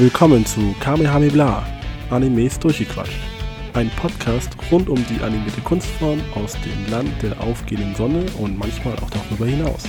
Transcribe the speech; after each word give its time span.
Willkommen 0.00 0.46
zu 0.46 0.74
Kamehame 0.80 1.28
Bla, 1.28 1.62
Animes 2.08 2.58
durchgequatscht. 2.58 3.20
Ein 3.74 3.90
Podcast 3.96 4.56
rund 4.72 4.88
um 4.88 4.96
die 5.10 5.22
animierte 5.22 5.60
Kunstform 5.60 6.18
aus 6.34 6.56
dem 6.64 6.90
Land 6.90 7.10
der 7.20 7.38
aufgehenden 7.38 7.94
Sonne 7.94 8.24
und 8.38 8.58
manchmal 8.58 8.94
auch 8.94 9.10
darüber 9.10 9.44
hinaus. 9.44 9.82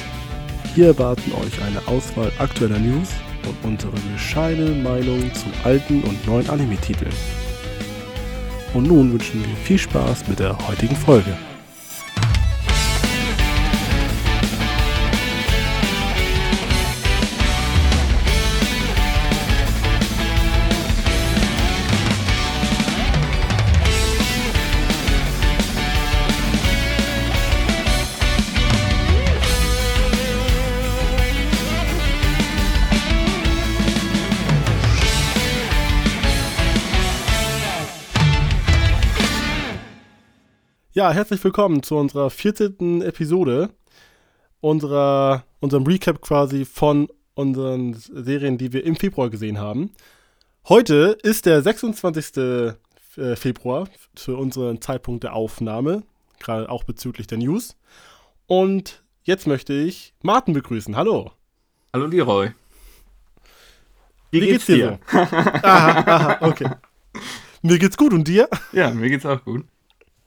Hier 0.75 0.87
erwarten 0.87 1.31
euch 1.31 1.63
eine 1.63 1.87
Auswahl 1.87 2.29
aktueller 2.39 2.79
News 2.79 3.07
und 3.47 3.55
unsere 3.63 3.93
bescheidene 4.11 4.83
Meinung 4.83 5.33
zu 5.33 5.45
alten 5.63 6.03
und 6.03 6.27
neuen 6.27 6.49
Anime-Titeln. 6.49 7.13
Und 8.73 8.87
nun 8.89 9.13
wünschen 9.13 9.39
wir 9.39 9.55
viel 9.63 9.77
Spaß 9.77 10.27
mit 10.27 10.39
der 10.39 10.57
heutigen 10.67 10.97
Folge. 10.97 11.37
Ja, 40.93 41.13
herzlich 41.13 41.41
willkommen 41.41 41.83
zu 41.83 41.95
unserer 41.95 42.29
14. 42.29 43.01
Episode 43.01 43.69
unserer, 44.59 45.45
unserem 45.61 45.85
Recap 45.85 46.19
quasi 46.19 46.65
von 46.65 47.07
unseren 47.33 47.93
Serien, 47.93 48.57
die 48.57 48.73
wir 48.73 48.83
im 48.83 48.97
Februar 48.97 49.29
gesehen 49.29 49.57
haben. 49.57 49.91
Heute 50.67 51.17
ist 51.23 51.45
der 51.45 51.61
26. 51.61 52.35
Äh, 53.15 53.35
Februar 53.37 53.87
für 54.17 54.35
unseren 54.35 54.81
Zeitpunkt 54.81 55.23
der 55.23 55.33
Aufnahme, 55.33 56.03
gerade 56.41 56.69
auch 56.69 56.83
bezüglich 56.83 57.25
der 57.25 57.37
News. 57.37 57.77
Und 58.45 59.01
jetzt 59.23 59.47
möchte 59.47 59.71
ich 59.71 60.13
Martin 60.23 60.53
begrüßen. 60.53 60.97
Hallo. 60.97 61.31
Hallo 61.93 62.07
Leroy. 62.07 62.51
Wie, 64.29 64.41
Wie 64.41 64.45
geht's, 64.45 64.65
geht's, 64.65 64.77
dir? 64.77 64.99
So? 65.09 65.17
aha, 65.19 66.03
aha, 66.05 66.37
okay. 66.41 66.69
Mir 67.61 67.79
geht's 67.79 67.95
gut 67.95 68.11
und 68.11 68.27
dir? 68.27 68.49
Ja, 68.73 68.91
mir 68.91 69.07
geht's 69.07 69.25
auch 69.25 69.41
gut. 69.41 69.63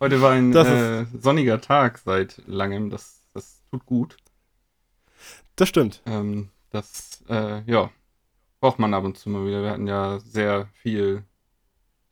Heute 0.05 0.21
war 0.21 0.33
ein 0.33 0.55
äh, 0.55 1.07
sonniger 1.19 1.63
Tag 1.63 1.97
seit 1.97 2.43
langem. 2.47 2.91
Das, 2.91 3.23
das 3.33 3.63
tut 3.71 3.87
gut. 3.87 4.19
Das 5.57 5.71
stimmt. 5.71 6.03
Ähm, 6.05 6.51
das, 6.69 7.25
äh, 7.31 7.63
ja, 7.65 7.89
braucht 8.61 8.79
man 8.79 8.93
ab 8.93 9.05
und 9.05 9.17
zu 9.17 9.31
mal 9.31 9.47
wieder. 9.47 9.63
Wir 9.63 9.71
hatten 9.71 9.87
ja 9.87 10.19
sehr 10.19 10.69
viel 10.75 11.25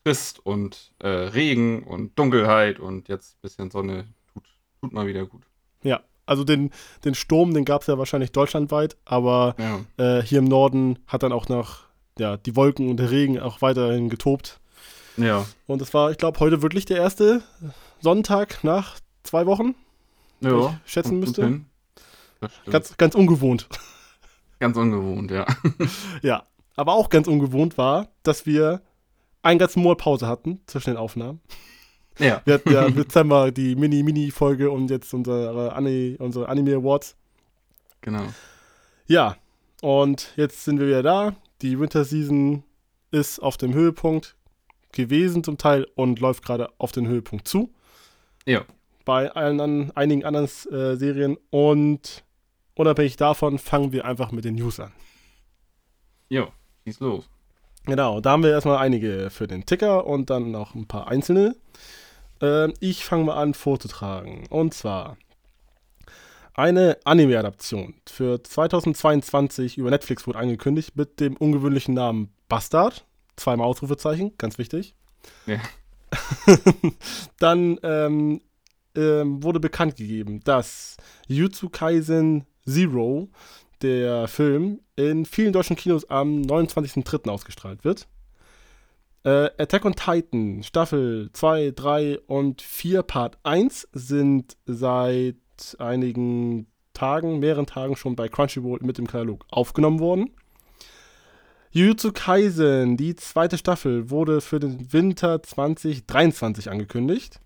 Frist 0.03 0.39
und 0.39 0.95
äh, 1.01 1.07
Regen 1.07 1.83
und 1.83 2.19
Dunkelheit 2.19 2.81
und 2.81 3.11
jetzt 3.11 3.35
ein 3.35 3.41
bisschen 3.43 3.71
Sonne. 3.71 4.07
Tut, 4.33 4.45
tut 4.81 4.93
mal 4.95 5.07
wieder 5.07 5.27
gut. 5.27 5.43
Ja, 5.83 6.01
also 6.25 6.45
den, 6.45 6.71
den 7.05 7.15
Sturm, 7.15 7.53
den 7.53 7.67
gab 7.67 7.83
es 7.83 7.89
ja 7.89 7.99
wahrscheinlich 7.99 8.33
deutschlandweit, 8.33 8.97
aber 9.05 9.55
ja. 9.59 9.81
äh, 9.99 10.23
hier 10.23 10.39
im 10.39 10.47
Norden 10.47 10.99
hat 11.07 11.25
dann 11.25 11.33
auch 11.33 11.51
noch 11.51 11.81
ja, 12.19 12.39
die 12.39 12.57
Wolken 12.57 12.89
und 12.89 12.97
der 12.97 13.11
Regen 13.11 13.39
auch 13.39 13.61
weiterhin 13.61 14.09
getobt. 14.09 14.62
Ja. 15.17 15.47
Und 15.67 15.83
es 15.83 15.93
war, 15.95 16.11
ich 16.11 16.19
glaube, 16.19 16.41
heute 16.41 16.63
wirklich 16.63 16.85
der 16.85 16.99
erste 16.99 17.43
Sonntag 18.01 18.65
nach 18.65 18.99
zwei 19.23 19.47
Wochen. 19.47 19.75
Ja. 20.41 20.79
Ich 20.85 20.93
schätzen 20.93 21.21
müsste. 21.21 21.61
Ganz, 22.71 22.97
ganz 22.97 23.15
ungewohnt. 23.15 23.69
Ganz 24.59 24.77
ungewohnt, 24.77 25.33
ja. 25.33 25.45
ja. 26.23 26.45
Aber 26.77 26.93
auch 26.93 27.09
ganz 27.09 27.27
ungewohnt 27.27 27.79
war, 27.79 28.09
dass 28.23 28.47
wir 28.47 28.81
einen 29.43 29.59
ganzen 29.59 29.83
Monat 29.83 29.99
Pause 29.99 30.29
hatten 30.29 30.61
zwischen 30.67 30.91
den 30.91 30.97
Aufnahmen. 30.97 31.41
Ja. 32.19 32.43
Wir 32.47 32.55
hatten 32.55 32.73
ja 32.73 32.87
im 32.87 32.95
Dezember 32.95 33.51
die 33.51 33.75
Mini-Mini-Folge 33.75 34.71
und 34.71 34.89
jetzt 34.89 35.13
unsere, 35.15 35.73
Ani 35.73 36.17
unsere 36.21 36.49
Anime 36.49 36.77
Awards. 36.77 37.17
Genau. 38.03 38.23
Ja. 39.07 39.37
Und 39.81 40.33
jetzt 40.37 40.65
sind 40.65 40.79
wir 40.79 40.87
wieder 40.87 41.03
da. 41.03 41.35
Die 41.61 41.81
Winter 41.81 42.05
Season 42.05 42.63
ist 43.11 43.41
auf 43.41 43.57
dem 43.57 43.75
Höhepunkt 43.75 44.37
gewesen 44.93 45.43
zum 45.43 45.59
Teil 45.59 45.87
und 45.95 46.21
läuft 46.21 46.45
gerade 46.45 46.69
auf 46.79 46.93
den 46.93 47.07
Höhepunkt 47.07 47.49
zu. 47.49 47.73
Ja. 48.47 48.65
Bei 49.05 49.31
allen, 49.33 49.91
einigen 49.97 50.25
anderen 50.25 50.47
äh, 50.47 50.97
Serien 50.97 51.37
und 51.51 52.25
unabhängig 52.75 53.17
davon 53.17 53.59
fangen 53.59 53.93
wir 53.93 54.05
einfach 54.05 54.31
mit 54.31 54.45
den 54.45 54.55
News 54.55 54.79
an. 54.79 54.93
Jo, 56.29 56.49
schieß 56.85 57.01
los. 57.01 57.29
Genau, 57.85 58.21
da 58.21 58.31
haben 58.31 58.45
wir 58.45 58.51
erstmal 58.51 58.79
einige 58.79 59.29
für 59.31 59.49
den 59.49 59.67
Ticker 59.67 60.07
und 60.07 60.31
dann 60.31 60.53
noch 60.53 60.75
ein 60.75 60.87
paar 60.87 61.09
einzelne. 61.09 61.57
Äh, 62.41 62.73
ich 62.79 63.05
fange 63.05 63.25
mal 63.25 63.35
an 63.35 63.55
vorzutragen. 63.55 64.47
Und 64.49 64.73
zwar 64.73 65.17
eine 66.55 66.99
Anime-Adaption 67.05 67.95
für 68.07 68.43
2022 68.43 69.79
über 69.79 69.91
Netflix 69.91 70.27
wurde 70.27 70.39
angekündigt 70.39 70.97
mit 70.97 71.19
dem 71.19 71.37
ungewöhnlichen 71.37 71.95
Namen 71.95 72.33
Bastard 72.49 73.05
zweimal 73.37 73.67
Ausrufezeichen, 73.67 74.33
ganz 74.39 74.59
wichtig. 74.59 74.95
Ja. 75.47 75.59
Dann 77.39 77.79
ähm, 77.83 78.41
ähm, 78.95 79.43
wurde 79.43 79.61
bekannt 79.61 79.97
gegeben, 79.97 80.41
dass 80.45 80.97
Jutsu 81.27 81.69
Kaisen 81.69 82.47
Zero, 82.67 83.29
der 83.81 84.29
Film, 84.29 84.81
in 84.97 85.25
vielen 85.25 85.53
deutschen 85.53 85.77
Kinos 85.77 86.09
am 86.09 86.43
29.03. 86.43 87.29
ausgestrahlt 87.29 87.85
wird. 87.85 88.07
Äh, 89.25 89.51
Attack 89.59 89.85
on 89.85 89.95
Titan 89.95 90.63
Staffel 90.63 91.31
2, 91.33 91.73
3 91.75 92.19
und 92.27 92.61
4 92.61 93.03
Part 93.03 93.39
1 93.45 93.89
sind 93.93 94.57
seit 94.67 95.37
einigen 95.79 96.67
Tagen, 96.93 97.39
mehreren 97.39 97.67
Tagen 97.67 97.97
schon 97.97 98.17
bei 98.17 98.29
Crunchyroll 98.29 98.81
mit 98.83 98.99
dem 98.99 99.07
Katalog 99.07 99.47
aufgenommen 99.51 100.01
worden. 100.01 100.31
Jujutsu 101.75 102.13
Kaisen, 102.13 102.99
die 102.99 103.17
zweite 103.17 103.57
Staffel, 103.57 104.11
wurde 104.11 104.43
für 104.43 104.61
den 104.61 104.93
Winter 104.93 105.43
2023 105.43 106.71
angekündigt. 106.71 107.41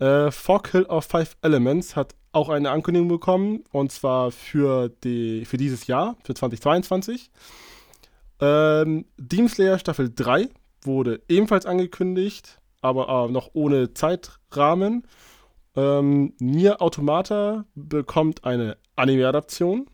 Äh, 0.00 0.32
Fog 0.32 0.66
Hill 0.72 0.86
of 0.86 1.04
Five 1.04 1.36
Elements 1.42 1.94
hat 1.94 2.16
auch 2.32 2.48
eine 2.48 2.72
Ankündigung 2.72 3.06
bekommen, 3.06 3.62
und 3.70 3.92
zwar 3.92 4.32
für, 4.32 4.88
die, 4.88 5.44
für 5.44 5.58
dieses 5.58 5.86
Jahr, 5.86 6.16
für 6.24 6.34
2022. 6.34 7.30
Ähm, 8.40 9.04
Demon 9.16 9.48
Slayer 9.48 9.78
Staffel 9.78 10.10
3 10.12 10.48
wurde 10.82 11.22
ebenfalls 11.28 11.66
angekündigt, 11.66 12.60
aber 12.80 13.28
äh, 13.28 13.30
noch 13.30 13.50
ohne 13.52 13.94
Zeitrahmen. 13.94 15.06
Ähm, 15.76 16.34
Nier 16.40 16.82
Automata 16.82 17.64
bekommt 17.76 18.44
eine 18.44 18.76
Anime-Adaption, 18.96 19.86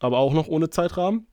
aber 0.00 0.18
auch 0.18 0.34
noch 0.34 0.48
ohne 0.48 0.68
Zeitrahmen. 0.68 1.26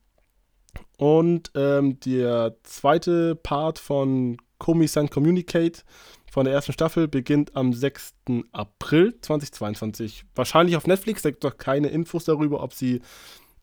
Und 0.98 1.50
ähm, 1.54 1.98
der 2.00 2.56
zweite 2.62 3.34
Part 3.34 3.78
von 3.78 4.36
Komi-san 4.58 5.10
Communicate 5.10 5.82
von 6.30 6.44
der 6.44 6.54
ersten 6.54 6.72
Staffel 6.72 7.08
beginnt 7.08 7.56
am 7.56 7.72
6. 7.72 8.14
April 8.52 9.18
2022. 9.20 10.24
Wahrscheinlich 10.34 10.76
auf 10.76 10.86
Netflix. 10.86 11.22
Da 11.22 11.30
gibt 11.30 11.44
es 11.44 11.50
noch 11.50 11.58
keine 11.58 11.88
Infos 11.88 12.24
darüber, 12.24 12.62
ob 12.62 12.72
sie 12.72 13.02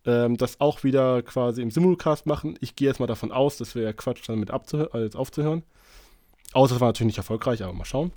ähm, 0.06 0.38
das 0.38 0.60
auch 0.60 0.84
wieder 0.84 1.24
quasi 1.24 1.62
im 1.62 1.72
Simulcast 1.72 2.26
machen. 2.26 2.58
Ich 2.62 2.76
gehe 2.76 2.88
jetzt 2.88 3.00
mal 3.00 3.08
davon 3.08 3.32
aus, 3.32 3.58
das 3.58 3.76
wäre 3.76 3.94
Quatsch, 3.94 4.28
damit 4.28 4.52
also 4.52 5.18
aufzuhören. 5.18 5.64
Außer 6.54 6.76
es 6.76 6.82
war 6.82 6.90
natürlich 6.90 7.08
nicht 7.08 7.18
erfolgreich, 7.18 7.64
aber 7.64 7.74
mal 7.74 7.86
schauen. 7.86 8.12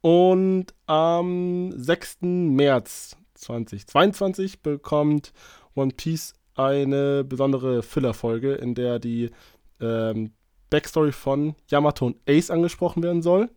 Und 0.00 0.74
am 0.86 1.72
6. 1.76 2.18
März 2.22 3.16
2022 3.34 4.62
bekommt 4.62 5.32
One 5.74 5.92
Piece 5.96 6.34
eine 6.66 7.24
besondere 7.24 7.82
Filler-Folge, 7.82 8.54
in 8.54 8.74
der 8.74 8.98
die 8.98 9.30
ähm, 9.80 10.32
Backstory 10.70 11.12
von 11.12 11.54
Yamato 11.68 12.06
und 12.06 12.16
Ace 12.28 12.50
angesprochen 12.50 13.02
werden 13.02 13.22
soll. 13.22 13.50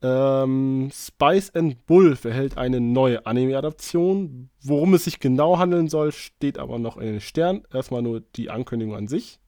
Ähm, 0.00 0.90
Spice 0.92 1.54
and 1.54 1.76
Wolf 1.88 2.24
erhält 2.24 2.56
eine 2.56 2.80
neue 2.80 3.26
Anime-Adaption. 3.26 4.48
Worum 4.62 4.94
es 4.94 5.04
sich 5.04 5.18
genau 5.18 5.58
handeln 5.58 5.88
soll, 5.88 6.12
steht 6.12 6.58
aber 6.58 6.78
noch 6.78 6.96
in 6.96 7.06
den 7.06 7.20
Sternen. 7.20 7.62
Erstmal 7.72 8.02
nur 8.02 8.20
die 8.20 8.50
Ankündigung 8.50 8.94
an 8.94 9.08
sich. 9.08 9.40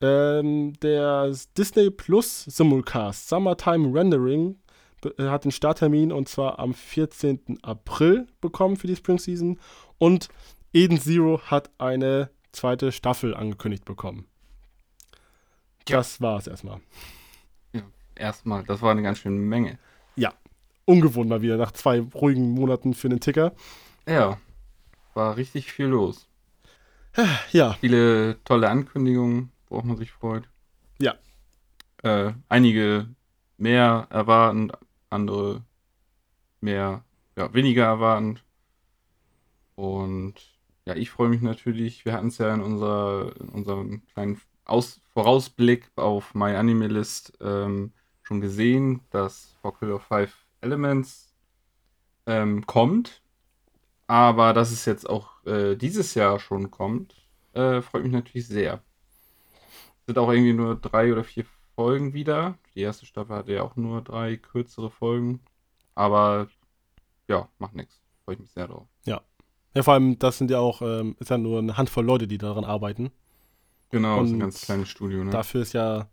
Ähm, 0.00 0.74
der 0.82 1.32
Disney 1.56 1.90
Plus 1.90 2.44
Simulcast 2.44 3.28
Summertime 3.28 3.94
Rendering 3.94 4.56
hat 5.18 5.44
den 5.44 5.52
Starttermin 5.52 6.12
und 6.12 6.28
zwar 6.28 6.58
am 6.58 6.72
14. 6.72 7.58
April 7.62 8.26
bekommen 8.40 8.76
für 8.76 8.86
die 8.86 8.96
Spring 8.96 9.18
Season. 9.18 9.58
Und 9.98 10.28
Eden 10.74 10.98
Zero 10.98 11.40
hat 11.44 11.70
eine 11.78 12.30
zweite 12.50 12.90
Staffel 12.90 13.32
angekündigt 13.32 13.84
bekommen. 13.84 14.26
Ja. 15.88 15.98
Das 15.98 16.20
es 16.20 16.46
erstmal. 16.48 16.80
Ja, 17.72 17.82
erstmal, 18.16 18.64
das 18.64 18.82
war 18.82 18.90
eine 18.90 19.02
ganz 19.02 19.18
schöne 19.18 19.38
Menge. 19.38 19.78
Ja, 20.16 20.34
ungewohnt 20.84 21.28
mal 21.28 21.42
wieder 21.42 21.56
nach 21.58 21.70
zwei 21.70 22.00
ruhigen 22.00 22.50
Monaten 22.50 22.94
für 22.94 23.08
den 23.08 23.20
Ticker. 23.20 23.52
Ja, 24.08 24.38
war 25.14 25.36
richtig 25.36 25.72
viel 25.72 25.86
los. 25.86 26.28
Ja. 27.52 27.74
Viele 27.74 28.42
tolle 28.42 28.68
Ankündigungen, 28.68 29.52
worauf 29.68 29.84
man 29.84 29.96
sich 29.96 30.10
freut. 30.10 30.48
Ja. 30.98 31.14
Äh, 32.02 32.32
einige 32.48 33.08
mehr 33.58 34.08
erwarten, 34.10 34.72
andere 35.08 35.62
mehr, 36.60 37.04
ja, 37.36 37.54
weniger 37.54 37.84
erwarten. 37.84 38.40
Und 39.76 40.53
ja, 40.86 40.94
ich 40.94 41.10
freue 41.10 41.28
mich 41.28 41.40
natürlich. 41.40 42.04
Wir 42.04 42.12
hatten 42.12 42.28
es 42.28 42.38
ja 42.38 42.52
in, 42.52 42.60
unserer, 42.60 43.32
in 43.40 43.48
unserem 43.48 44.02
kleinen 44.12 44.40
Aus 44.64 45.00
Vorausblick 45.14 45.90
auf 45.96 46.34
My 46.34 46.54
Anime 46.54 46.88
List 46.88 47.32
ähm, 47.40 47.92
schon 48.22 48.40
gesehen, 48.40 49.00
dass 49.10 49.56
Kill 49.78 49.92
of 49.92 50.02
Five 50.02 50.34
Elements 50.60 51.34
ähm, 52.26 52.66
kommt. 52.66 53.22
Aber 54.06 54.52
dass 54.52 54.70
es 54.70 54.84
jetzt 54.84 55.08
auch 55.08 55.44
äh, 55.46 55.76
dieses 55.76 56.14
Jahr 56.14 56.38
schon 56.38 56.70
kommt, 56.70 57.14
äh, 57.54 57.80
freut 57.80 58.02
mich 58.02 58.12
natürlich 58.12 58.46
sehr. 58.46 58.82
Es 60.00 60.06
sind 60.06 60.18
auch 60.18 60.30
irgendwie 60.30 60.52
nur 60.52 60.74
drei 60.76 61.12
oder 61.12 61.24
vier 61.24 61.46
Folgen 61.74 62.12
wieder. 62.12 62.58
Die 62.74 62.80
erste 62.80 63.06
Staffel 63.06 63.36
hatte 63.36 63.52
ja 63.54 63.62
auch 63.62 63.76
nur 63.76 64.02
drei 64.02 64.36
kürzere 64.36 64.90
Folgen. 64.90 65.40
Aber 65.94 66.48
ja, 67.28 67.48
macht 67.58 67.74
nichts. 67.74 68.02
Freue 68.24 68.34
ich 68.34 68.40
mich 68.40 68.50
sehr 68.50 68.68
drauf. 68.68 68.86
Ja. 69.04 69.22
Ja, 69.74 69.82
vor 69.82 69.94
allem, 69.94 70.18
das 70.18 70.38
sind 70.38 70.50
ja 70.50 70.58
auch, 70.58 70.82
ähm, 70.82 71.16
ist 71.18 71.30
ja 71.30 71.38
nur 71.38 71.58
eine 71.58 71.76
Handvoll 71.76 72.04
Leute, 72.04 72.26
die 72.28 72.38
daran 72.38 72.64
arbeiten. 72.64 73.10
Genau, 73.90 74.20
Und 74.20 74.26
ist 74.26 74.32
ein 74.32 74.40
ganz 74.40 74.60
kleines 74.62 74.88
Studio, 74.88 75.24
ne? 75.24 75.30
Dafür 75.30 75.62
ist 75.62 75.72
ja 75.72 76.08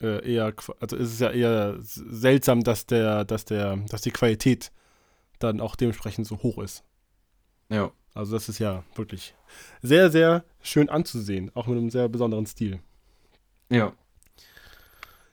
äh, 0.00 0.34
eher, 0.34 0.52
also 0.80 0.96
ist 0.96 1.12
es 1.12 1.18
ja 1.18 1.30
eher 1.30 1.76
seltsam, 1.80 2.62
dass 2.62 2.86
der, 2.86 3.24
dass 3.24 3.44
der, 3.44 3.76
dass 3.88 4.02
die 4.02 4.10
Qualität 4.10 4.72
dann 5.38 5.60
auch 5.60 5.76
dementsprechend 5.76 6.26
so 6.26 6.42
hoch 6.42 6.58
ist. 6.58 6.84
Ja. 7.68 7.90
Also 8.14 8.34
das 8.34 8.48
ist 8.48 8.58
ja 8.58 8.82
wirklich 8.94 9.34
sehr, 9.82 10.10
sehr 10.10 10.44
schön 10.62 10.88
anzusehen, 10.88 11.50
auch 11.54 11.66
mit 11.66 11.76
einem 11.76 11.90
sehr 11.90 12.08
besonderen 12.08 12.46
Stil. 12.46 12.80
Ja. 13.68 13.92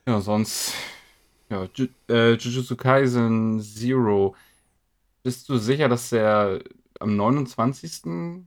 Ja, 0.06 0.20
sonst. 0.20 0.74
Ja, 1.48 1.66
äh, 2.08 2.34
Jujutsu 2.34 2.76
Kaisen 2.76 3.60
Zero. 3.60 4.34
Bist 5.22 5.48
du 5.48 5.56
sicher, 5.56 5.88
dass 5.88 6.10
der 6.10 6.62
am 7.00 7.16
29. 7.16 8.44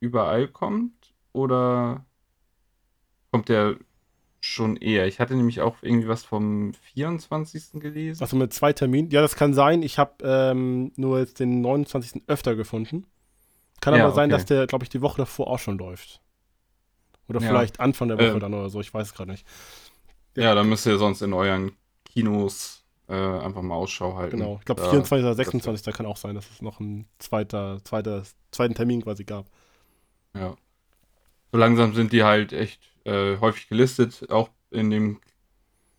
überall 0.00 0.48
kommt? 0.48 1.14
Oder 1.32 2.04
kommt 3.30 3.48
der 3.48 3.76
schon 4.40 4.76
eher? 4.76 5.06
Ich 5.06 5.20
hatte 5.20 5.34
nämlich 5.34 5.60
auch 5.60 5.76
irgendwie 5.82 6.08
was 6.08 6.22
vom 6.24 6.74
24. 6.94 7.72
gelesen. 7.80 8.22
Also 8.22 8.36
mit 8.36 8.52
zwei 8.52 8.72
Terminen. 8.72 9.10
Ja, 9.10 9.20
das 9.20 9.36
kann 9.36 9.54
sein. 9.54 9.82
Ich 9.82 9.98
habe 9.98 10.12
ähm, 10.22 10.92
nur 10.96 11.18
jetzt 11.18 11.40
den 11.40 11.60
29. 11.60 12.22
öfter 12.28 12.54
gefunden. 12.54 13.06
Kann 13.80 13.94
Ja, 13.94 14.04
aber 14.04 14.14
sein, 14.14 14.30
okay. 14.30 14.38
dass 14.38 14.46
der, 14.46 14.66
glaube 14.66 14.84
ich, 14.84 14.88
die 14.90 15.00
Woche 15.02 15.18
davor 15.18 15.48
auch 15.48 15.58
schon 15.58 15.78
läuft. 15.78 16.20
Oder 17.28 17.40
Ja. 17.40 17.48
vielleicht 17.48 17.80
Anfang 17.80 18.08
der 18.08 18.18
Woche 18.18 18.28
Ähm. 18.32 18.40
dann 18.40 18.54
oder 18.54 18.68
so. 18.70 18.80
Ich 18.80 18.92
weiß 18.92 19.08
es 19.08 19.14
gerade 19.14 19.30
nicht. 19.30 19.46
Ja, 20.36 20.54
dann 20.54 20.68
müsst 20.68 20.86
ihr 20.86 20.98
sonst 20.98 21.22
in 21.22 21.32
euren 21.32 21.72
Kinos 22.04 22.83
äh, 23.08 23.14
einfach 23.14 23.62
mal 23.62 23.74
Ausschau 23.74 24.16
halten. 24.16 24.38
Genau. 24.38 24.56
Ich 24.58 24.64
glaube, 24.64 24.82
Da- 24.82 24.90
24. 24.90 25.24
oder 25.24 25.34
das- 25.34 25.46
26. 25.46 25.92
kann 25.94 26.06
auch 26.06 26.16
sein, 26.16 26.34
dass 26.34 26.50
es 26.50 26.62
noch 26.62 26.80
einen 26.80 27.06
zweiter, 27.18 27.80
zweiter, 27.84 28.22
zweiten 28.50 28.74
Termin 28.74 29.02
quasi 29.02 29.24
gab. 29.24 29.46
Ja. 30.34 30.56
So 31.52 31.58
langsam 31.58 31.94
sind 31.94 32.12
die 32.12 32.24
halt 32.24 32.52
echt 32.52 32.80
äh, 33.04 33.36
häufig 33.38 33.68
gelistet, 33.68 34.30
auch 34.30 34.48
in 34.70 34.90
dem, 34.90 35.20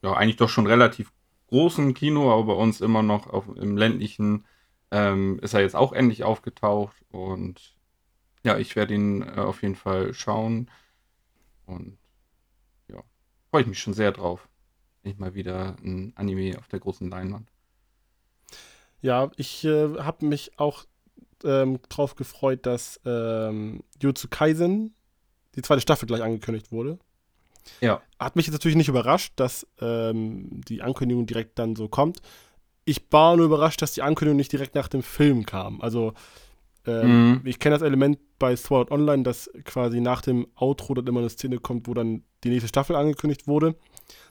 ja, 0.02 0.14
eigentlich 0.14 0.36
doch 0.38 0.50
schon 0.50 0.66
relativ 0.68 1.12
großen 1.48 1.94
Kino, 1.94 2.34
aber 2.34 2.56
bei 2.56 2.62
uns 2.62 2.82
immer 2.82 3.04
noch 3.04 3.28
auf, 3.28 3.46
im 3.56 3.78
ländlichen 3.78 4.46
ähm, 4.92 5.40
ist 5.42 5.54
er 5.54 5.62
jetzt 5.62 5.76
auch 5.76 5.94
endlich 5.94 6.24
aufgetaucht 6.24 6.96
und 7.12 7.76
ja, 8.44 8.58
ich 8.58 8.76
werde 8.76 8.94
ihn 8.96 9.22
äh, 9.22 9.40
auf 9.42 9.62
jeden 9.62 9.76
Fall 9.76 10.14
schauen 10.14 10.70
und 11.68 11.98
ja, 12.88 13.02
freue 13.52 13.62
ich 13.62 13.68
mich 13.68 13.80
schon 13.80 13.94
sehr 13.94 14.12
drauf. 14.12 14.48
Endlich 15.06 15.20
mal 15.20 15.36
wieder 15.36 15.76
ein 15.84 16.14
Anime 16.16 16.58
auf 16.58 16.68
der 16.68 16.80
großen 16.80 17.08
Leinwand. 17.12 17.48
Ja, 19.02 19.30
ich 19.38 19.64
äh, 19.64 20.00
habe 20.00 20.26
mich 20.26 20.58
auch 20.58 20.86
ähm, 21.44 21.78
drauf 21.90 22.16
gefreut, 22.16 22.66
dass 22.66 23.00
ähm, 23.06 23.84
Jutsu 24.02 24.28
Kaisen, 24.32 24.96
die 25.54 25.62
zweite 25.62 25.82
Staffel 25.82 26.08
gleich 26.08 26.24
angekündigt 26.24 26.72
wurde. 26.72 26.98
Ja. 27.82 28.02
Hat 28.18 28.36
mich 28.36 28.48
jetzt 28.48 28.54
natürlich 28.54 28.78
nicht 28.78 28.88
überrascht, 28.90 29.34
dass 29.36 29.68
ähm, 29.80 30.62
die 30.68 30.82
Ankündigung 30.82 31.28
direkt 31.28 31.60
dann 31.60 31.76
so 31.76 31.88
kommt. 31.88 32.24
Ich 32.84 33.06
war 33.12 33.38
nur 33.38 33.46
überrascht, 33.46 33.84
dass 33.84 33.94
die 33.94 34.02
Ankündigung 34.02 34.38
nicht 34.38 34.52
direkt 34.54 34.74
nach 34.74 34.88
dem 34.88 35.04
Film 35.04 35.46
kam. 35.46 35.82
Also, 35.82 36.14
ähm, 36.88 37.34
Mhm. 37.34 37.42
ich 37.46 37.60
kenne 37.60 37.76
das 37.76 37.84
Element 37.84 38.18
bei 38.40 38.56
Sword 38.56 38.90
Online, 38.90 39.22
dass 39.22 39.52
quasi 39.66 40.02
nach 40.02 40.22
dem 40.24 40.48
Outro 40.56 40.96
dann 40.96 41.06
immer 41.06 41.20
eine 41.20 41.30
Szene 41.30 41.60
kommt, 41.60 41.88
wo 41.88 41.94
dann 41.94 42.24
die 42.44 42.50
nächste 42.50 42.70
Staffel 42.70 42.96
angekündigt 42.96 43.48
wurde. 43.48 43.76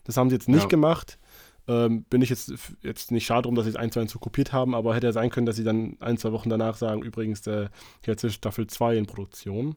Das 0.04 0.16
haben 0.16 0.30
sie 0.30 0.36
jetzt 0.36 0.48
nicht 0.48 0.62
Ja. 0.62 0.68
gemacht. 0.68 1.18
Ähm, 1.66 2.02
bin 2.04 2.20
ich 2.20 2.28
jetzt, 2.28 2.52
jetzt 2.82 3.10
nicht 3.10 3.24
schade 3.24 3.42
drum, 3.42 3.54
dass 3.54 3.64
sie 3.64 3.70
es 3.70 3.76
eins 3.76 3.94
zu 3.94 4.00
eins 4.00 4.12
so 4.12 4.18
kopiert 4.18 4.52
haben, 4.52 4.74
aber 4.74 4.94
hätte 4.94 5.06
ja 5.06 5.12
sein 5.12 5.30
können, 5.30 5.46
dass 5.46 5.56
sie 5.56 5.64
dann 5.64 5.96
ein, 6.00 6.18
zwei 6.18 6.30
Wochen 6.32 6.50
danach 6.50 6.76
sagen, 6.76 7.02
übrigens, 7.02 7.40
der, 7.40 7.70
jetzt 8.04 8.22
ist 8.22 8.34
Staffel 8.34 8.66
2 8.66 8.96
in 8.98 9.06
Produktion. 9.06 9.76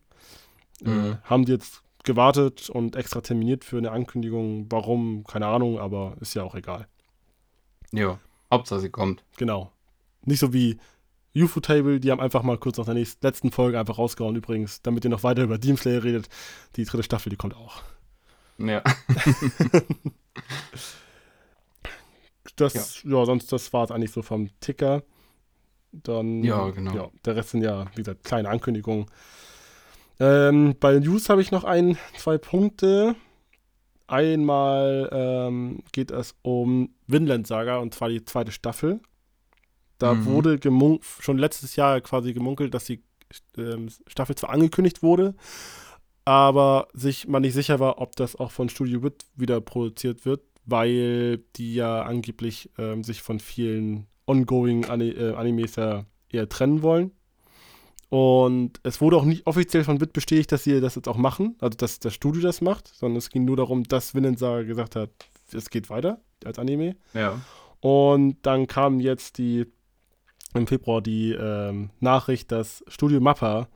Äh, 0.83 0.89
Mhm. 0.89 1.17
haben 1.23 1.45
die 1.45 1.53
jetzt 1.53 1.81
gewartet 2.03 2.69
und 2.69 2.95
extra 2.97 3.21
terminiert 3.21 3.63
für 3.65 3.77
eine 3.77 3.91
Ankündigung. 3.91 4.65
Warum? 4.69 5.23
Keine 5.25 5.47
Ahnung, 5.47 5.79
aber 5.79 6.15
ist 6.19 6.33
ja 6.33 6.43
auch 6.43 6.55
egal. 6.55 6.87
Ja, 7.93 8.19
Hauptsache 8.51 8.81
sie 8.81 8.89
kommt. 8.89 9.23
Genau. 9.37 9.71
Nicht 10.25 10.39
so 10.39 10.51
wie 10.53 10.77
UFO 11.35 11.59
Table, 11.61 11.99
die 11.99 12.11
haben 12.11 12.19
einfach 12.19 12.43
mal 12.43 12.57
kurz 12.57 12.77
nach 12.77 12.85
der 12.85 12.95
nächsten, 12.95 13.25
letzten 13.25 13.51
Folge 13.51 13.79
einfach 13.79 13.97
rausgehauen. 13.97 14.35
Übrigens, 14.35 14.81
damit 14.81 15.03
ihr 15.05 15.09
noch 15.09 15.23
weiter 15.23 15.43
über 15.43 15.57
Demon 15.57 15.77
Slayer 15.77 16.03
redet, 16.03 16.27
die 16.75 16.83
dritte 16.85 17.03
Staffel, 17.03 17.29
die 17.29 17.35
kommt 17.37 17.55
auch. 17.55 17.81
Ja. 18.57 18.83
Das, 22.55 23.03
ja, 23.03 23.25
sonst, 23.25 23.51
das 23.51 23.71
war 23.73 23.83
es 23.83 23.91
eigentlich 23.91 24.11
so 24.11 24.23
vom 24.23 24.49
Ticker. 24.61 25.03
Dann, 25.91 26.43
Ja, 26.43 26.69
genau. 26.71 26.93
Ja, 26.95 27.09
der 27.25 27.35
Rest 27.35 27.49
sind 27.51 27.61
ja, 27.61 27.85
wie 27.91 27.97
gesagt, 28.01 28.23
kleine 28.23 28.49
Ankündigungen. 28.49 29.05
Ähm, 30.19 30.75
bei 30.79 30.97
News 30.97 31.29
habe 31.29 31.41
ich 31.41 31.51
noch 31.51 31.63
ein, 31.63 31.97
zwei 32.17 32.37
Punkte. 32.39 33.15
Einmal 34.07 35.09
ähm, 35.11 35.83
geht 35.91 36.09
es 36.11 36.35
um 36.41 36.95
Vinland 37.05 37.45
Saga 37.45 37.77
und 37.77 37.93
zwar 37.93 38.09
die 38.09 38.25
zweite 38.25 38.51
Staffel. 38.51 39.01
Da 39.99 40.13
Mhm. 40.15 40.25
wurde 40.25 40.59
schon 41.19 41.37
letztes 41.37 41.75
Jahr 41.75 42.01
quasi 42.01 42.33
gemunkelt, 42.33 42.73
dass 42.73 42.85
die 42.85 43.03
ähm, 43.57 43.89
Staffel 44.07 44.35
zwar 44.35 44.51
angekündigt 44.51 45.03
wurde, 45.03 45.35
aber 46.27 46.89
sich 46.91 47.25
man 47.25 47.41
nicht 47.41 47.53
sicher 47.53 47.79
war, 47.79 48.01
ob 48.01 48.17
das 48.17 48.35
auch 48.35 48.51
von 48.51 48.67
Studio 48.67 49.01
Wit 49.01 49.25
wieder 49.37 49.61
produziert 49.61 50.25
wird, 50.25 50.41
weil 50.65 51.37
die 51.55 51.73
ja 51.73 52.01
angeblich 52.01 52.69
ähm, 52.77 53.05
sich 53.05 53.21
von 53.21 53.39
vielen 53.39 54.07
ongoing 54.25 54.83
Ani 54.89 55.07
äh, 55.11 55.35
Animes 55.35 55.77
ja 55.77 56.03
eher 56.29 56.49
trennen 56.49 56.81
wollen. 56.81 57.11
Und 58.09 58.81
es 58.83 58.99
wurde 58.99 59.15
auch 59.15 59.23
nicht 59.23 59.47
offiziell 59.47 59.85
von 59.85 60.01
Wit 60.01 60.11
bestätigt, 60.11 60.51
dass 60.51 60.65
sie 60.65 60.81
das 60.81 60.95
jetzt 60.95 61.07
auch 61.07 61.15
machen, 61.15 61.55
also 61.61 61.77
dass 61.77 61.99
das 61.99 62.13
Studio 62.13 62.41
das 62.41 62.59
macht, 62.59 62.89
sondern 62.89 63.19
es 63.19 63.29
ging 63.29 63.45
nur 63.45 63.55
darum, 63.55 63.85
dass 63.85 64.13
Vinland 64.13 64.37
Saga 64.37 64.63
gesagt 64.63 64.97
hat, 64.97 65.11
es 65.53 65.69
geht 65.69 65.89
weiter 65.89 66.19
als 66.43 66.59
Anime. 66.59 66.97
Ja. 67.13 67.39
Und 67.79 68.35
dann 68.41 68.67
kam 68.67 68.99
jetzt 68.99 69.37
die 69.37 69.65
im 70.53 70.67
Februar 70.67 71.01
die 71.01 71.31
ähm, 71.31 71.91
Nachricht, 72.01 72.51
dass 72.51 72.83
Studio 72.89 73.21
Mappa 73.21 73.69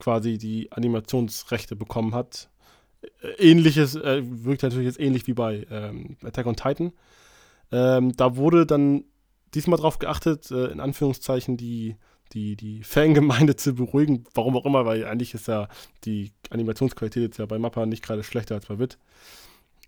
quasi 0.00 0.38
die 0.38 0.72
Animationsrechte 0.72 1.76
bekommen 1.76 2.14
hat. 2.14 2.50
Äh, 3.22 3.50
Ähnliches, 3.50 3.94
äh, 3.94 4.22
wirkt 4.24 4.62
natürlich 4.62 4.86
jetzt 4.86 5.00
ähnlich 5.00 5.26
wie 5.26 5.34
bei 5.34 5.66
ähm, 5.70 6.16
Attack 6.24 6.46
on 6.46 6.56
Titan. 6.56 6.92
Ähm, 7.72 8.16
da 8.16 8.36
wurde 8.36 8.66
dann 8.66 9.04
diesmal 9.54 9.76
darauf 9.76 9.98
geachtet, 9.98 10.50
äh, 10.50 10.66
in 10.66 10.80
Anführungszeichen 10.80 11.56
die, 11.56 11.96
die, 12.32 12.56
die 12.56 12.82
Fangemeinde 12.82 13.56
zu 13.56 13.74
beruhigen. 13.74 14.24
Warum 14.34 14.56
auch 14.56 14.66
immer, 14.66 14.84
weil 14.84 15.04
eigentlich 15.04 15.34
ist 15.34 15.48
ja 15.48 15.68
die 16.04 16.32
Animationsqualität 16.50 17.22
jetzt 17.22 17.38
ja 17.38 17.46
bei 17.46 17.58
Mappa 17.58 17.86
nicht 17.86 18.02
gerade 18.02 18.22
schlechter 18.22 18.56
als 18.56 18.66
bei 18.66 18.78
Wit. 18.78 18.98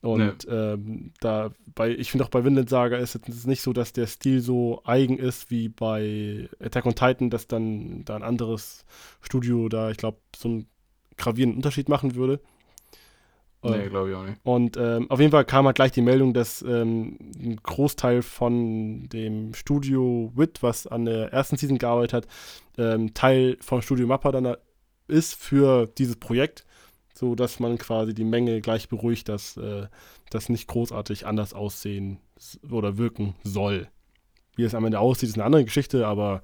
Und 0.02 0.47
ähm, 0.50 1.12
da 1.21 1.52
bei, 1.76 1.90
ich 1.90 2.11
finde 2.11 2.25
auch 2.25 2.28
bei 2.28 2.44
Vinland 2.44 2.68
Saga 2.68 2.97
ist 2.97 3.14
es 3.14 3.47
nicht 3.47 3.62
so, 3.62 3.73
dass 3.73 3.92
der 3.92 4.09
Stil 4.09 4.40
so 4.40 4.82
eigen 4.85 5.16
ist 5.16 5.50
wie 5.50 5.68
bei 5.68 6.49
Attack 6.61 6.87
on 6.87 6.94
Titan, 6.97 7.30
dass 7.30 7.47
dann 7.47 8.04
da 8.04 8.16
ein 8.16 8.25
anderes 8.25 8.85
Studio 9.21 9.68
da, 9.68 9.90
ich 9.90 9.97
glaube, 9.97 10.18
so 10.37 10.49
einen 10.49 10.66
gravierenden 11.16 11.59
Unterschied 11.59 11.88
machen 11.88 12.16
würde. 12.16 12.40
Nee, 13.64 13.85
Ähm, 13.85 13.90
glaube 13.90 14.11
ich 14.11 14.16
auch 14.16 14.25
nicht. 14.25 14.40
und 14.42 14.76
ähm, 14.76 15.09
auf 15.09 15.21
jeden 15.21 15.30
Fall 15.30 15.44
kam 15.44 15.66
halt 15.66 15.76
gleich 15.76 15.92
die 15.92 16.00
Meldung, 16.02 16.35
dass 16.35 16.62
ähm, 16.62 17.16
ein 17.40 17.56
Großteil 17.62 18.23
von 18.23 19.09
dem 19.09 19.54
Studio 19.54 20.32
WIT, 20.35 20.64
was 20.64 20.88
an 20.88 21.04
der 21.04 21.32
ersten 21.32 21.56
Season 21.56 21.78
gearbeitet 21.78 22.12
hat, 22.12 22.26
ähm, 22.76 23.14
Teil 23.14 23.56
vom 23.61 23.80
Studio 23.80 24.09
Mappa 24.09 24.32
dann 24.32 24.56
ist 25.06 25.35
für 25.35 25.87
dieses 25.87 26.16
Projekt, 26.16 26.64
so 27.22 27.36
dass 27.36 27.60
man 27.60 27.78
quasi 27.78 28.14
die 28.14 28.24
Menge 28.24 28.60
gleich 28.60 28.88
beruhigt, 28.88 29.28
dass 29.28 29.56
äh, 29.56 29.86
das 30.30 30.48
nicht 30.48 30.66
großartig 30.66 31.24
anders 31.24 31.54
aussehen 31.54 32.18
oder 32.68 32.98
wirken 32.98 33.36
soll. 33.44 33.88
Wie 34.56 34.64
es 34.64 34.74
am 34.74 34.84
Ende 34.84 34.98
aussieht, 34.98 35.28
ist 35.28 35.36
eine 35.36 35.44
andere 35.44 35.64
Geschichte, 35.64 36.04
aber 36.04 36.42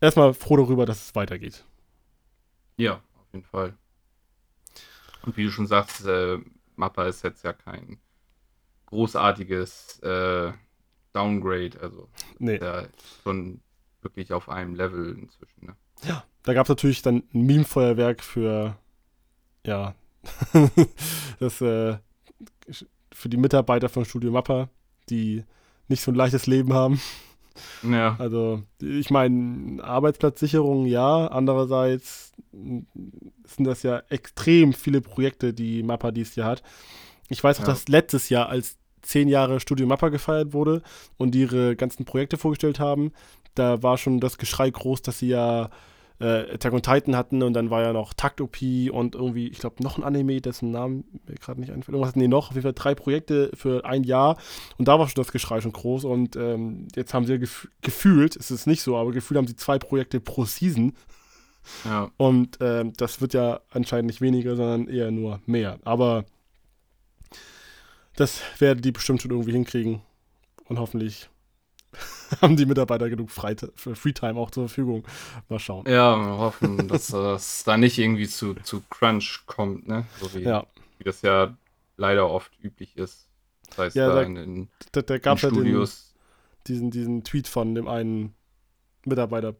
erstmal 0.00 0.34
froh 0.34 0.56
darüber, 0.56 0.86
dass 0.86 1.06
es 1.06 1.14
weitergeht. 1.14 1.64
Ja, 2.76 2.94
auf 2.94 3.32
jeden 3.32 3.44
Fall. 3.44 3.74
Und 5.24 5.36
wie 5.36 5.44
du 5.44 5.50
schon 5.52 5.68
sagst, 5.68 6.04
äh, 6.04 6.38
Mappa 6.74 7.06
ist 7.06 7.22
jetzt 7.22 7.44
ja 7.44 7.52
kein 7.52 7.98
großartiges 8.86 10.00
äh, 10.00 10.52
Downgrade, 11.12 11.80
also 11.80 12.08
Nee. 12.40 12.58
ja 12.58 12.86
schon 13.22 13.60
wirklich 14.02 14.32
auf 14.32 14.48
einem 14.48 14.74
Level 14.74 15.16
inzwischen. 15.16 15.66
Ne? 15.66 15.76
Ja, 16.02 16.24
da 16.42 16.54
gab 16.54 16.66
es 16.66 16.70
natürlich 16.70 17.02
dann 17.02 17.22
ein 17.32 17.42
Meme-Feuerwerk 17.46 18.22
für, 18.24 18.76
ja, 19.66 19.94
das, 21.40 21.60
äh, 21.60 21.96
für 23.12 23.28
die 23.28 23.36
Mitarbeiter 23.36 23.88
von 23.88 24.04
Studio 24.04 24.30
Mappa, 24.32 24.68
die 25.08 25.44
nicht 25.88 26.02
so 26.02 26.10
ein 26.10 26.16
leichtes 26.16 26.46
Leben 26.46 26.72
haben. 26.72 27.00
Ja, 27.82 28.16
Also, 28.18 28.62
ich 28.80 29.08
meine, 29.10 29.82
Arbeitsplatzsicherung 29.82 30.84
ja, 30.86 31.26
andererseits 31.28 32.32
sind 32.52 33.64
das 33.64 33.82
ja 33.82 34.02
extrem 34.10 34.72
viele 34.74 35.00
Projekte, 35.00 35.54
die 35.54 35.82
Mappa 35.82 36.10
dieses 36.10 36.36
Jahr 36.36 36.48
hat. 36.50 36.62
Ich 37.28 37.42
weiß 37.42 37.58
auch, 37.58 37.62
Ja. 37.62 37.66
dass 37.68 37.88
letztes 37.88 38.28
Jahr, 38.28 38.48
als 38.50 38.76
zehn 39.02 39.28
Jahre 39.28 39.60
Studio 39.60 39.86
Mappa 39.86 40.08
gefeiert 40.10 40.52
wurde 40.52 40.82
und 41.16 41.34
ihre 41.34 41.76
ganzen 41.76 42.04
Projekte 42.04 42.36
vorgestellt 42.36 42.78
haben, 42.80 43.12
da 43.54 43.82
war 43.82 43.96
schon 43.96 44.20
das 44.20 44.36
Geschrei 44.36 44.68
groß, 44.68 45.00
dass 45.02 45.20
sie 45.20 45.28
ja 45.28 45.70
äh, 46.20 46.54
Attack 46.54 46.72
on 46.72 46.82
Titan 46.82 47.16
hatten 47.16 47.42
und 47.42 47.52
dann 47.52 47.70
war 47.70 47.82
ja 47.82 47.92
noch 47.92 48.14
Takt-OP 48.14 48.56
und 48.90 49.14
irgendwie, 49.14 49.48
ich 49.48 49.58
glaube, 49.58 49.82
noch 49.82 49.98
ein 49.98 50.04
Anime, 50.04 50.40
dessen 50.40 50.70
Namen 50.70 51.04
mir 51.26 51.34
gerade 51.36 51.60
nicht 51.60 51.70
einfällt. 51.70 51.94
Irgendwas 51.94 52.08
hatten 52.10 52.20
die 52.20 52.28
noch, 52.28 52.48
auf 52.48 52.54
jeden 52.54 52.62
Fall 52.62 52.72
drei 52.72 52.94
Projekte 52.94 53.50
für 53.54 53.84
ein 53.84 54.04
Jahr 54.04 54.36
und 54.78 54.88
da 54.88 54.98
war 54.98 55.08
schon 55.08 55.22
das 55.22 55.32
Geschrei 55.32 55.60
schon 55.60 55.72
groß 55.72 56.04
und 56.04 56.36
ähm, 56.36 56.88
jetzt 56.94 57.14
haben 57.14 57.26
sie 57.26 57.38
gef 57.38 57.68
gefühlt, 57.82 58.36
es 58.36 58.50
ist 58.50 58.66
nicht 58.66 58.82
so, 58.82 58.96
aber 58.96 59.12
gefühlt 59.12 59.38
haben 59.38 59.46
sie 59.46 59.56
zwei 59.56 59.78
Projekte 59.78 60.20
pro 60.20 60.44
Season 60.44 60.92
ja, 61.84 62.10
und 62.16 62.58
ähm, 62.60 62.92
das 62.96 63.20
wird 63.20 63.34
ja 63.34 63.60
anscheinend 63.70 64.06
nicht 64.06 64.20
weniger, 64.20 64.56
sondern 64.56 64.88
eher 64.88 65.10
nur 65.10 65.40
mehr. 65.46 65.78
Aber 65.84 66.24
das 68.14 68.40
werden 68.58 68.82
die 68.82 68.92
bestimmt 68.92 69.22
schon 69.22 69.30
irgendwie 69.30 69.52
hinkriegen 69.52 70.02
und 70.66 70.78
hoffentlich 70.78 71.28
haben 72.42 72.56
die 72.56 72.66
Mitarbeiter 72.66 73.08
genug 73.08 73.30
Freite 73.30 73.72
Freetime 73.76 74.38
auch 74.38 74.50
zur 74.50 74.68
Verfügung. 74.68 75.04
Mal 75.48 75.58
schauen. 75.58 75.86
ja, 75.88 76.16
wir 76.16 76.38
hoffen, 76.38 76.88
dass 76.88 77.08
das 77.08 77.64
da 77.64 77.76
nicht 77.76 77.98
irgendwie 77.98 78.28
zu, 78.28 78.54
zu 78.54 78.82
Crunch 78.90 79.44
kommt, 79.46 79.86
ne? 79.88 80.04
So 80.20 80.34
wie, 80.34 80.44
Ja, 80.44 80.66
wie 80.98 81.04
das 81.04 81.22
ja 81.22 81.56
leider 81.96 82.28
oft 82.30 82.52
üblich 82.62 82.96
ist. 82.96 83.26
Das 83.70 83.78
heißt, 83.78 83.96
Ja, 83.96 84.08
da 84.08 84.14
da- 84.14 84.22
in, 84.22 84.36
in, 84.36 84.68
da, 84.92 85.02
da 85.02 85.18
gab 85.18 85.36
es 85.38 85.42
ja 85.42 85.50
den, 85.50 85.88
diesen, 86.66 86.90
diesen 86.90 87.24
Tweet 87.24 87.48
von 87.48 87.74
dem 87.74 87.88
einen 87.88 88.34
Mitarbeiter 89.04 89.54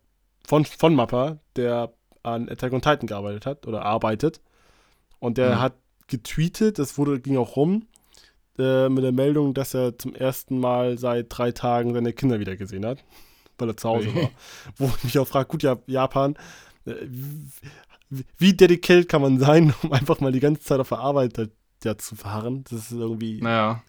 von, 0.46 0.64
von 0.64 0.94
Mappa, 0.94 1.38
der 1.56 1.92
an 2.22 2.48
Attack 2.48 2.72
on 2.72 2.82
Titan 2.82 3.06
gearbeitet 3.06 3.46
hat 3.46 3.66
oder 3.66 3.82
arbeitet. 3.84 4.40
Und 5.18 5.38
der 5.38 5.56
Mhm. 5.56 5.60
hat 5.60 5.74
getweetet, 6.08 6.78
das 6.78 6.98
wurde, 6.98 7.20
ging 7.20 7.36
auch 7.36 7.56
rum, 7.56 7.86
äh, 8.58 8.88
mit 8.88 9.04
der 9.04 9.12
Meldung, 9.12 9.54
dass 9.54 9.74
er 9.74 9.98
zum 9.98 10.14
ersten 10.14 10.58
Mal 10.58 10.98
seit 10.98 11.26
drei 11.30 11.52
Tagen 11.52 11.94
seine 11.94 12.12
Kinder 12.12 12.40
wieder 12.40 12.56
gesehen 12.56 12.86
hat, 12.86 13.04
weil 13.58 13.70
er 13.70 13.76
zu 13.76 13.88
Hause 13.88 14.14
war. 14.14 14.30
Wo 14.76 14.92
ich 14.96 15.04
mich 15.04 15.18
auch 15.18 15.28
frage, 15.28 15.48
gut, 15.48 15.62
ja, 15.62 15.76
Japan, 15.86 16.36
äh, 16.86 16.94
wie, 18.08 18.24
wie 18.38 18.52
dedicated 18.54 19.08
kann 19.08 19.22
man 19.22 19.38
sein, 19.38 19.74
um 19.82 19.92
einfach 19.92 20.20
mal 20.20 20.32
die 20.32 20.40
ganze 20.40 20.62
Zeit 20.62 20.80
auf 20.80 20.88
der 20.90 20.98
Arbeit 20.98 21.50
da, 21.80 21.98
zu 21.98 22.16
verharren? 22.16 22.64
Das 22.64 22.90
ist 22.90 22.92
irgendwie 22.92 23.40
Naja, 23.40 23.82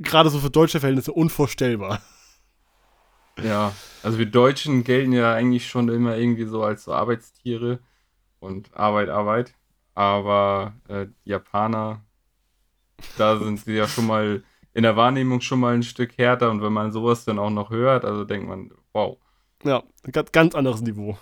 gerade 0.00 0.30
so 0.30 0.38
für 0.38 0.50
deutsche 0.50 0.80
Verhältnisse 0.80 1.12
unvorstellbar. 1.12 2.00
ja. 3.42 3.72
Also 4.02 4.18
wir 4.18 4.26
Deutschen 4.26 4.84
gelten 4.84 5.12
ja 5.12 5.34
eigentlich 5.34 5.68
schon 5.68 5.88
immer 5.88 6.16
irgendwie 6.16 6.44
so 6.46 6.62
als 6.62 6.84
so 6.84 6.92
Arbeitstiere 6.92 7.80
und 8.40 8.74
Arbeit, 8.74 9.08
Arbeit. 9.08 9.54
Aber 9.94 10.74
äh, 10.88 11.06
Japaner, 11.24 12.04
da 13.18 13.38
sind 13.38 13.60
sie 13.60 13.74
ja 13.74 13.86
schon 13.88 14.06
mal 14.06 14.42
in 14.74 14.82
der 14.82 14.96
Wahrnehmung 14.96 15.40
schon 15.40 15.60
mal 15.60 15.74
ein 15.74 15.82
Stück 15.82 16.18
härter 16.18 16.50
und 16.50 16.62
wenn 16.62 16.72
man 16.72 16.92
sowas 16.92 17.24
dann 17.24 17.38
auch 17.38 17.50
noch 17.50 17.70
hört, 17.70 18.04
also 18.04 18.24
denkt 18.24 18.48
man, 18.48 18.70
wow, 18.92 19.16
Ja, 19.64 19.82
ganz 20.32 20.54
anderes 20.54 20.82
Niveau. 20.82 21.16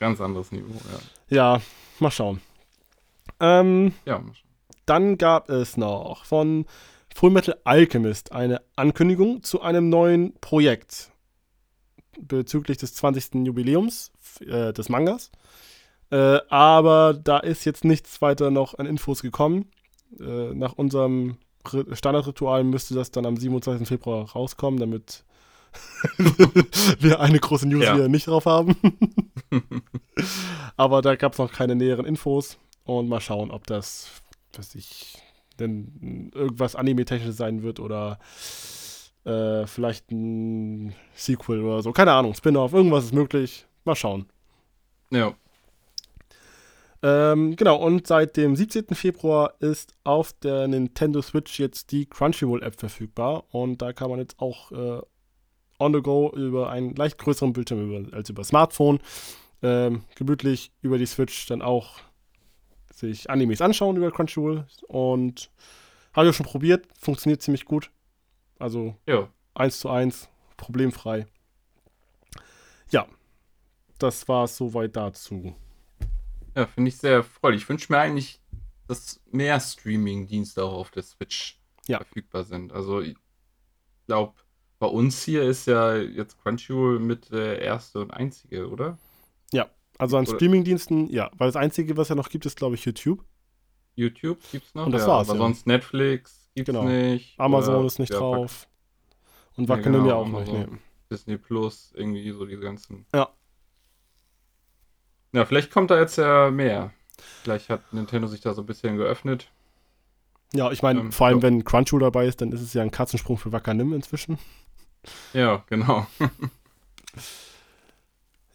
ganz 0.00 0.20
anderes 0.20 0.50
Niveau, 0.52 0.74
ja. 1.30 1.36
Ja, 1.36 1.60
mal 2.00 2.10
schauen. 2.10 2.40
Ähm, 3.40 3.92
Ja, 4.04 4.18
mal 4.18 4.34
schauen. 4.34 4.48
dann 4.86 5.18
gab 5.18 5.48
es 5.50 5.76
noch 5.76 6.24
von 6.24 6.66
Fullmetal 7.14 7.58
Alchemist 7.64 8.32
eine 8.32 8.60
Ankündigung 8.74 9.42
zu 9.44 9.62
einem 9.62 9.88
neuen 9.88 10.34
Projekt 10.40 11.12
bezüglich 12.20 12.78
des 12.78 12.94
20. 12.94 13.46
Jubiläums 13.46 14.12
äh, 14.40 14.72
des 14.72 14.88
Mangas. 14.88 15.30
Äh, 16.10 16.40
aber 16.48 17.14
da 17.14 17.38
ist 17.38 17.64
jetzt 17.64 17.84
nichts 17.84 18.20
weiter 18.20 18.50
noch 18.50 18.78
an 18.78 18.86
Infos 18.86 19.22
gekommen. 19.22 19.70
Äh, 20.20 20.54
nach 20.54 20.72
unserem 20.74 21.36
Ri- 21.64 21.94
Standardritual 21.94 22.64
müsste 22.64 22.94
das 22.94 23.10
dann 23.10 23.26
am 23.26 23.36
27. 23.36 23.86
Februar 23.88 24.30
rauskommen, 24.30 24.78
damit 24.80 25.24
wir 27.00 27.20
eine 27.20 27.38
große 27.38 27.66
News 27.66 27.84
Ja. 27.84 27.94
wieder 27.96 28.08
nicht 28.08 28.26
drauf 28.26 28.46
haben. 28.46 28.76
aber 30.76 31.02
da 31.02 31.16
gab 31.16 31.32
es 31.32 31.38
noch 31.38 31.52
keine 31.52 31.74
näheren 31.74 32.06
Infos 32.06 32.58
und 32.84 33.08
mal 33.08 33.20
schauen, 33.20 33.50
ob 33.50 33.66
das, 33.66 34.08
was 34.56 34.74
ich, 34.74 35.16
denn 35.58 36.30
irgendwas 36.34 36.76
Anime-technisches 36.76 37.36
sein 37.36 37.62
wird 37.62 37.80
oder 37.80 38.18
äh, 39.24 39.66
vielleicht 39.66 40.10
ein 40.10 40.94
Sequel 41.14 41.62
oder 41.62 41.82
so. 41.82 41.92
Keine 41.92 42.12
Ahnung, 42.12 42.34
Spin-off, 42.34 42.72
irgendwas 42.72 43.04
ist 43.06 43.14
möglich. 43.14 43.66
Mal 43.84 43.94
schauen. 43.96 44.26
Ja, 45.10 45.34
Ähm, 47.06 47.54
genau, 47.54 47.76
und 47.76 48.06
seit 48.06 48.38
dem 48.38 48.56
17. 48.56 48.86
Februar 48.94 49.52
ist 49.60 49.92
auf 50.04 50.32
der 50.32 50.66
Nintendo 50.66 51.20
Switch 51.20 51.60
jetzt 51.60 51.92
die 51.92 52.06
Crunchyroll-App 52.06 52.80
verfügbar. 52.80 53.44
Und 53.50 53.82
da 53.82 53.92
kann 53.92 54.08
man 54.08 54.20
jetzt 54.20 54.40
auch 54.40 54.72
äh, 54.72 55.02
on 55.78 55.92
the 55.92 56.00
go 56.00 56.32
über 56.34 56.70
einen 56.70 56.94
leicht 56.94 57.18
größeren 57.18 57.52
Bildschirm 57.52 57.90
über, 57.90 58.16
als 58.16 58.30
über 58.30 58.42
Smartphone 58.42 59.00
ähm, 59.62 60.04
gemütlich 60.14 60.72
über 60.80 60.96
die 60.96 61.04
Switch 61.04 61.44
dann 61.44 61.60
auch 61.60 62.00
sich 62.90 63.28
Animes 63.28 63.60
anschauen 63.60 63.98
über 63.98 64.10
Crunchyroll. 64.10 64.66
Und 64.88 65.50
habe 66.14 66.26
ich 66.26 66.30
auch 66.30 66.36
schon 66.36 66.46
probiert, 66.46 66.88
funktioniert 66.98 67.42
ziemlich 67.42 67.66
gut. 67.66 67.90
Also 68.58 68.96
ja. 69.06 69.28
1 69.52 69.78
zu 69.78 69.90
1, 69.90 70.30
problemfrei. 70.56 71.26
Ja, 72.90 73.06
das 73.98 74.26
war 74.26 74.44
es 74.44 74.56
soweit 74.56 74.96
dazu. 74.96 75.54
Ja, 76.54 76.66
finde 76.66 76.88
ich 76.88 76.96
sehr 76.96 77.12
erfreulich. 77.14 77.62
Ich 77.62 77.68
wünsche 77.68 77.92
mir 77.92 77.98
eigentlich, 77.98 78.40
dass 78.86 79.20
mehr 79.30 79.58
Streaming-Dienste 79.60 80.62
auch 80.64 80.74
auf 80.74 80.90
der 80.90 81.02
Switch 81.02 81.58
Ja. 81.86 81.98
verfügbar 81.98 82.44
sind. 82.44 82.72
Also 82.72 83.00
ich 83.00 83.16
glaube, 84.06 84.34
bei 84.78 84.86
uns 84.86 85.22
hier 85.22 85.42
ist 85.42 85.66
ja 85.66 85.96
jetzt 85.96 86.40
Crunchyroll 86.42 86.98
mit 87.00 87.30
der 87.32 87.60
erste 87.62 88.00
und 88.00 88.10
einzige, 88.10 88.68
oder? 88.68 88.98
Also 89.96 90.16
an 90.16 90.26
Streamingdiensten, 90.26 91.08
ja, 91.10 91.30
weil 91.38 91.46
das 91.46 91.54
Einzige, 91.54 91.96
was 91.96 92.08
ja 92.08 92.16
noch 92.16 92.28
gibt, 92.28 92.44
ist, 92.46 92.56
glaube 92.56 92.74
ich, 92.74 92.84
YouTube. 92.84 93.24
YouTube 93.94 94.40
gibt's 94.50 94.74
noch. 94.74 94.86
Und 94.86 94.92
das 94.92 95.02
ja, 95.02 95.06
war's, 95.06 95.28
Aber 95.30 95.38
ja. 95.38 95.44
sonst 95.44 95.68
Netflix 95.68 96.50
gibt's 96.52 96.66
Genau. 96.66 96.82
nicht. 96.82 97.38
Amazon 97.38 97.76
oder- 97.76 97.86
ist 97.86 98.00
nicht 98.00 98.12
ja, 98.12 98.18
drauf. 98.18 98.66
Und 99.56 99.62
Nee, 99.64 99.68
Wackeln 99.68 99.92
genau, 99.92 100.06
ja 100.08 100.14
auch 100.16 100.26
nicht. 100.26 100.48
Amazon. 100.48 100.68
Nee. 100.72 100.78
Disney 101.12 101.36
Plus, 101.38 101.92
irgendwie 101.94 102.28
so 102.32 102.44
diese 102.44 102.60
ganzen. 102.60 103.06
Ja. 103.14 103.28
Ja, 105.34 105.44
vielleicht 105.44 105.70
kommt 105.72 105.90
da 105.90 105.98
jetzt 105.98 106.16
ja 106.16 106.50
mehr. 106.50 106.92
Vielleicht 107.42 107.68
hat 107.68 107.92
Nintendo 107.92 108.28
sich 108.28 108.40
da 108.40 108.54
so 108.54 108.62
ein 108.62 108.66
bisschen 108.66 108.96
geöffnet. 108.96 109.50
Ja, 110.52 110.70
ich 110.70 110.80
meine, 110.82 111.00
Ähm, 111.00 111.12
vor 111.12 111.26
allem, 111.26 111.38
ja. 111.38 111.42
wenn 111.42 111.64
Crunchyroll 111.64 112.00
dabei 112.00 112.26
ist, 112.26 112.40
dann 112.40 112.52
ist 112.52 112.60
es 112.60 112.72
ja 112.72 112.82
ein 112.82 112.92
Katzensprung 112.92 113.36
für 113.36 113.50
Wakanim 113.52 113.92
inzwischen. 113.92 114.38
Ja, 115.32 115.64
genau. 115.68 116.06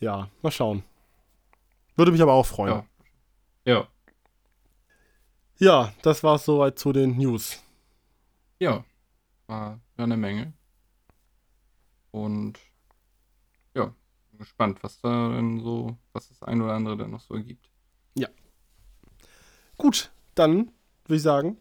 Ja, 0.01 0.29
mal 0.41 0.51
schauen. 0.51 0.83
Würde 1.97 2.13
mich 2.13 2.21
aber 2.21 2.31
auch 2.31 2.45
freuen. 2.45 2.85
Ja. 3.65 3.73
Ja. 3.73 3.87
Ja, 5.57 5.93
das 6.03 6.23
war 6.23 6.35
es 6.35 6.45
soweit 6.45 6.79
zu 6.79 6.93
den 6.93 7.17
News. 7.17 7.61
Ja, 8.59 8.85
war 9.47 9.81
eine 9.97 10.15
Menge. 10.15 10.53
Und 12.11 12.59
gespannt, 14.39 14.81
was 14.81 14.99
da 15.01 15.29
denn 15.29 15.59
so, 15.59 15.95
was 16.13 16.29
das 16.29 16.41
ein 16.41 16.61
oder 16.61 16.73
andere 16.73 16.97
dann 16.97 17.11
noch 17.11 17.21
so 17.21 17.35
ergibt. 17.35 17.69
Gut, 19.79 20.11
dann 20.35 20.71
würde 21.05 21.15
ich 21.15 21.21
sagen, 21.21 21.57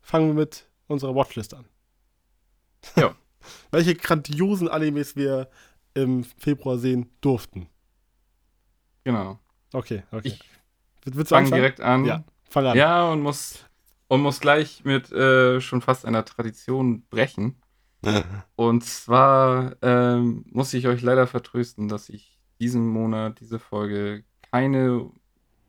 fangen 0.00 0.28
wir 0.28 0.34
mit 0.34 0.70
unserer 0.86 1.14
Watchlist 1.16 1.54
an. 1.54 1.66
Ja. 2.94 3.16
Welche 3.72 3.96
grandiosen 3.96 4.68
Animes 4.68 5.16
wir 5.16 5.50
im 5.94 6.22
Februar 6.22 6.78
sehen 6.78 7.10
durften. 7.20 7.68
Genau. 9.02 9.40
Okay, 9.72 10.04
okay. 10.12 10.28
Ich 10.28 10.40
Willst 11.04 11.32
anfangen? 11.32 11.52
direkt 11.52 11.80
an. 11.80 12.04
Ja, 12.04 12.24
fang 12.48 12.66
an. 12.66 12.76
Ja, 12.76 13.10
und 13.10 13.22
muss, 13.22 13.64
und 14.06 14.20
muss 14.20 14.38
gleich 14.38 14.84
mit 14.84 15.10
äh, 15.10 15.60
schon 15.60 15.82
fast 15.82 16.06
einer 16.06 16.24
Tradition 16.24 17.02
brechen. 17.08 17.60
Und 18.56 18.84
zwar 18.84 19.76
ähm, 19.82 20.44
muss 20.50 20.74
ich 20.74 20.86
euch 20.86 21.02
leider 21.02 21.26
vertrösten, 21.26 21.88
dass 21.88 22.08
ich 22.08 22.38
diesen 22.60 22.86
Monat, 22.88 23.40
diese 23.40 23.58
Folge, 23.58 24.24
keine, 24.50 25.10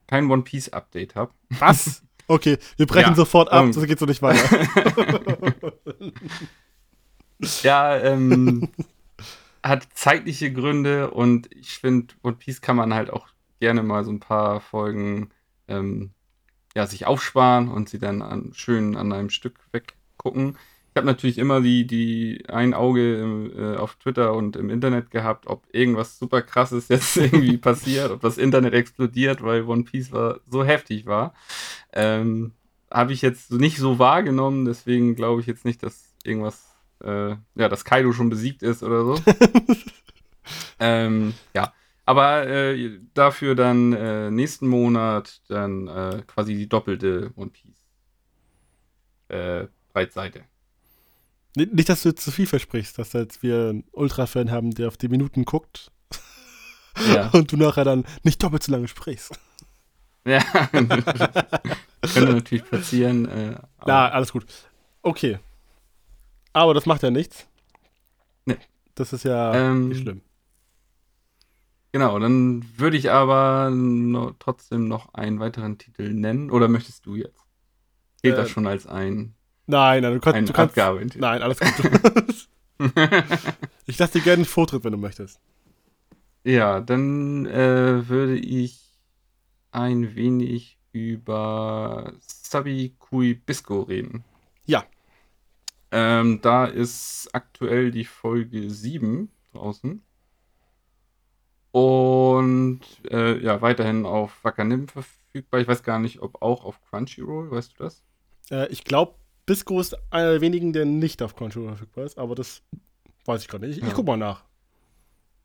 kein 0.07 0.29
One 0.29 0.43
Piece 0.43 0.69
Update 0.69 1.15
habe. 1.15 1.31
Was? 1.59 2.03
Okay, 2.29 2.57
wir 2.75 2.87
brechen 2.87 3.11
Ja, 3.11 3.15
sofort 3.15 3.49
ab, 3.53 3.63
ähm. 3.63 3.71
das 3.71 3.85
geht 3.85 3.99
so 3.99 4.05
nicht 4.05 4.21
weiter. 4.21 4.43
Ja, 7.63 7.95
ähm, 7.97 8.69
hat 9.63 9.87
zeitliche 9.93 10.51
Gründe 10.51 11.11
und 11.11 11.53
ich 11.53 11.77
finde, 11.77 12.15
One 12.23 12.35
Piece 12.35 12.61
kann 12.61 12.75
man 12.75 12.93
halt 12.93 13.11
auch 13.11 13.27
gerne 13.59 13.83
mal 13.83 14.03
so 14.03 14.11
ein 14.11 14.19
paar 14.19 14.59
Folgen 14.61 15.29
ähm, 15.67 16.11
ja, 16.75 16.87
sich 16.87 17.05
aufsparen 17.05 17.69
und 17.69 17.89
sie 17.89 17.99
dann 17.99 18.21
an, 18.21 18.51
schön 18.53 18.95
an 18.95 19.11
einem 19.11 19.29
Stück 19.29 19.59
weggucken. 19.71 20.57
Ich 20.97 20.99
habe 20.99 21.05
natürlich 21.05 21.37
immer 21.37 21.61
die, 21.61 21.85
die 21.85 22.43
ein 22.49 22.73
Auge 22.73 23.21
im, 23.21 23.51
äh, 23.55 23.77
auf 23.77 23.97
Twitter 23.97 24.33
und 24.33 24.55
im 24.55 24.71
Internet 24.71 25.11
gehabt, 25.11 25.45
ob 25.45 25.63
irgendwas 25.71 26.17
super 26.17 26.41
krasses 26.41 26.87
jetzt 26.89 27.15
irgendwie 27.17 27.57
passiert, 27.59 28.09
ob 28.09 28.21
das 28.21 28.39
Internet 28.39 28.73
explodiert, 28.73 29.43
weil 29.43 29.65
One 29.65 29.83
Piece 29.83 30.11
war, 30.11 30.39
so 30.47 30.65
heftig 30.65 31.05
war. 31.05 31.35
Ähm, 31.93 32.53
habe 32.89 33.13
ich 33.13 33.21
jetzt 33.21 33.51
nicht 33.51 33.77
so 33.77 33.99
wahrgenommen, 33.99 34.65
deswegen 34.65 35.15
glaube 35.15 35.39
ich 35.39 35.45
jetzt 35.45 35.65
nicht, 35.65 35.83
dass 35.83 36.15
irgendwas 36.23 36.75
äh, 37.03 37.35
ja, 37.53 37.69
dass 37.69 37.85
Kaido 37.85 38.11
schon 38.11 38.31
besiegt 38.31 38.63
ist 38.63 38.81
oder 38.81 39.05
so. 39.05 39.19
ähm, 40.79 41.35
ja, 41.53 41.73
aber 42.05 42.47
äh, 42.47 42.99
dafür 43.13 43.53
dann 43.53 43.93
äh, 43.93 44.31
nächsten 44.31 44.67
Monat 44.67 45.43
dann 45.47 45.87
äh, 45.87 46.23
quasi 46.25 46.55
die 46.55 46.67
doppelte 46.67 47.33
One 47.35 47.51
Piece 47.51 47.85
äh, 49.27 49.67
Breitseite. 49.93 50.45
Nicht, 51.65 51.89
dass 51.89 52.03
du 52.03 52.09
jetzt 52.09 52.23
zu 52.23 52.31
viel 52.31 52.45
versprichst, 52.45 52.97
dass 52.99 53.13
jetzt 53.13 53.41
wir 53.41 53.69
einen 53.69 53.83
Ultra-Fan 53.91 54.51
haben, 54.51 54.71
der 54.71 54.87
auf 54.87 54.97
die 54.97 55.07
Minuten 55.07 55.43
guckt 55.43 55.91
Ja, 57.11 57.29
und 57.33 57.51
du 57.51 57.57
nachher 57.57 57.83
dann 57.83 58.05
nicht 58.23 58.43
doppelt 58.43 58.63
so 58.63 58.71
lange 58.71 58.87
sprichst. 58.87 59.39
ja. 60.25 60.39
könnte 60.71 62.33
natürlich 62.33 62.69
passieren. 62.69 63.25
Äh, 63.27 63.55
Ja, 63.87 64.09
alles 64.09 64.31
gut. 64.33 64.45
Okay. 65.01 65.39
Aber 66.53 66.73
das 66.73 66.85
macht 66.85 67.01
ja 67.03 67.11
nichts. 67.11 67.47
Nee. 68.45 68.57
Das 68.95 69.13
ist 69.13 69.23
ja 69.23 69.53
Ähm, 69.55 69.89
nicht 69.89 70.01
schlimm. 70.01 70.21
Genau, 71.91 72.19
dann 72.19 72.65
würde 72.77 72.97
ich 72.97 73.09
aber 73.11 73.71
no, 73.71 74.33
trotzdem 74.37 74.87
noch 74.87 75.13
einen 75.13 75.39
weiteren 75.39 75.77
Titel 75.77 76.13
nennen. 76.13 76.51
Oder 76.51 76.67
möchtest 76.67 77.05
du 77.05 77.15
jetzt? 77.15 77.41
Gilt 78.21 78.37
das 78.37 78.49
äh, 78.49 78.51
schon 78.51 78.67
als 78.67 78.85
ein, 78.85 79.33
Nein, 79.67 80.01
nein, 80.03 80.13
du 80.13 80.19
kannst. 80.19 80.35
ein 80.37 80.45
Du 80.45 80.53
kannst 80.53 80.77
Abgabentitel? 80.77 81.19
nein, 81.19 81.41
alles 81.41 81.59
gut. 81.59 82.49
ich 83.85 83.97
lasse 83.99 84.13
dir 84.13 84.23
gerne 84.23 84.43
den 84.43 84.45
Vortritt, 84.45 84.83
wenn 84.83 84.91
du 84.93 84.97
möchtest. 84.97 85.39
Ja, 86.43 86.79
dann 86.79 87.45
äh, 87.45 88.07
würde 88.07 88.37
ich 88.37 88.97
ein 89.71 90.15
wenig 90.15 90.79
über 90.93 92.13
Sabi 92.21 92.95
Kui 92.97 93.33
Bisco 93.33 93.81
reden. 93.81 94.23
Ja. 94.65 94.85
Ähm, 95.91 96.39
da 96.41 96.65
ist 96.65 97.29
aktuell 97.33 97.91
die 97.91 98.05
Folge 98.05 98.69
7 98.69 99.29
draußen. 99.53 100.01
Und 101.71 102.81
äh, 103.11 103.37
ja, 103.43 103.61
weiterhin 103.61 104.05
auf 104.05 104.43
Wakanim 104.43 104.87
verfügbar. 104.87 105.59
Ich 105.59 105.67
weiß 105.67 105.83
gar 105.83 105.99
nicht, 105.99 106.21
ob 106.21 106.41
auch 106.41 106.63
auf 106.65 106.79
Crunchyroll, 106.89 107.51
weißt 107.51 107.73
du 107.77 107.83
das? 107.83 108.03
Äh, 108.49 108.67
ich 108.71 108.83
glaube, 108.83 109.15
Bisco 109.47 109.79
ist 109.79 109.97
einer 110.11 110.31
der 110.33 110.41
wenigen, 110.41 110.73
der 110.73 110.85
nicht 110.85 111.23
auf 111.23 111.35
Crunchyroll 111.35 111.69
verfügbar 111.69 112.03
ist, 112.05 112.19
aber 112.19 112.35
das 112.35 112.61
weiß 113.25 113.41
ich 113.41 113.47
gerade 113.47 113.65
nicht. 113.65 113.77
Ich, 113.77 113.83
ich 113.83 113.89
Ja. 113.89 113.95
guck 113.95 114.05
mal 114.05 114.17
nach. 114.17 114.43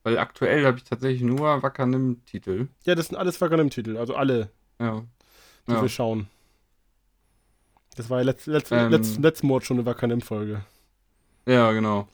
Weil 0.02 0.18
aktuell 0.18 0.66
habe 0.66 0.76
ich 0.76 0.85
tatsächlich 0.85 1.23
nur 1.23 1.62
Wakanim-Titel. 1.62 2.66
Ja, 2.85 2.97
das 2.97 3.06
sind 3.09 3.16
alles 3.16 3.40
Wakanim-Titel, 3.40 3.97
also 3.97 4.16
alle, 4.16 4.50
Ja. 4.80 5.04
die 5.68 5.73
Ja. 5.73 5.80
wir 5.82 5.88
schauen. 5.88 6.26
Das 7.97 8.10
war 8.10 8.19
ja 8.19 8.25
letzt, 8.25 8.47
letzt, 8.49 8.73
Ähm. 8.73 8.91
letzt, 8.91 9.19
letzten 9.19 9.47
Mord 9.47 9.65
schon 9.65 9.76
eine 9.78 9.86
Wakanim-Folge. 9.86 10.65
Ja, 11.47 11.71
genau. 11.73 12.08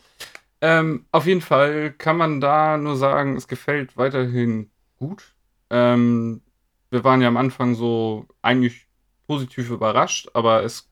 Ähm, 0.61 1.07
auf 1.13 1.27
jeden 1.27 1.41
Fall 1.41 1.93
kann 1.93 2.17
man 2.19 2.41
da 2.43 2.77
nur 2.77 2.97
sagen, 2.97 3.37
es 3.37 3.49
gefällt 3.49 3.97
weiterhin 3.97 4.71
gut. 4.99 5.35
Ähm, 5.71 6.43
wir 6.91 7.05
waren 7.05 7.23
ja 7.23 7.29
am 7.29 7.37
Anfang 7.39 7.75
so 7.75 8.27
eigentlich 8.43 8.87
positiv 9.27 9.71
überrascht, 9.71 10.29
aber 10.35 10.65
es 10.65 10.88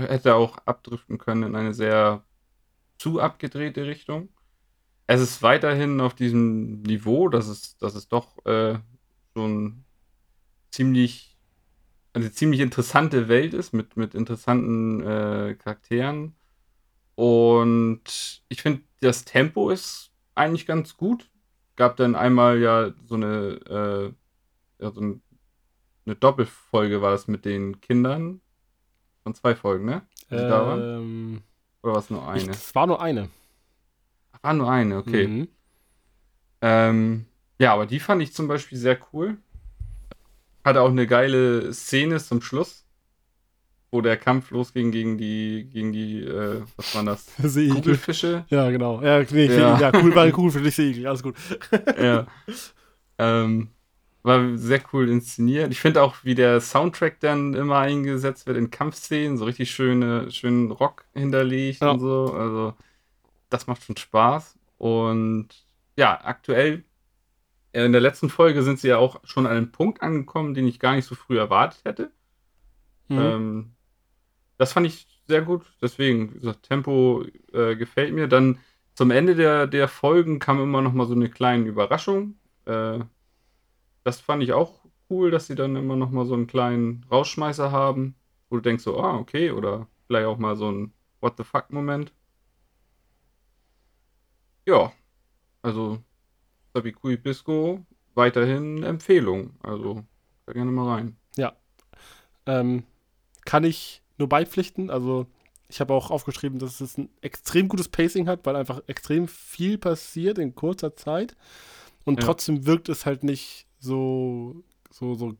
hätte 0.00 0.34
auch 0.34 0.58
abdriften 0.66 1.18
können 1.18 1.42
in 1.42 1.56
eine 1.56 1.74
sehr 1.74 2.24
zu 2.98 3.20
abgedrehte 3.20 3.86
Richtung. 3.86 4.28
Es 5.06 5.20
ist 5.20 5.42
weiterhin 5.42 6.00
auf 6.00 6.14
diesem 6.14 6.82
Niveau, 6.82 7.28
dass 7.28 7.48
es, 7.48 7.76
dass 7.78 7.94
es 7.94 8.08
doch 8.08 8.44
äh, 8.46 8.78
schon 9.34 9.84
ziemlich 10.70 11.30
eine 12.12 12.32
ziemlich 12.32 12.60
interessante 12.60 13.28
Welt 13.28 13.54
ist 13.54 13.72
mit, 13.72 13.96
mit 13.96 14.14
interessanten 14.14 15.00
äh, 15.00 15.54
Charakteren. 15.54 16.34
Und 17.14 18.42
ich 18.48 18.62
finde, 18.62 18.82
das 19.00 19.24
Tempo 19.24 19.70
ist 19.70 20.10
eigentlich 20.34 20.66
ganz 20.66 20.96
gut. 20.96 21.30
Gab 21.76 21.96
dann 21.96 22.14
einmal 22.14 22.58
ja 22.58 22.92
so 23.06 23.14
eine, 23.14 24.14
äh, 24.78 24.82
ja, 24.82 24.90
so 24.90 25.00
ein, 25.00 25.22
eine 26.06 26.16
Doppelfolge 26.16 27.00
war 27.02 27.12
das 27.12 27.28
mit 27.28 27.44
den 27.44 27.80
Kindern. 27.80 28.40
Von 29.22 29.34
zwei 29.34 29.54
Folgen, 29.54 29.84
ne? 29.84 30.02
Waren? 30.30 30.80
Ähm, 30.82 31.42
Oder 31.82 31.92
war 31.92 32.00
es 32.00 32.10
nur 32.10 32.26
eine? 32.28 32.50
es 32.50 32.74
war 32.74 32.86
nur 32.86 33.00
eine. 33.02 33.28
War 34.42 34.54
nur 34.54 34.70
eine, 34.70 34.96
okay. 34.98 35.26
Mhm. 35.26 35.48
Ähm, 36.62 37.26
ja, 37.58 37.72
aber 37.74 37.86
die 37.86 38.00
fand 38.00 38.22
ich 38.22 38.32
zum 38.32 38.48
Beispiel 38.48 38.78
sehr 38.78 38.98
cool. 39.12 39.36
Hatte 40.64 40.80
auch 40.82 40.90
eine 40.90 41.06
geile 41.06 41.72
Szene 41.72 42.18
zum 42.18 42.40
Schluss, 42.42 42.84
wo 43.90 44.00
der 44.02 44.16
Kampf 44.16 44.50
losging 44.50 44.90
gegen 44.92 45.18
die, 45.18 45.68
gegen 45.72 45.92
die, 45.92 46.20
äh, 46.22 46.62
was 46.76 46.94
waren 46.94 47.06
das? 47.06 47.26
Seeigel. 47.38 47.74
Kugelfische? 47.76 48.44
Ja, 48.48 48.70
genau. 48.70 49.02
Ja, 49.02 49.22
nee, 49.30 49.46
Ja. 49.46 49.78
ja. 49.78 49.90
cool, 49.94 50.14
war 50.14 50.26
cool 50.38 50.50
für 50.50 50.60
dich, 50.62 50.74
Seeigel. 50.74 51.06
Alles 51.06 51.22
gut. 51.22 51.36
ja. 52.00 52.26
Ähm, 53.22 53.68
war 54.22 54.56
sehr 54.56 54.82
cool 54.92 55.08
inszeniert. 55.08 55.72
Ich 55.72 55.80
finde 55.80 56.02
auch, 56.02 56.16
wie 56.24 56.34
der 56.34 56.60
Soundtrack 56.60 57.20
dann 57.20 57.54
immer 57.54 57.78
eingesetzt 57.78 58.46
wird 58.46 58.56
in 58.58 58.70
Kampfszenen, 58.70 59.38
so 59.38 59.44
richtig 59.46 59.70
schöne, 59.70 60.30
schönen 60.30 60.70
Rock 60.70 61.04
hinterlegt 61.14 61.80
Ja. 61.80 61.92
und 61.92 62.00
so. 62.00 62.32
Also, 62.34 62.74
das 63.48 63.66
macht 63.66 63.82
schon 63.84 63.96
Spaß. 63.96 64.58
Und 64.78 65.48
ja, 65.96 66.20
aktuell, 66.22 66.84
äh, 67.72 67.84
in 67.84 67.92
der 67.92 68.00
letzten 68.00 68.28
Folge 68.30 68.62
sind 68.62 68.78
sie 68.78 68.88
ja 68.88 68.98
auch 68.98 69.20
schon 69.24 69.46
an 69.46 69.56
einem 69.56 69.72
Punkt 69.72 70.02
angekommen, 70.02 70.54
den 70.54 70.66
ich 70.68 70.78
gar 70.80 70.94
nicht 70.94 71.06
so 71.06 71.14
früh 71.14 71.38
erwartet 71.38 71.80
hätte. 71.84 72.10
Mhm. 73.08 73.18
Ähm, 73.18 73.70
das 74.58 74.72
fand 74.72 74.86
ich 74.86 75.06
sehr 75.26 75.42
gut. 75.42 75.64
Deswegen, 75.80 76.34
gesagt, 76.34 76.64
Tempo 76.68 77.24
äh, 77.52 77.76
gefällt 77.76 78.12
mir. 78.14 78.28
Dann 78.28 78.58
zum 78.94 79.10
Ende 79.10 79.34
der, 79.34 79.66
der 79.66 79.88
Folgen 79.88 80.38
kam 80.40 80.60
immer 80.62 80.82
noch 80.82 80.92
mal 80.92 81.06
so 81.06 81.14
eine 81.14 81.30
kleine 81.30 81.64
Überraschung. 81.66 82.34
Äh, 82.66 83.00
das 84.04 84.20
fand 84.20 84.42
ich 84.42 84.52
auch 84.52 84.84
cool, 85.08 85.30
dass 85.30 85.46
sie 85.46 85.54
dann 85.54 85.76
immer 85.76 85.96
noch 85.96 86.10
mal 86.10 86.24
so 86.26 86.34
einen 86.34 86.46
kleinen 86.46 87.04
Rausschmeißer 87.10 87.72
haben, 87.72 88.14
wo 88.48 88.56
du 88.56 88.62
denkst 88.62 88.84
so, 88.84 88.98
ah, 89.00 89.16
okay, 89.16 89.50
oder 89.50 89.88
vielleicht 90.06 90.26
auch 90.26 90.38
mal 90.38 90.56
so 90.56 90.70
ein 90.70 90.92
What 91.20 91.34
the 91.36 91.44
fuck-Moment. 91.44 92.12
Ja, 94.66 94.92
also 95.62 95.98
Sabikui 96.74 97.16
Bisco 97.16 97.84
weiterhin 98.14 98.82
Empfehlung. 98.82 99.54
Also, 99.62 100.04
da 100.46 100.52
gerne 100.52 100.70
mal 100.70 100.88
rein. 100.88 101.16
Ähm, 102.46 102.84
kann 103.44 103.64
ich 103.64 104.02
nur 104.18 104.28
beipflichten. 104.28 104.90
Also, 104.90 105.26
ich 105.68 105.80
habe 105.80 105.94
auch 105.94 106.10
aufgeschrieben, 106.10 106.58
dass 106.58 106.80
es 106.80 106.98
ein 106.98 107.08
extrem 107.20 107.68
gutes 107.68 107.88
Pacing 107.88 108.28
hat, 108.28 108.44
weil 108.44 108.56
einfach 108.56 108.82
extrem 108.86 109.28
viel 109.28 109.78
passiert 109.78 110.38
in 110.38 110.54
kurzer 110.54 110.96
Zeit. 110.96 111.36
Und 112.04 112.18
Ja. 112.18 112.26
trotzdem 112.26 112.66
wirkt 112.66 112.88
es 112.88 113.06
halt 113.06 113.22
nicht 113.22 113.66
so, 113.80 114.62
so, 114.90 115.14
so, 115.14 115.32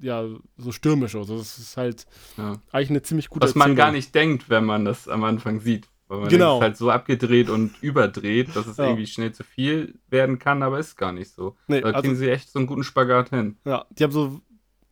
ja, 0.00 0.24
so 0.58 0.72
stürmisch. 0.72 1.14
Also, 1.14 1.36
es 1.36 1.58
ist 1.58 1.76
halt 1.76 2.06
Ja. 2.36 2.60
eigentlich 2.72 2.90
eine 2.90 3.02
ziemlich 3.02 3.28
gute 3.30 3.46
Was 3.46 3.54
man 3.54 3.70
Erzählung. 3.70 3.76
gar 3.76 3.92
nicht 3.92 4.14
denkt, 4.14 4.50
wenn 4.50 4.64
man 4.64 4.84
das 4.84 5.08
am 5.08 5.24
Anfang 5.24 5.60
sieht. 5.60 5.88
Weil 6.08 6.20
man 6.20 6.28
Genau. 6.28 6.60
denkt, 6.60 6.60
es 6.60 6.60
ist 6.60 6.62
halt 6.62 6.76
so 6.76 6.90
abgedreht 6.90 7.48
und 7.48 7.82
überdreht, 7.82 8.54
dass 8.54 8.66
es 8.66 8.76
Ja. 8.76 8.84
irgendwie 8.88 9.06
schnell 9.06 9.32
zu 9.32 9.42
viel 9.44 9.98
werden 10.10 10.38
kann, 10.38 10.62
aber 10.62 10.78
ist 10.78 10.96
gar 10.96 11.12
nicht 11.12 11.30
so. 11.32 11.56
Nee, 11.68 11.80
Da 11.80 11.88
also, 11.88 12.02
kriegen 12.02 12.16
sie 12.16 12.28
echt 12.28 12.50
so 12.50 12.58
einen 12.58 12.66
guten 12.66 12.84
Spagat 12.84 13.30
hin. 13.30 13.56
ja, 13.64 13.86
die 13.90 14.04
haben 14.04 14.12
so 14.12 14.40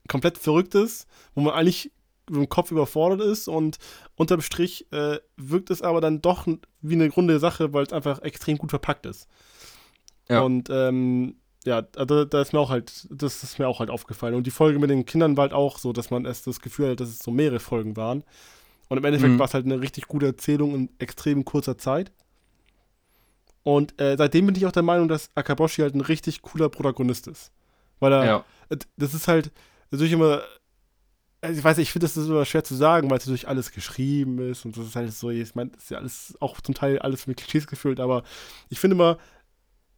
komplett 0.08 0.38
Verrücktes, 0.38 1.06
wo 1.34 1.42
man 1.42 1.52
eigentlich 1.54 1.92
im 2.30 2.48
Kopf 2.48 2.70
überfordert 2.70 3.20
ist 3.20 3.46
und 3.48 3.78
unterm 4.14 4.40
Strich 4.40 4.86
äh, 4.92 5.18
wirkt 5.36 5.70
es 5.70 5.82
aber 5.82 6.00
dann 6.00 6.22
doch 6.22 6.46
wie 6.80 6.94
eine 6.94 7.10
runde 7.10 7.38
Sache, 7.40 7.72
weil 7.74 7.82
es 7.84 7.92
einfach 7.92 8.22
extrem 8.22 8.56
gut 8.56 8.70
verpackt 8.70 9.04
ist. 9.06 9.28
Ja. 10.30 10.40
Und 10.40 10.70
ähm, 10.70 11.36
ja, 11.64 11.86
also 11.96 12.24
da 12.24 12.40
ist 12.42 12.52
mir 12.52 12.58
auch 12.60 12.70
halt, 12.70 13.06
das 13.10 13.42
ist 13.42 13.58
mir 13.58 13.68
auch 13.68 13.80
halt 13.80 13.90
aufgefallen. 13.90 14.34
Und 14.34 14.46
die 14.46 14.50
Folge 14.50 14.78
mit 14.78 14.90
den 14.90 15.06
Kindern 15.06 15.36
war 15.36 15.42
halt 15.42 15.52
auch 15.52 15.78
so, 15.78 15.92
dass 15.92 16.10
man 16.10 16.24
erst 16.24 16.46
das 16.46 16.60
Gefühl 16.60 16.90
hat, 16.90 17.00
dass 17.00 17.08
es 17.08 17.18
so 17.20 17.30
mehrere 17.30 17.60
Folgen 17.60 17.96
waren. 17.96 18.24
Und 18.88 18.98
im 18.98 19.04
Endeffekt 19.04 19.34
Mhm. 19.34 19.38
war 19.38 19.46
es 19.46 19.54
halt 19.54 19.64
eine 19.64 19.80
richtig 19.80 20.06
gute 20.08 20.26
Erzählung 20.26 20.74
in 20.74 20.90
extrem 20.98 21.44
kurzer 21.44 21.78
Zeit. 21.78 22.12
Und 23.62 24.00
äh, 24.00 24.16
seitdem 24.18 24.46
bin 24.46 24.56
ich 24.56 24.66
auch 24.66 24.72
der 24.72 24.82
Meinung, 24.82 25.08
dass 25.08 25.30
Akaboshi 25.34 25.82
halt 25.82 25.94
ein 25.94 26.00
richtig 26.00 26.42
cooler 26.42 26.68
Protagonist 26.68 27.28
ist. 27.28 27.52
Weil 28.00 28.12
er, 28.12 28.24
Ja. 28.26 28.44
das 28.96 29.14
ist 29.14 29.28
halt 29.28 29.52
natürlich 29.90 30.12
immer 30.12 30.42
also 31.44 31.58
ich 31.58 31.64
weiß, 31.64 31.78
ich 31.78 31.90
finde 31.90 32.04
das 32.06 32.16
ist 32.16 32.28
immer 32.28 32.44
schwer 32.44 32.62
zu 32.62 32.76
sagen, 32.76 33.10
weil 33.10 33.18
es 33.18 33.26
natürlich 33.26 33.48
alles 33.48 33.72
geschrieben 33.72 34.38
ist 34.38 34.64
und 34.64 34.76
das 34.76 34.86
ist 34.86 34.94
halt 34.94 35.12
so, 35.12 35.28
ich 35.30 35.56
meine, 35.56 35.70
das 35.70 35.82
ist 35.84 35.90
ja 35.90 35.98
alles 35.98 36.36
auch 36.38 36.60
zum 36.60 36.72
Teil 36.74 37.00
alles 37.00 37.26
mit 37.26 37.36
Klischees 37.38 37.66
gefüllt, 37.66 37.98
aber 37.98 38.22
ich 38.68 38.78
finde 38.78 38.94
immer, 38.94 39.18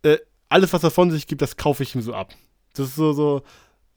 äh, 0.05 0.16
alles, 0.54 0.72
was 0.72 0.84
er 0.84 0.92
von 0.92 1.10
sich 1.10 1.26
gibt, 1.26 1.42
das 1.42 1.56
kaufe 1.56 1.82
ich 1.82 1.96
ihm 1.96 2.00
so 2.00 2.14
ab. 2.14 2.32
Das 2.74 2.86
ist 2.86 2.94
so, 2.94 3.12
so, 3.12 3.42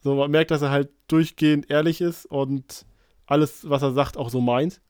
so, 0.00 0.16
man 0.16 0.28
merkt, 0.28 0.50
dass 0.50 0.60
er 0.60 0.70
halt 0.70 0.90
durchgehend 1.06 1.70
ehrlich 1.70 2.00
ist 2.00 2.26
und 2.26 2.84
alles, 3.26 3.70
was 3.70 3.82
er 3.82 3.92
sagt, 3.92 4.16
auch 4.16 4.28
so 4.28 4.40
meint. 4.40 4.80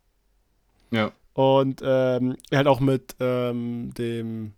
Ja. 0.91 1.13
Und 1.35 1.83
ähm, 1.85 2.37
er 2.49 2.59
hat 2.61 2.67
auch 2.67 2.81
mit 2.81 3.17
ähm, 3.21 3.93
dem 3.93 4.55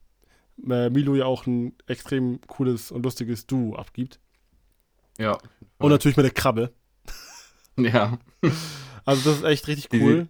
äh, 0.68 0.88
Milo 0.88 1.16
ja 1.16 1.25
auch 1.25 1.46
ein 1.46 1.75
extrem 1.88 2.40
cooles 2.46 2.92
und 2.92 3.03
lustiges 3.03 3.44
Duo 3.44 3.75
abgibt. 3.75 4.20
Ja. 5.18 5.37
Und 5.79 5.90
natürlich 5.90 6.16
mit 6.16 6.25
der 6.25 6.33
Krabbe. 6.33 6.73
Ja. 7.77 8.18
Also 9.05 9.31
das 9.31 9.38
ist 9.38 9.44
echt 9.44 9.66
richtig 9.66 9.88
Die 9.88 10.01
cool. 10.03 10.29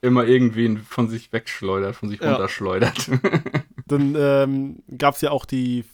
Immer 0.00 0.24
irgendwen 0.24 0.78
von 0.78 1.08
sich 1.08 1.32
wegschleudert, 1.32 1.94
von 1.94 2.08
sich 2.08 2.20
Ja. 2.20 2.30
runterschleudert. 2.32 3.10
Dann 3.86 4.14
ähm, 4.18 4.82
gab 4.96 5.14
es 5.16 5.20
ja 5.20 5.30
auch 5.30 5.44
die 5.44 5.84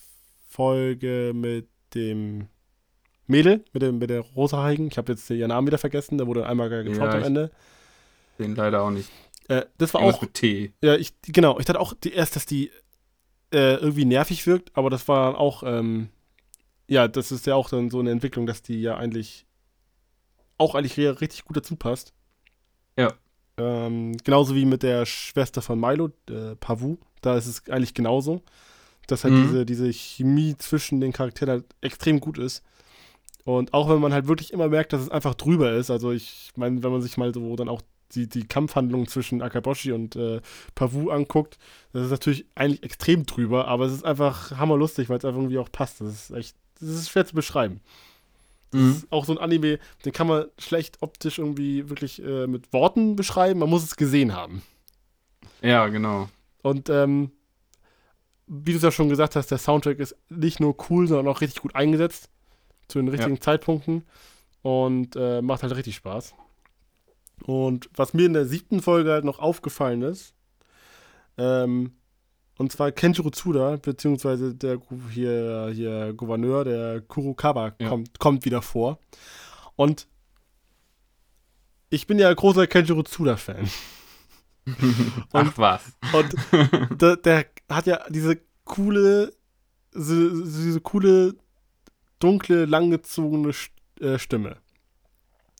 Folge 0.54 1.32
mit 1.34 1.68
dem 1.94 2.46
Mädel, 3.26 3.64
mit, 3.72 3.82
dem, 3.82 3.98
mit 3.98 4.08
der 4.10 4.20
rosahaarigen. 4.20 4.86
Ich 4.86 4.98
habe 4.98 5.12
jetzt 5.12 5.28
ihren 5.28 5.48
Namen 5.48 5.66
wieder 5.66 5.78
vergessen, 5.78 6.16
da 6.16 6.28
wurde 6.28 6.46
einmal 6.46 6.68
getraut 6.68 7.12
Ja, 7.12 7.18
am 7.18 7.24
Ende. 7.24 7.50
Den 8.38 8.54
leider 8.54 8.82
auch 8.82 8.90
nicht. 8.90 9.10
Äh, 9.48 9.64
das 9.78 9.92
war 9.92 10.00
Irgendwas 10.00 10.18
auch, 10.18 10.22
mit 10.22 10.34
T. 10.34 10.72
ja, 10.80 10.94
ich, 10.94 11.12
genau, 11.22 11.58
ich 11.58 11.64
dachte 11.64 11.80
auch 11.80 11.92
die, 11.94 12.12
erst, 12.12 12.36
dass 12.36 12.46
die 12.46 12.70
äh, 13.52 13.74
irgendwie 13.74 14.04
nervig 14.04 14.46
wirkt, 14.46 14.70
aber 14.74 14.90
das 14.90 15.08
war 15.08 15.38
auch, 15.38 15.64
ähm, 15.64 16.08
ja, 16.86 17.08
das 17.08 17.32
ist 17.32 17.46
ja 17.46 17.56
auch 17.56 17.68
dann 17.68 17.90
so 17.90 17.98
eine 17.98 18.10
Entwicklung, 18.10 18.46
dass 18.46 18.62
die 18.62 18.80
ja 18.80 18.96
eigentlich 18.96 19.46
auch 20.56 20.76
eigentlich 20.76 20.98
richtig 20.98 21.44
gut 21.44 21.56
dazu 21.56 21.74
passt. 21.76 22.14
Ja. 22.96 23.12
Ähm, 23.56 24.16
genauso 24.24 24.54
wie 24.54 24.66
mit 24.66 24.82
der 24.84 25.04
Schwester 25.04 25.62
von 25.62 25.80
Milo, 25.80 26.10
äh, 26.30 26.54
Pavu, 26.56 26.98
da 27.22 27.36
ist 27.36 27.46
es 27.46 27.68
eigentlich 27.68 27.94
genauso, 27.94 28.42
dass 29.06 29.24
halt 29.24 29.34
Mhm. 29.34 29.42
diese, 29.42 29.66
diese 29.66 29.92
Chemie 29.92 30.56
zwischen 30.58 31.00
den 31.00 31.12
Charakteren 31.12 31.50
halt 31.50 31.64
extrem 31.80 32.20
gut 32.20 32.38
ist. 32.38 32.62
Und 33.44 33.74
auch 33.74 33.88
wenn 33.90 34.00
man 34.00 34.12
halt 34.12 34.26
wirklich 34.26 34.52
immer 34.52 34.68
merkt, 34.68 34.92
dass 34.92 35.02
es 35.02 35.10
einfach 35.10 35.34
drüber 35.34 35.72
ist, 35.72 35.90
also 35.90 36.12
ich 36.12 36.50
meine, 36.56 36.82
wenn 36.82 36.92
man 36.92 37.02
sich 37.02 37.16
mal 37.18 37.32
so 37.34 37.56
dann 37.56 37.68
auch 37.68 37.82
die, 38.14 38.28
die 38.28 38.44
Kampfhandlung 38.46 39.06
zwischen 39.08 39.42
Akaboshi 39.42 39.92
und 39.92 40.14
äh, 40.16 40.40
Pavu 40.74 41.10
anguckt, 41.10 41.58
das 41.92 42.04
ist 42.04 42.10
natürlich 42.10 42.46
eigentlich 42.54 42.82
extrem 42.82 43.26
drüber, 43.26 43.66
aber 43.68 43.84
es 43.86 43.92
ist 43.92 44.04
einfach 44.04 44.52
hammerlustig, 44.52 45.08
weil 45.08 45.18
es 45.18 45.24
einfach 45.24 45.38
irgendwie 45.40 45.58
auch 45.58 45.70
passt. 45.70 46.00
Das 46.00 46.08
ist 46.08 46.30
echt, 46.30 46.56
das 46.80 46.88
ist 46.90 47.10
schwer 47.10 47.26
zu 47.26 47.34
beschreiben. 47.34 47.80
Das 48.70 48.80
Mhm. 48.80 48.90
ist 48.92 49.06
auch 49.12 49.24
so 49.24 49.32
ein 49.32 49.38
Anime, 49.38 49.78
den 50.04 50.12
kann 50.12 50.26
man 50.26 50.46
schlecht 50.58 50.98
optisch 51.02 51.38
irgendwie 51.38 51.88
wirklich 51.90 52.22
äh, 52.24 52.46
mit 52.46 52.72
Worten 52.72 53.14
beschreiben, 53.16 53.60
man 53.60 53.68
muss 53.70 53.82
es 53.84 53.96
gesehen 53.96 54.32
haben. 54.34 54.62
Ja, 55.62 55.88
genau. 55.88 56.28
Und 56.62 56.88
ähm, 56.90 57.30
wie 58.46 58.72
du 58.72 58.76
es 58.76 58.82
ja 58.82 58.90
schon 58.90 59.08
gesagt 59.08 59.36
hast, 59.36 59.50
der 59.50 59.58
Soundtrack 59.58 59.98
ist 59.98 60.16
nicht 60.28 60.60
nur 60.60 60.76
cool, 60.90 61.06
sondern 61.06 61.28
auch 61.28 61.40
richtig 61.40 61.62
gut 61.62 61.74
eingesetzt 61.74 62.28
zu 62.88 62.98
den 62.98 63.08
richtigen 63.08 63.40
Zeitpunkten 63.40 64.04
und 64.62 65.16
äh, 65.16 65.40
macht 65.42 65.62
halt 65.62 65.74
richtig 65.76 65.96
Spaß. 65.96 66.34
Und 67.44 67.88
was 67.94 68.14
mir 68.14 68.26
in 68.26 68.32
der 68.34 68.44
siebten 68.46 68.80
Folge 68.82 69.10
halt 69.12 69.24
noch 69.24 69.38
aufgefallen 69.38 70.02
ist, 70.02 70.34
ähm, 71.36 71.92
und 72.56 72.70
zwar 72.70 72.92
Kenjiro 72.92 73.30
Tsuda, 73.30 73.76
beziehungsweise 73.76 74.54
der 74.54 74.80
hier, 75.10 75.70
hier 75.74 76.12
Gouverneur, 76.14 76.64
der 76.64 77.00
Kurokawa, 77.00 77.72
Ja. 77.80 77.88
kommt, 77.88 78.18
kommt 78.20 78.44
wieder 78.44 78.62
vor. 78.62 78.98
Und 79.74 80.06
ich 81.90 82.06
bin 82.06 82.18
ja 82.18 82.32
großer 82.32 82.66
Kenjiro 82.66 83.02
Tsuda-Fan. 83.02 83.68
Ach 85.32 85.52
was. 85.56 85.82
Und 86.12 87.00
der, 87.00 87.16
der 87.16 87.46
hat 87.70 87.86
ja 87.86 88.00
diese 88.08 88.38
coole, 88.64 89.32
diese, 89.94 90.30
diese 90.44 90.80
coole, 90.80 91.34
dunkle, 92.18 92.64
langgezogene 92.64 93.52
äh, 94.00 94.18
Stimme. 94.18 94.56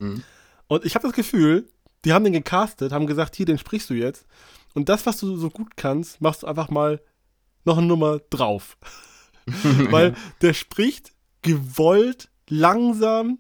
Mhm. 0.00 0.22
Und 0.68 0.84
ich 0.84 0.94
habe 0.94 1.06
das 1.06 1.14
Gefühl, 1.14 1.68
die 2.04 2.12
haben 2.12 2.24
den 2.24 2.32
gecastet, 2.32 2.92
haben 2.92 3.06
gesagt, 3.06 3.36
hier, 3.36 3.46
den 3.46 3.58
sprichst 3.58 3.90
du 3.90 3.94
jetzt. 3.94 4.26
Und 4.74 4.88
das, 4.88 5.06
was 5.06 5.18
du 5.18 5.36
so 5.36 5.50
gut 5.50 5.76
kannst, 5.76 6.20
machst 6.20 6.42
du 6.42 6.46
einfach 6.46 6.70
mal 6.70 7.00
noch 7.64 7.78
eine 7.78 7.86
Nummer 7.86 8.20
drauf. 8.30 8.76
Weil 9.90 10.14
der 10.40 10.54
spricht 10.54 11.12
gewollt, 11.42 12.30
langsam, 12.48 13.38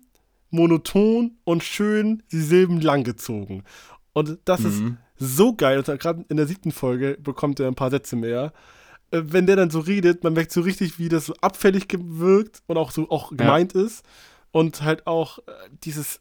monoton 0.50 1.38
und 1.44 1.64
schön 1.64 2.22
die 2.30 2.40
Silben 2.40 2.80
langgezogen. 2.80 3.64
Und 4.12 4.38
das 4.44 4.60
ist 4.60 4.80
Mhm. 4.80 4.98
So 5.24 5.54
geil. 5.54 5.78
Und 5.78 6.00
gerade 6.00 6.24
in 6.28 6.36
der 6.36 6.46
siebten 6.46 6.72
Folge 6.72 7.16
bekommt 7.20 7.60
er 7.60 7.68
ein 7.68 7.74
paar 7.74 7.90
Sätze 7.90 8.16
mehr. 8.16 8.52
Äh, 9.10 9.22
Wenn 9.24 9.46
der 9.46 9.56
dann 9.56 9.70
so 9.70 9.80
redet, 9.80 10.22
man 10.24 10.32
merkt 10.34 10.52
so 10.52 10.60
richtig, 10.60 10.98
wie 10.98 11.08
das 11.08 11.26
so 11.26 11.34
abfällig 11.40 11.88
gewirkt 11.88 12.62
und 12.66 12.76
auch 12.76 12.90
so 12.90 13.10
auch 13.10 13.30
gemeint 13.36 13.72
ist. 13.72 14.04
Und 14.52 14.82
halt 14.82 15.06
auch 15.06 15.38
äh, 15.38 15.42
dieses, 15.82 16.20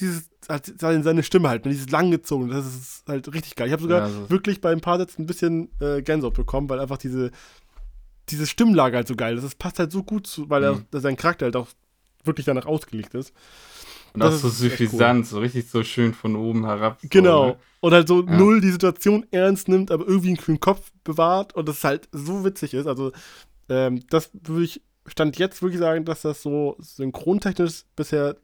dieses, 0.00 0.30
halt 0.48 0.72
seine, 0.80 1.22
Stimme 1.22 1.48
halt, 1.50 1.66
dieses 1.66 1.90
langgezogen, 1.90 2.48
das 2.48 2.64
ist 2.66 3.02
halt 3.08 3.32
richtig 3.34 3.56
geil. 3.56 3.66
Ich 3.66 3.72
habe 3.72 3.82
sogar 3.82 4.00
Ja, 4.00 4.08
so- 4.08 4.30
wirklich 4.30 4.60
bei 4.60 4.70
ein 4.72 4.80
paar 4.80 4.98
Sätzen 4.98 5.22
ein 5.22 5.26
bisschen 5.26 5.70
äh, 5.80 6.00
Gänsehaut 6.02 6.34
bekommen, 6.34 6.68
weil 6.70 6.80
einfach 6.80 6.98
diese, 6.98 7.30
diese 8.30 8.46
Stimmlage 8.46 8.96
halt 8.96 9.08
so 9.08 9.16
geil 9.16 9.36
ist. 9.36 9.42
Das 9.44 9.54
passt 9.54 9.78
halt 9.78 9.92
so 9.92 10.02
gut 10.02 10.26
zu, 10.26 10.48
weil 10.48 10.60
Mhm. 10.72 10.86
er, 10.92 11.00
sein 11.00 11.16
Charakter 11.16 11.46
halt 11.46 11.56
auch 11.56 11.68
wirklich 12.24 12.46
danach 12.46 12.66
ausgelegt 12.66 13.14
ist. 13.14 13.32
Und 14.14 14.22
auch 14.22 14.30
das 14.30 14.40
so 14.42 14.48
ist 14.48 14.62
echt 14.62 14.78
suffisant, 14.78 15.26
so 15.26 15.38
richtig 15.40 15.68
so 15.70 15.82
schön 15.84 16.14
von 16.14 16.34
oben 16.36 16.64
herab. 16.66 16.98
So, 17.02 17.08
Genau. 17.10 17.46
ne? 17.48 17.56
Und 17.80 17.92
halt 17.92 18.08
so 18.08 18.24
Ja. 18.24 18.36
null 18.36 18.60
die 18.60 18.70
Situation 18.70 19.26
ernst 19.30 19.68
nimmt, 19.68 19.90
aber 19.90 20.06
irgendwie 20.06 20.28
einen 20.28 20.36
kühlen 20.38 20.60
Kopf 20.60 20.90
bewahrt 21.04 21.54
und 21.54 21.68
das 21.68 21.84
halt 21.84 22.08
so 22.12 22.44
witzig 22.44 22.74
ist. 22.74 22.86
Also, 22.86 23.12
ähm, 23.68 24.00
das 24.10 24.30
würde 24.32 24.64
ich, 24.64 24.82
stand 25.06 25.38
jetzt 25.38 25.62
wirklich 25.62 25.78
sagen, 25.80 26.04
dass 26.04 26.22
das 26.22 26.42
so 26.42 26.76
synchrontechnisch 26.80 27.84
bisher 27.96 28.36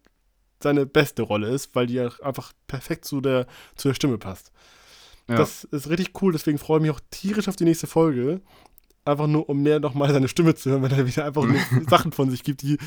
seine 0.63 0.87
beste 0.87 1.23
Rolle 1.23 1.49
ist, 1.49 1.75
weil 1.75 1.87
die 1.87 1.95
ja 1.95 2.09
einfach 2.23 2.53
perfekt 2.67 3.05
zu 3.05 3.21
der, 3.21 3.47
zu 3.75 3.89
der 3.89 3.95
Stimme 3.95 4.19
passt. 4.19 4.53
Ja. 5.29 5.37
Das 5.37 5.65
ist 5.65 5.89
richtig 5.89 6.11
cool, 6.23 6.33
deswegen 6.33 6.59
freue 6.59 6.79
ich 6.79 6.83
mich 6.83 6.91
auch 6.91 7.01
tierisch 7.11 7.49
auf 7.49 7.57
die 7.57 7.65
nächste 7.65 7.87
Folge. 7.87 8.41
Einfach 9.07 9.27
nur, 9.27 9.49
um 9.51 9.63
mehr 9.63 9.81
nochmal 9.81 10.11
seine 10.13 10.29
Stimme 10.29 10.55
zu 10.55 10.71
hören, 10.71 10.83
wenn 10.83 10.93
er 10.93 11.07
wieder 11.07 11.25
einfach 11.27 11.45
nur 11.45 11.57
Sachen 11.91 12.13
von 12.13 12.31
sich 12.31 12.43
gibt, 12.45 12.63
die, 12.63 12.79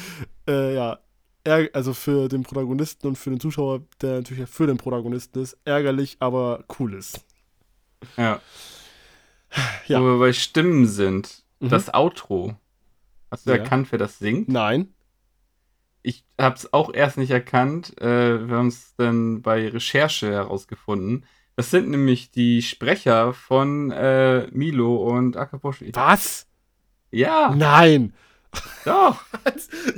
äh, 0.47 0.73
ja, 0.75 0.99
ärg- 1.47 1.73
also 1.73 1.93
für 1.93 2.27
den 2.27 2.43
Protagonisten 2.43 3.07
und 3.07 3.15
für 3.17 3.29
den 3.29 3.39
Zuschauer, 3.39 3.81
der 4.01 4.15
natürlich 4.17 4.49
für 4.49 4.67
den 4.67 4.77
Protagonisten 4.77 5.41
ist, 5.41 5.57
ärgerlich, 5.65 6.17
aber 6.19 6.63
cool 6.79 6.93
ist. 6.93 7.25
Ja. 8.17 8.41
Ja. 9.87 10.01
Wo 10.01 10.05
wir 10.05 10.19
bei 10.19 10.33
Stimmen 10.33 10.85
sind, 10.87 11.43
Mhm. 11.59 11.69
das 11.69 11.93
Outro. 11.93 12.55
Hast 13.31 13.47
du 13.47 13.51
Ja. 13.51 13.57
erkannt, 13.57 13.91
wer 13.91 13.99
das 13.99 14.19
singt? 14.19 14.49
Nein. 14.49 14.93
Ich 16.03 16.23
habe 16.39 16.55
es 16.55 16.71
auch 16.73 16.93
erst 16.93 17.17
nicht 17.17 17.31
erkannt. 17.31 17.99
Äh, 17.99 18.47
wir 18.47 18.55
haben 18.55 18.67
es 18.67 18.95
dann 18.95 19.41
bei 19.41 19.67
Recherche 19.67 20.31
herausgefunden. 20.31 21.25
Das 21.55 21.71
sind 21.71 21.89
nämlich 21.89 22.29
die 22.31 22.61
Sprecher 22.61 23.33
von 23.33 23.91
äh, 23.91 24.47
Milo 24.51 24.95
und 24.97 25.35
Akaboshi. 25.37 25.91
Was? 25.95 26.47
Ja, 27.11 27.53
Nein. 27.55 28.13
Doch. 28.85 29.23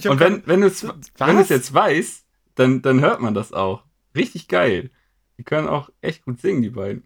Und 0.06 0.20
wenn, 0.20 0.46
wenn 0.48 0.62
du 0.62 0.68
es 0.68 1.50
jetzt 1.50 1.74
weißt, 1.74 2.26
dann, 2.56 2.82
dann 2.82 3.02
hört 3.02 3.22
man 3.22 3.34
das 3.34 3.54
auch. 3.54 3.84
Richtig 4.16 4.48
geil. 4.48 4.92
Die 5.38 5.44
können 5.44 5.68
auch 5.68 5.90
echt 6.02 6.26
gut 6.26 6.42
singen, 6.42 6.62
die 6.62 6.70
beiden. 6.70 7.04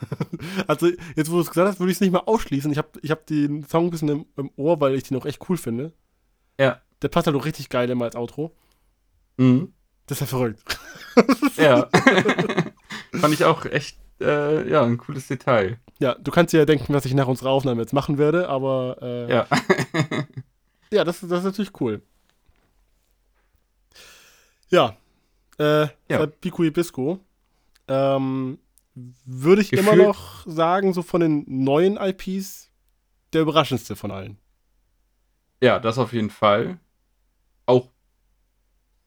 Also, 0.66 0.88
jetzt, 1.16 1.30
wo 1.30 1.34
du 1.34 1.40
es 1.40 1.48
gesagt 1.48 1.68
hast, 1.68 1.80
würde 1.80 1.90
ich 1.90 1.96
es 1.96 2.00
nicht 2.00 2.12
mal 2.12 2.20
ausschließen. 2.20 2.70
Ich 2.70 2.78
habe 2.78 2.88
ich 3.02 3.10
hab 3.10 3.26
den 3.26 3.64
Song 3.64 3.86
ein 3.86 3.90
bisschen 3.90 4.08
im, 4.08 4.26
im 4.36 4.50
Ohr, 4.56 4.80
weil 4.80 4.94
ich 4.94 5.02
den 5.02 5.16
auch 5.16 5.26
echt 5.26 5.48
cool 5.48 5.56
finde. 5.56 5.92
Ja. 6.58 6.80
Der 7.02 7.08
passt 7.08 7.26
halt 7.26 7.36
auch 7.36 7.44
richtig 7.44 7.68
geil 7.68 7.90
immer 7.90 8.04
als 8.04 8.16
Outro. 8.16 8.54
Mhm. 9.36 9.72
Das 10.06 10.16
ist 10.16 10.20
ja 10.20 10.26
verrückt. 10.26 10.78
Ja. 11.56 11.88
Fand 13.12 13.34
ich 13.34 13.44
auch 13.44 13.64
echt, 13.66 13.98
äh, 14.20 14.68
ja, 14.70 14.82
ein 14.84 14.98
cooles 14.98 15.26
Detail. 15.28 15.78
Ja, 16.00 16.14
du 16.14 16.30
kannst 16.30 16.52
dir 16.52 16.58
ja 16.58 16.64
denken, 16.64 16.92
was 16.94 17.04
ich 17.04 17.14
nach 17.14 17.26
unserer 17.28 17.50
Aufnahme 17.50 17.80
jetzt 17.80 17.92
machen 17.92 18.18
werde, 18.18 18.48
aber 18.48 18.96
äh, 19.02 19.30
Ja. 19.32 19.46
Ja, 20.90 21.04
das, 21.04 21.20
das 21.20 21.40
ist 21.40 21.44
natürlich 21.44 21.80
cool. 21.80 22.00
Ja. 24.70 24.96
Äh, 25.58 25.88
Ja. 26.08 26.26
Biku 26.26 26.62
Ibisco. 26.64 27.20
Ähm, 27.88 28.58
würde 29.24 29.62
ich 29.62 29.72
immer 29.72 29.92
Gefühlt- 29.92 30.06
noch 30.08 30.46
sagen, 30.46 30.92
so 30.92 31.02
von 31.02 31.20
den 31.20 31.44
neuen 31.46 31.96
IPs, 31.96 32.70
der 33.32 33.42
überraschendste 33.42 33.96
von 33.96 34.10
allen. 34.10 34.38
ja, 35.62 35.78
das 35.78 35.98
auf 35.98 36.12
jeden 36.12 36.30
Fall. 36.30 36.78
Auch 37.66 37.90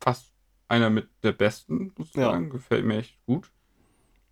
fast 0.02 0.32
einer 0.68 0.90
mit 0.90 1.10
der 1.24 1.32
besten, 1.34 1.94
muss 1.98 2.10
ich 2.10 2.16
Ja. 2.16 2.32
sagen. 2.32 2.50
Gefällt 2.50 2.86
mir 2.86 2.98
echt 2.98 3.18
gut. 3.26 3.52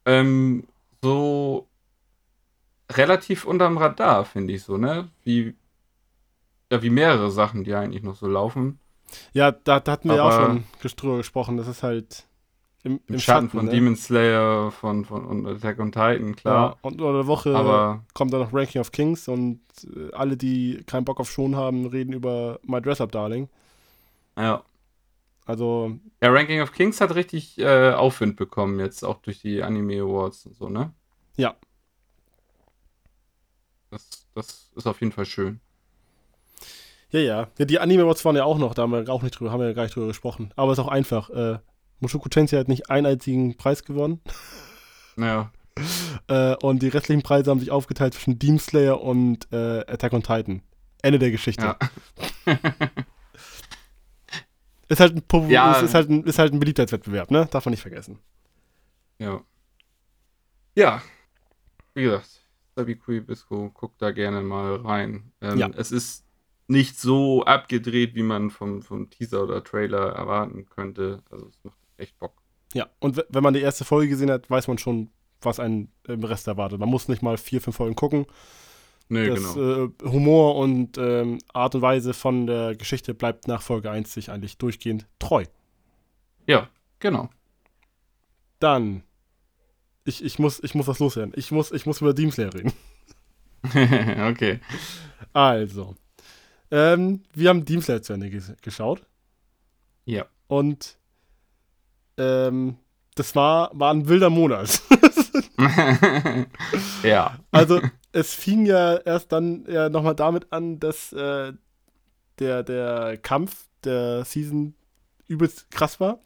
Ähm, 0.06 0.66
so 1.02 1.68
relativ 2.92 3.46
unterm 3.46 3.78
Radar, 3.78 4.26
finde 4.26 4.54
ich 4.54 4.64
so, 4.64 4.78
ne? 4.78 5.10
Wie, 5.24 5.56
ja, 6.72 6.82
wie 6.82 6.90
mehrere 6.90 7.32
Sachen, 7.32 7.64
die 7.64 7.74
eigentlich 7.74 8.04
noch 8.04 8.16
so 8.16 8.28
laufen. 8.28 8.80
Ja, 9.34 9.52
da, 9.52 9.80
da 9.80 9.92
hatten 9.92 10.10
wir 10.10 10.18
ja 10.18 10.28
auch 10.28 10.32
schon 10.32 10.64
drüber 10.96 11.18
gesprochen. 11.18 11.58
Das 11.58 11.68
ist 11.68 11.84
halt, 11.84 12.28
im, 12.84 13.02
im, 13.08 13.20
Schatten, 13.20 13.50
von 13.50 13.66
ne? 13.66 13.72
Demon 13.72 13.96
Slayer 13.96 14.72
von, 14.72 15.04
von 15.04 15.26
und 15.26 15.46
Attack 15.46 15.80
on 15.80 15.92
Titan, 15.92 16.36
klar. 16.36 16.70
Ja, 16.72 16.78
und 16.82 17.02
unter 17.02 17.14
der 17.14 17.28
Woche 17.28 17.54
Aber 17.56 18.06
kommt 18.14 18.32
dann 18.32 18.40
noch 18.40 18.54
Ranking 18.54 18.80
of 18.80 18.92
Kings 18.92 19.28
und 19.28 19.60
äh, 19.84 20.14
alle, 20.14 20.38
die 20.38 20.84
keinen 20.86 21.04
Bock 21.04 21.20
auf 21.20 21.30
Schon 21.30 21.56
haben, 21.56 21.88
reden 21.88 22.14
über 22.14 22.60
My 22.64 22.82
Dress 22.82 23.02
Up 23.02 23.12
Darling. 23.12 23.50
Ja. 24.38 24.64
Also. 25.50 25.98
Ja, 26.22 26.30
Ranking 26.30 26.62
of 26.62 26.72
Kings 26.74 27.02
hat 27.02 27.16
richtig 27.16 27.58
äh, 27.58 27.92
Aufwind 27.94 28.36
bekommen, 28.36 28.80
jetzt 28.80 29.04
auch 29.04 29.18
durch 29.18 29.42
die 29.42 29.64
Anime 29.64 30.00
Awards 30.00 30.46
und 30.46 30.56
so, 30.56 30.70
ne? 30.70 30.94
Ja. 31.38 31.56
Das, 33.90 34.28
das 34.36 34.72
ist 34.76 34.86
auf 34.86 35.02
jeden 35.02 35.12
Fall 35.12 35.26
schön. 35.26 35.60
Ja, 37.10 37.20
ja. 37.20 37.48
ja 37.58 37.66
die 37.66 37.80
Anime 37.80 38.04
Awards 38.04 38.24
waren 38.26 38.36
ja 38.36 38.44
auch 38.44 38.60
noch, 38.60 38.76
da 38.76 38.84
haben 38.84 38.92
wir 38.92 39.10
auch 39.12 39.24
nicht 39.24 39.40
drüber, 39.40 39.52
haben 39.52 39.60
wir 39.60 39.70
ja 39.70 39.74
gar 39.74 39.82
nicht 39.82 39.96
drüber 39.96 40.06
gesprochen. 40.06 40.54
Aber 40.56 40.72
es 40.72 40.78
ist 40.78 40.86
auch 40.86 40.90
einfach. 40.90 41.32
Äh, 41.32 41.58
Mushoku 42.00 42.30
Tensei 42.30 42.60
hat 42.60 42.68
nicht 42.68 42.92
einen 42.92 43.08
einzigen 43.08 43.58
Preis 43.58 43.84
gewonnen. 43.84 44.22
Ja. 45.18 45.52
äh, 46.28 46.58
und 46.58 46.84
die 46.84 46.90
restlichen 46.90 47.24
Preise 47.24 47.50
haben 47.50 47.60
sich 47.60 47.72
aufgeteilt 47.72 48.14
zwischen 48.14 48.38
Demon 48.38 48.60
Slayer 48.60 49.02
und 49.02 49.52
äh, 49.52 49.80
Attack 49.80 50.14
on 50.14 50.22
Titan. 50.22 50.62
Ende 51.02 51.18
der 51.18 51.32
Geschichte. 51.32 51.64
Ja. 51.66 51.80
Ist 54.90 55.00
halt 55.00 55.16
ein, 55.16 55.50
ja. 55.50 55.74
ist, 55.74 55.84
ist, 55.84 55.94
halt 55.94 56.10
ein, 56.10 56.24
ist 56.24 56.40
halt 56.40 56.52
ein 56.52 56.60
Beliebtheitswettbewerb, 56.60 57.30
ne? 57.32 57.48
Darf 57.52 57.66
man 57.66 57.72
nicht 57.72 57.82
vergessen. 57.82 58.20
Ja. 59.20 59.42
Ja. 60.76 61.02
Wie 61.94 62.04
gesagt, 62.04 62.42
Sabikui 62.76 63.20
Bisco, 63.22 63.70
guckt 63.70 64.02
da 64.02 64.12
gerne 64.12 64.42
mal 64.42 64.78
rein. 64.78 65.32
Ähm, 65.42 65.60
ja. 65.60 65.70
Es 65.76 65.92
ist 65.92 66.26
nicht 66.68 67.00
so 67.00 67.44
abgedreht, 67.44 68.16
wie 68.16 68.24
man 68.24 68.50
vom, 68.50 68.82
vom 68.82 69.10
Teaser 69.10 69.44
oder 69.44 69.64
Trailer 69.64 70.14
erwarten 70.14 70.66
könnte. 70.66 71.22
Also 71.30 71.48
es 71.48 71.60
macht 71.64 71.78
echt 71.98 72.18
Bock. 72.20 72.34
Ja, 72.74 72.88
und 73.00 73.24
wenn 73.30 73.44
man 73.44 73.54
die 73.54 73.62
erste 73.62 73.86
Folge 73.86 74.10
gesehen 74.10 74.32
hat, 74.32 74.50
weiß 74.50 74.68
man 74.68 74.78
schon, 74.78 75.10
was 75.42 75.60
einen 75.60 75.92
im 76.08 76.24
Rest 76.24 76.48
erwartet. 76.48 76.80
Man 76.80 76.90
muss 76.90 77.08
nicht 77.08 77.22
mal 77.22 77.38
vier, 77.38 77.62
fünf 77.62 77.76
Folgen 77.76 77.96
gucken. 77.96 78.26
Nee, 79.12 79.28
das, 79.28 79.56
genau. 79.56 79.86
Äh, 79.86 79.90
Humor 80.04 80.56
und 80.56 80.98
ähm, 81.00 81.40
Art 81.52 81.74
und 81.74 81.82
Weise 81.82 82.14
von 82.14 82.46
der 82.46 82.76
Geschichte 82.76 83.16
bleibt 83.16 83.48
nach 83.48 83.64
Folge 83.64 83.90
1 83.90 84.14
sich 84.14 84.30
eigentlich 84.30 84.60
durchgehend 84.60 85.08
treu. 85.18 85.46
Ja, 86.46 86.70
genau. 87.00 87.30
Dann, 88.60 89.02
ich, 90.06 90.24
ich, 90.24 90.38
muss, 90.38 90.64
ich 90.64 90.76
muss 90.76 90.88
was 90.88 91.00
loswerden. 91.00 91.34
Ich 91.36 91.52
muss, 91.52 91.72
ich 91.72 91.88
muss 91.88 92.02
über 92.02 92.14
Demon 92.14 92.32
Slayer 92.32 92.54
reden. 92.54 92.72
okay. 94.30 94.60
Also, 95.34 95.96
ähm, 96.70 97.24
wir 97.34 97.50
haben 97.50 97.66
Demon 97.66 97.82
Slayer 97.82 98.04
zu 98.04 98.14
Ende 98.14 98.30
geschaut. 98.62 99.04
Ja. 100.06 100.28
Und 100.48 101.00
ähm, 102.18 102.78
das 103.16 103.36
war, 103.36 103.72
war 103.74 103.92
ein 103.92 104.08
wilder 104.08 104.30
Monat. 104.30 104.84
ja. 107.04 107.40
Also, 107.52 107.82
es 108.12 108.34
fing 108.34 108.66
ja 108.66 108.98
erst 108.98 109.32
dann 109.32 109.66
ja 109.68 109.90
nochmal 109.90 110.16
damit 110.16 110.52
an, 110.52 110.80
dass 110.80 111.14
äh, 111.14 111.54
der, 112.40 112.64
der 112.64 113.18
Kampf 113.18 113.68
der 113.84 114.26
Season 114.26 114.74
übelst 115.28 115.70
krass 115.72 116.00
war. 116.00 116.20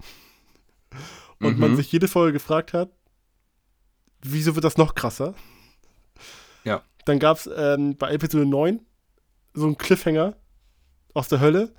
Und 1.39 1.55
mhm. 1.55 1.59
man 1.59 1.75
sich 1.75 1.91
jede 1.91 2.07
Folge 2.07 2.33
gefragt 2.33 2.73
hat, 2.73 2.89
wieso 4.21 4.55
wird 4.55 4.63
das 4.63 4.77
noch 4.77 4.95
krasser? 4.95 5.33
Ja. 6.63 6.83
Dann 7.05 7.19
gab 7.19 7.37
es 7.37 7.49
ähm, 7.53 7.97
bei 7.97 8.11
Episode 8.11 8.45
9 8.45 8.79
so 9.53 9.65
einen 9.65 9.77
Cliffhanger 9.77 10.35
aus 11.13 11.27
der 11.27 11.41
Hölle. 11.41 11.73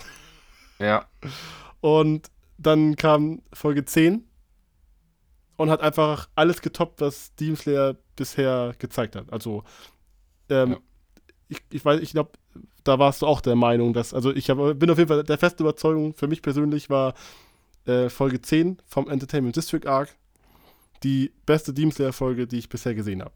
Ja. 0.78 1.08
Und 1.80 2.30
dann 2.58 2.96
kam 2.96 3.42
Folge 3.52 3.84
10 3.84 4.28
und 5.56 5.70
hat 5.70 5.80
einfach 5.80 6.28
alles 6.34 6.60
getoppt, 6.60 7.00
was 7.00 7.34
Demon 7.36 7.56
Slayer 7.56 7.96
bisher 8.16 8.74
gezeigt 8.78 9.16
hat. 9.16 9.32
Also 9.32 9.64
ähm, 10.50 10.72
ja. 10.72 10.78
ich, 11.48 11.58
ich 11.70 11.84
weiß, 11.84 12.00
ich 12.00 12.12
glaube, 12.12 12.32
da 12.84 12.98
warst 12.98 13.22
du 13.22 13.26
auch 13.26 13.40
der 13.40 13.56
Meinung, 13.56 13.92
dass, 13.92 14.12
also 14.12 14.34
ich 14.34 14.50
hab, 14.50 14.58
bin 14.78 14.90
auf 14.90 14.98
jeden 14.98 15.08
Fall 15.08 15.24
der 15.24 15.38
festen 15.38 15.62
Überzeugung, 15.62 16.14
für 16.14 16.28
mich 16.28 16.42
persönlich 16.42 16.90
war 16.90 17.14
äh, 17.86 18.08
Folge 18.08 18.40
10 18.40 18.78
vom 18.86 19.08
Entertainment 19.08 19.56
District 19.56 19.86
Arc 19.86 20.14
die 21.02 21.32
beste 21.46 21.72
Demon 21.72 21.92
Slayer 21.92 22.12
Folge, 22.12 22.46
die 22.46 22.58
ich 22.58 22.68
bisher 22.68 22.94
gesehen 22.94 23.22
habe. 23.22 23.34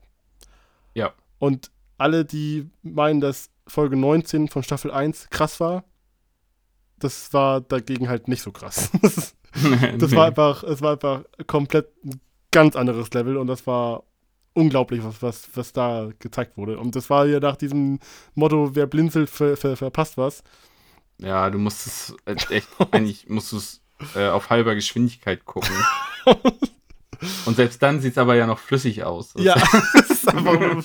Ja. 0.95 1.13
Und 1.39 1.71
alle, 1.99 2.25
die 2.25 2.69
meinen, 2.83 3.21
dass 3.21 3.51
Folge 3.67 3.97
19 3.97 4.49
von 4.49 4.63
Staffel 4.63 4.91
1 4.91 5.29
krass 5.31 5.61
war, 5.61 5.85
das 6.99 7.33
war 7.33 7.61
dagegen 7.61 8.09
halt 8.09 8.27
nicht 8.27 8.43
so 8.43 8.51
krass. 8.51 8.91
das 9.99 10.13
war 10.13 10.27
einfach, 10.27 10.65
es 10.65 10.81
war 10.81 10.93
einfach 10.93 11.25
komplett 11.47 11.89
ein 12.05 12.21
ganz 12.51 12.75
anderes 12.75 13.13
Level 13.13 13.37
und 13.37 13.47
das 13.47 13.67
war 13.67 14.05
unglaublich, 14.59 15.03
was, 15.05 15.23
was, 15.23 15.49
was 15.55 15.73
da 15.73 16.11
gezeigt 16.19 16.57
wurde. 16.57 16.79
Und 16.79 16.97
das 16.97 17.09
war 17.09 17.27
ja 17.27 17.39
nach 17.39 17.57
diesem 17.57 18.01
Motto, 18.35 18.75
wer 18.75 18.87
blinzelt, 18.87 19.31
ver, 19.31 19.57
ver, 19.57 19.77
verpasst 19.77 20.19
was. 20.19 20.43
Ja, 21.19 21.49
du 21.49 21.59
musst 21.59 21.87
es 21.87 22.17
äh, 22.25 22.35
echt, 22.55 22.69
eigentlich 22.91 23.29
musst 23.29 23.53
du 23.53 23.59
es 23.59 23.81
äh, 24.15 24.29
auf 24.29 24.51
halber 24.51 24.75
Geschwindigkeit 24.75 25.45
gucken. 25.45 25.75
Und 27.47 27.57
selbst 27.57 27.83
dann 27.83 28.01
sieht 28.01 28.13
es 28.13 28.19
aber 28.19 28.37
ja 28.37 28.47
noch 28.47 28.59
flüssig 28.59 29.03
aus. 29.03 29.35
Ja, 29.37 29.55
das 29.93 30.11
ist 30.11 30.29
einfach. 30.29 30.85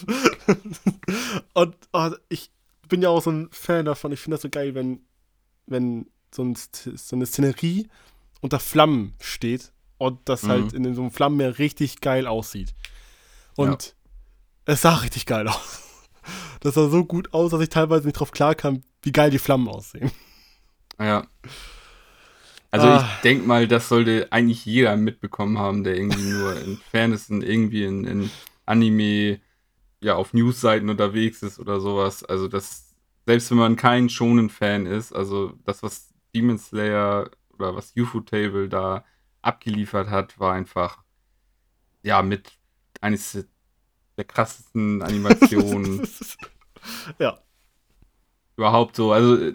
und 1.54 1.76
oh, 1.92 2.10
ich 2.28 2.50
bin 2.90 3.04
ja 3.04 3.10
auch 3.10 3.22
so 3.22 3.30
ein 3.30 3.50
Fan 3.52 3.86
davon. 3.86 4.12
Ich 4.12 4.20
finde 4.20 4.36
das 4.36 4.42
so 4.42 4.50
geil, 4.50 4.74
wenn, 4.74 5.02
wenn 5.68 6.08
so, 6.34 6.44
ein, 6.44 6.56
so, 6.56 7.16
eine 7.16 7.28
Szenerie 7.28 7.88
unter 8.42 8.60
Flammen 8.60 9.14
steht 9.22 9.72
und 10.00 10.22
das 10.26 10.42
mhm. 10.42 10.48
halt 10.48 10.74
in 10.74 10.96
so 10.96 11.02
einem 11.02 11.12
Flammenmeer 11.12 11.60
richtig 11.60 12.02
geil 12.02 12.26
aussieht. 12.26 12.74
Und 13.56 13.96
ja. 14.68 14.74
es 14.74 14.82
sah 14.82 14.96
richtig 14.96 15.26
geil 15.26 15.48
aus. 15.48 15.80
Das 16.62 16.76
sah 16.76 16.88
so 16.88 17.04
gut 17.04 17.34
aus, 17.34 17.52
dass 17.52 17.60
ich 17.60 17.68
teilweise 17.68 18.06
nicht 18.06 18.18
drauf 18.18 18.32
klar 18.32 18.56
kam, 18.56 18.84
wie 19.02 19.12
geil 19.12 19.30
die 19.30 19.38
Flammen 19.38 19.68
aussehen. 19.68 20.12
Ja. 20.98 21.28
Also 22.72 22.88
ah. 22.88 23.06
ich 23.06 23.22
denke 23.22 23.46
mal, 23.46 23.68
das 23.68 23.90
sollte 23.90 24.32
eigentlich 24.32 24.66
jeder 24.66 24.96
mitbekommen 24.96 25.60
haben, 25.60 25.84
der 25.84 25.98
irgendwie 25.98 26.22
nur 26.32 26.60
in 26.60 26.78
Fairnessen 26.78 27.42
irgendwie 27.42 27.84
in, 27.84 28.06
in 28.06 28.32
Anime 28.66 29.42
ja 30.02 30.16
auf 30.16 30.34
Newsseiten 30.34 30.90
unterwegs 30.90 31.44
ist 31.44 31.60
oder 31.60 31.80
sowas. 31.80 32.24
Also 32.24 32.48
das, 32.48 32.96
selbst 33.26 33.52
wenn 33.52 33.58
man 33.58 33.76
kein 33.76 34.10
Shonen-Fan 34.10 34.86
ist, 34.86 35.14
also 35.14 35.54
das, 35.66 35.84
was 35.84 36.14
Demon 36.34 36.58
Slayer 36.58 37.30
oder 37.54 37.76
was 37.76 37.94
UFO 37.98 38.22
Table 38.22 38.70
da 38.70 39.06
abgeliefert 39.42 40.10
hat, 40.10 40.40
war 40.40 40.54
einfach 40.54 41.04
ja 42.02 42.22
mit 42.22 42.54
eines 43.04 43.46
der 44.18 44.24
krassesten 44.24 45.02
Animationen. 45.04 46.08
ja. 47.20 47.38
Überhaupt 48.56 48.96
so. 48.96 49.12
Also, 49.12 49.52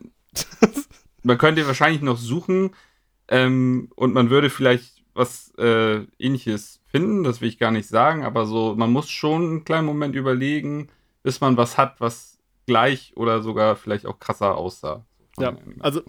man 1.22 1.38
könnte 1.38 1.66
wahrscheinlich 1.66 2.02
noch 2.02 2.18
suchen 2.18 2.74
ähm, 3.28 3.90
und 3.94 4.12
man 4.12 4.30
würde 4.30 4.50
vielleicht 4.50 5.04
was 5.14 5.52
äh, 5.58 6.06
ähnliches 6.18 6.80
finden, 6.86 7.24
das 7.24 7.40
will 7.40 7.48
ich 7.48 7.58
gar 7.58 7.72
nicht 7.72 7.88
sagen, 7.88 8.24
aber 8.24 8.46
so, 8.46 8.74
man 8.76 8.92
muss 8.92 9.10
schon 9.10 9.42
einen 9.42 9.64
kleinen 9.64 9.86
Moment 9.86 10.14
überlegen, 10.14 10.88
bis 11.24 11.40
man 11.40 11.56
was 11.56 11.76
hat, 11.76 12.00
was 12.00 12.38
gleich 12.66 13.12
oder 13.16 13.42
sogar 13.42 13.74
vielleicht 13.74 14.06
auch 14.06 14.20
krasser 14.20 14.56
aussah. 14.56 15.04
Ja, 15.38 15.56
also 15.80 16.02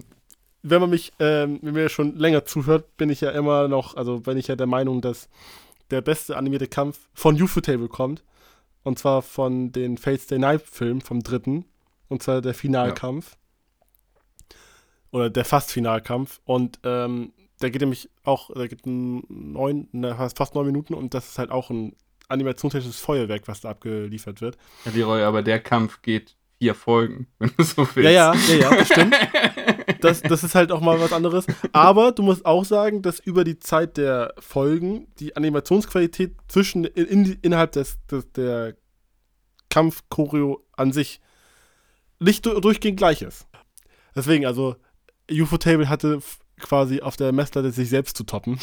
wenn 0.62 0.82
man 0.82 0.89
mich, 0.89 1.12
ähm, 1.19 1.60
wenn 1.62 1.73
mir 1.73 1.89
schon 1.89 2.17
länger 2.17 2.45
zuhört, 2.45 2.97
bin 2.97 3.10
ich 3.10 3.21
ja 3.21 3.32
immer 3.32 3.67
noch, 3.67 3.95
also 3.95 4.19
bin 4.19 4.38
ich 4.38 4.47
ja 4.47 4.56
der 4.56 4.67
Meinung, 4.67 5.02
dass 5.02 5.30
der 5.91 6.02
beste 6.02 6.38
animierte 6.38 6.67
Kampf 6.67 7.08
von 7.13 7.41
UFO-Table 7.41 7.88
kommt. 7.88 8.23
Und 8.84 8.99
zwar 8.99 9.21
von 9.21 9.71
den 9.71 9.97
Fates 9.97 10.28
Day 10.28 10.39
Night 10.39 10.62
Film 10.62 11.02
vom 11.02 11.21
dritten. 11.21 11.65
Und 12.08 12.23
zwar 12.23 12.41
der 12.41 12.54
Finalkampf. 12.54 13.32
Ja. 13.32 14.58
Oder 15.12 15.30
der 15.30 15.45
fast 15.45 15.71
Finalkampf. 15.71 16.39
Und 16.45 16.80
ähm, 16.84 17.34
der 17.62 17.71
geht 17.71 17.82
nämlich 17.82 18.10
auch, 18.23 18.54
der 18.54 18.67
geht 18.67 18.86
neun, 18.86 19.88
ne, 19.91 20.15
fast 20.36 20.56
neun 20.56 20.65
Minuten 20.65 20.93
und 20.93 21.13
das 21.13 21.30
ist 21.30 21.39
halt 21.39 21.52
auch 21.52 21.69
ein 21.69 21.95
animationstechnisches 22.30 23.02
Feuerwerk, 23.02 23.47
was 23.47 23.62
da 23.62 23.69
abgeliefert 23.69 24.41
wird. 24.41 24.58
Ja, 24.86 24.91
Leroy, 24.91 25.23
aber 25.23 25.41
der 25.41 25.60
Kampf 25.60 26.02
geht 26.02 26.36
vier 26.60 26.76
Folgen, 26.76 27.28
wenn 27.39 27.52
du 27.58 27.63
so 27.63 27.88
willst. 27.95 27.98
Ja, 27.98 28.12
ja, 28.12 28.34
ja, 28.34 28.56
ja, 28.56 28.76
das 28.76 28.88
stimmt. 28.88 29.15
Das, 30.02 30.22
das 30.22 30.45
ist 30.45 30.56
halt 30.56 30.72
auch 30.72 30.80
mal 30.80 30.98
was 31.02 31.12
anderes. 31.12 31.45
Aber 31.74 32.13
du 32.13 32.24
musst 32.24 32.45
auch 32.45 32.63
sagen, 32.63 33.02
dass 33.02 33.19
über 33.19 33.43
die 33.43 33.60
Zeit 33.60 33.98
der 33.98 34.34
Folgen 34.39 35.08
die 35.19 35.36
Animationsqualität 35.36 36.38
zwischen 36.48 36.86
in, 36.86 37.38
innerhalb 37.41 37.74
des, 37.74 37.98
des, 38.10 38.32
der 38.32 38.78
Kampfchoreo 39.69 40.65
an 40.72 40.93
sich 40.93 41.19
nicht 42.19 42.45
durchgehend 42.45 42.98
gleich 42.98 43.22
ist. 43.22 43.45
Deswegen, 44.15 44.45
also, 44.45 44.78
UFO 45.30 45.58
Table 45.58 45.89
hatte 45.89 46.19
quasi 46.60 47.02
auf 47.02 47.17
der 47.17 47.34
Messlatte 47.34 47.72
sich 47.72 47.89
selbst 47.89 48.15
zu 48.15 48.24
toppen. 48.24 48.58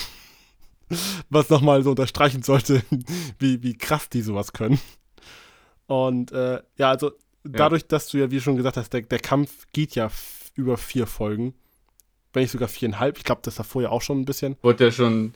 Was 1.29 1.51
nochmal 1.51 1.83
so 1.83 1.91
unterstreichen 1.91 2.43
sollte, 2.43 2.83
wie, 3.39 3.63
wie 3.63 3.77
krass 3.77 4.09
die 4.09 4.23
sowas 4.23 4.53
können. 4.55 4.81
Und 5.87 6.33
äh, 6.33 6.63
ja, 6.79 6.91
also 6.91 7.13
dadurch, 7.49 7.83
ja. 7.83 7.89
dass 7.89 8.09
du 8.09 8.19
ja, 8.19 8.31
wie 8.31 8.41
schon 8.41 8.57
gesagt 8.57 8.77
hast, 8.77 8.93
der, 8.93 9.03
der 9.03 9.19
Kampf 9.19 9.67
geht 9.73 9.95
ja 9.95 10.11
über 10.55 10.77
vier 10.77 11.07
Folgen. 11.07 11.55
Wenn 12.33 12.43
nicht 12.43 12.53
sogar 12.53 12.69
viereinhalb. 12.69 13.17
Ich 13.19 13.25
glaube, 13.25 13.41
das 13.45 13.59
war 13.59 13.65
vorher 13.65 13.93
auch 13.93 14.03
schon 14.03 14.21
ein 14.21 14.25
bisschen. 14.25 14.57
Wurde 14.63 14.85
ja 14.85 14.91
schon 14.91 15.35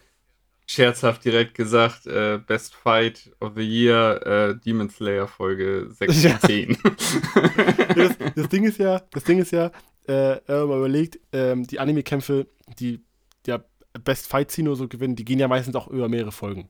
scherzhaft 0.66 1.24
direkt 1.24 1.54
gesagt, 1.54 2.06
äh, 2.06 2.38
Best 2.46 2.74
Fight 2.74 3.30
of 3.40 3.52
the 3.56 3.62
Year, 3.62 4.24
äh, 4.24 4.56
Demon 4.64 4.88
Slayer 4.88 5.26
Folge 5.26 5.88
6 5.90 6.22
Ja. 6.22 6.38
10. 6.38 6.78
das, 7.96 8.16
das 8.36 8.48
Ding 8.48 8.64
ist 8.64 8.78
ja, 8.78 9.00
das 9.10 9.24
Ding 9.24 9.38
ist 9.40 9.50
ja, 9.50 9.72
äh, 10.06 10.40
wenn 10.46 10.68
man 10.68 10.78
überlegt, 10.78 11.18
ähm, 11.32 11.66
die 11.66 11.80
Anime-Kämpfe, 11.80 12.46
die 12.78 13.00
ja 13.46 13.64
Best 14.04 14.28
Fight 14.28 14.52
Scene 14.52 14.68
oder 14.70 14.76
so 14.76 14.86
gewinnen, 14.88 15.16
die 15.16 15.24
gehen 15.24 15.40
ja 15.40 15.48
meistens 15.48 15.74
auch 15.74 15.88
über 15.88 16.08
mehrere 16.08 16.30
Folgen. 16.32 16.68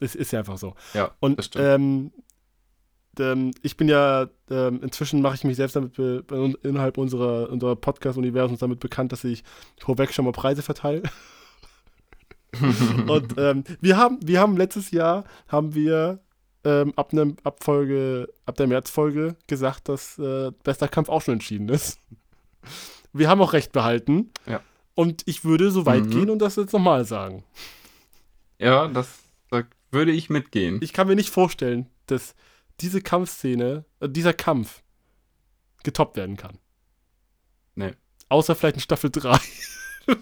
Es 0.00 0.14
ist 0.14 0.32
ja 0.32 0.38
einfach 0.38 0.56
so. 0.58 0.74
ja, 0.94 1.14
Und 1.20 1.38
das 1.38 1.46
stimmt. 1.46 1.64
ähm, 1.66 2.12
ähm, 3.20 3.52
ich 3.62 3.76
bin 3.76 3.88
ja, 3.88 4.28
ähm, 4.50 4.80
inzwischen 4.82 5.22
mache 5.22 5.34
ich 5.34 5.44
mich 5.44 5.56
selbst 5.56 5.76
damit 5.76 5.98
innerhalb 5.98 6.98
unserer, 6.98 7.50
unserer 7.50 7.76
Podcast-Universums 7.76 8.60
damit 8.60 8.80
bekannt, 8.80 9.12
dass 9.12 9.24
ich 9.24 9.42
vorweg 9.80 10.12
schon 10.12 10.24
mal 10.24 10.32
Preise 10.32 10.62
verteile. 10.62 11.02
Und 13.08 13.34
ähm, 13.38 13.64
wir 13.80 13.96
haben, 13.96 14.18
wir 14.22 14.40
haben 14.40 14.56
letztes 14.56 14.90
Jahr 14.90 15.24
haben 15.48 15.74
wir 15.74 16.20
ähm, 16.64 16.92
ab, 16.96 17.12
nem, 17.12 17.36
ab, 17.44 17.62
Folge, 17.62 18.28
ab 18.46 18.56
der 18.56 18.66
Märzfolge 18.66 19.36
gesagt, 19.46 19.88
dass 19.88 20.18
äh, 20.18 20.50
bester 20.64 20.88
Kampf 20.88 21.08
auch 21.08 21.22
schon 21.22 21.34
entschieden 21.34 21.68
ist. 21.68 22.00
Wir 23.12 23.28
haben 23.28 23.40
auch 23.40 23.52
recht 23.52 23.72
behalten. 23.72 24.30
Ja. 24.46 24.60
Und 24.94 25.22
ich 25.26 25.44
würde 25.44 25.70
so 25.70 25.84
weit 25.86 26.06
Mhm. 26.06 26.10
gehen 26.10 26.30
und 26.30 26.38
das 26.40 26.56
jetzt 26.56 26.72
nochmal 26.72 27.04
sagen. 27.04 27.44
ja, 28.58 28.88
das, 28.88 29.18
da 29.50 29.62
würde 29.90 30.12
ich 30.12 30.30
mitgehen. 30.30 30.78
Ich 30.82 30.92
kann 30.92 31.06
mir 31.06 31.14
nicht 31.16 31.30
vorstellen, 31.30 31.86
dass 32.06 32.34
diese 32.80 33.00
Kampfszene, 33.00 33.84
äh, 34.00 34.08
dieser 34.08 34.32
Kampf 34.32 34.82
getoppt 35.82 36.16
werden 36.16 36.36
kann. 36.36 36.58
Nee. 37.74 37.92
Außer 38.28 38.54
vielleicht 38.54 38.76
in 38.76 38.80
Staffel 38.80 39.10
3. 39.10 39.38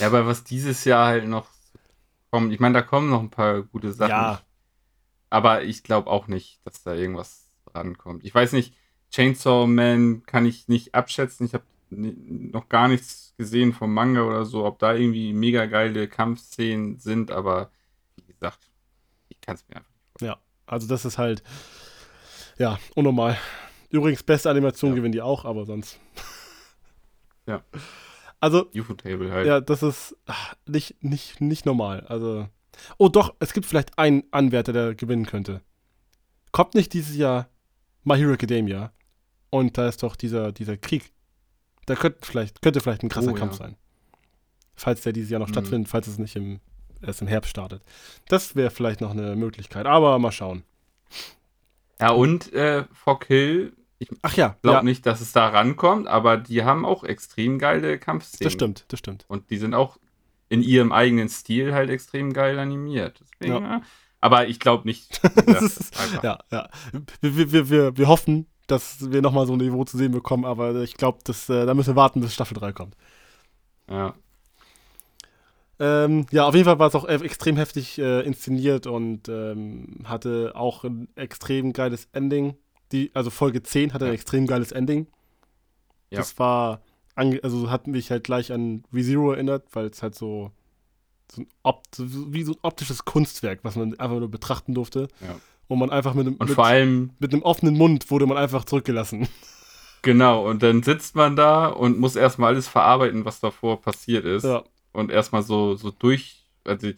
Ja, 0.00 0.06
aber 0.06 0.26
was 0.26 0.44
dieses 0.44 0.84
Jahr 0.84 1.06
halt 1.06 1.28
noch 1.28 1.48
kommt, 2.30 2.52
ich 2.52 2.60
meine, 2.60 2.74
da 2.74 2.82
kommen 2.82 3.10
noch 3.10 3.20
ein 3.20 3.30
paar 3.30 3.62
gute 3.62 3.92
Sachen. 3.92 4.10
Ja. 4.10 4.42
Aber 5.30 5.64
ich 5.64 5.82
glaube 5.82 6.10
auch 6.10 6.28
nicht, 6.28 6.60
dass 6.64 6.82
da 6.82 6.94
irgendwas 6.94 7.50
rankommt. 7.74 8.24
Ich 8.24 8.34
weiß 8.34 8.52
nicht, 8.52 8.74
Chainsaw 9.10 9.66
Man 9.66 10.22
kann 10.24 10.46
ich 10.46 10.68
nicht 10.68 10.94
abschätzen. 10.94 11.46
Ich 11.46 11.54
habe 11.54 11.64
noch 11.90 12.68
gar 12.68 12.88
nichts 12.88 13.34
gesehen 13.36 13.72
vom 13.72 13.92
Manga 13.92 14.22
oder 14.22 14.44
so, 14.44 14.64
ob 14.64 14.78
da 14.78 14.94
irgendwie 14.94 15.32
mega 15.32 15.66
geile 15.66 16.08
Kampfszenen 16.08 16.98
sind, 16.98 17.30
aber 17.30 17.70
wie 18.16 18.24
gesagt, 18.32 18.70
ich 19.28 19.40
kann 19.40 19.54
es 19.56 19.68
mir 19.68 19.76
einfach 19.76 19.95
also 20.66 20.86
das 20.86 21.04
ist 21.04 21.18
halt, 21.18 21.42
ja, 22.58 22.78
unnormal. 22.94 23.36
Übrigens, 23.90 24.22
beste 24.22 24.50
Animation 24.50 24.90
Ja. 24.90 24.96
gewinnen 24.96 25.12
die 25.12 25.22
auch, 25.22 25.44
aber 25.44 25.64
sonst. 25.66 25.98
Ja. 27.46 27.62
Also, 28.38 28.68
UFO-Table 28.74 29.32
halt. 29.32 29.46
ja, 29.46 29.62
das 29.62 29.82
ist 29.82 30.14
ah, 30.26 30.34
nicht, 30.66 31.02
nicht, 31.02 31.40
nicht 31.40 31.64
normal. 31.64 32.02
Also. 32.06 32.46
Oh 32.98 33.08
doch, 33.08 33.34
es 33.40 33.54
gibt 33.54 33.64
vielleicht 33.64 33.98
einen 33.98 34.24
Anwärter, 34.30 34.74
der 34.74 34.94
gewinnen 34.94 35.24
könnte. 35.24 35.62
Kommt 36.52 36.74
nicht 36.74 36.92
dieses 36.92 37.16
Jahr 37.16 37.48
My 38.04 38.18
Hero 38.18 38.32
Academia 38.34 38.92
und 39.48 39.78
da 39.78 39.88
ist 39.88 40.02
doch 40.02 40.16
dieser, 40.16 40.52
dieser 40.52 40.76
Krieg. 40.76 41.12
Da 41.86 41.94
könnte 41.94 42.18
vielleicht, 42.22 42.60
könnte 42.60 42.80
vielleicht 42.82 43.02
ein 43.04 43.08
krasser 43.08 43.30
Oh, 43.32 43.34
Kampf 43.34 43.52
ja. 43.54 43.58
sein. 43.68 43.76
Falls 44.74 45.00
der 45.00 45.14
dieses 45.14 45.30
Jahr 45.30 45.40
noch 45.40 45.48
Mhm. 45.48 45.52
stattfindet, 45.54 45.88
falls 45.88 46.06
es 46.06 46.18
nicht 46.18 46.36
im, 46.36 46.60
erst 47.02 47.22
im 47.22 47.28
Herbst 47.28 47.50
startet. 47.50 47.82
Das 48.28 48.56
wäre 48.56 48.70
vielleicht 48.70 49.00
noch 49.00 49.10
eine 49.10 49.36
Möglichkeit, 49.36 49.86
aber 49.86 50.18
mal 50.18 50.32
schauen. 50.32 50.62
Ja, 52.00 52.10
und 52.10 52.52
äh, 52.52 52.84
Fog 52.92 53.24
Hill, 53.24 53.74
ich 53.98 54.10
Ach 54.22 54.36
ja, 54.36 54.56
glaube 54.62 54.78
ja 54.78 54.82
nicht, 54.82 55.06
dass 55.06 55.20
es 55.20 55.32
da 55.32 55.48
rankommt, 55.48 56.06
aber 56.06 56.36
die 56.36 56.64
haben 56.64 56.84
auch 56.84 57.04
extrem 57.04 57.58
geile 57.58 57.98
Kampfszenen. 57.98 58.44
das 58.44 58.52
stimmt, 58.52 58.84
das 58.88 58.98
stimmt. 58.98 59.24
Und 59.28 59.50
die 59.50 59.56
sind 59.56 59.74
auch 59.74 59.98
in 60.48 60.62
ihrem 60.62 60.92
eigenen 60.92 61.28
Stil 61.28 61.72
halt 61.74 61.90
extrem 61.90 62.32
geil 62.32 62.58
animiert. 62.58 63.22
Deswegen, 63.40 63.62
Ja. 63.64 63.82
Aber 64.20 64.48
ich 64.48 64.60
glaube 64.60 64.86
nicht. 64.86 65.20
Ja, 66.22 66.38
ja. 66.50 66.68
Wir, 67.20 67.52
wir, 67.52 67.70
wir, 67.70 67.96
wir 67.96 68.08
hoffen, 68.08 68.46
dass 68.66 69.10
wir 69.10 69.22
nochmal 69.22 69.46
so 69.46 69.52
ein 69.54 69.58
Niveau 69.58 69.84
zu 69.84 69.96
sehen 69.96 70.12
bekommen, 70.12 70.44
aber 70.44 70.74
ich 70.82 70.94
glaube, 70.94 71.18
äh, 71.28 71.66
da 71.66 71.74
müssen 71.74 71.90
wir 71.90 71.96
warten, 71.96 72.20
bis 72.20 72.34
Staffel 72.34 72.54
3 72.54 72.72
kommt. 72.72 72.96
ja. 73.88 74.14
Ähm, 75.78 76.26
ja, 76.30 76.46
auf 76.46 76.54
jeden 76.54 76.64
Fall 76.64 76.78
war 76.78 76.88
es 76.88 76.94
auch 76.94 77.06
extrem 77.06 77.56
heftig 77.56 77.98
äh, 77.98 78.20
inszeniert 78.22 78.86
und 78.86 79.28
ähm, 79.28 79.98
hatte 80.04 80.52
auch 80.54 80.84
ein 80.84 81.08
extrem 81.16 81.72
geiles 81.72 82.08
Ending. 82.12 82.54
Die, 82.92 83.10
also 83.14 83.30
Folge 83.30 83.62
10 83.62 83.92
hatte 83.92 84.06
ein 84.06 84.14
extrem 84.14 84.46
geiles 84.46 84.72
Ending. 84.72 85.06
Ja. 86.10 86.18
Das 86.18 86.38
war, 86.38 86.80
also 87.14 87.70
hat 87.70 87.88
mich 87.88 88.10
halt 88.10 88.24
gleich 88.24 88.52
an 88.52 88.84
ReZero 88.92 89.32
erinnert, 89.32 89.64
weil 89.72 89.86
es 89.86 90.02
halt 90.02 90.14
so, 90.14 90.50
so, 91.30 91.42
ein 91.42 91.48
Opt 91.62 91.94
so 91.94 92.32
wie 92.32 92.42
so 92.42 92.52
ein 92.52 92.58
optisches 92.62 93.04
Kunstwerk, 93.04 93.60
was 93.62 93.76
man 93.76 93.98
einfach 93.98 94.18
nur 94.18 94.30
betrachten 94.30 94.72
durfte. 94.72 95.08
Ja. 95.20 95.36
Und 95.68 95.80
man 95.80 95.90
einfach 95.90 96.14
mit 96.14 96.26
einem, 96.26 96.36
Und 96.36 96.48
mit, 96.48 96.54
vor 96.54 96.66
allem, 96.66 97.10
mit 97.18 97.32
einem 97.32 97.42
offenen 97.42 97.76
Mund 97.76 98.10
wurde 98.10 98.26
man 98.26 98.38
einfach 98.38 98.64
zurückgelassen. 98.64 99.28
genau, 100.02 100.48
und 100.48 100.62
dann 100.62 100.84
sitzt 100.84 101.16
man 101.16 101.34
da 101.34 101.66
und 101.66 101.98
muss 101.98 102.14
erstmal 102.14 102.54
alles 102.54 102.68
verarbeiten, 102.68 103.24
was 103.24 103.40
davor 103.40 103.82
passiert 103.82 104.24
ist. 104.24 104.44
Ja, 104.44 104.62
Und 104.96 105.10
erstmal 105.10 105.42
so, 105.42 105.74
so 105.74 105.90
durch, 105.90 106.42
also, 106.64 106.88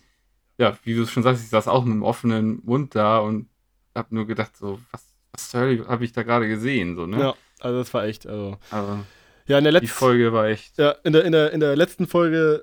ja, 0.57 0.79
wie 0.85 0.95
du 0.95 1.05
schon 1.05 1.25
sagst, 1.25 1.43
ich 1.43 1.51
saß 1.51 1.67
auch 1.67 1.85
mit 1.85 1.95
einem 1.95 2.05
offenen 2.05 2.61
Mund 2.65 2.95
da 2.95 3.19
und 3.19 3.49
hab 3.93 4.13
nur 4.13 4.25
gedacht, 4.25 4.57
so, 4.57 4.79
was, 4.93 5.13
was 5.33 5.53
habe 5.55 6.05
ich 6.05 6.13
da 6.13 6.23
gerade 6.23 6.47
gesehen, 6.47 6.95
so, 6.95 7.07
ne? 7.07 7.19
ja, 7.19 7.35
also 7.59 7.79
das 7.79 7.93
war 7.93 8.05
echt, 8.05 8.25
also. 8.25 8.57
Aber 8.71 9.05
Ja, 9.49 9.59
in 9.59 9.65
der 9.65 9.73
die 9.73 9.79
letzten 9.81 9.99
Folge 9.99 10.33
war 10.33 10.47
echt, 10.47 10.79
Ja, 10.79 10.93
in 11.03 11.13
der, 11.13 11.25
in 11.25 11.33
der, 11.33 11.53
in 11.53 11.59
der 11.59 11.75
letzten 11.75 12.07
Folge 12.07 12.63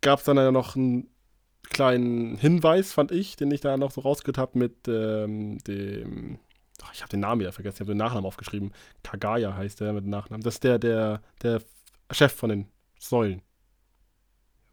gab 0.00 0.18
es 0.18 0.24
dann 0.24 0.36
ja 0.38 0.50
noch 0.50 0.74
einen 0.74 1.08
kleinen 1.70 2.36
Hinweis, 2.36 2.92
fand 2.92 3.12
ich, 3.12 3.36
den 3.36 3.52
ich 3.52 3.60
da 3.60 3.76
noch 3.76 3.92
so 3.92 4.00
rausgehört 4.00 4.38
habe 4.38 4.58
mit 4.58 4.88
ähm, 4.88 5.58
dem. 5.68 6.40
Ach, 6.82 6.92
ich 6.92 7.02
habe 7.02 7.10
den 7.10 7.20
Namen 7.20 7.40
wieder 7.40 7.52
vergessen, 7.52 7.76
ich 7.76 7.80
habe 7.80 7.92
den 7.92 7.98
Nachnamen 7.98 8.26
aufgeschrieben. 8.26 8.72
Kagaya 9.04 9.54
heißt 9.54 9.80
der 9.80 9.92
mit 9.92 10.02
dem 10.02 10.10
Nachnamen. 10.10 10.42
Das 10.42 10.54
ist 10.54 10.64
der, 10.64 10.80
der, 10.80 11.22
der 11.42 11.62
Chef 12.10 12.32
von 12.32 12.50
den 12.50 12.66
Säulen. 12.98 13.42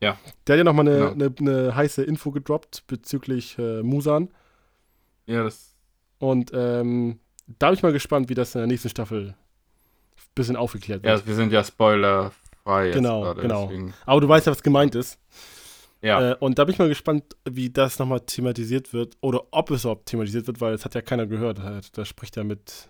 Ja. 0.03 0.17
Der 0.47 0.53
hat 0.53 0.57
ja 0.59 0.63
nochmal 0.63 0.87
eine, 0.87 0.97
Genau. 1.13 1.13
eine, 1.13 1.35
eine 1.61 1.75
heiße 1.75 2.03
Info 2.03 2.31
gedroppt 2.31 2.83
bezüglich 2.87 3.57
äh, 3.57 3.81
Musan. 3.83 4.29
ja, 5.25 5.43
das, 5.43 5.75
Und 6.19 6.51
ähm, 6.53 7.19
da 7.59 7.67
bin 7.69 7.77
ich 7.77 7.83
mal 7.83 7.91
gespannt, 7.93 8.29
wie 8.29 8.35
das 8.35 8.53
in 8.55 8.59
der 8.59 8.67
nächsten 8.67 8.89
Staffel 8.89 9.29
ein 9.29 9.35
bisschen 10.35 10.55
aufgeklärt 10.55 11.03
wird. 11.03 11.19
ja, 11.19 11.25
wir 11.27 11.35
sind 11.35 11.51
ja 11.51 11.63
spoilerfrei 11.63 12.85
jetzt 12.87 12.95
Genau, 12.95 13.21
gerade, 13.21 13.41
genau. 13.41 13.67
deswegen, 13.67 13.93
Aber 14.05 14.21
du 14.21 14.27
weißt 14.29 14.45
ja, 14.47 14.51
was 14.51 14.63
gemeint 14.63 14.95
ist. 14.95 15.19
ja. 16.01 16.31
Äh, 16.31 16.35
und 16.39 16.57
da 16.59 16.63
bin 16.65 16.73
ich 16.73 16.79
mal 16.79 16.87
gespannt, 16.89 17.23
wie 17.49 17.69
das 17.69 17.99
nochmal 17.99 18.21
thematisiert 18.21 18.93
wird 18.93 19.17
oder 19.21 19.43
ob 19.51 19.71
es 19.71 19.83
überhaupt 19.83 20.05
thematisiert 20.07 20.47
wird, 20.47 20.61
weil 20.61 20.73
es 20.73 20.85
hat 20.85 20.95
ja 20.95 21.01
keiner 21.01 21.27
gehört. 21.27 21.59
Da 21.97 22.05
spricht 22.05 22.37
er 22.37 22.43
mit 22.43 22.89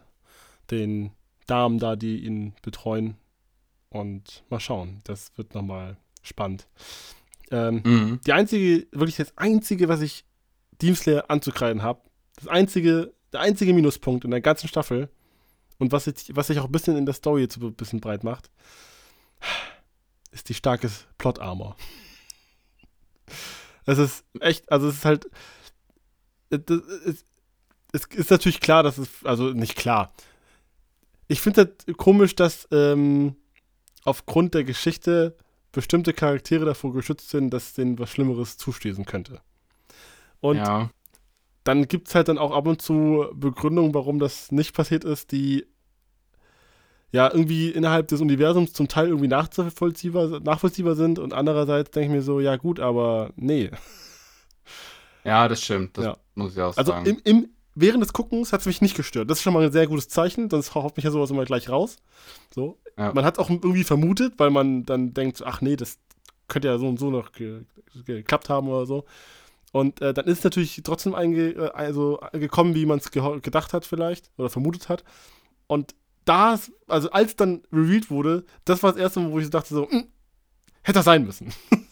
den 0.72 1.12
Damen 1.48 1.78
da, 1.80 1.96
die 1.96 2.24
ihn 2.26 2.54
betreuen. 2.62 3.18
Und 3.90 4.44
mal 4.50 4.60
schauen, 4.60 5.02
das 5.04 5.32
wird 5.38 5.54
nochmal 5.54 5.98
spannend. 6.24 6.68
Ähm, 7.52 7.82
Mhm. 7.84 8.20
die 8.26 8.34
einzige, 8.34 8.88
wirklich 8.92 9.18
das 9.18 9.38
einzige, 9.38 9.88
was 9.88 10.02
ich 10.02 10.26
Demon 10.82 10.96
Slayer 10.96 11.30
anzukreiden 11.30 11.84
habe, 11.84 12.02
das 12.36 12.48
einzige, 12.48 13.14
der 13.32 13.42
einzige 13.42 13.74
Minuspunkt 13.74 14.26
in 14.26 14.32
der 14.32 14.42
ganzen 14.42 14.68
Staffel 14.68 15.10
und 15.78 15.92
was, 15.92 16.06
jetzt, 16.06 16.36
was 16.36 16.48
sich 16.48 16.60
auch 16.60 16.66
ein 16.66 16.72
bisschen 16.72 16.98
in 16.98 17.06
der 17.06 17.14
Story 17.14 17.42
jetzt 17.42 17.58
ein 17.58 17.74
bisschen 17.76 18.00
breit 18.02 18.24
macht, 18.24 18.50
ist 20.32 20.50
die 20.50 20.54
starke 20.56 20.90
Plot-Armor. 21.18 21.76
Es 23.86 23.98
ist 23.98 24.24
echt, 24.40 24.72
also 24.72 24.88
es 24.88 24.96
ist 24.96 25.04
halt, 25.06 25.30
es, 26.50 26.62
es, 26.70 27.26
es 27.92 28.06
ist 28.16 28.32
natürlich 28.32 28.62
klar, 28.62 28.82
dass 28.82 28.98
es, 28.98 29.10
also 29.26 29.50
nicht 29.50 29.76
klar. 29.76 30.14
Ich 31.28 31.42
finde 31.42 31.62
halt 31.64 31.98
komisch, 31.98 32.34
dass 32.34 32.66
ähm, 32.72 33.36
aufgrund 34.06 34.54
der 34.54 34.64
Geschichte 34.64 35.36
bestimmte 35.74 36.14
Charaktere 36.14 36.64
davor 36.64 36.94
geschützt 36.94 37.30
sind, 37.30 37.50
dass 37.50 37.74
denen 37.74 38.00
was 38.00 38.10
Schlimmeres 38.10 38.58
zustößen 38.58 39.04
könnte. 39.06 39.42
Und 40.40 40.58
ja. 40.58 40.90
dann 41.66 41.88
gibt 41.90 42.08
es 42.08 42.16
halt 42.16 42.30
dann 42.30 42.38
auch 42.38 42.52
ab 42.52 42.68
und 42.68 42.82
zu 42.82 43.26
Begründungen, 43.34 43.94
warum 43.94 44.20
das 44.20 44.52
nicht 44.52 44.74
passiert 44.74 45.04
ist, 45.04 45.32
die 45.34 45.66
ja 47.12 47.30
irgendwie 47.32 47.70
innerhalb 47.70 48.08
des 48.08 48.22
Universums 48.22 48.74
zum 48.74 48.88
Teil 48.88 49.08
irgendwie 49.08 49.28
nachvollziehbar, 49.28 50.40
nachvollziehbar 50.40 50.96
sind 50.96 51.20
und 51.20 51.34
andererseits 51.34 51.92
denke 51.92 52.08
ich 52.08 52.14
mir 52.14 52.22
so, 52.24 52.40
ja 52.40 52.56
gut, 52.56 52.80
aber 52.80 53.32
nee. 53.36 53.70
ja, 55.24 55.48
das 55.48 55.62
stimmt, 55.62 55.98
das 55.98 56.06
Ja. 56.06 56.18
muss 56.36 56.54
ich 56.54 56.62
auch 56.62 56.76
Also 56.78 56.92
sagen. 56.92 57.06
im, 57.06 57.22
im, 57.24 57.50
während 57.76 58.04
des 58.04 58.14
Guckens 58.14 58.54
hat 58.54 58.62
es 58.62 58.66
mich 58.66 58.82
nicht 58.82 58.96
gestört. 58.96 59.30
Das 59.30 59.40
ist 59.40 59.44
schon 59.44 59.54
mal 59.54 59.64
ein 59.66 59.72
sehr 59.72 59.88
gutes 59.88 60.08
Zeichen, 60.08 60.50
sonst 60.50 60.76
haut 60.76 60.96
mich 60.96 61.06
ja 61.06 61.12
sowas 61.12 61.32
immer 61.32 61.46
gleich 61.46 61.70
raus. 61.70 61.98
So. 62.54 62.80
Ja. 62.98 63.14
Man 63.14 63.26
hat 63.26 63.40
auch 63.40 63.50
irgendwie 63.50 63.84
vermutet, 63.84 64.34
weil 64.38 64.50
man 64.50 64.84
dann 64.86 65.14
denkt, 65.14 65.42
ach 65.44 65.62
nee, 65.62 65.76
das 65.76 65.98
könnte 66.48 66.68
ja 66.68 66.78
so 66.78 66.88
und 66.88 67.00
so 67.00 67.10
noch 67.10 67.32
ge 67.32 67.62
geklappt 68.06 68.50
haben 68.50 68.68
oder 68.68 68.86
so. 68.86 69.06
Und 69.72 70.02
äh, 70.02 70.14
dann 70.14 70.26
ist 70.26 70.40
es 70.40 70.44
natürlich 70.44 70.82
trotzdem 70.84 71.14
äh, 71.14 71.56
also 71.74 72.20
gekommen, 72.34 72.76
wie 72.76 72.86
man 72.86 73.00
es 73.00 73.12
gedacht 73.12 73.74
hat 73.74 73.86
vielleicht 73.86 74.32
oder 74.38 74.50
vermutet 74.50 74.90
hat. 74.90 75.04
Und 75.68 75.96
da, 76.26 76.60
also 76.88 77.10
als 77.12 77.36
dann 77.36 77.64
revealed 77.72 78.10
wurde, 78.10 78.46
das 78.66 78.84
war 78.84 78.92
das 78.92 79.02
erste 79.02 79.20
Mal, 79.20 79.32
wo 79.32 79.40
ich 79.40 79.50
dachte 79.50 79.74
so, 79.74 79.90
"Hm, 79.90 80.08
hätte 80.84 81.00
das 81.00 81.06
sein 81.06 81.26
müssen. 81.26 81.54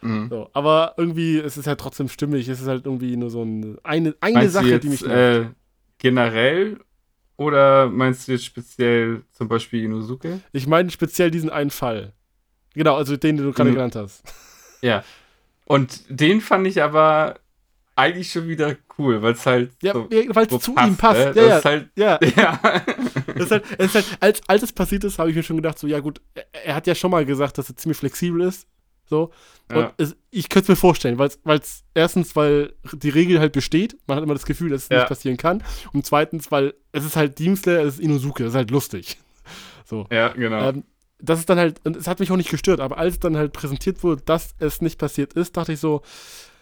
Mhm. 0.00 0.28
So, 0.30 0.50
aber 0.52 0.94
irgendwie 0.96 1.38
es 1.38 1.44
ist 1.56 1.58
es 1.58 1.66
halt 1.66 1.80
trotzdem 1.80 2.08
stimmig. 2.08 2.48
Es 2.48 2.60
ist 2.60 2.66
halt 2.66 2.86
irgendwie 2.86 3.16
nur 3.16 3.30
so 3.30 3.42
ein, 3.42 3.78
eine, 3.84 4.14
eine 4.20 4.34
meinst 4.38 4.54
Sache, 4.54 4.66
jetzt, 4.68 4.82
die 4.84 4.88
mich 4.88 5.06
äh, 5.06 5.46
generell 5.98 6.78
oder 7.36 7.88
meinst 7.88 8.26
du 8.28 8.32
jetzt 8.32 8.44
speziell 8.44 9.22
zum 9.32 9.48
Beispiel 9.48 9.84
Inosuke? 9.84 10.40
Ich 10.52 10.66
meine 10.66 10.90
speziell 10.90 11.30
diesen 11.30 11.50
einen 11.50 11.70
Fall. 11.70 12.12
Genau, 12.74 12.96
also 12.96 13.16
den, 13.16 13.36
den 13.36 13.46
du 13.46 13.52
gerade 13.52 13.70
Mhm. 13.70 13.74
genannt 13.74 13.96
hast. 13.96 14.22
Ja. 14.84 15.04
Und 15.66 16.02
den 16.08 16.40
fand 16.40 16.66
ich 16.66 16.82
aber 16.82 17.38
eigentlich 17.94 18.32
schon 18.32 18.48
wieder 18.48 18.74
cool, 18.98 19.22
weil 19.22 19.34
es 19.34 19.46
halt 19.46 19.70
Ja, 19.80 19.92
so, 19.92 20.08
weil 20.10 20.46
es 20.46 20.58
zu 20.58 20.72
ihm 20.74 20.96
passt. 20.96 21.20
ne? 21.20 21.26
Ja, 21.26 21.32
Das 21.34 21.46
ja, 21.46 21.58
ist 21.58 21.64
halt, 21.64 21.90
ja. 21.96 22.18
ja. 22.36 22.60
Das 23.36 23.44
ist 23.44 23.50
halt, 23.52 23.64
es 23.78 23.86
ist 23.86 23.94
halt, 23.94 24.06
als, 24.18 24.40
als 24.48 24.62
es 24.64 24.72
passiert 24.72 25.04
ist, 25.04 25.20
habe 25.20 25.30
ich 25.30 25.36
mir 25.36 25.44
schon 25.44 25.54
gedacht, 25.56 25.78
so, 25.78 25.86
ja 25.86 26.00
gut, 26.00 26.20
er, 26.34 26.46
er 26.64 26.74
hat 26.74 26.88
ja 26.88 26.96
schon 26.96 27.12
mal 27.12 27.24
gesagt, 27.24 27.58
dass 27.58 27.68
er 27.70 27.76
ziemlich 27.76 27.96
flexibel 27.98 28.40
ist. 28.40 28.66
So. 29.08 29.30
Und 29.70 29.76
Ja. 29.76 29.92
es, 29.98 30.16
ich 30.30 30.48
könnte 30.48 30.64
es 30.64 30.68
mir 30.68 30.76
vorstellen, 30.76 31.18
weil 31.18 31.28
es 31.58 31.84
erstens, 31.94 32.34
weil 32.36 32.74
die 32.92 33.10
Regel 33.10 33.40
halt 33.40 33.52
besteht, 33.52 33.96
man 34.06 34.16
hat 34.16 34.24
immer 34.24 34.34
das 34.34 34.46
Gefühl, 34.46 34.70
dass 34.70 34.84
es 34.84 34.88
Ja. 34.88 34.98
nicht 34.98 35.08
passieren 35.08 35.36
kann. 35.36 35.62
Und 35.92 36.06
zweitens, 36.06 36.50
weil 36.50 36.74
es 36.92 37.04
ist 37.04 37.16
halt 37.16 37.38
Demon 37.38 37.56
Slayer, 37.56 37.82
es 37.84 37.94
ist 37.94 38.00
Inosuke, 38.00 38.42
das 38.44 38.52
ist 38.52 38.56
halt 38.56 38.70
lustig. 38.70 39.18
So. 39.84 40.06
ja, 40.10 40.28
genau. 40.28 40.70
Ähm, 40.70 40.84
das 41.18 41.38
ist 41.40 41.50
dann 41.50 41.58
halt, 41.58 41.80
und 41.84 41.96
es 41.96 42.06
hat 42.06 42.18
mich 42.20 42.30
auch 42.30 42.36
nicht 42.36 42.48
gestört, 42.50 42.80
aber 42.80 42.96
als 42.96 43.18
dann 43.20 43.36
halt 43.36 43.52
präsentiert 43.52 44.02
wurde, 44.02 44.22
dass 44.22 44.54
es 44.58 44.80
nicht 44.80 44.98
passiert 44.98 45.34
ist, 45.34 45.54
dachte 45.56 45.72
ich 45.74 45.80
so, 45.80 46.00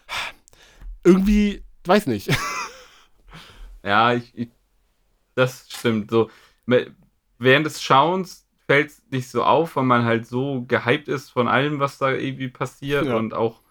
irgendwie, 1.03 1.63
weiß 1.85 2.07
nicht. 2.07 2.29
Ja, 3.83 4.13
ich, 4.13 4.31
ich, 4.37 4.49
das 5.33 5.65
stimmt. 5.69 6.11
So, 6.11 6.29
während 7.39 7.65
des 7.65 7.81
Schauens 7.81 8.45
fällt 8.71 8.87
es 8.89 9.01
nicht 9.11 9.29
so 9.29 9.43
auf, 9.43 9.75
weil 9.75 9.83
man 9.83 10.05
halt 10.05 10.25
so 10.27 10.63
gehypt 10.67 11.07
ist 11.09 11.29
von 11.29 11.47
allem, 11.47 11.79
was 11.79 11.97
da 11.97 12.11
irgendwie 12.11 12.47
passiert 12.47 13.05
Ja. 13.05 13.15
und 13.17 13.33
auch, 13.33 13.61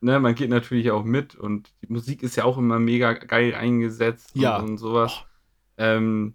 ne, 0.00 0.20
man 0.20 0.34
geht 0.34 0.50
natürlich 0.50 0.90
auch 0.90 1.04
mit 1.04 1.34
und 1.34 1.72
die 1.82 1.92
Musik 1.92 2.22
ist 2.22 2.36
ja 2.36 2.44
auch 2.44 2.58
immer 2.58 2.78
mega 2.78 3.12
geil 3.14 3.54
eingesetzt 3.54 4.32
Ja. 4.34 4.58
und, 4.58 4.70
und 4.70 4.78
sowas. 4.78 5.22
Ähm, 5.78 6.34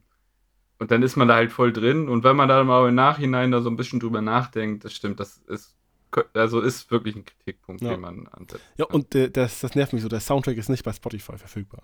und 0.80 0.92
dann 0.92 1.04
ist 1.04 1.16
man 1.16 1.28
da 1.28 1.36
halt 1.36 1.52
voll 1.52 1.72
drin 1.72 2.10
und 2.10 2.24
wenn 2.24 2.36
man 2.36 2.50
da 2.50 2.64
mal 2.64 2.90
im 2.90 2.96
Nachhinein 2.96 3.52
da 3.52 3.62
so 3.62 3.70
ein 3.70 3.76
bisschen 3.78 4.00
drüber 4.00 4.22
nachdenkt, 4.22 4.84
das 4.84 4.94
stimmt, 4.94 5.20
das 5.20 5.38
ist, 5.48 5.76
also 6.34 6.62
ist 6.62 6.90
wirklich 6.92 7.16
ein 7.16 7.26
Kritikpunkt, 7.26 7.82
Ja. 7.82 7.92
den 7.92 8.02
man 8.02 8.28
ansetzt. 8.28 8.64
Ja, 8.78 8.86
und 8.86 9.14
äh, 9.16 9.30
das, 9.30 9.60
das 9.62 9.76
nervt 9.76 9.94
mich 9.94 10.02
so, 10.02 10.10
der 10.10 10.20
Soundtrack 10.22 10.58
ist 10.58 10.70
nicht 10.70 10.84
bei 10.84 10.92
Spotify 10.94 11.38
verfügbar. 11.38 11.84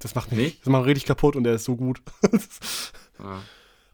Das 0.00 0.14
macht 0.14 0.30
mich, 0.30 0.38
Nicht? 0.40 0.60
das 0.60 0.68
macht 0.68 0.86
richtig 0.86 1.06
kaputt 1.06 1.34
und 1.34 1.42
der 1.44 1.54
ist 1.54 1.64
so 1.64 1.76
gut. 1.76 2.02
Ja. 3.20 3.42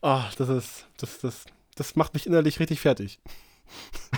Ah, 0.05 0.29
das 0.37 0.51
ist, 0.51 0.87
das, 0.99 1.19
das, 1.21 1.47
das 1.77 1.97
macht 1.97 2.13
mich 2.13 2.27
innerlich 2.27 2.61
richtig 2.61 2.79
fertig. 2.79 3.19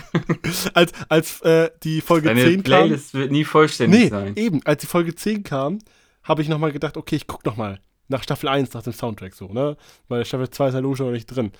als 0.73 0.91
als 1.07 1.41
äh, 1.43 1.71
die 1.81 2.01
Folge 2.01 2.27
Deine 2.27 2.41
10 2.41 2.55
kam. 2.55 2.63
Playlist 2.63 3.13
wird 3.13 3.31
nie 3.31 3.45
vollständig 3.45 4.01
Nee, 4.01 4.09
sein. 4.09 4.35
eben, 4.35 4.59
als 4.65 4.81
die 4.81 4.87
Folge 4.87 5.15
10 5.15 5.43
kam, 5.43 5.79
habe 6.23 6.41
ich 6.41 6.49
nochmal 6.49 6.73
gedacht, 6.73 6.97
okay, 6.97 7.15
ich 7.15 7.25
guck 7.25 7.45
nochmal 7.45 7.79
nach 8.09 8.21
Staffel 8.21 8.49
1, 8.49 8.73
nach 8.73 8.83
dem 8.83 8.91
Soundtrack 8.91 9.33
so, 9.33 9.47
ne? 9.47 9.77
Weil 10.09 10.25
Staffel 10.25 10.49
2 10.49 10.67
ist 10.67 10.73
ja 10.73 10.81
logisch 10.81 10.99
noch 10.99 11.11
nicht 11.11 11.27
drin. 11.27 11.53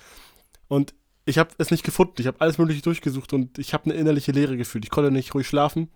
Und 0.68 0.92
ich 1.24 1.38
habe 1.38 1.48
es 1.56 1.70
nicht 1.70 1.82
gefunden. 1.82 2.16
Ich 2.18 2.26
habe 2.26 2.38
alles 2.42 2.58
mögliche 2.58 2.82
durchgesucht 2.82 3.32
und 3.32 3.58
ich 3.58 3.72
habe 3.72 3.84
eine 3.86 3.94
innerliche 3.94 4.32
Leere 4.32 4.58
gefühlt. 4.58 4.84
Ich 4.84 4.90
konnte 4.90 5.10
nicht 5.10 5.34
ruhig 5.34 5.46
schlafen. 5.48 5.90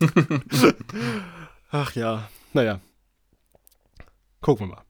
Ach 1.70 1.94
ja, 1.94 2.28
naja. 2.52 2.80
Gucken 4.40 4.68
wir 4.68 4.74
mal. 4.74 4.85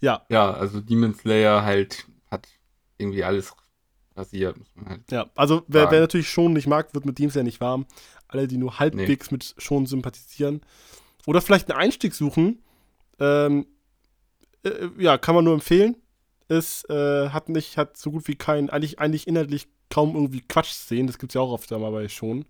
Ja, 0.00 0.24
Ja, 0.28 0.52
also 0.52 0.80
Demon 0.80 1.14
Slayer 1.14 1.62
halt 1.64 2.06
hat 2.30 2.48
irgendwie 2.98 3.24
alles 3.24 3.54
rasiert, 4.16 4.56
muss 4.58 4.68
man 4.74 4.88
halt. 4.88 5.10
ja. 5.10 5.30
Also 5.34 5.62
wer, 5.68 5.90
wer 5.90 6.00
natürlich 6.00 6.28
schon 6.28 6.52
nicht 6.52 6.66
mag, 6.66 6.94
wird 6.94 7.06
mit 7.06 7.16
Teams 7.16 7.34
ja 7.34 7.42
nicht 7.42 7.60
warm. 7.60 7.86
Alle, 8.28 8.48
die 8.48 8.56
nur 8.56 8.78
halbwegs 8.78 9.30
mit 9.30 9.54
schon 9.58 9.86
sympathisieren. 9.86 10.60
Oder 11.26 11.40
vielleicht 11.40 11.70
einen 11.70 11.78
Einstieg 11.80 12.14
suchen. 12.14 12.62
Ähm, 13.20 13.66
äh, 14.64 14.88
ja, 14.98 15.18
kann 15.18 15.34
man 15.34 15.44
nur 15.44 15.54
empfehlen. 15.54 15.96
Es 16.48 16.84
äh, 16.88 17.30
hat 17.30 17.48
nicht, 17.48 17.76
hat 17.76 17.96
so 17.96 18.10
gut 18.10 18.28
wie 18.28 18.36
kein, 18.36 18.70
eigentlich, 18.70 18.98
eigentlich 18.98 19.26
inhaltlich 19.26 19.68
kaum 19.90 20.14
irgendwie 20.14 20.40
Quatschszenen. 20.40 21.06
Das 21.06 21.18
gibt 21.18 21.32
es 21.32 21.34
ja 21.34 21.40
auch 21.40 21.52
oft 21.52 21.72
einmal 21.72 21.92
bei 21.92 22.08
schon. 22.08 22.44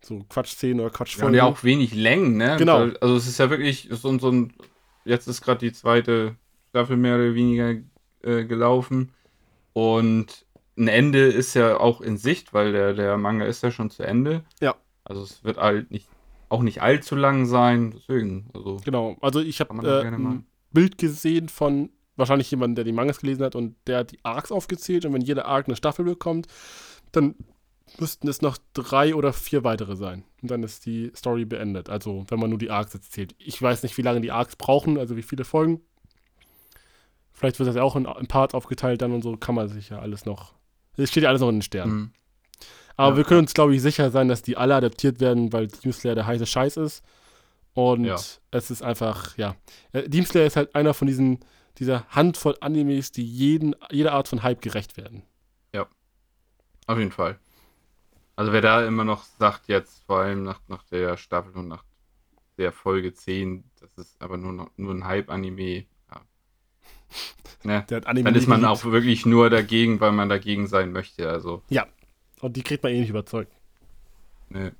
So 0.00 0.24
Quatschszenen 0.28 0.80
oder 0.80 0.90
Ja, 0.90 0.96
Quatschfolgen. 0.96 1.28
und 1.28 1.34
ja 1.34 1.44
auch 1.44 1.64
wenig 1.64 1.94
Längen, 1.94 2.36
ne? 2.36 2.56
Genau. 2.58 2.88
Also 3.00 3.16
es 3.16 3.26
ist 3.26 3.38
ja 3.38 3.50
wirklich 3.50 3.88
so, 3.90 4.18
so 4.18 4.30
ein. 4.30 4.52
Jetzt 5.08 5.26
ist 5.26 5.40
gerade 5.40 5.60
die 5.60 5.72
zweite 5.72 6.36
Staffel 6.68 6.96
mehr 6.96 7.16
oder 7.16 7.34
weniger 7.34 7.76
äh, 8.22 8.44
gelaufen. 8.44 9.12
Und 9.72 10.46
ein 10.76 10.88
Ende 10.88 11.26
ist 11.26 11.54
ja 11.54 11.78
auch 11.78 12.00
in 12.00 12.16
Sicht, 12.16 12.52
weil 12.52 12.72
der, 12.72 12.92
der 12.92 13.16
Manga 13.16 13.44
ist 13.46 13.62
ja 13.62 13.70
schon 13.70 13.90
zu 13.90 14.02
Ende. 14.02 14.44
Ja. 14.60 14.76
Also 15.04 15.22
es 15.22 15.42
wird 15.44 15.56
halt 15.56 15.90
nicht, 15.90 16.08
auch 16.48 16.62
nicht 16.62 16.82
allzu 16.82 17.16
lang 17.16 17.46
sein. 17.46 17.92
Deswegen, 17.96 18.50
also. 18.54 18.80
Genau, 18.84 19.16
also 19.20 19.40
ich 19.40 19.60
habe 19.60 19.74
äh, 19.86 20.06
ein 20.06 20.46
Bild 20.72 20.98
gesehen 20.98 21.48
von 21.48 21.90
wahrscheinlich 22.16 22.50
jemandem, 22.50 22.76
der 22.76 22.84
die 22.84 22.92
Mangas 22.92 23.20
gelesen 23.20 23.44
hat 23.44 23.54
und 23.54 23.76
der 23.86 23.98
hat 23.98 24.12
die 24.12 24.18
Arcs 24.24 24.52
aufgezählt 24.52 25.06
und 25.06 25.14
wenn 25.14 25.22
jeder 25.22 25.46
Arc 25.46 25.68
eine 25.68 25.76
Staffel 25.76 26.04
bekommt, 26.04 26.48
dann 27.12 27.34
müssten 27.98 28.28
es 28.28 28.42
noch 28.42 28.58
drei 28.74 29.14
oder 29.14 29.32
vier 29.32 29.64
weitere 29.64 29.96
sein. 29.96 30.24
Und 30.42 30.50
dann 30.50 30.62
ist 30.62 30.86
die 30.86 31.12
Story 31.16 31.44
beendet. 31.44 31.88
Also 31.88 32.24
wenn 32.28 32.38
man 32.38 32.50
nur 32.50 32.58
die 32.58 32.70
Arcs 32.70 32.94
jetzt 32.94 33.12
zählt. 33.12 33.34
Ich 33.38 33.60
weiß 33.60 33.82
nicht, 33.82 33.96
wie 33.98 34.02
lange 34.02 34.20
die 34.20 34.30
Arcs 34.30 34.56
brauchen, 34.56 34.98
also 34.98 35.16
wie 35.16 35.22
viele 35.22 35.44
Folgen. 35.44 35.80
Vielleicht 37.32 37.58
wird 37.58 37.68
das 37.68 37.76
ja 37.76 37.82
auch 37.82 37.96
in, 37.96 38.04
in 38.04 38.26
Parts 38.26 38.54
aufgeteilt 38.54 39.00
dann 39.02 39.12
und 39.12 39.22
so 39.22 39.36
kann 39.36 39.54
man 39.54 39.68
sich 39.68 39.90
ja 39.90 39.98
alles 40.00 40.26
noch. 40.26 40.54
Es 40.96 41.10
steht 41.10 41.22
ja 41.22 41.28
alles 41.28 41.40
noch 41.40 41.48
in 41.48 41.56
den 41.56 41.62
Sternen. 41.62 41.94
Mhm. 41.94 42.12
Aber 42.96 43.10
Ja, 43.12 43.16
wir 43.18 43.24
können 43.24 43.40
uns, 43.40 43.54
glaube 43.54 43.74
ich, 43.74 43.82
sicher 43.82 44.10
sein, 44.10 44.28
dass 44.28 44.42
die 44.42 44.56
alle 44.56 44.74
adaptiert 44.74 45.20
werden, 45.20 45.52
weil 45.52 45.68
Demon 45.68 45.92
Slayer 45.92 46.16
der 46.16 46.26
heiße 46.26 46.46
Scheiß 46.46 46.76
ist. 46.78 47.04
Und 47.74 48.04
Ja. 48.04 48.16
es 48.50 48.70
ist 48.70 48.82
einfach, 48.82 49.36
ja. 49.38 49.54
Äh, 49.92 50.08
Demon 50.08 50.26
Slayer 50.26 50.46
ist 50.46 50.56
halt 50.56 50.74
einer 50.74 50.94
von 50.94 51.06
diesen, 51.06 51.38
dieser 51.78 52.08
Handvoll 52.08 52.56
Animes, 52.60 53.12
die 53.12 53.24
jeden, 53.24 53.76
jeder 53.92 54.12
Art 54.14 54.26
von 54.26 54.42
Hype 54.42 54.60
gerecht 54.60 54.96
werden. 54.96 55.22
Auf 56.88 56.98
jeden 56.98 57.12
Fall. 57.12 57.38
Also 58.38 58.52
wer 58.52 58.60
da 58.60 58.86
immer 58.86 59.02
noch 59.02 59.24
sagt, 59.24 59.66
jetzt 59.66 60.04
vor 60.06 60.20
allem 60.20 60.44
nach, 60.44 60.60
nach 60.68 60.84
der 60.84 61.16
Staffel 61.16 61.56
und 61.56 61.66
nach 61.66 61.82
der 62.56 62.70
Folge 62.70 63.12
10, 63.12 63.64
das 63.80 63.90
ist 63.98 64.22
aber 64.22 64.36
nur, 64.36 64.52
noch, 64.52 64.70
nur 64.76 64.94
ein 64.94 65.04
Hype-Anime, 65.04 65.86
ja. 66.12 66.20
Ne? 67.64 67.84
Dann 67.88 68.34
ist 68.36 68.46
man 68.46 68.64
auch 68.64 68.84
wirklich 68.84 69.26
nur 69.26 69.50
dagegen, 69.50 69.98
weil 69.98 70.12
man 70.12 70.28
dagegen 70.28 70.68
sein 70.68 70.92
möchte. 70.92 71.28
Also, 71.28 71.64
Und 72.40 72.56
die 72.56 72.62
kriegt 72.62 72.84
man 72.84 72.92
eh 72.92 73.00
nicht 73.00 73.10
überzeugt. 73.10 73.52
ne. 74.50 74.72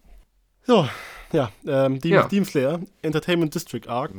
So, 0.65 0.89
ja, 1.33 1.51
ähm, 1.67 1.99
Demon, 2.01 2.21
Ja. 2.21 2.29
Demon 2.29 2.45
Slayer, 2.45 2.81
Entertainment 3.03 3.53
District 3.57 3.89
Arc. 3.89 4.13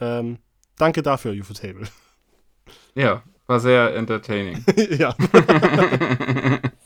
Ähm, 0.00 0.36
danke 0.76 1.02
dafür, 1.02 1.32
Ufotable. 1.32 1.88
Ja, 2.94 3.22
war 3.46 3.60
sehr 3.60 3.94
entertaining. 3.96 4.62
ja. 4.98 5.16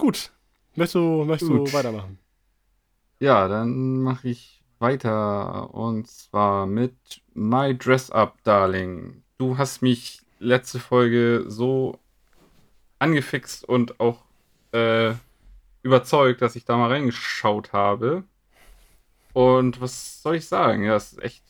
Gut. 0.00 0.32
Möchtest 0.76 0.94
du, 0.94 1.24
möchtest 1.24 1.50
Gut. 1.50 1.68
du 1.68 1.72
weitermachen? 1.72 2.18
ja, 3.18 3.48
dann 3.48 4.00
mache 4.00 4.28
ich 4.28 4.62
weiter 4.78 5.74
und 5.74 6.08
zwar 6.08 6.66
mit 6.66 6.94
My 7.34 7.76
Dress 7.76 8.10
Up 8.10 8.42
Darling. 8.44 9.22
Du 9.36 9.58
hast 9.58 9.82
mich 9.82 10.22
letzte 10.38 10.80
Folge 10.80 11.44
so 11.46 11.98
angefixt 12.98 13.64
und 13.64 14.00
auch 14.00 14.24
äh, 14.72 15.12
überzeugt, 15.82 16.40
dass 16.40 16.56
ich 16.56 16.64
da 16.64 16.78
mal 16.78 16.88
reingeschaut 16.88 17.74
habe. 17.74 18.24
Und 19.34 19.80
was 19.82 20.22
soll 20.22 20.36
ich 20.36 20.46
sagen? 20.46 20.84
Ja, 20.84 20.96
es 20.96 21.12
ist 21.12 21.22
echt, 21.22 21.44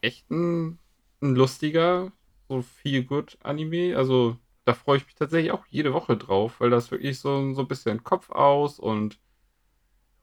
echt 0.00 0.30
ein, 0.30 0.78
ein 1.20 1.34
lustiger, 1.34 2.12
so 2.48 2.62
viel 2.62 3.04
gut 3.04 3.36
Anime. 3.42 3.94
Also 3.96 4.38
da 4.66 4.74
freue 4.74 4.98
ich 4.98 5.06
mich 5.06 5.14
tatsächlich 5.14 5.52
auch 5.52 5.64
jede 5.68 5.94
Woche 5.94 6.16
drauf, 6.16 6.60
weil 6.60 6.70
das 6.70 6.90
wirklich 6.90 7.20
so, 7.20 7.54
so 7.54 7.62
ein 7.62 7.68
bisschen 7.68 8.02
Kopf 8.02 8.30
aus 8.30 8.80
und 8.80 9.18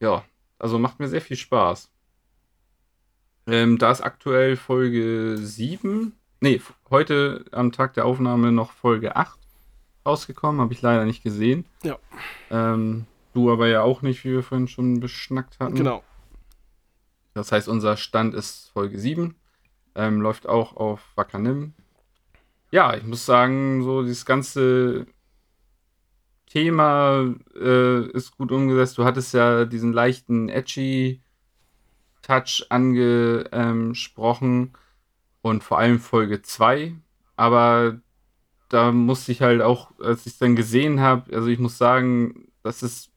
ja, 0.00 0.22
also 0.58 0.78
macht 0.78 1.00
mir 1.00 1.08
sehr 1.08 1.22
viel 1.22 1.38
Spaß. 1.38 1.90
Ähm, 3.46 3.78
da 3.78 3.90
ist 3.90 4.02
aktuell 4.02 4.56
Folge 4.56 5.38
7, 5.38 6.12
nee, 6.40 6.60
heute 6.90 7.46
am 7.52 7.72
Tag 7.72 7.94
der 7.94 8.04
Aufnahme 8.04 8.52
noch 8.52 8.72
Folge 8.72 9.16
8 9.16 9.38
rausgekommen, 10.04 10.60
habe 10.60 10.74
ich 10.74 10.82
leider 10.82 11.06
nicht 11.06 11.22
gesehen. 11.22 11.64
Ja. 11.82 11.98
Ähm, 12.50 13.06
du 13.32 13.50
aber 13.50 13.68
ja 13.68 13.80
auch 13.80 14.02
nicht, 14.02 14.24
wie 14.24 14.32
wir 14.32 14.42
vorhin 14.42 14.68
schon 14.68 15.00
beschnackt 15.00 15.58
hatten. 15.58 15.74
Genau. 15.74 16.04
Das 17.32 17.50
heißt, 17.50 17.68
unser 17.68 17.96
Stand 17.96 18.34
ist 18.34 18.70
Folge 18.74 18.98
7. 18.98 19.34
Ähm, 19.94 20.20
läuft 20.20 20.46
auch 20.46 20.76
auf 20.76 21.00
Wakanim. 21.16 21.72
Ja, 22.74 22.94
ich 22.96 23.04
muss 23.04 23.24
sagen, 23.24 23.84
so 23.84 24.02
dieses 24.02 24.26
ganze 24.26 25.06
Thema 26.46 27.32
äh, 27.54 28.10
ist 28.10 28.36
gut 28.36 28.50
umgesetzt. 28.50 28.98
Du 28.98 29.04
hattest 29.04 29.32
ja 29.32 29.64
diesen 29.64 29.92
leichten 29.92 30.48
edgy 30.48 31.22
Touch 32.22 32.66
angesprochen 32.70 34.72
und 35.40 35.62
vor 35.62 35.78
allem 35.78 36.00
Folge 36.00 36.42
2. 36.42 36.96
Aber 37.36 38.00
da 38.70 38.90
musste 38.90 39.30
ich 39.30 39.40
halt 39.40 39.62
auch, 39.62 39.92
als 40.00 40.26
ich 40.26 40.32
es 40.32 40.38
dann 40.38 40.56
gesehen 40.56 40.98
habe, 40.98 41.32
also 41.32 41.46
ich 41.46 41.60
muss 41.60 41.78
sagen, 41.78 42.48
das 42.64 42.82
ist 42.82 43.12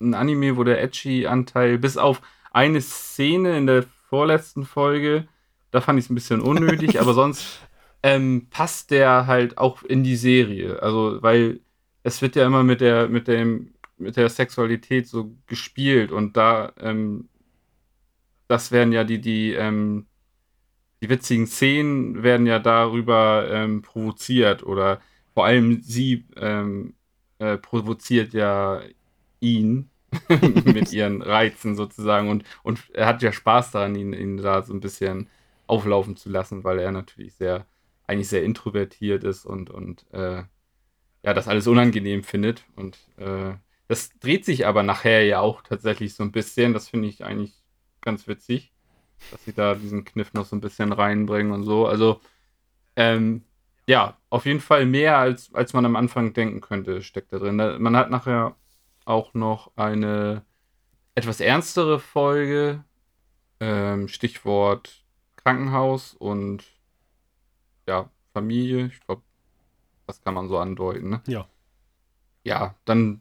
ein 0.00 0.14
Anime, 0.14 0.56
wo 0.56 0.62
der 0.62 0.80
Edgy-Anteil 0.80 1.78
bis 1.78 1.96
auf 1.96 2.22
eine 2.52 2.80
Szene 2.80 3.58
in 3.58 3.66
der 3.66 3.86
vorletzten 4.08 4.64
Folge, 4.64 5.26
da 5.72 5.80
fand 5.80 5.98
ich 5.98 6.04
es 6.04 6.10
ein 6.12 6.14
bisschen 6.14 6.40
unnötig, 6.40 7.00
aber 7.00 7.12
sonst 7.12 7.58
ähm, 8.02 8.48
passt 8.50 8.90
der 8.90 9.26
halt 9.26 9.58
auch 9.58 9.82
in 9.82 10.02
die 10.04 10.16
Serie. 10.16 10.82
Also, 10.82 11.22
weil 11.22 11.60
es 12.02 12.22
wird 12.22 12.36
ja 12.36 12.46
immer 12.46 12.62
mit 12.62 12.80
der, 12.80 13.08
mit 13.08 13.28
dem, 13.28 13.74
mit 13.98 14.16
der 14.16 14.28
Sexualität 14.28 15.06
so 15.06 15.32
gespielt 15.46 16.12
und 16.12 16.36
da, 16.36 16.72
ähm, 16.80 17.28
das 18.48 18.72
werden 18.72 18.92
ja 18.92 19.04
die, 19.04 19.20
die, 19.20 19.52
ähm, 19.52 20.06
die 21.02 21.08
witzigen 21.08 21.46
Szenen 21.46 22.22
werden 22.22 22.46
ja 22.46 22.58
darüber 22.58 23.48
ähm, 23.50 23.82
provoziert 23.82 24.62
oder 24.64 25.00
vor 25.34 25.46
allem 25.46 25.80
sie 25.82 26.26
ähm, 26.36 26.94
äh, 27.38 27.56
provoziert 27.58 28.32
ja 28.34 28.80
ihn 29.40 29.90
mit 30.64 30.92
ihren 30.92 31.22
Reizen 31.22 31.76
sozusagen 31.76 32.28
und, 32.28 32.44
und 32.62 32.90
er 32.94 33.06
hat 33.06 33.22
ja 33.22 33.32
Spaß 33.32 33.70
daran, 33.72 33.94
ihn, 33.94 34.12
ihn 34.12 34.38
da 34.38 34.62
so 34.62 34.74
ein 34.74 34.80
bisschen 34.80 35.28
auflaufen 35.66 36.16
zu 36.16 36.28
lassen, 36.30 36.64
weil 36.64 36.80
er 36.80 36.90
natürlich 36.92 37.34
sehr, 37.34 37.66
eigentlich 38.10 38.28
sehr 38.28 38.42
introvertiert 38.42 39.24
ist 39.24 39.46
und, 39.46 39.70
und 39.70 40.04
äh, 40.12 40.42
ja, 41.22 41.34
das 41.34 41.48
alles 41.48 41.66
unangenehm 41.66 42.24
findet. 42.24 42.64
Und 42.76 42.98
äh, 43.16 43.54
das 43.88 44.10
dreht 44.18 44.44
sich 44.44 44.66
aber 44.66 44.82
nachher 44.82 45.24
ja 45.24 45.40
auch 45.40 45.62
tatsächlich 45.62 46.14
so 46.14 46.22
ein 46.24 46.32
bisschen. 46.32 46.72
Das 46.72 46.88
finde 46.88 47.08
ich 47.08 47.24
eigentlich 47.24 47.54
ganz 48.00 48.26
witzig, 48.26 48.72
dass 49.30 49.44
sie 49.44 49.52
da 49.52 49.74
diesen 49.74 50.04
Kniff 50.04 50.32
noch 50.32 50.44
so 50.44 50.56
ein 50.56 50.60
bisschen 50.60 50.92
reinbringen 50.92 51.52
und 51.52 51.64
so. 51.64 51.86
Also, 51.86 52.20
ähm, 52.96 53.44
ja, 53.86 54.16
auf 54.28 54.46
jeden 54.46 54.60
Fall 54.60 54.86
mehr, 54.86 55.18
als, 55.18 55.54
als 55.54 55.72
man 55.72 55.84
am 55.86 55.96
Anfang 55.96 56.32
denken 56.32 56.60
könnte, 56.60 57.02
steckt 57.02 57.32
da 57.32 57.38
drin. 57.38 57.56
Man 57.56 57.96
hat 57.96 58.10
nachher 58.10 58.56
auch 59.04 59.34
noch 59.34 59.72
eine 59.76 60.44
etwas 61.14 61.40
ernstere 61.40 61.98
Folge, 61.98 62.84
ähm, 63.60 64.08
Stichwort 64.08 65.04
Krankenhaus 65.36 66.14
und 66.14 66.64
ja, 67.90 68.10
Familie. 68.32 68.86
Ich 68.86 69.00
glaube, 69.00 69.22
das 70.06 70.22
kann 70.22 70.34
man 70.34 70.48
so 70.48 70.58
andeuten. 70.58 71.10
Ne? 71.10 71.22
Ja. 71.26 71.46
Ja, 72.44 72.74
dann 72.84 73.20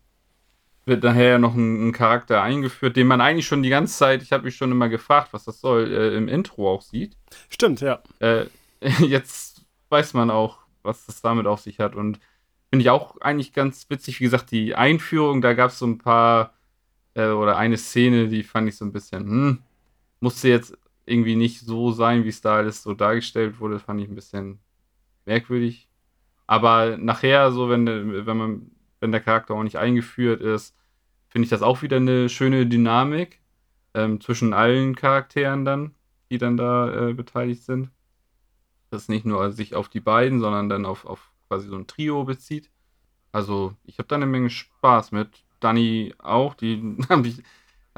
wird 0.86 1.04
nachher 1.04 1.40
noch 1.40 1.54
ein, 1.56 1.90
ein, 1.90 1.92
Charakter 1.92 2.42
eingeführt, 2.42 2.96
den 2.96 3.08
man 3.08 3.22
eigentlich 3.22 3.46
schon 3.46 3.62
die 3.62 3.70
ganze 3.70 3.96
Zeit, 3.98 4.24
ich 4.24 4.32
habe 4.32 4.46
mich 4.46 4.56
schon 4.56 4.72
immer 4.72 4.90
gefragt, 4.90 5.34
was 5.34 5.44
das 5.44 5.60
soll, 5.60 5.92
äh, 5.92 6.16
im 6.16 6.28
Intro 6.28 6.72
auch 6.72 6.82
sieht. 6.82 7.18
Stimmt, 7.50 7.82
ja. 7.82 8.02
Äh, 8.20 8.46
jetzt 9.00 9.66
weiß 9.90 10.14
man 10.14 10.32
auch, 10.32 10.60
was 10.82 11.06
das 11.06 11.22
damit 11.22 11.48
auf 11.48 11.60
sich 11.60 11.80
hat 11.80 11.96
und 11.96 12.20
Finde 12.70 12.84
ich 12.84 12.90
auch 12.92 13.20
eigentlich 13.22 13.54
ganz 13.54 13.90
witzig. 13.90 14.20
Wie 14.20 14.26
gesagt, 14.26 14.52
die 14.52 14.76
Einführung, 14.76 15.42
da 15.42 15.54
gab 15.54 15.72
es 15.72 15.80
so 15.80 15.88
ein 15.88 15.98
paar 15.98 16.54
äh, 17.16 17.30
oder 17.30 17.58
eine 17.58 17.78
Szene, 17.78 18.28
die 18.28 18.44
fand 18.44 18.70
ich 18.70 18.78
so 18.78 18.86
ein 18.86 18.92
bisschen, 18.92 19.26
hm, 19.26 19.60
musste 20.20 20.50
jetzt 20.50 20.78
irgendwie 21.10 21.36
nicht 21.36 21.62
so 21.62 21.92
sein, 21.92 22.24
wie 22.26 22.30
es 22.30 22.42
da 22.42 22.58
alles 22.58 22.84
so 22.84 22.94
dargestellt 22.94 23.60
wurde, 23.60 23.80
fand 23.80 24.02
ich 24.02 24.10
ein 24.10 24.16
bisschen 24.16 24.60
merkwürdig. 25.26 25.90
Aber 26.48 26.98
nachher, 26.98 27.52
so 27.52 27.70
wenn, 27.70 27.86
wenn 28.26 28.38
man, 28.38 28.72
wenn 29.00 29.12
der 29.12 29.22
Charakter 29.22 29.54
auch 29.54 29.64
nicht 29.64 29.78
eingeführt 29.78 30.42
ist, 30.42 30.76
finde 31.30 31.46
ich 31.46 31.50
das 31.50 31.62
auch 31.62 31.82
wieder 31.82 31.98
eine 31.98 32.30
schöne 32.30 32.66
Dynamik 32.66 33.40
ähm, 33.94 34.20
zwischen 34.22 34.54
allen 34.54 34.96
Charakteren 34.96 35.66
dann, 35.66 35.96
die 36.32 36.38
dann 36.38 36.58
da 36.58 37.10
äh, 37.10 37.14
beteiligt 37.14 37.64
sind. 37.64 37.92
Das 38.90 39.10
nicht 39.10 39.26
nur 39.26 39.52
sich 39.52 39.76
auf 39.76 39.90
die 39.90 40.00
beiden, 40.00 40.40
sondern 40.40 40.70
dann 40.70 40.86
auf, 40.86 41.06
auf 41.06 41.32
quasi 41.48 41.68
so 41.68 41.76
ein 41.76 41.88
Trio 41.88 42.24
bezieht. 42.24 42.72
Also 43.32 43.76
ich 43.86 44.00
habe 44.00 44.08
da 44.08 44.16
eine 44.16 44.26
Menge 44.26 44.50
Spaß 44.50 45.12
mit. 45.12 45.30
Dani 45.60 46.16
auch, 46.18 46.56
die 46.56 46.98
habe 47.10 47.28
ich, 47.28 47.44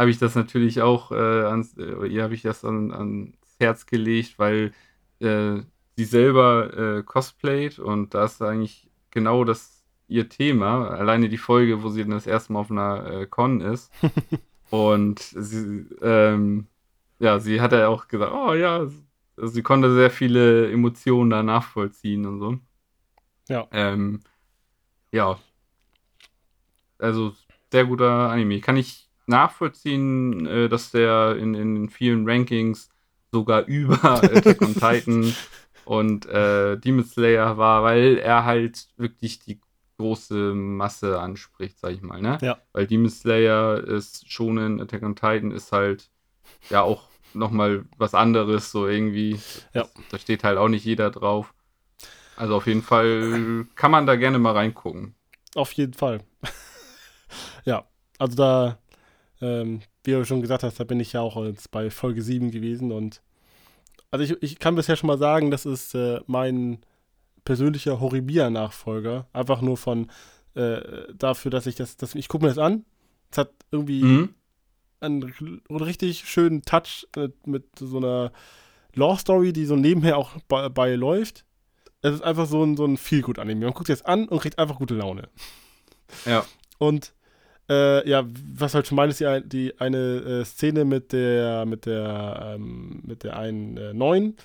hab 0.01 0.07
ich 0.07 0.17
das 0.17 0.33
natürlich 0.33 0.81
auch, 0.81 1.11
äh, 1.11 1.15
ans, 1.15 1.77
äh, 1.77 2.07
ihr 2.07 2.23
habe 2.23 2.33
ich 2.33 2.41
das 2.41 2.65
an, 2.65 2.91
ans 2.91 3.37
Herz 3.59 3.85
gelegt, 3.85 4.39
weil 4.39 4.73
äh, 5.19 5.61
sie 5.95 6.05
selber 6.05 6.97
äh, 6.97 7.03
cosplayt 7.03 7.77
und 7.77 8.15
da 8.15 8.25
ist 8.25 8.41
eigentlich 8.41 8.89
genau 9.11 9.43
das 9.43 9.85
ihr 10.07 10.27
Thema. 10.27 10.89
Alleine 10.89 11.29
die 11.29 11.37
Folge, 11.37 11.83
wo 11.83 11.89
sie 11.89 12.01
dann 12.01 12.11
das 12.11 12.25
erste 12.25 12.51
Mal 12.51 12.61
auf 12.61 12.71
einer 12.71 13.11
äh, 13.11 13.27
Con 13.27 13.61
ist. 13.61 13.91
und 14.71 15.19
sie, 15.19 15.85
ähm, 16.01 16.65
ja, 17.19 17.39
sie 17.39 17.61
hat 17.61 17.71
ja 17.71 17.87
auch 17.87 18.07
gesagt, 18.07 18.33
oh 18.33 18.55
ja, 18.55 18.79
also 18.79 19.01
sie 19.37 19.61
konnte 19.61 19.93
sehr 19.93 20.09
viele 20.09 20.71
Emotionen 20.71 21.29
da 21.29 21.43
nachvollziehen 21.43 22.25
und 22.25 22.39
so. 22.39 22.57
Ja. 23.49 23.67
Ähm, 23.71 24.21
ja. 25.11 25.37
Also, 26.97 27.35
sehr 27.71 27.85
guter 27.85 28.31
Anime. 28.31 28.61
Kann 28.61 28.77
ich 28.77 29.10
nachvollziehen, 29.27 30.45
äh, 30.45 30.69
dass 30.69 30.91
der 30.91 31.35
in, 31.37 31.53
in 31.53 31.89
vielen 31.89 32.27
Rankings 32.29 32.89
sogar 33.31 33.61
über 33.65 34.23
Attack 34.23 34.61
on 34.61 34.73
Titan 34.73 35.35
und 35.85 36.25
äh, 36.27 36.77
Demon 36.77 37.05
Slayer 37.05 37.57
war, 37.57 37.83
weil 37.83 38.17
er 38.17 38.45
halt 38.45 38.87
wirklich 38.97 39.39
die 39.39 39.59
große 39.97 40.53
Masse 40.53 41.19
anspricht, 41.19 41.79
sag 41.79 41.93
ich 41.93 42.01
mal, 42.01 42.21
ne? 42.21 42.37
Ja. 42.41 42.57
Weil 42.73 42.87
Demon 42.87 43.09
Slayer 43.09 43.83
ist 43.83 44.31
schon 44.31 44.57
in 44.57 44.81
Attack 44.81 45.03
on 45.03 45.15
Titan 45.15 45.51
ist 45.51 45.71
halt 45.71 46.09
ja 46.69 46.81
auch 46.81 47.07
nochmal 47.33 47.85
was 47.97 48.13
anderes, 48.13 48.71
so 48.71 48.87
irgendwie. 48.87 49.39
Ja. 49.73 49.87
Da 50.09 50.17
steht 50.17 50.43
halt 50.43 50.57
auch 50.57 50.67
nicht 50.67 50.85
jeder 50.85 51.11
drauf. 51.11 51.53
Also 52.35 52.55
auf 52.55 52.67
jeden 52.67 52.81
Fall 52.81 53.65
kann 53.75 53.91
man 53.91 54.07
da 54.07 54.15
gerne 54.15 54.39
mal 54.39 54.53
reingucken. 54.53 55.15
Auf 55.55 55.71
jeden 55.73 55.93
Fall. 55.93 56.21
ja, 57.65 57.85
also 58.17 58.35
da, 58.35 58.77
ähm, 59.41 59.81
wie 60.03 60.11
du 60.11 60.25
schon 60.25 60.41
gesagt 60.41 60.63
hast, 60.63 60.79
da 60.79 60.83
bin 60.83 60.99
ich 60.99 61.13
ja 61.13 61.21
auch 61.21 61.43
jetzt 61.45 61.71
bei 61.71 61.89
Folge 61.89 62.21
7 62.21 62.51
gewesen 62.51 62.91
und 62.91 63.21
also 64.09 64.25
ich, 64.25 64.43
ich 64.43 64.59
kann 64.59 64.75
bisher 64.75 64.95
schon 64.95 65.07
mal 65.07 65.17
sagen, 65.17 65.51
das 65.51 65.65
ist 65.65 65.95
äh, 65.95 66.19
mein 66.27 66.79
persönlicher 67.45 68.01
Horibia-Nachfolger. 68.01 69.27
Einfach 69.31 69.61
nur 69.61 69.77
von 69.77 70.11
äh, 70.53 70.81
dafür, 71.13 71.49
dass 71.49 71.65
ich 71.65 71.75
das, 71.75 71.95
das 71.95 72.13
ich 72.15 72.27
gucke 72.27 72.43
mir 72.43 72.49
das 72.49 72.57
an. 72.57 72.83
Es 73.31 73.37
hat 73.37 73.51
irgendwie 73.71 74.03
mhm. 74.03 74.35
einen, 74.99 75.33
einen, 75.69 75.81
richtig 75.81 76.27
schönen 76.27 76.63
Touch 76.63 77.07
mit, 77.15 77.47
mit 77.47 77.79
so 77.79 77.97
einer 77.97 78.33
Lore-Story, 78.95 79.53
die 79.53 79.65
so 79.65 79.77
nebenher 79.77 80.17
auch 80.17 80.31
bei, 80.49 80.67
bei 80.67 80.95
läuft 80.95 81.45
es 82.01 82.15
ist 82.15 82.23
einfach 82.23 82.47
so 82.47 82.63
ein, 82.63 82.75
so 82.77 82.85
ein 82.85 82.97
Feel-Good-Anime. 82.97 83.65
Man 83.65 83.73
guckt 83.73 83.87
sich 83.87 83.97
jetzt 83.97 84.07
an 84.07 84.27
und 84.27 84.39
kriegt 84.39 84.57
einfach 84.57 84.77
gute 84.77 84.95
Laune. 84.95 85.29
Ja. 86.25 86.45
Und 86.79 87.13
äh, 87.69 88.07
ja, 88.09 88.27
was 88.53 88.73
halt 88.73 88.87
schon 88.87 88.95
meint, 88.95 89.11
ist 89.11 89.19
die, 89.21 89.41
die 89.47 89.79
eine 89.79 89.97
äh, 89.97 90.45
Szene 90.45 90.85
mit 90.85 91.13
der, 91.13 91.65
mit 91.65 91.85
der, 91.85 92.55
ähm, 92.55 93.01
mit 93.05 93.23
der 93.23 93.37
einen 93.37 93.77
äh, 93.77 93.93
neuen, 93.93 94.35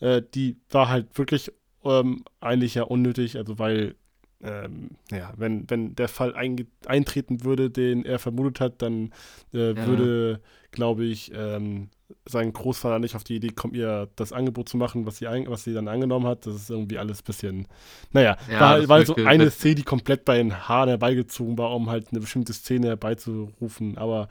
äh, 0.00 0.22
die 0.34 0.56
war 0.70 0.88
halt 0.88 1.16
wirklich 1.18 1.52
ähm, 1.84 2.24
eigentlich 2.40 2.74
ja 2.74 2.84
unnötig, 2.84 3.36
also 3.36 3.58
weil 3.58 3.94
ähm, 4.42 4.90
ja, 5.10 5.32
wenn, 5.36 5.68
wenn 5.70 5.94
der 5.94 6.08
Fall 6.08 6.34
eintreten 6.34 7.44
würde, 7.44 7.70
den 7.70 8.04
er 8.04 8.18
vermutet 8.18 8.60
hat, 8.60 8.82
dann 8.82 9.12
äh, 9.52 9.72
ja. 9.72 9.86
würde, 9.86 10.40
glaube 10.70 11.04
ich, 11.04 11.32
ähm, 11.34 11.88
sein 12.26 12.52
Großvater 12.52 12.98
nicht 12.98 13.16
auf 13.16 13.24
die 13.24 13.36
Idee 13.36 13.48
kommt, 13.48 13.74
ihr 13.76 14.08
das 14.16 14.32
Angebot 14.32 14.68
zu 14.68 14.76
machen, 14.76 15.06
was 15.06 15.18
sie, 15.18 15.26
ein, 15.26 15.48
was 15.48 15.64
sie 15.64 15.74
dann 15.74 15.88
angenommen 15.88 16.26
hat. 16.26 16.46
Das 16.46 16.54
ist 16.54 16.70
irgendwie 16.70 16.98
alles 16.98 17.20
ein 17.20 17.24
bisschen, 17.24 17.68
naja, 18.12 18.36
ja, 18.50 18.60
war, 18.60 18.88
war 18.88 19.06
so 19.06 19.14
eine 19.16 19.50
Szene, 19.50 19.76
die 19.76 19.82
komplett 19.82 20.24
bei 20.24 20.36
den 20.36 20.68
Haaren 20.68 20.88
herbeigezogen 20.88 21.56
war, 21.58 21.74
um 21.74 21.90
halt 21.90 22.08
eine 22.10 22.20
bestimmte 22.20 22.52
Szene 22.52 22.88
herbeizurufen, 22.88 23.98
aber 23.98 24.28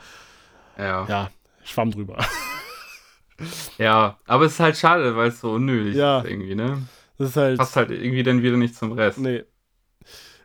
ja, 0.77 1.05
ja 1.07 1.29
schwamm 1.63 1.91
drüber. 1.91 2.17
Ja, 3.77 4.19
aber 4.25 4.45
es 4.45 4.53
ist 4.53 4.59
halt 4.59 4.77
schade, 4.77 5.15
weil 5.15 5.29
es 5.29 5.41
so 5.41 5.53
unnötig 5.53 5.95
ja, 5.95 6.19
ist 6.19 6.29
irgendwie, 6.29 6.55
ne? 6.55 6.83
Das 7.17 7.29
ist 7.29 7.35
halt. 7.35 7.57
Passt 7.57 7.75
halt 7.75 7.91
irgendwie 7.91 8.23
dann 8.23 8.41
wieder 8.41 8.57
nicht 8.57 8.75
zum 8.75 8.93
Rest. 8.93 9.17
Nee. 9.17 9.43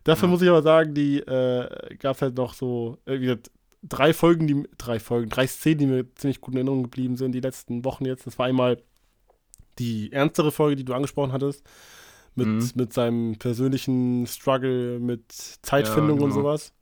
Dafür 0.04 0.28
ja. 0.28 0.32
muss 0.32 0.42
ich 0.42 0.48
aber 0.48 0.62
sagen, 0.62 0.94
die 0.94 1.18
äh, 1.18 1.96
gab 1.96 2.16
es 2.16 2.22
halt 2.22 2.36
noch 2.36 2.54
so, 2.54 2.98
äh, 3.04 3.14
wie 3.14 3.26
gesagt, 3.26 3.50
drei 3.82 4.12
Folgen, 4.12 4.46
die, 4.46 4.68
drei 4.76 4.98
Folgen, 4.98 5.28
drei 5.28 5.46
Szenen, 5.46 5.78
die 5.78 5.86
mir 5.86 6.14
ziemlich 6.14 6.40
gut 6.40 6.54
in 6.54 6.58
Erinnerung 6.58 6.82
geblieben 6.84 7.16
sind, 7.16 7.32
die 7.32 7.40
letzten 7.40 7.84
Wochen 7.84 8.04
jetzt. 8.04 8.26
Das 8.26 8.38
war 8.38 8.46
einmal 8.46 8.82
die 9.78 10.12
ernstere 10.12 10.50
Folge, 10.50 10.76
die 10.76 10.84
du 10.84 10.94
angesprochen 10.94 11.32
hattest, 11.32 11.64
mit, 12.34 12.48
mhm. 12.48 12.70
mit 12.74 12.92
seinem 12.92 13.36
persönlichen 13.38 14.26
Struggle 14.26 14.98
mit 14.98 15.30
Zeitfindung 15.32 16.10
ja, 16.10 16.14
genau. 16.14 16.24
und 16.24 16.32
sowas. 16.32 16.72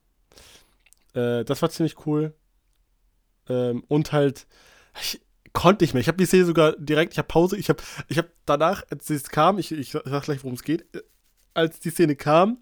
Äh, 1.15 1.45
das 1.45 1.63
war 1.63 1.71
ziemlich 1.71 2.07
cool. 2.07 2.35
Ähm, 3.49 3.85
und 3.89 4.13
halt, 4.13 4.47
ich 5.01 5.21
konnte 5.53 5.85
nicht 5.85 5.95
mehr. 5.95 6.01
Ich 6.01 6.09
habe 6.09 6.19
die 6.19 6.27
Szene 6.27 6.45
sogar 6.45 6.73
direkt, 6.79 7.13
ich 7.13 7.19
habe 7.19 7.29
Pause, 7.29 7.57
ich 7.57 7.69
habe 7.69 7.83
ich 8.09 8.19
hab 8.19 8.29
danach, 8.45 8.83
als 8.91 9.09
es 9.11 9.29
kam, 9.29 9.59
ich, 9.59 9.73
ich 9.73 9.91
sag 9.91 10.25
gleich, 10.25 10.43
worum 10.43 10.55
es 10.55 10.63
geht, 10.63 10.83
äh, 10.95 11.03
als 11.55 11.81
die 11.81 11.91
Szene 11.91 12.17
kam, 12.17 12.59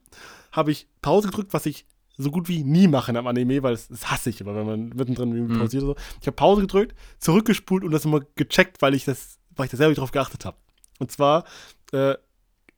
habe 0.53 0.71
ich 0.71 0.89
Pause 1.03 1.29
gedrückt, 1.29 1.53
was 1.53 1.67
ich 1.67 1.87
so 2.17 2.31
gut 2.31 2.49
wie 2.49 2.63
nie 2.65 2.89
machen 2.89 3.17
am 3.17 3.27
Anime, 3.27 3.63
weil 3.63 3.73
das, 3.73 3.89
das 3.89 4.11
hasse 4.11 4.31
ich 4.31 4.41
immer, 4.41 4.55
wenn 4.55 4.67
man 4.67 4.89
mittendrin 4.91 5.31
mhm. 5.49 5.59
pausiert 5.59 5.83
oder 5.83 5.95
so. 5.95 6.01
Ich 6.21 6.27
habe 6.27 6.37
Pause 6.37 6.63
gedrückt, 6.63 6.95
zurückgespult 7.19 7.85
und 7.85 7.91
das 7.91 8.05
immer 8.05 8.21
gecheckt, 8.37 8.83
weil 8.83 8.95
ich 8.95 9.05
das, 9.05 9.39
weil 9.57 9.67
ich 9.67 9.71
da 9.71 9.77
selber 9.77 9.95
drauf 9.95 10.13
geachtet 10.13 10.45
habe. 10.45 10.57
Und 10.99 11.11
zwar 11.11 11.45
äh, 11.93 12.15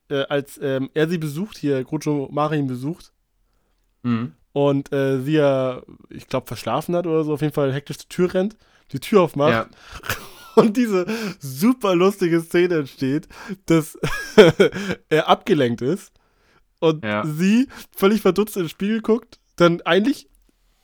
äh, 0.09 0.22
als 0.28 0.59
ähm, 0.62 0.91
er 0.95 1.09
sie 1.09 1.18
besucht, 1.18 1.59
hier 1.59 1.82
Groucho 1.84 2.28
Marin 2.30 2.66
besucht, 2.66 3.12
Mhm. 4.03 4.34
und 4.53 4.93
äh, 4.93 5.20
sie 5.20 5.32
ja, 5.32 5.82
ich 6.11 6.28
glaube, 6.28 6.47
verschlafen 6.47 6.95
hat 6.95 7.09
oder 7.09 7.24
so, 7.24 7.32
auf 7.34 7.41
jeden 7.41 7.53
Fall 7.53 7.72
hektisch 7.72 7.99
zur 7.99 8.09
Tür 8.09 8.34
rennt, 8.34 8.57
die 8.93 9.01
Tür 9.01 9.22
aufmacht 9.22 9.51
Ja. 9.51 9.66
und 10.55 10.76
diese 10.76 11.07
super 11.41 11.97
lustige 11.97 12.41
Szene 12.41 12.76
entsteht, 12.76 13.26
dass 13.66 13.99
er 15.09 15.28
abgelenkt 15.28 15.82
ist 15.82 16.12
und 16.81 17.05
Ja. 17.05 17.24
sie 17.27 17.68
völlig 17.97 18.22
verdutzt 18.22 18.57
in 18.57 18.64
den 18.64 18.68
Spiegel 18.68 19.01
guckt, 19.01 19.39
dann 19.57 19.81
eigentlich 19.83 20.29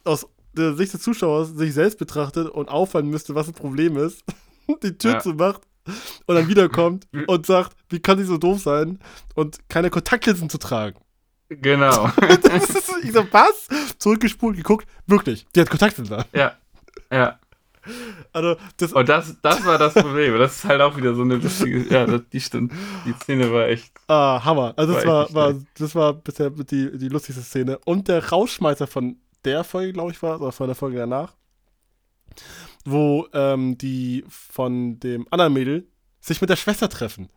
aus 0.04 0.26
der 0.54 0.74
Sicht 0.74 0.92
des 0.94 1.02
Zuschauers 1.02 1.50
sich 1.50 1.72
selbst 1.74 1.98
betrachtet 1.98 2.48
und 2.48 2.68
auffallen 2.68 3.08
müsste, 3.08 3.34
was 3.34 3.46
das 3.46 3.54
Problem 3.54 3.96
ist, 3.96 4.22
die 4.82 4.96
Tür 4.98 5.12
Ja. 5.12 5.18
zumacht 5.20 5.62
und 6.26 6.34
dann 6.34 6.48
wiederkommt 6.48 7.06
und 7.26 7.46
sagt, 7.46 7.76
wie 7.88 8.00
kann 8.00 8.18
sie 8.18 8.24
so 8.24 8.38
doof 8.38 8.60
sein 8.62 8.98
und 9.34 9.58
keine 9.68 9.90
Kontaktlinsen 9.90 10.48
zu 10.50 10.58
tragen. 10.58 10.98
Genau. 11.48 12.10
Das 12.42 12.70
ist, 12.70 12.92
ich 13.02 13.12
so, 13.12 13.26
was? 13.30 13.68
Zurückgespult, 13.98 14.56
geguckt, 14.56 14.86
wirklich, 15.06 15.46
die 15.54 15.60
hat 15.60 15.68
Kontaktlinsen 15.70 16.24
ja. 16.32 16.56
Ja. 17.10 17.38
Also, 18.32 18.56
das, 18.76 18.92
Und 18.92 19.08
das, 19.08 19.36
das 19.42 19.64
war 19.64 19.78
das 19.78 19.94
Problem. 19.94 20.38
Das 20.38 20.56
ist 20.56 20.64
halt 20.64 20.80
auch 20.80 20.96
wieder 20.96 21.14
so 21.14 21.22
eine 21.22 21.36
lustige. 21.36 21.82
Ja, 21.92 22.06
die 22.06 22.40
stimmt. 22.40 22.72
Die 23.04 23.12
Szene 23.12 23.52
war 23.52 23.66
echt. 23.68 23.92
ah, 24.08 24.44
Hammer. 24.44 24.74
Also, 24.76 24.94
das 24.94 25.06
War 25.06 25.34
war, 25.34 25.54
das 25.76 25.94
war 25.94 26.12
bisher 26.14 26.50
die, 26.50 26.96
die 26.96 27.08
lustigste 27.08 27.42
Szene. 27.42 27.78
Und 27.84 28.08
der 28.08 28.28
Rausschmeißer 28.30 28.86
von 28.86 29.16
der 29.44 29.64
Folge, 29.64 29.92
glaube 29.92 30.12
ich, 30.12 30.22
war, 30.22 30.40
oder 30.40 30.52
von 30.52 30.68
der 30.68 30.76
Folge 30.76 30.98
danach, 30.98 31.34
wo 32.84 33.26
ähm, 33.32 33.76
die 33.78 34.24
von 34.28 34.98
dem 35.00 35.26
anderen 35.30 35.52
Mädel 35.52 35.88
sich 36.20 36.40
mit 36.40 36.50
der 36.50 36.56
Schwester 36.56 36.88
treffen. 36.88 37.28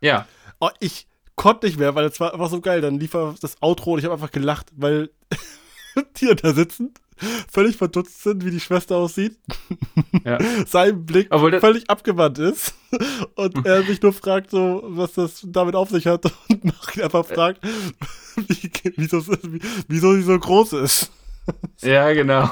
Ja. 0.00 0.26
Oh, 0.60 0.70
ich 0.78 1.08
konnte 1.36 1.66
nicht 1.66 1.78
mehr, 1.78 1.94
weil 1.94 2.04
es 2.06 2.20
war 2.20 2.32
einfach 2.32 2.50
so 2.50 2.60
geil. 2.60 2.80
Dann 2.80 2.98
lief 3.00 3.12
das 3.40 3.60
Outro 3.62 3.92
und 3.92 3.98
ich 3.98 4.04
habe 4.04 4.14
einfach 4.14 4.30
gelacht, 4.30 4.70
weil 4.76 5.10
die 6.16 6.34
da 6.34 6.52
sitzen, 6.52 6.94
völlig 7.50 7.76
verdutzt 7.76 8.22
sind, 8.22 8.44
wie 8.44 8.50
die 8.50 8.60
Schwester 8.60 8.96
aussieht. 8.96 9.36
Ja. 10.24 10.38
Sein 10.66 11.04
Blick 11.06 11.28
völlig 11.60 11.88
abgewandt 11.90 12.38
ist. 12.38 12.74
Und 13.34 13.64
er 13.66 13.82
sich 13.82 14.00
nur 14.02 14.12
fragt, 14.12 14.50
so, 14.50 14.82
was 14.86 15.12
das 15.14 15.40
damit 15.46 15.74
auf 15.74 15.90
sich 15.90 16.06
hat. 16.06 16.24
Und 16.48 16.64
Marin 16.64 17.02
einfach 17.02 17.24
fragt, 17.26 17.60
wie, 18.36 18.70
wieso, 18.96 19.26
wie, 19.26 19.60
wieso 19.88 20.14
sie 20.14 20.22
so 20.22 20.38
groß 20.38 20.72
ist. 20.74 21.10
Ja, 21.82 22.12
genau. 22.12 22.48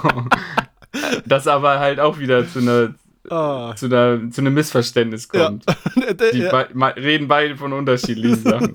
Das 1.26 1.46
aber 1.46 1.78
halt 1.78 2.00
auch 2.00 2.18
wieder 2.18 2.48
zu 2.48 2.60
einer. 2.60 2.94
Ah. 3.30 3.74
Zu, 3.76 3.86
einer, 3.86 4.30
zu 4.30 4.40
einem 4.40 4.54
Missverständnis 4.54 5.28
Ja. 5.34 5.46
kommt. 5.48 5.66
Der- 5.96 6.32
Die 6.32 6.38
ja, 6.38 6.66
ma- 6.72 6.88
reden 6.88 7.28
beide 7.28 7.56
von 7.58 7.74
unterschiedlichen 7.74 8.42
Sachen. 8.42 8.72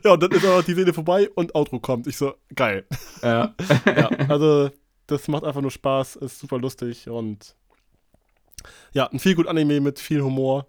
ja, 0.04 0.12
und 0.12 0.22
dann 0.22 0.30
ist 0.32 0.46
auch 0.46 0.62
die 0.62 0.72
Szene 0.74 0.92
vorbei 0.92 1.28
und 1.34 1.54
Outro 1.54 1.78
kommt. 1.80 2.06
Ich 2.06 2.16
so, 2.16 2.34
geil. 2.54 2.86
ja. 3.22 3.54
ja, 3.86 4.08
also 4.28 4.70
das 5.06 5.28
macht 5.28 5.44
einfach 5.44 5.60
nur 5.60 5.70
Spaß, 5.70 6.16
ist 6.16 6.38
super 6.38 6.58
lustig 6.58 7.08
und 7.08 7.54
ja, 8.92 9.06
ein 9.06 9.18
viel 9.18 9.34
gut 9.34 9.46
Anime 9.46 9.80
mit 9.80 9.98
viel 9.98 10.22
Humor. 10.22 10.66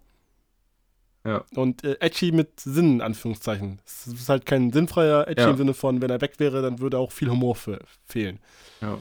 Ja. 1.24 1.44
Und 1.56 1.84
äh, 1.84 1.98
edgy 2.00 2.32
mit 2.32 2.60
Sinn, 2.60 2.94
in 2.96 3.02
Anführungszeichen. 3.02 3.80
Es 3.86 4.08
ist 4.08 4.30
halt 4.30 4.46
kein 4.46 4.72
sinnfreier 4.72 5.28
edgy 5.28 5.44
Ja. 5.44 5.50
im 5.52 5.58
Sinne 5.58 5.74
von, 5.76 6.02
wenn 6.02 6.10
er 6.10 6.22
weg 6.22 6.40
wäre, 6.40 6.62
dann 6.64 6.80
würde 6.80 6.98
auch 6.98 7.12
viel 7.12 7.30
Humor 7.30 7.56
fe 7.56 7.80
fehlen. 8.06 8.40
Ja. 8.82 8.98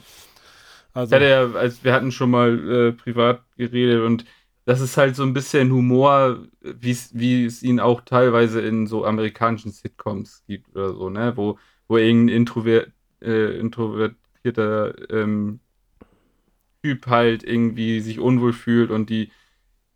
Also, 0.93 1.15
ja, 1.15 1.49
als 1.53 1.83
wir 1.83 1.93
hatten 1.93 2.11
schon 2.11 2.29
mal 2.29 2.69
äh, 2.69 2.91
privat 2.91 3.41
geredet 3.57 4.01
und 4.01 4.25
das 4.65 4.79
ist 4.79 4.97
halt 4.97 5.15
so 5.15 5.23
ein 5.23 5.33
bisschen 5.33 5.71
Humor, 5.71 6.47
wie 6.61 7.45
es 7.45 7.63
ihn 7.63 7.79
auch 7.79 8.01
teilweise 8.01 8.61
in 8.61 8.87
so 8.87 9.05
amerikanischen 9.05 9.71
Sitcoms 9.71 10.43
gibt 10.47 10.75
oder 10.75 10.93
so, 10.93 11.09
ne? 11.09 11.33
Wo, 11.35 11.57
wo 11.87 11.97
irgendein 11.97 12.35
Introver 12.35 12.85
äh, 13.21 13.59
introvertierter 13.59 15.11
ähm, 15.11 15.59
Typ 16.83 17.07
halt 17.07 17.43
irgendwie 17.43 17.99
sich 17.99 18.19
unwohl 18.19 18.53
fühlt 18.53 18.89
und 18.89 19.09
die 19.09 19.31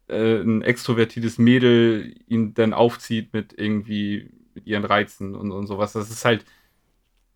äh, 0.07 0.37
ein 0.41 0.61
extrovertiertes 0.61 1.37
Mädel 1.39 2.15
ihn 2.27 2.53
dann 2.53 2.73
aufzieht 2.73 3.33
mit 3.33 3.53
irgendwie 3.57 4.29
mit 4.53 4.67
ihren 4.67 4.85
Reizen 4.85 5.35
und, 5.35 5.51
und 5.51 5.67
sowas. 5.67 5.93
Das 5.93 6.09
ist 6.09 6.25
halt, 6.25 6.45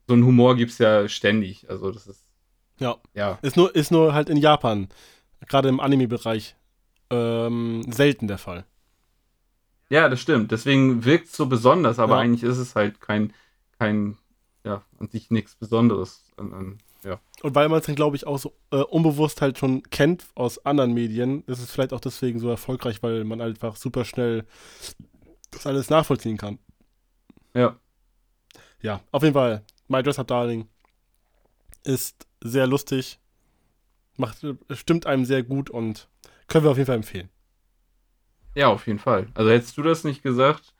so 0.07 0.13
ein 0.15 0.23
Humor 0.23 0.55
gibt 0.55 0.71
es 0.71 0.77
ja 0.77 1.07
ständig. 1.07 1.69
Also 1.69 1.91
das 1.91 2.07
ist, 2.07 2.23
ja. 2.79 2.97
ja. 3.13 3.39
Ist 3.41 3.57
nur, 3.57 3.75
ist 3.75 3.91
nur 3.91 4.13
halt 4.13 4.29
in 4.29 4.37
Japan, 4.37 4.87
gerade 5.47 5.69
im 5.69 5.79
Anime-Bereich, 5.79 6.55
ähm, 7.09 7.83
selten 7.91 8.27
der 8.27 8.37
Fall. 8.37 8.65
Ja, 9.89 10.07
das 10.09 10.21
stimmt. 10.21 10.51
Deswegen 10.51 11.03
wirkt 11.05 11.27
es 11.27 11.33
so 11.35 11.47
besonders, 11.47 11.97
aber 11.99 12.15
Ja. 12.15 12.21
eigentlich 12.21 12.43
ist 12.43 12.57
es 12.57 12.75
halt 12.75 13.01
kein, 13.01 13.33
kein, 13.79 14.17
ja, 14.63 14.83
an 14.99 15.09
sich 15.09 15.31
nichts 15.31 15.55
Besonderes. 15.55 16.25
An, 16.37 16.53
an, 16.53 16.77
ja. 17.03 17.19
Und 17.41 17.55
weil 17.55 17.69
man 17.69 17.79
es 17.79 17.85
dann, 17.87 17.95
glaube 17.95 18.15
ich, 18.15 18.27
auch 18.27 18.37
so 18.37 18.53
äh, 18.71 18.77
unbewusst 18.77 19.41
halt 19.41 19.57
schon 19.57 19.81
kennt 19.83 20.25
aus 20.35 20.63
anderen 20.65 20.93
Medien, 20.93 21.43
ist 21.47 21.59
es 21.59 21.71
vielleicht 21.71 21.93
auch 21.93 22.01
deswegen 22.01 22.39
so 22.39 22.49
erfolgreich, 22.49 23.01
weil 23.01 23.23
man 23.23 23.41
einfach 23.41 23.75
super 23.77 24.05
schnell 24.05 24.45
das 25.51 25.65
alles 25.65 25.89
nachvollziehen 25.89 26.37
kann. 26.37 26.59
Ja. 27.55 27.75
Ja, 28.81 29.01
auf 29.11 29.23
jeden 29.23 29.33
Fall. 29.33 29.63
My 29.87 30.03
Dress 30.03 30.19
Up 30.19 30.27
Darling 30.27 30.67
ist 31.83 32.27
sehr 32.41 32.67
lustig, 32.67 33.19
macht, 34.17 34.45
stimmt 34.71 35.05
einem 35.07 35.25
sehr 35.25 35.41
gut 35.43 35.69
und 35.69 36.07
können 36.49 36.63
wir 36.65 36.71
auf 36.71 36.77
jeden 36.77 36.87
Fall 36.87 36.95
empfehlen. 36.97 37.29
Ja, 38.55 38.67
auf 38.67 38.87
jeden 38.87 38.99
Fall. 38.99 39.27
Also 39.35 39.51
hättest 39.51 39.77
du 39.77 39.83
das 39.83 40.03
nicht 40.03 40.23
gesagt 40.23 40.73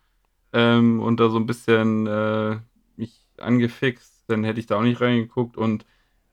ähm, 0.54 1.00
und 1.02 1.20
da 1.20 1.30
so 1.30 1.38
ein 1.38 1.46
bisschen 1.46 2.08
äh, 2.08 2.58
mich 2.98 3.26
angefixt, 3.38 4.24
dann 4.28 4.44
hätte 4.44 4.60
ich 4.60 4.66
da 4.66 4.78
auch 4.78 4.84
nicht 4.84 5.00
reingeguckt 5.02 5.56
und 5.56 5.86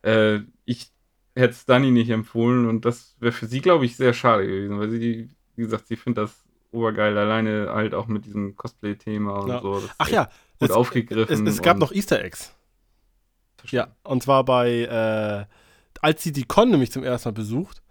äh, 0.03 0.41
ich 0.65 0.91
hätte 1.35 1.53
es 1.53 1.67
Dani 1.67 1.91
nicht 1.91 2.11
empfohlen 2.11 2.67
und 2.69 2.85
das 2.85 3.17
wäre 3.21 3.33
für 3.33 3.47
sie, 3.47 3.61
glaube 3.61 3.85
ich, 3.85 3.97
sehr 3.97 4.15
schade 4.15 4.47
gewesen, 4.47 4.79
weil 4.81 4.89
sie, 4.91 5.29
wie 5.55 5.63
gesagt, 5.63 5.87
sie 5.87 5.97
findet 5.97 6.25
das 6.25 6.45
obergeil, 6.73 7.17
alleine 7.17 7.71
halt 7.73 7.95
auch 7.95 8.07
mit 8.07 8.25
diesem 8.25 8.57
Cosplay-Thema 8.57 9.41
und 9.41 9.49
Ja. 9.51 9.61
so. 9.61 9.83
Ach 9.99 10.09
ja, 10.09 10.29
es, 10.59 10.71
aufgegriffen. 10.71 11.47
es, 11.47 11.55
es 11.57 11.63
gab 11.63 11.79
noch 11.79 11.93
Easter 11.93 12.23
Eggs. 12.25 12.55
Ja, 13.67 13.89
und 14.05 14.23
zwar 14.23 14.45
bei, 14.45 14.83
äh, 14.83 15.47
als 16.01 16.23
sie 16.23 16.33
die 16.33 16.45
Con 16.45 16.71
nämlich 16.71 16.93
zum 16.93 17.03
ersten 17.03 17.29
Mal 17.29 17.33
besucht 17.35 17.83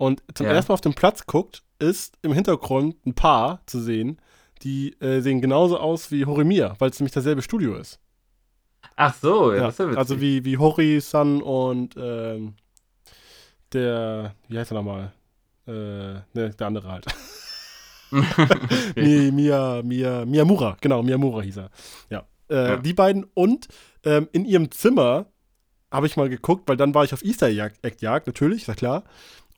und 0.00 0.22
zum 0.34 0.46
Ja. 0.46 0.52
ersten 0.52 0.72
Mal 0.72 0.74
auf 0.74 0.80
den 0.80 0.94
Platz 0.94 1.26
guckt, 1.26 1.62
ist 1.78 2.16
im 2.22 2.32
Hintergrund 2.32 2.96
ein 3.06 3.14
Paar 3.14 3.60
zu 3.66 3.80
sehen, 3.80 4.18
die 4.62 4.92
äh, 5.00 5.20
sehen 5.20 5.40
genauso 5.40 5.78
aus 5.78 6.10
wie 6.10 6.24
Horimiya, 6.24 6.74
weil 6.78 6.90
es 6.90 6.98
nämlich 6.98 7.12
dasselbe 7.12 7.42
Studio 7.42 7.76
ist. 7.76 8.00
Ach 8.96 9.14
so, 9.14 9.52
ja, 9.52 9.58
Ja, 9.58 9.62
das 9.66 9.74
ist 9.74 9.78
ja 9.78 9.84
witzig. 9.86 9.98
also 9.98 10.20
wie, 10.20 10.44
wie 10.44 10.56
Hori-san 10.58 11.42
und 11.42 11.94
ähm, 11.98 12.54
der, 13.72 14.34
wie 14.48 14.58
heißt 14.58 14.72
er 14.72 14.74
nochmal? 14.76 15.12
Äh, 15.66 15.72
ne, 16.34 16.50
der 16.58 16.66
andere 16.66 16.88
halt. 16.90 17.06
okay. 18.10 19.30
Mia, 19.30 19.82
Mia, 19.82 20.24
Miyamura, 20.24 20.76
genau, 20.80 21.02
Miyamura 21.02 21.42
hieß 21.42 21.58
er. 21.58 21.70
Ja. 22.10 22.24
Äh, 22.48 22.54
Ja. 22.70 22.76
Die 22.78 22.94
beiden 22.94 23.24
und 23.34 23.68
ähm, 24.04 24.28
in 24.32 24.44
ihrem 24.44 24.70
Zimmer 24.70 25.26
habe 25.92 26.06
ich 26.06 26.16
mal 26.16 26.28
geguckt, 26.28 26.68
weil 26.68 26.76
dann 26.76 26.94
war 26.94 27.04
ich 27.04 27.12
auf 27.12 27.22
Easter 27.24 27.48
Egg 27.48 27.96
Jagd, 28.00 28.26
natürlich, 28.26 28.62
ist 28.62 28.68
ja 28.68 28.74
klar. 28.74 29.04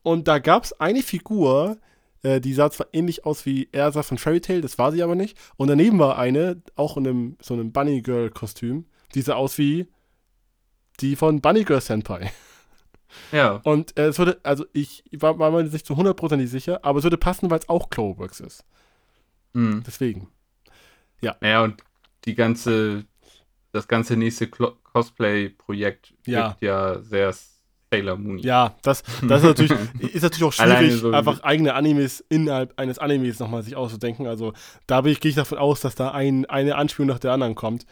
Und 0.03 0.29
da 0.29 0.39
gab 0.39 0.65
es 0.65 0.73
eine 0.81 1.03
Figur, 1.03 1.79
äh, 2.23 2.41
die 2.41 2.55
sah 2.55 2.71
zwar 2.71 2.89
ähnlich 2.93 3.25
aus 3.25 3.47
wie 3.47 3.69
Ersa 3.73 4.03
von 4.03 4.19
Fairy 4.19 4.41
Tail, 4.41 4.61
das 4.61 4.79
war 4.79 4.93
sie 4.93 5.03
aber 5.03 5.15
nicht. 5.15 5.37
Und 5.57 5.69
daneben 5.69 5.99
war 5.99 6.19
eine, 6.19 6.61
auch 6.77 6.97
in 6.97 7.07
einem, 7.07 7.37
so 7.41 7.55
einem 7.55 7.73
Bunny 7.73 8.03
Girl 8.03 8.31
Kostüm, 8.31 8.87
die 9.15 9.23
sah 9.23 9.35
aus 9.35 9.59
wie 9.59 9.87
die 11.01 11.17
von 11.17 11.41
Bunny 11.41 11.65
Girl 11.65 11.81
Senpai. 11.81 12.31
Ja, 13.31 13.61
Und 13.65 13.99
äh, 13.99 14.07
es 14.07 14.19
würde, 14.19 14.41
also 14.43 14.65
ich 14.73 15.05
war, 15.13 15.39
war 15.39 15.51
mir 15.51 15.65
nicht 15.65 15.85
zu 15.87 15.93
100% 15.93 16.37
nicht 16.37 16.49
sicher, 16.51 16.81
aber 16.83 16.99
es 16.99 17.03
würde 17.05 17.19
passen, 17.19 17.51
weil 17.51 17.59
es 17.59 17.69
auch 17.69 17.91
Cloverworks 17.91 18.41
ist. 18.41 18.65
mhm. 19.53 19.83
Deswegen. 19.87 20.29
Naja, 21.43 21.63
und 21.63 21.83
die 22.25 22.35
ganze, 22.35 23.05
das 23.73 23.87
ganze 23.87 24.17
nächste 24.17 24.49
Cosplay-Projekt 24.49 26.15
Ja. 26.25 26.49
wirkt 26.49 26.63
ja 26.63 27.03
sehr 27.03 27.35
Sailor 27.93 28.17
Moon. 28.17 28.39
Ja, 28.39 28.75
das, 28.83 29.03
das 29.29 29.43
ist, 29.43 29.47
natürlich, 29.49 29.73
ist 30.15 30.23
natürlich 30.23 30.45
auch 30.45 30.53
schwierig, 30.53 30.95
so- 30.95 31.13
einfach 31.13 31.43
eigene 31.43 31.75
Animes 31.75 32.25
innerhalb 32.29 32.79
eines 32.81 32.99
Animes 32.99 33.39
nochmal 33.39 33.63
sich 33.63 33.77
auszudenken. 33.77 34.27
Also 34.27 34.53
da 34.87 35.03
gehe 35.03 35.17
ich 35.23 35.35
davon 35.35 35.59
aus, 35.59 35.81
dass 35.81 35.95
da 35.95 36.11
ein, 36.13 36.47
eine 36.47 36.77
Anspielung 36.77 37.09
nach 37.09 37.19
der 37.19 37.33
anderen 37.33 37.55
kommt. 37.55 37.85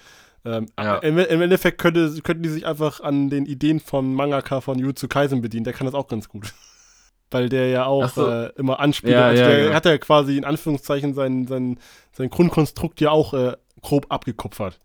Ähm, 0.44 0.66
Ja. 0.78 0.96
im, 0.98 1.18
Im 1.18 1.42
Endeffekt 1.42 1.76
könnte, 1.78 2.18
könnten 2.22 2.42
die 2.42 2.48
sich 2.48 2.66
einfach 2.66 3.01
an 3.01 3.28
den 3.28 3.44
Ideen 3.44 3.78
von 3.78 4.14
Mangaka 4.14 4.62
von 4.62 4.78
Jutsu 4.78 5.07
Kaisen 5.07 5.42
bedienen. 5.42 5.64
Der 5.64 5.74
kann 5.74 5.84
das 5.86 5.94
auch 5.94 6.09
ganz 6.09 6.28
gut. 6.28 6.55
Weil 7.30 7.48
der 7.51 7.68
ja 7.68 7.84
auch 7.84 8.09
so. 8.09 8.26
äh, 8.26 8.51
immer 8.57 8.80
anspielt. 8.80 9.12
Ja, 9.12 9.26
also 9.26 9.42
ja, 9.42 9.48
der 9.48 9.61
genau. 9.64 9.74
hat 9.74 9.84
ja 9.84 9.98
quasi 9.98 10.36
in 10.38 10.44
Anführungszeichen 10.44 11.12
sein, 11.14 11.46
sein, 11.46 11.78
sein 12.12 12.30
Grundkonstrukt 12.30 13.01
ja 13.03 13.11
auch 13.11 13.34
äh, 13.34 13.57
grob 13.82 14.07
abgekupfert. 14.09 14.78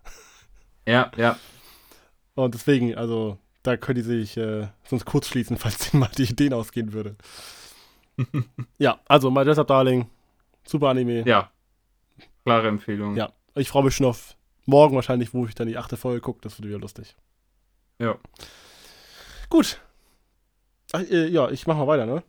ja, 0.86 1.10
ja. 1.18 1.38
Und 2.36 2.54
deswegen, 2.54 2.96
also 2.96 3.38
da 3.66 3.78
könnte 3.78 4.04
die 4.04 4.08
sich 4.08 4.38
äh, 4.38 4.68
sonst 4.88 5.06
kurz 5.06 5.28
schließen, 5.28 5.58
falls 5.58 5.90
denen 5.90 6.02
mal 6.02 6.12
die 6.18 6.24
Ideen 6.24 6.54
ausgehen 6.54 6.94
würde. 6.94 7.16
ja, 8.78 9.00
also 9.06 9.30
My 9.32 9.44
Dress 9.44 9.60
Up 9.60 9.68
Darling, 9.68 10.10
super 10.66 10.90
Anime. 10.90 11.24
ja. 11.28 11.52
Klare 12.46 12.68
Empfehlung. 12.68 13.16
Ja, 13.16 13.34
ich 13.56 13.70
freue 13.70 13.84
mich 13.84 13.96
schon 13.96 14.06
auf 14.06 14.36
morgen 14.66 14.96
wahrscheinlich, 14.96 15.34
wo 15.34 15.48
ich 15.48 15.56
dann 15.56 15.68
die 15.68 15.78
achte 15.78 15.98
Folge 15.98 16.22
gucke. 16.22 16.42
Das 16.42 16.60
wird 16.60 16.68
wieder 16.68 16.78
lustig. 16.78 17.16
Ja. 17.98 18.20
Gut. 19.50 19.82
Ach, 20.92 21.02
äh, 21.02 21.28
ja, 21.28 21.50
ich 21.50 21.66
mach 21.66 21.76
mal 21.76 21.88
weiter, 21.88 22.06
ne? 22.06 22.24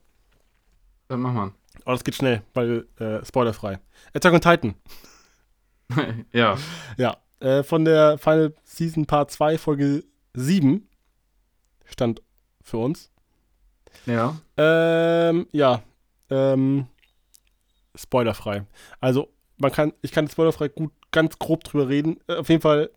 Dann 1.09 1.21
mach 1.21 1.35
mal. 1.35 1.53
Aber 1.85 1.93
das 1.93 2.03
geht 2.03 2.15
schnell, 2.15 2.43
weil 2.55 2.87
äh, 2.99 3.23
spoilerfrei. 3.27 3.79
Attack 4.15 4.33
on 4.33 4.41
Titan. 4.41 4.75
ja. 6.33 6.57
Ja, 6.97 7.19
äh, 7.41 7.63
von 7.63 7.85
der 7.85 8.17
Final 8.17 8.55
Season 8.65 9.05
Part 9.05 9.31
2, 9.31 9.59
Folge 9.59 10.03
7 10.33 10.89
stand 11.87 12.23
für 12.63 12.79
uns. 12.79 13.11
Ja. 14.07 14.37
Ähm, 14.57 15.47
ja. 15.53 15.83
Ähm, 16.31 16.87
spoilerfrei. 17.95 18.67
Also, 19.01 19.29
man 19.57 19.73
kann, 19.73 19.93
ich 20.03 20.13
kann 20.13 20.29
spoilerfrei 20.29 20.69
gut, 20.69 20.93
ganz 21.13 21.39
grob 21.39 21.65
drüber 21.65 21.89
reden. 21.89 22.19
Äh, 22.27 22.37
auf 22.37 22.49
jeden 22.49 22.63
Fall, 22.63 22.91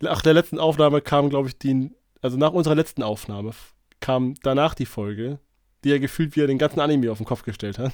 nach 0.00 0.22
der 0.22 0.34
letzten 0.34 0.58
Aufnahme 0.58 1.00
kam, 1.00 1.30
glaube 1.30 1.48
ich, 1.48 1.58
die, 1.58 1.90
also 2.22 2.36
nach 2.36 2.52
unserer 2.52 2.74
letzten 2.74 3.02
Aufnahme 3.02 3.52
kam 4.00 4.34
danach 4.42 4.74
die 4.74 4.86
Folge, 4.86 5.38
die 5.84 5.92
er 5.92 6.00
gefühlt 6.00 6.36
wieder 6.36 6.46
den 6.46 6.58
ganzen 6.58 6.80
Anime 6.80 7.10
auf 7.10 7.18
den 7.18 7.26
Kopf 7.26 7.42
gestellt 7.42 7.78
hat. 7.78 7.92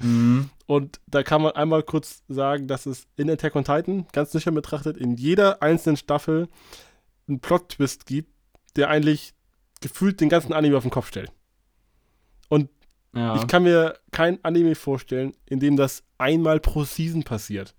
Mhm. 0.00 0.50
Und 0.66 1.00
da 1.06 1.22
kann 1.22 1.42
man 1.42 1.52
einmal 1.52 1.82
kurz 1.82 2.22
sagen, 2.28 2.66
dass 2.66 2.86
es 2.86 3.06
in 3.16 3.30
Attack 3.30 3.56
on 3.56 3.64
Titan, 3.64 4.06
ganz 4.12 4.32
sicher 4.32 4.50
betrachtet, 4.52 4.96
in 4.96 5.16
jeder 5.16 5.62
einzelnen 5.62 5.96
Staffel 5.96 6.48
einen 7.28 7.40
Plot-Twist 7.40 8.06
gibt, 8.06 8.30
der 8.76 8.88
eigentlich 8.88 9.34
gefühlt 9.80 10.20
den 10.20 10.28
ganzen 10.28 10.52
Anime 10.52 10.76
auf 10.76 10.82
den 10.84 10.90
Kopf 10.90 11.08
stellt. 11.08 11.30
Und 12.48 12.68
Ja. 13.14 13.34
ich 13.36 13.46
kann 13.46 13.62
mir 13.64 13.98
kein 14.10 14.42
Anime 14.44 14.74
vorstellen, 14.74 15.34
in 15.46 15.60
dem 15.60 15.76
das 15.76 16.02
einmal 16.18 16.60
pro 16.60 16.84
Season 16.84 17.22
passiert. 17.24 17.74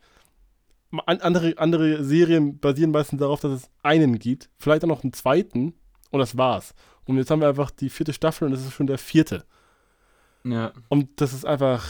An- 1.07 1.21
Andere, 1.21 1.57
andere 1.57 2.03
Serien 2.03 2.59
basieren 2.59 2.91
meistens 2.91 3.19
darauf, 3.19 3.39
dass 3.39 3.51
es 3.51 3.69
einen 3.81 4.19
gibt, 4.19 4.49
vielleicht 4.59 4.83
auch 4.83 4.87
noch 4.89 5.03
einen 5.03 5.13
zweiten 5.13 5.73
und 6.11 6.19
das 6.19 6.37
war's. 6.37 6.75
Und 7.05 7.17
jetzt 7.17 7.31
haben 7.31 7.41
wir 7.41 7.47
einfach 7.49 7.71
die 7.71 7.89
vierte 7.89 8.13
Staffel 8.13 8.45
und 8.45 8.51
das 8.51 8.61
ist 8.65 8.73
schon 8.73 8.87
der 8.87 8.97
vierte. 8.99 9.43
ja. 10.43 10.71
Und 10.89 11.09
das 11.21 11.33
ist 11.33 11.45
einfach 11.45 11.83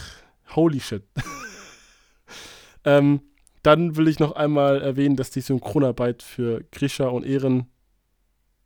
holy 0.56 0.80
shit. 0.80 1.04
ähm, 2.86 3.22
dann 3.64 3.96
will 3.96 4.08
ich 4.08 4.20
noch 4.20 4.34
einmal 4.34 4.82
erwähnen, 4.82 5.16
dass 5.16 5.32
die 5.32 5.42
Synchronarbeit 5.42 6.22
für 6.22 6.64
Grisha 6.72 7.08
und 7.08 7.26
Ehren 7.26 7.72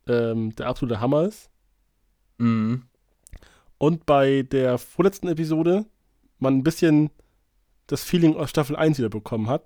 ähm, 0.06 0.54
der 0.56 0.66
absolute 0.66 1.00
Hammer 1.00 1.24
ist. 1.24 1.50
Mhm. 2.38 2.82
Und 3.78 4.06
bei 4.06 4.42
der 4.42 4.78
vorletzten 4.78 5.28
Episode 5.28 5.86
man 6.38 6.56
ein 6.58 6.64
bisschen 6.64 7.10
das 7.86 8.02
Feeling 8.04 8.36
aus 8.36 8.50
Staffel 8.50 8.76
1 8.76 8.98
wieder 8.98 9.08
bekommen 9.08 9.48
hat. 9.48 9.64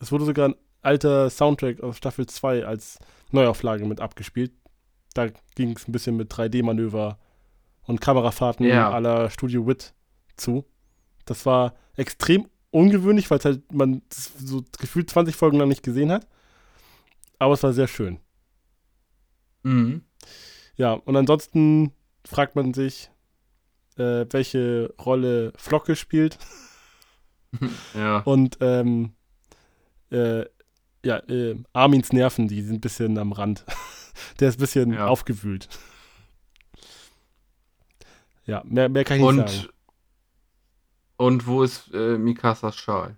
Es 0.00 0.12
wurde 0.12 0.24
sogar 0.24 0.48
ein 0.48 0.54
alter 0.82 1.30
Soundtrack 1.30 1.80
aus 1.80 1.96
Staffel 1.96 2.26
2 2.26 2.66
als 2.66 2.98
Neuauflage 3.30 3.84
mit 3.86 4.00
abgespielt. 4.00 4.52
Da 5.14 5.28
ging 5.54 5.70
es 5.76 5.88
ein 5.88 5.92
bisschen 5.92 6.16
mit 6.16 6.30
3D-Manöver 6.32 7.18
und 7.84 8.00
Kamerafahrten 8.00 8.66
Ja. 8.66 8.90
aller 8.90 9.30
Studio 9.30 9.66
Wit 9.66 9.94
zu. 10.36 10.64
Das 11.24 11.46
war 11.46 11.74
extrem 11.96 12.48
ungewöhnlich, 12.76 13.30
weil 13.30 13.38
halt 13.40 13.72
man 13.72 14.02
das 14.08 14.32
so 14.38 14.62
gefühlt 14.78 15.10
20 15.10 15.34
Folgen 15.34 15.58
lang 15.58 15.68
nicht 15.68 15.82
gesehen 15.82 16.12
hat. 16.12 16.26
Aber 17.38 17.54
es 17.54 17.62
war 17.62 17.72
sehr 17.72 17.88
schön. 17.88 18.18
Mhm. 19.62 20.02
Ja, 20.76 20.92
und 20.92 21.16
ansonsten 21.16 21.92
fragt 22.24 22.54
man 22.56 22.74
sich, 22.74 23.10
äh, 23.96 24.26
welche 24.30 24.94
Rolle 25.04 25.52
Flocke 25.56 25.96
spielt. 25.96 26.38
Ja. 27.94 28.18
Und 28.18 28.58
ähm, 28.60 29.14
äh, 30.10 30.44
ja, 31.02 31.16
äh, 31.28 31.56
Armins 31.72 32.12
Nerven, 32.12 32.48
die 32.48 32.60
sind 32.60 32.74
ein 32.74 32.80
bisschen 32.82 33.16
am 33.16 33.32
Rand. 33.32 33.64
Der 34.40 34.50
ist 34.50 34.56
ein 34.58 34.60
bisschen 34.60 34.92
Ja. 34.92 35.06
aufgewühlt. 35.06 35.68
Ja, 38.44 38.62
mehr, 38.66 38.90
mehr 38.90 39.04
kann 39.04 39.18
ich 39.18 39.22
nicht 39.24 39.48
sagen. 39.48 39.68
Und, 41.16 41.46
wo 41.46 41.62
ist 41.62 41.92
äh, 41.94 42.18
Mikasas 42.18 42.76
Schal? 42.78 43.16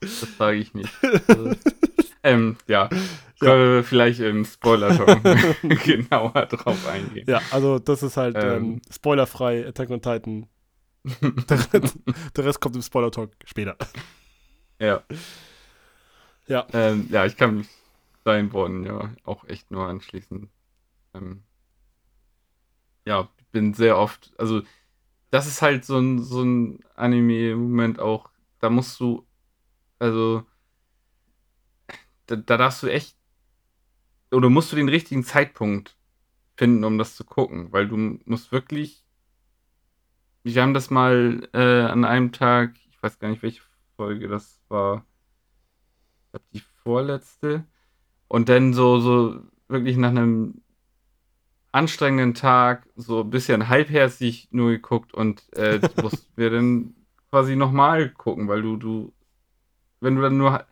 das 0.00 0.36
sage 0.38 0.58
ich 0.58 0.74
nicht. 0.74 0.92
Also, 1.28 1.52
ähm, 2.22 2.56
ja. 2.66 2.88
Können 3.38 3.74
wir 3.74 3.84
vielleicht 3.84 4.20
im 4.20 4.44
Spoiler-Talk 4.44 5.22
genauer 5.84 6.46
drauf 6.46 6.86
eingehen. 6.86 7.26
Ja, 7.28 7.40
also 7.50 7.78
das 7.78 8.02
ist 8.02 8.16
halt 8.16 8.36
ähm, 8.38 8.42
Ähm. 8.74 8.82
spoilerfrei 8.90 9.66
Attack 9.66 9.90
on 9.90 10.00
Titan. 10.00 10.46
Der, 11.04 11.72
Rest- 11.74 11.98
der 12.36 12.44
Rest 12.44 12.60
kommt 12.60 12.76
im 12.76 12.82
Spoiler-Talk 12.82 13.30
später. 13.44 13.76
Ja. 14.80 15.02
Ja. 16.48 16.66
Ähm, 16.72 17.08
ja, 17.10 17.26
ich 17.26 17.36
kann 17.36 17.58
mich 17.58 17.68
deinen 18.24 18.52
Worten 18.52 18.84
ja 18.84 19.10
auch 19.24 19.44
echt 19.44 19.70
nur 19.70 19.86
anschließen. 19.86 20.48
Ähm, 21.14 21.42
ja, 23.04 23.28
bin 23.56 23.72
sehr 23.72 23.96
oft, 23.96 24.34
also 24.38 24.60
das 25.30 25.46
ist 25.46 25.62
halt 25.62 25.82
so 25.86 25.98
ein, 25.98 26.22
so 26.22 26.42
ein 26.42 26.80
Anime-Moment 26.94 27.98
auch, 28.00 28.30
da 28.60 28.68
musst 28.68 29.00
du, 29.00 29.26
also 29.98 30.44
da, 32.26 32.36
da 32.36 32.58
darfst 32.58 32.82
du 32.82 32.88
echt, 32.88 33.16
oder 34.30 34.50
musst 34.50 34.72
du 34.72 34.76
den 34.76 34.90
richtigen 34.90 35.24
Zeitpunkt 35.24 35.96
finden, 36.58 36.84
um 36.84 36.98
das 36.98 37.16
zu 37.16 37.24
gucken, 37.24 37.72
weil 37.72 37.88
du 37.88 37.96
musst 38.26 38.52
wirklich, 38.52 39.06
wir 40.42 40.60
haben 40.60 40.74
das 40.74 40.90
mal 40.90 41.48
äh, 41.54 41.80
an 41.90 42.04
einem 42.04 42.32
Tag, 42.32 42.74
ich 42.90 43.02
weiß 43.02 43.18
gar 43.18 43.30
nicht, 43.30 43.42
welche 43.42 43.62
Folge 43.96 44.28
das 44.28 44.60
war, 44.68 45.06
ich 46.26 46.30
glaube 46.30 46.46
die 46.52 46.62
vorletzte, 46.82 47.64
und 48.28 48.50
dann 48.50 48.74
so, 48.74 49.00
so 49.00 49.40
wirklich 49.68 49.96
nach 49.96 50.10
einem 50.10 50.60
anstrengenden 51.72 52.34
Tag 52.34 52.86
so 52.96 53.20
ein 53.22 53.30
bisschen 53.30 53.68
halbherzig 53.68 54.48
nur 54.50 54.70
geguckt 54.70 55.14
und 55.14 55.42
äh, 55.54 55.80
mussten 55.96 56.30
wir 56.36 56.50
dann 56.50 56.94
quasi 57.30 57.56
nochmal 57.56 58.10
gucken, 58.10 58.48
weil 58.48 58.62
du, 58.62 58.76
du, 58.76 59.12
wenn 60.00 60.16
du 60.16 60.22
dann 60.22 60.38
nur 60.38 60.66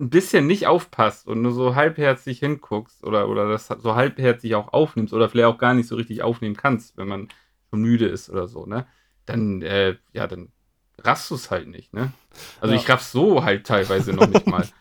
ein 0.00 0.10
bisschen 0.10 0.46
nicht 0.46 0.66
aufpasst 0.66 1.26
und 1.28 1.42
nur 1.42 1.52
so 1.52 1.74
halbherzig 1.74 2.40
hinguckst 2.40 3.04
oder, 3.04 3.28
oder 3.28 3.48
das 3.48 3.68
so 3.68 3.94
halbherzig 3.94 4.54
auch 4.54 4.72
aufnimmst 4.72 5.12
oder 5.14 5.28
vielleicht 5.28 5.46
auch 5.46 5.58
gar 5.58 5.74
nicht 5.74 5.86
so 5.88 5.96
richtig 5.96 6.22
aufnehmen 6.22 6.56
kannst, 6.56 6.96
wenn 6.96 7.08
man 7.08 7.28
schon 7.70 7.82
müde 7.82 8.06
ist 8.06 8.28
oder 8.28 8.48
so, 8.48 8.66
ne? 8.66 8.86
Dann, 9.26 9.62
äh, 9.62 9.96
ja, 10.12 10.26
dann 10.26 10.50
raffst 10.98 11.30
du 11.30 11.36
es 11.36 11.50
halt 11.50 11.68
nicht, 11.68 11.94
ne? 11.94 12.12
Also 12.60 12.74
Ja. 12.74 12.80
ich 12.80 12.88
raff's 12.88 13.12
so 13.12 13.44
halt 13.44 13.66
teilweise 13.66 14.12
noch 14.12 14.26
nicht 14.26 14.46
mal. 14.46 14.66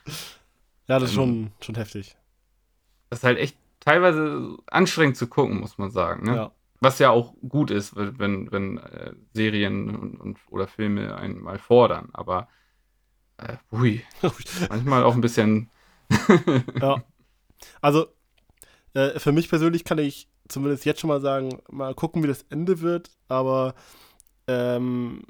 Ja, 0.87 0.99
das 0.99 1.09
ist 1.09 1.15
Ähm. 1.15 1.15
schon, 1.15 1.51
schon 1.61 1.75
heftig. 1.75 2.17
Das 3.09 3.19
ist 3.19 3.23
halt 3.23 3.37
echt 3.37 3.55
teilweise 3.81 4.57
anstrengend 4.67 5.17
zu 5.17 5.27
gucken, 5.27 5.59
muss 5.59 5.77
man 5.77 5.91
sagen, 5.91 6.25
ne? 6.25 6.35
Ja. 6.35 6.51
Was 6.79 6.97
ja 6.97 7.11
auch 7.11 7.35
gut 7.47 7.69
ist, 7.69 7.95
wenn, 7.95 8.51
wenn, 8.51 8.79
äh, 8.79 9.13
Serien 9.33 9.95
und, 9.95 10.15
und, 10.19 10.39
oder 10.49 10.67
Filme 10.67 11.15
einen 11.15 11.39
mal 11.39 11.59
fordern, 11.59 12.09
aber 12.13 12.47
äh, 13.37 13.57
hui, 13.71 14.03
manchmal 14.69 15.03
auch 15.03 15.13
ein 15.13 15.21
bisschen. 15.21 15.69
Ja. 16.79 17.03
Also, 17.79 18.07
äh, 18.95 19.19
für 19.19 19.31
mich 19.31 19.47
persönlich 19.47 19.83
kann 19.83 19.99
ich 19.99 20.27
zumindest 20.47 20.83
jetzt 20.83 20.99
schon 20.99 21.09
mal 21.09 21.21
sagen, 21.21 21.61
mal 21.69 21.93
gucken, 21.93 22.23
wie 22.23 22.27
das 22.27 22.43
Ende 22.49 22.81
wird, 22.81 23.11
aber 23.27 23.75
ähm, 24.47 25.21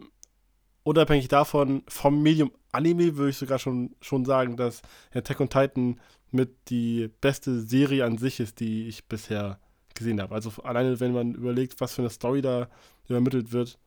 unabhängig 0.83 1.27
davon, 1.27 1.83
vom 1.89 2.23
Medium 2.23 2.51
Anime 2.71 3.17
würde 3.17 3.29
ich 3.31 3.37
sogar 3.37 3.59
schon, 3.59 3.95
schon 4.01 4.25
sagen, 4.25 4.55
dass 4.55 4.81
Attack 5.13 5.41
on 5.41 5.49
Titan 5.49 5.99
mit 6.31 6.69
die 6.69 7.09
beste 7.21 7.59
Serie 7.61 8.05
an 8.05 8.17
sich 8.17 8.39
ist, 8.39 8.59
die 8.59 8.87
ich 8.87 9.05
bisher 9.05 9.59
gesehen 9.93 10.21
habe. 10.21 10.33
Also 10.35 10.51
alleine, 10.63 10.99
wenn 10.99 11.13
man 11.13 11.33
überlegt, 11.35 11.81
was 11.81 11.93
für 11.95 12.01
eine 12.01 12.09
Story 12.09 12.41
da 12.41 12.69
übermittelt 13.07 13.51
wird 13.51 13.77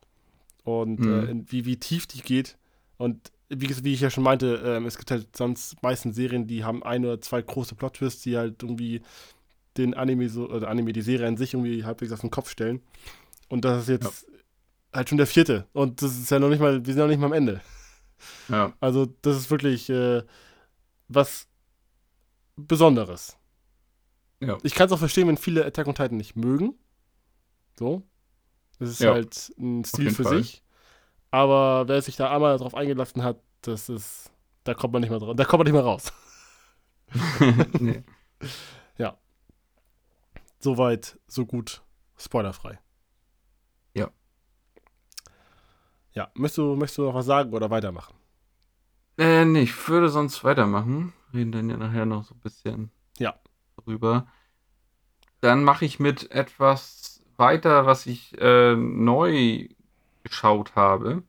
und 0.63 0.99
Mhm. 0.99 1.11
äh, 1.11 1.23
in, 1.25 1.51
wie, 1.51 1.65
wie 1.65 1.77
tief 1.77 2.05
die 2.07 2.21
geht. 2.21 2.57
Und 2.97 3.31
wie, 3.49 3.83
wie 3.83 3.93
ich 3.93 4.01
ja 4.01 4.09
schon 4.09 4.23
meinte, 4.23 4.61
ähm, 4.65 4.85
es 4.85 4.97
gibt 4.97 5.11
halt 5.11 5.35
sonst 5.35 5.81
meistens 5.83 6.15
Serien, 6.15 6.47
die 6.47 6.63
haben 6.63 6.83
ein 6.83 7.03
oder 7.05 7.19
zwei 7.21 7.41
große 7.41 7.75
Plot-Twists, 7.75 8.21
die 8.23 8.37
halt 8.37 8.61
irgendwie 8.63 9.01
den 9.77 9.93
Anime 9.93 10.29
so, 10.29 10.49
oder 10.49 10.69
Anime, 10.69 10.93
die 10.93 11.01
Serie 11.01 11.27
an 11.27 11.37
sich 11.37 11.53
irgendwie 11.53 11.83
halbwegs 11.83 12.11
auf 12.13 12.21
den 12.21 12.31
Kopf 12.31 12.49
stellen. 12.49 12.81
Und 13.49 13.65
das 13.65 13.83
ist 13.83 13.89
jetzt 13.89 14.25
halt 14.93 15.09
schon 15.09 15.17
der 15.17 15.27
vierte. 15.27 15.67
Und 15.73 16.01
das 16.01 16.17
ist 16.17 16.31
ja 16.31 16.39
noch 16.39 16.49
nicht 16.49 16.59
mal, 16.61 16.85
wir 16.85 16.93
sind 16.93 17.01
noch 17.01 17.07
nicht 17.09 17.19
mal 17.19 17.25
am 17.27 17.33
Ende. 17.33 17.61
ja, 18.49 18.73
Also, 18.79 19.07
das 19.21 19.35
ist 19.37 19.51
wirklich 19.51 19.89
äh, 19.89 20.23
was 21.07 21.47
Besonderes. 22.55 23.37
Ja. 24.39 24.57
Ich 24.63 24.73
kann 24.75 24.87
es 24.87 24.91
auch 24.93 24.99
verstehen, 24.99 25.27
wenn 25.27 25.37
viele 25.37 25.65
Attack 25.65 25.87
on 25.87 25.95
Titan 25.95 26.17
nicht 26.17 26.35
mögen. 26.35 26.75
So. 27.77 28.03
Das 28.79 28.89
ist 28.89 28.99
Ja. 28.99 29.13
halt 29.13 29.53
ein 29.57 29.83
Stil 29.85 30.11
für 30.11 30.23
Fall. 30.23 30.37
sich. 30.43 30.63
Aber 31.31 31.87
wer 31.87 32.01
sich 32.01 32.15
da 32.15 32.31
einmal 32.31 32.57
drauf 32.57 32.75
eingelassen 32.75 33.23
hat, 33.23 33.41
das 33.61 33.89
ist, 33.89 34.31
da 34.63 34.73
kommt 34.73 34.93
man 34.93 35.01
nicht 35.01 35.09
mehr 35.09 35.19
drauf, 35.19 35.35
da 35.35 35.45
kommt 35.45 35.59
man 35.59 35.65
nicht 35.65 35.73
mehr 35.73 35.83
raus. 35.83 36.11
nee. 37.79 38.03
Soweit, 40.59 41.19
so 41.27 41.45
gut, 41.45 41.83
spoilerfrei. 42.17 42.79
Ja. 43.93 44.09
Ja, 46.13 46.31
möchtest 46.33 46.57
du, 46.57 46.75
möchtest 46.75 46.97
du 46.97 47.03
noch 47.03 47.13
was 47.13 47.27
sagen 47.27 47.53
oder 47.53 47.69
weitermachen? 47.69 48.15
Äh, 49.19 49.45
nee, 49.45 49.61
ich 49.61 49.87
würde 49.87 50.09
sonst 50.09 50.43
weitermachen. 50.43 51.13
Reden 51.35 51.51
dann 51.51 51.69
ja 51.69 51.77
nachher 51.77 52.05
noch 52.05 52.23
so 52.23 52.33
ein 52.35 52.39
bisschen 52.39 52.91
Ja. 53.19 53.39
drüber. 53.77 54.27
Dann 55.41 55.63
mache 55.63 55.85
ich 55.85 55.99
mit 55.99 56.31
etwas 56.31 57.23
weiter, 57.37 57.85
was 57.85 58.05
ich 58.05 58.39
äh, 58.41 58.75
neu 58.75 59.69
geschaut 60.23 60.75
habe. 60.75 61.23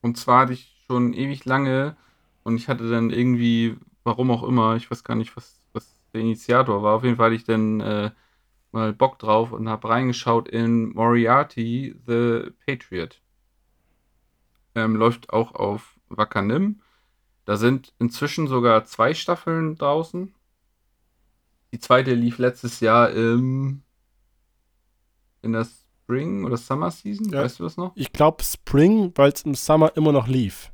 Und 0.00 0.16
zwar 0.18 0.40
hatte 0.42 0.52
ich 0.54 0.84
schon 0.86 1.12
ewig 1.14 1.44
lange 1.44 1.96
und 2.42 2.56
ich 2.56 2.68
hatte 2.68 2.90
dann 2.90 3.10
irgendwie, 3.10 3.76
warum 4.04 4.30
auch 4.30 4.42
immer, 4.42 4.76
ich 4.76 4.90
weiß 4.90 5.04
gar 5.04 5.14
nicht, 5.14 5.36
was, 5.36 5.62
was 5.72 6.02
der 6.12 6.22
Initiator 6.22 6.82
war. 6.82 6.96
Auf 6.96 7.04
jeden 7.04 7.16
Fall 7.16 7.26
hatte 7.26 7.36
ich 7.36 7.44
dann 7.44 7.80
äh, 7.80 8.10
mal 8.72 8.92
Bock 8.92 9.18
drauf 9.18 9.52
und 9.52 9.68
habe 9.68 9.88
reingeschaut 9.88 10.48
in 10.48 10.90
Moriarty 10.94 11.94
the 12.06 12.50
Patriot. 12.66 13.22
Ähm, 14.74 14.96
läuft 14.96 15.32
auch 15.32 15.54
auf 15.54 15.98
Wakanim. 16.08 16.81
Da 17.44 17.56
sind 17.56 17.92
inzwischen 17.98 18.46
sogar 18.46 18.84
zwei 18.84 19.14
Staffeln 19.14 19.76
draußen. 19.76 20.34
Die 21.72 21.78
zweite 21.80 22.14
lief 22.14 22.38
letztes 22.38 22.80
Jahr 22.80 23.10
im 23.10 23.82
in 25.42 25.52
der 25.52 25.64
Spring 25.66 26.44
oder 26.44 26.56
Summer 26.56 26.90
Season, 26.90 27.30
Ja. 27.30 27.42
weißt 27.42 27.58
du 27.58 27.64
das 27.64 27.76
noch? 27.76 27.92
Ich 27.96 28.12
glaube 28.12 28.44
Spring, 28.44 29.12
weil 29.16 29.32
es 29.32 29.42
im 29.42 29.54
Summer 29.56 29.92
immer 29.96 30.12
noch 30.12 30.28
lief. 30.28 30.70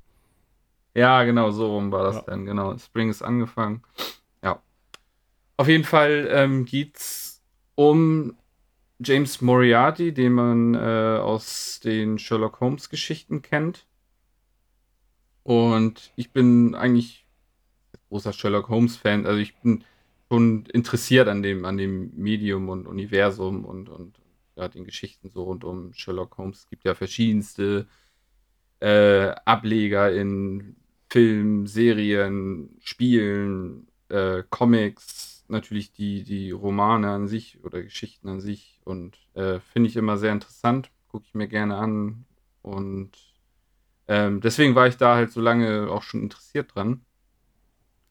Ja, 0.95 1.23
genau, 1.25 1.51
so 1.53 1.73
rum 1.75 1.91
war 1.93 2.05
das 2.05 2.17
Ja. 2.17 2.23
dann, 2.23 2.45
genau. 2.45 2.77
Spring 2.77 3.09
ist 3.09 3.23
angefangen. 3.23 3.83
Ja. 4.43 4.61
Auf 5.57 5.69
jeden 5.69 5.85
Fall 5.85 6.29
ähm, 6.31 6.65
geht's 6.67 7.41
um 7.77 8.37
James 9.01 9.41
Moriarty, 9.41 10.13
den 10.13 10.33
man 10.33 10.75
äh, 10.75 11.19
aus 11.23 11.81
den 11.83 12.19
Sherlock 12.19 12.61
Holmes 12.61 12.91
Geschichten 12.91 13.41
kennt. 13.43 13.87
Und 15.49 16.13
ich 16.15 16.31
bin 16.31 16.75
eigentlich 16.75 17.25
großer 18.11 18.35
Sherlock 18.35 18.69
Holmes 18.69 18.99
Fan. 18.99 19.25
Also 19.25 19.41
ich 19.41 19.57
bin 19.57 19.83
schon 20.31 20.67
interessiert 20.67 21.27
an 21.27 21.43
dem, 21.43 21.65
an 21.65 21.79
dem 21.79 22.13
Medium 22.17 22.69
und 22.69 22.87
Universum 22.87 23.65
und, 23.65 23.89
und 23.89 24.21
ja, 24.57 24.69
den 24.69 24.85
Geschichten 24.85 25.31
so 25.31 25.45
rund 25.45 25.65
um 25.65 25.95
Sherlock 25.95 26.37
Holmes. 26.37 26.59
Es 26.59 26.69
gibt 26.69 26.85
ja 26.85 26.95
verschiedenste 26.95 27.87
äh, 28.81 29.31
Ableger 29.47 30.13
in 30.13 30.77
Film, 31.09 31.67
Serien, 31.67 32.77
Spielen, 32.81 33.89
äh, 34.11 34.43
Comics, 34.51 35.47
natürlich 35.49 35.93
die, 35.93 36.25
die 36.25 36.51
Romane 36.51 37.09
an 37.09 37.27
sich 37.27 37.65
oder 37.65 37.83
Geschichten 37.83 38.29
an 38.29 38.41
sich 38.43 38.83
und 38.85 39.17
äh, 39.33 39.61
finde 39.61 39.89
ich 39.89 39.97
immer 39.97 40.19
sehr 40.19 40.33
interessant, 40.33 40.91
gucke 41.07 41.25
ich 41.27 41.33
mir 41.33 41.49
gerne 41.49 41.77
an 41.77 42.27
und 42.61 43.28
ähm, 44.09 44.41
deswegen 44.41 44.75
war 44.75 44.89
ich 44.89 44.97
da 44.97 45.15
halt 45.17 45.31
so 45.31 45.41
lange 45.41 45.89
auch 45.91 46.03
schon 46.03 46.23
interessiert 46.23 46.75
dran. 46.75 47.05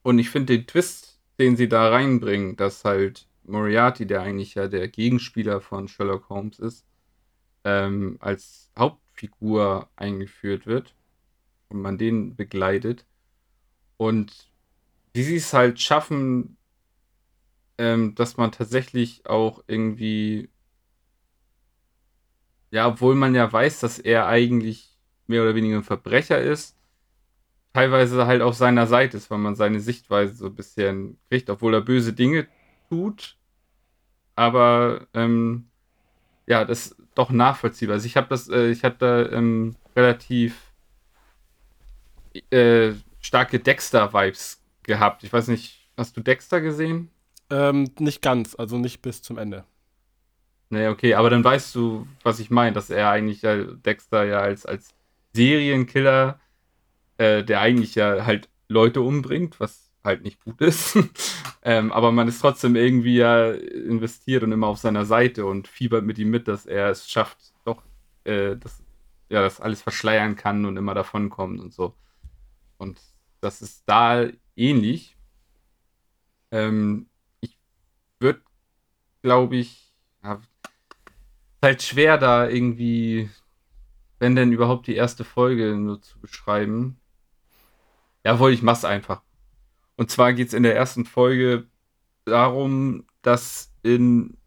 Und 0.04 0.20
ich 0.20 0.30
finde 0.30 0.58
den 0.58 0.68
Twist, 0.68 1.20
den 1.39 1.58
sie 1.58 1.68
da 1.68 1.89
reinbringen, 1.89 2.56
dass 2.56 2.86
halt 2.86 3.28
Moriarty, 3.43 4.06
der 4.06 4.22
eigentlich 4.22 4.56
ja 4.56 4.68
der 4.68 4.88
Gegenspieler 4.88 5.60
von 5.60 5.88
Sherlock 5.88 6.30
Holmes 6.30 6.60
ist, 6.60 6.86
ähm, 7.64 8.18
als 8.20 8.72
Hauptfigur 8.78 9.89
eingeführt 9.95 10.68
wird 10.68 10.95
und 11.70 11.82
man 11.82 11.98
den 11.98 12.36
begleitet. 12.36 13.06
Und 13.98 14.52
wie 15.14 15.24
sie 15.24 15.38
es 15.38 15.54
halt 15.54 15.82
schaffen, 15.82 16.58
ähm, 17.80 18.16
dass 18.16 18.38
man 18.38 18.52
tatsächlich 18.52 19.26
auch 19.26 19.64
irgendwie, 19.68 20.50
ja, 22.72 22.88
obwohl 22.88 23.16
man 23.16 23.36
ja 23.36 23.52
weiß, 23.52 23.80
dass 23.80 24.00
er 24.00 24.28
eigentlich 24.28 24.97
mehr 25.28 25.43
oder 25.43 25.55
weniger 25.55 25.78
ein 25.78 25.84
Verbrecher 25.84 26.41
ist, 26.41 26.75
teilweise 27.73 28.25
halt 28.25 28.41
auf 28.41 28.55
seiner 28.55 28.88
Seite 28.88 29.17
ist, 29.17 29.30
weil 29.30 29.38
man 29.38 29.55
seine 29.55 29.80
Sichtweise 29.80 30.36
so 30.36 30.47
ein 30.47 30.55
bisschen 30.55 31.17
kriegt, 31.30 31.49
obwohl 31.49 31.73
er 31.73 31.82
böse 31.82 32.13
Dinge 32.13 32.47
tut. 32.89 33.38
Aber 34.36 35.07
ähm, 35.13 35.67
ja, 36.47 36.65
das 36.65 36.88
ist 36.88 36.95
doch 37.15 37.30
nachvollziehbar. 37.30 37.95
Also 37.95 38.05
ich 38.05 38.17
habe 38.17 38.28
das, 38.30 38.49
äh, 38.49 38.69
ich 38.69 38.84
hatte 38.84 39.30
ähm, 39.34 39.75
relativ 39.95 40.73
äh, 42.51 42.93
starke 43.19 43.59
Dexter-Vibes 43.59 44.61
gehabt. 44.84 45.23
Ich 45.23 45.34
weiß 45.34 45.47
nicht, 45.49 45.89
hast 45.97 46.15
du 46.15 46.21
Dexter 46.21 46.61
gesehen? 46.61 47.09
Ähm, 47.49 47.91
nicht 47.99 48.21
ganz, 48.21 48.55
also 48.55 48.78
nicht 48.78 49.01
bis 49.01 49.21
zum 49.21 49.38
Ende. 49.38 49.65
Nee, 50.69 50.88
okay, 50.88 51.13
aber 51.13 51.30
dann 51.30 51.43
weißt 51.43 51.73
du, 51.75 52.07
was 52.23 52.39
ich 52.39 52.49
meine, 52.49 52.73
dass 52.73 52.89
er 52.89 53.09
eigentlich 53.09 53.41
ja 53.41 53.63
Dexter 53.63 54.25
ja 54.25 54.39
als, 54.39 54.65
als 54.65 54.93
Serienkiller, 55.38 56.39
äh, 57.17 57.43
der 57.43 57.61
eigentlich 57.61 57.95
ja 57.95 58.25
halt 58.25 58.49
Leute 58.67 59.01
umbringt, 59.01 59.59
was 59.59 59.91
halt 60.03 60.23
nicht 60.23 60.39
gut 60.43 60.59
ist. 60.61 60.97
ähm, 61.61 61.91
aber 61.91 62.11
man 62.11 62.27
ist 62.27 62.39
trotzdem 62.41 62.75
irgendwie 62.75 63.17
ja 63.17 63.51
investiert 63.51 64.43
und 64.43 64.51
immer 64.51 64.67
auf 64.67 64.79
seiner 64.79 65.05
Seite 65.05 65.45
und 65.45 65.67
fiebert 65.67 66.03
mit 66.03 66.17
ihm 66.17 66.29
mit, 66.29 66.47
dass 66.47 66.65
er 66.65 66.89
es 66.89 67.09
schafft, 67.09 67.38
doch, 67.65 67.83
äh, 68.23 68.55
das, 68.57 68.83
ja, 69.29 69.41
das 69.41 69.61
alles 69.61 69.81
verschleiern 69.81 70.35
kann 70.35 70.65
und 70.65 70.77
immer 70.77 70.93
davonkommt 70.93 71.59
und 71.59 71.73
so. 71.73 71.93
Und 72.77 72.99
das 73.41 73.61
ist 73.61 73.83
da 73.85 74.25
ähnlich. 74.55 75.15
Ähm, 76.51 77.07
ich 77.41 77.57
würde, 78.19 78.41
glaube 79.21 79.57
ich, 79.57 79.93
ja, 80.23 80.41
halt 81.61 81.81
schwer 81.81 82.17
da 82.17 82.47
irgendwie, 82.47 83.29
wenn 84.20 84.36
denn 84.36 84.51
überhaupt 84.51 84.88
die 84.88 84.95
erste 84.95 85.24
Folge 85.24 85.76
nur 85.76 86.01
zu 86.01 86.20
beschreiben. 86.20 86.99
Jawohl, 88.24 88.51
ich 88.51 88.61
mach's 88.61 88.86
einfach. 88.86 89.22
Und 89.95 90.11
zwar 90.11 90.34
geht's 90.34 90.53
in 90.53 90.63
der 90.63 90.76
ersten 90.76 91.05
Folge 91.05 91.68
darum, 92.26 93.05
dass 93.22 93.74
in 93.84 94.38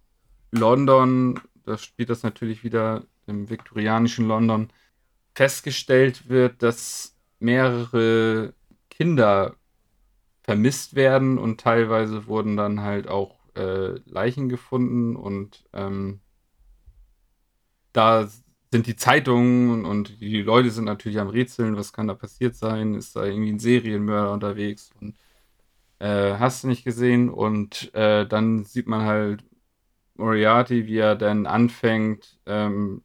London, 0.52 1.40
da 1.64 1.78
spielt 1.78 2.10
das 2.10 2.22
natürlich 2.22 2.64
wieder 2.64 3.04
im 3.26 3.48
viktorianischen 3.48 4.26
London, 4.26 4.72
festgestellt 5.34 6.28
wird, 6.28 6.62
dass 6.62 7.16
mehrere 7.38 8.54
Kinder 8.90 9.56
vermisst 10.42 10.94
werden 10.94 11.38
und 11.38 11.60
teilweise 11.60 12.26
wurden 12.26 12.56
dann 12.56 12.80
halt 12.80 13.08
auch 13.08 13.38
äh, 13.54 13.98
Leichen 14.04 14.48
gefunden 14.48 15.16
und 15.16 15.64
ähm, 15.72 16.20
da 17.92 18.28
sind 18.72 18.86
die 18.86 18.96
Zeitungen 18.96 19.84
und 19.84 20.20
die 20.20 20.42
Leute 20.42 20.70
sind 20.70 20.84
natürlich 20.84 21.18
am 21.18 21.28
Rätseln, 21.28 21.76
was 21.76 21.92
kann 21.92 22.08
da 22.08 22.14
passiert 22.14 22.54
sein? 22.54 22.94
Ist 22.94 23.16
da 23.16 23.24
irgendwie 23.24 23.52
ein 23.52 23.58
Serienmörder 23.58 24.32
unterwegs? 24.32 24.90
Und 25.00 25.16
äh, 25.98 26.34
hast 26.38 26.64
du 26.64 26.68
nicht 26.68 26.84
gesehen? 26.84 27.30
Und 27.30 27.92
äh, 27.94 28.26
dann 28.26 28.64
sieht 28.64 28.86
man 28.86 29.02
halt 29.02 29.44
Moriarty, 30.14 30.86
wie 30.86 30.98
er 30.98 31.16
dann 31.16 31.46
anfängt, 31.46 32.38
ähm, 32.46 33.02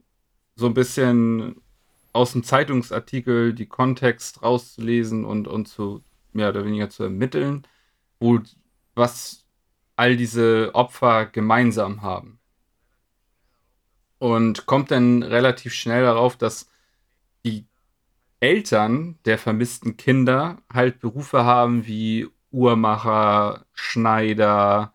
so 0.56 0.68
ein 0.68 0.74
bisschen 0.74 1.62
aus 2.14 2.34
dem 2.34 2.44
Zeitungsartikel 2.44 3.54
die 3.54 3.68
Kontext 3.68 4.44
rauszulesen 4.44 5.26
und, 5.26 5.48
und 5.48 5.68
zu 5.68 6.04
mehr 6.34 6.50
oder 6.50 6.66
weniger 6.66 6.90
zu 6.90 7.04
ermitteln, 7.04 7.68
wo 8.20 8.40
was 8.96 9.46
all 9.98 10.16
diese 10.18 10.72
Opfer 10.74 11.26
gemeinsam 11.26 12.02
haben 12.02 12.40
und 14.20 14.66
kommt 14.66 14.92
dann 14.92 15.24
relativ 15.24 15.74
schnell 15.74 16.04
darauf, 16.04 16.38
dass 16.38 16.70
die 17.46 17.66
Eltern 18.40 19.18
der 19.26 19.38
vermissten 19.38 19.98
Kinder 19.98 20.58
halt 20.72 21.00
Berufe 21.00 21.44
haben 21.46 21.86
wie 21.88 22.28
Uhrmacher, 22.52 23.66
Schneider, 23.74 24.94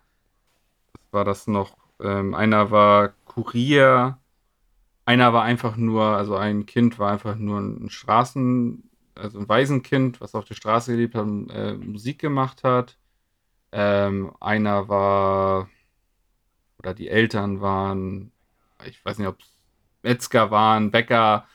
was 0.92 1.12
war 1.12 1.24
das 1.24 1.46
noch? 1.46 1.76
Ähm, 2.00 2.34
einer 2.34 2.70
war 2.70 3.10
Kurier, 3.26 4.18
einer 5.04 5.32
war 5.32 5.42
einfach 5.42 5.76
nur, 5.76 6.04
also 6.04 6.36
ein 6.36 6.66
Kind 6.66 6.98
war 6.98 7.10
einfach 7.12 7.36
nur 7.36 7.60
ein 7.60 7.90
Straßen, 7.90 8.90
also 9.14 9.38
ein 9.38 9.48
Waisenkind, 9.48 10.20
was 10.20 10.34
auf 10.34 10.44
der 10.44 10.54
Straße 10.54 10.92
gelebt 10.92 11.14
hat 11.14 11.22
und 11.22 11.50
äh, 11.50 11.74
Musik 11.74 12.18
gemacht 12.20 12.64
hat. 12.64 12.96
Ähm, 13.72 14.32
einer 14.40 14.88
war, 14.88 15.68
oder 16.78 16.94
die 16.94 17.08
Eltern 17.08 17.60
waren 17.60 18.32
ich 18.86 19.04
weiß 19.04 19.18
nicht, 19.18 19.28
ob 19.28 19.40
es 19.40 19.52
Metzger 20.02 20.50
waren, 20.50 20.90
Bäcker, 20.90 21.46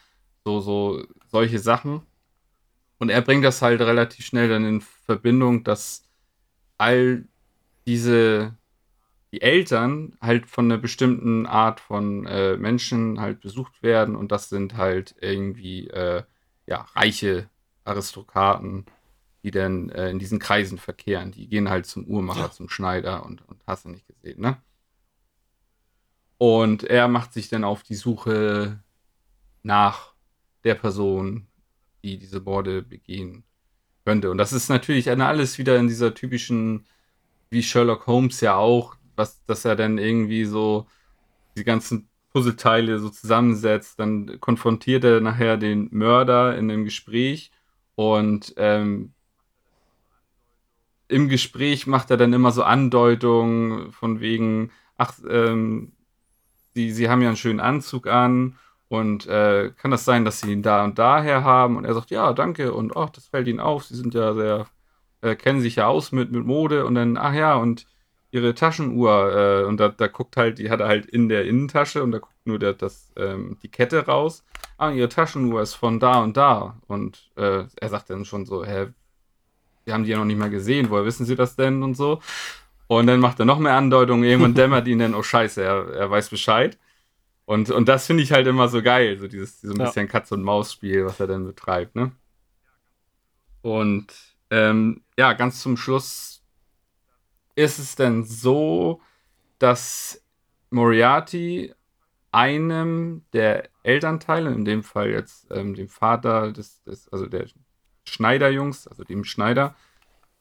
so, 0.43 0.59
so, 0.59 1.03
solche 1.27 1.59
Sachen. 1.59 2.01
Und 2.99 3.09
er 3.09 3.21
bringt 3.21 3.43
das 3.43 3.61
halt 3.61 3.81
relativ 3.81 4.25
schnell 4.25 4.47
dann 4.49 4.65
in 4.65 4.81
Verbindung, 4.81 5.63
dass 5.63 6.03
all 6.77 7.25
diese, 7.87 8.55
die 9.31 9.41
Eltern 9.41 10.17
halt 10.21 10.45
von 10.47 10.65
einer 10.65 10.77
bestimmten 10.79 11.45
Art 11.45 11.79
von 11.79 12.25
äh, 12.25 12.57
Menschen 12.57 13.19
halt 13.19 13.41
besucht 13.41 13.83
werden 13.83 14.15
und 14.15 14.31
das 14.31 14.49
sind 14.49 14.77
halt 14.77 15.15
irgendwie, 15.19 15.87
äh, 15.89 16.23
ja, 16.67 16.81
reiche 16.95 17.49
Aristokraten, 17.83 18.85
die 19.43 19.51
dann 19.51 19.89
äh, 19.89 20.09
in 20.09 20.19
diesen 20.19 20.39
Kreisen 20.39 20.77
verkehren. 20.77 21.31
Die 21.31 21.47
gehen 21.47 21.69
halt 21.69 21.85
zum 21.85 22.05
Uhrmacher, 22.05 22.39
Ja. 22.41 22.51
zum 22.51 22.69
Schneider 22.69 23.25
und, 23.25 23.47
und 23.47 23.61
hast 23.67 23.85
du 23.85 23.89
nicht 23.89 24.07
gesehen, 24.07 24.41
ne? 24.41 24.57
Und 26.37 26.83
er 26.83 27.07
macht 27.07 27.33
sich 27.33 27.49
dann 27.49 27.63
auf 27.63 27.83
die 27.83 27.95
Suche 27.95 28.83
nach 29.63 30.13
der 30.63 30.75
Person, 30.75 31.47
die 32.03 32.17
diese 32.17 32.41
Morde 32.41 32.81
begehen 32.81 33.43
könnte. 34.05 34.29
Und 34.29 34.37
das 34.37 34.53
ist 34.53 34.69
natürlich 34.69 35.09
alles 35.09 35.57
wieder 35.57 35.77
in 35.77 35.87
dieser 35.87 36.13
typischen, 36.13 36.85
wie 37.49 37.63
Sherlock 37.63 38.07
Holmes 38.07 38.41
ja 38.41 38.55
auch, 38.55 38.95
was, 39.15 39.43
dass 39.45 39.65
er 39.65 39.75
dann 39.75 39.97
irgendwie 39.97 40.45
so 40.45 40.87
die 41.57 41.63
ganzen 41.63 42.09
Puzzleteile 42.31 42.99
so 42.99 43.09
zusammensetzt, 43.09 43.97
dann 43.97 44.41
konfrontiert 44.41 45.05
er 45.05 45.21
nachher 45.21 45.55
den 45.55 45.87
Mörder 45.91 46.57
in 46.57 46.69
einem 46.69 46.83
Gespräch 46.83 47.49
und 47.95 48.53
ähm, 48.57 49.13
im 51.07 51.29
Gespräch 51.29 51.87
macht 51.87 52.11
er 52.11 52.17
dann 52.17 52.33
immer 52.33 52.51
so 52.51 52.63
Andeutungen 52.63 53.91
von 53.93 54.19
wegen, 54.19 54.71
ach, 54.97 55.13
ähm, 55.29 55.93
sie, 56.75 56.91
sie 56.91 57.09
haben 57.09 57.21
ja 57.21 57.29
einen 57.29 57.37
schönen 57.37 57.59
Anzug 57.59 58.07
an 58.07 58.57
und 58.87 59.25
äh, 59.27 59.71
kann 59.77 59.91
das 59.91 60.05
sein, 60.05 60.25
dass 60.25 60.41
sie 60.41 60.51
ihn 60.51 60.61
da 60.61 60.83
und 60.83 60.99
daher 60.99 61.43
haben? 61.43 61.77
Und 61.77 61.85
er 61.85 61.95
sagt, 61.95 62.11
ja, 62.11 62.33
danke 62.33 62.73
und 62.73 62.95
ach, 62.95 63.09
das 63.09 63.27
fällt 63.27 63.47
ihnen 63.47 63.59
auf, 63.59 63.85
sie 63.85 63.95
sind 63.95 64.13
ja 64.13 64.33
sehr, 64.35 64.67
äh, 65.21 65.35
kennen 65.35 65.61
sich 65.61 65.77
ja 65.77 65.87
aus 65.87 66.11
mit, 66.11 66.31
mit 66.31 66.45
Mode 66.45 66.85
und 66.85 66.95
dann, 66.95 67.17
ach 67.17 67.33
ja, 67.33 67.55
und 67.55 67.87
ihre 68.31 68.53
Taschenuhr 68.53 69.63
äh, 69.63 69.63
und 69.63 69.77
da, 69.79 69.89
da 69.89 70.07
guckt 70.07 70.35
halt, 70.37 70.59
die 70.59 70.69
hat 70.69 70.81
er 70.81 70.87
halt 70.87 71.05
in 71.05 71.29
der 71.29 71.45
Innentasche 71.45 72.03
und 72.03 72.11
da 72.11 72.19
guckt 72.19 72.35
nur 72.45 72.59
der, 72.59 72.73
das, 72.73 73.11
ähm, 73.15 73.57
die 73.63 73.69
Kette 73.69 74.05
raus. 74.05 74.43
Ah, 74.77 74.91
ihre 74.91 75.07
Taschenuhr 75.07 75.61
ist 75.61 75.73
von 75.75 76.01
da 76.01 76.21
und 76.21 76.35
da. 76.35 76.77
Und 76.87 77.31
äh, 77.37 77.63
er 77.75 77.89
sagt 77.89 78.09
dann 78.09 78.25
schon 78.25 78.45
so, 78.45 78.65
hä, 78.65 78.87
wir 79.85 79.93
haben 79.93 80.03
die 80.03 80.11
ja 80.11 80.17
noch 80.17 80.25
nicht 80.25 80.37
mal 80.37 80.49
gesehen, 80.49 80.89
woher 80.89 81.05
wissen 81.05 81.25
sie 81.25 81.35
das 81.35 81.55
denn 81.55 81.81
und 81.81 81.95
so. 81.95 82.19
Und 82.87 83.07
dann 83.07 83.19
macht 83.19 83.39
er 83.39 83.45
noch 83.45 83.59
mehr 83.59 83.73
Andeutungen, 83.73 84.23
irgendwann 84.23 84.53
dämmert 84.55 84.87
ihn 84.87 84.99
dann, 84.99 85.15
oh 85.15 85.23
scheiße, 85.23 85.63
er, 85.63 85.93
er 85.93 86.11
weiß 86.11 86.29
Bescheid. 86.29 86.77
Und, 87.45 87.69
und 87.69 87.87
das 87.87 88.07
finde 88.07 88.23
ich 88.23 88.31
halt 88.31 88.47
immer 88.47 88.67
so 88.67 88.81
geil, 88.81 89.19
so 89.19 89.27
dieses, 89.27 89.61
dieses 89.61 89.77
ja. 89.77 89.85
bisschen 89.85 90.07
Katz-und-Maus-Spiel, 90.07 91.05
was 91.05 91.19
er 91.19 91.27
dann 91.27 91.45
betreibt, 91.45 91.95
ne? 91.95 92.11
Und 93.61 94.07
ähm, 94.51 95.03
ja, 95.17 95.33
ganz 95.33 95.61
zum 95.61 95.77
Schluss 95.77 96.43
ist 97.55 97.79
es 97.79 97.95
denn 97.95 98.23
so, 98.23 99.01
dass 99.57 100.23
Moriarty 100.69 101.73
einem 102.31 103.23
der 103.33 103.69
Elternteile, 103.83 104.51
in 104.51 104.65
dem 104.65 104.83
Fall 104.83 105.09
jetzt 105.09 105.47
ähm, 105.51 105.73
dem 105.73 105.87
Vater 105.87 106.51
des, 106.51 106.83
des, 106.83 107.07
also 107.09 107.27
der 107.27 107.47
Schneiderjungs, 108.03 108.87
also 108.87 109.03
dem 109.03 109.23
Schneider, 109.23 109.75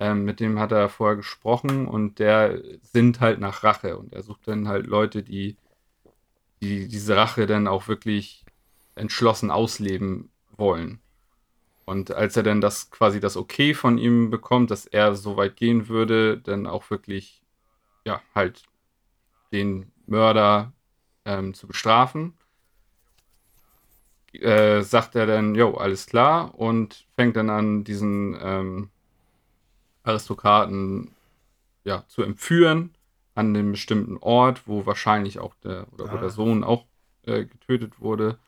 ähm, 0.00 0.24
mit 0.24 0.40
dem 0.40 0.58
hat 0.58 0.72
er 0.72 0.88
vorher 0.88 1.16
gesprochen 1.16 1.86
und 1.86 2.18
der 2.18 2.60
sind 2.82 3.20
halt 3.20 3.40
nach 3.40 3.62
Rache 3.62 3.96
und 3.96 4.12
er 4.12 4.22
sucht 4.22 4.48
dann 4.48 4.68
halt 4.68 4.86
Leute, 4.86 5.22
die, 5.22 5.56
die 6.62 6.88
diese 6.88 7.16
Rache 7.16 7.46
dann 7.46 7.68
auch 7.68 7.88
wirklich 7.88 8.44
entschlossen 8.94 9.50
ausleben 9.50 10.30
wollen. 10.56 11.00
Und 11.84 12.10
als 12.12 12.36
er 12.36 12.42
dann 12.42 12.60
das 12.60 12.90
quasi 12.90 13.20
das 13.20 13.36
Okay 13.36 13.74
von 13.74 13.98
ihm 13.98 14.30
bekommt, 14.30 14.70
dass 14.70 14.86
er 14.86 15.14
so 15.14 15.36
weit 15.36 15.56
gehen 15.56 15.88
würde, 15.88 16.38
dann 16.38 16.66
auch 16.66 16.90
wirklich, 16.90 17.42
ja, 18.04 18.22
halt 18.34 18.62
den 19.52 19.92
Mörder 20.06 20.72
ähm, 21.24 21.54
zu 21.54 21.66
bestrafen, 21.66 22.34
äh, 24.32 24.82
sagt 24.82 25.14
er 25.14 25.26
dann, 25.26 25.54
jo, 25.54 25.74
alles 25.74 26.06
klar 26.06 26.58
und 26.58 27.06
fängt 27.14 27.36
dann 27.36 27.50
an, 27.50 27.84
diesen 27.84 28.36
ähm, 28.40 28.90
Aristokraten 30.04 31.10
ja, 31.84 32.04
zu 32.08 32.22
entführen 32.22 32.94
an 33.34 33.48
einem 33.48 33.72
bestimmten 33.72 34.16
Ort, 34.18 34.66
wo 34.66 34.86
wahrscheinlich 34.86 35.40
auch 35.40 35.54
der 35.64 35.92
oder 35.92 36.12
wo 36.12 36.16
der 36.16 36.28
ah. 36.28 36.30
Sohn 36.30 36.62
auch 36.62 36.84
äh, 37.22 37.44
getötet 37.44 38.00
wurde 38.00 38.38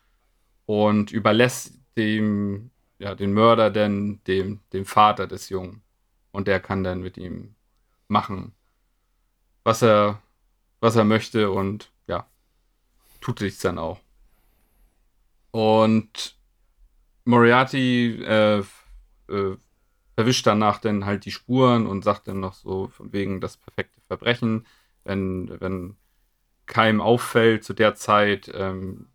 und 0.66 1.10
überlässt 1.10 1.74
dem 1.96 2.70
ja, 2.98 3.14
den 3.14 3.32
Mörder 3.32 3.70
denn 3.70 4.20
dem, 4.26 4.60
dem 4.72 4.84
Vater 4.84 5.26
des 5.26 5.48
Jungen. 5.48 5.82
Und 6.32 6.48
der 6.48 6.60
kann 6.60 6.84
dann 6.84 7.00
mit 7.00 7.16
ihm 7.16 7.54
machen, 8.08 8.54
was 9.64 9.82
er, 9.82 10.22
was 10.80 10.96
er 10.96 11.04
möchte 11.04 11.50
und 11.50 11.90
ja, 12.06 12.26
tut 13.20 13.38
sich 13.38 13.58
dann 13.58 13.78
auch. 13.78 14.00
Und 15.50 16.36
Moriarty 17.24 18.22
äh, 18.22 18.58
äh, 19.28 19.56
verwischt 20.16 20.46
danach 20.46 20.78
dann 20.78 21.04
halt 21.04 21.26
die 21.26 21.30
Spuren 21.30 21.86
und 21.86 22.02
sagt 22.02 22.26
dann 22.26 22.40
noch 22.40 22.54
so 22.54 22.88
von 22.88 23.12
wegen 23.12 23.40
das 23.40 23.58
perfekte 23.58 24.00
Verbrechen, 24.08 24.66
wenn, 25.04 25.60
wenn 25.60 25.96
keinem 26.64 27.00
auffällt 27.00 27.62
zu 27.64 27.74
der 27.74 27.94
Zeit, 27.94 28.50
ähm, 28.52 29.08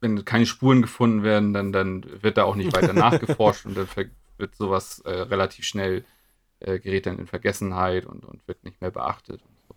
wenn 0.00 0.24
keine 0.24 0.46
Spuren 0.46 0.82
gefunden 0.82 1.22
werden, 1.22 1.54
dann, 1.54 1.72
dann 1.72 2.04
wird 2.22 2.36
da 2.36 2.44
auch 2.44 2.54
nicht 2.54 2.74
weiter 2.76 2.92
nachgeforscht 2.92 3.64
und 3.64 3.76
dann 3.76 3.88
wird 4.36 4.54
sowas 4.54 5.00
äh, 5.00 5.10
relativ 5.10 5.64
schnell 5.64 6.04
äh, 6.60 6.78
gerät 6.78 7.06
dann 7.06 7.18
in 7.18 7.26
Vergessenheit 7.26 8.04
und, 8.04 8.24
und 8.26 8.46
wird 8.46 8.64
nicht 8.64 8.82
mehr 8.82 8.90
beachtet. 8.90 9.42
Und, 9.42 9.56
so. 9.66 9.74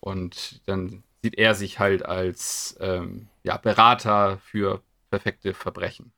und 0.00 0.60
dann 0.66 1.02
sieht 1.22 1.38
er 1.38 1.54
sich 1.54 1.78
halt 1.78 2.04
als 2.04 2.76
ähm, 2.80 3.28
ja, 3.42 3.56
Berater 3.56 4.38
für 4.38 4.82
perfekte 5.10 5.54
Verbrechen. 5.54 6.12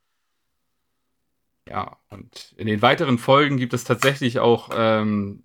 Ja, 1.68 1.98
und 2.10 2.54
in 2.58 2.66
den 2.66 2.82
weiteren 2.82 3.18
Folgen 3.18 3.56
gibt 3.56 3.72
es 3.72 3.84
tatsächlich 3.84 4.38
auch 4.38 4.70
ähm, 4.74 5.44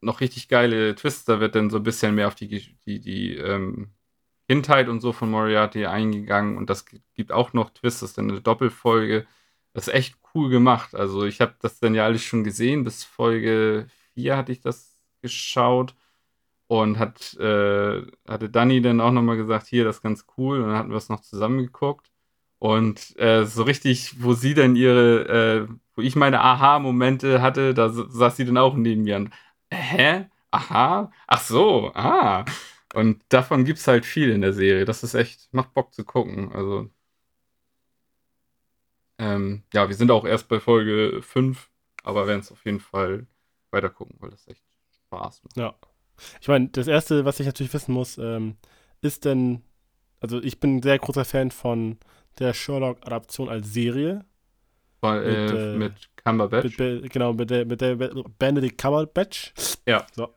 noch 0.00 0.20
richtig 0.20 0.48
geile 0.48 0.94
Twists. 0.94 1.24
Da 1.26 1.40
wird 1.40 1.54
dann 1.54 1.70
so 1.70 1.78
ein 1.78 1.82
bisschen 1.82 2.14
mehr 2.14 2.28
auf 2.28 2.34
die, 2.34 2.48
die, 2.86 3.00
die 3.00 3.36
ähm, 3.36 3.92
Kindheit 4.48 4.88
und 4.88 5.00
so 5.00 5.12
von 5.12 5.30
Moriarty 5.30 5.86
eingegangen 5.86 6.56
und 6.56 6.70
das 6.70 6.86
gibt 7.14 7.32
auch 7.32 7.52
noch 7.52 7.70
Twists, 7.70 8.00
das 8.00 8.10
ist 8.10 8.18
dann 8.18 8.30
eine 8.30 8.40
Doppelfolge. 8.40 9.26
Das 9.74 9.88
ist 9.88 9.94
echt 9.94 10.16
cool 10.34 10.50
gemacht. 10.50 10.94
Also 10.94 11.24
ich 11.24 11.40
habe 11.40 11.56
das 11.60 11.80
dann 11.80 11.94
ja 11.94 12.04
alles 12.04 12.22
schon 12.22 12.44
gesehen, 12.44 12.84
bis 12.84 13.04
Folge 13.04 13.88
4 14.14 14.36
hatte 14.36 14.52
ich 14.52 14.60
das 14.60 14.98
geschaut 15.22 15.94
und 16.68 16.98
hat, 16.98 17.34
äh, 17.40 18.02
hatte 18.28 18.50
Danny 18.50 18.82
dann 18.82 19.00
auch 19.00 19.12
nochmal 19.12 19.36
gesagt, 19.36 19.66
hier, 19.68 19.84
das 19.84 19.96
ist 19.96 20.02
ganz 20.02 20.26
cool 20.38 20.60
und 20.62 20.68
dann 20.68 20.78
hatten 20.78 20.90
wir 20.90 20.96
es 20.96 21.08
noch 21.10 21.20
zusammengeguckt 21.20 22.10
und 22.66 23.16
äh, 23.16 23.44
so 23.46 23.62
richtig, 23.62 24.20
wo 24.24 24.34
sie 24.34 24.52
dann 24.54 24.74
ihre, 24.74 25.68
äh, 25.68 25.74
wo 25.94 26.02
ich 26.02 26.16
meine 26.16 26.40
Aha-Momente 26.40 27.40
hatte, 27.40 27.74
da 27.74 27.90
saß 27.90 28.36
sie 28.36 28.44
dann 28.44 28.58
auch 28.58 28.74
neben 28.74 29.04
mir 29.04 29.16
und, 29.16 29.30
hä? 29.70 30.26
Aha? 30.50 31.12
Ach 31.28 31.40
so, 31.40 31.92
ah. 31.94 32.44
Und 32.92 33.22
davon 33.28 33.64
gibt 33.64 33.78
es 33.78 33.86
halt 33.86 34.04
viel 34.04 34.30
in 34.30 34.40
der 34.40 34.52
Serie. 34.52 34.84
Das 34.84 35.04
ist 35.04 35.14
echt, 35.14 35.54
macht 35.54 35.74
Bock 35.74 35.94
zu 35.94 36.04
gucken. 36.04 36.50
Also, 36.52 36.90
ähm, 39.18 39.62
ja, 39.72 39.88
wir 39.88 39.94
sind 39.94 40.10
auch 40.10 40.24
erst 40.24 40.48
bei 40.48 40.58
Folge 40.58 41.22
5, 41.22 41.70
aber 42.02 42.26
werden 42.26 42.40
es 42.40 42.50
auf 42.50 42.64
jeden 42.64 42.80
Fall 42.80 43.28
weiter 43.70 43.90
gucken, 43.90 44.16
weil 44.18 44.30
das 44.30 44.48
echt 44.48 44.64
Spaß 45.06 45.44
macht. 45.44 45.56
Ja. 45.56 45.74
Ich 46.40 46.48
meine, 46.48 46.66
das 46.70 46.88
Erste, 46.88 47.24
was 47.24 47.38
ich 47.38 47.46
natürlich 47.46 47.72
wissen 47.72 47.92
muss, 47.92 48.18
ähm, 48.18 48.56
ist 49.02 49.24
denn, 49.24 49.62
also 50.18 50.42
ich 50.42 50.58
bin 50.58 50.78
ein 50.78 50.82
sehr 50.82 50.98
großer 50.98 51.24
Fan 51.24 51.52
von 51.52 51.98
der 52.38 52.54
Sherlock-Adaption 52.54 53.48
als 53.48 53.72
Serie. 53.72 54.24
Bei, 55.00 55.20
mit, 55.20 55.26
äh, 55.26 55.74
äh, 55.74 55.76
mit 55.76 55.92
Cumberbatch. 56.24 56.78
Mit, 56.78 57.12
genau, 57.12 57.32
mit 57.32 57.50
der, 57.50 57.64
mit 57.64 57.80
der 57.80 57.96
Benedict 58.38 58.78
Cumberbatch. 58.78 59.52
Ja. 59.86 60.06
So. 60.14 60.34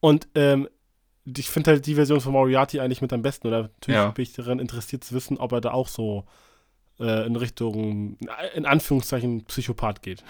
Und 0.00 0.28
ähm, 0.34 0.68
ich 1.24 1.48
finde 1.50 1.72
halt 1.72 1.86
die 1.86 1.94
Version 1.94 2.20
von 2.20 2.32
Moriarty 2.32 2.80
eigentlich 2.80 3.02
mit 3.02 3.12
am 3.12 3.22
besten. 3.22 3.46
Oder 3.46 3.62
natürlich 3.62 4.00
ja. 4.00 4.10
bin 4.10 4.22
ich 4.22 4.32
daran 4.32 4.58
interessiert 4.58 5.04
zu 5.04 5.14
wissen, 5.14 5.38
ob 5.38 5.52
er 5.52 5.60
da 5.60 5.72
auch 5.72 5.88
so 5.88 6.24
äh, 6.98 7.26
in 7.26 7.36
Richtung, 7.36 8.18
in 8.54 8.66
Anführungszeichen, 8.66 9.44
Psychopath 9.44 10.02
geht. 10.02 10.24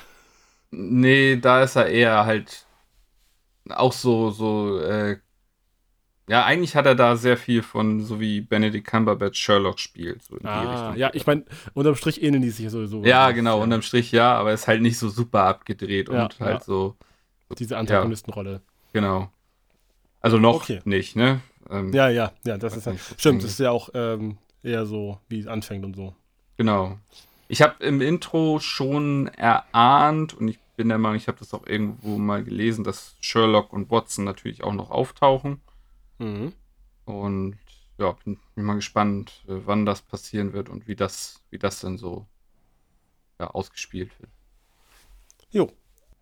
Nee, 0.70 1.36
da 1.36 1.62
ist 1.62 1.76
er 1.76 1.86
eher 1.86 2.24
halt 2.26 2.66
auch 3.68 3.92
so, 3.92 4.30
so, 4.30 4.80
äh, 4.80 5.18
ja, 6.30 6.44
eigentlich 6.44 6.76
hat 6.76 6.86
er 6.86 6.94
da 6.94 7.16
sehr 7.16 7.36
viel 7.36 7.60
von, 7.60 8.02
so 8.02 8.20
wie 8.20 8.40
Benedict 8.40 8.86
Cumberbatch 8.86 9.36
Sherlock 9.36 9.80
spielt. 9.80 10.22
So 10.22 10.38
ah, 10.44 10.94
ja, 10.94 11.10
ich 11.12 11.26
meine, 11.26 11.44
unterm 11.74 11.96
Strich 11.96 12.22
ähneln 12.22 12.40
die 12.40 12.50
sich 12.50 12.70
sowieso. 12.70 13.04
Ja, 13.04 13.32
genau, 13.32 13.56
ja. 13.56 13.64
unterm 13.64 13.82
Strich 13.82 14.12
ja, 14.12 14.34
aber 14.34 14.50
er 14.50 14.54
ist 14.54 14.68
halt 14.68 14.80
nicht 14.80 14.96
so 14.96 15.08
super 15.08 15.42
abgedreht 15.42 16.08
ja, 16.08 16.22
und 16.22 16.38
halt 16.38 16.60
ja. 16.60 16.64
so, 16.64 16.94
so. 17.48 17.54
Diese 17.56 17.76
Antagonistenrolle. 17.76 18.60
Genau. 18.92 19.28
Also 20.20 20.38
noch 20.38 20.62
okay. 20.62 20.80
nicht, 20.84 21.16
ne? 21.16 21.40
Ähm, 21.68 21.92
ja, 21.92 22.08
ja, 22.08 22.30
ja, 22.44 22.58
das 22.58 22.76
ist 22.76 22.86
ja. 22.86 22.94
Stimmt, 23.18 23.42
das 23.42 23.50
ist 23.50 23.58
ja 23.58 23.72
auch 23.72 23.88
ähm, 23.94 24.38
eher 24.62 24.86
so, 24.86 25.18
wie 25.28 25.40
es 25.40 25.48
anfängt 25.48 25.84
und 25.84 25.96
so. 25.96 26.14
Genau. 26.58 26.96
Ich 27.48 27.60
habe 27.60 27.82
im 27.84 28.00
Intro 28.00 28.60
schon 28.60 29.26
erahnt 29.36 30.34
und 30.34 30.46
ich 30.46 30.60
bin 30.76 30.90
der 30.90 30.98
Meinung, 30.98 31.16
ich 31.16 31.26
habe 31.26 31.38
das 31.40 31.52
auch 31.54 31.66
irgendwo 31.66 32.18
mal 32.18 32.44
gelesen, 32.44 32.84
dass 32.84 33.16
Sherlock 33.20 33.72
und 33.72 33.90
Watson 33.90 34.24
natürlich 34.24 34.62
auch 34.62 34.74
noch 34.74 34.92
auftauchen. 34.92 35.60
Mhm. 36.20 36.52
Und 37.04 37.58
ja, 37.98 38.12
bin, 38.12 38.38
bin 38.54 38.64
mal 38.64 38.74
gespannt, 38.74 39.42
äh, 39.48 39.56
wann 39.64 39.84
das 39.84 40.02
passieren 40.02 40.52
wird 40.52 40.68
und 40.68 40.86
wie 40.86 40.96
das, 40.96 41.42
wie 41.50 41.58
das 41.58 41.80
dann 41.80 41.98
so 41.98 42.26
ja, 43.38 43.48
ausgespielt 43.48 44.12
wird. 44.20 44.30
Jo. 45.50 45.72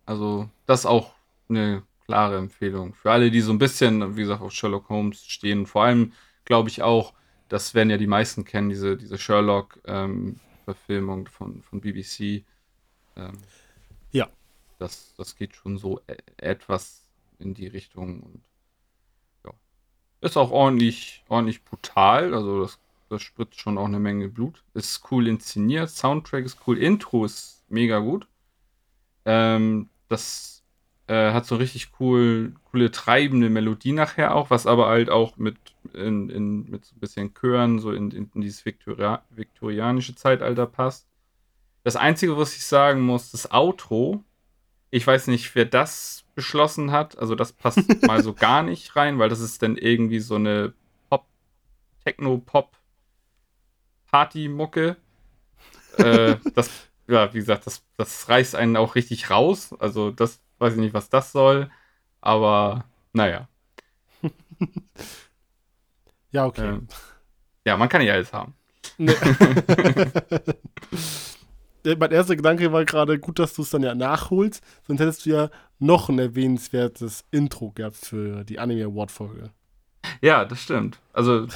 Also, 0.05 0.49
das 0.65 0.81
ist 0.81 0.85
auch 0.85 1.13
eine 1.49 1.83
klare 2.05 2.37
Empfehlung. 2.37 2.93
Für 2.95 3.11
alle, 3.11 3.29
die 3.29 3.41
so 3.41 3.51
ein 3.51 3.59
bisschen, 3.59 4.15
wie 4.15 4.21
gesagt, 4.21 4.41
auf 4.41 4.51
Sherlock 4.51 4.89
Holmes 4.89 5.23
stehen. 5.25 5.67
Vor 5.67 5.83
allem 5.83 6.13
glaube 6.45 6.69
ich 6.69 6.81
auch, 6.81 7.13
das 7.49 7.73
werden 7.73 7.89
ja 7.89 7.97
die 7.97 8.07
meisten 8.07 8.45
kennen, 8.45 8.69
diese, 8.69 8.97
diese 8.97 9.17
Sherlock 9.17 9.79
ähm, 9.85 10.39
Verfilmung 10.65 11.27
von, 11.27 11.61
von 11.61 11.81
BBC. 11.81 12.43
Ähm, 13.15 13.37
ja. 14.11 14.27
Das, 14.79 15.13
das 15.17 15.35
geht 15.35 15.55
schon 15.55 15.77
so 15.77 15.99
e 16.07 16.15
etwas 16.37 17.09
in 17.37 17.53
die 17.53 17.67
Richtung 17.67 18.21
und. 18.21 18.41
Ist 20.21 20.37
auch 20.37 20.51
ordentlich, 20.51 21.23
ordentlich 21.29 21.63
brutal, 21.63 22.33
also 22.33 22.61
das, 22.61 22.79
das 23.09 23.21
spritzt 23.21 23.59
schon 23.59 23.77
auch 23.77 23.85
eine 23.85 23.99
Menge 23.99 24.27
Blut. 24.27 24.63
Ist 24.73 25.01
cool 25.11 25.27
inszeniert, 25.27 25.89
Soundtrack 25.89 26.45
ist 26.45 26.57
cool, 26.67 26.77
Intro 26.77 27.25
ist 27.25 27.63
mega 27.69 27.99
gut. 27.99 28.27
Ähm, 29.25 29.89
das 30.09 30.63
äh, 31.07 31.31
hat 31.31 31.45
so 31.45 31.55
richtig 31.55 31.89
cool, 31.99 32.53
coole 32.71 32.91
treibende 32.91 33.49
Melodie 33.49 33.93
nachher 33.93 34.35
auch, 34.35 34.49
was 34.49 34.67
aber 34.67 34.87
halt 34.87 35.09
auch 35.09 35.37
mit, 35.37 35.57
in, 35.93 36.29
in, 36.29 36.69
mit 36.69 36.85
so 36.85 36.95
ein 36.95 36.99
bisschen 36.99 37.33
Chören 37.33 37.79
so 37.79 37.91
in, 37.91 38.11
in 38.11 38.29
dieses 38.35 38.65
Viktoria 38.65 39.23
viktorianische 39.29 40.15
Zeitalter 40.15 40.65
passt. 40.67 41.07
Das 41.83 41.95
Einzige, 41.95 42.37
was 42.37 42.55
ich 42.55 42.65
sagen 42.65 43.01
muss, 43.01 43.31
das 43.31 43.51
Outro, 43.51 44.23
ich 44.91 45.05
weiß 45.05 45.27
nicht, 45.27 45.53
wer 45.55 45.65
das 45.65 46.23
beschlossen 46.35 46.91
hat. 46.91 47.17
Also 47.17 47.35
das 47.35 47.53
passt 47.53 47.79
mal 48.07 48.23
so 48.23 48.33
gar 48.33 48.63
nicht 48.63 48.95
rein, 48.95 49.19
weil 49.19 49.29
das 49.29 49.39
ist 49.39 49.61
dann 49.61 49.77
irgendwie 49.77 50.19
so 50.19 50.35
eine 50.35 50.73
Pop, 51.09 51.25
Techno-Pop 52.03 52.75
Party-Mucke. 54.11 54.97
äh, 55.97 56.37
das, 56.55 56.69
ja, 57.07 57.33
wie 57.33 57.39
gesagt, 57.39 57.67
das, 57.67 57.83
das 57.97 58.29
reißt 58.29 58.55
einen 58.55 58.77
auch 58.77 58.95
richtig 58.95 59.29
raus. 59.29 59.75
Also 59.79 60.11
das 60.11 60.41
weiß 60.57 60.73
ich 60.73 60.79
nicht, 60.79 60.93
was 60.93 61.09
das 61.09 61.31
soll. 61.31 61.69
Aber 62.21 62.85
naja. 63.13 63.47
ja, 66.31 66.45
okay. 66.45 66.67
Ähm, 66.67 66.87
ja, 67.65 67.77
man 67.77 67.89
kann 67.89 68.01
nicht 68.01 68.11
alles 68.11 68.33
haben. 68.33 68.55
Nee. 68.97 69.15
mein 71.83 72.11
erster 72.11 72.35
Gedanke 72.35 72.71
war 72.71 72.85
gerade, 72.85 73.19
gut, 73.19 73.39
dass 73.39 73.53
du 73.53 73.61
es 73.61 73.69
dann 73.69 73.83
ja 73.83 73.95
nachholst, 73.95 74.63
sonst 74.87 74.99
hättest 74.99 75.25
du 75.25 75.31
ja 75.31 75.49
noch 75.79 76.09
ein 76.09 76.19
erwähnenswertes 76.19 77.23
Intro 77.31 77.71
gehabt 77.71 77.95
für 77.95 78.43
die 78.43 78.59
Anime 78.59 78.85
Award 78.85 79.11
Folge. 79.11 79.51
Ja, 80.21 80.45
das 80.45 80.61
stimmt. 80.61 80.99
Also, 81.13 81.47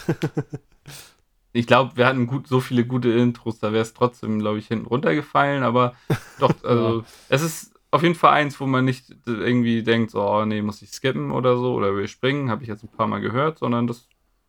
ich 1.54 1.68
glaube, 1.68 1.98
wir 1.98 2.06
hatten 2.06 2.28
gut, 2.28 2.48
so 2.48 2.60
viele 2.60 2.86
gute 2.86 3.10
Intros, 3.10 3.60
da 3.60 3.72
wäre 3.74 3.84
es 3.84 3.94
trotzdem, 3.94 4.40
glaube 4.40 4.60
ich, 4.60 4.68
hinten 4.68 4.88
runtergefallen, 4.88 5.64
aber 5.64 5.96
doch, 6.40 6.54
also, 6.64 7.00
ja. 7.00 7.06
es 7.30 7.42
ist 7.42 7.74
auf 7.92 8.02
jeden 8.02 8.16
Fall 8.16 8.34
eins, 8.34 8.60
wo 8.60 8.66
man 8.66 8.86
nicht 8.86 9.16
irgendwie 9.28 9.84
denkt, 9.84 10.12
so, 10.12 10.22
oh, 10.22 10.46
nee, 10.46 10.62
muss 10.62 10.82
ich 10.82 10.90
skippen 10.92 11.32
oder 11.32 11.58
so, 11.58 11.76
oder 11.76 11.96
will 11.96 12.08
springen, 12.08 12.50
habe 12.50 12.64
ich 12.64 12.70
jetzt 12.70 12.84
ein 12.84 12.90
paar 12.90 13.08
Mal 13.08 13.20
gehört, 13.22 13.60
sondern 13.60 13.86
das 13.86 14.08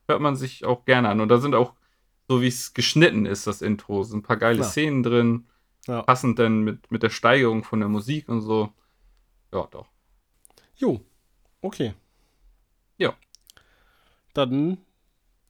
hört 0.09 0.21
man 0.21 0.35
sich 0.35 0.65
auch 0.65 0.87
gerne 0.87 1.11
an. 1.11 1.21
Und 1.21 1.29
da 1.29 1.39
sind 1.39 1.55
auch, 1.55 1.75
so 2.27 2.41
wie 2.41 2.49
es 2.49 2.73
geschnitten 2.73 3.27
ist, 3.27 3.47
das 3.47 3.61
Intro, 3.61 4.03
sind 4.03 4.21
ein 4.21 4.23
paar 4.23 4.39
geile 4.39 4.61
Klar. 4.61 4.71
Szenen 4.71 5.03
drin 5.03 5.47
ja. 5.87 6.03
Passend 6.03 6.39
denn 6.39 6.61
mit, 6.61 6.91
mit 6.91 7.03
der 7.03 7.11
Steigerung 7.11 7.65
von 7.65 7.81
der 7.81 7.89
Musik 7.89 8.29
und 8.29 8.41
so. 8.41 8.73
Ja, 9.53 9.67
doch. 9.71 9.87
Jo, 10.77 11.01
okay. 11.61 11.95
Ja. 12.97 13.15
Dann, 14.33 14.79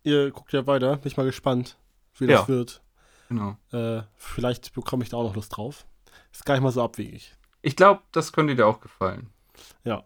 ihr 0.02 0.30
guckt 0.30 0.52
ja 0.52 0.66
weiter. 0.66 0.96
Bin 0.96 1.08
ich 1.08 1.16
mal 1.16 1.26
gespannt, 1.26 1.78
wie 2.18 2.26
das 2.26 2.42
ja. 2.42 2.48
wird. 2.48 2.82
Genau. 3.28 3.56
Äh, 3.72 4.02
vielleicht 4.16 4.74
bekomme 4.74 5.02
ich 5.04 5.10
da 5.10 5.16
auch 5.16 5.24
noch 5.24 5.36
Lust 5.36 5.56
drauf. 5.56 5.86
Ist 6.32 6.44
gar 6.44 6.54
nicht 6.54 6.62
mal 6.62 6.72
so 6.72 6.82
abwegig. 6.82 7.34
Ich 7.62 7.76
glaube, 7.76 8.02
das 8.12 8.32
könnte 8.32 8.54
dir 8.54 8.66
auch 8.66 8.80
gefallen. 8.80 9.30
Ja. 9.84 10.04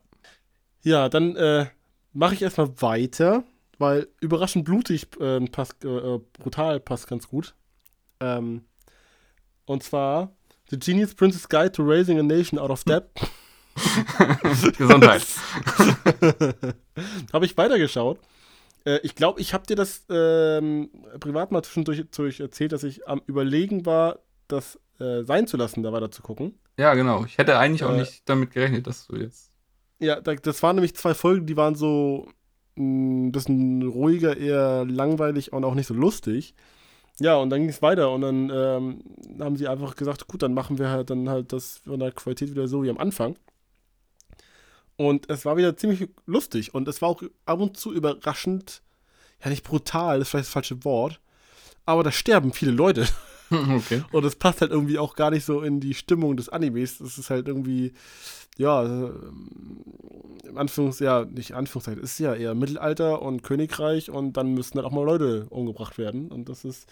Ja, 0.82 1.08
dann 1.08 1.34
äh, 1.36 1.66
mache 2.12 2.34
ich 2.34 2.42
erstmal 2.42 2.80
weiter, 2.80 3.42
weil 3.78 4.08
überraschend 4.20 4.64
blutig 4.64 5.08
äh, 5.20 5.40
passt, 5.46 5.84
äh, 5.84 6.18
brutal 6.34 6.80
passt 6.80 7.08
ganz 7.08 7.28
gut. 7.28 7.54
Ähm, 8.20 8.64
und 9.68 9.82
zwar 9.82 10.32
The 10.70 10.78
Genius 10.78 11.14
Princess 11.14 11.48
Guide 11.48 11.72
to 11.72 11.82
Raising 11.82 12.18
a 12.18 12.22
Nation 12.22 12.58
Out 12.58 12.70
of 12.70 12.84
Debt. 12.84 13.04
Gesundheit. 14.78 15.24
habe 17.32 17.46
ich 17.46 17.56
weitergeschaut. 17.56 18.18
Äh, 18.84 18.98
ich 19.02 19.14
glaube, 19.14 19.40
ich 19.40 19.54
habe 19.54 19.66
dir 19.66 19.76
das 19.76 20.04
ähm, 20.10 20.90
privat 21.20 21.52
mal 21.52 21.62
zwischendurch 21.62 22.40
erzählt, 22.40 22.72
dass 22.72 22.82
ich 22.82 23.06
am 23.06 23.22
Überlegen 23.26 23.86
war, 23.86 24.18
das 24.48 24.78
äh, 24.98 25.22
sein 25.22 25.46
zu 25.46 25.56
lassen, 25.56 25.82
da 25.82 25.92
weiter 25.92 26.10
zu 26.10 26.22
gucken. 26.22 26.58
Ja, 26.76 26.94
genau. 26.94 27.24
Ich 27.24 27.38
hätte 27.38 27.58
eigentlich 27.58 27.84
auch 27.84 27.92
äh, 27.92 27.98
nicht 27.98 28.28
damit 28.28 28.50
gerechnet, 28.50 28.86
dass 28.86 29.06
du 29.06 29.16
jetzt. 29.16 29.52
Ja, 30.00 30.20
das 30.20 30.62
waren 30.62 30.76
nämlich 30.76 30.94
zwei 30.94 31.14
Folgen, 31.14 31.46
die 31.46 31.56
waren 31.56 31.74
so 31.74 32.28
ein 32.76 33.26
mm, 33.26 33.32
bisschen 33.32 33.82
ruhiger, 33.82 34.36
eher 34.36 34.84
langweilig 34.86 35.52
und 35.52 35.64
auch 35.64 35.74
nicht 35.74 35.86
so 35.86 35.94
lustig. 35.94 36.54
Ja, 37.20 37.36
und 37.36 37.50
dann 37.50 37.60
ging 37.60 37.68
es 37.68 37.82
weiter 37.82 38.12
und 38.12 38.20
dann 38.20 38.50
ähm, 38.50 39.02
haben 39.40 39.56
sie 39.56 39.66
einfach 39.66 39.96
gesagt, 39.96 40.28
gut, 40.28 40.42
dann 40.42 40.54
machen 40.54 40.78
wir 40.78 40.88
halt 40.88 41.10
dann 41.10 41.28
halt 41.28 41.52
das 41.52 41.78
von 41.78 41.98
der 41.98 42.12
Qualität 42.12 42.50
wieder 42.50 42.68
so 42.68 42.82
wie 42.82 42.90
am 42.90 42.98
Anfang. 42.98 43.36
Und 44.96 45.28
es 45.30 45.44
war 45.44 45.56
wieder 45.56 45.76
ziemlich 45.76 46.08
lustig 46.26 46.74
und 46.74 46.86
es 46.88 47.02
war 47.02 47.08
auch 47.08 47.22
ab 47.44 47.60
und 47.60 47.76
zu 47.76 47.92
überraschend, 47.92 48.82
ja 49.42 49.50
nicht 49.50 49.64
brutal, 49.64 50.20
ist 50.20 50.28
vielleicht 50.28 50.46
das 50.46 50.52
falsche 50.52 50.84
Wort, 50.84 51.20
aber 51.86 52.02
da 52.02 52.12
sterben 52.12 52.52
viele 52.52 52.72
Leute. 52.72 53.06
Okay. 53.78 54.02
Und 54.12 54.24
es 54.24 54.36
passt 54.36 54.60
halt 54.60 54.70
irgendwie 54.70 54.98
auch 54.98 55.14
gar 55.14 55.30
nicht 55.30 55.44
so 55.44 55.62
in 55.62 55.80
die 55.80 55.94
Stimmung 55.94 56.36
des 56.36 56.48
Animes. 56.48 56.98
Das 56.98 57.18
ist 57.18 57.30
halt 57.30 57.48
irgendwie, 57.48 57.92
ja, 58.56 58.82
im 60.48 60.56
Anführungs, 60.56 60.98
ja, 60.98 61.24
nicht 61.24 61.54
Anführungszeichen, 61.54 62.02
ist 62.02 62.18
ja 62.18 62.34
eher 62.34 62.54
Mittelalter 62.54 63.22
und 63.22 63.42
Königreich 63.42 64.10
und 64.10 64.36
dann 64.36 64.54
müssten 64.54 64.78
halt 64.78 64.86
auch 64.86 64.92
mal 64.92 65.04
Leute 65.04 65.46
umgebracht 65.50 65.98
werden. 65.98 66.28
Und 66.30 66.48
das 66.48 66.64
ist 66.64 66.88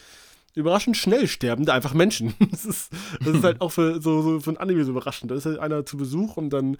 überraschend 0.54 0.96
schnell 0.96 1.28
sterbende 1.28 1.72
einfach 1.72 1.94
Menschen. 1.94 2.34
das, 2.50 2.64
ist, 2.64 2.92
das 3.20 3.36
ist 3.36 3.44
halt 3.44 3.60
auch 3.60 3.70
für 3.70 4.00
so, 4.00 4.22
so 4.22 4.40
für 4.40 4.50
ein 4.50 4.56
Anime 4.56 4.84
so 4.84 4.90
überraschend. 4.90 5.30
Da 5.30 5.34
ist 5.34 5.46
halt 5.46 5.58
einer 5.58 5.84
zu 5.84 5.96
Besuch 5.96 6.36
und 6.36 6.50
dann 6.50 6.76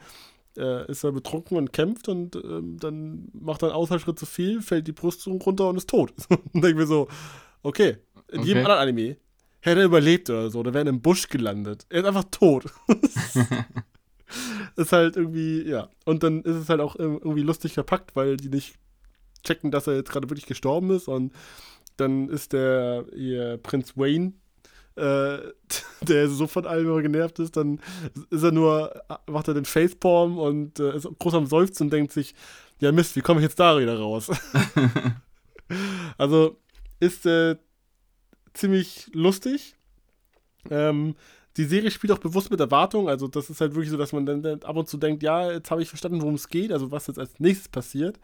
äh, 0.57 0.91
ist 0.91 1.05
er 1.05 1.13
betrunken 1.13 1.57
und 1.57 1.73
kämpft 1.73 2.09
und 2.09 2.37
äh, 2.37 2.41
dann 2.63 3.29
macht 3.33 3.63
er 3.63 3.69
einen 3.69 3.77
Ausfallschritt 3.77 4.19
zu 4.19 4.27
viel, 4.27 4.63
fällt 4.63 4.87
die 4.87 4.93
Brüstung 4.93 5.41
runter 5.41 5.69
und 5.69 5.77
ist 5.77 5.91
tot. 5.91 6.13
und 6.31 6.65
denke 6.65 6.77
mir 6.77 6.87
so, 6.87 7.09
okay, 7.63 7.99
in 8.29 8.41
okay. 8.41 8.49
jedem 8.49 8.65
anderen 8.65 8.81
Anime 8.81 9.17
hätte 9.67 9.81
er 9.81 9.87
überlebt 9.87 10.31
oder 10.31 10.51
so, 10.51 10.61
oder 10.61 10.73
wäre 10.73 10.83
in 10.83 10.89
einem 10.89 11.03
Busch 11.03 11.29
gelandet. 11.29 11.87
Er 11.89 12.01
ist 12.01 12.07
einfach 12.07 12.25
tot. 12.31 12.67
ist 14.77 14.93
halt 14.93 15.17
irgendwie, 15.17 15.63
ja. 15.69 15.89
Und 16.05 16.23
dann 16.23 16.43
ist 16.43 16.57
es 16.57 16.69
halt 16.69 16.81
auch 16.81 16.97
irgendwie 16.97 17.43
lustig 17.43 17.75
verpackt, 17.75 18.15
weil 18.15 18.37
die 18.37 18.49
nicht 18.49 18.77
checken, 19.45 19.71
dass 19.71 19.87
er 19.87 19.97
jetzt 19.97 20.11
gerade 20.11 20.31
wirklich 20.31 20.47
gestorben 20.47 20.91
ist. 20.91 21.09
Und 21.09 21.33
dann 21.97 22.29
ist 22.29 22.53
der 22.53 23.07
ihr 23.15 23.59
Prinz 23.63 23.97
Wayne, 23.97 24.35
äh, 24.95 25.39
der 26.03 26.29
so 26.29 26.47
von 26.47 26.67
allem 26.67 27.03
genervt 27.03 27.39
ist, 27.41 27.57
dann 27.57 27.81
ist 28.31 28.43
er 28.43 28.53
nur, 28.53 29.03
macht 29.27 29.49
er 29.49 29.55
den 29.55 29.65
Facepalm 29.65 30.39
und 30.39 30.79
äh, 30.79 30.97
ist 30.97 31.09
groß 31.19 31.35
am 31.35 31.47
Seufzen 31.47 31.85
und 31.85 31.93
denkt 31.93 32.13
sich, 32.13 32.35
ja 32.81 32.93
Mist, 32.93 33.17
wie 33.17 33.21
komme 33.21 33.41
ich 33.41 33.45
jetzt 33.45 33.59
da 33.59 33.79
wieder 33.79 33.99
raus? 33.99 34.31
also 36.19 36.57
ist 37.01 37.27
äh, 37.27 37.57
ziemlich 38.57 39.09
lustig. 39.13 39.77
Ähm, 40.71 41.15
die 41.57 41.65
Serie 41.65 41.91
spielt 41.91 42.13
auch 42.13 42.19
bewusst 42.19 42.51
mit 42.51 42.61
Erwartung. 42.61 43.09
Also, 43.09 43.29
das 43.29 43.51
ist 43.51 43.61
halt 43.61 43.75
wirklich 43.75 43.91
so, 43.91 43.97
dass 43.97 44.13
man 44.13 44.27
dann 44.27 44.63
ab 44.63 44.77
und 44.77 44.89
zu 44.89 44.97
denkt: 44.99 45.23
Ja, 45.23 45.51
jetzt 45.53 45.71
habe 45.71 45.83
ich 45.83 45.89
verstanden, 45.89 46.21
worum 46.21 46.35
es 46.35 46.49
geht, 46.49 46.73
also 46.73 46.91
was 46.91 47.07
jetzt 47.07 47.19
als 47.19 47.39
nächstes 47.41 47.69
passiert. 47.69 48.19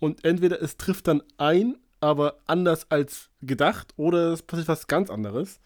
Und 0.00 0.24
entweder 0.24 0.62
es 0.62 0.76
trifft 0.76 1.08
dann 1.08 1.22
ein, 1.38 1.76
aber 2.00 2.38
anders 2.46 2.90
als 2.90 3.30
gedacht, 3.42 3.92
oder 3.96 4.32
es 4.32 4.42
passiert 4.42 4.68
was 4.68 4.86
ganz 4.86 5.10
anderes. 5.10 5.60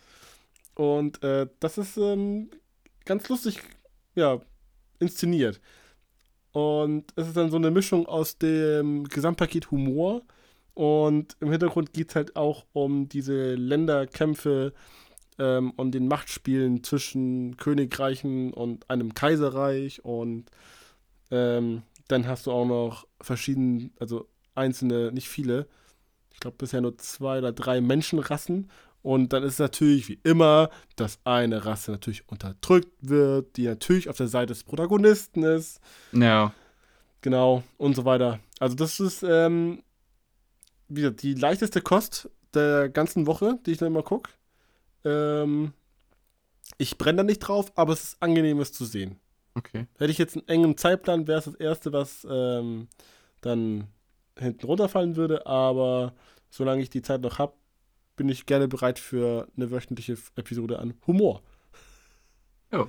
Und 0.75 1.23
äh, 1.23 1.49
das 1.61 1.77
ist 1.79 1.97
ähm, 1.99 2.51
ganz 3.05 3.29
lustig, 3.29 3.61
ja, 4.15 4.41
inszeniert. 4.99 5.61
Und 6.53 7.13
es 7.17 7.29
ist 7.29 7.37
dann 7.37 7.51
so 7.51 7.57
eine 7.57 7.71
Mischung 7.71 8.07
aus 8.07 8.39
dem 8.39 9.05
Gesamtpaket 9.05 9.71
Humor 9.71 10.23
und 10.75 11.37
im 11.41 11.51
Hintergrund 11.51 11.93
geht 11.93 12.11
es 12.11 12.17
halt 12.17 12.37
auch 12.37 12.65
um 12.73 13.09
diese 13.09 13.55
Länderkämpfe 13.55 14.73
ähm, 15.39 15.73
und 15.77 15.93
den 15.93 16.09
Machtspielen 16.09 16.83
zwischen 16.83 17.57
Königreichen 17.57 18.53
und 18.53 18.89
einem 18.89 19.15
Kaiserreich. 19.15 20.05
Und 20.05 20.51
ähm, 21.31 21.83
dann 22.09 22.27
hast 22.27 22.47
du 22.47 22.53
auch 22.53 22.67
noch 22.67 23.07
verschiedene, 23.21 23.91
also 23.99 24.29
einzelne, 24.55 25.13
nicht 25.13 25.29
viele, 25.29 25.67
ich 26.33 26.41
glaube 26.41 26.57
bisher 26.59 26.81
nur 26.81 26.97
zwei 26.99 27.39
oder 27.39 27.53
drei 27.53 27.81
Menschenrassen. 27.81 28.71
Und 29.03 29.33
dann 29.33 29.43
ist 29.43 29.55
es 29.55 29.59
natürlich 29.59 30.09
wie 30.09 30.21
immer, 30.23 30.71
dass 30.97 31.19
eine 31.25 31.65
Rasse 31.65 31.91
natürlich 31.91 32.29
unterdrückt 32.29 32.93
wird, 33.01 33.57
die 33.57 33.67
natürlich 33.67 34.09
auf 34.09 34.17
der 34.17 34.29
Seite 34.29 34.53
des 34.53 34.63
Protagonisten 34.63 35.43
ist. 35.43 35.81
Ja. 36.13 36.55
Genau, 37.21 37.63
und 37.79 37.95
so 37.95 38.05
weiter. 38.05 38.39
Also 38.59 38.77
das 38.77 39.01
ist 39.01 39.25
ähm, 39.25 39.83
wieder 40.89 41.11
die 41.11 41.35
leichteste 41.35 41.81
Kost 41.81 42.31
der 42.55 42.89
ganzen 42.89 43.27
Woche, 43.27 43.59
die 43.65 43.73
ich 43.73 43.79
dann 43.79 43.89
immer 43.89 44.03
gucke. 44.03 44.31
Ähm, 45.05 45.73
ich 46.79 46.99
brenne 46.99 47.19
da 47.19 47.23
nicht 47.23 47.41
drauf, 47.41 47.73
aber 47.75 47.93
es 47.93 48.05
ist 48.05 48.23
angenehm, 48.23 48.61
es 48.61 48.73
zu 48.73 48.85
sehen. 48.85 49.19
Okay. 49.55 49.87
Hätte 49.99 50.11
ich 50.11 50.19
jetzt 50.19 50.37
einen 50.37 50.49
engen 50.49 50.77
Zeitplan, 50.77 51.27
wäre 51.27 51.39
es 51.39 51.45
das 51.45 51.55
Erste, 51.55 51.93
was 51.93 52.27
ähm, 52.29 52.89
dann 53.41 53.89
hinten 54.39 54.67
runterfallen 54.67 55.17
würde, 55.17 55.47
aber 55.47 56.15
solange 56.51 56.83
ich 56.83 56.91
die 56.91 57.03
Zeit 57.03 57.21
noch 57.21 57.39
habe, 57.39 57.55
bin 58.17 58.29
ich 58.29 58.47
gerne 58.47 58.69
bereit 58.69 58.99
für 58.99 59.49
eine 59.57 59.71
wöchentliche 59.71 60.17
Episode 60.37 60.79
an 60.79 60.95
Humor. 61.07 61.43
Ja. 62.71 62.87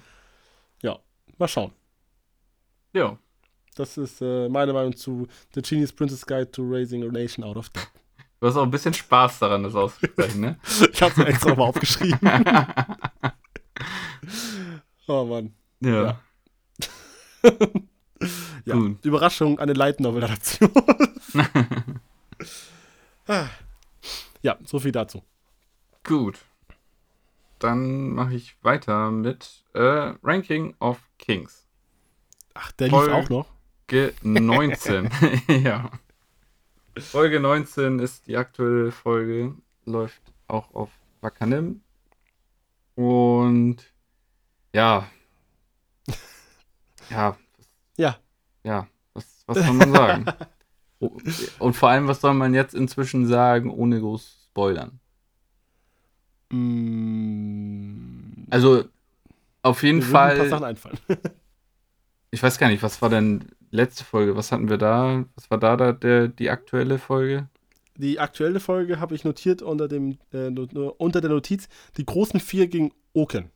Ja, 0.82 1.00
mal 1.38 1.48
schauen. 1.48 1.72
Ja. 2.94 3.18
Das 3.76 3.98
ist 3.98 4.22
äh, 4.22 4.48
meine 4.50 4.74
Meinung 4.74 4.96
zu 4.96 5.28
The 5.54 5.62
Genius 5.62 5.92
Princess 5.92 6.26
Guide 6.26 6.52
to 6.52 6.64
Raising 6.66 7.04
a 7.04 7.12
Nation 7.12 7.44
Out 7.44 7.58
of 7.58 7.70
Debt. 7.70 7.88
Du 8.40 8.48
hast 8.48 8.56
auch 8.58 8.64
ein 8.64 8.72
bisschen 8.72 8.94
Spaß 8.94 9.40
daran, 9.40 9.64
das 9.64 9.74
auszusprechen, 9.74 10.42
ne? 10.42 10.60
ich 10.92 11.02
hab's 11.02 11.16
mir 11.18 11.28
extra 11.28 11.56
mal 11.56 11.64
aufgeschrieben. 11.64 12.20
oh 15.08 15.24
Mann. 15.26 15.54
ja. 15.80 16.20
Ja, 18.66 18.74
Gut. 18.76 19.04
Überraschung, 19.06 19.60
eine 19.60 19.74
Light 19.74 20.00
Novel 20.00 20.24
Adaption. 20.24 20.70
Ah. 23.28 23.48
ja, 24.42 24.58
so 24.66 24.80
viel 24.80 24.92
dazu. 24.92 25.24
Gut. 26.04 26.40
Dann 27.60 28.10
mache 28.12 28.34
ich 28.36 28.56
weiter 28.62 29.10
mit 29.12 29.64
äh, 29.74 30.14
Ranking 30.22 30.76
of 30.80 31.00
Kings. 31.18 31.66
Ach, 32.54 32.72
der 32.74 32.90
Voll- 32.90 33.06
lief 33.06 33.14
auch 33.14 33.30
noch. 33.30 33.48
Folge 33.94 34.14
19. 34.24 35.10
ja. 35.64 35.92
Folge 36.98 37.40
19 37.40 38.00
ist 38.00 38.26
die 38.28 38.38
aktuelle 38.38 38.92
Folge, 38.92 39.54
läuft 39.86 40.22
auch 40.48 40.74
auf 40.74 40.90
Wakanim. 41.22 41.82
Und 42.96 43.78
ja. 44.74 45.08
Ja, 47.10 47.38
Ja, 47.98 48.18
ja, 48.64 48.88
was, 49.14 49.44
was 49.46 49.58
soll 49.60 49.74
man 49.74 49.92
sagen? 49.92 50.26
Oh, 51.00 51.12
Und 51.60 51.74
vor 51.76 51.90
allem, 51.90 52.08
was 52.08 52.22
soll 52.22 52.34
man 52.34 52.54
jetzt 52.54 52.74
inzwischen 52.74 53.28
sagen, 53.28 53.70
ohne 53.70 54.00
groß 54.00 54.48
spoilern? 54.50 55.00
mm, 56.50 58.48
Also, 58.50 58.86
auf 59.62 59.84
jeden 59.84 60.02
Fall. 60.02 60.38
Ich 62.32 62.42
weiß 62.42 62.58
gar 62.58 62.70
nicht, 62.70 62.82
was 62.82 63.02
war 63.02 63.10
denn 63.10 63.46
letzte 63.74 64.04
Folge? 64.04 64.36
Was 64.36 64.52
hatten 64.52 64.70
wir 64.70 64.78
da? 64.78 65.26
Was 65.36 65.50
war 65.52 65.58
da, 65.58 65.76
da 65.76 65.92
der, 65.92 66.28
die 66.28 66.50
aktuelle 66.50 66.98
Folge? 67.00 67.48
Die 67.98 68.20
aktuelle 68.20 68.60
Folge 68.60 69.00
habe 69.00 69.14
ich 69.16 69.24
notiert 69.24 69.62
unter, 69.62 69.88
dem, 69.88 70.18
äh, 70.32 70.48
unter 70.48 71.22
der 71.22 71.30
Notiz 71.30 71.68
die 71.98 72.06
großen 72.06 72.40
vier 72.40 72.68
gegen 72.68 72.92
Oken. 73.14 73.52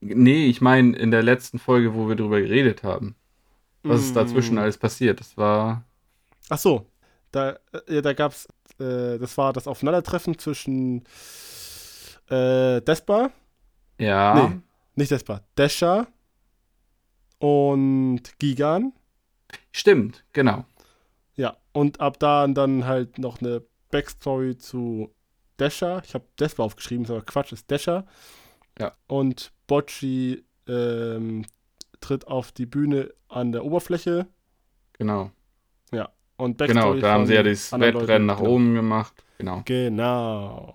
Nee, 0.00 0.46
ich 0.46 0.60
meine 0.60 0.96
in 0.96 1.10
der 1.10 1.22
letzten 1.22 1.58
Folge, 1.58 1.94
wo 1.94 2.08
wir 2.08 2.16
drüber 2.16 2.40
geredet 2.40 2.82
haben. 2.82 3.16
Was 3.82 4.00
ist 4.02 4.16
dazwischen 4.16 4.56
Mm. 4.56 4.58
alles 4.58 4.78
passiert? 4.78 5.20
Das 5.20 5.36
war. 5.36 5.84
Ach 6.48 6.58
so, 6.58 6.86
da, 7.32 7.56
äh, 7.86 8.02
da 8.02 8.12
gab 8.12 8.32
es, 8.32 8.46
äh, 8.80 9.18
das 9.18 9.36
war 9.38 9.52
das 9.52 9.66
Aufeinandertreffen 9.66 10.38
zwischen 10.38 11.04
äh, 12.28 12.80
Despa, 12.82 13.30
Ja. 13.98 14.48
Nee. 14.48 14.56
nicht 14.96 15.10
Despa, 15.10 15.40
Desha 15.56 16.06
und 17.38 18.38
Gigan. 18.38 18.92
Stimmt, 19.72 20.24
genau. 20.32 20.64
Ja, 21.34 21.56
und 21.72 22.00
ab 22.00 22.18
da 22.18 22.46
dann 22.46 22.86
halt 22.86 23.18
noch 23.18 23.40
eine 23.40 23.62
Backstory 23.90 24.56
zu 24.56 25.14
Desha. 25.58 26.02
Ich 26.04 26.14
habe 26.14 26.24
Despa 26.38 26.62
aufgeschrieben, 26.62 27.04
ist 27.04 27.10
aber 27.10 27.22
Quatsch, 27.22 27.52
ist 27.52 27.70
Desha. 27.70 28.06
Ja. 28.78 28.92
Und 29.06 29.52
Bocci 29.66 30.44
ähm, 30.66 31.46
tritt 32.00 32.26
auf 32.26 32.52
die 32.52 32.66
Bühne 32.66 33.12
an 33.28 33.52
der 33.52 33.64
Oberfläche. 33.64 34.26
Genau. 34.94 35.30
Und 36.38 36.58
Genau, 36.58 36.72
Backstory 36.72 37.00
da 37.00 37.12
haben 37.12 37.26
sie 37.26 37.34
ja 37.34 37.42
das 37.42 37.72
Wettrennen 37.72 38.26
nach 38.26 38.38
genau. 38.38 38.50
oben 38.50 38.74
gemacht. 38.74 39.24
Genau. 39.38 39.62
Genau. 39.64 40.74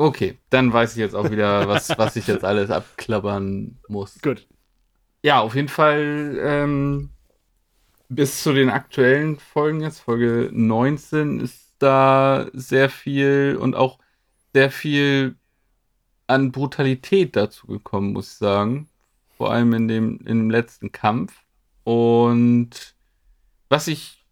Okay, 0.00 0.38
dann 0.50 0.72
weiß 0.72 0.92
ich 0.92 0.98
jetzt 0.98 1.16
auch 1.16 1.28
wieder, 1.28 1.66
was, 1.66 1.98
was 1.98 2.14
ich 2.14 2.28
jetzt 2.28 2.44
alles 2.44 2.70
abklappern 2.70 3.78
muss. 3.88 4.20
Gut. 4.22 4.46
Ja, 5.22 5.40
auf 5.40 5.54
jeden 5.54 5.68
Fall 5.68 6.38
ähm, 6.40 7.10
bis 8.08 8.42
zu 8.42 8.52
den 8.52 8.70
aktuellen 8.70 9.38
Folgen 9.38 9.80
jetzt, 9.80 10.00
Folge 10.00 10.50
19, 10.52 11.40
ist 11.40 11.74
da 11.78 12.48
sehr 12.52 12.88
viel 12.90 13.58
und 13.60 13.74
auch 13.74 13.98
sehr 14.52 14.70
viel 14.70 15.36
an 16.26 16.52
Brutalität 16.52 17.36
dazu 17.36 17.66
gekommen, 17.66 18.12
muss 18.12 18.32
ich 18.32 18.38
sagen. 18.38 18.88
Vor 19.36 19.52
allem 19.52 19.72
in 19.72 19.88
dem, 19.88 20.20
im 20.26 20.50
letzten 20.50 20.92
Kampf. 20.92 21.44
Und 21.84 22.96
was 23.68 23.88
ich 23.88 24.26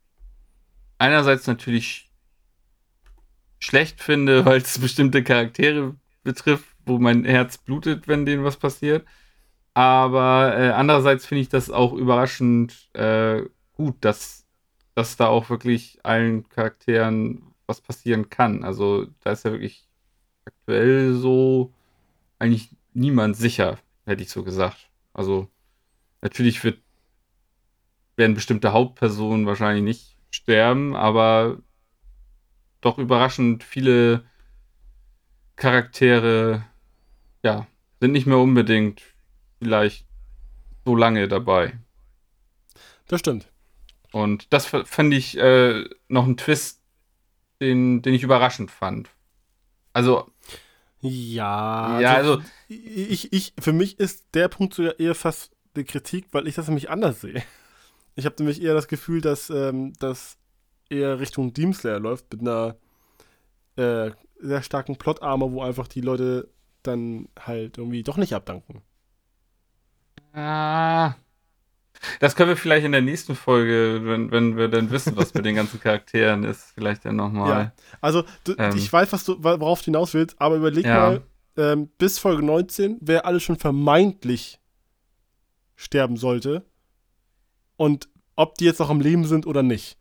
einerseits 0.98 1.46
natürlich 1.46 2.10
schlecht 3.58 4.00
finde, 4.00 4.44
weil 4.46 4.60
es 4.60 4.78
bestimmte 4.78 5.22
Charaktere 5.24 5.96
betrifft, 6.22 6.66
wo 6.84 6.98
mein 6.98 7.24
Herz 7.24 7.58
blutet, 7.58 8.08
wenn 8.08 8.26
denen 8.26 8.44
was 8.44 8.56
passiert. 8.56 9.06
Aber 9.76 10.56
äh, 10.56 10.70
andererseits 10.70 11.26
finde 11.26 11.42
ich 11.42 11.50
das 11.50 11.68
auch 11.68 11.92
überraschend 11.92 12.88
äh, 12.94 13.42
gut, 13.74 13.96
dass, 14.00 14.46
dass 14.94 15.18
da 15.18 15.26
auch 15.26 15.50
wirklich 15.50 15.98
allen 16.02 16.48
Charakteren 16.48 17.52
was 17.66 17.82
passieren 17.82 18.30
kann. 18.30 18.64
Also 18.64 19.06
da 19.20 19.32
ist 19.32 19.44
ja 19.44 19.52
wirklich 19.52 19.86
aktuell 20.46 21.12
so 21.12 21.74
eigentlich 22.38 22.74
niemand 22.94 23.36
sicher, 23.36 23.78
hätte 24.06 24.22
ich 24.22 24.30
so 24.30 24.44
gesagt. 24.44 24.88
Also 25.12 25.50
natürlich 26.22 26.64
wird, 26.64 26.80
werden 28.16 28.32
bestimmte 28.32 28.72
Hauptpersonen 28.72 29.44
wahrscheinlich 29.44 29.84
nicht 29.84 30.16
sterben, 30.30 30.96
aber 30.96 31.58
doch 32.80 32.96
überraschend 32.96 33.62
viele 33.62 34.24
Charaktere, 35.56 36.64
ja, 37.42 37.66
sind 38.00 38.12
nicht 38.12 38.26
mehr 38.26 38.38
unbedingt 38.38 39.02
vielleicht 39.58 40.06
so 40.84 40.94
lange 40.94 41.28
dabei. 41.28 41.78
Das 43.08 43.20
stimmt. 43.20 43.50
Und 44.12 44.52
das 44.52 44.66
fand 44.66 45.12
ich 45.12 45.36
äh, 45.36 45.84
noch 46.08 46.26
ein 46.26 46.36
Twist, 46.36 46.80
den, 47.60 48.02
den 48.02 48.14
ich 48.14 48.22
überraschend 48.22 48.70
fand. 48.70 49.10
Also, 49.92 50.30
Ja, 51.00 52.00
ja, 52.00 52.14
also, 52.14 52.42
ich, 52.68 53.32
ich, 53.32 53.54
für 53.58 53.72
mich 53.72 53.98
ist 53.98 54.26
der 54.34 54.48
Punkt 54.48 54.74
sogar 54.74 54.98
eher 54.98 55.14
fast 55.14 55.52
eine 55.74 55.84
Kritik, 55.84 56.28
weil 56.32 56.46
ich 56.46 56.54
das 56.54 56.68
nämlich 56.68 56.90
anders 56.90 57.20
sehe. 57.20 57.42
Ich 58.14 58.24
habe 58.24 58.36
nämlich 58.38 58.62
eher 58.62 58.74
das 58.74 58.88
Gefühl, 58.88 59.20
dass 59.20 59.50
ähm, 59.50 59.92
das 59.98 60.38
eher 60.88 61.20
Richtung 61.20 61.52
Demon 61.52 61.74
Slayer 61.74 62.00
läuft 62.00 62.32
mit 62.32 62.40
einer 62.40 62.76
äh, 63.76 64.10
sehr 64.40 64.62
starken 64.62 64.96
Plot-Armor, 64.96 65.52
wo 65.52 65.62
einfach 65.62 65.88
die 65.88 66.00
Leute 66.00 66.48
dann 66.82 67.28
halt 67.38 67.78
irgendwie 67.78 68.02
doch 68.02 68.16
nicht 68.16 68.34
abdanken. 68.34 68.82
Ah, 70.36 71.14
das 72.20 72.36
können 72.36 72.50
wir 72.50 72.56
vielleicht 72.56 72.84
in 72.86 72.92
der 72.92 73.00
nächsten 73.02 73.34
Folge, 73.34 74.00
wenn, 74.04 74.30
wenn 74.30 74.56
wir 74.56 74.68
dann 74.68 74.90
wissen, 74.90 75.16
was 75.16 75.32
mit 75.34 75.44
den 75.46 75.56
ganzen 75.56 75.80
Charakteren 75.80 76.44
ist, 76.44 76.72
vielleicht 76.74 77.04
dann 77.04 77.16
nochmal. 77.16 77.48
Ja. 77.64 77.72
Also, 78.00 78.22
du, 78.44 78.54
Ähm. 78.58 78.76
ich 78.76 78.92
weiß, 78.92 79.12
was 79.12 79.24
du, 79.24 79.42
worauf 79.42 79.80
du 79.80 79.86
hinaus 79.86 80.14
willst, 80.14 80.40
aber 80.40 80.56
überleg 80.56 80.84
Ja. 80.84 80.94
mal, 80.94 81.22
ähm, 81.56 81.88
bis 81.98 82.18
Folge 82.18 82.44
19, 82.44 82.98
wer 83.00 83.24
alles 83.26 83.42
schon 83.42 83.56
vermeintlich 83.56 84.60
sterben 85.74 86.16
sollte 86.16 86.64
und 87.76 88.08
ob 88.36 88.56
die 88.56 88.66
jetzt 88.66 88.78
noch 88.78 88.90
am 88.90 89.00
Leben 89.00 89.24
sind 89.24 89.46
oder 89.46 89.62
nicht. 89.62 89.96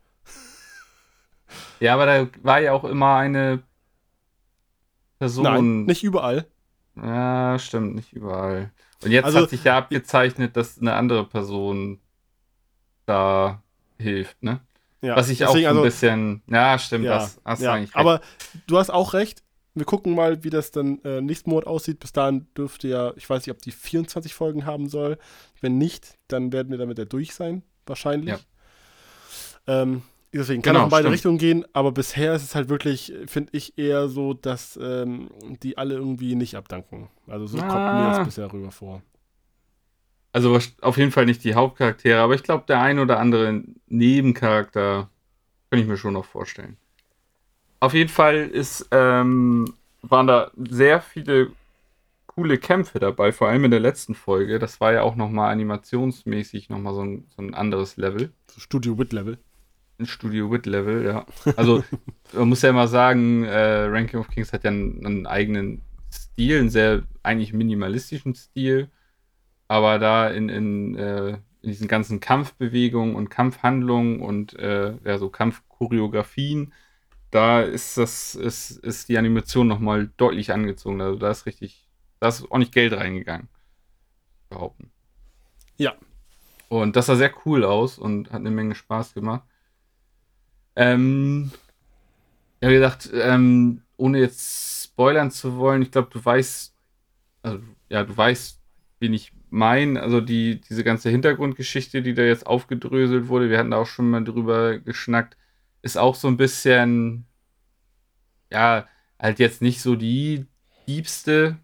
Ja, 1.80 1.94
aber 1.94 2.06
da 2.06 2.28
war 2.42 2.60
ja 2.60 2.72
auch 2.72 2.84
immer 2.84 3.16
eine 3.16 3.62
Person. 5.18 5.44
Nein, 5.44 5.84
nicht 5.84 6.04
überall. 6.04 6.46
Ja, 6.96 7.58
stimmt, 7.58 7.94
nicht 7.94 8.12
überall. 8.12 8.70
Und 9.04 9.10
jetzt 9.10 9.24
Also- 9.26 9.40
hat 9.42 9.50
sich 9.50 9.64
ja 9.64 9.76
abgezeichnet, 9.78 10.56
dass 10.56 10.78
eine 10.78 10.94
andere 10.94 11.24
Person 11.26 12.00
da 13.06 13.62
hilft, 13.98 14.42
ne? 14.42 14.60
Ja, 15.02 15.16
Was 15.16 15.28
ich 15.28 15.44
auch 15.44 15.54
ein 15.54 15.66
also- 15.66 15.82
bisschen. 15.82 16.42
Ja, 16.48 16.78
stimmt, 16.78 17.04
Ja, 17.04 17.18
das 17.18 17.40
hast 17.44 17.60
du 17.60 17.66
ja, 17.66 17.72
eigentlich 17.74 17.90
recht. 17.90 17.96
aber 17.96 18.20
du 18.66 18.78
hast 18.78 18.90
auch 18.90 19.12
recht. 19.12 19.42
Wir 19.74 19.84
gucken 19.84 20.14
mal, 20.14 20.42
wie 20.42 20.48
das 20.50 20.70
dann 20.70 21.02
äh, 21.04 21.20
nächsten 21.20 21.50
Monat 21.50 21.66
aussieht. 21.66 22.00
Bis 22.00 22.12
dahin 22.12 22.46
dürfte 22.56 22.88
ja, 22.88 23.12
ich 23.16 23.28
weiß 23.28 23.46
nicht, 23.46 23.54
ob 23.54 23.60
die 23.60 23.72
24 23.72 24.32
Folgen 24.32 24.64
haben 24.64 24.88
soll. 24.88 25.18
Wenn 25.60 25.76
nicht, 25.76 26.14
dann 26.28 26.50
werden 26.50 26.70
wir 26.70 26.78
damit 26.78 26.98
ja 26.98 27.04
durch 27.04 27.34
sein, 27.34 27.62
wahrscheinlich. 27.84 28.30
Ja. 28.30 28.38
Ähm, 29.82 30.02
deswegen 30.36 30.62
kann 30.62 30.72
Genau, 30.74 30.82
auch 30.84 30.88
in 30.88 30.90
beide 30.90 31.02
stimmt. 31.04 31.14
Richtungen 31.14 31.38
gehen, 31.38 31.64
aber 31.72 31.92
bisher 31.92 32.34
ist 32.34 32.42
es 32.44 32.54
halt 32.54 32.68
wirklich, 32.68 33.12
finde 33.26 33.50
ich, 33.52 33.76
eher 33.78 34.08
so, 34.08 34.34
dass 34.34 34.78
ähm, 34.82 35.28
die 35.62 35.78
alle 35.78 35.94
irgendwie 35.94 36.34
nicht 36.34 36.56
abdanken. 36.56 37.08
Also 37.26 37.46
so 37.46 37.58
kommt 37.58 37.72
mir 37.72 38.06
Ah. 38.06 38.18
das 38.18 38.24
bisher 38.26 38.52
rüber 38.52 38.70
vor. 38.70 39.02
Also 40.32 40.58
auf 40.82 40.96
jeden 40.98 41.12
Fall 41.12 41.24
nicht 41.24 41.44
die 41.44 41.54
Hauptcharaktere, 41.54 42.20
aber 42.20 42.34
ich 42.34 42.42
glaube, 42.42 42.64
der 42.68 42.80
ein 42.82 42.98
oder 42.98 43.18
andere 43.20 43.62
Nebencharakter 43.86 45.08
kann 45.70 45.80
ich 45.80 45.86
mir 45.86 45.96
schon 45.96 46.12
noch 46.12 46.26
vorstellen. 46.26 46.76
Auf 47.80 47.94
jeden 47.94 48.10
Fall 48.10 48.36
ist, 48.36 48.88
ähm, 48.90 49.72
waren 50.02 50.26
da 50.26 50.50
sehr 50.56 51.00
viele 51.00 51.52
coole 52.26 52.58
Kämpfe 52.58 52.98
dabei, 52.98 53.32
vor 53.32 53.48
allem 53.48 53.64
in 53.64 53.70
der 53.70 53.80
letzten 53.80 54.14
Folge. 54.14 54.58
Das 54.58 54.78
war 54.80 54.92
ja 54.92 55.02
auch 55.02 55.16
nochmal 55.16 55.52
animationsmäßig 55.52 56.68
nochmal 56.68 56.94
so 56.94 57.02
ein, 57.02 57.26
so 57.34 57.42
ein 57.42 57.54
anderes 57.54 57.96
Level. 57.96 58.30
So 58.50 58.60
Studio 58.60 58.98
Wit 58.98 59.12
Level. 59.14 59.38
Ein 59.98 60.06
Studio 60.06 60.50
Wit 60.50 60.66
Level, 60.66 61.04
ja. 61.04 61.26
Also 61.56 61.84
man 62.32 62.48
muss 62.48 62.62
ja 62.62 62.70
immer 62.70 62.88
sagen, 62.88 63.44
äh, 63.44 63.84
Ranking 63.84 64.20
of 64.20 64.28
Kings 64.28 64.52
hat 64.52 64.64
ja 64.64 64.70
einen, 64.70 65.04
einen, 65.06 65.26
eigenen 65.26 65.82
Stil, 66.12 66.60
einen 66.60 66.70
sehr 66.70 67.02
eigentlich 67.22 67.52
minimalistischen 67.52 68.34
Stil, 68.34 68.90
aber 69.68 69.98
da 69.98 70.28
in, 70.28 70.48
in, 70.48 70.96
äh, 70.96 71.38
in 71.62 71.70
diesen 71.70 71.88
ganzen 71.88 72.20
Kampfbewegungen 72.20 73.16
und 73.16 73.30
Kampfhandlungen 73.30 74.20
und 74.20 74.58
äh, 74.58 74.94
ja, 75.04 75.18
so 75.18 75.30
Kampfchoreografien, 75.30 76.72
da 77.30 77.60
ist 77.62 77.98
das, 77.98 78.34
ist, 78.34 78.70
ist 78.70 79.08
die 79.08 79.18
Animation 79.18 79.66
nochmal 79.66 80.10
deutlich 80.16 80.52
angezogen. 80.52 81.00
Also 81.00 81.18
da 81.18 81.30
ist 81.30 81.46
richtig, 81.46 81.88
da 82.20 82.28
ist 82.28 82.50
auch 82.50 82.58
nicht 82.58 82.72
Geld 82.72 82.92
reingegangen. 82.92 83.48
Behaupten. 84.48 84.90
Ja. 85.76 85.94
Und 86.68 86.96
das 86.96 87.06
sah 87.06 87.16
sehr 87.16 87.32
cool 87.44 87.64
aus 87.64 87.98
und 87.98 88.32
hat 88.32 88.40
eine 88.40 88.50
Menge 88.50 88.74
Spaß 88.74 89.14
gemacht. 89.14 89.42
Ähm, 90.76 91.50
ja, 92.60 92.68
wie 92.68 92.74
gesagt, 92.74 93.10
ähm, 93.14 93.82
ohne 93.96 94.18
jetzt 94.20 94.84
spoilern 94.84 95.30
zu 95.30 95.56
wollen, 95.56 95.82
ich 95.82 95.90
glaube, 95.90 96.08
du 96.12 96.24
weißt, 96.24 96.74
also, 97.42 97.60
ja, 97.88 98.04
du 98.04 98.16
weißt, 98.16 98.60
wen 99.00 99.14
ich 99.14 99.32
meine. 99.50 100.00
Also 100.02 100.20
die, 100.20 100.60
diese 100.60 100.84
ganze 100.84 101.10
Hintergrundgeschichte, 101.10 102.02
die 102.02 102.14
da 102.14 102.22
jetzt 102.22 102.46
aufgedröselt 102.46 103.28
wurde, 103.28 103.50
wir 103.50 103.58
hatten 103.58 103.70
da 103.70 103.78
auch 103.78 103.86
schon 103.86 104.10
mal 104.10 104.24
drüber 104.24 104.78
geschnackt, 104.78 105.36
ist 105.82 105.98
auch 105.98 106.14
so 106.14 106.28
ein 106.28 106.36
bisschen, 106.36 107.26
ja, 108.50 108.86
halt 109.18 109.38
jetzt 109.38 109.62
nicht 109.62 109.80
so 109.80 109.96
die 109.96 110.46
diebste, 110.86 111.58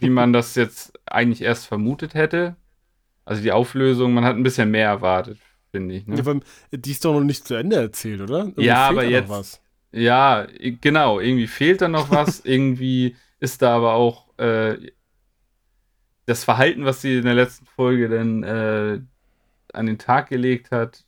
wie 0.00 0.10
man 0.10 0.32
das 0.32 0.54
jetzt 0.54 0.92
eigentlich 1.06 1.42
erst 1.42 1.66
vermutet 1.66 2.14
hätte. 2.14 2.56
Also 3.24 3.42
die 3.42 3.52
Auflösung, 3.52 4.12
man 4.14 4.24
hat 4.24 4.36
ein 4.36 4.42
bisschen 4.42 4.70
mehr 4.70 4.88
erwartet, 4.88 5.38
finde 5.70 5.94
ich. 5.94 6.06
Ne? 6.06 6.16
Ja, 6.16 6.34
die 6.72 6.90
ist 6.90 7.04
doch 7.04 7.14
noch 7.14 7.20
nicht 7.20 7.46
zu 7.46 7.54
Ende 7.54 7.76
erzählt, 7.76 8.20
oder? 8.20 8.38
Irgendwie 8.40 8.64
ja, 8.64 8.88
aber 8.88 9.04
jetzt. 9.04 9.60
Ja, 9.92 10.46
genau, 10.80 11.18
irgendwie 11.18 11.48
fehlt 11.48 11.80
da 11.80 11.88
noch 11.88 12.10
was. 12.10 12.40
irgendwie 12.44 13.16
ist 13.40 13.62
da 13.62 13.76
aber 13.76 13.94
auch 13.94 14.38
äh, 14.38 14.76
das 16.26 16.44
Verhalten, 16.44 16.84
was 16.84 17.00
sie 17.00 17.18
in 17.18 17.24
der 17.24 17.34
letzten 17.34 17.66
Folge 17.66 18.08
dann 18.08 18.42
äh, 18.42 19.00
an 19.72 19.86
den 19.86 19.98
Tag 19.98 20.28
gelegt 20.28 20.70
hat, 20.70 21.04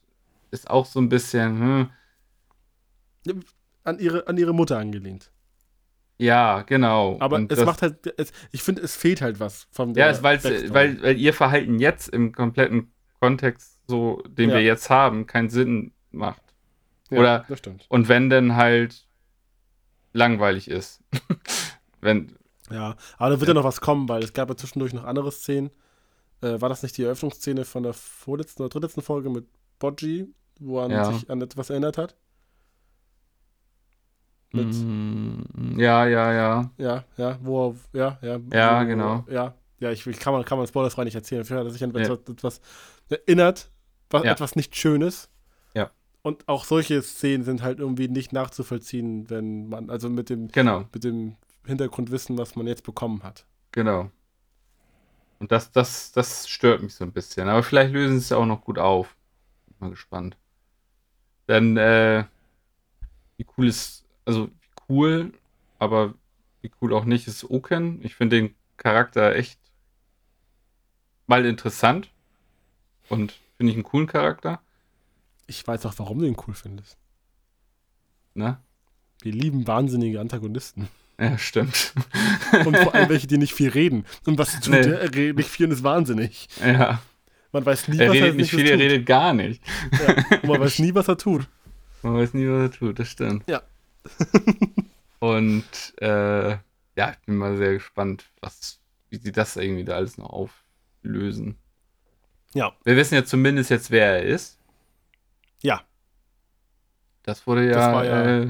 ist 0.50 0.68
auch 0.68 0.86
so 0.86 1.00
ein 1.00 1.08
bisschen. 1.08 1.90
Hm. 3.24 3.42
An, 3.84 3.98
ihre, 3.98 4.26
an 4.26 4.36
ihre 4.36 4.52
Mutter 4.52 4.78
angelehnt. 4.78 5.30
Ja, 6.18 6.62
genau. 6.62 7.16
Aber 7.20 7.36
Und 7.36 7.50
es 7.50 7.58
das, 7.58 7.66
macht 7.66 7.82
halt, 7.82 8.14
es, 8.16 8.32
ich 8.52 8.62
finde, 8.62 8.82
es 8.82 8.94
fehlt 8.94 9.22
halt 9.22 9.40
was 9.40 9.66
von 9.70 9.94
der 9.94 10.12
Ja, 10.12 10.22
weil, 10.22 11.02
weil 11.02 11.18
ihr 11.18 11.34
Verhalten 11.34 11.78
jetzt 11.78 12.08
im 12.08 12.32
kompletten 12.32 12.92
Kontext, 13.18 13.71
so 13.86 14.22
den 14.26 14.50
ja. 14.50 14.56
wir 14.56 14.62
jetzt 14.62 14.90
haben, 14.90 15.26
keinen 15.26 15.50
Sinn 15.50 15.92
macht. 16.10 16.42
Ja, 17.10 17.18
Oder, 17.18 17.44
das 17.48 17.58
stimmt. 17.58 17.86
Und 17.88 18.08
wenn 18.08 18.30
dann 18.30 18.56
halt 18.56 19.06
langweilig 20.12 20.68
ist. 20.68 21.02
wenn, 22.00 22.36
ja, 22.70 22.96
aber 23.18 23.30
da 23.30 23.40
wird 23.40 23.48
ja. 23.48 23.54
ja 23.54 23.54
noch 23.54 23.64
was 23.64 23.80
kommen, 23.80 24.08
weil 24.08 24.22
es 24.22 24.32
gab 24.32 24.48
ja 24.48 24.56
zwischendurch 24.56 24.92
noch 24.92 25.04
andere 25.04 25.32
Szenen. 25.32 25.70
Äh, 26.40 26.60
war 26.60 26.68
das 26.68 26.82
nicht 26.82 26.96
die 26.96 27.04
Eröffnungsszene 27.04 27.64
von 27.64 27.82
der 27.82 27.92
vorletzten 27.92 28.62
oder 28.62 28.70
drittletzten 28.70 29.02
Folge 29.02 29.30
mit 29.30 29.46
Bodji, 29.78 30.32
wo 30.58 30.80
er 30.80 30.90
ja. 30.90 31.12
sich 31.12 31.30
an 31.30 31.40
etwas 31.40 31.70
erinnert 31.70 31.98
hat? 31.98 32.16
Mit 34.52 34.74
mm, 34.74 35.78
ja, 35.78 36.06
ja, 36.06 36.32
ja. 36.32 36.70
Ja, 36.76 37.04
ja, 37.16 37.38
wo 37.42 37.74
ja, 37.92 38.18
ja. 38.20 38.38
Ja, 38.52 38.82
wo, 38.82 38.86
genau. 38.86 39.24
Ja, 39.30 39.54
ja, 39.78 39.90
ich 39.90 40.04
kann 40.18 40.32
man, 40.32 40.44
kann 40.44 40.58
man 40.58 40.66
spoilerfrei 40.66 41.04
nicht 41.04 41.14
erzählen. 41.14 41.44
Vielleicht 41.44 41.60
hat 41.60 41.66
er 41.66 41.72
sich 41.72 41.82
an 41.82 41.94
ja. 41.94 42.12
etwas, 42.12 42.60
erinnert, 43.12 43.70
was, 44.10 44.24
ja. 44.24 44.32
etwas 44.32 44.56
nicht 44.56 44.76
Schönes. 44.76 45.28
Ja. 45.74 45.90
Und 46.22 46.48
auch 46.48 46.64
solche 46.64 47.02
Szenen 47.02 47.44
sind 47.44 47.62
halt 47.62 47.78
irgendwie 47.78 48.08
nicht 48.08 48.32
nachzuvollziehen, 48.32 49.30
wenn 49.30 49.68
man, 49.68 49.90
also 49.90 50.08
mit 50.08 50.30
dem, 50.30 50.48
genau. 50.48 50.86
mit 50.92 51.04
dem 51.04 51.36
Hintergrundwissen, 51.64 52.38
was 52.38 52.56
man 52.56 52.66
jetzt 52.66 52.84
bekommen 52.84 53.22
hat. 53.22 53.46
Genau. 53.72 54.10
Und 55.38 55.50
das, 55.50 55.72
das, 55.72 56.12
das 56.12 56.48
stört 56.48 56.82
mich 56.82 56.94
so 56.94 57.04
ein 57.04 57.12
bisschen. 57.12 57.48
Aber 57.48 57.62
vielleicht 57.62 57.92
lösen 57.92 58.18
sie 58.18 58.24
es 58.24 58.28
ja 58.30 58.36
auch 58.36 58.46
noch 58.46 58.62
gut 58.62 58.78
auf. 58.78 59.16
Bin 59.66 59.76
mal 59.80 59.90
gespannt. 59.90 60.36
Dann, 61.46 61.76
äh, 61.76 62.24
wie 63.36 63.46
cool 63.56 63.66
ist, 63.66 64.04
also 64.24 64.46
wie 64.46 64.68
cool, 64.88 65.32
aber 65.78 66.14
wie 66.60 66.70
cool 66.80 66.94
auch 66.94 67.04
nicht 67.04 67.26
ist 67.26 67.48
Oken. 67.50 68.00
Ich 68.04 68.14
finde 68.14 68.36
den 68.36 68.54
Charakter 68.76 69.34
echt 69.34 69.58
mal 71.26 71.44
interessant 71.44 72.11
und 73.08 73.32
finde 73.56 73.70
ich 73.70 73.76
einen 73.76 73.84
coolen 73.84 74.06
Charakter. 74.06 74.60
Ich 75.46 75.66
weiß 75.66 75.86
auch, 75.86 75.94
warum 75.98 76.18
du 76.18 76.26
ihn 76.26 76.36
cool 76.46 76.54
findest. 76.54 76.96
Na? 78.34 78.62
Wir 79.20 79.32
lieben 79.32 79.66
wahnsinnige 79.66 80.20
Antagonisten. 80.20 80.88
Ja, 81.18 81.38
stimmt. 81.38 81.92
Und 82.64 82.76
vor 82.76 82.94
allem 82.94 83.08
welche, 83.08 83.26
die 83.26 83.38
nicht 83.38 83.54
viel 83.54 83.68
reden. 83.68 84.04
Und 84.26 84.38
was 84.38 84.58
tut 84.60 84.72
nee. 84.72 84.80
er? 84.80 85.14
redet 85.14 85.36
nicht 85.36 85.48
viel 85.48 85.66
und 85.66 85.72
ist 85.72 85.84
wahnsinnig. 85.84 86.48
Ja. 86.60 87.00
Man 87.52 87.64
weiß 87.64 87.88
nie, 87.88 87.98
er 87.98 88.08
was 88.08 88.14
redet 88.14 88.28
er 88.30 88.34
nicht 88.34 88.50
viel, 88.50 88.66
er 88.66 88.78
redet 88.78 89.06
gar 89.06 89.34
nicht. 89.34 89.62
Ja. 89.92 90.16
Und 90.42 90.44
man 90.44 90.60
weiß 90.60 90.78
nie, 90.78 90.94
was 90.94 91.06
er 91.06 91.18
tut. 91.18 91.46
Man 92.02 92.14
weiß 92.14 92.34
nie, 92.34 92.48
was 92.48 92.62
er 92.62 92.70
tut, 92.72 92.98
das 92.98 93.08
stimmt. 93.08 93.44
Ja. 93.48 93.62
und 95.20 95.64
äh, 95.98 96.50
ja, 96.50 97.10
ich 97.10 97.18
bin 97.26 97.36
mal 97.36 97.56
sehr 97.56 97.74
gespannt, 97.74 98.24
was, 98.40 98.80
wie 99.10 99.18
sie 99.18 99.32
das 99.32 99.56
irgendwie 99.56 99.84
da 99.84 99.96
alles 99.96 100.18
noch 100.18 100.30
auflösen. 100.30 101.58
Ja. 102.54 102.72
Wir 102.84 102.96
wissen 102.96 103.14
ja 103.14 103.24
zumindest 103.24 103.70
jetzt, 103.70 103.90
wer 103.90 104.18
er 104.18 104.22
ist. 104.22 104.58
Ja. 105.62 105.82
Das 107.22 107.46
wurde 107.46 107.66
ja, 107.66 107.72
das 107.72 107.92
war 107.92 108.04
ja 108.04 108.22
äh, 108.22 108.48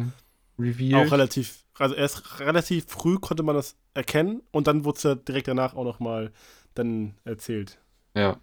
revealed. 0.58 1.06
Auch 1.06 1.12
relativ 1.12 1.62
also 1.78 1.94
erst 1.94 2.40
relativ 2.40 2.86
früh 2.86 3.18
konnte 3.18 3.42
man 3.42 3.56
das 3.56 3.76
erkennen 3.94 4.42
und 4.50 4.66
dann 4.66 4.84
wurde 4.84 4.96
es 4.96 5.02
ja 5.02 5.14
direkt 5.14 5.48
danach 5.48 5.74
auch 5.74 5.84
nochmal 5.84 6.32
dann 6.74 7.14
erzählt. 7.24 7.78
Ja, 8.14 8.38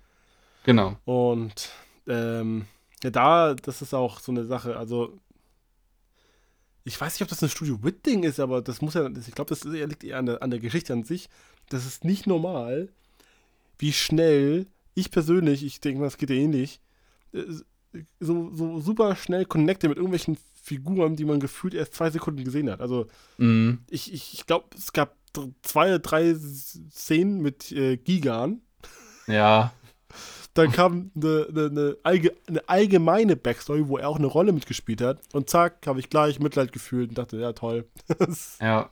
genau. 0.63 0.97
Und 1.05 1.69
ähm, 2.07 2.65
ja, 3.03 3.09
da, 3.11 3.53
das 3.53 3.81
ist 3.81 3.93
auch 3.93 4.19
so 4.19 4.31
eine 4.31 4.45
Sache, 4.45 4.75
also 4.75 5.17
ich 6.83 6.99
weiß 6.99 7.13
nicht, 7.13 7.21
ob 7.21 7.29
das 7.29 7.43
ein 7.43 7.49
Studio 7.49 7.83
Wit-Ding 7.83 8.23
ist, 8.23 8.39
aber 8.39 8.61
das 8.61 8.81
muss 8.81 8.95
ja, 8.95 9.07
ich 9.07 9.35
glaube, 9.35 9.49
das 9.49 9.63
liegt 9.63 10.03
eher 10.03 10.17
an 10.17 10.25
der, 10.25 10.41
an 10.41 10.49
der 10.49 10.59
Geschichte 10.59 10.93
an 10.93 11.03
sich. 11.03 11.29
Das 11.69 11.85
ist 11.85 12.03
nicht 12.03 12.25
normal, 12.25 12.89
wie 13.77 13.93
schnell 13.93 14.65
ich 14.99 15.11
persönlich, 15.11 15.65
ich 15.65 15.79
denke 15.79 15.99
mal, 16.01 16.07
es 16.07 16.17
geht 16.17 16.29
ja 16.29 16.35
ähnlich, 16.35 16.81
äh, 17.33 17.43
so, 18.19 18.51
so 18.53 18.79
super 18.79 19.15
schnell 19.15 19.45
connecte 19.45 19.89
mit 19.89 19.97
irgendwelchen 19.97 20.37
Figuren, 20.61 21.15
die 21.15 21.25
man 21.25 21.39
gefühlt 21.39 21.73
erst 21.73 21.95
zwei 21.95 22.09
Sekunden 22.11 22.43
gesehen 22.43 22.69
hat. 22.69 22.81
Also 22.81 23.07
mhm. 23.37 23.79
ich, 23.89 24.13
ich, 24.13 24.33
ich 24.33 24.45
glaube, 24.45 24.67
es 24.77 24.93
gab 24.93 25.15
zwei, 25.61 25.97
drei 25.97 26.35
Szenen 26.35 27.41
mit 27.41 27.71
äh, 27.71 27.97
Gigan. 27.97 28.61
Ja. 29.27 29.73
Dann 30.53 30.71
kam 30.71 31.11
eine, 31.15 31.47
eine, 31.49 31.97
eine, 32.03 32.67
allgemeine 32.67 33.35
Backstory, 33.35 33.87
wo 33.87 33.97
er 33.97 34.09
auch 34.09 34.17
eine 34.17 34.27
Rolle 34.27 34.51
mitgespielt 34.51 35.01
hat. 35.01 35.19
Und 35.31 35.49
zack, 35.49 35.85
habe 35.87 35.99
ich 35.99 36.09
gleich 36.09 36.39
Mitleid 36.39 36.71
gefühlt 36.71 37.09
und 37.09 37.17
dachte, 37.17 37.37
ja, 37.37 37.53
toll. 37.53 37.87
ja. 38.61 38.89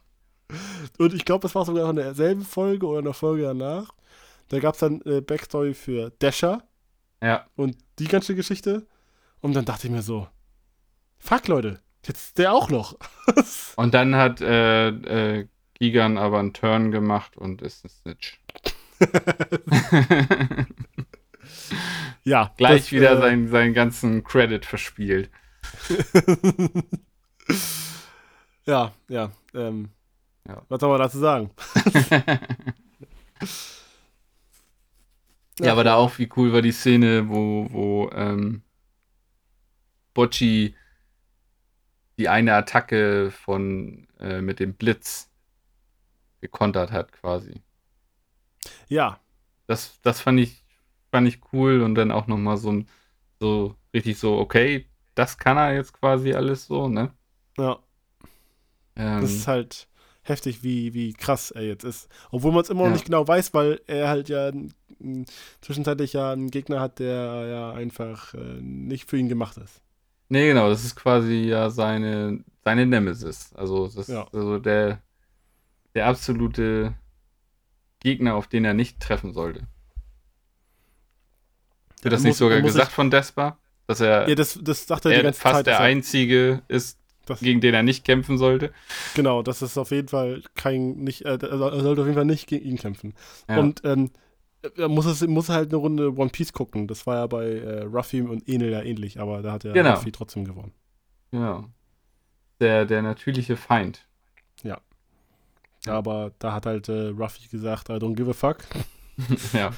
Und 0.98 1.14
ich 1.14 1.26
glaube, 1.26 1.42
das 1.42 1.56
war 1.56 1.66
sogar 1.66 1.84
noch 1.84 1.90
in 1.90 1.98
derselben 1.98 2.44
Folge 2.44 2.86
oder 2.86 3.00
in 3.00 3.06
der 3.06 3.14
Folge 3.14 3.44
danach. 3.44 3.92
Da 4.50 4.60
gab 4.60 4.76
es 4.76 4.80
dann 4.80 5.02
äh, 5.02 5.22
Backstory 5.22 5.74
für 5.74 6.12
Dasher. 6.20 6.64
Ja. 7.22 7.48
Und 7.56 7.78
die 8.00 8.08
ganze 8.08 8.36
Geschichte. 8.36 8.88
Und 9.42 9.56
dann 9.56 9.66
dachte 9.66 9.88
ich 9.88 9.94
mir 9.94 10.02
so, 10.02 10.28
fuck 11.18 11.48
Leute, 11.48 11.80
jetzt 12.06 12.38
der 12.38 12.54
auch 12.54 12.70
noch. 12.70 12.98
und 13.76 13.94
dann 13.94 14.16
hat 14.16 14.42
äh, 14.42 14.90
äh, 14.90 15.48
Gigan 15.76 16.18
aber 16.18 16.40
einen 16.40 16.54
Turn 16.54 16.92
gemacht 16.92 17.38
und 17.38 17.62
ist 17.62 17.86
ein 17.86 17.90
Snitch. 17.90 18.40
ja. 22.24 22.52
Gleich 22.58 22.82
das, 22.82 22.92
wieder 22.92 23.12
äh, 23.12 23.22
seinen, 23.22 23.48
seinen 23.50 23.74
ganzen 23.74 24.24
Credit 24.24 24.66
verspielt. 24.66 25.30
ja, 28.66 28.92
ja, 29.08 29.32
ähm, 29.54 29.90
ja. 30.48 30.64
Was 30.70 30.80
soll 30.80 30.90
man 30.90 31.00
dazu 31.00 31.20
sagen? 31.20 31.52
Ja, 35.60 35.72
aber 35.72 35.84
da 35.84 35.96
auch, 35.96 36.18
wie 36.20 36.30
cool 36.36 36.54
war 36.54 36.62
die 36.62 36.72
Szene, 36.72 37.30
wo, 37.30 37.68
wo 37.72 38.10
ähm, 38.14 38.62
Bocci 40.14 40.76
die 42.18 42.30
eine 42.30 42.56
Attacke 42.56 43.32
von 43.32 44.08
äh, 44.20 44.42
mit 44.42 44.60
dem 44.60 44.74
Blitz 44.74 45.30
gekontert 46.42 46.92
hat, 46.92 47.12
quasi. 47.12 47.62
Ja. 48.88 49.20
Das, 49.68 50.00
das 50.02 50.22
fand 50.22 50.40
ich, 50.40 50.64
fand 51.12 51.28
ich 51.28 51.42
cool 51.54 51.82
und 51.82 51.96
dann 51.96 52.12
auch 52.12 52.28
nochmal 52.28 52.58
so 52.58 52.72
ein, 52.72 52.88
so 53.40 53.76
richtig 53.94 54.18
so, 54.18 54.38
okay, 54.38 54.88
das 55.16 55.38
kann 55.38 55.58
er 55.58 55.74
jetzt 55.74 55.94
quasi 55.94 56.34
alles 56.34 56.66
so, 56.66 56.88
ne? 56.88 57.12
Ja. 57.58 57.80
Ähm, 58.96 59.22
das 59.22 59.32
ist 59.32 59.48
halt 59.48 59.88
heftig, 60.22 60.64
wie, 60.64 60.94
wie 60.94 61.14
krass 61.14 61.52
er 61.52 61.64
jetzt 61.64 61.84
ist. 61.84 62.10
Obwohl 62.32 62.52
man 62.52 62.62
es 62.62 62.70
immer 62.70 62.86
noch 62.86 62.94
nicht 62.94 63.06
genau 63.06 63.28
weiß, 63.28 63.54
weil 63.54 63.82
er 63.88 64.10
halt 64.10 64.30
ja 64.30 64.52
zwischenzeitlich 65.62 66.14
ja 66.14 66.32
einen 66.32 66.50
Gegner 66.52 66.80
hat, 66.80 67.00
der 67.00 67.46
ja 67.48 67.72
einfach 67.74 68.34
äh, 68.34 68.60
nicht 68.62 69.10
für 69.10 69.18
ihn 69.18 69.30
gemacht 69.30 69.58
ist. 69.58 69.82
Nee, 70.30 70.48
genau, 70.48 70.70
das 70.70 70.84
ist 70.84 70.96
quasi 70.96 71.36
ja 71.46 71.70
seine, 71.70 72.44
seine 72.66 72.86
Nemesis. 72.86 73.54
Also, 73.56 73.86
das 73.86 73.96
ist 73.96 74.10
Ja. 74.10 74.28
also 74.34 74.60
der, 74.60 75.02
der 75.96 76.08
absolute 76.08 76.94
Gegner, 78.02 78.36
auf 78.36 78.48
den 78.48 78.66
er 78.66 78.74
nicht 78.74 79.00
treffen 79.00 79.34
sollte. 79.34 79.62
Wird 82.02 82.14
das 82.14 82.22
Er 82.22 82.24
nicht 82.26 82.32
muss- 82.32 82.38
sogar 82.38 82.62
gesagt 82.62 82.92
von 82.92 83.10
Despa? 83.10 83.58
Dass 83.88 84.02
er, 84.02 84.28
Ja, 84.28 84.36
das, 84.36 84.60
das 84.62 84.86
sagt 84.86 85.06
er 85.06 85.12
die 85.12 85.18
er 85.18 85.24
ganze 85.24 85.40
fast 85.40 85.56
Zeit. 85.56 85.68
der 85.68 85.74
er- 85.76 85.80
Einzige 85.80 86.62
ist, 86.68 87.00
das, 87.26 87.40
gegen 87.40 87.62
den 87.62 87.74
er 87.74 87.84
nicht 87.84 88.04
kämpfen 88.04 88.38
sollte. 88.38 88.74
genau, 89.16 89.42
das 89.44 89.62
ist 89.62 89.78
auf 89.78 89.92
jeden 89.92 90.10
Fall 90.10 90.44
kein, 90.56 90.96
nicht, 90.98 91.24
äh, 91.26 91.38
er 91.38 91.58
sollte 91.58 92.02
auf 92.02 92.08
jeden 92.08 92.16
Fall 92.16 92.26
nicht 92.26 92.48
gegen 92.48 92.66
ihn 92.66 92.78
kämpfen. 92.78 93.14
Ja. 93.50 93.60
Und 93.60 93.82
ähm, 93.86 94.12
er 94.78 94.88
muss, 94.90 95.06
es, 95.06 95.26
muss 95.28 95.50
halt 95.50 95.70
eine 95.70 95.78
Runde 95.78 96.16
One 96.18 96.30
Piece 96.30 96.54
gucken. 96.54 96.88
Das 96.88 97.06
war 97.08 97.16
ja 97.16 97.28
bei 97.28 97.46
äh, 97.46 97.84
Ruffy 97.84 98.22
und 98.22 98.48
Enel 98.48 98.72
ja 98.72 98.82
ähnlich, 98.82 99.20
aber 99.20 99.42
da 99.42 99.54
hat 99.54 99.64
ja 99.64 99.74
Genau. 99.74 99.94
Ruffy 99.94 100.12
trotzdem 100.12 100.46
gewonnen. 100.46 100.74
ja. 101.32 101.64
Der, 102.60 102.86
der 102.86 103.04
natürliche 103.04 103.56
Feind. 103.56 104.08
Ja. 104.64 104.82
Aber 105.86 106.32
da 106.40 106.54
hat 106.54 106.66
halt 106.66 106.90
äh, 106.90 107.10
Ruffy 107.10 107.48
gesagt, 107.50 107.90
I 107.90 107.94
don't 107.94 108.16
give 108.16 108.32
a 108.32 108.34
fuck. 108.34 108.58
ja. 109.54 109.72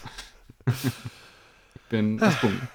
ich 0.66 1.82
bin 1.90 2.18
gezwungen. 2.18 2.68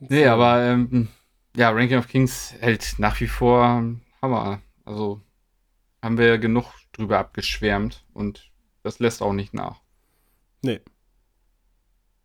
Nee, 0.00 0.24
So. 0.24 0.30
aber 0.30 0.62
ähm, 0.62 1.08
ja, 1.56 1.70
Ranking 1.70 1.98
of 1.98 2.08
Kings 2.08 2.54
hält 2.60 2.94
nach 2.98 3.18
wie 3.20 3.26
vor 3.26 3.82
Hammer. 4.22 4.60
Also 4.84 5.20
haben 6.02 6.18
wir 6.18 6.26
ja 6.28 6.36
genug 6.36 6.66
drüber 6.98 7.18
abgeschwärmt 7.18 8.04
und 8.12 8.50
das 8.82 8.98
lässt 8.98 9.22
auch 9.22 9.32
nicht 9.32 9.54
nach. 9.54 9.80
Nee. 10.62 10.80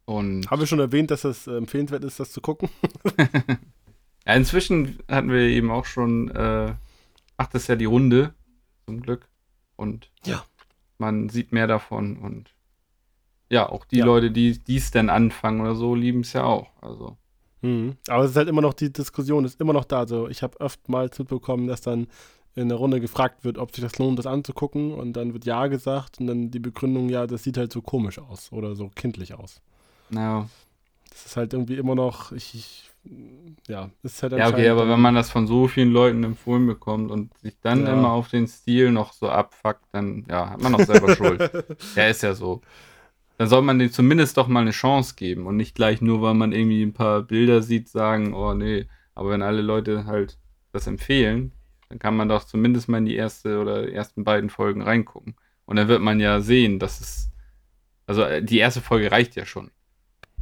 Und 0.06 0.50
Haben 0.52 0.60
wir 0.60 0.68
schon 0.68 0.80
erwähnt, 0.80 1.12
dass 1.12 1.24
es 1.24 1.48
äh, 1.48 1.56
empfehlenswert 1.56 2.04
ist, 2.04 2.20
das 2.20 2.32
zu 2.32 2.42
gucken? 2.42 2.70
ja, 4.26 4.34
inzwischen 4.34 5.00
hatten 5.10 5.30
wir 5.30 5.42
eben 5.42 5.72
auch 5.72 5.86
schon, 5.86 6.30
äh, 6.32 6.74
macht 7.38 7.56
es 7.56 7.68
ja 7.68 7.76
die 7.76 7.86
Runde, 7.86 8.34
zum 8.86 9.02
Glück. 9.02 9.28
Und 9.76 10.12
Ja. 10.26 10.44
man 10.98 11.30
sieht 11.30 11.52
mehr 11.54 11.68
davon 11.68 12.18
und 12.18 12.54
ja, 13.50 13.70
auch 13.70 13.86
die 13.86 13.98
Ja. 14.00 14.06
Leute, 14.06 14.32
die 14.32 14.58
dies 14.60 14.92
dann 14.92 15.10
anfangen 15.10 15.62
oder 15.62 15.76
so, 15.76 15.96
lieben 15.96 16.22
es 16.22 16.34
ja 16.34 16.44
auch. 16.44 16.70
Also, 16.82 17.18
Mhm. 17.62 17.96
Aber 18.10 18.26
es 18.26 18.32
ist 18.32 18.36
halt 18.36 18.50
immer 18.50 18.60
noch, 18.62 18.74
die 18.74 18.92
Diskussion 18.92 19.46
ist 19.46 19.62
immer 19.62 19.72
noch 19.72 19.86
da. 19.86 20.00
Also 20.00 20.28
ich 20.28 20.44
habe 20.44 20.60
oftmals 20.60 21.18
mitbekommen, 21.18 21.68
dass 21.68 21.80
dann 21.80 22.08
in 22.56 22.70
der 22.70 22.78
Runde 22.78 23.02
gefragt 23.02 23.44
wird, 23.44 23.58
ob 23.58 23.74
sich 23.76 23.84
das 23.84 23.98
lohnt, 23.98 24.20
das 24.20 24.28
anzugucken. 24.28 24.94
Und 24.94 25.14
dann 25.14 25.34
wird 25.34 25.46
Ja 25.46 25.68
gesagt 25.68 26.20
und 26.20 26.28
dann 26.28 26.52
die 26.52 26.60
Begründung, 26.60 27.10
ja, 27.10 27.26
das 27.28 27.44
sieht 27.44 27.58
halt 27.58 27.74
so 27.74 27.82
komisch 27.82 28.20
aus 28.20 28.52
oder 28.52 28.76
so 28.76 28.90
kindlich 28.96 29.34
aus. 29.34 29.62
naja. 30.10 30.48
Das 31.10 31.28
ist 31.28 31.38
halt 31.38 31.54
irgendwie 31.54 31.76
immer 31.76 31.94
noch, 31.94 32.32
ich, 32.32 32.56
ich 32.56 32.90
ja, 33.68 33.90
ist 34.02 34.24
halt 34.24 34.34
Ja, 34.34 34.50
okay, 34.50 34.68
aber 34.70 34.88
wenn 34.88 35.00
man 35.00 35.14
das 35.14 35.30
von 35.30 35.46
so 35.46 35.68
vielen 35.68 35.92
Leuten 35.92 36.24
empfohlen 36.24 36.66
bekommt 36.66 37.12
und 37.12 37.38
sich 37.40 37.60
dann 37.62 37.86
Ja. 37.86 37.94
immer 37.94 38.12
auf 38.12 38.30
den 38.30 38.48
Stil 38.48 38.92
noch 38.92 39.14
so 39.14 39.30
abfuckt, 39.30 39.84
dann 39.92 40.26
ja, 40.30 40.50
hat 40.50 40.62
man 40.62 40.72
noch 40.72 40.80
selber 40.80 41.16
Schuld. 41.16 41.40
Ja, 41.96 42.08
ist 42.08 42.24
ja 42.24 42.34
so. 42.34 42.62
Dann 43.38 43.48
soll 43.48 43.62
man 43.62 43.80
dem 43.80 43.92
zumindest 43.92 44.38
doch 44.38 44.48
mal 44.48 44.62
eine 44.62 44.72
Chance 44.72 45.16
geben 45.16 45.46
und 45.48 45.58
nicht 45.58 45.76
gleich 45.76 46.02
nur, 46.02 46.22
weil 46.22 46.34
man 46.34 46.52
irgendwie 46.52 46.82
ein 46.84 46.94
paar 46.94 47.22
Bilder 47.24 47.62
sieht, 47.62 47.90
sagen, 47.90 48.34
oh 48.34 48.54
nee. 48.54 48.88
Aber 49.16 49.30
wenn 49.32 49.42
alle 49.42 49.62
Leute 49.62 50.06
halt 50.06 50.40
das 50.72 50.88
empfehlen, 50.88 51.52
dann 51.94 52.00
kann 52.00 52.16
man 52.18 52.28
doch 52.28 52.44
zumindest 52.44 52.90
mal 52.90 52.98
in 52.98 53.06
die 53.06 53.16
erste 53.16 53.60
oder 53.60 53.88
ersten 53.92 54.24
beiden 54.24 54.50
Folgen 54.50 54.82
reingucken. 54.82 55.36
Und 55.66 55.76
dann 55.76 55.88
wird 55.88 56.02
man 56.02 56.20
ja 56.20 56.42
sehen, 56.42 56.80
dass 56.80 57.00
es. 57.00 57.30
Also 58.08 58.24
äh, 58.24 58.42
die 58.44 58.58
erste 58.58 58.82
Folge 58.82 59.12
reicht 59.12 59.36
ja 59.36 59.46
schon, 59.46 59.70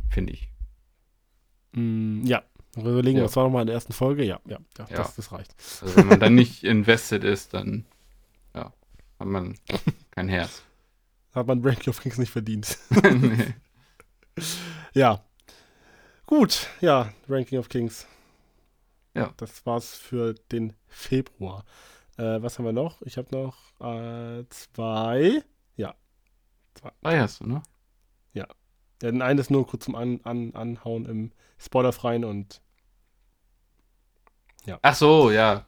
finde 0.10 0.32
ich. 0.34 0.50
Mm, 1.74 2.24
ja. 2.24 2.42
Überlegen, 2.78 3.18
Ja. 3.18 3.26
was 3.26 3.36
war 3.36 3.44
nochmal 3.44 3.64
in 3.64 3.68
der 3.68 3.76
ersten 3.76 3.92
Folge? 3.92 4.24
Ja, 4.24 4.40
ja, 4.46 4.60
ja, 4.78 4.88
Ja. 4.90 4.96
Das, 4.96 5.16
das 5.16 5.32
reicht. 5.34 5.54
Also 5.82 5.94
wenn 5.98 6.08
man 6.08 6.20
dann 6.22 6.36
nicht 6.42 6.64
invested 6.64 7.26
ist, 7.26 7.54
dann 7.54 7.86
ja, 8.56 8.72
hat 9.20 9.28
man 9.28 9.56
kein 10.12 10.30
Herz. 10.30 10.64
Hat 11.36 11.48
man 11.48 11.64
Ranking 11.66 11.90
of 11.90 12.02
Kings 12.02 12.18
nicht 12.18 12.32
verdient. 12.32 12.78
nee. 13.04 13.54
Ja. 14.94 15.22
Gut, 16.26 16.68
ja, 16.80 17.12
Ranking 17.28 17.60
of 17.60 17.68
Kings. 17.68 18.08
Ja. 19.14 19.34
Das 19.36 19.66
war's 19.66 19.94
für 19.96 20.34
den 20.54 20.74
Februar. 20.92 21.66
Äh, 22.18 22.42
was 22.42 22.58
haben 22.60 22.66
wir 22.66 22.74
noch? 22.74 23.02
Ich 23.04 23.18
habe 23.18 23.28
noch 23.36 23.58
äh, 23.82 24.44
zwei. 24.50 25.42
Ja. 25.78 25.96
Ah, 27.02 27.18
hast 27.18 27.40
du, 27.42 27.48
ne? 27.48 27.64
ja. 28.34 28.46
Den 29.02 29.22
einen 29.24 29.40
ist 29.40 29.50
nur 29.50 29.66
kurz 29.66 29.86
zum 29.86 29.96
An 29.96 30.22
An 30.24 30.54
Anhauen 30.54 31.06
im 31.06 31.32
Spoilerfreien 31.58 32.24
und 32.26 32.62
Ach 34.84 34.96
so, 34.96 35.32
ja. 35.32 35.66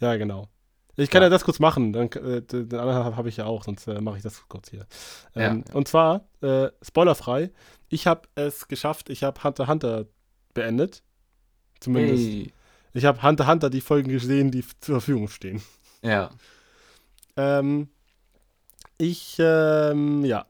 ja, 0.00 0.16
genau. 0.16 0.48
Ich 0.96 1.10
kann 1.10 1.20
Ja. 1.20 1.26
ja, 1.26 1.30
das 1.30 1.44
kurz 1.44 1.58
machen, 1.58 1.92
dann, 1.92 2.10
äh, 2.12 2.40
den 2.42 2.72
anderen 2.78 3.04
habe 3.04 3.16
hab 3.16 3.26
ich 3.26 3.36
ja 3.36 3.44
auch, 3.44 3.64
sonst 3.64 3.86
äh, 3.86 4.00
mache 4.00 4.16
ich 4.18 4.22
das 4.22 4.48
kurz 4.48 4.70
hier. 4.70 4.86
Ja, 5.34 5.50
Ähm, 5.50 5.64
ja. 5.68 5.74
Und 5.74 5.88
zwar, 5.88 6.28
äh, 6.42 6.70
spoilerfrei, 6.80 7.52
ich 7.88 8.06
habe 8.06 8.28
es 8.34 8.68
geschafft, 8.68 9.10
ich 9.10 9.22
habe 9.24 9.42
Hunter 9.42 9.66
Hunter 9.66 10.06
beendet. 10.54 11.02
Zumindest. 11.80 12.22
Hey. 12.24 12.52
Ich 12.96 13.04
habe 13.04 13.22
Hunter 13.22 13.46
Hunter 13.46 13.68
die 13.68 13.82
Folgen 13.82 14.08
gesehen, 14.10 14.50
die 14.50 14.64
zur 14.80 15.00
Verfügung 15.00 15.28
stehen. 15.28 15.62
Ja. 16.00 16.30
Ähm, 17.36 17.88
ich, 18.96 19.36
ähm, 19.38 20.24
ja, 20.24 20.46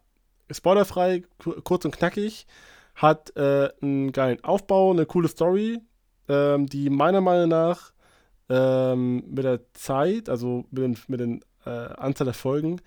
spoilerfrei, 0.51 1.25
ku- 1.39 1.61
kurz 1.63 1.85
und 1.85 1.97
knackig, 1.97 2.47
hat 2.95 3.37
äh, 3.37 3.71
einen 3.83 4.13
geilen 4.13 4.45
Aufbau, 4.45 4.93
eine 4.93 5.07
coole 5.07 5.27
Story, 5.27 5.81
ähm, 6.29 6.67
die 6.67 6.89
meiner 6.89 7.21
Meinung 7.21 7.49
nach 7.49 7.93
ähm, 8.49 9.25
mit 9.27 9.45
der 9.45 9.61
Zeit, 9.73 10.29
also 10.29 10.65
mit 10.71 10.83
den, 10.85 10.99
mit 11.09 11.19
den 11.19 11.45
äh, 11.65 11.71
Anzahl 11.71 12.27
der 12.27 12.35
Folgen, 12.35 12.81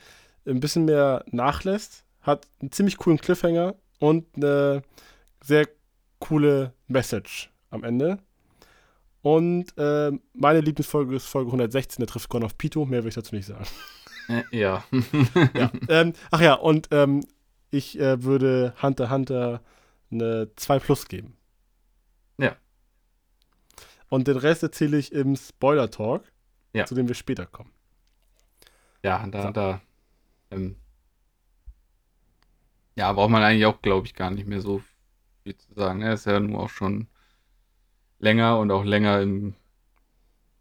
ein 0.47 0.61
bisschen 0.61 0.85
mehr 0.85 1.25
nachlässt, 1.31 2.05
hat 2.21 2.47
einen 2.61 2.71
ziemlich 2.71 2.97
coolen 2.97 3.19
Cliffhanger 3.19 3.75
und 3.99 4.25
eine 4.37 4.83
sehr 5.43 5.67
coole 6.19 6.73
Message 6.87 7.51
am 7.71 7.83
Ende. 7.83 8.19
Und 9.21 9.77
äh, 9.77 10.11
meine 10.33 10.61
Lieblingsfolge 10.61 11.15
ist 11.15 11.25
Folge 11.25 11.49
116, 11.49 11.99
der 12.01 12.07
trifft 12.07 12.29
Gon 12.29 12.43
auf 12.43 12.57
Pito. 12.57 12.85
Mehr 12.85 13.03
will 13.03 13.09
ich 13.09 13.15
dazu 13.15 13.35
nicht 13.35 13.45
sagen. 13.47 13.65
Äh, 14.29 14.43
ja. 14.57 14.83
Ja. 15.53 15.71
ähm, 15.89 16.13
ach 16.31 16.41
ja, 16.41 16.53
und 16.53 16.87
ähm, 16.91 17.25
ich 17.71 17.99
äh, 17.99 18.23
würde 18.23 18.73
Hunter 18.81 19.09
Hunter 19.09 19.61
eine 20.11 20.49
2 20.55 20.79
Plus 20.79 21.07
geben. 21.07 21.35
Ja. 22.37 22.55
Und 24.07 24.27
den 24.27 24.37
Rest 24.37 24.63
erzähle 24.63 24.97
ich 24.97 25.11
im 25.11 25.35
Spoiler-Talk, 25.35 26.23
Ja. 26.73 26.85
zu 26.85 26.95
dem 26.95 27.07
wir 27.07 27.15
später 27.15 27.45
kommen. 27.45 27.71
Ja, 29.03 29.25
da, 29.27 29.43
So. 29.43 29.49
da. 29.51 29.81
Ähm, 30.51 30.77
ja, 32.95 33.11
braucht 33.13 33.29
man 33.29 33.43
eigentlich 33.43 33.65
auch, 33.65 33.81
glaube 33.81 34.07
ich, 34.07 34.13
gar 34.13 34.31
nicht 34.31 34.47
mehr 34.47 34.61
so 34.61 34.81
viel 35.43 35.55
zu 35.57 35.73
sagen. 35.73 36.01
Er 36.01 36.13
ist 36.13 36.25
ja 36.25 36.39
nur 36.39 36.61
auch 36.63 36.69
schon 36.69 37.07
länger 38.19 38.57
und 38.59 38.71
auch 38.71 38.83
länger 38.83 39.21
im. 39.21 39.53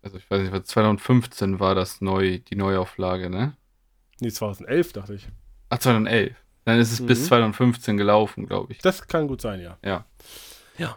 Also, 0.03 0.17
ich 0.17 0.31
weiß 0.31 0.41
nicht, 0.43 0.53
was 0.53 0.65
2015 0.65 1.61
war 1.61 1.75
das 1.75 2.01
neu, 2.01 2.39
die 2.39 2.57
Neuauflage, 2.57 3.31
ne? 3.31 3.55
Nee, 4.21 4.31
2011, 4.31 4.93
dachte 4.93 5.15
ich. 5.15 5.29
Ach, 5.71 5.79
2011. 5.79 6.35
Dann 6.65 6.79
ist 6.79 6.93
es 6.93 7.05
bis 7.05 7.21
Mhm. 7.21 7.25
2015 7.25 7.97
gelaufen, 7.97 8.47
glaube 8.47 8.73
ich. 8.73 8.79
Das 8.79 9.07
kann 9.09 9.27
gut 9.27 9.41
sein, 9.41 9.61
ja. 9.61 9.77
Ja. 9.85 10.05
Ja. 10.77 10.97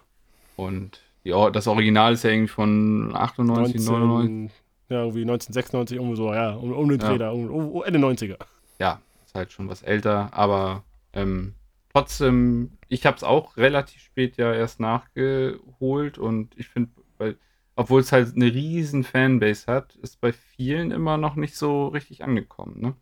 Und 0.56 1.02
die, 1.24 1.30
das 1.54 1.68
Original 1.68 2.14
ist 2.14 2.24
ja 2.24 2.30
irgendwie 2.32 2.48
von 2.52 3.16
98, 3.16 3.82
99. 3.86 4.52
ja, 4.90 5.00
irgendwie 5.00 5.22
1996, 5.22 5.98
irgendwo 5.98 6.16
so, 6.16 6.34
ja, 6.34 6.52
um, 6.56 6.74
um 6.74 6.90
den 6.90 7.00
Ja. 7.00 7.10
Dreh 7.10 7.18
da, 7.18 7.32
um, 7.32 7.50
um, 7.50 7.84
Ende 7.84 8.00
90er. 8.00 8.38
ja, 8.80 9.02
ist 9.26 9.34
halt 9.36 9.52
schon 9.52 9.70
was 9.70 9.82
älter, 9.82 10.30
aber 10.34 10.84
ähm, 11.14 11.54
trotzdem, 11.94 12.78
ich 12.88 13.06
habe 13.06 13.18
es 13.18 13.24
auch 13.24 13.58
relativ 13.58 14.02
spät 14.02 14.38
ja 14.38 14.54
erst 14.54 14.80
nachgeholt 14.80 16.18
und 16.18 16.58
ich 16.58 16.68
finde, 16.68 16.92
weil, 17.18 17.38
obwohl 17.76 18.02
es 18.02 18.12
halt 18.12 18.36
eine 18.36 18.54
riesen 18.54 19.04
Fanbase 19.04 19.68
hat, 19.68 19.96
ist 19.96 20.22
bei 20.22 20.34
vielen 20.34 20.92
immer 20.92 21.18
noch 21.18 21.36
nicht 21.36 21.56
so 21.56 21.88
richtig 21.88 22.24
angekommen, 22.24 22.82
ne? 22.82 22.96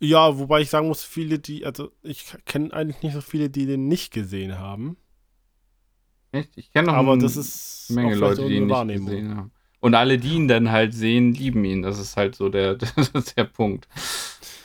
Ja, 0.00 0.38
wobei 0.38 0.60
ich 0.60 0.70
sagen 0.70 0.88
muss, 0.88 1.04
viele, 1.04 1.38
die, 1.38 1.64
also 1.64 1.92
ich 2.02 2.34
kenne 2.44 2.72
eigentlich 2.72 3.02
nicht 3.02 3.14
so 3.14 3.20
viele, 3.20 3.48
die 3.48 3.64
den 3.66 3.86
nicht 3.88 4.12
gesehen 4.12 4.58
haben. 4.58 4.96
Echt? 6.32 6.50
Ich 6.56 6.72
kenne 6.72 6.88
noch 6.88 6.94
Aber 6.94 7.12
eine 7.12 7.22
das 7.22 7.36
ist 7.36 7.90
Menge 7.90 8.08
auch 8.08 8.16
vielleicht 8.16 8.38
Leute, 8.38 8.48
die 8.48 8.56
eine 8.56 8.80
ihn 8.80 8.86
nicht 8.86 9.04
gesehen 9.04 9.36
haben. 9.36 9.52
Und 9.80 9.94
alle, 9.94 10.18
die 10.18 10.34
ihn 10.34 10.48
dann 10.48 10.70
halt 10.72 10.94
sehen, 10.94 11.32
lieben 11.32 11.64
ihn. 11.64 11.82
Das 11.82 11.98
ist 11.98 12.16
halt 12.16 12.34
so 12.34 12.48
der, 12.48 12.74
der 13.36 13.44
Punkt. 13.44 13.86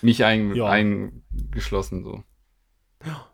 Mich 0.01 0.23
ein, 0.23 0.53
Ja. 0.55 0.67
eingeschlossen 0.69 2.03
so. 2.03 2.23
Ja. 3.05 3.27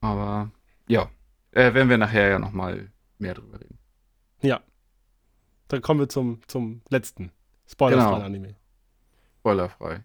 Aber 0.00 0.50
ja, 0.88 1.10
äh, 1.52 1.74
werden 1.74 1.88
wir 1.88 1.98
nachher 1.98 2.28
ja 2.28 2.38
nochmal 2.38 2.90
mehr 3.18 3.34
drüber 3.34 3.60
reden. 3.60 3.78
Dann 5.68 5.82
kommen 5.82 5.98
wir 5.98 6.08
zum, 6.08 6.40
zum 6.46 6.80
letzten 6.90 7.32
spoilerfreien 7.66 8.12
Genau. 8.14 8.24
Anime. 8.24 8.54
Spoilerfrei. 9.40 10.04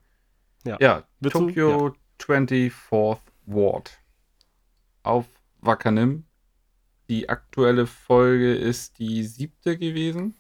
Ja. 0.66 0.78
Ja, 0.82 1.08
Willst 1.20 1.36
du- 1.36 1.48
Tokyo 1.48 1.96
24th 2.18 3.22
Ward. 3.46 3.92
Auf 5.04 5.28
Wakanim. 5.60 6.26
Die 7.10 7.30
aktuelle 7.30 7.86
Folge 7.86 8.56
ist 8.56 8.98
die 8.98 9.24
siebte 9.24 9.78
gewesen. 9.78 10.34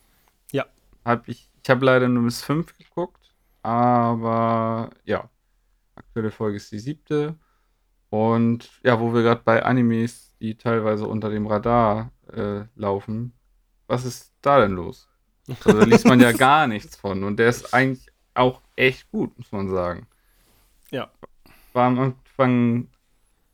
Ja. 0.52 0.66
Hab 1.06 1.28
ich 1.28 1.52
ich 1.64 1.70
habe 1.70 1.86
leider 1.86 2.08
nur 2.08 2.24
bis 2.24 2.42
fünf 2.42 2.76
geguckt, 2.76 3.21
aber 3.64 4.90
ja. 5.06 5.30
Aktuelle 5.96 6.32
Folge 6.32 6.58
ist 6.58 6.72
die 6.72 6.80
siebte. 6.80 7.38
Und 8.10 8.70
ja, 8.84 9.00
wo 9.00 9.14
wir 9.14 9.22
gerade 9.22 9.42
bei 9.44 9.64
Animes, 9.64 10.34
die 10.40 10.58
teilweise 10.58 11.08
unter 11.08 11.30
dem 11.30 11.48
Radar 11.48 12.12
äh, 12.34 12.64
laufen, 12.76 13.34
was 13.88 14.06
ist 14.06 14.34
da 14.42 14.60
denn 14.60 14.72
los? 14.72 15.10
Also, 15.48 15.80
da 15.80 15.86
liest 15.86 16.06
man 16.06 16.20
ja 16.20 16.32
gar 16.34 16.68
nichts 16.68 16.96
von. 16.96 17.24
Und 17.24 17.38
der 17.38 17.50
ist 17.50 17.74
eigentlich 17.74 18.08
auch 18.34 18.62
echt 18.76 19.10
gut, 19.12 19.38
muss 19.38 19.52
man 19.52 19.70
sagen. 19.70 20.08
Ja. 20.92 21.10
War 21.74 21.88
am 21.88 22.00
Anfang, 22.00 22.88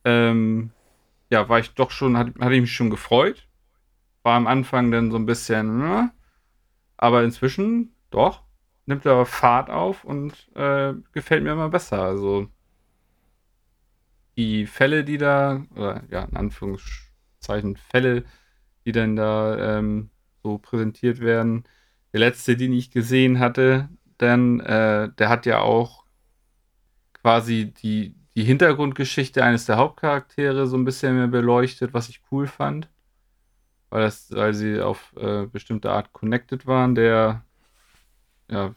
ähm, 0.06 0.72
ja, 1.30 1.48
war 1.50 1.60
ich 1.60 1.74
doch 1.74 1.92
schon, 1.92 2.18
hatte, 2.18 2.34
hatte 2.40 2.56
ich 2.56 2.62
mich 2.62 2.74
schon 2.74 2.90
gefreut. 2.90 3.48
War 4.24 4.36
am 4.36 4.48
Anfang 4.48 4.92
dann 4.92 5.12
so 5.12 5.18
ein 5.18 5.26
bisschen, 5.26 5.80
ne? 5.80 6.12
aber 6.98 7.24
inzwischen 7.24 7.94
doch, 8.10 8.42
nimmt 8.88 9.06
er 9.06 9.26
Fahrt 9.26 9.70
auf 9.70 10.04
und 10.04 10.34
äh, 10.56 10.94
gefällt 11.12 11.44
mir 11.44 11.52
immer 11.52 11.70
besser. 11.70 12.02
Also 12.02 12.48
die 14.38 14.66
Fälle, 14.68 15.04
die 15.04 15.18
da, 15.18 15.64
oder 15.76 16.04
ja, 16.10 16.24
in 16.24 16.38
Anführungszeichen 16.38 17.76
Fälle, 17.76 18.24
die 18.86 18.92
dann 18.92 19.16
da 19.16 19.78
ähm, 19.78 20.10
so 20.44 20.58
präsentiert 20.58 21.20
werden. 21.20 21.66
Der 22.14 22.22
letzte, 22.22 22.56
den 22.56 22.74
ich 22.74 22.92
gesehen 22.92 23.40
hatte, 23.40 23.90
dann, 24.18 24.60
äh, 24.62 25.10
der 25.18 25.30
hat 25.30 25.46
ja 25.46 25.60
auch 25.60 26.06
quasi 27.14 27.74
die, 27.74 28.16
die 28.36 28.44
Hintergrundgeschichte 28.44 29.44
eines 29.44 29.66
der 29.66 29.78
Hauptcharaktere 29.78 30.68
so 30.68 30.78
ein 30.78 30.86
bisschen 30.86 31.16
mehr 31.18 31.28
beleuchtet, 31.28 31.94
was 31.94 32.08
ich 32.10 32.22
cool 32.32 32.48
fand. 32.48 32.90
Weil, 33.90 34.04
das, 34.04 34.32
weil 34.32 34.54
sie 34.54 34.82
auf 34.82 35.14
äh, 35.18 35.46
bestimmte 35.48 35.92
Art 35.92 36.14
connected 36.14 36.68
waren. 36.68 36.96
Der, 36.96 37.44
ja, 38.50 38.74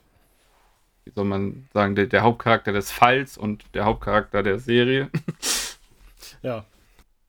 wie 1.05 1.13
soll 1.13 1.25
man 1.25 1.69
sagen, 1.73 1.95
der, 1.95 2.07
der 2.07 2.23
Hauptcharakter 2.23 2.73
des 2.73 2.91
Falls 2.91 3.39
und 3.39 3.65
der 3.75 3.85
Hauptcharakter 3.85 4.43
der 4.43 4.59
Serie. 4.59 5.11
Ja. 6.43 6.65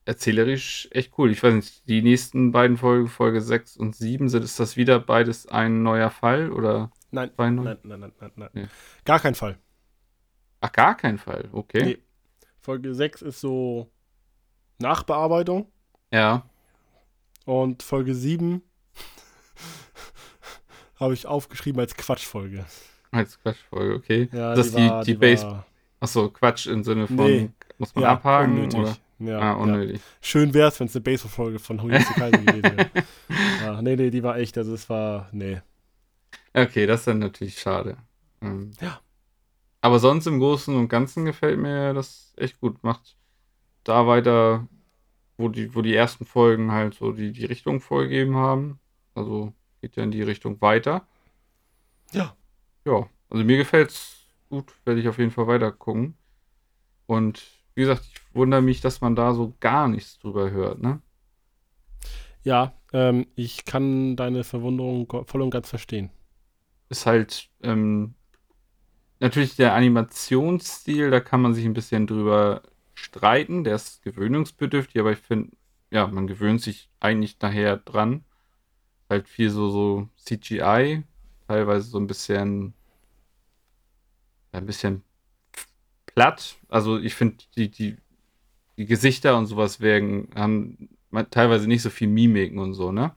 Erzählerisch 0.06 0.88
echt 0.92 1.14
cool. 1.18 1.32
Ich 1.32 1.44
weiß 1.44 1.54
nicht, 1.54 1.88
die 1.88 2.02
nächsten 2.02 2.52
beiden 2.52 2.78
Folgen, 2.78 3.08
Folge 3.08 3.42
6 3.42 3.76
und 3.78 3.96
7, 3.96 4.30
sind 4.30 4.44
ist 4.44 4.60
das 4.60 4.78
wieder 4.78 5.00
beides 5.00 5.48
ein 5.48 5.84
neuer 5.84 6.10
Fall 6.10 6.52
oder 6.52 6.92
Nein, 7.12 7.32
nein, 7.38 7.56
nein, 7.56 7.78
nein, 7.84 8.00
nein, 8.20 8.32
nein. 8.36 8.50
Nee. 8.54 8.68
Gar 9.04 9.20
kein 9.20 9.36
Fall. 9.36 9.58
Ach, 10.62 10.72
gar 10.72 10.96
kein 10.96 11.18
Fall. 11.18 11.50
Okay. 11.52 11.84
Nee. 11.84 11.98
Folge 12.60 12.94
6 12.96 13.22
ist 13.22 13.42
so 13.42 13.92
Nachbearbeitung 14.80 15.70
Ja. 16.12 16.50
und 17.46 17.84
Folge 17.84 18.16
7 18.16 18.62
habe 21.02 21.14
ich 21.14 21.26
aufgeschrieben 21.26 21.80
als 21.82 21.95
Quatschfolge. 21.95 22.65
Als 23.11 23.38
Quatschfolge, 23.41 23.95
okay. 23.95 24.30
Ja, 24.32 24.56
das 24.56 24.68
ist 24.68 24.78
die, 24.78 24.90
war- 24.90 25.03
die, 25.03 25.14
Base. 25.15 25.45
war- 25.45 25.65
Achso, 25.99 26.30
Quatsch 26.30 26.68
im 26.68 26.84
Sinne 26.84 27.07
von, 27.07 27.15
Nee. 27.18 27.49
muss 27.78 27.94
man 27.94 28.03
ja, 28.03 28.11
abhaken? 28.14 28.53
unnötig. 28.53 28.80
Oder? 28.80 28.98
Ja, 29.19 29.38
ah, 29.40 29.41
ja. 29.44 29.53
unnötig. 29.53 30.02
Schön 30.22 30.53
wär's, 30.53 30.80
wenn 30.80 30.88
es 30.88 30.95
eine 30.95 31.03
Baseball-Folge 31.03 31.60
von 31.60 31.82
Hoyuki 31.82 32.14
Kaisen 32.14 32.45
gewesen 32.45 32.64
wäre. 32.78 32.90
Ja, 33.61 33.82
nee, 33.82 33.95
nee, 33.95 34.10
die 34.10 34.23
war 34.23 34.38
echt, 34.38 34.57
also 34.57 34.73
es 34.73 34.90
war, 34.90 35.30
nee. 35.32 35.61
Okay, 36.53 36.86
das 36.88 37.02
ist 37.02 37.07
dann 37.07 37.19
natürlich 37.19 37.60
schade. 37.60 37.98
Ähm, 38.41 38.72
Ja. 38.80 38.99
Aber 39.82 39.99
sonst 39.99 40.26
im 40.28 40.40
Großen 40.40 40.76
und 40.76 40.90
Ganzen 40.90 41.26
gefällt 41.26 41.60
mir 41.60 41.94
das 41.94 42.34
echt 42.38 42.60
gut. 42.60 42.84
Macht 42.84 43.15
da 43.84 44.06
weiter, 44.07 44.68
wo 45.38 45.49
die, 45.49 45.73
wo 45.76 45.82
die 45.82 45.95
ersten 45.95 46.26
Folgen 46.26 46.72
halt 46.72 46.94
so 46.95 47.11
die, 47.11 47.32
die 47.32 47.45
Richtung 47.45 47.80
vorgegeben 47.82 48.36
haben. 48.36 48.80
Also 49.15 49.53
geht 49.82 49.95
ja 49.98 50.03
in 50.03 50.12
die 50.12 50.22
Richtung 50.24 50.62
weiter. 50.62 51.08
Ja. 52.14 52.36
Ja, 52.86 53.10
also 53.30 53.44
mir 53.44 53.58
gefällt's 53.58 54.28
gut, 54.49 54.74
werde 54.86 54.99
ich 55.02 55.08
auf 55.08 55.18
jeden 55.18 55.32
Fall 55.32 55.48
weiter 55.48 55.72
gucken. 55.72 56.16
Und 57.06 57.44
wie 57.76 57.82
gesagt, 57.82 58.03
ich 58.06 58.22
wundere 58.36 58.62
mich, 58.62 58.82
dass 58.82 59.02
man 59.02 59.16
da 59.16 59.34
so 59.34 59.56
gar 59.60 59.88
nichts 59.88 60.18
drüber 60.20 60.52
hört, 60.52 60.82
ne? 60.82 61.02
Ja, 62.44 62.74
ähm, 62.94 63.28
ich 63.36 63.66
kann 63.66 64.16
deine 64.16 64.44
Verwunderung 64.44 65.08
voll 65.28 65.41
und 65.41 65.52
ganz 65.52 65.70
verstehen. 65.70 66.10
ist 66.90 67.06
halt 67.06 67.49
ähm, 67.64 68.16
natürlich 69.20 69.56
der 69.56 69.74
Animationsstil, 69.76 71.12
da 71.12 71.20
kann 71.20 71.41
man 71.41 71.53
sich 71.53 71.66
ein 71.66 71.74
bisschen 71.74 72.08
drüber 72.08 72.64
streiten. 72.94 73.64
Der 73.64 73.76
ist 73.76 74.03
gewöhnungsbedürftig, 74.03 74.99
aber 74.99 75.12
ich 75.12 75.20
finde, 75.20 75.56
ja, 75.91 76.08
man 76.08 76.28
gewöhnt 76.28 76.62
sich 76.62 76.90
eigentlich 76.99 77.40
nachher 77.41 77.78
dran. 77.78 78.26
Halt 79.12 79.28
viel 79.28 79.50
so, 79.50 79.70
so 79.70 80.08
CGI, 80.16 81.04
teilweise 81.46 81.90
so 81.90 82.00
ein 82.00 82.08
bisschen, 82.08 82.74
ein 84.54 84.66
bisschen 84.66 85.04
platt. 86.06 86.56
Also 86.70 86.98
ich 86.98 87.14
finde, 87.14 87.44
die, 87.58 87.70
die, 87.70 87.98
die 88.78 88.86
Gesichter 88.86 89.38
und 89.38 89.48
sowas 89.48 89.82
werden, 89.82 90.30
haben 90.34 90.88
teilweise 91.30 91.68
nicht 91.68 91.82
so 91.82 91.90
viel 91.90 92.08
Mimiken 92.08 92.58
und 92.58 92.74
so, 92.74 92.94
ne? 92.94 93.14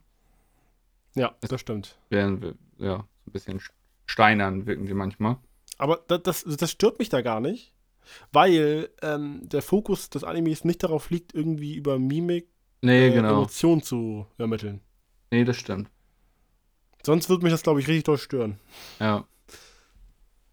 Ja, 1.14 1.36
das 1.42 1.60
stimmt. 1.60 1.96
Werden, 2.10 2.42
wir- 2.42 2.54
ja, 2.78 2.96
so 2.96 3.28
ein 3.28 3.32
bisschen 3.32 3.60
steinern 4.06 4.66
wirken 4.66 4.86
die 4.86 4.94
manchmal. 4.94 5.36
Aber 5.78 6.02
da- 6.08 6.18
das, 6.18 6.42
das 6.42 6.72
stört 6.72 6.98
mich 6.98 7.08
da 7.08 7.20
gar 7.20 7.40
nicht, 7.40 7.72
weil 8.32 8.90
ähm, 9.00 9.48
der 9.48 9.62
Fokus 9.62 10.10
des 10.10 10.24
Animes 10.24 10.64
nicht 10.64 10.82
darauf 10.82 11.10
liegt, 11.10 11.34
irgendwie 11.34 11.76
über 11.76 12.00
Mimik 12.00 12.48
Nee, 12.82 13.10
äh, 13.10 13.12
genau. 13.12 13.34
Emotionen 13.36 13.82
zu 13.84 14.26
ermitteln. 14.38 14.80
Nee, 15.34 15.42
das 15.42 15.56
stimmt. 15.56 15.90
Sonst 17.02 17.28
würde 17.28 17.42
mich 17.42 17.52
das, 17.52 17.64
glaube 17.64 17.80
ich, 17.80 17.88
richtig 17.88 18.04
doll 18.04 18.18
stören. 18.18 18.60
Ja. 19.00 19.26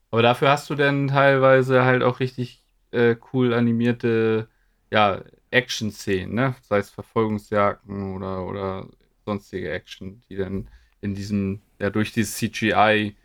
Aber 0.10 0.24
dafür 0.24 0.50
hast 0.50 0.72
du 0.72 0.76
dann 0.76 1.10
teilweise 1.10 1.84
halt 1.84 2.02
auch 2.02 2.20
richtig 2.20 2.66
äh, 2.90 3.16
cool 3.32 3.54
animierte, 3.54 4.48
ja, 4.90 5.22
Action-Szenen, 5.52 6.34
ne? 6.34 6.56
Sei 6.64 6.80
es 6.80 6.90
Verfolgungsjagden 6.90 8.16
oder, 8.16 8.44
oder 8.48 8.88
sonstige 9.24 9.72
Action, 9.72 10.24
die 10.28 10.36
dann 10.36 10.68
in 11.00 11.14
diesem, 11.14 11.62
ja, 11.80 11.92
durch 11.92 12.12
dieses 12.12 12.36
CGI 12.38 13.16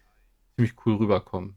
ziemlich 0.57 0.75
cool 0.85 0.97
rüberkommen. 0.97 1.57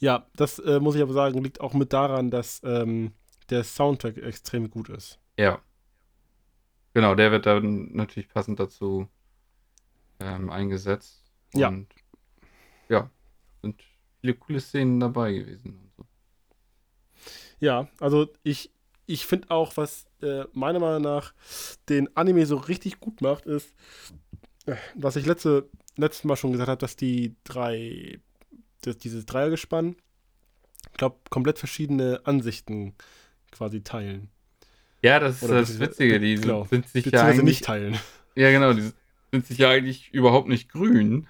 Ja, 0.00 0.26
das 0.34 0.58
äh, 0.58 0.80
muss 0.80 0.96
ich 0.96 1.02
aber 1.02 1.12
sagen, 1.12 1.40
liegt 1.40 1.60
auch 1.60 1.72
mit 1.72 1.92
daran, 1.92 2.32
dass 2.32 2.60
ähm, 2.64 3.12
der 3.48 3.62
Soundtrack 3.62 4.16
extrem 4.16 4.68
gut 4.70 4.88
ist. 4.88 5.20
Ja. 5.38 5.60
Genau, 6.94 7.16
der 7.16 7.32
wird 7.32 7.44
dann 7.46 7.92
natürlich 7.92 8.28
passend 8.28 8.60
dazu 8.60 9.08
ähm, 10.20 10.48
eingesetzt. 10.48 11.22
Ja. 11.52 11.68
Und 11.68 11.88
ja, 12.88 13.10
sind 13.62 13.82
viele 14.20 14.34
coole 14.34 14.60
Szenen 14.60 15.00
dabei 15.00 15.32
gewesen. 15.32 15.80
Und 15.80 15.92
so. 15.96 16.06
Ja, 17.58 17.88
also 17.98 18.28
ich, 18.44 18.70
ich 19.06 19.26
finde 19.26 19.50
auch, 19.50 19.76
was 19.76 20.06
äh, 20.22 20.44
meiner 20.52 20.78
Meinung 20.78 21.02
nach 21.02 21.34
den 21.88 22.16
Anime 22.16 22.46
so 22.46 22.56
richtig 22.56 23.00
gut 23.00 23.20
macht, 23.20 23.46
ist, 23.46 23.74
äh, 24.66 24.76
was 24.94 25.16
ich 25.16 25.26
letzte, 25.26 25.68
letztes 25.96 26.24
Mal 26.24 26.36
schon 26.36 26.52
gesagt 26.52 26.68
habe, 26.68 26.80
dass 26.80 26.94
die 26.94 27.34
drei, 27.42 28.20
das, 28.82 28.98
dieses 28.98 29.26
Dreiergespann, 29.26 29.96
ich 30.92 30.96
glaube, 30.98 31.16
komplett 31.28 31.58
verschiedene 31.58 32.20
Ansichten 32.24 32.94
quasi 33.50 33.82
teilen. 33.82 34.30
Ja, 35.04 35.20
das 35.20 35.42
ist 35.42 35.50
das 35.50 35.78
Witzige. 35.80 36.18
Die 36.20 36.36
genau, 36.36 36.64
sind 36.64 36.88
sich 36.88 37.10
ja 37.10 37.24
eigentlich, 37.24 37.44
nicht 37.44 37.64
teilen. 37.64 37.98
ja 38.36 38.50
genau, 38.50 38.72
die 38.72 38.92
sind 39.32 39.46
sich 39.46 39.58
ja 39.58 39.70
eigentlich 39.70 40.12
überhaupt 40.14 40.48
nicht 40.48 40.70
grün, 40.70 41.28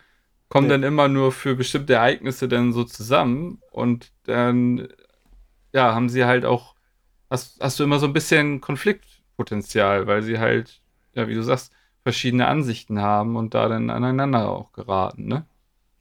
kommen 0.48 0.68
Nee. 0.68 0.74
dann 0.74 0.82
immer 0.84 1.08
nur 1.08 1.32
für 1.32 1.56
bestimmte 1.56 1.94
Ereignisse 1.94 2.48
dann 2.48 2.72
so 2.72 2.84
zusammen 2.84 3.62
und 3.70 4.12
dann 4.24 4.88
ja, 5.72 5.94
haben 5.94 6.08
sie 6.10 6.24
halt 6.24 6.44
auch 6.44 6.74
hast, 7.30 7.60
hast 7.60 7.80
du 7.80 7.84
immer 7.84 7.98
so 8.00 8.06
ein 8.06 8.14
bisschen 8.14 8.60
Konfliktpotenzial, 8.60 10.06
weil 10.06 10.22
sie 10.22 10.38
halt 10.38 10.82
ja, 11.14 11.28
wie 11.28 11.34
du 11.34 11.42
sagst, 11.42 11.72
verschiedene 12.02 12.46
Ansichten 12.48 13.00
haben 13.00 13.36
und 13.36 13.54
da 13.54 13.68
dann 13.68 13.90
aneinander 13.90 14.50
auch 14.50 14.72
geraten, 14.72 15.26
ne? 15.28 15.46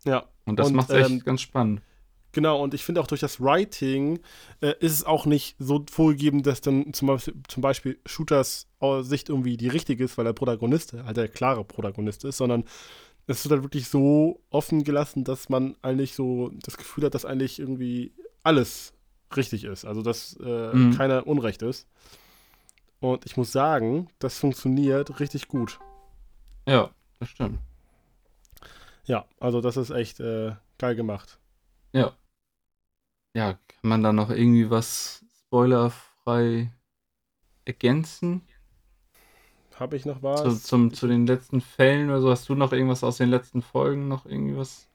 Ja, 0.06 0.26
Und 0.46 0.60
das 0.60 0.72
macht 0.72 0.90
echt 0.92 1.10
ähm, 1.10 1.20
ganz 1.24 1.42
spannend. 1.42 1.82
Genau, 2.34 2.62
und 2.62 2.74
ich 2.74 2.84
finde 2.84 3.00
auch 3.00 3.08
durch 3.08 3.22
das 3.22 3.40
Writing 3.40 4.20
äh, 4.60 4.74
ist 4.80 4.92
es 4.92 5.04
auch 5.06 5.26
nicht 5.26 5.56
so 5.60 5.86
vorgegeben, 5.90 6.44
dass 6.44 6.62
dann 6.62 6.94
zum 6.94 7.08
Beispiel, 7.08 7.36
zum 7.48 7.62
Beispiel 7.62 8.00
Shooters 8.06 8.68
aus 8.80 9.08
Sicht 9.08 9.30
irgendwie 9.30 9.56
die 9.56 9.68
richtige 9.70 10.04
ist, 10.04 10.18
weil 10.18 10.26
der 10.26 10.34
Protagonist 10.34 10.94
halt 10.94 11.16
der 11.16 11.28
klare 11.30 11.64
Protagonist 11.64 12.26
ist, 12.26 12.38
sondern 12.38 12.66
es 13.28 13.46
wird 13.46 13.52
halt 13.54 13.64
wirklich 13.64 13.88
so 13.88 14.42
offen 14.50 14.84
gelassen, 14.84 15.24
dass 15.24 15.48
man 15.48 15.76
eigentlich 15.82 16.14
so 16.16 16.50
das 16.64 16.76
Gefühl 16.76 17.06
hat, 17.06 17.14
dass 17.14 17.24
eigentlich 17.24 17.60
irgendwie 17.60 18.12
alles 18.42 18.94
richtig 19.36 19.64
ist. 19.64 19.86
Also, 19.86 20.02
dass 20.02 20.36
äh, 20.44 20.76
Mhm. 20.76 20.98
keiner 20.98 21.26
Unrecht 21.28 21.62
ist. 21.62 21.88
Und 23.00 23.26
ich 23.26 23.38
muss 23.38 23.52
sagen, 23.52 24.08
das 24.20 24.38
funktioniert 24.40 25.20
richtig 25.20 25.48
gut. 25.48 25.80
Ja, 26.68 26.90
das 27.20 27.30
stimmt. 27.30 27.60
Ja, 29.06 29.26
also 29.40 29.62
das 29.62 29.78
ist 29.78 29.90
echt 29.92 30.20
äh, 30.20 30.54
geil 30.78 30.96
gemacht. 30.96 31.38
Ja. 31.92 32.14
Ja, 33.36 33.54
kann 33.68 33.90
man 33.90 34.02
da 34.04 34.12
noch 34.14 34.30
irgendwie 34.32 34.70
was 34.72 35.24
spoilerfrei 35.46 36.74
ergänzen? 37.66 38.48
Habe 39.76 39.98
ich 39.98 40.06
noch 40.06 40.24
was? 40.24 40.54
Zu, 40.54 40.62
zum, 40.62 40.94
zu 40.94 41.08
den 41.08 41.26
letzten 41.26 41.60
Fällen 41.60 42.10
oder 42.10 42.22
so, 42.22 42.30
hast 42.30 42.48
du 42.48 42.54
noch 42.56 42.72
irgendwas 42.72 43.04
aus 43.04 43.18
den 43.18 43.30
letzten 43.30 43.64
Folgen, 43.64 44.08
noch 44.08 44.26
irgendwie 44.28 44.56
was? 44.58 44.88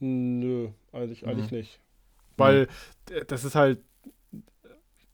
Nö, 0.00 0.68
eigentlich, 0.92 1.26
Nee. 1.26 1.26
eigentlich 1.26 1.50
nicht. 1.50 1.80
Weil 2.36 2.68
äh, 3.10 3.24
das 3.26 3.44
ist 3.44 3.54
halt, 3.56 3.80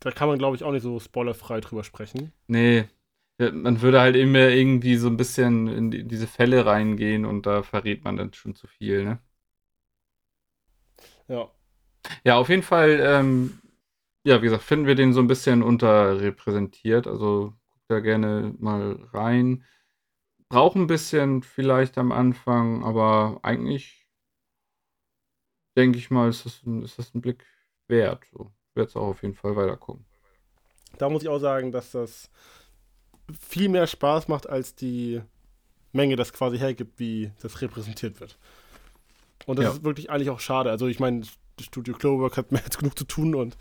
da 0.00 0.10
kann 0.10 0.28
man 0.28 0.38
glaube 0.38 0.54
ich 0.56 0.64
auch 0.64 0.72
nicht 0.72 0.82
so 0.82 1.00
spoilerfrei 1.00 1.60
drüber 1.62 1.82
sprechen. 1.84 2.32
Nee, 2.46 2.88
ja, 3.38 3.50
man 3.52 3.80
würde 3.82 4.00
halt 4.00 4.14
immer 4.16 4.48
irgendwie 4.50 4.96
so 4.96 5.08
ein 5.08 5.16
bisschen 5.16 5.66
in 5.68 5.90
die, 5.90 6.04
diese 6.06 6.26
Fälle 6.28 6.66
reingehen 6.66 7.24
und 7.24 7.46
da 7.46 7.62
verrät 7.62 8.04
man 8.04 8.16
dann 8.16 8.32
schon 8.34 8.54
zu 8.54 8.66
viel, 8.68 9.04
ne? 9.04 9.20
Ja. 11.28 11.50
Ja, 12.24 12.36
auf 12.36 12.48
jeden 12.48 12.62
Fall, 12.62 13.00
ähm, 13.02 13.60
ja, 14.24 14.40
wie 14.40 14.46
gesagt, 14.46 14.62
finden 14.62 14.86
wir 14.86 14.94
den 14.94 15.12
so 15.12 15.20
ein 15.20 15.26
bisschen 15.26 15.62
unterrepräsentiert. 15.62 17.06
Also 17.06 17.54
guckt 17.70 17.84
da 17.88 18.00
gerne 18.00 18.54
mal 18.58 18.98
rein. 19.12 19.64
Braucht 20.48 20.76
ein 20.76 20.86
bisschen 20.86 21.42
vielleicht 21.42 21.98
am 21.98 22.12
Anfang, 22.12 22.84
aber 22.84 23.40
eigentlich 23.42 24.06
denke 25.76 25.98
ich 25.98 26.10
mal, 26.10 26.28
ist 26.28 26.44
das 26.44 26.62
ein, 26.64 26.82
ist 26.82 26.98
das 26.98 27.14
ein 27.14 27.20
Blick 27.22 27.46
wert. 27.88 28.24
So. 28.32 28.52
Ich 28.70 28.76
werde 28.76 28.88
es 28.90 28.96
auch 28.96 29.08
auf 29.08 29.22
jeden 29.22 29.34
Fall 29.34 29.56
weiter 29.56 29.76
gucken. 29.76 30.04
Da 30.98 31.08
muss 31.08 31.22
ich 31.22 31.28
auch 31.28 31.38
sagen, 31.38 31.72
dass 31.72 31.90
das 31.92 32.30
viel 33.40 33.68
mehr 33.68 33.86
Spaß 33.86 34.28
macht, 34.28 34.48
als 34.48 34.74
die 34.74 35.22
Menge 35.92 36.16
das 36.16 36.32
quasi 36.32 36.58
hergibt, 36.58 36.98
wie 36.98 37.32
das 37.40 37.60
repräsentiert 37.60 38.20
wird. 38.20 38.38
Und 39.46 39.58
das 39.58 39.64
Ja. 39.64 39.72
ist 39.72 39.84
wirklich 39.84 40.10
eigentlich 40.10 40.30
auch 40.30 40.40
schade. 40.40 40.70
Also 40.70 40.86
ich 40.86 41.00
meine, 41.00 41.22
Studio 41.62 41.94
Cloverwork 41.94 42.36
hat 42.36 42.52
mehr 42.52 42.64
als 42.64 42.78
genug 42.78 42.98
zu 42.98 43.04
tun 43.04 43.34
und 43.34 43.56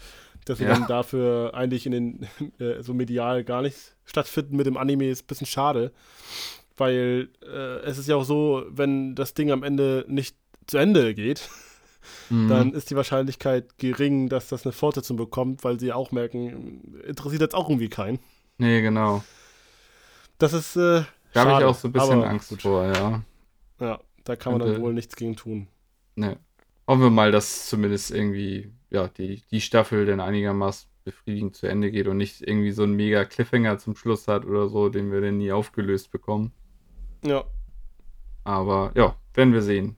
dass 0.46 0.58
sie 0.58 0.64
Ja. 0.66 0.74
dann 0.74 0.88
dafür 0.88 1.52
eigentlich 1.54 1.86
in 1.86 1.92
den 1.92 2.28
äh, 2.60 2.82
so 2.82 2.94
medial 2.94 3.44
gar 3.44 3.62
nicht 3.62 3.78
stattfinden 4.06 4.56
mit 4.58 4.66
dem 4.66 4.78
Anime 4.78 5.10
ist 5.10 5.24
ein 5.24 5.28
bisschen 5.28 5.48
schade. 5.48 5.92
Weil 6.78 7.30
äh, 7.44 7.80
es 7.86 7.98
ist 7.98 8.08
ja 8.08 8.16
auch 8.16 8.24
so, 8.24 8.64
wenn 8.70 9.14
das 9.16 9.34
Ding 9.34 9.52
am 9.52 9.64
Ende 9.64 10.06
nicht 10.08 10.36
zu 10.68 10.78
Ende 10.78 11.14
geht, 11.14 11.50
Mhm. 12.30 12.48
dann 12.50 12.74
ist 12.74 12.90
die 12.90 12.96
Wahrscheinlichkeit 12.96 13.78
gering, 13.78 14.28
dass 14.28 14.48
das 14.48 14.66
eine 14.66 14.72
Fortsetzung 14.72 15.18
bekommt, 15.18 15.64
weil 15.64 15.80
sie 15.80 15.94
auch 15.94 16.12
merken, 16.12 17.00
interessiert 17.06 17.42
jetzt 17.44 17.54
auch 17.54 17.70
irgendwie 17.70 17.90
keinen. 17.90 18.18
Nee, 18.58 18.82
genau. 18.82 19.24
Das 20.40 20.54
ist 20.54 20.76
äh, 20.78 21.04
Da 21.34 21.46
habe 21.46 21.60
ich 21.62 21.66
auch 21.66 21.76
so 21.76 21.88
ein 21.90 21.92
bisschen 21.92 22.24
Angst 22.24 22.50
gut. 22.50 22.64
vor, 22.64 22.86
ja. 22.88 23.22
Ja, 23.80 24.00
da 24.24 24.36
kann 24.36 24.54
man 24.54 24.62
dann 24.62 24.82
wohl 24.82 24.94
nichts 24.94 25.16
gegen 25.16 25.36
tun. 25.36 25.68
Ne. 26.16 26.38
Hoffen 26.92 27.04
wir 27.04 27.10
mal, 27.10 27.32
dass 27.32 27.70
zumindest 27.70 28.12
irgendwie, 28.12 28.70
ja, 28.90 29.08
die, 29.08 29.42
die 29.50 29.62
Staffel 29.62 30.06
dann 30.06 30.20
einigermaßen 30.20 30.90
befriedigend 31.06 31.56
zu 31.56 31.68
Ende 31.68 31.90
geht 31.90 32.08
und 32.08 32.18
nicht 32.18 32.42
irgendwie 32.42 32.74
so 32.74 32.84
ein 32.84 32.92
mega 32.92 33.24
Cliffhanger 33.24 33.78
zum 33.78 33.96
Schluss 33.96 34.28
hat 34.28 34.44
oder 34.44 34.68
so, 34.68 34.90
den 34.90 35.10
wir 35.10 35.22
dann 35.22 35.38
nie 35.38 35.54
aufgelöst 35.54 36.12
bekommen. 36.12 36.52
Ja, 37.24 37.46
Aber 38.44 38.92
ja, 38.94 39.16
werden 39.34 39.54
wir 39.54 39.62
sehen. 39.62 39.96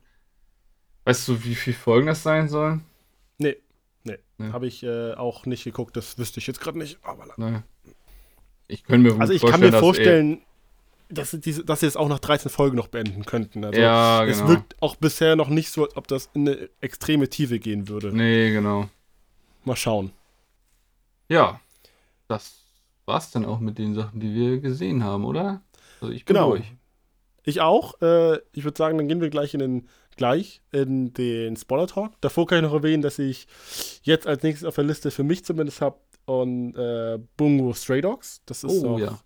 Weißt 1.06 1.28
du, 1.28 1.44
wie 1.44 1.56
viele 1.56 1.76
Folgen 1.76 2.06
das 2.06 2.22
sein 2.22 2.48
sollen? 2.48 2.86
nee, 3.40 3.58
nee. 4.04 4.20
Ja. 4.38 4.54
Habe 4.54 4.68
ich 4.68 4.84
äh, 4.84 5.16
auch 5.16 5.48
nicht 5.48 5.64
geguckt, 5.64 5.98
das 5.98 6.20
wüsste 6.20 6.42
ich 6.42 6.46
jetzt 6.46 6.62
gerade 6.62 6.78
nicht. 6.78 7.00
Aber 7.02 7.26
Ne. 7.38 7.64
Ich 8.68 8.84
könnte 8.84 9.16
mir 9.16 9.20
also 9.20 9.34
ich 9.34 9.42
kann 9.42 9.50
vorstellen, 9.50 9.66
mir 9.66 9.72
dass 9.72 9.80
vorstellen, 9.80 10.42
dass, 11.10 11.32
sie 11.32 11.40
diese, 11.40 11.64
dass 11.66 11.82
sie 11.82 11.86
es 11.88 11.96
auch 11.98 12.08
nach 12.10 12.20
13 12.20 12.50
Folgen 12.52 12.76
noch 12.78 12.88
beenden 12.88 13.26
könnten. 13.26 13.64
Also 13.66 13.80
ja, 13.80 14.26
es 14.26 14.38
genau. 14.40 14.50
wirkt 14.50 14.76
auch 14.82 14.96
bisher 14.96 15.36
noch 15.36 15.50
nicht 15.50 15.70
so, 15.72 15.84
als 15.86 15.96
ob 15.98 16.08
das 16.08 16.30
in 16.34 16.48
eine 16.48 16.70
extreme 16.82 17.30
Tiefe 17.30 17.60
gehen 17.60 17.88
würde. 17.88 18.16
Nee, 18.16 18.52
genau. 18.52 18.90
Mal 19.66 19.76
schauen. 19.76 20.12
Ja, 21.30 21.60
das 22.28 22.56
war's 23.06 23.32
dann 23.32 23.46
auch 23.46 23.60
mit 23.60 23.78
den 23.78 23.94
Sachen, 23.94 24.20
die 24.20 24.34
wir 24.34 24.60
gesehen 24.60 25.04
haben, 25.04 25.26
oder? 25.26 25.62
Also 26.02 26.14
ich 26.14 26.26
bin 26.26 26.36
Genau. 26.36 26.52
durch. 26.52 26.74
Ich 27.46 27.60
auch. 27.62 28.02
Äh, 28.02 28.38
ich 28.54 28.64
würde 28.64 28.78
sagen, 28.78 28.98
dann 28.98 29.08
gehen 29.08 29.22
wir 29.22 29.30
gleich 29.30 29.54
in 29.54 29.60
den 29.60 29.88
gleich 30.16 30.62
in 30.72 31.14
den 31.14 31.58
Spoiler 31.58 31.88
Talk. 31.88 32.14
Davor 32.22 32.46
kann 32.46 32.60
ich 32.60 32.64
noch 32.64 32.74
erwähnen, 32.74 33.02
dass 33.02 33.18
ich 33.20 33.48
jetzt 34.04 34.28
als 34.28 34.44
nächstes 34.44 34.68
auf 34.68 34.76
der 34.76 34.84
Liste 34.84 35.10
für 35.12 35.24
mich 35.24 35.44
zumindest 35.44 35.82
habe 35.82 35.98
und 36.26 36.76
äh, 36.76 37.18
Bungo 37.36 37.74
Stray 37.74 38.02
Dogs. 38.02 38.42
Das 38.46 38.64
ist 38.64 38.84
Oh, 38.84 38.94
auch, 38.96 39.00
ja. 39.00 39.20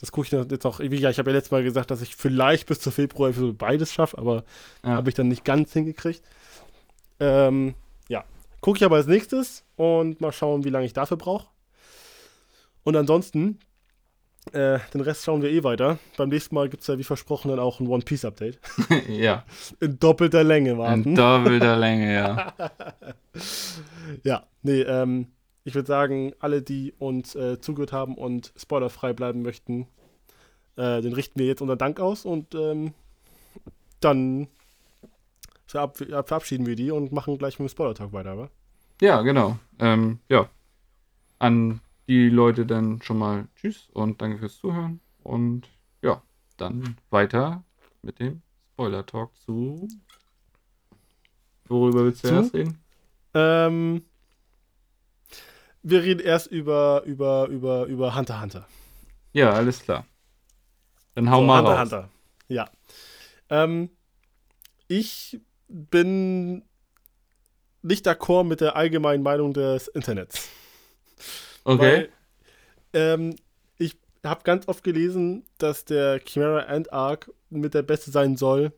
Das 0.00 0.12
gucke 0.12 0.26
ich 0.26 0.50
jetzt 0.50 0.66
auch. 0.66 0.80
Wie, 0.80 0.96
ja, 0.96 1.08
ich 1.10 1.18
habe 1.18 1.30
ja 1.30 1.36
letztes 1.36 1.50
Mal 1.52 1.62
gesagt, 1.62 1.90
dass 1.90 2.02
ich 2.02 2.16
vielleicht 2.16 2.66
bis 2.66 2.80
zur 2.80 2.92
Februar 2.92 3.30
Episode 3.30 3.54
beides 3.54 3.92
schaffe, 3.92 4.18
aber 4.18 4.44
Ja. 4.84 4.90
habe 4.90 5.08
ich 5.08 5.14
dann 5.14 5.28
nicht 5.28 5.44
ganz 5.44 5.72
hingekriegt. 5.72 6.22
Ähm, 7.18 7.74
ja, 8.08 8.24
gucke 8.60 8.76
ich 8.78 8.84
aber 8.84 8.96
als 8.96 9.06
nächstes 9.06 9.64
und 9.76 10.20
mal 10.20 10.32
schauen, 10.32 10.64
wie 10.64 10.70
lange 10.70 10.84
ich 10.86 10.92
dafür 10.92 11.16
brauche. 11.16 11.48
Und 12.84 12.94
ansonsten, 12.94 13.58
äh, 14.52 14.78
den 14.92 15.00
Rest 15.00 15.24
schauen 15.24 15.40
wir 15.42 15.50
eh 15.50 15.64
weiter. 15.64 15.98
Beim 16.18 16.28
nächsten 16.28 16.54
Mal 16.54 16.68
gibt 16.68 16.82
es 16.82 16.86
ja 16.88 16.98
wie 16.98 17.02
versprochen 17.04 17.48
dann 17.48 17.58
auch 17.58 17.80
ein 17.80 17.86
One 17.88 18.04
Piece 18.04 18.26
Update. 18.26 18.58
ja, 19.08 19.44
In 19.80 19.98
doppelter 19.98 20.44
Länge 20.44 20.72
in 20.72 20.78
warten. 20.78 21.14
doppelter 21.14 21.76
Länge, 21.76 22.14
ja. 22.14 22.52
Ja, 24.24 24.46
nee, 24.62 24.82
ähm, 24.82 25.26
ich 25.66 25.74
würde 25.74 25.88
sagen, 25.88 26.32
alle, 26.38 26.62
die 26.62 26.94
uns 26.96 27.34
äh, 27.34 27.60
zugehört 27.60 27.92
haben 27.92 28.14
und 28.14 28.52
spoilerfrei 28.56 29.12
bleiben 29.12 29.42
möchten, 29.42 29.88
äh, 30.76 31.02
den 31.02 31.12
richten 31.12 31.40
wir 31.40 31.46
jetzt 31.46 31.60
unseren 31.60 31.78
Dank 31.78 31.98
aus 31.98 32.24
und 32.24 32.54
ähm, 32.54 32.94
dann 33.98 34.46
verab 35.66 35.96
verabschieden 35.96 36.66
wir 36.66 36.76
die 36.76 36.92
und 36.92 37.10
machen 37.10 37.36
gleich 37.36 37.58
mit 37.58 37.68
dem 37.68 37.72
Spoiler-Talk 37.72 38.12
weiter, 38.12 38.38
wa? 38.38 38.48
Ja, 39.00 39.22
genau. 39.22 39.58
Ähm, 39.80 40.20
ja. 40.28 40.48
An 41.40 41.80
die 42.06 42.28
Leute 42.28 42.64
dann 42.64 43.02
schon 43.02 43.18
mal 43.18 43.48
Tschüss 43.56 43.88
und 43.92 44.22
danke 44.22 44.38
fürs 44.38 44.58
Zuhören. 44.58 45.00
Und 45.24 45.68
ja, 46.00 46.22
dann 46.58 46.96
weiter 47.10 47.64
mit 48.02 48.20
dem 48.20 48.40
Spoiler-Talk 48.74 49.34
zu. 49.34 49.88
Worüber 51.66 52.04
willst 52.04 52.22
du 52.22 52.28
Zu? 52.28 52.34
erst 52.34 52.54
reden? 52.54 52.78
Ähm, 53.34 54.04
wir 55.88 56.02
reden 56.02 56.20
erst 56.20 56.48
über, 56.48 57.02
über, 57.06 57.46
über, 57.46 57.86
über 57.86 58.16
Hunter 58.16 58.40
Hunter. 58.42 58.66
Ja, 59.32 59.52
alles 59.52 59.80
klar. 59.80 60.04
Dann 61.14 61.30
hau 61.30 61.40
So, 61.40 61.46
mal 61.46 61.58
Hunter 61.58 61.70
raus. 61.70 61.80
Hunter. 61.80 62.10
Ja. 62.48 62.70
Ähm, 63.50 63.90
ich 64.88 65.40
bin 65.68 66.64
nicht 67.82 68.04
d'accord 68.04 68.42
mit 68.44 68.60
der 68.60 68.74
allgemeinen 68.74 69.22
Meinung 69.22 69.54
des 69.54 69.86
Internets. 69.86 70.48
Okay. 71.62 71.80
Weil, 71.80 72.08
ähm, 72.92 73.36
ich 73.78 73.96
habe 74.24 74.42
ganz 74.42 74.66
oft 74.66 74.82
gelesen, 74.82 75.44
dass 75.58 75.84
der 75.84 76.18
Chimera 76.18 76.64
Ant 76.64 76.92
Arc 76.92 77.30
mit 77.48 77.74
der 77.74 77.82
beste 77.82 78.10
sein 78.10 78.36
soll. 78.36 78.72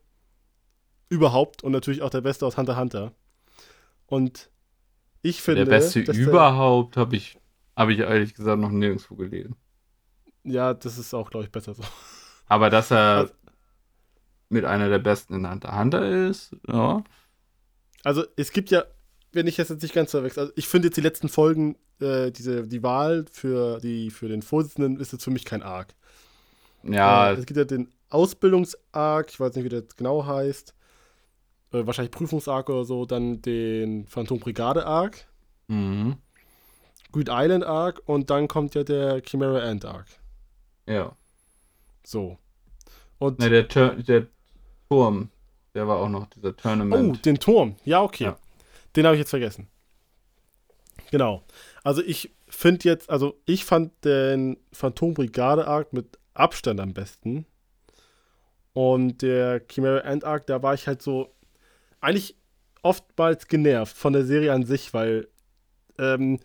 Überhaupt 1.08 1.64
und 1.64 1.72
natürlich 1.72 2.02
auch 2.02 2.10
der 2.10 2.20
beste 2.20 2.44
aus 2.44 2.58
Hunter 2.58 2.72
x 2.72 2.80
Hunter. 2.80 3.12
Und 4.04 4.50
ich 5.22 5.42
finde. 5.42 5.64
der 5.64 5.70
beste 5.70 6.00
überhaupt 6.00 6.96
habe 6.96 7.16
ich, 7.16 7.38
habe 7.76 7.92
ich 7.92 8.00
ehrlich 8.00 8.34
gesagt 8.34 8.60
noch 8.60 8.70
nirgendwo 8.70 9.14
gelesen. 9.16 9.56
ja, 10.44 10.74
das 10.74 10.98
ist 10.98 11.12
auch, 11.14 11.30
glaube 11.30 11.44
ich, 11.46 11.52
besser 11.52 11.74
so. 11.74 11.82
Aber 12.46 12.70
dass 12.70 12.90
er 12.90 12.98
Also- 13.16 13.32
mit 14.50 14.64
einer 14.64 14.88
der 14.88 14.98
besten 14.98 15.34
in 15.34 15.50
Hunter 15.50 15.78
Hunter 15.78 16.28
ist, 16.28 16.56
ja. 16.66 17.02
Also, 18.04 18.24
es 18.36 18.50
gibt 18.52 18.70
ja, 18.70 18.84
wenn 19.32 19.46
ich 19.46 19.56
das 19.56 19.68
jetzt 19.68 19.82
nicht 19.82 19.94
ganz 19.94 20.10
verwechsel, 20.12 20.40
also 20.40 20.52
ich 20.56 20.66
finde 20.68 20.88
jetzt 20.88 20.96
die 20.96 21.02
letzten 21.02 21.28
Folgen, 21.28 21.76
äh, 22.00 22.30
diese, 22.30 22.66
die 22.66 22.82
Wahl 22.82 23.26
für, 23.30 23.78
die, 23.80 24.10
für 24.10 24.28
den 24.28 24.40
Vorsitzenden 24.40 24.98
ist 25.00 25.12
jetzt 25.12 25.24
für 25.24 25.30
mich 25.30 25.44
kein 25.44 25.62
Arc. 25.62 25.94
Ja, 26.82 27.32
Äh, 27.32 27.34
es 27.34 27.44
gibt 27.44 27.58
ja 27.58 27.64
den 27.64 27.92
Ausbildungs-Arc, 28.08 29.30
ich 29.30 29.38
weiß 29.40 29.54
nicht, 29.56 29.64
wie 29.64 29.68
der 29.68 29.82
genau 29.96 30.24
heißt. 30.24 30.74
Äh, 31.72 31.86
wahrscheinlich 31.86 32.12
Prüfungs-Arc 32.12 32.70
oder 32.70 32.84
so, 32.84 33.04
dann 33.04 33.42
den 33.42 34.06
Phantom 34.06 34.38
Brigade-Arc, 34.38 35.26
mhm. 35.68 36.16
Greed 37.12 37.28
Island 37.30 37.64
Arc 37.64 38.02
und 38.06 38.30
dann 38.30 38.48
kommt 38.48 38.74
ja 38.74 38.84
der 38.84 39.22
Chimera 39.22 39.60
Ant 39.60 39.84
Arc. 39.84 40.06
ja. 40.86 41.12
So. 42.04 42.38
Und 43.18 43.38
Ne, 43.38 43.50
der, 43.50 43.68
Tur 43.68 43.96
der 43.96 44.26
Turm, 44.88 45.28
der 45.74 45.86
war 45.86 45.98
auch 45.98 46.08
noch 46.08 46.26
dieser 46.30 46.48
oh, 46.48 46.52
Tournament. 46.52 47.26
den 47.26 47.38
Turm. 47.38 47.76
Ja, 47.84 48.02
okay. 48.02 48.24
Ja. 48.24 48.38
Den 48.96 49.04
habe 49.04 49.16
ich 49.16 49.20
jetzt 49.20 49.30
vergessen. 49.30 49.68
Genau. 51.10 51.42
Also 51.82 52.02
ich 52.02 52.34
finde 52.48 52.88
jetzt, 52.88 53.10
also 53.10 53.38
ich 53.44 53.64
fand 53.64 54.04
den 54.04 54.56
Phantom 54.72 55.14
Brigade 55.14 55.66
Arc 55.66 55.92
mit 55.92 56.18
Abstand 56.32 56.80
am 56.80 56.94
besten. 56.94 57.44
Und 58.72 59.22
der 59.22 59.66
Chimera 59.68 60.00
Ant 60.00 60.24
Arc, 60.24 60.46
da 60.46 60.62
war 60.62 60.72
ich 60.72 60.86
halt 60.86 61.02
so 61.02 61.34
eigentlich 62.00 62.36
oftmals 62.82 63.48
genervt 63.48 63.96
von 63.96 64.12
der 64.12 64.24
Serie 64.24 64.52
an 64.52 64.64
sich, 64.64 64.94
weil 64.94 65.28
ähm, 65.98 66.38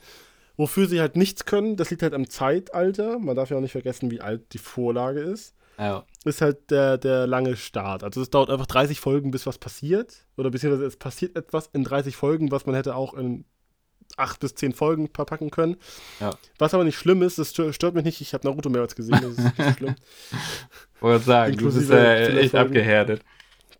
wofür 0.58 0.88
sie 0.88 1.00
halt 1.00 1.16
nichts 1.16 1.46
können, 1.46 1.76
das 1.76 1.90
liegt 1.90 2.04
halt 2.04 2.14
am 2.14 2.30
Zeitalter. 2.30 3.20
Man 3.20 3.36
darf 3.36 3.50
ja 3.50 3.58
auch 3.58 3.62
nicht 3.62 3.72
vergessen, 3.72 4.12
wie 4.12 4.22
alt 4.22 4.54
die 4.54 4.58
Vorlage 4.60 5.20
ist. 5.20 5.56
ja. 5.78 6.06
Ist 6.26 6.42
halt 6.42 6.72
der, 6.72 6.98
der 6.98 7.28
lange 7.28 7.58
Start. 7.58 8.04
Also 8.04 8.22
es 8.22 8.30
dauert 8.30 8.50
einfach 8.50 8.66
30 8.66 9.00
Folgen, 9.00 9.32
bis 9.32 9.46
was 9.46 9.58
passiert. 9.58 10.26
Oder 10.38 10.52
beziehungsweise 10.52 10.86
es 10.86 10.96
passiert 10.96 11.36
etwas 11.36 11.70
in 11.74 11.84
30 11.84 12.16
Folgen, 12.16 12.50
was 12.50 12.66
man 12.66 12.76
hätte 12.76 12.96
auch 12.96 13.14
in 13.14 13.46
acht 14.18 14.40
bis 14.40 14.56
zehn 14.56 14.74
Folgen 14.74 15.10
verpacken 15.14 15.50
können. 15.50 15.78
Ja. 16.20 16.32
Was 16.60 16.74
aber 16.74 16.84
nicht 16.84 16.98
schlimm 16.98 17.22
ist, 17.24 17.40
das 17.40 17.52
stört 17.52 17.96
mich 17.96 18.04
nicht. 18.04 18.22
Ich 18.22 18.34
habe 18.34 18.48
Naruto 18.48 18.70
mehrmals 18.70 18.96
gesehen, 18.96 19.20
das 19.22 19.38
ist 19.38 19.58
nicht 19.58 19.78
schlimm. 19.78 19.96
Wollte 21.00 21.26
sagen, 21.26 21.58
du 21.58 21.74
bist 21.74 21.90
ja 21.90 22.14
echt 22.14 22.56
abgehärtet. 22.56 23.22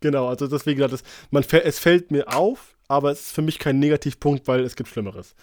Genau, 0.04 0.28
also 0.28 0.46
deswegen, 0.46 0.80
das, 0.80 1.02
man, 1.30 1.42
es 1.64 1.78
fällt 1.78 2.10
mir 2.10 2.28
auf, 2.28 2.76
aber 2.88 3.10
es 3.10 3.20
ist 3.20 3.34
für 3.34 3.40
mich 3.40 3.58
kein 3.58 3.78
Negativpunkt, 3.78 4.46
weil 4.46 4.60
es 4.60 4.76
gibt 4.76 4.90
Schlimmeres. 4.90 5.34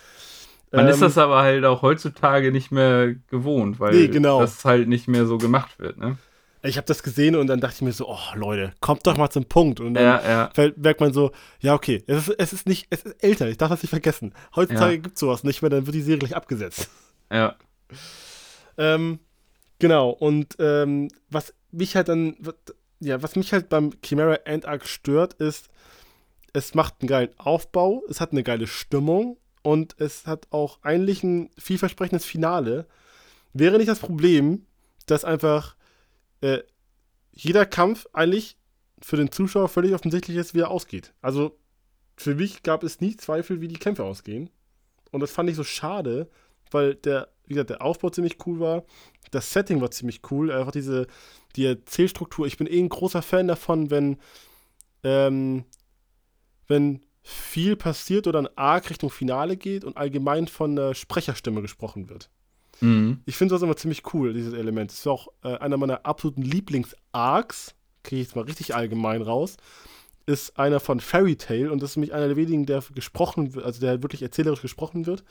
Man 0.71 0.85
ähm, 0.85 0.91
ist 0.91 1.01
das 1.01 1.17
aber 1.17 1.41
halt 1.41 1.65
auch 1.65 1.81
heutzutage 1.81 2.51
nicht 2.51 2.71
mehr 2.71 3.15
gewohnt, 3.31 3.79
weil 3.79 3.95
nee, 3.95 4.07
genau. 4.07 4.39
das 4.39 4.63
halt 4.63 4.87
nicht 4.87 5.07
mehr 5.07 5.25
so 5.25 5.39
gemacht 5.39 5.79
wird, 5.79 5.97
ne? 5.97 6.19
Ich 6.61 6.77
habe 6.77 6.85
das 6.85 7.01
gesehen 7.01 7.35
und 7.35 7.47
dann 7.47 7.59
dachte 7.59 7.77
ich 7.77 7.81
mir 7.81 7.91
so, 7.91 8.07
oh 8.07 8.35
Leute, 8.35 8.71
kommt 8.81 9.07
doch 9.07 9.17
mal 9.17 9.31
zum 9.31 9.45
Punkt. 9.45 9.79
Und 9.79 9.95
dann 9.95 10.03
ja, 10.03 10.51
ja. 10.55 10.71
merkt 10.75 10.99
man 10.99 11.11
so, 11.11 11.31
ja, 11.59 11.73
okay, 11.73 12.03
es 12.05 12.27
ist, 12.27 12.35
es 12.37 12.53
ist 12.53 12.67
nicht, 12.67 12.85
es 12.91 13.01
ist 13.01 13.23
älter, 13.23 13.49
ich 13.49 13.57
darf 13.57 13.71
das 13.71 13.81
nicht 13.81 13.89
vergessen. 13.89 14.31
Heutzutage 14.55 14.91
ja. 14.91 15.01
gibt 15.01 15.15
es 15.15 15.21
sowas 15.21 15.43
nicht 15.43 15.63
mehr, 15.63 15.71
dann 15.71 15.87
wird 15.87 15.95
die 15.95 16.03
Serie 16.03 16.19
gleich 16.19 16.35
abgesetzt. 16.35 16.87
Ja. 17.31 17.55
Ähm, 18.77 19.17
genau, 19.79 20.11
und 20.11 20.55
ähm, 20.59 21.07
was 21.31 21.55
mich 21.71 21.95
halt 21.95 22.09
dann, 22.09 22.35
ja, 23.01 23.21
was 23.21 23.35
mich 23.35 23.51
halt 23.51 23.67
beim 23.67 23.91
Chimera 24.03 24.35
End 24.45 24.65
Arc 24.65 24.87
stört, 24.87 25.33
ist, 25.33 25.69
es 26.53 26.75
macht 26.75 26.95
einen 27.01 27.07
geilen 27.07 27.31
Aufbau, 27.37 28.03
es 28.09 28.21
hat 28.21 28.31
eine 28.31 28.43
geile 28.43 28.67
Stimmung 28.67 29.37
und 29.63 29.95
es 29.99 30.27
hat 30.27 30.47
auch 30.51 30.79
eigentlich 30.83 31.23
ein 31.23 31.49
vielversprechendes 31.57 32.25
Finale. 32.25 32.85
Wäre 33.53 33.77
nicht 33.77 33.89
das 33.89 33.99
Problem, 33.99 34.65
dass 35.07 35.25
einfach 35.25 35.75
äh, 36.41 36.59
jeder 37.31 37.65
Kampf 37.65 38.07
eigentlich 38.13 38.57
für 39.01 39.17
den 39.17 39.31
Zuschauer 39.31 39.67
völlig 39.67 39.93
offensichtlich 39.93 40.37
ist, 40.37 40.53
wie 40.53 40.59
er 40.59 40.71
ausgeht. 40.71 41.13
Also 41.21 41.57
für 42.17 42.35
mich 42.35 42.61
gab 42.61 42.83
es 42.83 43.01
nie 43.01 43.17
Zweifel, 43.17 43.61
wie 43.61 43.67
die 43.67 43.79
Kämpfe 43.79 44.03
ausgehen. 44.03 44.51
Und 45.11 45.21
das 45.21 45.31
fand 45.31 45.49
ich 45.49 45.55
so 45.55 45.63
schade, 45.63 46.29
weil 46.69 46.95
der, 46.95 47.29
wie 47.45 47.55
gesagt, 47.55 47.71
der 47.71 47.81
Aufbau 47.81 48.11
ziemlich 48.11 48.37
cool 48.45 48.59
war. 48.59 48.83
Das 49.31 49.51
Setting 49.51 49.81
war 49.81 49.89
ziemlich 49.89 50.21
cool. 50.29 50.51
Einfach 50.51 50.71
diese, 50.71 51.07
die 51.55 51.65
Erzählstruktur. 51.65 52.47
Ich 52.47 52.57
bin 52.57 52.67
eh 52.67 52.79
ein 52.79 52.89
großer 52.89 53.21
Fan 53.21 53.47
davon, 53.47 53.89
wenn, 53.89 54.17
ähm, 55.03 55.65
wenn 56.67 57.01
viel 57.23 57.75
passiert 57.75 58.27
oder 58.27 58.39
ein 58.39 58.49
Arc 58.57 58.89
Richtung 58.89 59.09
Finale 59.09 59.57
geht 59.57 59.83
und 59.83 59.97
allgemein 59.97 60.47
von 60.47 60.75
der 60.75 60.93
Sprecherstimme 60.93 61.61
gesprochen 61.61 62.09
wird. 62.09 62.29
Mhm. 62.79 63.21
Ich 63.25 63.35
finde 63.35 63.53
das 63.53 63.61
immer 63.61 63.75
ziemlich 63.75 64.13
cool, 64.13 64.33
dieses 64.33 64.53
Element. 64.53 64.91
Das 64.91 64.99
ist 64.99 65.07
auch 65.07 65.27
äh, 65.43 65.55
einer 65.57 65.77
meiner 65.77 66.05
absoluten 66.05 66.41
Lieblings-Arcs, 66.41 67.75
kriege 68.03 68.21
ich 68.21 68.27
jetzt 68.27 68.35
mal 68.35 68.45
richtig 68.45 68.73
allgemein 68.75 69.21
raus, 69.21 69.57
ist 70.25 70.57
einer 70.57 70.79
von 70.79 70.99
Fairy 70.99 71.35
Tale 71.35 71.71
und 71.71 71.81
das 71.81 71.91
ist 71.91 71.97
nämlich 71.97 72.13
einer 72.13 72.27
der 72.27 72.37
wenigen, 72.37 72.65
der 72.65 72.83
gesprochen 72.93 73.53
wird, 73.53 73.65
also 73.65 73.79
der 73.79 74.01
wirklich 74.01 74.21
erzählerisch 74.23 74.61
gesprochen 74.61 75.05
wird. 75.05 75.23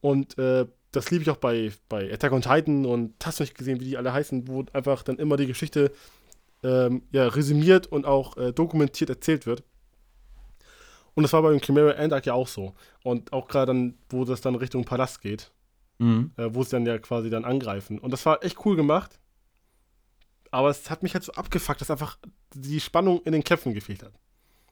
Und 0.00 0.36
äh, 0.38 0.66
das 0.92 1.10
liebe 1.10 1.22
ich 1.22 1.30
auch 1.30 1.36
bei, 1.36 1.72
bei 1.88 2.12
Attack 2.12 2.32
on 2.32 2.42
Titan 2.42 2.86
und 2.86 3.14
hast 3.24 3.40
du 3.40 3.42
nicht 3.42 3.56
gesehen, 3.56 3.80
wie 3.80 3.86
die 3.86 3.96
alle 3.96 4.12
heißen, 4.12 4.46
wo 4.46 4.64
einfach 4.72 5.02
dann 5.02 5.16
immer 5.16 5.36
die 5.36 5.46
Geschichte 5.46 5.90
ähm, 6.62 7.02
ja, 7.10 7.26
resümiert 7.28 7.86
und 7.86 8.06
auch 8.06 8.36
äh, 8.36 8.52
dokumentiert 8.52 9.10
erzählt 9.10 9.46
wird. 9.46 9.64
Und 11.14 11.24
das 11.24 11.32
war 11.32 11.42
beim 11.42 11.60
Chimera 11.60 11.92
End 11.92 12.12
Arc 12.12 12.26
ja 12.26 12.34
auch 12.34 12.48
so. 12.48 12.74
Und 13.02 13.32
auch 13.32 13.48
gerade 13.48 13.66
dann, 13.66 13.98
wo 14.08 14.24
das 14.24 14.40
dann 14.40 14.54
Richtung 14.54 14.84
Palast 14.84 15.20
geht, 15.20 15.50
mhm. 15.98 16.32
äh, 16.36 16.48
wo 16.54 16.62
sie 16.62 16.70
dann 16.70 16.86
ja 16.86 16.98
quasi 16.98 17.30
dann 17.30 17.44
angreifen. 17.44 17.98
Und 17.98 18.10
das 18.12 18.24
war 18.24 18.44
echt 18.44 18.64
cool 18.64 18.76
gemacht. 18.76 19.18
Aber 20.50 20.68
es 20.68 20.90
hat 20.90 21.02
mich 21.02 21.14
halt 21.14 21.24
so 21.24 21.32
abgefuckt, 21.32 21.80
dass 21.80 21.90
einfach 21.90 22.18
die 22.54 22.80
Spannung 22.80 23.22
in 23.22 23.32
den 23.32 23.44
Kämpfen 23.44 23.72
gefehlt 23.72 24.02
hat. 24.02 24.12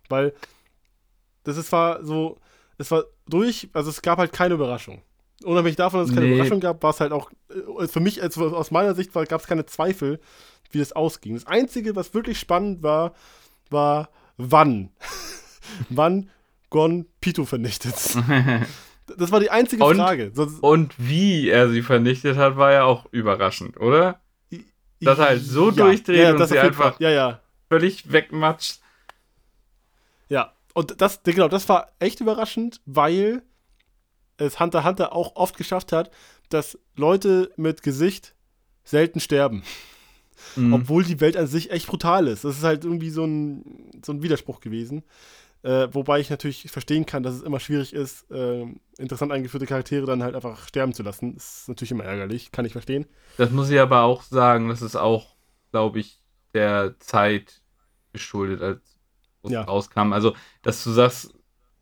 Weil 0.08 0.34
das 1.44 1.56
ist 1.56 1.72
war 1.72 2.04
so, 2.04 2.38
es 2.76 2.90
war 2.90 3.04
durch, 3.26 3.70
also 3.72 3.88
es 3.88 4.02
gab 4.02 4.18
halt 4.18 4.32
keine 4.32 4.54
Überraschung. 4.54 5.02
Unabhängig 5.44 5.76
davon, 5.76 6.00
dass 6.00 6.10
es 6.10 6.14
keine 6.14 6.26
nee. 6.26 6.34
Überraschung 6.34 6.60
gab, 6.60 6.82
war 6.82 6.90
es 6.90 7.00
halt 7.00 7.12
auch, 7.12 7.30
äh, 7.78 7.86
für 7.88 8.00
mich, 8.00 8.22
also 8.22 8.54
aus 8.54 8.70
meiner 8.70 8.94
Sicht 8.94 9.12
gab 9.12 9.40
es 9.40 9.46
keine 9.46 9.66
Zweifel, 9.66 10.20
wie 10.70 10.80
es 10.80 10.92
ausging. 10.92 11.34
Das 11.34 11.46
Einzige, 11.46 11.96
was 11.96 12.12
wirklich 12.14 12.38
spannend 12.38 12.82
war, 12.82 13.14
war 13.70 14.10
wann. 14.36 14.90
wann 15.88 16.30
Gon 16.68 17.06
Pito 17.20 17.44
vernichtet. 17.44 17.94
Das 19.16 19.32
war 19.32 19.40
die 19.40 19.50
einzige 19.50 19.84
und, 19.84 19.96
Frage. 19.96 20.30
Sonst 20.34 20.62
und 20.62 20.94
wie 20.96 21.48
er 21.48 21.68
sie 21.68 21.82
vernichtet 21.82 22.36
hat, 22.36 22.56
war 22.56 22.72
ja 22.72 22.84
auch 22.84 23.06
überraschend, 23.10 23.76
oder? 23.80 24.20
Dass 25.00 25.18
er 25.18 25.24
halt 25.24 25.42
so 25.42 25.70
ja, 25.70 25.84
durchdreht 25.84 26.16
ja, 26.16 26.30
und 26.32 26.46
sie 26.46 26.58
einfach 26.58 27.00
ja, 27.00 27.10
ja. 27.10 27.40
völlig 27.68 28.12
wegmatscht. 28.12 28.80
Ja, 30.28 30.52
und 30.74 31.00
das, 31.00 31.22
genau, 31.24 31.48
das 31.48 31.68
war 31.68 31.90
echt 31.98 32.20
überraschend, 32.20 32.80
weil 32.86 33.42
es 34.40 34.60
Hunter 34.60 34.84
Hunter 34.84 35.14
auch 35.14 35.36
oft 35.36 35.56
geschafft 35.56 35.92
hat, 35.92 36.10
dass 36.48 36.78
Leute 36.96 37.52
mit 37.56 37.82
Gesicht 37.82 38.34
selten 38.84 39.20
sterben. 39.20 39.62
Mhm. 40.56 40.72
Obwohl 40.72 41.04
die 41.04 41.20
Welt 41.20 41.36
an 41.36 41.46
sich 41.46 41.70
echt 41.70 41.86
brutal 41.86 42.26
ist. 42.26 42.44
Das 42.44 42.56
ist 42.56 42.64
halt 42.64 42.84
irgendwie 42.84 43.10
so 43.10 43.24
ein, 43.24 43.90
so 44.04 44.12
ein 44.12 44.22
Widerspruch 44.22 44.60
gewesen. 44.60 45.04
Äh, 45.62 45.88
wobei 45.92 46.20
ich 46.20 46.30
natürlich 46.30 46.70
verstehen 46.70 47.04
kann, 47.04 47.22
dass 47.22 47.34
es 47.34 47.42
immer 47.42 47.60
schwierig 47.60 47.92
ist, 47.92 48.30
äh, 48.30 48.64
interessant 48.96 49.30
eingeführte 49.30 49.66
Charaktere 49.66 50.06
dann 50.06 50.22
halt 50.22 50.34
einfach 50.34 50.66
sterben 50.66 50.94
zu 50.94 51.02
lassen. 51.02 51.34
Das 51.34 51.60
ist 51.60 51.68
natürlich 51.68 51.90
immer 51.90 52.04
ärgerlich, 52.04 52.50
kann 52.50 52.64
ich 52.64 52.72
verstehen. 52.72 53.06
Das 53.36 53.50
muss 53.50 53.68
ich 53.68 53.78
aber 53.78 54.02
auch 54.02 54.22
sagen, 54.22 54.70
das 54.70 54.80
ist 54.80 54.96
auch, 54.96 55.36
glaube 55.70 56.00
ich, 56.00 56.22
der 56.54 56.98
Zeit 56.98 57.60
geschuldet, 58.14 58.62
als 58.62 58.80
es 59.42 59.50
ja. 59.50 59.62
rauskam. 59.62 60.14
Also, 60.14 60.34
dass 60.62 60.82
du 60.82 60.90
sagst, 60.90 61.34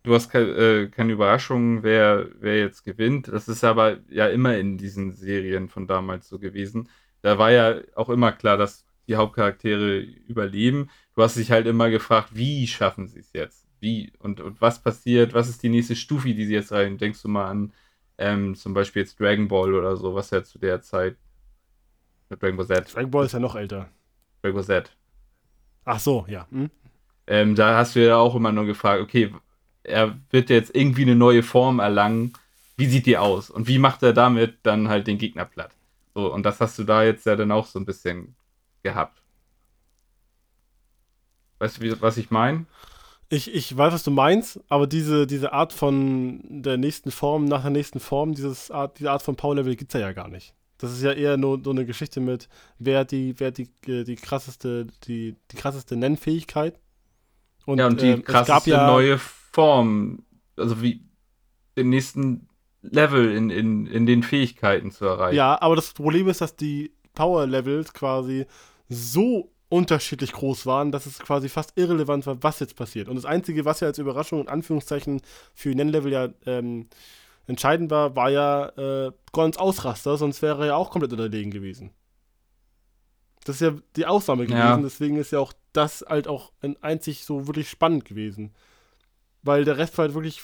du 0.03 0.15
hast 0.15 0.31
ke 0.31 0.39
äh, 0.39 0.89
keine 0.89 1.13
Überraschung, 1.13 1.83
wer, 1.83 2.29
wer 2.41 2.59
jetzt 2.59 2.85
gewinnt. 2.85 3.29
Das 3.29 3.49
ist 3.49 3.65
aber 3.65 3.99
ja 4.11 4.29
immer 4.29 4.57
in 4.57 4.79
diesen 4.79 5.13
Serien 5.13 5.69
von 5.69 5.87
damals 5.87 6.29
so 6.29 6.39
gewesen. 6.39 6.89
Da 7.23 7.39
war 7.39 7.51
ja 7.51 7.81
auch 7.97 8.09
immer 8.09 8.33
klar, 8.33 8.57
dass 8.57 8.85
die 9.09 9.17
Hauptcharaktere 9.17 10.01
überleben. 10.01 10.91
Du 11.15 11.23
hast 11.23 11.37
dich 11.37 11.51
halt 11.51 11.67
immer 11.67 11.91
gefragt, 11.91 12.31
wie 12.35 12.67
schaffen 12.67 13.09
sie 13.09 13.21
es 13.21 13.33
jetzt? 13.33 13.69
wie 13.81 14.13
und, 14.19 14.41
und 14.41 14.61
was 14.61 14.83
passiert, 14.83 15.35
was 15.35 15.49
ist 15.49 15.63
die 15.63 15.69
nächste 15.69 15.97
Stufe, 15.97 16.35
die 16.35 16.45
sie 16.45 16.55
jetzt 16.55 16.73
rein? 16.73 16.99
Denkst 16.99 17.23
du 17.23 17.29
mal 17.29 17.49
an 17.49 17.73
ähm, 18.19 18.55
zum 18.55 18.75
Beispiel 18.75 19.03
jetzt 19.03 19.19
Dragon 19.21 19.49
Ball 19.49 19.75
oder 19.75 19.97
so, 19.97 20.15
was 20.15 20.31
ja 20.31 20.43
zu 20.43 20.59
der 20.59 20.81
Zeit 20.81 21.17
Dragon 22.29 22.57
Ball 22.57 22.67
Z. 22.67 22.95
Dragon 22.95 23.11
Ball 23.11 23.27
ist 23.27 23.33
ja 23.33 23.39
noch 23.39 23.57
älter. 23.57 23.89
Dragon 24.43 24.57
Ball 24.57 24.65
Z. 24.65 24.97
Ach 25.85 26.01
so, 26.01 26.27
ja. 26.29 26.47
Hm? 26.51 26.71
Ähm, 27.27 27.55
da 27.55 27.79
hast 27.79 27.97
du 27.97 28.05
ja 28.05 28.17
auch 28.17 28.35
immer 28.35 28.53
nur 28.53 28.67
gefragt, 28.67 29.03
okay, 29.03 29.33
er 29.89 30.19
wird 30.31 30.51
jetzt 30.51 30.75
irgendwie 30.75 31.03
eine 31.03 31.17
neue 31.17 31.43
Form 31.43 31.79
erlangen. 31.79 32.33
Wie 32.77 32.87
sieht 32.87 33.07
die 33.07 33.19
aus? 33.19 33.51
Und 33.51 33.67
wie 33.67 33.79
macht 33.79 34.03
er 34.03 34.13
damit 34.13 34.59
dann 34.63 34.89
halt 34.89 35.07
den 35.07 35.19
Gegner 35.19 35.45
platt? 35.45 35.73
So, 36.15 36.33
und 36.33 36.45
das 36.45 36.61
hast 36.61 36.79
du 36.79 36.85
da 36.85 37.03
jetzt 37.03 37.27
ja 37.27 37.37
dann 37.37 37.53
auch 37.53 37.67
so 37.67 37.79
ein 37.79 37.85
bisschen 37.85 38.35
gehabt. 38.83 39.23
Weißt 41.59 41.83
du, 41.83 42.01
was 42.01 42.17
ich 42.17 42.31
meine? 42.31 42.67
Ich, 43.31 43.53
ich 43.53 43.77
weiß, 43.77 43.93
was 43.93 44.05
du 44.05 44.11
meinst, 44.11 44.61
aber 44.69 44.87
diese, 44.87 45.27
diese 45.27 45.53
Art 45.53 45.73
von 45.73 46.41
der 46.49 46.79
nächsten 46.79 47.11
Form 47.11 47.45
nach 47.45 47.63
der 47.63 47.71
nächsten 47.71 48.01
Form, 48.01 48.35
dieses 48.35 48.71
Art, 48.71 48.99
diese 48.99 49.11
Art 49.11 49.23
von 49.23 49.37
Power-Level 49.37 49.77
gibt 49.77 49.95
es 49.95 50.01
ja, 50.01 50.07
ja 50.07 50.13
gar 50.13 50.29
nicht. 50.29 50.55
Das 50.79 50.93
ist 50.93 51.03
ja 51.03 51.13
eher 51.13 51.37
nur 51.37 51.61
so 51.63 51.71
eine 51.71 51.85
Geschichte 51.85 52.21
mit, 52.21 52.49
wer 52.79 53.05
die, 53.05 53.39
wer 53.39 53.51
die, 53.51 53.69
äh, 53.87 54.05
die 54.05 54.15
krasseste, 54.15 54.87
die, 55.05 55.35
die 55.51 55.57
krasseste 55.57 55.97
Nennfähigkeit. 55.97 56.79
Und, 57.67 57.79
ja, 57.79 57.89
und 57.89 58.01
die 58.01 58.13
äh, 58.13 58.23
krasseste 58.23 58.71
ja, 58.71 58.87
neue 58.87 59.19
Form, 59.59 60.23
also 60.57 60.83
wie 60.83 61.03
den 61.77 61.89
nächsten 61.89 62.47
Level 62.81 63.33
in, 63.33 63.51
in, 63.51 63.89
in 63.89 64.07
den 64.07 64.23
Fähigkeiten 64.23 64.93
zu 64.93 65.05
erreichen. 65.05 65.35
Ja, 65.35 65.61
aber 65.61 65.75
das 65.75 65.93
Problem 65.95 66.29
ist, 66.29 66.41
dass 66.41 66.55
die 66.55 66.93
Power-Levels 67.15 67.93
quasi 67.93 68.47
so 68.89 69.51
unterschiedlich 69.69 70.31
groß 70.31 70.65
waren, 70.67 70.93
dass 70.93 71.07
es 71.07 71.19
quasi 71.19 71.49
fast 71.49 71.73
irrelevant 71.75 72.25
war, 72.27 72.41
was 72.41 72.61
jetzt 72.61 72.77
passiert. 72.77 73.09
Und 73.09 73.17
das 73.17 73.25
Einzige, 73.25 73.65
was 73.65 73.81
ja 73.81 73.89
als 73.89 73.99
Überraschung 73.99 74.43
in 74.43 74.49
Anführungszeichen 74.49 75.23
für 75.55 75.71
Nennlevel 75.71 76.13
ja 76.13 76.29
ähm, 76.47 76.87
entscheidend 77.49 77.91
war, 77.91 78.15
war 78.15 78.31
ja 78.31 78.69
äh, 78.77 79.13
Gons 79.33 79.57
Ausraster, 79.57 80.17
sonst 80.17 80.41
wäre 80.41 80.61
er 80.61 80.67
ja 80.67 80.77
auch 80.77 80.93
komplett 80.93 81.11
unterlegen 81.11 81.51
gewesen. 81.51 81.91
Das 83.45 83.57
ist 83.57 83.63
ja 83.63 83.75
die 83.97 84.07
Ausnahme 84.07 84.45
gewesen, 84.45 84.57
ja. 84.61 84.77
deswegen 84.77 85.17
ist 85.17 85.33
ja 85.33 85.41
auch 85.41 85.53
das 85.73 86.05
halt 86.09 86.29
auch 86.29 86.53
einzig 86.81 87.25
so 87.25 87.49
wirklich 87.49 87.69
spannend 87.69 88.05
gewesen. 88.05 88.55
Weil 89.49 89.65
der 89.65 89.79
Rest 89.79 89.97
war 89.97 90.05
halt 90.05 90.15
wirklich 90.15 90.43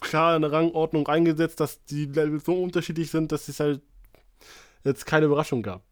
klar 0.00 0.34
in 0.34 0.42
eine 0.42 0.52
Rangordnung 0.52 1.06
eingesetzt, 1.06 1.60
dass 1.60 1.84
die 1.84 2.06
Level 2.06 2.40
so 2.40 2.60
unterschiedlich 2.60 3.12
sind, 3.12 3.30
dass 3.30 3.46
es 3.46 3.60
halt 3.60 3.80
jetzt 4.82 5.06
keine 5.06 5.26
Überraschung 5.26 5.62
gab. 5.62 5.84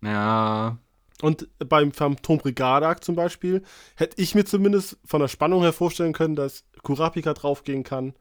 Ja, 0.00 0.78
und 1.22 1.48
beim 1.58 1.90
Phantom 1.90 2.38
Brigade 2.38 3.00
zum 3.00 3.16
Beispiel 3.16 3.64
hätte 3.96 4.22
ich 4.22 4.36
mir 4.36 4.44
zumindest 4.44 4.96
von 5.04 5.20
der 5.20 5.26
Spannung 5.26 5.62
her 5.62 5.72
vorstellen 5.72 6.12
können, 6.12 6.36
dass 6.36 6.62
Kurapika 6.84 7.34
draufgehen 7.34 7.82
kann. 7.82 8.14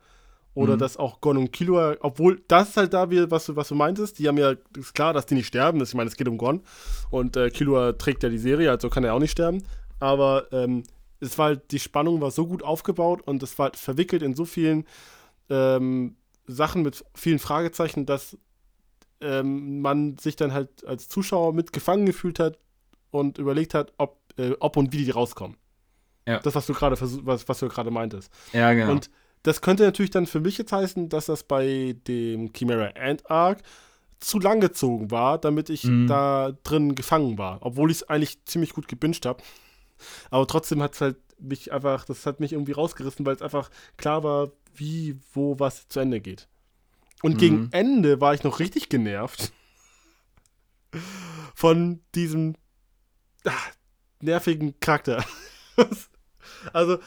Oder 0.55 0.73
mhm. 0.73 0.79
dass 0.79 0.97
auch 0.97 1.21
Gon 1.21 1.37
und 1.37 1.51
Killua, 1.51 1.97
obwohl 1.99 2.41
das 2.47 2.69
ist 2.69 2.77
halt 2.77 2.93
da, 2.93 3.11
wie, 3.11 3.29
was, 3.29 3.45
du, 3.45 3.55
was 3.55 3.67
du 3.67 3.75
meintest, 3.75 4.17
die 4.17 4.27
haben 4.27 4.39
ja, 4.39 4.53
ist 4.75 4.95
klar, 4.95 5.13
dass 5.13 5.27
die 5.27 5.35
nicht 5.35 5.47
sterben. 5.47 5.77
Das, 5.77 5.89
ich 5.89 5.95
meine, 5.95 6.09
es 6.09 6.15
geht 6.15 6.29
um 6.29 6.39
Gon. 6.39 6.61
Und 7.11 7.37
äh, 7.37 7.51
Killua 7.51 7.91
trägt 7.91 8.23
ja 8.23 8.29
die 8.29 8.39
Serie, 8.39 8.71
also 8.71 8.89
kann 8.89 9.03
er 9.03 9.13
auch 9.13 9.19
nicht 9.19 9.33
sterben. 9.33 9.61
Aber 9.99 10.47
ähm, 10.51 10.83
es 11.25 11.37
war 11.37 11.47
halt, 11.47 11.71
die 11.71 11.79
Spannung 11.79 12.21
war 12.21 12.31
so 12.31 12.47
gut 12.47 12.63
aufgebaut 12.63 13.21
und 13.25 13.41
es 13.43 13.57
war 13.59 13.65
halt 13.65 13.75
verwickelt 13.77 14.21
in 14.21 14.35
so 14.35 14.45
vielen 14.45 14.85
ähm, 15.49 16.15
Sachen 16.47 16.81
mit 16.83 17.03
vielen 17.13 17.39
Fragezeichen, 17.39 18.05
dass 18.05 18.37
ähm, 19.21 19.81
man 19.81 20.17
sich 20.17 20.35
dann 20.35 20.53
halt 20.53 20.85
als 20.85 21.07
Zuschauer 21.09 21.53
mit 21.53 21.73
gefangen 21.73 22.05
gefühlt 22.05 22.39
hat 22.39 22.57
und 23.11 23.37
überlegt 23.37 23.73
hat, 23.73 23.93
ob, 23.97 24.19
äh, 24.37 24.51
ob 24.59 24.77
und 24.77 24.91
wie 24.93 25.03
die 25.03 25.11
rauskommen. 25.11 25.57
Ja. 26.27 26.39
Das, 26.39 26.55
was 26.55 26.65
du 26.65 26.73
gerade 26.73 26.99
was, 26.99 27.47
was 27.47 27.59
du 27.59 27.67
gerade 27.67 27.91
meintest. 27.91 28.31
Ja, 28.51 28.73
genau. 28.73 28.91
Und 28.91 29.09
das 29.43 29.61
könnte 29.61 29.83
natürlich 29.83 30.11
dann 30.11 30.25
für 30.25 30.39
mich 30.39 30.57
jetzt 30.57 30.71
heißen, 30.71 31.07
dass 31.09 31.27
das 31.27 31.43
bei 31.43 31.95
dem 32.07 32.51
Chimera 32.53 32.89
Ant 32.99 33.29
Arc 33.29 33.59
zu 34.19 34.39
lang 34.39 34.59
gezogen 34.59 35.11
war, 35.11 35.37
damit 35.37 35.69
ich 35.69 35.83
Mhm. 35.83 36.07
da 36.07 36.51
drin 36.63 36.95
gefangen 36.95 37.37
war. 37.37 37.59
Obwohl 37.61 37.91
ich 37.91 37.97
es 37.97 38.09
eigentlich 38.09 38.43
ziemlich 38.45 38.73
gut 38.73 38.87
gebinged 38.87 39.25
habe. 39.25 39.43
Aber 40.29 40.47
trotzdem 40.47 40.81
hat 40.81 40.93
es 40.95 41.01
halt 41.01 41.17
mich 41.39 41.71
einfach, 41.73 42.05
das 42.05 42.25
hat 42.25 42.39
mich 42.39 42.53
irgendwie 42.53 42.71
rausgerissen, 42.73 43.25
weil 43.25 43.35
es 43.35 43.41
einfach 43.41 43.69
klar 43.97 44.23
war, 44.23 44.51
wie, 44.75 45.19
wo, 45.33 45.59
was 45.59 45.87
zu 45.87 45.99
Ende 45.99 46.21
geht. 46.21 46.47
Und 47.23 47.33
Mhm. 47.35 47.37
gegen 47.37 47.67
Ende 47.71 48.21
war 48.21 48.33
ich 48.33 48.43
noch 48.43 48.59
richtig 48.59 48.89
genervt 48.89 49.51
von 51.55 52.01
diesem 52.13 52.55
ah, 53.45 53.51
nervigen 54.21 54.79
Charakter. 54.79 55.23
also, 56.73 56.99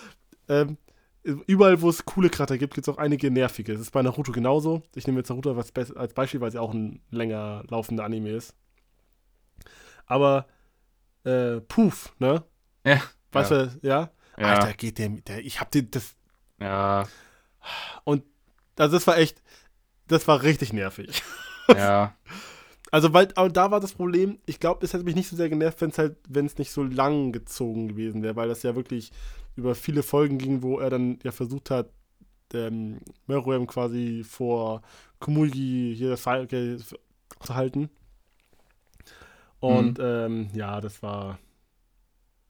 ähm, 0.48 0.76
überall, 1.22 1.80
wo 1.82 1.90
es 1.90 2.04
coole 2.04 2.30
Charakter 2.30 2.58
gibt, 2.58 2.74
gibt 2.74 2.88
es 2.88 2.94
auch 2.94 2.98
einige 2.98 3.30
nervige. 3.30 3.72
Das 3.72 3.82
ist 3.82 3.90
bei 3.90 4.02
Naruto 4.02 4.32
genauso. 4.32 4.82
Ich 4.94 5.06
nehme 5.06 5.18
jetzt 5.20 5.28
Naruto 5.28 5.54
als, 5.54 5.72
Be- 5.72 5.92
als 5.96 6.14
Beispiel, 6.14 6.40
weil 6.40 6.48
es 6.48 6.54
ja 6.54 6.60
auch 6.60 6.72
ein 6.72 7.00
länger 7.10 7.64
laufender 7.68 8.04
Anime 8.04 8.30
ist. 8.30 8.54
Aber, 10.06 10.46
äh, 11.24 11.60
Poof, 11.60 12.14
ne? 12.18 12.44
Ja. 12.84 13.00
Weißt 13.32 13.50
ja. 13.50 13.66
du, 13.66 13.78
ja? 13.82 14.10
Ja. 14.38 14.44
Alter, 14.46 14.72
geht 14.74 14.98
dem, 14.98 15.24
der, 15.24 15.44
ich 15.44 15.60
hab 15.60 15.70
den, 15.70 15.90
das, 15.90 16.14
Ja. 16.60 17.06
also 18.04 18.22
das 18.76 19.06
war 19.06 19.18
echt, 19.18 19.42
das 20.06 20.26
war 20.28 20.42
richtig 20.42 20.72
nervig. 20.72 21.22
Ja. 21.68 22.14
Also, 22.90 23.12
weil, 23.12 23.28
aber 23.34 23.50
da 23.50 23.70
war 23.70 23.80
das 23.80 23.92
Problem, 23.92 24.38
ich 24.46 24.60
glaube, 24.60 24.82
es 24.82 24.94
hätte 24.94 25.04
mich 25.04 25.14
nicht 25.14 25.28
so 25.28 25.36
sehr 25.36 25.50
genervt, 25.50 25.82
wenn 25.82 25.90
es 25.90 25.98
halt, 25.98 26.16
wenn 26.26 26.46
es 26.46 26.56
nicht 26.56 26.70
so 26.70 26.82
lang 26.82 27.32
gezogen 27.32 27.88
gewesen 27.88 28.22
wäre, 28.22 28.36
weil 28.36 28.48
das 28.48 28.62
ja 28.62 28.74
wirklich 28.76 29.12
über 29.56 29.74
viele 29.74 30.02
Folgen 30.02 30.38
ging, 30.38 30.62
wo 30.62 30.78
er 30.78 30.88
dann 30.88 31.18
ja 31.22 31.30
versucht 31.30 31.70
hat, 31.70 31.90
ähm, 32.54 33.00
Meruem 33.26 33.66
quasi 33.66 34.24
vor 34.26 34.80
Kumugi 35.20 35.94
hier 35.96 36.16
zu 36.16 37.54
halten. 37.54 37.90
Und 39.60 39.98
ähm, 40.00 40.48
ja, 40.54 40.80
das 40.80 41.02
war 41.02 41.38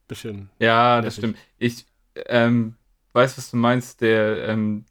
bisschen. 0.09 0.51
Ja, 0.59 1.01
das 1.01 1.17
stimmt. 1.17 1.39
Ich 1.59 1.87
ähm, 2.27 2.75
weiß, 3.13 3.39
was 3.39 3.51
du 3.51 3.57
meinst, 3.57 4.01
der, 4.01 4.49
ähm, 4.49 4.85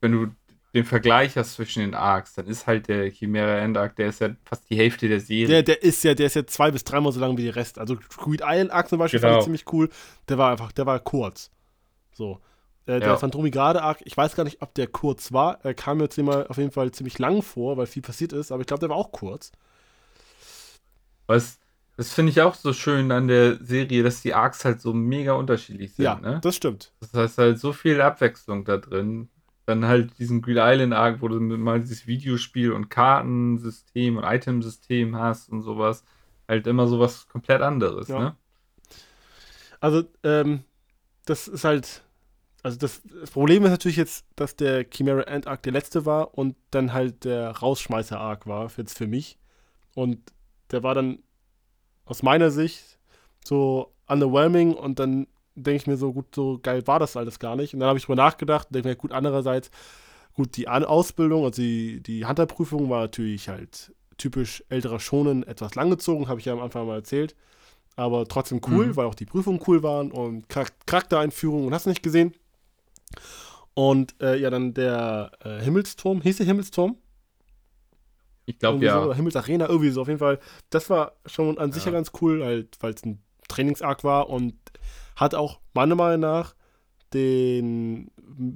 wenn 0.00 0.12
du 0.12 0.26
den 0.74 0.84
Vergleich 0.84 1.36
hast 1.38 1.54
zwischen 1.54 1.80
den 1.80 1.94
Arcs, 1.94 2.34
dann 2.34 2.46
ist 2.48 2.66
halt 2.66 2.88
der 2.88 3.10
Chimera 3.10 3.58
End 3.60 3.78
Arc, 3.78 3.96
der 3.96 4.08
ist 4.08 4.20
ja 4.20 4.30
fast 4.44 4.68
die 4.68 4.76
Hälfte 4.76 5.08
der 5.08 5.20
Serie. 5.20 5.46
Der, 5.46 5.62
der 5.62 5.82
ist 5.82 6.04
ja, 6.04 6.14
der 6.14 6.26
ist 6.26 6.34
ja 6.36 6.46
zwei 6.46 6.70
bis 6.70 6.84
dreimal 6.84 7.12
so 7.12 7.20
lang 7.20 7.36
wie 7.38 7.42
die 7.42 7.48
Rest. 7.48 7.78
Also 7.78 7.96
Greed 8.18 8.42
Island 8.44 8.70
Arc 8.72 8.88
zum 8.88 8.98
Beispiel 8.98 9.20
fand 9.20 9.30
Genau. 9.30 9.38
ich 9.38 9.44
ziemlich 9.44 9.72
cool. 9.72 9.88
Der 10.28 10.36
war 10.36 10.50
einfach, 10.52 10.72
der 10.72 10.84
war 10.84 10.98
kurz. 11.00 11.50
So. 12.12 12.40
Äh, 12.84 13.00
der 13.00 13.08
Ja. 13.08 13.16
Phantomigrade 13.16 13.82
Arc, 13.82 14.00
ich 14.04 14.14
weiß 14.16 14.36
gar 14.36 14.44
nicht, 14.44 14.60
ob 14.60 14.74
der 14.74 14.86
kurz 14.86 15.32
war. 15.32 15.64
Er 15.64 15.72
kam 15.72 15.96
mir 15.96 16.04
jetzt 16.04 16.18
immer 16.18 16.44
auf 16.50 16.58
jeden 16.58 16.72
Fall 16.72 16.90
ziemlich 16.92 17.18
lang 17.18 17.40
vor, 17.42 17.78
weil 17.78 17.86
viel 17.86 18.02
passiert 18.02 18.32
ist, 18.34 18.52
aber 18.52 18.60
ich 18.60 18.66
glaube, 18.66 18.80
der 18.80 18.90
war 18.90 18.96
auch 18.96 19.12
kurz. 19.12 19.52
Was, 21.26 21.58
das 21.96 22.12
finde 22.12 22.30
ich 22.30 22.40
auch 22.42 22.54
so 22.54 22.72
schön 22.72 23.10
an 23.12 23.28
der 23.28 23.56
Serie, 23.64 24.02
dass 24.02 24.22
die 24.22 24.34
Arcs 24.34 24.64
halt 24.64 24.80
so 24.80 24.92
mega 24.92 25.32
unterschiedlich 25.32 25.94
sind. 25.94 26.04
ja, 26.04 26.16
ne? 26.16 26.40
das 26.42 26.56
stimmt. 26.56 26.92
Das 27.00 27.14
heißt 27.14 27.38
halt 27.38 27.58
so 27.58 27.72
viel 27.72 28.00
Abwechslung 28.00 28.64
da 28.64 28.76
drin. 28.76 29.28
Dann 29.64 29.84
halt 29.86 30.16
diesen 30.18 30.42
Green 30.42 30.58
Island 30.60 30.92
Arc, 30.94 31.20
wo 31.22 31.28
du 31.28 31.40
mal 31.40 31.80
dieses 31.80 32.06
Videospiel 32.06 32.70
und 32.72 32.88
Kartensystem 32.88 34.16
und 34.16 34.24
Itemsystem 34.24 35.16
hast 35.16 35.48
und 35.48 35.62
sowas. 35.62 36.04
Halt 36.46 36.68
immer 36.68 36.86
sowas 36.86 37.26
komplett 37.26 37.62
anderes, 37.62 38.06
Ja. 38.08 38.18
ne? 38.20 38.36
Also, 39.80 40.04
ähm, 40.22 40.64
das 41.24 41.48
ist 41.48 41.64
halt. 41.64 42.02
Also, 42.62 42.78
das, 42.78 43.02
das 43.20 43.30
Problem 43.30 43.64
ist 43.64 43.70
natürlich 43.70 43.96
jetzt, 43.96 44.24
dass 44.36 44.56
der 44.56 44.84
Chimera 44.90 45.22
Ant 45.22 45.46
Arc 45.46 45.62
der 45.62 45.72
letzte 45.72 46.04
war 46.06 46.36
und 46.36 46.56
dann 46.70 46.92
halt 46.92 47.24
der 47.24 47.50
Rausschmeißer 47.50 48.18
Arc 48.18 48.46
war, 48.46 48.70
jetzt 48.76 48.96
für 48.98 49.06
mich. 49.06 49.38
Und 49.94 50.32
der 50.70 50.82
war 50.82 50.94
dann 50.94 51.18
aus 52.06 52.22
meiner 52.22 52.50
Sicht 52.50 52.98
so 53.44 53.92
underwhelming 54.08 54.72
und 54.74 54.98
dann 54.98 55.26
denke 55.54 55.76
ich 55.76 55.86
mir 55.86 55.96
so, 55.96 56.12
gut, 56.12 56.34
so 56.34 56.58
geil 56.62 56.86
war 56.86 56.98
das 56.98 57.16
alles 57.16 57.38
gar 57.38 57.56
nicht. 57.56 57.74
Und 57.74 57.80
dann 57.80 57.88
habe 57.88 57.98
ich 57.98 58.04
drüber 58.04 58.16
nachgedacht 58.16 58.68
und 58.68 58.74
denke 58.74 58.88
mir, 58.88 58.96
gut, 58.96 59.12
andererseits, 59.12 59.70
gut, 60.34 60.56
die 60.56 60.68
Ausbildung, 60.68 61.44
also 61.44 61.60
die, 61.62 62.02
die 62.02 62.26
Hunter-Prüfung 62.26 62.90
war 62.90 63.00
natürlich 63.02 63.48
halt 63.48 63.92
typisch 64.18 64.62
älterer 64.68 65.00
Schonen, 65.00 65.42
etwas 65.46 65.74
langgezogen, 65.74 66.28
habe 66.28 66.40
ich 66.40 66.46
ja 66.46 66.52
am 66.52 66.60
Anfang 66.60 66.86
mal 66.86 66.96
erzählt. 66.96 67.34
Aber 67.96 68.26
trotzdem 68.26 68.60
cool, 68.68 68.88
Mhm. 68.88 68.96
weil 68.96 69.06
auch 69.06 69.14
die 69.14 69.24
Prüfungen 69.24 69.60
cool 69.66 69.82
waren 69.82 70.10
und 70.12 70.44
Char 70.52 70.66
Charaktereinführung 70.84 71.66
und 71.66 71.72
hast 71.72 71.86
du 71.86 71.90
nicht 71.90 72.02
gesehen. 72.02 72.34
Und 73.74 74.14
äh, 74.20 74.36
ja, 74.38 74.50
dann 74.50 74.74
der 74.74 75.32
äh, 75.44 75.60
Himmelsturm, 75.60 76.20
hieß 76.22 76.38
der 76.38 76.46
Himmelsturm? 76.46 76.96
Ich 78.46 78.58
glaube 78.58 78.84
ja. 78.84 78.94
So, 78.94 79.06
oder 79.06 79.14
Himmelsarena, 79.14 79.68
irgendwie 79.68 79.90
so. 79.90 80.02
Auf 80.02 80.08
jeden 80.08 80.20
Fall, 80.20 80.38
das 80.70 80.88
war 80.88 81.12
schon 81.26 81.58
an 81.58 81.72
sich 81.72 81.84
ja 81.84 81.90
ganz 81.90 82.12
cool, 82.20 82.44
halt, 82.44 82.76
weil 82.80 82.94
es 82.94 83.04
ein 83.04 83.22
Trainingsarg 83.48 84.04
war 84.04 84.30
und 84.30 84.54
hat 85.16 85.34
auch 85.34 85.60
meiner 85.74 85.94
Meinung 85.94 86.20
nach 86.20 86.54
den 87.12 88.10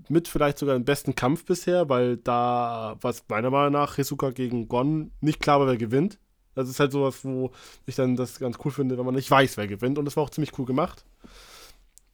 mit 0.08 0.28
vielleicht 0.28 0.58
sogar 0.58 0.76
den 0.76 0.84
besten 0.84 1.14
Kampf 1.14 1.44
bisher, 1.44 1.88
weil 1.88 2.16
da, 2.16 2.96
was 3.00 3.24
meiner 3.28 3.50
Meinung 3.50 3.72
nach 3.72 3.96
Hisoka 3.96 4.30
gegen 4.30 4.68
Gon 4.68 5.12
nicht 5.20 5.40
klar 5.40 5.60
war, 5.60 5.66
wer 5.66 5.76
gewinnt. 5.76 6.18
Das 6.54 6.68
ist 6.68 6.80
halt 6.80 6.92
sowas, 6.92 7.24
wo 7.24 7.52
ich 7.86 7.94
dann 7.94 8.16
das 8.16 8.38
ganz 8.38 8.58
cool 8.64 8.72
finde, 8.72 8.98
wenn 8.98 9.06
man 9.06 9.14
nicht 9.14 9.30
weiß, 9.30 9.56
wer 9.56 9.68
gewinnt. 9.68 9.98
Und 9.98 10.04
das 10.04 10.16
war 10.16 10.24
auch 10.24 10.30
ziemlich 10.30 10.58
cool 10.58 10.66
gemacht. 10.66 11.04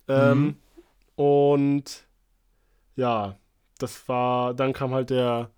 Ähm, 0.09 0.57
und 1.16 2.07
ja, 2.94 3.36
das 3.78 4.09
war, 4.09 4.55
dann 4.55 4.73
kam 4.73 4.93
halt 4.93 5.11
der, 5.11 5.51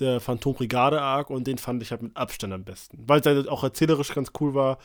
der 0.00 0.20
Phantom 0.20 0.54
Brigade 0.54 1.00
Arc 1.00 1.30
und 1.30 1.46
den 1.46 1.58
fand 1.58 1.82
ich 1.82 1.90
halt 1.90 2.02
mit 2.02 2.16
Abstand 2.16 2.52
am 2.52 2.64
besten. 2.64 2.98
Weil 3.06 3.20
es 3.20 3.26
halt 3.26 3.48
auch 3.48 3.64
erzählerisch 3.64 4.14
ganz 4.14 4.32
cool 4.40 4.54
war. 4.54 4.78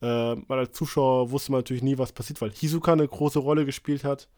Äh, 0.00 0.06
weil 0.48 0.58
als 0.58 0.72
Zuschauer 0.72 1.30
wusste 1.30 1.52
man 1.52 1.60
natürlich 1.60 1.82
nie, 1.82 1.98
was 1.98 2.12
passiert, 2.12 2.40
weil 2.42 2.50
Hisoka 2.50 2.92
eine 2.92 3.06
große 3.08 3.38
Rolle 3.38 3.64
gespielt 3.64 4.04
hat 4.04 4.28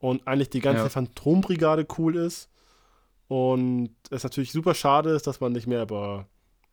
und 0.00 0.26
eigentlich 0.26 0.50
die 0.50 0.60
ganze 0.60 0.84
Ja. 0.84 0.88
Phantombrigade 0.88 1.86
cool 1.98 2.16
ist. 2.16 2.48
Und 3.28 3.90
es 4.10 4.24
natürlich 4.24 4.52
super 4.52 4.74
schade 4.74 5.10
ist, 5.10 5.26
dass 5.26 5.40
man 5.40 5.52
nicht 5.52 5.66
mehr 5.66 5.82
über 5.82 6.26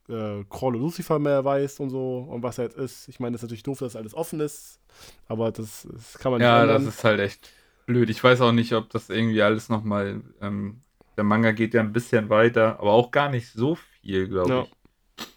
äh, 0.09 0.43
Crawl 0.49 0.75
und 0.75 0.81
Lucifer 0.81 1.19
mehr 1.19 1.45
weiß 1.45 1.79
und 1.79 1.89
so 1.91 2.19
und 2.29 2.41
was 2.43 2.57
er 2.57 2.65
jetzt 2.65 2.77
ist. 2.77 3.07
Ich 3.09 3.19
meine, 3.19 3.33
das 3.33 3.41
ist 3.41 3.47
natürlich 3.47 3.63
doof, 3.63 3.79
dass 3.79 3.95
alles 3.95 4.13
offen 4.15 4.39
ist, 4.39 4.79
aber 5.27 5.51
das, 5.51 5.87
das 5.91 6.17
kann 6.17 6.31
man 6.31 6.41
Ja, 6.41 6.65
nicht 6.65 6.69
das 6.69 6.87
ändern. 6.87 6.87
ist 6.87 7.03
halt 7.03 7.19
echt 7.19 7.49
blöd. 7.85 8.09
Ich 8.09 8.23
weiß 8.23 8.41
auch 8.41 8.51
nicht, 8.51 8.73
ob 8.73 8.89
das 8.89 9.09
irgendwie 9.09 9.41
alles 9.41 9.69
nochmal. 9.69 10.21
Ähm, 10.41 10.81
der 11.17 11.23
Manga 11.23 11.51
geht 11.51 11.73
ja 11.73 11.81
ein 11.81 11.93
bisschen 11.93 12.29
weiter, 12.29 12.79
aber 12.79 12.93
auch 12.93 13.11
gar 13.11 13.29
nicht 13.29 13.51
so 13.51 13.75
viel, 13.75 14.27
glaube 14.27 14.49
Ja. 14.49 14.61
ich. 14.63 15.27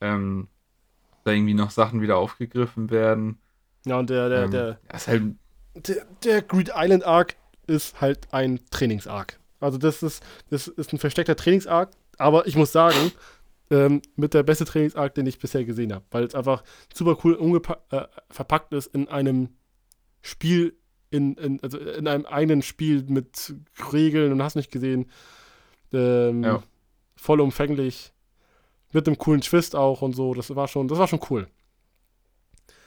Ähm, 0.00 0.48
da 1.24 1.30
irgendwie 1.30 1.54
noch 1.54 1.70
Sachen 1.70 2.00
wieder 2.02 2.16
aufgegriffen 2.18 2.90
werden. 2.90 3.38
ja, 3.86 3.98
und 3.98 4.10
der, 4.10 4.28
der, 4.28 4.42
ähm, 4.44 4.50
der, 4.50 4.78
halt. 5.06 5.22
der, 5.74 6.04
der 6.24 6.42
Greed 6.42 6.72
Island 6.74 7.04
Arc 7.04 7.36
ist 7.68 8.00
halt 8.00 8.26
ein 8.32 8.60
Trainings-Arc. 8.70 9.38
Also 9.60 9.78
das 9.78 10.02
ist, 10.02 10.22
das 10.50 10.66
ist 10.66 10.92
ein 10.92 10.98
versteckter 10.98 11.36
Trainings-Arc, 11.36 11.90
aber 12.18 12.46
ich 12.48 12.56
muss 12.56 12.72
sagen, 12.72 13.12
ähm, 13.70 14.02
mit 14.16 14.34
der 14.34 14.42
beste 14.42 14.64
Trainings-Arc, 14.64 15.14
den 15.14 15.26
ich 15.26 15.38
bisher 15.38 15.64
gesehen 15.64 15.92
habe, 15.94 16.04
weil 16.10 16.24
es 16.24 16.34
einfach 16.34 16.64
super 16.92 17.16
cool 17.24 17.60
äh, 17.90 18.02
verpackt 18.28 18.72
ist 18.72 18.88
in 18.88 19.06
einem 19.08 19.50
Spiel, 20.20 20.76
in, 21.12 21.34
in, 21.34 21.62
also 21.62 21.78
in 21.78 22.08
einem 22.08 22.26
eigenen 22.26 22.62
Spiel 22.62 23.04
mit 23.06 23.54
Regeln 23.92 24.32
und 24.32 24.42
hast 24.42 24.56
nicht 24.56 24.72
gesehen. 24.72 25.10
Ähm, 25.92 26.42
Ja. 26.42 26.62
Vollumfänglich. 27.16 28.12
Mit 28.92 29.06
einem 29.06 29.16
coolen 29.18 29.40
Twist 29.40 29.76
auch 29.76 30.02
und 30.02 30.14
so. 30.14 30.34
Das 30.34 30.54
war 30.54 30.68
schon, 30.68 30.88
das 30.88 30.98
war 30.98 31.08
schon 31.08 31.20
cool. 31.30 31.46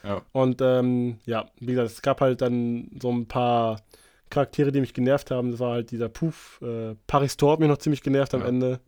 Ja. 0.03 0.21
Und 0.33 0.61
ähm, 0.61 1.17
ja, 1.25 1.49
wie 1.59 1.67
gesagt, 1.67 1.89
es 1.91 2.01
gab 2.01 2.21
halt 2.21 2.41
dann 2.41 2.91
so 3.01 3.11
ein 3.11 3.27
paar 3.27 3.81
Charaktere, 4.29 4.71
die 4.71 4.81
mich 4.81 4.93
genervt 4.93 5.31
haben. 5.31 5.51
Das 5.51 5.59
war 5.59 5.71
halt 5.73 5.91
dieser 5.91 6.09
Puff. 6.09 6.59
Äh, 6.61 6.95
Paristor 7.07 7.53
hat 7.53 7.59
mich 7.59 7.69
noch 7.69 7.77
ziemlich 7.77 8.03
genervt 8.03 8.33
am 8.35 8.41
Ja. 8.41 8.47
Ende. 8.47 8.79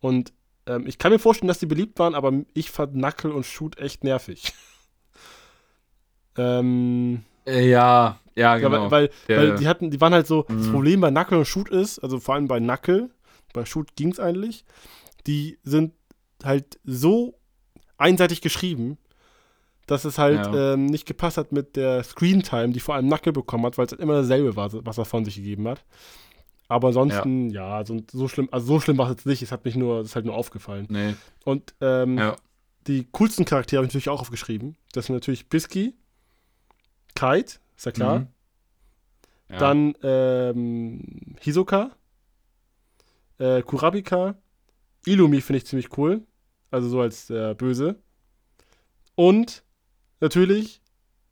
Und 0.00 0.32
ähm, 0.66 0.86
ich 0.86 0.98
kann 0.98 1.10
mir 1.12 1.18
vorstellen, 1.18 1.48
dass 1.48 1.58
die 1.58 1.66
beliebt 1.66 1.98
waren, 1.98 2.14
aber 2.14 2.32
ich 2.54 2.70
fand 2.70 2.92
Knuckle 2.94 3.32
und 3.32 3.46
Shoot 3.46 3.78
echt 3.78 4.04
nervig. 4.04 4.52
ähm, 6.36 7.24
Äh, 7.46 7.68
ja, 7.70 8.18
ja, 8.34 8.56
ja, 8.56 8.58
genau. 8.58 8.90
weil, 8.90 8.90
weil, 8.90 9.10
Der- 9.28 9.38
weil 9.38 9.54
die 9.58 9.68
hatten, 9.68 9.90
die 9.90 10.00
waren 10.00 10.12
halt 10.14 10.26
so, 10.26 10.44
das 10.48 10.66
Mhm. 10.68 10.72
Problem 10.72 11.00
bei 11.00 11.10
Knuckle 11.10 11.38
und 11.38 11.44
Shoot 11.46 11.68
ist, 11.68 11.98
also 11.98 12.18
vor 12.20 12.34
allem 12.34 12.48
bei 12.48 12.58
Knuckle, 12.60 13.10
bei 13.52 13.64
Shoot 13.64 13.94
ging 13.96 14.10
es 14.12 14.20
eigentlich, 14.20 14.64
die 15.26 15.58
sind 15.62 15.92
halt 16.42 16.78
so 16.84 17.38
einseitig 17.98 18.40
geschrieben, 18.40 18.98
dass 19.86 20.04
es 20.04 20.16
halt 20.18 20.46
Ja. 20.46 20.74
ähm, 20.74 20.86
nicht 20.86 21.06
gepasst 21.06 21.36
hat 21.36 21.52
mit 21.52 21.76
der 21.76 22.02
Screentime, 22.04 22.70
die 22.70 22.80
vor 22.80 22.94
allem 22.94 23.06
Knuckle 23.08 23.32
bekommen 23.32 23.66
hat, 23.66 23.76
weil 23.78 23.86
es 23.86 23.92
halt 23.92 24.00
immer 24.00 24.14
dasselbe 24.14 24.56
war, 24.56 24.70
was 24.86 24.98
er 24.98 25.04
von 25.04 25.24
sich 25.24 25.36
gegeben 25.36 25.68
hat. 25.68 25.84
Aber 26.68 26.88
ansonsten, 26.88 27.50
ja, 27.50 27.84
so, 27.84 28.00
so 28.10 28.28
schlimm, 28.28 28.48
also 28.50 28.66
so 28.66 28.80
schlimm 28.80 28.96
war 28.96 29.06
es 29.06 29.10
jetzt 29.16 29.26
nicht. 29.26 29.42
Es 29.42 29.52
hat 29.52 29.64
mich 29.66 29.76
nur, 29.76 30.00
es 30.00 30.08
ist 30.10 30.14
halt 30.16 30.24
nur 30.24 30.34
aufgefallen. 30.36 30.86
Nee. 30.88 31.14
Und 31.44 31.74
ähm, 31.82 32.16
Ja. 32.16 32.36
die 32.86 33.06
coolsten 33.12 33.44
Charaktere 33.44 33.78
habe 33.78 33.86
ich 33.86 33.90
natürlich 33.90 34.08
auch 34.08 34.20
aufgeschrieben. 34.22 34.76
Das 34.92 35.06
sind 35.06 35.14
natürlich 35.16 35.48
Bisky, 35.50 35.94
Kite, 37.14 37.58
ist 37.76 37.86
ja 37.86 37.92
klar. 37.92 38.18
Mhm. 38.20 38.26
Ja. 39.50 39.58
Dann 39.58 39.94
ähm, 40.02 41.36
Hisoka, 41.40 41.90
äh, 43.38 43.62
Kurapika, 43.62 44.34
Illumi 45.04 45.40
finde 45.40 45.58
ich 45.58 45.66
ziemlich 45.66 45.96
cool. 45.98 46.22
Also 46.70 46.88
so 46.88 47.00
als 47.02 47.28
äh, 47.28 47.54
Böse. 47.54 47.96
Und 49.14 49.62
natürlich 50.20 50.80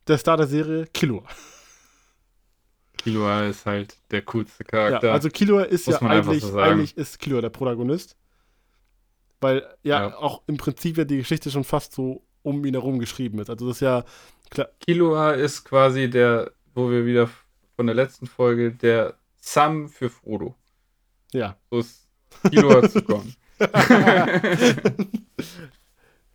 der 0.07 0.19
Star 0.19 0.37
der 0.37 0.47
Serie, 0.47 0.87
Killua. 0.93 1.25
Killua 2.99 3.45
ist 3.45 3.65
halt 3.65 3.97
der 4.11 4.23
coolste 4.23 4.65
Ja, 4.65 4.69
Charakter. 4.69 5.13
also 5.13 5.31
Killua 5.31 5.63
ist 5.63 5.87
Muss 5.87 6.01
ja 6.01 6.07
eigentlich, 6.09 6.43
so 6.43 6.59
eigentlich 6.59 6.97
ist 6.97 7.19
Killua 7.19 7.41
der 7.41 7.49
Protagonist. 7.49 8.17
Weil 9.41 9.63
ja, 9.83 10.09
Ja. 10.09 10.17
auch 10.19 10.43
im 10.47 10.59
Prinzip 10.59 10.99
ja 10.99 11.05
die 11.05 11.17
Geschichte 11.17 11.51
schon 11.51 11.65
fast 11.65 11.95
so 11.95 12.23
um 12.43 12.63
ihn 12.67 12.75
herum 12.75 12.99
geschrieben 12.99 13.39
ist. 13.39 13.49
Also 13.49 13.67
das 13.69 13.77
ist 13.77 13.81
ja 13.81 14.05
Killua 14.81 15.33
ist 15.33 15.65
quasi 15.65 16.09
der, 16.11 16.53
wo 16.75 16.91
wir 16.91 17.07
wieder 17.07 17.29
von 17.77 17.87
der 17.87 17.95
letzten 17.95 18.27
Folge, 18.27 18.73
der 18.73 19.15
Sam 19.39 19.89
für 19.89 20.11
Frodo. 20.11 20.55
Ja. 21.33 21.57
So 21.71 21.79
ist 21.79 22.09
Killua 22.51 22.89
zu 22.89 23.03
Gon. 23.03 23.35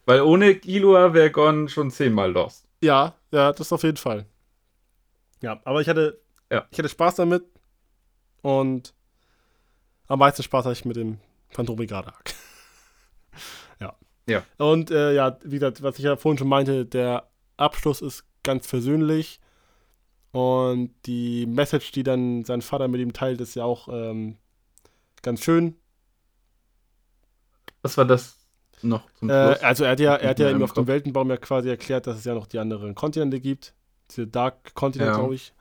Weil 0.05 0.21
ohne 0.21 0.55
Killua 0.55 1.13
wäre 1.13 1.31
Gon 1.31 1.67
schon 1.67 1.89
zehnmal 1.91 2.31
lost. 2.31 2.67
Ja, 2.81 3.15
ja, 3.31 3.51
das 3.51 3.73
auf 3.73 3.83
jeden 3.83 3.97
Fall. 3.97 4.25
Ja, 5.41 5.59
aber 5.63 5.81
ich 5.81 5.89
hatte, 5.89 6.21
Ja. 6.51 6.65
ich 6.69 6.77
hatte 6.77 6.89
Spaß 6.89 7.15
damit 7.15 7.43
und 8.41 8.93
am 10.07 10.19
meisten 10.19 10.43
Spaß 10.43 10.65
hatte 10.65 10.73
ich 10.73 10.85
mit 10.85 10.95
dem 10.95 11.17
Phantom 11.49 11.75
Brigade 11.75 12.07
Arc. 12.07 12.33
ja. 13.79 13.95
Ja. 14.27 14.43
Und 14.57 14.91
äh, 14.91 15.13
ja, 15.13 15.37
wie 15.43 15.55
gesagt, 15.55 15.81
was 15.81 15.97
ich 15.97 16.03
ja 16.05 16.15
vorhin 16.17 16.37
schon 16.37 16.47
meinte, 16.49 16.85
der 16.85 17.27
Abschluss 17.57 18.01
ist 18.01 18.25
ganz 18.43 18.67
versöhnlich 18.67 19.39
und 20.31 20.93
die 21.05 21.45
Message, 21.45 21.91
die 21.91 22.03
dann 22.03 22.43
sein 22.45 22.61
Vater 22.61 22.87
mit 22.87 23.01
ihm 23.01 23.13
teilt, 23.13 23.41
ist 23.41 23.55
ja 23.55 23.63
auch 23.63 23.87
ähm, 23.91 24.37
ganz 25.21 25.43
schön. 25.43 25.75
Was 27.81 27.97
war 27.97 28.05
das 28.05 28.37
noch 28.81 29.09
zum 29.13 29.29
Äh, 29.29 29.55
Schluss? 29.55 29.63
also 29.63 29.83
er 29.85 29.91
hat 29.91 29.99
ja, 29.99 30.15
er 30.15 30.29
hat 30.31 30.39
ja 30.39 30.49
im 30.49 30.61
auf 30.63 30.73
dem. 30.73 30.87
Weltenbaum 30.87 31.29
ja 31.29 31.37
quasi 31.37 31.69
erklärt, 31.69 32.07
dass 32.07 32.17
es 32.17 32.25
ja 32.25 32.33
noch 32.33 32.47
die 32.47 32.59
anderen 32.59 32.95
Kontinente 32.95 33.39
gibt. 33.39 33.73
Diese 34.11 34.27
Dark 34.27 34.73
Continent, 34.75 35.11
Ja. 35.11 35.15
glaube 35.15 35.35
ich. 35.35 35.53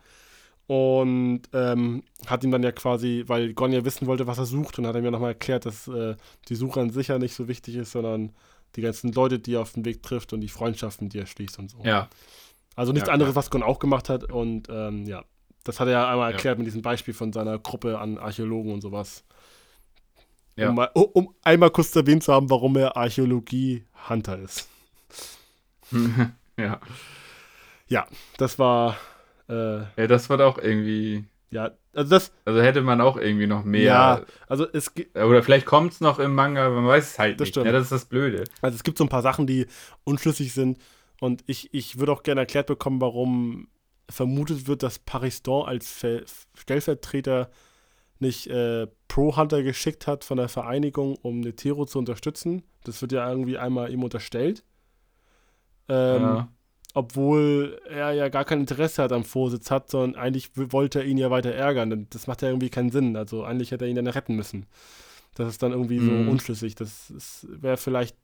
Und 0.67 1.43
ähm, 1.53 2.05
hat 2.27 2.43
ihm 2.45 2.51
dann 2.51 2.63
ja 2.63 2.73
quasi, 2.73 3.25
weil 3.27 3.53
Gon 3.55 3.73
ja 3.73 3.85
wissen 3.85 4.07
wollte, 4.07 4.27
was 4.27 4.39
er 4.39 4.47
sucht, 4.47 4.79
und 4.79 4.87
hat 4.87 4.97
ihm 4.97 5.05
ja 5.05 5.11
nochmal 5.11 5.33
erklärt, 5.33 5.67
dass 5.67 5.89
äh, 5.89 6.17
die 6.49 6.55
Suche 6.55 6.81
an 6.81 6.91
sich 6.91 7.09
ja 7.09 7.19
nicht 7.19 7.35
so 7.35 7.49
wichtig 7.49 7.77
ist, 7.77 7.93
sondern 7.93 8.33
die 8.77 8.83
ganzen 8.83 9.13
Leute, 9.13 9.39
die 9.39 9.55
er 9.55 9.61
auf 9.63 9.73
dem 9.73 9.85
Weg 9.85 10.03
trifft 10.03 10.33
und 10.33 10.41
die 10.41 10.49
Freundschaften, 10.49 11.09
die 11.09 11.19
er 11.19 11.27
schließt 11.27 11.59
und 11.59 11.71
so. 11.71 11.79
ja, 11.85 12.09
Also 12.77 12.93
nichts 12.93 13.09
Ja, 13.09 13.15
anderes, 13.15 13.35
was 13.35 13.51
Gon 13.51 13.63
auch 13.63 13.79
gemacht 13.79 14.09
hat. 14.09 14.25
Und 14.31 14.69
ähm, 14.71 15.07
ja, 15.07 15.25
das 15.65 15.81
hat 15.81 15.87
er 15.89 15.93
ja 15.93 16.11
einmal 16.11 16.31
Ja. 16.31 16.37
erklärt 16.37 16.59
mit 16.59 16.67
diesem 16.67 16.83
Beispiel 16.83 17.15
von 17.15 17.33
seiner 17.33 17.59
Gruppe 17.59 17.99
an 17.99 18.19
Archäologen 18.19 18.73
und 18.73 18.81
sowas. 18.81 19.25
Ja. 20.57 20.69
Um, 20.69 20.75
mal, 20.77 20.91
um, 20.95 21.35
einmal 21.43 21.71
kurz 21.71 21.95
erwähnt 21.97 22.23
zu 22.23 22.33
haben, 22.33 22.49
warum 22.51 22.77
er 22.77 22.97
Archäologie-Hunter 22.97 24.39
ist. 24.39 24.69
ja. 27.89 28.07
Das 28.37 28.59
war, 28.59 28.97
äh, 29.49 29.79
Ja, 29.97 30.07
das 30.09 30.29
war 30.31 30.39
doch 30.39 30.59
irgendwie. 30.59 31.25
Ja, 31.55 31.71
also 31.95 32.11
das, 32.11 32.33
Also 32.45 32.61
hätte 32.61 32.83
man 32.83 33.01
auch 33.01 33.17
irgendwie 33.17 33.47
noch 33.47 33.65
mehr. 33.65 33.83
Ja. 33.85 34.25
also 34.49 34.67
es, 34.73 34.93
Oder 35.15 35.43
vielleicht 35.43 35.67
kommt 35.67 35.93
es 35.93 36.01
noch 36.01 36.19
im 36.19 36.35
Manga, 36.35 36.69
man 36.69 36.87
weiß 36.87 37.13
es 37.13 37.19
halt 37.19 37.35
Das 37.41 37.47
nicht. 37.47 37.55
stimmt. 37.55 37.67
Ja, 37.67 37.73
das 37.73 37.85
ist 37.85 37.93
das 37.93 38.05
Blöde. 38.07 38.45
also 38.61 38.75
es 38.75 38.83
gibt 38.83 38.99
so 38.99 39.05
ein 39.05 39.09
paar 39.09 39.23
Sachen, 39.23 39.47
die 39.47 39.67
unschlüssig 40.05 40.53
sind. 40.53 40.79
Und 41.21 41.45
ich, 41.47 41.73
ich 41.73 41.99
würde 41.99 42.13
auch 42.13 42.23
gerne 42.25 42.41
erklärt 42.43 42.67
bekommen, 42.67 43.01
warum 43.01 43.69
vermutet 44.11 44.67
wird, 44.67 44.83
dass 44.83 44.99
Pariston 44.99 45.67
als 45.67 45.91
Ver 45.91 46.23
Stellvertreter 46.55 47.51
nicht 48.19 48.49
äh, 48.49 48.87
Pro-Hunter 49.09 49.63
geschickt 49.63 50.07
hat 50.07 50.25
von 50.25 50.37
der 50.37 50.49
Vereinigung, 50.49 51.17
um 51.23 51.41
Netero 51.41 51.87
zu 51.87 51.99
unterstützen. 51.99 52.63
Das 52.85 53.01
wird 53.01 53.13
ja 53.13 53.29
irgendwie 53.29 53.57
einmal 53.59 53.91
ihm 53.93 54.03
unterstellt. 54.03 54.65
Ähm, 55.89 56.23
ja. 56.23 56.49
Obwohl 56.95 57.81
er 57.89 58.13
ja 58.13 58.29
gar 58.31 58.45
kein 58.45 58.61
Interesse 58.61 59.03
hat 59.03 59.13
am 59.13 59.25
Vorsitz 59.25 59.71
hat, 59.71 59.91
sondern 59.91 60.15
eigentlich 60.21 60.51
wollte 60.55 61.01
er 61.01 61.05
ihn 61.05 61.19
ja 61.19 61.31
weiter 61.31 61.53
ärgern. 61.53 62.07
Das 62.11 62.27
macht 62.27 62.41
ja 62.43 62.49
irgendwie 62.49 62.71
keinen 62.71 62.91
Sinn. 62.91 63.17
Also 63.17 63.45
eigentlich 63.45 63.71
hätte 63.73 63.85
er 63.85 63.91
ihn 63.91 63.97
dann 63.97 64.07
retten 64.07 64.35
müssen. 64.37 64.67
Das 65.35 65.49
ist 65.49 65.63
dann 65.63 65.73
irgendwie 65.73 65.99
so 65.99 66.11
Mhm. 66.13 66.29
unschlüssig. 66.29 66.77
Das 66.77 67.11
ist- 67.11 67.47
wäre 67.51 67.77
vielleicht 67.77 68.17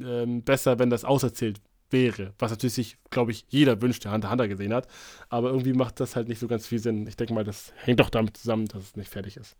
ähm, 0.00 0.42
besser, 0.42 0.78
wenn 0.78 0.88
das 0.90 1.04
auserzählt 1.04 1.60
wäre. 1.90 2.32
Was 2.38 2.50
natürlich 2.50 2.72
sich, 2.74 2.96
glaube 3.10 3.30
ich, 3.30 3.44
jeder 3.50 3.80
wünscht, 3.82 4.04
der 4.04 4.12
Hunter 4.12 4.30
Hunter 4.30 4.48
gesehen 4.48 4.72
hat. 4.72 4.88
Aber 5.28 5.50
irgendwie 5.50 5.74
macht 5.74 6.00
das 6.00 6.16
halt 6.16 6.28
nicht 6.28 6.38
so 6.38 6.48
ganz 6.48 6.66
viel 6.66 6.78
Sinn. 6.78 7.06
Ich 7.06 7.16
denke 7.16 7.34
mal, 7.34 7.44
das 7.44 7.72
hängt 7.76 8.00
doch 8.00 8.08
damit 8.08 8.36
zusammen, 8.38 8.66
dass 8.68 8.82
es 8.82 8.96
nicht 8.96 9.10
fertig 9.10 9.36
ist. 9.36 9.56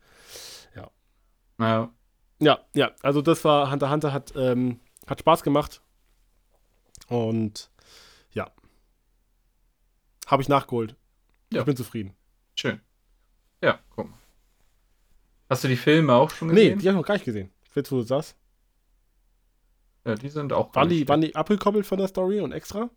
ja. 0.74 1.90
Ja, 2.40 2.58
ja, 2.74 2.90
also 3.02 3.20
das 3.22 3.44
war 3.44 3.70
Hunter 3.70 3.90
Hunter 3.90 4.12
hat, 4.12 4.32
ähm, 4.36 4.80
hat 5.06 5.20
Spaß 5.20 5.42
gemacht. 5.42 5.81
Und 7.08 7.70
ja. 8.32 8.50
Habe 10.26 10.42
ich 10.42 10.48
nachgeholt. 10.48 10.96
Ja. 11.52 11.60
Ich 11.60 11.66
bin 11.66 11.76
zufrieden. 11.76 12.14
Schön. 12.54 12.80
Ja, 13.62 13.78
guck 13.90 14.08
mal. 14.10 14.18
Hast 15.50 15.64
du 15.64 15.68
die 15.68 15.76
Filme 15.76 16.14
auch 16.14 16.30
schon 16.30 16.48
Nee, 16.48 16.54
gesehen? 16.70 16.78
die 16.78 16.88
habe 16.88 16.96
ich 16.96 17.00
noch 17.02 17.06
gar 17.06 17.14
nicht 17.14 17.24
gesehen. 17.24 17.50
Wo 17.74 17.80
du 17.82 18.02
sagst. 18.02 18.36
ja, 20.06 20.14
die 20.14 20.28
sind 20.28 20.52
auch 20.52 20.66
Waren 20.66 20.72
gar 20.72 20.86
die, 20.86 20.96
nicht 21.00 21.08
waren 21.08 21.20
die 21.20 21.34
abgekoppelt 21.34 21.86
von 21.86 21.98
der 21.98 22.08
Story 22.08 22.40
und 22.40 22.52
extra? 22.52 22.88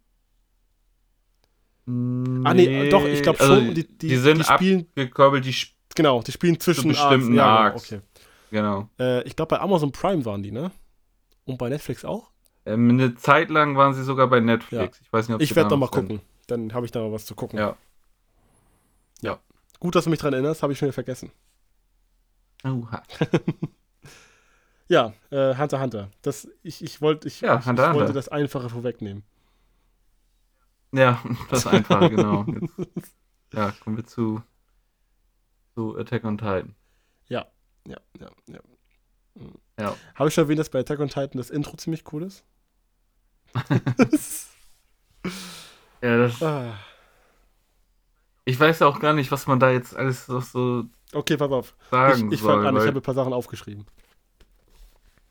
schlecht. 1.88 2.46
Ah, 2.48 2.54
nee, 2.54 2.90
doch, 2.90 3.06
ich 3.06 3.22
glaube 3.22 3.40
also 3.40 3.56
schon. 3.56 3.74
Die, 3.76 3.88
die, 3.88 4.08
die 4.08 4.18
sind 4.18 4.40
die 4.40 4.44
spielen, 4.44 4.80
abgekoppelt, 4.90 5.46
die 5.46 5.52
sp- 5.54 5.76
genau, 5.96 6.22
die 6.22 6.32
spielen 6.32 6.60
zwischen 6.60 6.88
bestimmten 6.90 7.36
Ja, 7.36 7.46
Arcs. 7.46 7.90
genau, 7.90 8.02
okay. 8.02 8.20
genau. 8.50 8.90
Äh, 9.00 9.24
ich 9.28 9.36
glaube, 9.36 9.50
bei 9.56 9.60
Amazon 9.62 9.92
Prime 9.92 10.26
waren 10.26 10.42
die, 10.42 10.52
ne? 10.52 10.72
Und 11.46 11.58
bei 11.58 11.70
Netflix 11.70 12.04
auch? 12.04 12.32
Ähm, 12.66 12.90
eine 12.90 13.16
Zeit 13.16 13.50
lang 13.50 13.76
waren 13.78 13.94
sie 13.94 14.04
sogar 14.04 14.28
bei 14.28 14.40
Netflix. 14.40 15.00
Ich 15.02 15.12
weiß 15.14 15.28
nicht, 15.28 15.36
ob 15.36 15.42
Ich 15.42 15.56
werde 15.56 15.70
da 15.70 15.76
noch 15.76 15.80
mal 15.80 15.86
noch 15.88 15.94
sind. 15.94 16.08
gucken. 16.08 16.22
Dann 16.48 16.74
habe 16.74 16.86
ich 16.86 16.92
da 16.92 17.00
mal 17.02 17.12
was 17.12 17.26
zu 17.26 17.36
gucken. 17.36 17.60
Ja. 17.60 17.78
Gut, 19.80 19.94
dass 19.94 20.06
du 20.06 20.10
mich 20.10 20.20
dran 20.20 20.34
erinnerst, 20.34 20.64
habe 20.64 20.74
ich 20.74 20.80
schon 20.80 20.88
wieder 20.88 20.94
vergessen. 20.94 21.32
Oha. 22.64 23.04
Ja, 24.88 25.14
äh, 25.32 25.56
Hunter 25.58 25.82
Hunter. 25.82 26.12
Das, 26.22 26.48
ich 26.62 26.84
ich 26.84 27.02
wollte 27.02 27.28
ich, 27.28 27.42
Ja, 27.42 27.58
ich, 27.60 27.66
Hunter 27.66 27.84
ich 27.84 27.90
wollte 27.90 28.00
Hunter. 28.10 28.14
das 28.14 28.30
Einfache 28.30 28.70
vorwegnehmen. 28.70 29.24
Ja, 30.92 31.22
das 31.50 31.60
ist 31.60 31.68
einfach, 31.68 32.08
genau. 32.10 32.46
Jetzt, 32.96 33.16
ja, 33.52 33.72
kommen 33.84 33.98
wir 33.98 34.06
zu, 34.06 34.44
zu 35.74 35.98
Attack 35.98 36.24
on 36.24 36.38
Titan. 36.38 36.76
Ja, 37.28 37.48
ja, 37.88 37.98
ja. 38.18 38.30
Ja. 39.80 39.96
Habe 40.14 40.30
ich 40.30 40.36
schon 40.36 40.44
erwähnt, 40.46 40.60
dass 40.60 40.70
bei 40.70 40.80
Attack 40.80 41.00
on 41.00 41.10
Titan 41.10 41.38
das 41.38 41.50
Intro 41.50 41.76
ziemlich 41.78 42.04
cool 42.14 42.22
ist? 42.24 42.44
Ja, 46.02 46.18
das, 46.20 46.42
ah. 46.44 46.74
ich 48.44 48.60
weiß 48.60 48.82
auch 48.84 49.00
gar 49.00 49.14
nicht, 49.14 49.32
was 49.32 49.48
man 49.48 49.60
da 49.60 49.72
jetzt 49.72 49.96
alles 49.96 50.28
noch 50.28 50.44
so 50.44 50.84
Okay, 51.14 51.38
pass 51.38 51.52
auf. 51.52 51.74
sagen 51.90 52.28
Ich, 52.28 52.36
ich 52.36 52.42
soll. 52.42 52.66
an, 52.66 52.76
ich 52.76 52.82
weil- 52.82 52.88
habe 52.90 53.00
ein 53.00 53.02
paar 53.02 53.14
Sachen 53.16 53.34
aufgeschrieben. 53.34 53.86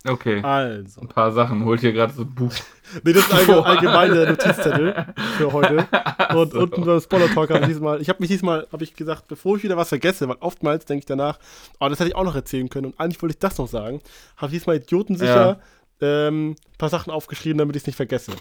okay, 0.09 0.43
Also. 0.43 1.01
ein 1.03 1.09
paar 1.09 1.31
Sachen. 1.33 1.65
Holt 1.65 1.81
hier 1.81 1.93
gerade 1.93 2.13
so 2.13 2.23
ein 2.23 2.35
Buch. 2.35 2.53
Nee, 3.03 3.13
das 3.15 3.25
ist 3.27 3.33
allge 3.33 3.65
allgemein 3.65 4.13
der 4.13 4.29
Notizzettel 4.31 5.07
für 5.39 5.53
heute. 5.53 5.87
Und 6.35 6.53
so. 6.53 6.61
unten 6.61 6.85
beim 6.85 7.01
Spoiler 7.01 7.33
Talk 7.33 7.49
habe 7.51 7.61
ich 7.61 7.69
diesmal, 7.69 8.01
ich 8.01 8.09
habe 8.11 8.19
mich 8.21 8.29
diesmal, 8.29 8.67
habe 8.73 8.85
ich 8.85 8.95
gesagt, 8.95 9.27
bevor 9.29 9.57
ich 9.57 9.63
wieder 9.63 9.77
was 9.77 9.89
vergesse, 9.89 10.29
weil 10.29 10.37
oftmals 10.41 10.85
denke 10.85 11.01
ich 11.01 11.07
danach, 11.07 11.39
oh, 11.81 11.89
das 11.89 11.99
hätte 11.99 12.11
ich 12.11 12.15
auch 12.17 12.25
noch 12.25 12.35
erzählen 12.35 12.69
können 12.69 12.87
und 12.87 13.01
eigentlich 13.01 13.23
wollte 13.23 13.33
ich 13.35 13.39
das 13.39 13.57
noch 13.59 13.69
sagen, 13.69 14.01
habe 14.37 14.47
ich 14.53 14.59
diesmal 14.59 14.77
idiotensicher 14.77 15.61
ähm, 16.01 16.51
ein 16.51 16.79
paar 16.79 16.89
Sachen 16.89 17.11
aufgeschrieben, 17.11 17.59
damit 17.59 17.77
ich 17.77 17.83
es 17.83 17.87
nicht 17.87 17.97
vergesse. 17.97 18.33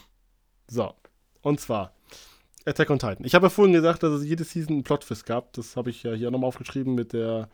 So. 0.67 0.93
Und 1.41 1.59
zwar 1.59 1.93
Attack 2.65 2.89
on 2.89 2.99
Titan. 2.99 3.25
Ich 3.25 3.35
habe 3.35 3.47
ja 3.47 3.49
vorhin 3.49 3.73
gesagt, 3.73 4.03
dass 4.03 4.13
es 4.13 4.25
jede 4.25 4.43
Season 4.43 4.73
einen 4.73 4.83
Plotfist 4.83 5.25
gab. 5.25 5.53
Das 5.53 5.75
habe 5.75 5.89
ich 5.89 6.03
ja 6.03 6.13
hier 6.13 6.31
nochmal 6.31 6.47
aufgeschrieben 6.47 6.95
mit 6.95 7.13
der 7.13 7.49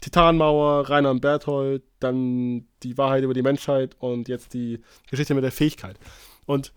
Titanmauer, 0.00 0.88
Rainer 0.88 1.10
und 1.10 1.20
Berthold, 1.20 1.82
dann 2.00 2.66
die 2.82 2.98
Wahrheit 2.98 3.24
über 3.24 3.34
die 3.34 3.42
Menschheit 3.42 3.96
und 3.98 4.28
jetzt 4.28 4.54
die 4.54 4.80
Geschichte 5.10 5.34
mit 5.34 5.44
der 5.44 5.52
Fähigkeit. 5.52 5.98
Und 6.46 6.72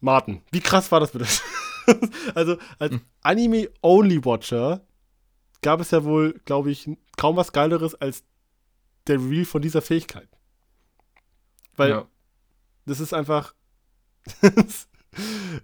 Martin, 0.00 0.42
wie 0.50 0.60
krass 0.60 0.90
war 0.92 1.00
das 1.00 1.12
bitte? 1.12 1.26
also 2.34 2.56
als 2.78 2.92
Hm. 2.92 3.00
Anime-Only-Watcher 3.22 4.82
gab 5.62 5.80
es 5.80 5.90
ja 5.90 6.04
wohl, 6.04 6.40
glaube 6.44 6.70
ich, 6.70 6.88
kaum 7.16 7.36
was 7.36 7.52
Geileres 7.52 7.94
als 7.94 8.24
der 9.06 9.16
Reveal 9.16 9.44
von 9.44 9.62
dieser 9.62 9.82
Fähigkeit. 9.82 10.28
Weil 11.76 11.90
ja. 11.90 12.06
das 12.86 13.00
ist 13.00 13.12
einfach. 13.14 13.54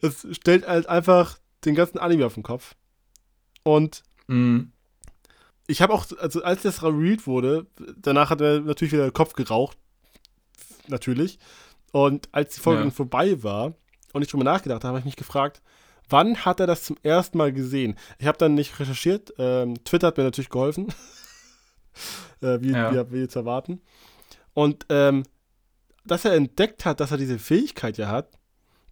es 0.03 0.27
stellt 0.33 0.67
halt 0.67 0.87
einfach 0.89 1.39
den 1.65 1.75
ganzen 1.75 1.99
Anime 1.99 2.27
auf 2.27 2.35
den 2.35 2.43
Kopf. 2.43 2.75
Und 3.63 4.03
Mhm. 4.27 4.73
ich 5.67 5.83
habe 5.83 5.93
auch, 5.93 6.07
also 6.19 6.43
als 6.43 6.63
das 6.63 6.83
revealed 6.83 7.27
wurde, 7.27 7.67
danach 7.97 8.31
hat 8.31 8.41
er 8.41 8.61
natürlich 8.61 8.93
wieder 8.93 9.09
den 9.09 9.13
Kopf 9.13 9.33
geraucht. 9.35 9.77
Natürlich. 10.89 11.39
Und 11.93 12.29
als 12.33 12.55
die 12.55 12.61
Folge 12.61 12.81
Ja. 12.81 12.85
dann 12.85 12.93
vorbei 12.93 13.43
war 13.43 13.75
und 14.13 14.23
ich 14.23 14.29
drüber 14.29 14.45
nachgedacht 14.45 14.85
habe, 14.85 14.89
habe 14.89 14.99
ich 15.01 15.05
mich 15.05 15.17
gefragt, 15.17 15.61
wann 16.09 16.45
hat 16.45 16.61
er 16.61 16.67
das 16.67 16.85
zum 16.85 16.97
ersten 17.03 17.39
Mal 17.39 17.53
gesehen? 17.53 17.97
Ich 18.19 18.27
habe 18.27 18.39
dann 18.39 18.55
nicht 18.55 18.79
recherchiert. 18.79 19.33
Ähm, 19.39 19.83
Twitter 19.85 20.09
hat 20.09 20.17
mir 20.17 20.25
natürlich 20.25 20.51
geholfen. 20.51 20.89
äh, 22.41 22.59
wie, 22.61 22.71
Ja. 22.71 23.11
wie, 23.11 23.23
wie 23.23 23.29
zu 23.29 23.41
erwarten. 23.41 23.81
Und 24.55 24.87
ähm, 24.89 25.25
dass 26.05 26.25
er 26.25 26.35
entdeckt 26.35 26.85
hat, 26.85 27.01
dass 27.01 27.11
er 27.11 27.17
diese 27.19 27.39
Fähigkeit 27.39 27.99
ja 27.99 28.09
hat, 28.09 28.39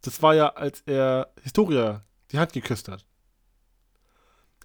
das 0.02 0.22
war 0.22 0.34
ja, 0.34 0.48
als 0.50 0.82
er 0.86 1.32
Historia 1.42 2.04
die 2.30 2.38
Hand 2.38 2.52
geküsst 2.52 2.88
hat. 2.88 3.04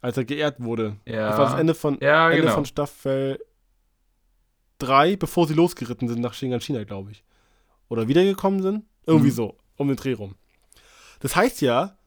Als 0.01 0.17
er 0.17 0.25
geehrt 0.25 0.61
wurde. 0.61 0.97
Ja. 1.05 1.29
Das 1.29 1.37
war 1.37 1.45
das 1.51 1.59
Ende 1.59 1.73
von, 1.73 1.97
Ja, 2.01 2.29
Ende 2.29 2.41
genau. 2.43 2.53
von 2.55 2.65
Staffel 2.65 3.39
3, 4.79 5.15
bevor 5.15 5.47
sie 5.47 5.53
losgeritten 5.53 6.07
sind 6.07 6.19
nach 6.21 6.33
Shingan 6.33 6.59
China, 6.61 6.83
glaube 6.83 7.11
ich. 7.11 7.23
Oder 7.87 8.07
wiedergekommen 8.07 8.61
sind. 8.61 8.85
Irgendwie 9.05 9.29
Mhm. 9.29 9.35
so, 9.35 9.57
um 9.77 9.87
den 9.87 9.97
Dreh 9.97 10.13
rum. 10.13 10.35
Das 11.21 11.35
heißt 11.35 11.61
ja, 11.61 11.97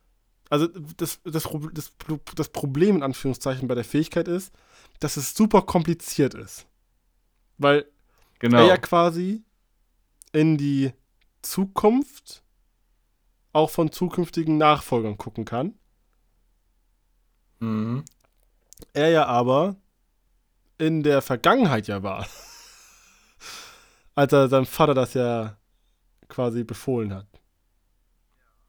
also 0.50 0.66
das, 0.66 1.20
das, 1.24 1.48
das, 1.72 1.92
das 2.34 2.48
Problem 2.50 2.96
in 2.96 3.02
Anführungszeichen 3.02 3.66
bei 3.66 3.74
der 3.74 3.84
Fähigkeit 3.84 4.28
ist, 4.28 4.52
dass 5.00 5.16
es 5.16 5.34
super 5.34 5.62
kompliziert 5.62 6.34
ist. 6.34 6.66
Weil 7.58 7.86
genau. 8.38 8.58
er 8.58 8.66
ja 8.66 8.76
quasi 8.76 9.42
in 10.36 10.58
die 10.58 10.92
Zukunft 11.40 12.42
auch 13.54 13.70
von 13.70 13.90
zukünftigen 13.90 14.58
Nachfolgern 14.58 15.16
gucken 15.16 15.46
kann. 15.46 15.78
Mhm. 17.58 18.04
Er 18.92 19.08
ja 19.08 19.24
aber 19.24 19.76
in 20.76 21.02
der 21.02 21.22
Vergangenheit 21.22 21.86
ja 21.86 22.02
war. 22.02 22.26
Als 24.14 24.32
er 24.34 24.48
seinem 24.48 24.66
Vater 24.66 24.92
das 24.92 25.14
ja 25.14 25.56
quasi 26.28 26.64
befohlen 26.64 27.14
hat. 27.14 27.26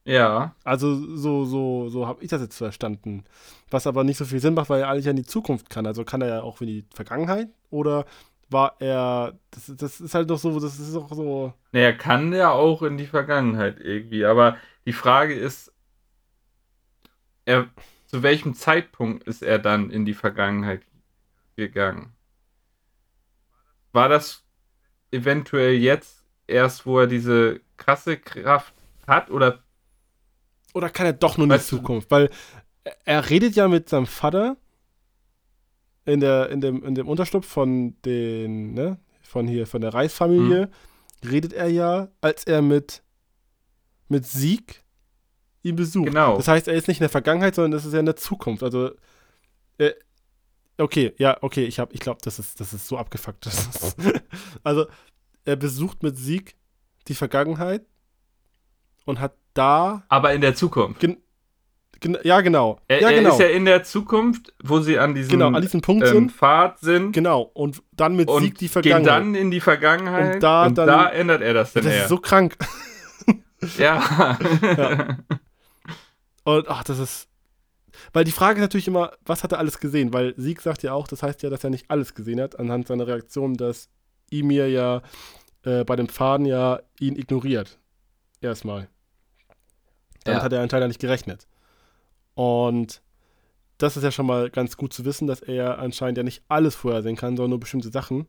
Ja. 0.06 0.56
Also 0.64 1.18
so, 1.18 1.44
so, 1.44 1.90
so 1.90 2.08
habe 2.08 2.24
ich 2.24 2.30
das 2.30 2.40
jetzt 2.40 2.56
verstanden. 2.56 3.26
Was 3.70 3.88
aber 3.88 4.06
nicht 4.06 4.18
so 4.18 4.24
viel 4.24 4.40
Sinn 4.40 4.54
macht, 4.54 4.70
weil 4.70 4.84
er 4.84 4.88
eigentlich 4.88 5.04
ja 5.04 5.12
in 5.12 5.18
die 5.18 5.26
Zukunft 5.26 5.70
kann. 5.70 5.86
Also 5.86 6.06
kann 6.06 6.22
er 6.22 6.30
ja 6.30 6.42
auch 6.44 6.62
in 6.62 6.68
die 6.68 6.86
Vergangenheit 6.94 7.50
oder 7.70 8.06
war 8.50 8.76
er. 8.80 9.38
Das, 9.52 9.72
das 9.76 10.02
ist 10.02 10.14
halt 10.14 10.30
doch 10.30 10.38
so, 10.38 10.60
das 10.60 10.80
ist 10.80 10.96
auch 10.96 11.12
so. 11.14 11.54
Er 11.72 11.96
kann 11.98 12.34
ja 12.34 12.52
auch 12.52 12.82
in 12.82 12.98
die 12.98 13.08
Vergangenheit 13.08 13.80
irgendwie, 13.80 14.26
aber 14.26 14.58
die 14.86 14.94
Frage 14.94 15.34
ist, 15.34 15.74
er, 17.46 17.68
zu 18.06 18.24
welchem 18.24 18.54
Zeitpunkt 18.54 19.24
ist 19.28 19.42
er 19.42 19.60
dann 19.60 19.90
in 19.90 20.06
die 20.06 20.14
Vergangenheit 20.14 20.82
gegangen? 21.56 22.14
War 23.92 24.10
das 24.10 24.44
eventuell 25.12 25.74
jetzt 25.74 26.24
erst, 26.46 26.86
wo 26.86 27.00
er 27.00 27.08
diese 27.08 27.62
krasse 27.78 28.18
Kraft 28.18 28.74
hat 29.08 29.32
oder 29.32 29.64
Oder 30.74 30.90
kann 30.90 31.06
er 31.06 31.14
doch 31.14 31.38
nur 31.38 31.48
in 31.48 31.54
die 31.54 31.60
Zukunft? 31.60 32.12
Weil 32.12 32.30
er 33.06 33.30
redet 33.30 33.56
ja 33.56 33.68
mit 33.68 33.90
seinem 33.90 34.06
Vater 34.06 34.58
in, 36.08 36.20
der, 36.22 36.50
in, 36.50 36.62
dem, 36.62 36.84
in 36.84 36.96
dem 36.96 37.08
Unterschlupf 37.08 37.46
von 37.48 37.96
den, 38.04 38.74
ne, 38.74 38.98
von 39.22 39.48
hier, 39.48 39.68
von 39.68 39.82
der 39.82 39.94
Reisfamilie, 39.94 40.70
redet 41.30 41.54
er 41.54 41.68
ja, 41.68 42.08
als 42.22 42.46
er 42.46 42.62
mit, 42.62 43.04
mit 44.08 44.26
Sieg 44.26 44.84
ihn 45.64 45.76
besucht. 45.76 46.08
Genau. 46.08 46.38
Das 46.38 46.48
heißt, 46.48 46.68
er 46.68 46.76
ist 46.76 46.88
nicht 46.88 46.98
in 47.00 47.04
der 47.04 47.10
Vergangenheit, 47.10 47.56
sondern 47.56 47.72
das 47.72 47.86
ist 47.86 47.94
ja 47.94 48.00
in 48.00 48.06
der 48.06 48.16
Zukunft. 48.16 48.64
Also, 48.64 48.92
äh, 49.80 49.92
okay, 50.78 51.14
ja, 51.18 51.38
okay, 51.42 51.66
ich, 51.66 51.80
hab- 51.80 51.94
ich 51.94 52.00
glaube, 52.00 52.20
das 52.24 52.40
ist, 52.40 52.60
das 52.62 52.74
ist 52.74 52.88
so 52.88 52.98
abgefuckt. 52.98 53.46
Ist, 53.46 53.98
also, 54.64 54.86
er 55.44 55.56
besucht 55.58 56.04
mit 56.04 56.18
Sieg 56.18 56.56
die 57.10 57.16
Vergangenheit 57.16 57.86
und 59.06 59.20
hat 59.20 59.34
da 59.54 60.06
aber 60.10 60.34
in 60.34 60.42
der 60.42 60.56
Zukunft? 60.56 61.06
Gen 62.00 62.18
ja, 62.24 62.42
genau. 62.42 62.80
Er, 62.88 63.02
ja, 63.02 63.10
er 63.10 63.18
genau. 63.20 63.32
ist 63.34 63.40
ja 63.40 63.48
in 63.48 63.66
der 63.66 63.84
Zukunft, 63.84 64.54
wo 64.64 64.80
sie 64.80 65.00
an 65.00 65.16
diesem 65.16 65.32
genau, 65.32 65.48
an 65.48 65.62
diesem 65.62 65.82
Punkt 65.82 66.06
ähm, 66.08 66.14
sind. 66.14 66.32
Pfad 66.32 66.80
sind 66.80 67.12
Genau. 67.12 67.42
Und 67.54 67.82
dann 67.94 68.16
mit 68.16 68.30
und 68.30 68.44
Sieg 68.44 68.58
die 68.58 68.66
gehen 68.66 68.72
Vergangenheit. 68.72 69.08
dann 69.08 69.36
in 69.36 69.50
die 69.52 69.60
Vergangenheit 69.60 70.36
Und 70.36 70.44
da 70.44 70.70
dann- 70.70 71.12
ändert 71.14 71.42
er 71.42 71.54
das 71.54 71.74
dann 71.74 71.84
das 71.84 71.94
eher. 71.94 72.04
ist 72.04 72.10
so 72.10 72.18
krank. 72.18 72.56
ja. 73.78 74.38
Ja. 74.62 75.18
Und 76.44 76.68
ach, 76.70 76.84
das 76.84 77.00
ist. 77.00 77.28
Weil 78.14 78.24
die 78.24 78.32
Frage 78.32 78.60
ist 78.60 78.62
natürlich 78.62 78.88
immer, 78.88 79.12
was 79.26 79.44
hat 79.44 79.52
er 79.52 79.60
alles 79.60 79.80
gesehen? 79.80 80.14
Weil 80.14 80.34
Sieg 80.38 80.62
sagt 80.62 80.84
ja 80.84 80.94
auch, 80.94 81.08
das 81.08 81.24
heißt 81.24 81.42
ja, 81.44 81.50
dass 81.50 81.64
er 81.64 81.72
nicht 81.72 81.90
alles 81.90 82.14
gesehen 82.14 82.40
hat, 82.40 82.60
anhand 82.60 82.88
seiner 82.88 83.08
Reaktion, 83.08 83.56
dass 83.56 83.90
Emir 84.30 84.70
ja 84.70 85.02
äh, 85.64 85.84
bei 85.84 85.96
dem 85.96 86.08
Faden 86.08 86.46
ja 86.46 86.80
ihn 87.00 87.16
ignoriert. 87.16 87.80
Erstmal. 88.40 88.88
Damit 90.24 90.40
Ja. 90.40 90.44
hat 90.46 90.54
er 90.54 90.62
anscheinend 90.62 90.90
nicht 90.90 91.00
gerechnet. 91.02 91.48
Und 92.38 93.02
das 93.80 93.98
ist 93.98 94.04
ja 94.04 94.12
schon 94.12 94.26
mal 94.28 94.50
ganz 94.50 94.78
gut 94.78 94.94
zu 94.94 95.06
wissen, 95.06 95.28
dass 95.28 95.42
er 95.42 95.80
anscheinend 95.80 96.18
ja 96.18 96.24
nicht 96.24 96.44
alles 96.48 96.76
vorhersehen 96.76 97.16
kann, 97.16 97.36
sondern 97.36 97.52
nur 97.52 97.60
bestimmte 97.60 97.90
Sachen. 97.90 98.28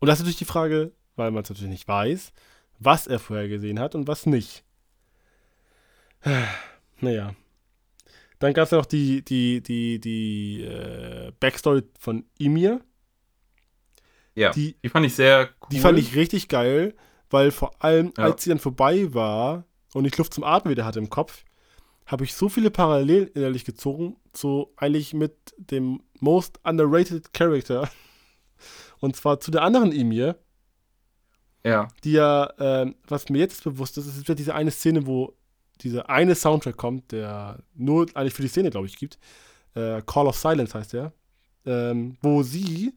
Und 0.00 0.08
das 0.08 0.14
ist 0.18 0.20
natürlich 0.22 0.38
die 0.38 0.44
Frage, 0.44 0.92
weil 1.16 1.30
man 1.30 1.42
es 1.44 1.48
natürlich 1.50 1.70
nicht 1.70 1.86
weiß, 1.88 2.32
was 2.80 3.06
er 3.06 3.18
vorher 3.20 3.48
gesehen 3.48 3.78
hat 3.78 3.94
und 3.94 4.06
was 4.08 4.26
nicht. 4.26 4.64
Naja. 7.00 7.34
Dann 8.38 8.54
gab 8.54 8.64
es 8.64 8.70
ja 8.72 8.78
noch 8.78 8.86
die, 8.86 9.24
die, 9.24 9.60
die, 9.62 10.00
die 10.00 10.62
äh, 10.62 11.32
Backstory 11.40 11.82
von 11.98 12.24
Emir. 12.38 12.80
ja. 14.34 14.50
Die, 14.50 14.76
Die 14.82 14.88
fand 14.88 15.06
ich 15.06 15.14
sehr 15.14 15.48
cool. 15.62 15.68
die 15.72 15.78
fand 15.80 15.98
ich 15.98 16.14
richtig 16.16 16.48
geil, 16.48 16.94
weil 17.30 17.50
vor 17.50 17.72
allem, 17.82 18.12
Ja. 18.18 18.24
als 18.24 18.42
sie 18.44 18.50
dann 18.50 18.58
vorbei 18.58 19.12
war 19.14 19.64
und 19.94 20.04
ich 20.04 20.16
Luft 20.16 20.34
zum 20.34 20.44
Atmen 20.44 20.70
wieder 20.72 20.84
hatte 20.84 20.98
im 21.00 21.10
Kopf, 21.10 21.44
habe 22.06 22.24
ich 22.24 22.34
so 22.34 22.48
viele 22.48 22.70
Parallelen 22.70 23.28
innerlich 23.28 23.64
gezogen 23.64 24.16
zu 24.32 24.72
eigentlich 24.76 25.14
mit 25.14 25.34
dem 25.56 26.02
most 26.20 26.60
underrated 26.64 27.32
Character. 27.32 27.88
Und 29.00 29.16
zwar 29.16 29.40
zu 29.40 29.50
der 29.50 29.62
anderen 29.62 29.92
Emir, 29.92 30.36
Ja. 31.64 31.88
die 32.04 32.12
ja, 32.12 32.52
ähm, 32.58 32.94
was 33.08 33.28
mir 33.28 33.38
jetzt 33.38 33.64
bewusst 33.64 33.98
ist, 33.98 34.06
ist 34.06 34.20
wieder 34.20 34.34
diese 34.34 34.54
eine 34.54 34.70
Szene, 34.70 35.06
wo 35.06 35.34
dieser 35.80 36.08
eine 36.10 36.34
Soundtrack 36.34 36.76
kommt, 36.76 37.12
der 37.12 37.62
nur 37.74 38.06
eigentlich 38.14 38.34
für 38.34 38.42
die 38.42 38.48
Szene, 38.48 38.70
glaube 38.70 38.86
ich, 38.86 38.96
gibt. 38.96 39.18
Äh, 39.74 40.02
Call 40.06 40.26
of 40.26 40.36
Silence 40.36 40.74
heißt 40.74 40.92
der. 40.92 41.12
Ähm, 41.64 42.16
wo 42.22 42.42
sie 42.42 42.92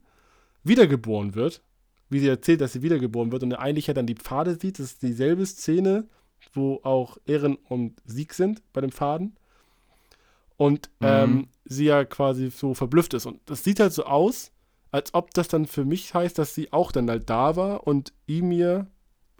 wiedergeboren 0.62 1.34
wird. 1.34 1.62
Wie 2.08 2.20
sie 2.20 2.28
erzählt, 2.28 2.60
dass 2.60 2.72
sie 2.72 2.82
wiedergeboren 2.82 3.32
wird 3.32 3.42
und 3.42 3.52
er 3.52 3.60
eigentlich 3.60 3.88
ja 3.88 3.94
dann 3.94 4.06
die 4.06 4.14
Pfade 4.14 4.56
sieht. 4.60 4.78
Das 4.78 4.86
ist 4.86 5.02
dieselbe 5.02 5.44
Szene, 5.46 6.08
wo 6.52 6.80
auch 6.84 7.18
Ehren 7.26 7.56
und 7.68 8.00
Sieg 8.04 8.32
sind 8.34 8.62
bei 8.72 8.80
dem 8.80 8.92
Faden. 8.92 9.36
Und 10.56 10.88
Mhm. 11.00 11.06
ähm, 11.06 11.48
sie 11.64 11.84
ja 11.86 12.04
quasi 12.04 12.50
so 12.50 12.72
verblüfft 12.74 13.12
ist. 13.14 13.26
Und 13.26 13.40
das 13.46 13.62
sieht 13.62 13.80
halt 13.80 13.92
so 13.92 14.04
aus, 14.04 14.52
als 14.90 15.12
ob 15.12 15.34
das 15.34 15.48
dann 15.48 15.66
für 15.66 15.84
mich 15.84 16.14
heißt, 16.14 16.38
dass 16.38 16.54
sie 16.54 16.72
auch 16.72 16.92
dann 16.92 17.10
halt 17.10 17.28
da 17.28 17.56
war 17.56 17.86
und 17.86 18.12
ihm 18.26 18.50
ihr, 18.52 18.86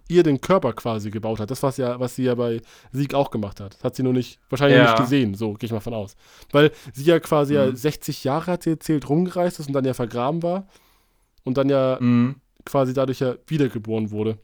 ihr 0.09 0.21
den 0.23 0.39
Körper 0.41 0.73
quasi 0.73 1.09
gebaut 1.09 1.39
hat. 1.39 1.49
Das, 1.49 1.63
was 1.63 1.77
ja, 1.77 1.99
was 1.99 2.15
sie 2.15 2.23
ja 2.23 2.35
bei 2.35 2.61
Sieg 2.91 3.13
auch 3.15 3.31
gemacht 3.31 3.59
hat. 3.59 3.73
Das 3.75 3.83
hat 3.83 3.95
sie 3.95 4.03
nur 4.03 4.13
nicht, 4.13 4.39
wahrscheinlich 4.49 4.77
Ja. 4.77 4.83
nicht 4.91 4.97
gesehen, 4.97 5.33
so 5.33 5.53
gehe 5.53 5.65
ich 5.67 5.71
mal 5.73 5.79
von 5.79 5.93
aus. 5.95 6.15
Weil 6.51 6.71
sie 6.93 7.03
ja 7.05 7.19
quasi 7.19 7.55
ja 7.55 7.65
Mhm. 7.65 7.75
60 7.75 8.23
Jahre 8.23 8.51
hat 8.51 8.63
sie 8.63 8.71
erzählt, 8.71 9.09
rumgereist 9.09 9.59
ist 9.59 9.67
und 9.67 9.73
dann 9.73 9.85
ja 9.85 9.93
vergraben 9.95 10.43
war. 10.43 10.67
Und 11.43 11.57
dann 11.57 11.69
ja 11.69 11.97
Mhm. 11.99 12.35
quasi 12.63 12.93
dadurch 12.93 13.19
ja 13.21 13.35
wiedergeboren 13.47 14.11
wurde. 14.11 14.37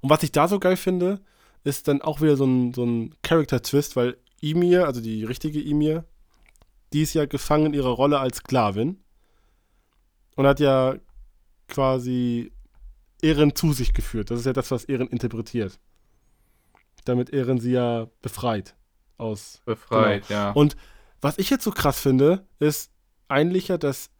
Und 0.00 0.08
was 0.08 0.22
ich 0.22 0.32
da 0.32 0.48
so 0.48 0.58
geil 0.58 0.76
finde, 0.76 1.20
ist 1.64 1.88
dann 1.88 2.02
auch 2.02 2.20
wieder 2.20 2.36
so 2.36 2.44
ein, 2.44 2.74
so 2.74 2.84
ein 2.84 3.14
Character-Twist, 3.22 3.96
weil 3.96 4.16
Emir, 4.40 4.86
also 4.86 5.00
die 5.00 5.24
richtige 5.24 5.62
Emir, 5.62 6.04
die 6.92 7.02
ist 7.02 7.14
ja 7.14 7.26
gefangen 7.26 7.66
in 7.66 7.74
ihrer 7.74 7.90
Rolle 7.90 8.18
als 8.18 8.38
Sklavin 8.38 9.02
und 10.36 10.46
hat 10.46 10.60
ja 10.60 10.96
quasi 11.68 12.52
Ehren 13.22 13.54
zu 13.54 13.72
sich 13.72 13.92
geführt. 13.92 14.30
Das 14.30 14.40
ist 14.40 14.46
ja 14.46 14.52
das, 14.52 14.70
was 14.70 14.84
Ehren 14.84 15.08
interpretiert. 15.08 15.78
Damit 17.04 17.30
Ehren 17.30 17.58
sie 17.58 17.72
ja 17.72 18.08
befreit 18.22 18.74
aus 19.18 19.60
Befreit, 19.66 20.28
ja. 20.30 20.50
und 20.52 20.76
was 21.20 21.36
ich 21.36 21.50
jetzt 21.50 21.64
so 21.64 21.70
krass 21.70 22.00
finde, 22.00 22.46
ist 22.58 22.90
eigentlich 23.28 23.68
ja, 23.68 23.76
dass 23.76 24.10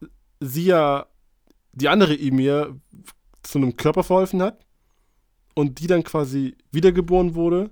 sie 0.40 0.66
ja 0.66 1.06
die 1.72 1.88
andere 1.88 2.18
Emir 2.18 2.78
zu 3.42 3.58
einem 3.58 3.76
Körper 3.76 4.04
verholfen 4.04 4.42
hat 4.42 4.66
und 5.60 5.78
die 5.80 5.86
dann 5.86 6.04
quasi 6.04 6.56
wiedergeboren 6.72 7.34
wurde 7.34 7.70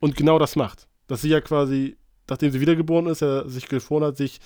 und 0.00 0.16
genau 0.16 0.38
das 0.38 0.56
macht. 0.56 0.88
Dass 1.06 1.22
sie 1.22 1.28
ja 1.28 1.40
quasi, 1.40 1.96
nachdem 2.28 2.50
sie 2.50 2.60
wiedergeboren 2.60 3.06
ist, 3.06 3.20
ja 3.20 3.46
sich 3.48 3.68
geschworen 3.68 4.04
hat, 4.04 4.16
sich 4.16 4.40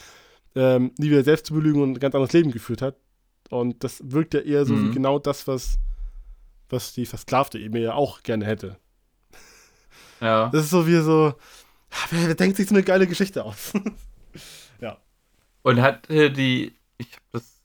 ähm, 0.54 0.92
nie 0.98 1.10
wieder 1.10 1.24
selbst 1.24 1.46
zu 1.46 1.54
belügen 1.54 1.82
und 1.82 1.92
ein 1.92 2.00
ganz 2.00 2.14
anderes 2.14 2.32
Leben 2.32 2.50
geführt 2.50 2.82
hat. 2.82 2.96
Und 3.50 3.82
das 3.84 4.00
wirkt 4.04 4.34
ja 4.34 4.40
eher 4.40 4.64
so 4.64 4.74
wie 4.76 4.86
Mhm. 4.86 4.92
genau 4.92 5.18
das, 5.18 5.46
was, 5.46 5.78
was 6.68 6.92
die 6.92 7.06
versklavte 7.06 7.58
Emir 7.58 7.82
ja 7.82 7.94
auch 7.94 8.22
gerne 8.22 8.44
hätte. 8.46 8.76
ja. 10.20 10.48
Das 10.52 10.64
ist 10.64 10.70
so 10.70 10.86
wie 10.86 10.96
so, 11.00 11.34
wer, 12.10 12.28
wer 12.28 12.34
denkt 12.34 12.56
sich 12.56 12.68
so 12.68 12.74
eine 12.74 12.84
geile 12.84 13.06
Geschichte 13.06 13.44
aus? 13.44 13.72
Und 15.62 15.82
hat 15.82 16.08
äh, 16.08 16.30
die 16.30 16.72
ich 17.00 17.12
habe 17.12 17.24
das, 17.32 17.60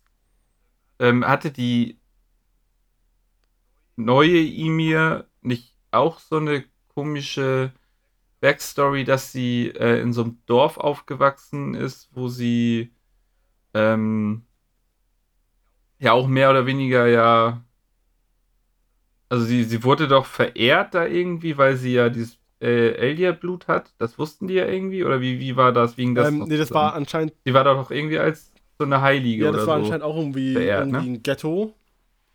ähm, 0.99 1.25
hatte 1.25 1.51
die 1.51 1.97
neue 3.95 4.39
Emir 4.39 5.25
nicht 5.41 5.75
auch 5.91 6.19
so 6.19 6.37
eine 6.37 6.63
komische 6.93 7.71
Backstory, 8.41 9.03
dass 9.03 9.31
sie 9.31 9.69
äh, 9.69 10.01
in 10.01 10.13
so 10.13 10.23
einem 10.23 10.37
Dorf 10.45 10.77
aufgewachsen 10.77 11.73
ist, 11.73 12.09
wo 12.13 12.27
sie 12.27 12.93
ähm, 13.73 14.43
ja 15.99 16.11
auch 16.13 16.27
mehr 16.27 16.49
oder 16.49 16.65
weniger 16.65 17.07
ja. 17.07 17.63
Also 19.29 19.45
sie, 19.45 19.63
sie 19.63 19.83
wurde 19.83 20.07
doch 20.07 20.25
verehrt 20.25 20.93
da 20.93 21.05
irgendwie, 21.05 21.57
weil 21.57 21.75
sie 21.77 21.93
ja 21.93 22.09
dieses 22.09 22.37
äh, 22.61 22.91
Elia-Blut 22.91 23.67
hat. 23.67 23.93
Das 23.97 24.19
wussten 24.19 24.47
die 24.47 24.53
ja 24.53 24.67
irgendwie. 24.67 25.03
Oder 25.03 25.19
wie, 25.19 25.39
wie 25.39 25.55
war 25.55 25.71
das? 25.73 25.97
Wie 25.97 26.05
ging 26.05 26.15
das? 26.15 26.29
Ähm, 26.29 26.45
nee, 26.47 26.57
das 26.57 26.71
war 26.71 26.93
anscheinend. 26.93 27.33
Sie 27.43 27.53
war 27.53 27.63
doch 27.63 27.89
irgendwie 27.89 28.19
als 28.19 28.53
so 28.77 28.85
eine 28.85 29.01
Heilige. 29.01 29.45
Ja, 29.45 29.51
das 29.51 29.65
war 29.65 29.79
so 29.79 29.83
anscheinend 29.83 30.03
auch 30.03 30.15
irgendwie, 30.15 30.53
verehrt, 30.53 30.87
irgendwie 30.87 31.09
ne? 31.09 31.15
ein 31.15 31.23
Ghetto 31.23 31.73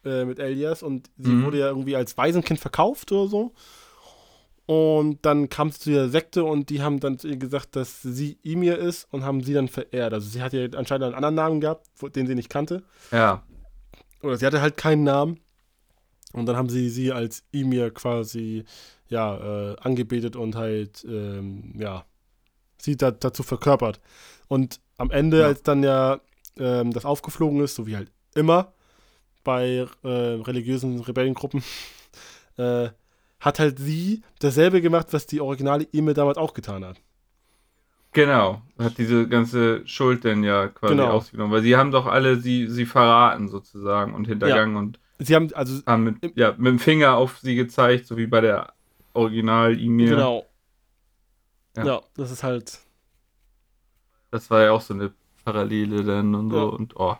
äh, 0.04 0.24
mit 0.24 0.38
Elias 0.38 0.82
und 0.82 1.10
sie 1.18 1.30
Mhm. 1.30 1.44
wurde 1.44 1.58
ja 1.58 1.68
irgendwie 1.68 1.96
als 1.96 2.16
Waisenkind 2.16 2.58
verkauft 2.60 3.10
oder 3.12 3.28
so. 3.28 3.52
Und 4.66 5.18
dann 5.26 5.48
kam 5.48 5.70
sie 5.72 5.80
zu 5.80 5.90
der 5.90 6.08
Sekte 6.08 6.44
und 6.44 6.70
die 6.70 6.80
haben 6.80 7.00
dann 7.00 7.18
zu 7.18 7.26
ihr 7.26 7.36
gesagt, 7.36 7.74
dass 7.74 8.02
sie 8.02 8.38
Emir 8.44 8.78
ist 8.78 9.08
und 9.12 9.24
haben 9.24 9.42
sie 9.42 9.52
dann 9.52 9.66
verehrt. 9.66 10.12
Also 10.14 10.28
sie 10.28 10.42
hat 10.42 10.52
ja 10.52 10.64
anscheinend 10.76 11.06
einen 11.06 11.14
anderen 11.14 11.34
Namen 11.34 11.60
gehabt, 11.60 11.88
den 12.14 12.26
sie 12.28 12.36
nicht 12.36 12.50
kannte. 12.50 12.84
Ja, 13.10 13.42
Oder 14.22 14.36
sie 14.36 14.46
hatte 14.46 14.60
halt 14.60 14.76
keinen 14.76 15.02
Namen. 15.02 15.40
Und 16.32 16.46
dann 16.46 16.56
haben 16.56 16.68
sie 16.68 16.88
sie 16.90 17.10
als 17.10 17.42
Emir 17.52 17.90
quasi, 17.90 18.64
ja, 19.08 19.72
äh, 19.72 19.76
angebetet 19.80 20.36
und 20.36 20.54
halt, 20.54 21.04
ähm, 21.08 21.74
ja, 21.76 22.04
sie 22.78 22.96
da, 22.96 23.10
dazu 23.10 23.42
verkörpert. 23.42 23.98
Und 24.46 24.80
am 24.98 25.10
Ende, 25.10 25.40
Ja. 25.40 25.46
als 25.46 25.62
dann 25.64 25.82
ja 25.82 26.20
ähm, 26.58 26.92
das 26.92 27.04
aufgeflogen 27.04 27.60
ist, 27.60 27.74
so 27.74 27.86
wie 27.88 27.96
halt 27.96 28.12
immer 28.34 28.72
bei 29.44 29.86
äh, 30.02 30.08
religiösen 30.08 31.00
Rebellengruppen, 31.00 31.62
äh, 32.56 32.88
hat 33.40 33.58
halt 33.58 33.78
sie 33.78 34.22
dasselbe 34.38 34.80
gemacht, 34.82 35.08
was 35.12 35.26
die 35.26 35.40
originale 35.40 35.86
Emir 35.92 36.14
damals 36.14 36.36
auch 36.38 36.52
getan 36.54 36.84
hat. 36.84 37.00
genau. 38.12 38.60
Hat 38.78 38.98
diese 38.98 39.28
ganze 39.28 39.86
Schuld 39.86 40.24
denn 40.24 40.42
ja 40.44 40.68
quasi 40.68 40.94
Genau. 40.94 41.10
ausgenommen. 41.12 41.52
Weil 41.52 41.62
sie 41.62 41.76
haben 41.76 41.90
doch 41.90 42.06
alle 42.06 42.36
sie, 42.36 42.66
sie 42.66 42.84
verraten 42.86 43.48
sozusagen 43.48 44.14
und 44.14 44.26
hintergangen 44.26 44.76
und 44.76 44.98
Sie 45.22 45.34
haben, 45.34 45.52
also, 45.52 45.82
haben 45.86 46.04
mit, 46.04 46.16
ja, 46.36 46.52
mit 46.56 46.66
dem 46.66 46.78
Finger 46.78 47.14
auf 47.16 47.38
sie 47.40 47.54
gezeigt, 47.54 48.06
so 48.06 48.16
wie 48.16 48.26
bei 48.26 48.40
der 48.40 48.72
Original-E-Mail. 49.12 50.08
genau. 50.08 50.46
Ja. 51.76 51.84
Ja. 51.84 52.00
das 52.16 52.30
ist 52.30 52.42
halt, 52.42 52.78
Das 54.30 54.50
war 54.50 54.62
ja 54.62 54.72
auch 54.72 54.80
so 54.80 54.94
eine 54.94 55.12
Parallele 55.44 56.04
dann 56.04 56.34
und 56.34 56.50
so 56.50 56.56
Ja. 56.56 56.64
und 56.64 56.96
oh. 56.96 57.16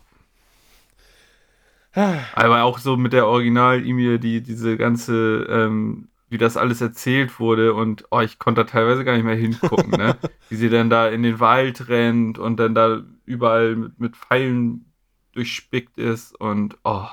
Aber 1.93 2.63
auch 2.63 2.79
so 2.79 2.97
mit 2.97 3.13
der 3.13 3.27
Original-E-Mail, 3.27 4.19
die 4.19 4.41
diese 4.41 4.77
ganze, 4.77 5.45
ähm, 5.49 6.07
wie 6.29 6.37
das 6.37 6.55
alles 6.55 6.79
erzählt 6.79 7.39
wurde 7.39 7.73
und 7.73 8.05
oh, 8.11 8.21
ich 8.21 8.39
konnte 8.39 8.63
da 8.63 8.69
teilweise 8.69 9.03
gar 9.03 9.15
nicht 9.15 9.25
mehr 9.25 9.35
hingucken, 9.35 9.91
ne? 9.91 10.17
Wie 10.49 10.55
sie 10.55 10.69
dann 10.69 10.89
da 10.89 11.09
in 11.09 11.23
den 11.23 11.41
Wald 11.41 11.89
rennt 11.89 12.39
und 12.39 12.57
dann 12.57 12.73
da 12.73 13.03
überall 13.25 13.75
mit, 13.75 13.99
mit 13.99 14.15
Pfeilen 14.15 14.85
durchspickt 15.33 15.97
ist 15.97 16.39
und 16.39 16.77
oh. 16.85 17.07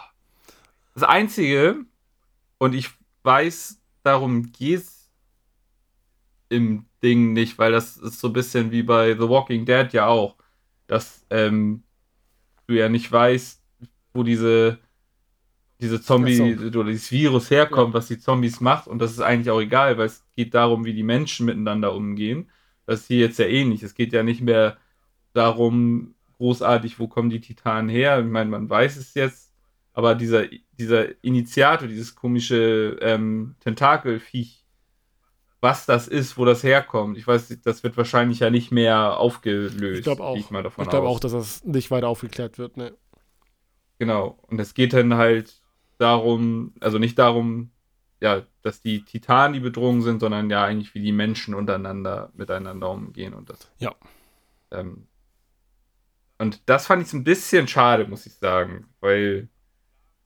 Das 0.94 1.02
Einzige, 1.02 1.84
und 2.58 2.74
ich 2.74 2.90
weiß, 3.24 3.80
darum 4.04 4.52
geht's 4.52 5.10
im 6.48 6.86
Ding 7.02 7.32
nicht, 7.32 7.58
weil 7.58 7.72
das 7.72 7.96
ist 7.96 8.20
so 8.20 8.28
ein 8.28 8.32
bisschen 8.32 8.70
wie 8.70 8.82
bei 8.82 9.14
The 9.14 9.28
Walking 9.28 9.64
Dead 9.64 9.92
ja 9.92 10.06
auch, 10.06 10.36
dass 10.86 11.26
ähm, 11.30 11.82
du 12.66 12.74
ja 12.74 12.88
nicht 12.88 13.10
weißt, 13.10 13.57
wo 14.18 14.22
diese 14.22 14.78
diese 15.80 16.02
Zombie 16.02 16.56
Ach 16.58 16.64
oder 16.74 16.90
dieses 16.90 17.10
Virus 17.12 17.50
herkommt, 17.50 17.94
was 17.94 18.08
die 18.08 18.18
Zombies 18.18 18.60
macht 18.60 18.88
und 18.88 18.98
das 18.98 19.12
ist 19.12 19.20
eigentlich 19.20 19.50
auch 19.50 19.60
egal, 19.60 19.96
weil 19.96 20.06
es 20.06 20.24
geht 20.34 20.54
darum, 20.54 20.84
wie 20.84 20.92
die 20.92 21.04
Menschen 21.04 21.46
miteinander 21.46 21.94
umgehen. 21.94 22.50
Das 22.84 23.00
ist 23.00 23.06
hier 23.06 23.18
jetzt 23.18 23.38
ja 23.38 23.46
ähnlich. 23.46 23.82
Es 23.82 23.94
geht 23.94 24.12
ja 24.12 24.22
nicht 24.22 24.40
mehr 24.40 24.76
darum, 25.34 26.14
großartig, 26.38 26.98
wo 26.98 27.06
kommen 27.06 27.30
die 27.30 27.40
Titanen 27.40 27.88
her. 27.88 28.20
Ich 28.20 28.26
meine, 28.26 28.50
man 28.50 28.68
weiß 28.68 28.96
es 28.96 29.14
jetzt, 29.14 29.52
aber 29.92 30.14
dieser, 30.14 30.46
dieser 30.78 31.22
Initiator, 31.22 31.86
dieses 31.86 32.14
komische 32.14 32.96
ähm, 33.00 33.54
Tentakelviech, 33.60 34.64
was 35.60 35.86
das 35.86 36.08
ist, 36.08 36.38
wo 36.38 36.44
das 36.44 36.62
herkommt, 36.62 37.18
ich 37.18 37.26
weiß, 37.26 37.58
das 37.62 37.82
wird 37.82 37.96
wahrscheinlich 37.96 38.38
ja 38.40 38.50
nicht 38.50 38.70
mehr 38.70 39.18
aufgelöst. 39.18 39.98
ich 39.98 40.04
glaube 40.04 40.24
auch. 40.24 40.36
Ich, 40.36 40.50
Ich 40.50 40.88
glaube 40.88 41.08
auch, 41.08 41.20
dass 41.20 41.32
das 41.32 41.64
nicht 41.64 41.90
weiter 41.90 42.08
aufgeklärt 42.08 42.58
wird, 42.58 42.76
ne. 42.76 42.94
Genau. 43.98 44.38
Und 44.46 44.60
es 44.60 44.74
geht 44.74 44.92
dann 44.92 45.14
halt 45.14 45.60
darum, 45.98 46.74
also 46.80 46.98
nicht 46.98 47.18
darum, 47.18 47.70
ja, 48.20 48.42
dass 48.62 48.80
die 48.80 49.04
Titanen 49.04 49.54
die 49.54 49.60
Bedrohung 49.60 50.02
sind, 50.02 50.20
sondern 50.20 50.50
ja 50.50 50.64
eigentlich 50.64 50.94
wie 50.94 51.02
die 51.02 51.12
Menschen 51.12 51.54
untereinander 51.54 52.30
miteinander 52.34 52.90
umgehen 52.90 53.34
und 53.34 53.50
das. 53.50 53.70
Ja. 53.78 53.94
Ähm, 54.70 55.06
und 56.38 56.62
das 56.66 56.86
fand 56.86 57.02
ich 57.02 57.08
so 57.08 57.16
ein 57.16 57.24
bisschen 57.24 57.66
schade, 57.68 58.06
muss 58.06 58.26
ich 58.26 58.34
sagen, 58.34 58.86
weil 59.00 59.48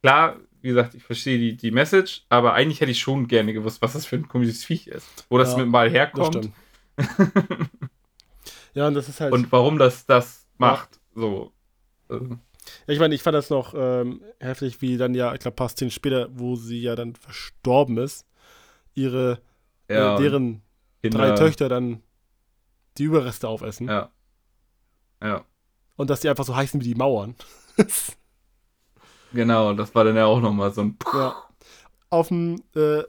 klar, 0.02 0.36
wie 0.60 0.68
gesagt, 0.68 0.94
ich 0.94 1.02
verstehe 1.02 1.38
die, 1.38 1.56
die 1.56 1.70
Message, 1.70 2.24
aber 2.28 2.54
eigentlich 2.54 2.80
hätte 2.80 2.90
ich 2.92 3.00
schon 3.00 3.28
gerne 3.28 3.52
gewusst, 3.52 3.82
was 3.82 3.94
das 3.94 4.06
für 4.06 4.16
ein 4.16 4.28
komisches 4.28 4.64
Viech 4.64 4.86
ist, 4.86 5.26
wo 5.28 5.38
das 5.38 5.52
Ja, 5.52 5.58
mit 5.58 5.68
mal 5.68 5.90
herkommt 5.90 6.50
ja, 8.74 8.86
und 8.86 8.94
das 8.94 9.08
ist 9.08 9.20
halt. 9.20 9.32
und 9.32 9.50
warum 9.50 9.78
das 9.78 10.04
das 10.04 10.46
macht. 10.58 11.00
So. 11.14 11.52
Also, 12.08 12.38
Ja, 12.86 12.94
ich 12.94 12.98
meine, 13.00 13.14
ich 13.14 13.22
fand 13.22 13.34
das 13.34 13.50
noch 13.50 13.74
ähm, 13.76 14.22
heftig, 14.40 14.80
wie 14.82 14.96
dann 14.96 15.14
ja, 15.14 15.32
ich 15.34 15.40
glaube, 15.40 15.54
paar 15.54 15.68
Szenen 15.68 15.90
später, 15.90 16.28
wo 16.32 16.56
sie 16.56 16.80
ja 16.82 16.94
dann 16.96 17.14
verstorben 17.14 17.96
ist, 17.98 18.26
ihre, 18.94 19.40
ja, 19.88 20.16
äh, 20.16 20.20
deren 20.22 20.62
Kinder- 21.02 21.18
drei 21.18 21.30
Töchter 21.36 21.68
dann 21.68 22.02
die 22.98 23.04
Überreste 23.04 23.48
aufessen. 23.48 23.88
Ja. 23.88 24.10
Ja. 25.22 25.44
Und 25.96 26.10
dass 26.10 26.20
die 26.20 26.28
einfach 26.28 26.44
so 26.44 26.56
heißen 26.56 26.80
wie 26.80 26.84
die 26.86 26.94
Mauern. 26.94 27.36
Genau, 29.32 29.72
das 29.72 29.94
war 29.94 30.04
dann 30.04 30.16
ja 30.16 30.26
auch 30.26 30.40
nochmal 30.40 30.72
so 30.72 30.82
ein. 30.82 30.98
ja. 31.14 31.34
Auf 32.10 32.28
dem 32.28 32.62
äh, 32.76 33.02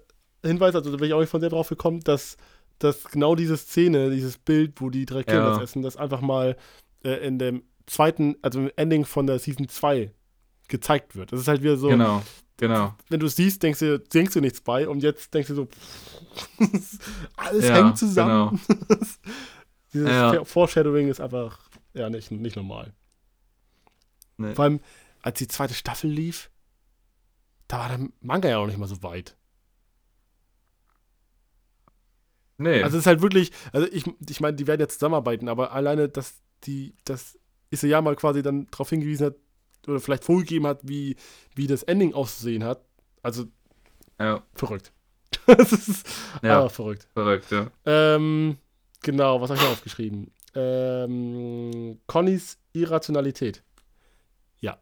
Hinweis, 0.45 0.73
also 0.75 0.89
da 0.91 0.97
bin 0.97 1.07
ich 1.07 1.13
auch 1.13 1.19
nicht 1.19 1.29
von 1.29 1.41
sehr 1.41 1.49
drauf 1.49 1.67
gekommen, 1.67 1.99
dass, 2.01 2.37
dass 2.79 3.03
genau 3.05 3.35
diese 3.35 3.57
Szene, 3.57 4.09
dieses 4.09 4.37
Bild, 4.37 4.79
wo 4.79 4.89
die 4.89 5.05
drei 5.05 5.23
Kinder 5.23 5.41
Ja. 5.43 5.49
das 5.55 5.63
essen, 5.63 5.81
das 5.81 5.97
einfach 5.97 6.21
mal 6.21 6.55
äh, 7.03 7.27
in 7.27 7.39
dem 7.39 7.63
zweiten, 7.85 8.35
also 8.41 8.59
im 8.61 8.71
Ending 8.75 9.05
von 9.05 9.27
der 9.27 9.39
Season 9.39 9.67
2 9.67 10.11
gezeigt 10.67 11.15
wird. 11.15 11.31
Das 11.31 11.39
ist 11.41 11.47
halt 11.47 11.61
wieder 11.61 11.77
so, 11.77 11.89
Genau, 11.89 12.21
genau. 12.57 12.95
wenn 13.09 13.19
du 13.19 13.25
es 13.27 13.35
siehst, 13.35 13.61
denkst 13.63 13.79
du, 13.79 13.99
denkst 13.99 14.33
du 14.33 14.41
nichts 14.41 14.61
bei 14.61 14.87
und 14.87 15.03
jetzt 15.03 15.33
denkst 15.33 15.49
du 15.49 15.55
so, 15.55 15.67
alles 17.35 17.65
Ja, 17.67 17.75
hängt 17.75 17.97
zusammen. 17.97 18.59
Dieses 19.93 20.09
Ja. 20.09 20.43
Foreshadowing 20.43 21.09
ist 21.09 21.19
einfach, 21.21 21.59
ja, 21.93 22.09
nicht, 22.09 22.31
nicht 22.31 22.55
normal. 22.55 22.93
Nee. 24.37 24.55
Vor 24.55 24.63
allem, 24.65 24.79
als 25.21 25.37
die 25.37 25.47
zweite 25.47 25.73
Staffel 25.75 26.09
lief, 26.09 26.49
da 27.67 27.77
war 27.79 27.89
der 27.89 28.07
Manga 28.21 28.49
ja 28.49 28.57
noch 28.57 28.67
nicht 28.67 28.79
mal 28.79 28.87
so 28.87 29.03
weit. 29.03 29.37
Nee, 32.57 32.83
Also 32.83 32.97
es 32.97 33.03
ist 33.03 33.07
halt 33.07 33.21
wirklich, 33.21 33.51
also 33.71 33.87
ich, 33.91 34.05
ich 34.29 34.39
meine, 34.39 34.55
die 34.55 34.67
werden 34.67 34.79
jetzt 34.81 34.95
zusammenarbeiten, 34.95 35.49
aber 35.49 35.71
alleine, 35.73 36.07
dass 36.07 36.35
die, 36.63 36.95
dass 37.03 37.37
Isayama 37.73 38.15
quasi 38.15 38.41
dann 38.41 38.67
darauf 38.71 38.89
hingewiesen 38.89 39.27
hat, 39.27 39.35
oder 39.87 39.99
vielleicht 39.99 40.23
vorgegeben 40.23 40.65
hat, 40.67 40.79
wie, 40.83 41.15
wie 41.55 41.67
das 41.67 41.83
Ending 41.83 42.13
auszusehen 42.13 42.63
hat, 42.63 42.85
also 43.21 43.45
ja, 44.19 44.41
verrückt. 44.53 44.93
das 45.47 45.73
ist 45.73 46.07
ja 46.41 46.59
aber 46.59 46.69
verrückt. 46.69 47.07
verrückt, 47.13 47.51
ja. 47.51 47.67
Ähm, 47.85 48.57
genau, 49.01 49.41
was 49.41 49.49
habe 49.49 49.57
ich 49.59 49.63
noch 49.65 49.71
aufgeschrieben? 49.73 50.31
Ähm, 50.55 51.99
Connys 52.07 52.57
Irrationalität. 52.73 53.63
Ja. 54.59 54.77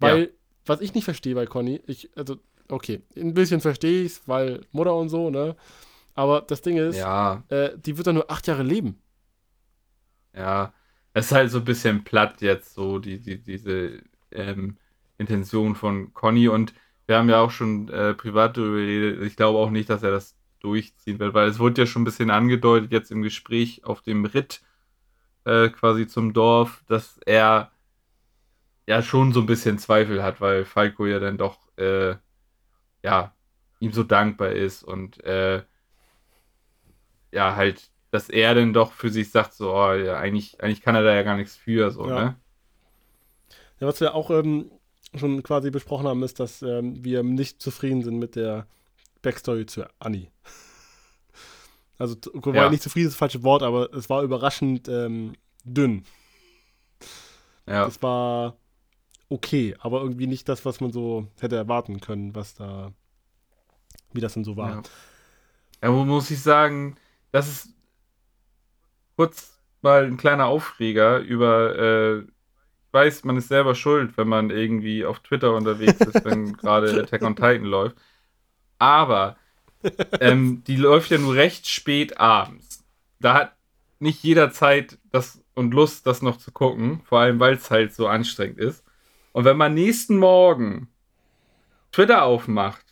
Weil, 0.00 0.32
was 0.66 0.80
ich 0.80 0.94
nicht 0.94 1.04
verstehe 1.04 1.34
bei 1.34 1.46
Conny, 1.46 1.80
ich, 1.86 2.10
also, 2.16 2.36
okay, 2.68 3.02
ein 3.16 3.34
bisschen 3.34 3.60
verstehe 3.60 4.04
ich 4.04 4.12
es, 4.12 4.22
weil 4.26 4.62
Mutter 4.72 4.94
und 4.96 5.10
so, 5.10 5.30
ne? 5.30 5.54
Aber 6.14 6.40
das 6.40 6.62
Ding 6.62 6.76
ist, 6.78 6.96
Ja, 6.96 7.44
äh, 7.48 7.78
die 7.78 7.96
wird 7.96 8.06
doch 8.06 8.12
nur 8.12 8.30
acht 8.30 8.46
Jahre 8.48 8.62
leben. 8.64 9.00
ja. 10.34 10.72
Es 11.14 11.26
ist 11.26 11.32
halt 11.32 11.50
so 11.50 11.58
ein 11.58 11.64
bisschen 11.64 12.04
platt 12.04 12.40
jetzt, 12.42 12.74
so 12.74 12.98
die, 12.98 13.20
die, 13.20 13.42
diese 13.42 14.02
ähm, 14.30 14.76
Intention 15.18 15.74
von 15.74 16.14
Conny 16.14 16.48
und 16.48 16.74
wir 17.06 17.16
haben 17.16 17.28
ja 17.28 17.40
auch 17.40 17.50
schon 17.50 17.88
äh, 17.88 18.14
privat 18.14 18.56
darüber 18.56 18.76
geredet. 18.76 19.22
Ich 19.22 19.36
glaube 19.36 19.58
auch 19.58 19.70
nicht, 19.70 19.88
dass 19.90 20.02
er 20.02 20.10
das 20.10 20.36
durchziehen 20.60 21.18
wird, 21.18 21.34
weil 21.34 21.48
es 21.48 21.58
wurde 21.58 21.82
ja 21.82 21.86
schon 21.86 22.02
ein 22.02 22.04
bisschen 22.04 22.30
angedeutet 22.30 22.92
jetzt 22.92 23.10
im 23.10 23.22
Gespräch 23.22 23.84
auf 23.84 24.02
dem 24.02 24.24
Ritt 24.24 24.60
äh, 25.44 25.70
quasi 25.70 26.06
zum 26.06 26.32
Dorf, 26.34 26.84
dass 26.88 27.18
er 27.24 27.70
ja 28.86 29.02
schon 29.02 29.32
so 29.32 29.40
ein 29.40 29.46
bisschen 29.46 29.78
Zweifel 29.78 30.22
hat, 30.22 30.40
weil 30.40 30.64
Falco 30.64 31.06
ja 31.06 31.18
dann 31.20 31.38
doch 31.38 31.58
äh, 31.76 32.16
ja 33.02 33.34
ihm 33.80 33.92
so 33.92 34.02
dankbar 34.02 34.50
ist 34.52 34.82
und 34.82 35.22
äh, 35.24 35.62
ja 37.32 37.56
halt, 37.56 37.90
dass 38.10 38.28
er 38.28 38.54
dann 38.54 38.72
doch 38.72 38.92
für 38.92 39.10
sich 39.10 39.30
sagt, 39.30 39.54
so, 39.54 39.72
oh, 39.74 39.92
ja, 39.92 40.18
eigentlich, 40.18 40.60
eigentlich 40.62 40.80
kann 40.82 40.94
er 40.94 41.02
da 41.02 41.14
ja 41.14 41.22
gar 41.22 41.36
nichts 41.36 41.56
für, 41.56 41.90
so, 41.90 42.08
Ja. 42.08 42.14
ne? 42.24 42.36
Ja, 43.80 43.86
was 43.86 44.00
wir 44.00 44.14
auch 44.14 44.30
ähm, 44.30 44.70
schon 45.14 45.42
quasi 45.42 45.70
besprochen 45.70 46.06
haben, 46.06 46.22
ist, 46.22 46.40
dass 46.40 46.62
ähm, 46.62 47.04
wir 47.04 47.22
nicht 47.22 47.62
zufrieden 47.62 48.02
sind 48.02 48.18
mit 48.18 48.34
der 48.34 48.66
Backstory 49.22 49.66
zu 49.66 49.84
Annie. 49.98 50.28
Also, 52.00 52.14
wobei 52.32 52.58
Ja. 52.58 52.70
nicht 52.70 52.84
zufrieden 52.84 53.08
ist 53.08 53.14
das 53.14 53.18
falsche 53.18 53.42
Wort, 53.42 53.64
aber 53.64 53.92
es 53.92 54.08
war 54.08 54.22
überraschend 54.22 54.86
ähm, 54.88 55.32
dünn. 55.64 56.04
Ja. 57.66 57.84
Das 57.86 58.00
war 58.02 58.56
okay, 59.28 59.74
aber 59.80 60.02
irgendwie 60.02 60.28
nicht 60.28 60.48
das, 60.48 60.64
was 60.64 60.80
man 60.80 60.92
so 60.92 61.26
hätte 61.40 61.56
erwarten 61.56 62.00
können, 62.00 62.36
was 62.36 62.54
da, 62.54 62.92
wie 64.12 64.20
das 64.20 64.34
denn 64.34 64.44
so 64.44 64.56
war. 64.56 64.70
Ja. 64.76 64.82
ja, 65.82 65.92
wo 65.92 66.04
muss 66.04 66.30
ich 66.30 66.40
sagen, 66.40 66.96
das 67.32 67.48
ist 67.48 67.68
kurz 69.18 69.58
mal 69.82 70.04
ein 70.04 70.16
kleiner 70.16 70.46
Aufreger 70.46 71.18
über, 71.18 71.76
äh, 71.76 72.18
ich 72.18 72.92
weiß, 72.92 73.24
man 73.24 73.36
ist 73.36 73.48
selber 73.48 73.74
schuld, 73.74 74.16
wenn 74.16 74.28
man 74.28 74.50
irgendwie 74.50 75.04
auf 75.04 75.18
Twitter 75.18 75.54
unterwegs 75.56 76.00
ist, 76.00 76.24
wenn 76.24 76.52
gerade 76.56 77.02
Attack 77.02 77.22
on 77.22 77.34
Titan 77.34 77.64
läuft. 77.64 77.96
Aber 78.78 79.36
ähm, 80.20 80.62
die 80.68 80.76
läuft 80.76 81.10
ja 81.10 81.18
nur 81.18 81.34
recht 81.34 81.66
spät 81.66 82.20
abends. 82.20 82.84
Da 83.18 83.34
hat 83.34 83.56
nicht 83.98 84.22
jeder 84.22 84.52
Zeit 84.52 84.98
das 85.10 85.42
und 85.54 85.74
Lust, 85.74 86.06
das 86.06 86.22
noch 86.22 86.36
zu 86.36 86.52
gucken, 86.52 87.00
vor 87.04 87.18
allem 87.18 87.40
weil 87.40 87.54
es 87.54 87.72
halt 87.72 87.92
so 87.92 88.06
anstrengend 88.06 88.58
ist. 88.58 88.84
Und 89.32 89.44
wenn 89.44 89.56
man 89.56 89.74
nächsten 89.74 90.16
Morgen 90.16 90.88
Twitter 91.90 92.22
aufmacht 92.22 92.84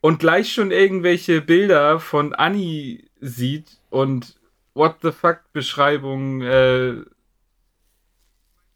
und 0.00 0.20
gleich 0.20 0.54
schon 0.54 0.70
irgendwelche 0.70 1.42
Bilder 1.42 2.00
von 2.00 2.32
Annie 2.32 3.04
sieht 3.20 3.76
und 3.90 4.39
What 4.74 4.96
the 5.02 5.12
fuck 5.12 5.52
Beschreibungen, 5.52 6.42
äh, 6.42 7.04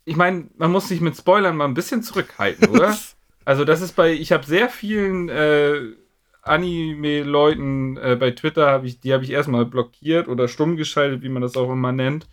ich 0.04 0.16
meine, 0.16 0.48
man 0.56 0.70
muss 0.70 0.88
sich 0.88 1.00
mit 1.00 1.16
Spoilern 1.16 1.56
mal 1.56 1.64
ein 1.64 1.74
bisschen 1.74 2.02
zurückhalten, 2.02 2.68
oder? 2.68 2.96
Also 3.46 3.66
das 3.66 3.82
ist 3.82 3.92
bei, 3.92 4.10
ich 4.10 4.32
habe 4.32 4.46
sehr 4.46 4.70
vielen 4.70 5.28
äh, 5.28 5.92
Anime-Leuten 6.40 7.98
äh, 7.98 8.16
bei 8.18 8.30
Twitter, 8.30 8.70
hab 8.70 8.84
ich, 8.84 9.00
die 9.00 9.12
habe 9.12 9.22
ich 9.22 9.30
erstmal 9.30 9.66
blockiert 9.66 10.28
oder 10.28 10.48
stumm 10.48 10.76
geschaltet, 10.76 11.20
wie 11.20 11.28
man 11.28 11.42
das 11.42 11.54
auch 11.54 11.70
immer 11.70 11.92
nennt, 11.92 12.26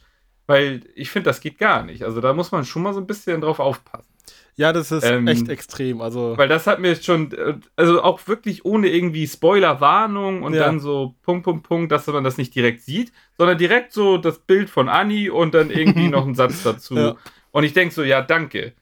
weil 0.48 0.82
ich 0.96 1.10
finde, 1.12 1.30
das 1.30 1.42
geht 1.42 1.58
gar 1.58 1.84
nicht. 1.84 2.04
Also 2.04 2.22
da 2.22 2.34
muss 2.34 2.54
man 2.54 2.64
schon 2.64 2.84
mal 2.84 2.94
so 2.94 3.02
ein 3.02 3.08
bisschen 3.08 3.42
drauf 3.42 3.60
aufpassen. 3.60 4.11
Ja, 4.56 4.74
das 4.74 4.92
ist 4.92 5.04
Ähm, 5.06 5.28
echt 5.28 5.48
extrem. 5.50 6.02
Also, 6.02 6.38
Weil 6.38 6.48
das 6.50 6.68
hat 6.68 6.80
mir 6.80 6.90
jetzt 6.90 7.06
schon, 7.06 7.32
äh, 7.32 7.56
also 7.76 8.02
auch 8.04 8.28
wirklich 8.28 8.66
ohne 8.66 8.90
irgendwie 8.90 9.26
Spoilerwarnung 9.28 10.44
und 10.44 10.54
Ja. 10.54 10.66
dann 10.66 10.80
so 10.80 11.16
Punkt, 11.24 11.44
Punkt, 11.46 11.68
Punkt, 11.68 11.92
dass 11.92 12.08
man 12.08 12.24
das 12.24 12.38
nicht 12.38 12.54
direkt 12.54 12.82
sieht, 12.82 13.12
sondern 13.38 13.58
direkt 13.58 13.94
so 13.94 14.18
das 14.18 14.40
Bild 14.40 14.70
von 14.70 14.90
Annie 14.90 15.32
und 15.32 15.54
dann 15.54 15.70
irgendwie 15.72 16.08
noch 16.10 16.26
ein 16.26 16.36
Satz 16.36 16.64
dazu. 16.64 16.96
Ja. 16.96 17.16
Und 17.52 17.64
ich 17.64 17.74
denke 17.74 17.94
so, 17.94 18.04
ja, 18.04 18.22
danke. 18.22 18.74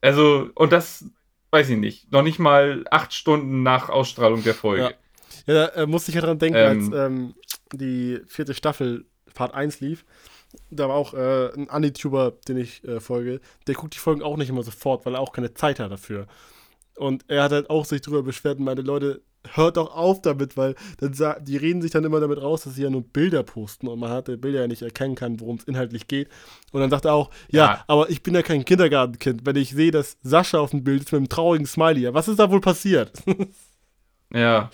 Also, 0.00 0.50
und 0.54 0.72
das 0.72 1.04
weiß 1.50 1.68
ich 1.70 1.76
nicht, 1.78 2.10
noch 2.10 2.22
nicht 2.22 2.38
mal 2.38 2.84
acht 2.90 3.12
Stunden 3.12 3.62
nach 3.62 3.88
Ausstrahlung 3.90 4.42
der 4.42 4.54
Folge. 4.54 4.94
ja, 5.46 5.54
da 5.54 5.66
äh, 5.82 5.86
musste 5.86 6.10
ich 6.10 6.14
ja 6.14 6.22
dran 6.22 6.38
denken, 6.38 6.56
Ähm. 6.58 6.66
als 6.92 7.06
ähm, 7.06 7.34
die 7.72 8.20
vierte 8.26 8.54
Staffel 8.54 9.04
Part 9.34 9.54
1 9.54 9.80
lief. 9.80 10.04
Da 10.70 10.88
war 10.88 10.96
auch 10.96 11.14
äh, 11.14 11.52
ein 11.54 11.70
Anituber, 11.70 12.32
den 12.48 12.56
ich 12.58 12.84
äh, 12.84 13.00
folge, 13.00 13.40
der 13.66 13.74
guckt 13.74 13.94
die 13.94 13.98
Folgen 13.98 14.22
auch 14.22 14.36
nicht 14.36 14.48
immer 14.50 14.62
sofort, 14.62 15.04
weil 15.06 15.14
er 15.14 15.20
auch 15.20 15.32
keine 15.32 15.54
Zeit 15.54 15.80
hat 15.80 15.90
dafür. 15.90 16.26
Und 16.96 17.24
er 17.28 17.44
hat 17.44 17.52
halt 17.52 17.70
auch 17.70 17.84
sich 17.84 18.02
drüber 18.02 18.22
beschwert 18.22 18.58
und 18.58 18.64
meinte, 18.64 18.82
Leute, 18.82 19.22
hört 19.54 19.76
doch 19.76 19.94
auf 19.94 20.22
damit, 20.22 20.56
weil 20.56 20.76
dann 21.00 21.14
die 21.44 21.56
reden 21.56 21.82
sich 21.82 21.90
dann 21.90 22.04
immer 22.04 22.20
damit 22.20 22.40
raus, 22.40 22.62
dass 22.62 22.74
sie 22.74 22.82
ja 22.82 22.90
nur 22.90 23.02
Bilder 23.02 23.42
posten 23.42 23.88
und 23.88 23.98
man 23.98 24.10
hat 24.10 24.28
die 24.28 24.36
Bilder 24.36 24.60
ja 24.60 24.68
nicht 24.68 24.82
erkennen 24.82 25.14
kann, 25.16 25.40
worum 25.40 25.56
es 25.56 25.64
inhaltlich 25.64 26.06
geht. 26.06 26.28
Und 26.70 26.80
dann 26.80 26.90
sagt 26.90 27.06
er 27.06 27.14
auch, 27.14 27.30
ja, 27.50 27.64
Ja. 27.64 27.84
aber 27.88 28.08
ich 28.10 28.22
bin 28.22 28.34
ja 28.34 28.42
kein 28.42 28.64
Kindergartenkind. 28.64 29.44
Wenn 29.44 29.56
ich 29.56 29.70
sehe, 29.70 29.90
dass 29.90 30.16
Sascha 30.22 30.58
auf 30.58 30.70
dem 30.70 30.84
Bild 30.84 31.02
ist 31.02 31.12
mit 31.12 31.18
einem 31.18 31.28
traurigen 31.28 31.66
Smiley, 31.66 32.02
ja, 32.02 32.14
was 32.14 32.28
ist 32.28 32.38
da 32.38 32.50
wohl 32.50 32.60
passiert? 32.60 33.10
Ja. 34.32 34.70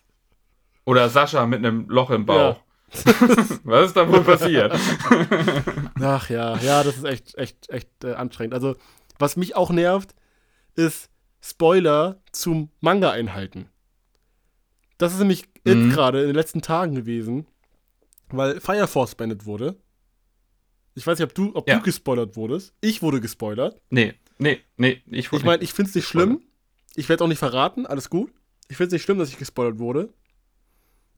Oder 0.84 1.08
Sascha 1.08 1.44
mit 1.46 1.58
einem 1.58 1.88
Loch 1.88 2.10
im 2.10 2.24
Bauch. 2.26 2.56
Was 3.64 3.88
ist 3.88 3.96
da 3.96 4.08
wohl 4.10 4.22
passiert? 4.22 4.72
Ach 6.00 6.30
ja, 6.30 6.56
ja, 6.58 6.82
das 6.84 6.96
ist 6.98 7.04
echt, 7.04 7.36
echt, 7.38 7.68
echt 7.70 8.04
äh, 8.04 8.12
anstrengend. 8.14 8.54
Also, 8.54 8.76
was 9.18 9.36
mich 9.36 9.56
auch 9.56 9.70
nervt, 9.70 10.14
ist 10.74 11.10
Spoiler 11.40 12.20
zum 12.32 12.70
Manga-Einhalten. 12.80 13.68
Das 14.98 15.12
ist 15.12 15.18
nämlich 15.18 15.44
Mhm. 15.66 15.90
gerade 15.90 16.20
in 16.20 16.28
den 16.28 16.36
letzten 16.36 16.62
Tagen 16.62 16.94
gewesen, 16.94 17.44
weil 18.28 18.60
Fire 18.60 18.86
Force 18.86 19.16
beendet 19.16 19.44
wurde. 19.46 19.76
Ich 20.94 21.04
weiß 21.06 21.18
nicht, 21.18 21.28
ob 21.28 21.34
du, 21.34 21.50
ob 21.54 21.68
Ja. 21.68 21.76
du 21.76 21.82
gespoilert 21.82 22.36
wurdest. 22.36 22.72
Ich 22.80 23.02
wurde 23.02 23.20
gespoilert. 23.20 23.80
Nee, 23.90 24.14
nee, 24.38 24.60
nee, 24.76 25.02
ich 25.10 25.32
Ich 25.32 25.44
meine, 25.44 25.62
ich 25.62 25.72
finde 25.72 25.88
es 25.90 25.94
nicht 25.96 26.06
schlimm. 26.06 26.40
Ich 26.94 27.08
werde 27.08 27.24
auch 27.24 27.28
nicht 27.28 27.38
verraten, 27.38 27.84
alles 27.84 28.08
gut. 28.10 28.32
Ich 28.68 28.76
finde 28.76 28.86
es 28.88 28.92
nicht 28.92 29.02
schlimm, 29.02 29.18
dass 29.18 29.28
ich 29.28 29.38
gespoilert 29.38 29.78
wurde. 29.80 30.14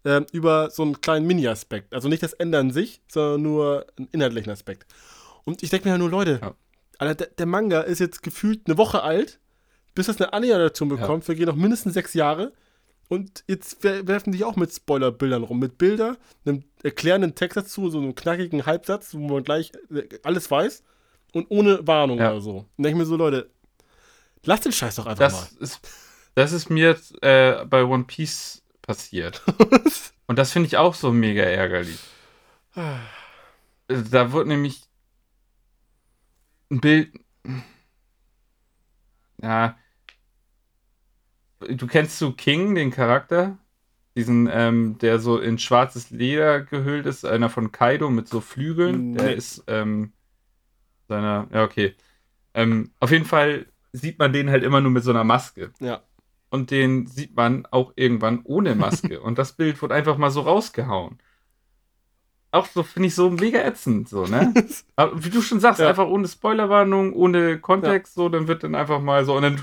Ähm, 0.04 0.26
über 0.32 0.70
so 0.70 0.82
einen 0.84 1.00
kleinen 1.00 1.26
Mini-Aspekt. 1.26 1.92
Also 1.92 2.08
nicht 2.08 2.22
das 2.22 2.32
Ende 2.32 2.58
an 2.58 2.70
sich, 2.70 3.00
sondern 3.08 3.42
nur 3.42 3.86
einen 3.98 4.08
inhaltlichen 4.12 4.52
Aspekt. 4.52 4.86
Und 5.44 5.62
ich 5.62 5.70
denke 5.70 5.86
mir 5.88 5.94
ja 5.94 5.98
nur, 5.98 6.10
Leute, 6.10 6.38
Ja. 6.42 6.54
Alter, 6.98 7.14
der, 7.14 7.26
der 7.36 7.46
Manga 7.46 7.80
ist 7.80 7.98
jetzt 7.98 8.22
gefühlt 8.22 8.62
eine 8.66 8.76
Woche 8.78 9.02
alt, 9.02 9.38
bis 9.94 10.06
das 10.06 10.16
eine 10.20 10.32
Animation 10.32 10.88
bekommt, 10.88 11.24
vergehen 11.24 11.46
noch 11.46 11.56
mindestens 11.56 11.94
sechs 11.94 12.14
Jahre. 12.14 12.52
Und 13.08 13.42
jetzt 13.48 13.78
wer- 13.80 14.06
werfen 14.06 14.32
die 14.32 14.44
auch 14.44 14.54
mit 14.56 14.72
Spoilerbildern 14.72 15.42
rum. 15.42 15.58
Mit 15.58 15.78
Bilder, 15.78 16.16
einem 16.44 16.62
erklärenden 16.82 17.34
Text 17.34 17.56
dazu, 17.56 17.88
so 17.90 17.98
einem 17.98 18.14
knackigen 18.14 18.66
Halbsatz, 18.66 19.14
wo 19.14 19.18
man 19.28 19.42
gleich 19.44 19.72
äh, 19.92 20.02
alles 20.22 20.50
weiß. 20.50 20.82
Und 21.32 21.46
ohne 21.50 21.86
Warnung 21.86 22.18
Ja. 22.18 22.30
oder 22.32 22.40
so. 22.40 22.56
Und 22.58 22.66
denke 22.84 22.90
ich 22.90 22.96
mir 22.96 23.06
so, 23.06 23.16
Leute, 23.16 23.50
lasst 24.44 24.64
den 24.64 24.72
Scheiß 24.72 24.96
doch 24.96 25.06
einfach 25.06 25.24
Das 25.24 25.52
ist, 25.52 25.80
das 26.34 26.52
ist 26.52 26.70
mir 26.70 26.96
äh, 27.22 27.64
bei 27.66 27.84
One 27.84 28.04
Piece 28.04 28.62
passiert. 28.89 29.43
Und 30.27 30.39
das 30.39 30.51
finde 30.51 30.66
ich 30.66 30.78
auch 30.78 30.94
so 30.94 31.12
mega 31.12 31.43
ärgerlich. 31.43 32.01
Da 33.86 34.32
wird 34.32 34.47
nämlich 34.47 34.82
ein 36.70 36.81
Bild. 36.81 37.12
Ja. 39.43 39.78
Du 41.60 41.86
kennst 41.86 42.20
du 42.20 42.32
King, 42.32 42.74
den 42.74 42.90
Charakter? 42.90 43.59
Diesen, 44.16 44.48
ähm, 44.51 44.97
der 44.98 45.19
so 45.19 45.39
in 45.39 45.59
schwarzes 45.59 46.10
Leder 46.10 46.62
gehüllt 46.62 47.05
ist, 47.06 47.27
einer 47.27 47.51
von 47.51 47.73
Kaido 47.73 48.09
mit 48.10 48.27
so 48.27 48.40
Flügeln. 48.40 49.12
Nee. 49.12 49.19
Der 49.19 49.36
ist, 49.36 49.65
ähm, 49.66 50.12
seiner, 51.09 51.47
ja, 51.52 51.62
okay. 51.62 51.94
Ähm, 52.55 52.90
auf 53.01 53.10
jeden 53.10 53.27
Fall 53.27 53.66
sieht 53.93 54.19
man 54.19 54.32
den 54.32 54.48
halt 54.48 54.65
immer 54.65 54.81
nur 54.81 54.90
mit 54.90 55.05
so 55.05 55.10
einer 55.10 55.24
Maske. 55.24 55.73
Ja. 55.78 56.02
Und 56.50 56.70
den 56.70 57.06
sieht 57.06 57.36
man 57.36 57.66
auch 57.70 57.92
irgendwann 57.96 58.40
ohne 58.44 58.74
Maske. 58.74 59.20
und 59.26 59.38
das 59.38 59.52
Bild 59.52 59.80
wird 59.82 59.92
einfach 59.92 60.16
mal 60.16 60.30
so 60.30 60.40
rausgehauen. 60.42 61.18
Auch 62.50 62.66
so 62.66 62.82
finde 62.82 63.08
ich 63.08 63.14
so 63.14 63.28
mega 63.28 63.58
ätzend, 63.60 64.08
so, 64.08 64.24
ne? 64.24 64.54
Aber 64.96 65.22
wie 65.22 65.28
du 65.28 65.42
schon 65.42 65.60
sagst, 65.60 65.80
Ja. 65.80 65.88
einfach 65.90 66.06
ohne 66.06 66.26
Spoilerwarnung, 66.26 67.12
ohne 67.12 67.58
Kontext, 67.58 68.14
so, 68.14 68.30
dann 68.30 68.48
wird 68.48 68.64
dann 68.64 68.74
einfach 68.74 69.00
mal 69.02 69.24
so, 69.26 69.36
und 69.36 69.42
dann 69.42 69.60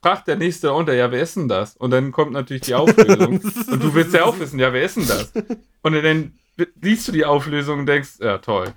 fragt 0.00 0.28
der 0.28 0.36
Nächste 0.36 0.72
unter, 0.72 0.94
ja, 0.94 1.10
wer 1.12 1.20
ist 1.22 1.36
denn 1.36 1.48
das? 1.48 1.76
Und 1.76 1.90
dann 1.90 2.10
kommt 2.10 2.32
natürlich 2.32 2.62
die 2.62 2.74
Auflösung. 2.74 3.38
und 3.70 3.82
du 3.82 3.94
willst 3.94 4.14
ja 4.14 4.24
auch 4.24 4.38
wissen, 4.40 4.58
ja, 4.58 4.72
wer 4.72 4.82
ist 4.82 4.96
denn 4.96 5.06
das? 5.06 5.32
Und 5.82 5.94
dann 5.94 6.32
liest 6.80 7.08
du 7.08 7.12
die 7.12 7.24
Auflösung 7.24 7.80
und 7.80 7.86
denkst, 7.86 8.18
ja, 8.20 8.38
toll. 8.38 8.72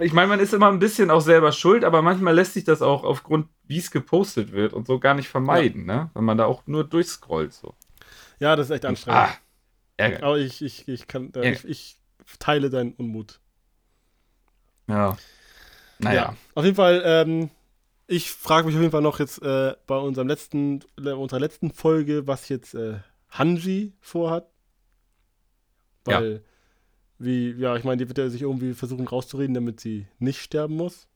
Ich 0.00 0.12
meine, 0.12 0.28
man 0.28 0.40
ist 0.40 0.52
immer 0.52 0.68
ein 0.68 0.80
bisschen 0.80 1.10
auch 1.10 1.20
selber 1.20 1.52
schuld, 1.52 1.84
aber 1.84 2.02
manchmal 2.02 2.34
lässt 2.34 2.54
sich 2.54 2.64
das 2.64 2.82
auch 2.82 3.04
aufgrund, 3.04 3.48
wie 3.64 3.78
es 3.78 3.90
gepostet 3.90 4.52
wird 4.52 4.72
und 4.72 4.86
so 4.86 4.98
gar 4.98 5.14
nicht 5.14 5.28
vermeiden, 5.28 5.86
ne? 5.86 6.10
Wenn 6.14 6.24
man 6.24 6.36
da 6.36 6.46
auch 6.46 6.66
nur 6.66 6.84
durchscrollt, 6.84 7.52
so. 7.52 7.74
ja, 8.40 8.56
das 8.56 8.66
ist 8.68 8.74
echt 8.74 8.84
anstrengend. 8.84 9.20
Ah, 9.20 9.34
Ärger. 9.96 10.22
Aber 10.24 10.38
ich, 10.38 10.62
ich, 10.62 10.88
ich 10.88 11.06
kann, 11.06 11.32
äh, 11.34 11.46
Ja. 11.46 11.52
ich, 11.52 11.64
ich 11.64 12.00
teile 12.40 12.70
deinen 12.70 12.92
Unmut. 12.94 13.40
Ja. 14.88 15.16
Naja. 16.00 16.34
Auf 16.54 16.64
jeden 16.64 16.76
Fall, 16.76 17.02
ähm, 17.04 17.50
ich 18.06 18.30
frage 18.30 18.66
mich 18.66 18.74
auf 18.74 18.80
jeden 18.80 18.92
Fall 18.92 19.02
noch 19.02 19.18
jetzt 19.20 19.40
äh, 19.42 19.74
bei 19.86 19.96
unserem 19.96 20.28
letzten, 20.28 20.80
unserer 20.96 21.40
letzten 21.40 21.70
Folge, 21.70 22.26
was 22.26 22.48
jetzt 22.48 22.74
äh, 22.74 22.98
Hanji 23.30 23.92
vorhat. 24.00 24.48
Ja. 26.06 26.20
Weil, 26.20 26.42
wie, 27.18 27.50
ja, 27.52 27.76
ich 27.76 27.84
meine, 27.84 27.98
die 27.98 28.08
wird 28.08 28.18
ja 28.18 28.28
sich 28.28 28.42
irgendwie 28.42 28.74
versuchen 28.74 29.06
rauszureden, 29.06 29.54
damit 29.54 29.80
sie 29.80 30.06
nicht 30.18 30.40
sterben 30.40 30.76
muss. 30.76 31.06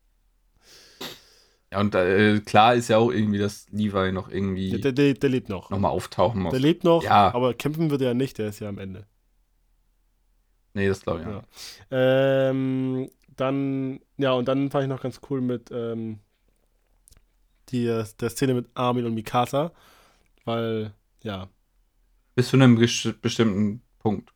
Ja, 1.72 1.80
und 1.80 1.94
äh, 1.94 2.40
klar 2.40 2.74
ist 2.74 2.88
ja 2.88 2.98
auch 2.98 3.10
irgendwie, 3.10 3.38
dass 3.38 3.66
Levi 3.70 4.12
noch 4.12 4.28
irgendwie 4.28 4.70
Der, 4.72 4.80
der, 4.80 4.92
der, 4.92 5.14
der 5.14 5.30
lebt 5.30 5.48
noch. 5.48 5.70
nochmal 5.70 5.90
auftauchen 5.90 6.42
muss. 6.42 6.50
Der 6.50 6.60
lebt 6.60 6.84
noch, 6.84 7.02
Ja. 7.02 7.34
aber 7.34 7.54
kämpfen 7.54 7.90
wird 7.90 8.02
er 8.02 8.08
ja 8.08 8.14
nicht, 8.14 8.36
der 8.38 8.48
ist 8.48 8.60
ja 8.60 8.68
am 8.68 8.78
Ende. 8.78 9.06
Nee, 10.74 10.88
das 10.88 11.00
glaube 11.02 11.20
ich 11.20 11.26
Ja. 11.26 11.42
ja. 11.90 12.50
Ähm, 12.50 13.08
dann, 13.36 14.00
ja, 14.18 14.32
und 14.32 14.48
dann 14.48 14.70
fand 14.70 14.84
ich 14.84 14.88
noch 14.88 15.00
ganz 15.02 15.20
cool 15.30 15.40
mit 15.40 15.70
ähm, 15.72 16.18
die, 17.70 17.84
der 17.86 18.30
Szene 18.30 18.52
mit 18.54 18.66
Armin 18.74 19.06
und 19.06 19.14
Mikasa, 19.14 19.72
weil, 20.44 20.92
ja, 21.22 21.48
Bis 22.34 22.48
zu 22.48 22.56
einem 22.56 22.76
bestimmten 22.76 23.82
Punkt. 23.98 24.31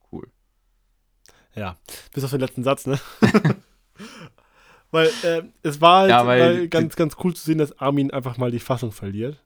Ja, 1.56 1.76
bis 2.14 2.24
auf 2.24 2.30
den 2.30 2.40
letzten 2.40 2.62
Satz, 2.64 2.86
ne? 2.86 2.98
Weil 4.90 5.10
äh, 5.24 5.42
es 5.62 5.80
war 5.80 6.00
halt 6.02 6.10
Ja, 6.10 6.26
weil- 6.26 6.68
ganz, 6.68 6.96
ganz 6.96 7.16
cool 7.24 7.34
zu 7.34 7.44
sehen, 7.44 7.58
dass 7.58 7.78
Armin 7.78 8.10
einfach 8.12 8.38
mal 8.38 8.50
die 8.50 8.60
Fassung 8.60 8.92
verliert. 8.92 9.42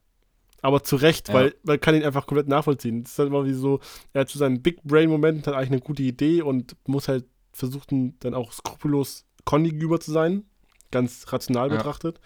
Aber 0.61 0.83
zu 0.83 0.95
Recht, 0.95 1.29
Ja. 1.29 1.33
weil 1.33 1.55
man 1.63 1.79
kann 1.79 1.95
ihn 1.95 2.03
einfach 2.03 2.27
komplett 2.27 2.47
nachvollziehen. 2.47 3.01
Es 3.03 3.13
ist 3.13 3.19
halt 3.19 3.29
immer 3.29 3.45
wie 3.45 3.53
so, 3.53 3.79
er 4.13 4.21
hat 4.21 4.29
zu 4.29 4.37
seinem 4.37 4.61
Big 4.61 4.83
Brain-Moment 4.83 5.47
hat 5.47 5.55
eigentlich 5.55 5.71
eine 5.71 5.81
gute 5.81 6.03
Idee 6.03 6.43
und 6.43 6.75
muss 6.85 7.07
halt 7.07 7.25
versuchen, 7.51 8.17
dann 8.19 8.35
auch 8.35 8.51
skrupellos 8.53 9.25
Conny 9.43 9.69
gegenüber 9.69 9.99
zu 9.99 10.11
sein. 10.11 10.43
Ganz 10.91 11.25
rational 11.33 11.71
Ja. 11.71 11.77
betrachtet. 11.77 12.19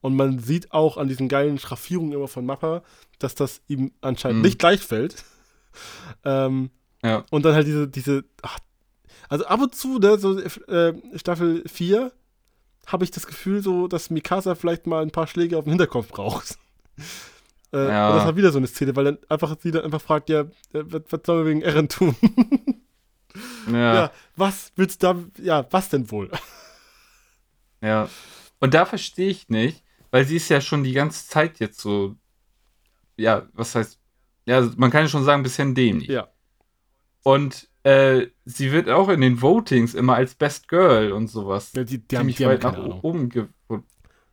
Und 0.00 0.16
man 0.16 0.40
sieht 0.40 0.72
auch 0.72 0.96
an 0.96 1.06
diesen 1.08 1.28
geilen 1.28 1.58
Schraffierungen 1.60 2.12
immer 2.12 2.28
von 2.28 2.44
Mappa, 2.44 2.82
dass 3.20 3.36
das 3.36 3.62
ihm 3.68 3.92
anscheinend 4.00 4.38
Mhm. 4.38 4.44
nicht 4.46 4.58
gleich 4.58 4.80
fällt. 4.80 5.24
ähm, 6.24 6.70
Ja. 7.04 7.24
und 7.30 7.44
dann 7.44 7.54
halt 7.54 7.68
diese, 7.68 7.86
diese, 7.86 8.24
ach, 8.42 8.58
also 9.28 9.46
ab 9.46 9.60
und 9.60 9.74
zu, 9.74 9.98
ne, 9.98 10.18
so 10.18 10.38
äh, 10.38 10.94
Staffel 11.16 11.64
4, 11.66 12.12
habe 12.86 13.04
ich 13.04 13.10
das 13.10 13.26
Gefühl, 13.26 13.62
so, 13.62 13.88
dass 13.88 14.10
Mikasa 14.10 14.54
vielleicht 14.54 14.86
mal 14.86 15.02
ein 15.02 15.10
paar 15.10 15.26
Schläge 15.26 15.58
auf 15.58 15.64
den 15.64 15.70
Hinterkopf 15.70 16.08
braucht. 16.08 16.56
äh, 17.72 17.88
Ja. 17.88 18.10
Und 18.10 18.16
das 18.16 18.24
war 18.26 18.36
wieder 18.36 18.52
so 18.52 18.58
eine 18.58 18.68
Szene, 18.68 18.94
weil 18.94 19.04
dann 19.04 19.18
einfach 19.28 19.56
sie 19.60 19.72
dann 19.72 19.84
einfach 19.84 20.00
fragt, 20.00 20.28
ja, 20.28 20.40
äh, 20.40 20.46
was, 20.72 21.02
was 21.10 21.20
sollen 21.24 21.44
wir 21.44 21.50
wegen 21.50 21.62
Eren 21.62 21.88
tun? 21.88 22.16
Ja. 23.70 23.94
ja, 23.94 24.12
was 24.36 24.72
willst 24.76 25.02
du 25.02 25.08
da, 25.08 25.42
ja, 25.42 25.66
was 25.70 25.90
denn 25.90 26.10
wohl? 26.10 26.30
Ja. 27.82 28.08
Und 28.58 28.72
da 28.72 28.86
verstehe 28.86 29.28
ich 29.28 29.50
nicht, 29.50 29.84
weil 30.10 30.24
sie 30.24 30.36
ist 30.36 30.48
ja 30.48 30.62
schon 30.62 30.82
die 30.82 30.94
ganze 30.94 31.28
Zeit 31.28 31.60
jetzt 31.60 31.78
so, 31.78 32.16
ja, 33.16 33.46
was 33.52 33.74
heißt, 33.74 33.98
ja, 34.46 34.62
man 34.78 34.90
kann 34.90 35.02
ja 35.02 35.08
schon 35.08 35.24
sagen, 35.24 35.40
ein 35.40 35.42
bisschen 35.42 35.74
dämlich. 35.74 36.08
Ja. 36.08 36.28
Und 37.22 37.68
äh, 37.86 38.30
sie 38.44 38.72
wird 38.72 38.88
auch 38.88 39.08
in 39.08 39.20
den 39.20 39.40
Votings 39.40 39.94
immer 39.94 40.16
als 40.16 40.34
Best 40.34 40.66
Girl 40.66 41.12
und 41.12 41.28
sowas 41.28 41.70
ja 41.72 41.84
die, 41.84 41.98
die 41.98 42.18
haben, 42.18 42.26
die 42.26 42.44
weit 42.44 42.64
nach 42.64 42.74
Ahnung. 42.74 42.98
oben 43.02 43.28
ge 43.28 43.46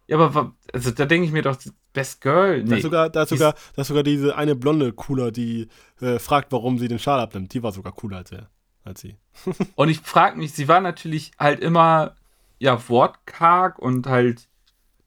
Ja, 0.07 0.17
aber 0.17 0.55
also 0.73 0.89
da 0.89 1.05
denke 1.05 1.27
ich 1.27 1.31
mir 1.31 1.43
doch, 1.43 1.55
Best 1.93 2.21
Girl, 2.21 2.63
Da 2.63 2.69
nee. 2.71 2.77
ist 2.77 2.81
sogar, 2.81 3.11
da 3.11 3.21
ist 3.21 3.30
sogar, 3.30 3.53
da 3.75 3.84
ist 3.84 3.89
sogar 3.89 4.01
diese 4.01 4.35
eine 4.35 4.55
blonde 4.55 4.91
Cooler, 4.91 5.31
die 5.31 5.67
äh, 6.01 6.17
fragt, 6.17 6.51
warum 6.51 6.80
sie 6.80 6.88
den 6.88 6.97
Schal 6.97 7.19
abnimmt. 7.19 7.53
Die 7.53 7.61
war 7.61 7.71
sogar 7.71 7.93
cooler 7.93 8.17
als 8.17 8.31
er, 8.31 8.49
als 8.84 9.01
sie. 9.01 9.17
Und 9.75 9.89
ich 9.89 9.99
frage 9.99 10.35
mich, 10.39 10.53
sie 10.53 10.67
war 10.67 10.81
natürlich 10.81 11.31
halt 11.38 11.59
immer, 11.59 12.15
ja, 12.57 12.81
wortkarg 12.89 13.77
und 13.77 14.07
halt 14.07 14.47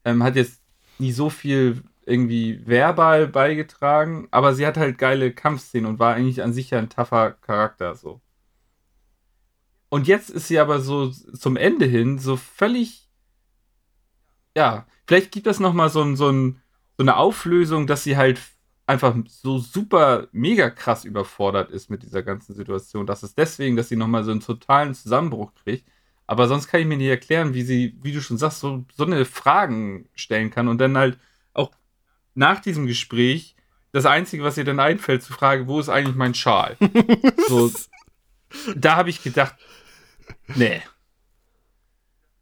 ähm, 0.05 0.23
hat 0.23 0.37
jetzt 0.37 0.61
nie 0.99 1.11
so 1.11 1.29
viel 1.29 1.83
irgendwie 2.05 2.61
verbal 2.65 3.27
beigetragen, 3.27 4.29
aber 4.31 4.55
sie 4.55 4.65
hat 4.65 4.77
halt 4.77 4.97
geile 4.97 5.33
Kampfszenen 5.33 5.85
und 5.89 5.99
war 5.99 6.15
eigentlich 6.15 6.41
an 6.41 6.53
sich 6.53 6.69
ja 6.69 6.79
ein 6.79 6.89
tougher 6.89 7.31
Charakter 7.41 7.93
so. 7.95 8.21
Und 9.89 10.07
jetzt 10.07 10.29
ist 10.29 10.47
sie 10.47 10.59
aber 10.59 10.81
so 10.81 11.09
zum 11.09 11.55
Ende 11.55 11.85
hin 11.85 12.19
so 12.19 12.35
völlig, 12.35 13.09
ja, 14.55 14.85
vielleicht 15.05 15.31
gibt 15.31 15.47
es 15.47 15.59
noch 15.59 15.73
mal 15.73 15.89
so, 15.89 16.01
ein, 16.01 16.15
so, 16.15 16.29
ein, 16.29 16.61
so 16.97 17.03
eine 17.03 17.15
Auflösung, 17.15 17.87
dass 17.87 18.03
sie 18.03 18.17
halt 18.17 18.39
einfach 18.85 19.15
so 19.27 19.59
super 19.59 20.27
mega 20.31 20.69
krass 20.69 21.05
überfordert 21.05 21.71
ist 21.71 21.89
mit 21.89 22.03
dieser 22.03 22.23
ganzen 22.23 22.55
Situation. 22.55 23.05
Das 23.05 23.23
ist 23.23 23.37
deswegen, 23.37 23.75
dass 23.75 23.89
sie 23.89 23.97
nochmal 23.97 24.23
so 24.23 24.31
einen 24.31 24.39
totalen 24.39 24.93
Zusammenbruch 24.93 25.53
kriegt. 25.55 25.87
Aber 26.25 26.47
sonst 26.47 26.67
kann 26.67 26.81
ich 26.81 26.87
mir 26.87 26.97
nicht 26.97 27.07
erklären, 27.07 27.53
wie 27.53 27.63
sie, 27.63 27.97
wie 28.01 28.11
du 28.11 28.21
schon 28.21 28.37
sagst, 28.37 28.59
so, 28.59 28.85
so 28.95 29.05
eine 29.05 29.23
Fragen 29.25 30.09
stellen 30.15 30.49
kann 30.49 30.67
und 30.67 30.79
dann 30.79 30.97
halt 30.97 31.17
auch 31.53 31.71
nach 32.33 32.59
diesem 32.59 32.85
Gespräch 32.87 33.55
das 33.93 34.05
Einzige, 34.05 34.43
was 34.43 34.57
ihr 34.57 34.65
dann 34.65 34.79
einfällt, 34.79 35.23
zu 35.23 35.31
fragen, 35.31 35.67
wo 35.67 35.79
ist 35.79 35.89
eigentlich 35.89 36.15
mein 36.15 36.33
Schal? 36.33 36.77
so, 37.47 37.71
da 38.75 38.95
habe 38.97 39.09
ich 39.09 39.23
gedacht, 39.23 39.55
nee. 40.55 40.81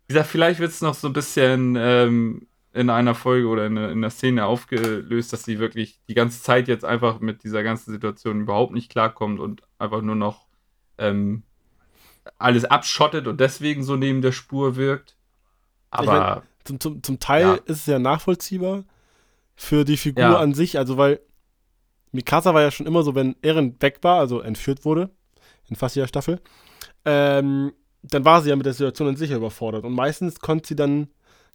Wie 0.07 0.14
gesagt, 0.14 0.30
vielleicht 0.30 0.60
wird 0.60 0.72
es 0.72 0.82
noch 0.82 0.94
so 0.94 1.07
ein 1.07 1.14
bisschen 1.14 1.76
ähm, 1.78 2.48
in 2.74 2.90
einer 2.90 3.16
Folge 3.16 3.48
oder 3.48 3.66
in, 3.66 3.78
in 3.78 4.02
der 4.02 4.10
Szene 4.12 4.45
aufgelöst, 4.45 5.34
dass 5.34 5.44
sie 5.44 5.60
wirklich 5.60 5.99
die 6.07 6.14
ganze 6.14 6.44
Zeit 6.44 6.68
jetzt 6.68 6.86
einfach 6.86 7.20
mit 7.20 7.44
dieser 7.44 7.64
ganzen 7.64 7.91
Situation 7.91 8.41
überhaupt 8.41 8.74
nicht 8.74 8.91
klarkommt 8.91 9.40
und 9.40 9.62
einfach 9.80 10.02
nur 10.02 10.16
noch 10.16 10.45
ähm, 10.98 11.44
alles 12.38 12.66
abschottet 12.66 13.28
und 13.28 13.40
deswegen 13.40 13.84
so 13.84 13.95
neben 13.95 14.22
der 14.22 14.32
Spur 14.32 14.76
wirkt. 14.76 15.16
Aber 15.90 16.44
Zum, 16.66 16.80
zum, 16.80 17.02
zum 17.03 17.20
Teil 17.20 17.41
Ja. 17.41 17.53
ist 17.66 17.78
es 17.80 17.86
ja 17.86 17.99
nachvollziehbar 17.99 18.84
für 19.56 19.86
die 19.86 19.98
Figur 19.98 20.24
Ja. 20.24 20.38
an 20.40 20.53
sich, 20.53 20.78
also 20.78 20.98
weil 20.98 21.22
Mikasa 22.12 22.53
war 22.53 22.62
ja 22.62 22.72
schon 22.72 22.86
immer 22.88 23.03
so, 23.03 23.16
wenn 23.16 23.36
Eren 23.41 23.76
weg 23.82 23.99
war, 24.02 24.20
also 24.20 24.40
entführt 24.41 24.86
wurde, 24.86 25.10
in 25.70 25.76
fast 25.76 25.95
jeder 25.95 26.07
Staffel, 26.07 26.41
ähm, 27.06 27.73
dann 28.03 28.26
war 28.26 28.41
sie 28.41 28.49
ja 28.49 28.56
mit 28.56 28.65
der 28.65 28.73
Situation 28.73 29.07
an 29.10 29.15
sich 29.15 29.32
überfordert. 29.32 29.84
Und 29.86 29.94
meistens 29.94 30.40
konnte 30.40 30.68
sie 30.69 30.76
dann 30.76 31.07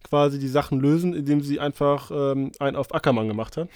quasi 0.03 0.39
die 0.39 0.47
Sachen 0.47 0.79
lösen, 0.79 1.13
indem 1.13 1.41
sie 1.41 1.59
einfach 1.59 2.11
ähm, 2.11 2.51
einen 2.59 2.75
auf 2.75 2.93
Ackermann 2.93 3.27
gemacht 3.27 3.57
hat. 3.57 3.69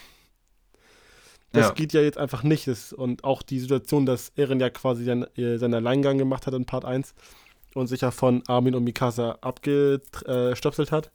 Das 1.52 1.68
Ja. 1.68 1.74
geht 1.74 1.94
ja 1.94 2.02
jetzt 2.02 2.18
einfach 2.18 2.44
nicht. 2.44 2.68
Das, 2.68 2.92
und 2.94 3.24
auch 3.24 3.42
die 3.42 3.60
Situation, 3.60 4.06
dass 4.06 4.30
Eren 4.36 4.60
ja 4.60 4.70
quasi 4.70 5.06
dann, 5.06 5.24
äh, 5.38 5.58
seinen 5.58 5.76
Alleingang 5.76 6.18
gemacht 6.18 6.48
hat 6.48 6.54
in 6.54 6.66
Part 6.66 6.86
1 6.86 7.14
und 7.74 7.88
sich 7.88 8.02
ja 8.02 8.12
von 8.12 8.44
Armin 8.48 8.76
und 8.76 8.84
Mikasa 8.84 9.38
abgestöpselt 9.42 10.92
hat, 10.92 11.12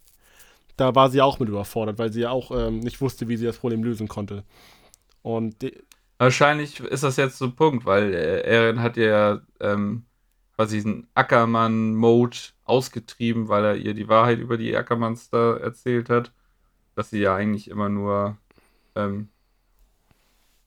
da 0.77 0.95
war 0.95 1.11
sie 1.11 1.19
ja 1.19 1.25
auch 1.25 1.39
mit 1.41 1.49
überfordert, 1.49 1.99
weil 1.99 2.13
sie 2.13 2.23
ja 2.23 2.31
auch 2.31 2.51
ähm, 2.53 2.81
nicht 2.81 3.01
wusste, 3.01 3.29
wie 3.29 3.37
sie 3.37 3.47
das 3.47 3.59
Problem 3.59 3.85
lösen 3.85 4.09
konnte. 4.09 4.45
Und 5.23 5.65
Wahrscheinlich 6.19 6.81
ist 6.81 7.03
das 7.03 7.17
jetzt 7.17 7.39
so 7.39 7.47
ein 7.47 7.57
Punkt, 7.57 7.87
weil 7.87 8.13
äh, 8.15 8.43
Eren 8.43 8.83
hat 8.83 8.97
ja 8.97 9.41
ähm, 9.61 10.05
quasi 10.61 10.77
diesen 10.77 11.07
Ackermann-Mode 11.15 12.37
ausgetrieben, 12.67 13.49
weil 13.49 13.65
er 13.65 13.77
ihr 13.77 13.95
die 13.95 14.09
Wahrheit 14.09 14.41
über 14.41 14.59
die 14.59 14.77
Ackermanns 14.77 15.31
da 15.31 15.57
erzählt 15.57 16.11
hat. 16.11 16.33
Dass 16.95 17.09
sie 17.09 17.21
ja 17.21 17.35
eigentlich 17.35 17.71
immer 17.71 17.89
nur, 17.89 18.37
ähm, 18.95 19.31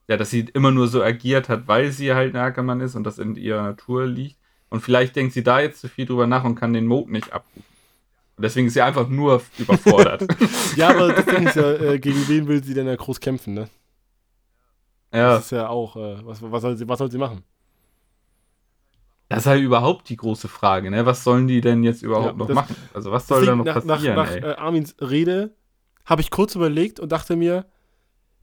ja, 0.08 0.18
dass 0.18 0.32
sie 0.32 0.48
immer 0.56 0.72
nur 0.72 0.88
so 0.88 1.04
agiert 1.04 1.48
hat, 1.48 1.68
weil 1.68 1.92
sie 1.92 2.12
halt 2.12 2.34
ein 2.34 2.42
Ackermann 2.42 2.82
ist 2.82 2.96
und 2.96 3.04
das 3.04 3.20
in 3.20 3.36
ihrer 3.36 3.62
Natur 3.62 4.08
liegt. 4.08 4.40
Und 4.72 4.82
vielleicht 4.82 5.16
denkt 5.16 5.34
sie 5.34 5.44
da 5.44 5.60
jetzt 5.60 5.80
zu 5.80 5.88
viel 5.88 6.08
drüber 6.08 6.26
nach 6.26 6.44
und 6.44 6.56
kann 6.56 6.74
den 6.74 6.88
Mode 6.88 7.12
nicht 7.12 7.32
abrufen. 7.32 7.64
Und 8.36 8.42
deswegen 8.42 8.66
ist 8.66 8.74
sie 8.74 8.82
einfach 8.82 9.08
nur 9.08 9.44
überfordert. 9.60 10.26
ja, 10.76 10.90
aber 10.90 11.14
das 11.14 11.26
Ding 11.26 11.46
ist 11.46 11.56
ja, 11.56 11.72
äh, 11.72 12.00
gegen 12.00 12.28
wen 12.28 12.48
will 12.48 12.64
sie 12.64 12.74
denn 12.74 12.88
ja 12.88 12.96
groß 12.96 13.20
kämpfen, 13.20 13.54
ne? 13.54 13.70
ja. 15.14 15.36
Das 15.36 15.46
ist 15.46 15.52
ja 15.52 15.70
auch, 15.70 15.96
äh, 15.98 16.26
was, 16.26 16.42
was, 16.42 16.64
soll 16.64 16.78
sie, 16.78 16.90
was 16.90 16.98
soll 16.98 17.12
sie 17.12 17.20
machen? 17.20 17.44
Das 19.30 19.40
ist 19.40 19.46
halt 19.48 19.62
überhaupt 19.62 20.10
die 20.10 20.16
große 20.16 20.48
Frage, 20.48 20.92
ne? 20.92 21.06
Was 21.06 21.24
sollen 21.24 21.48
die 21.48 21.62
denn 21.62 21.84
jetzt 21.84 22.04
überhaupt 22.04 22.38
Ja, 22.40 22.46
noch 22.46 22.50
machen? 22.50 22.76
Also 22.94 23.12
was 23.12 23.28
soll 23.28 23.46
da 23.46 23.56
noch 23.56 23.66
nach, 23.66 23.84
passieren, 23.86 24.16
nach, 24.16 24.30
nach 24.30 24.36
äh, 24.36 24.56
Armins 24.56 24.96
Rede 25.00 25.56
habe 26.06 26.22
ich 26.22 26.30
kurz 26.30 26.56
überlegt 26.56 27.00
und 27.00 27.12
dachte 27.12 27.36
mir, 27.36 27.66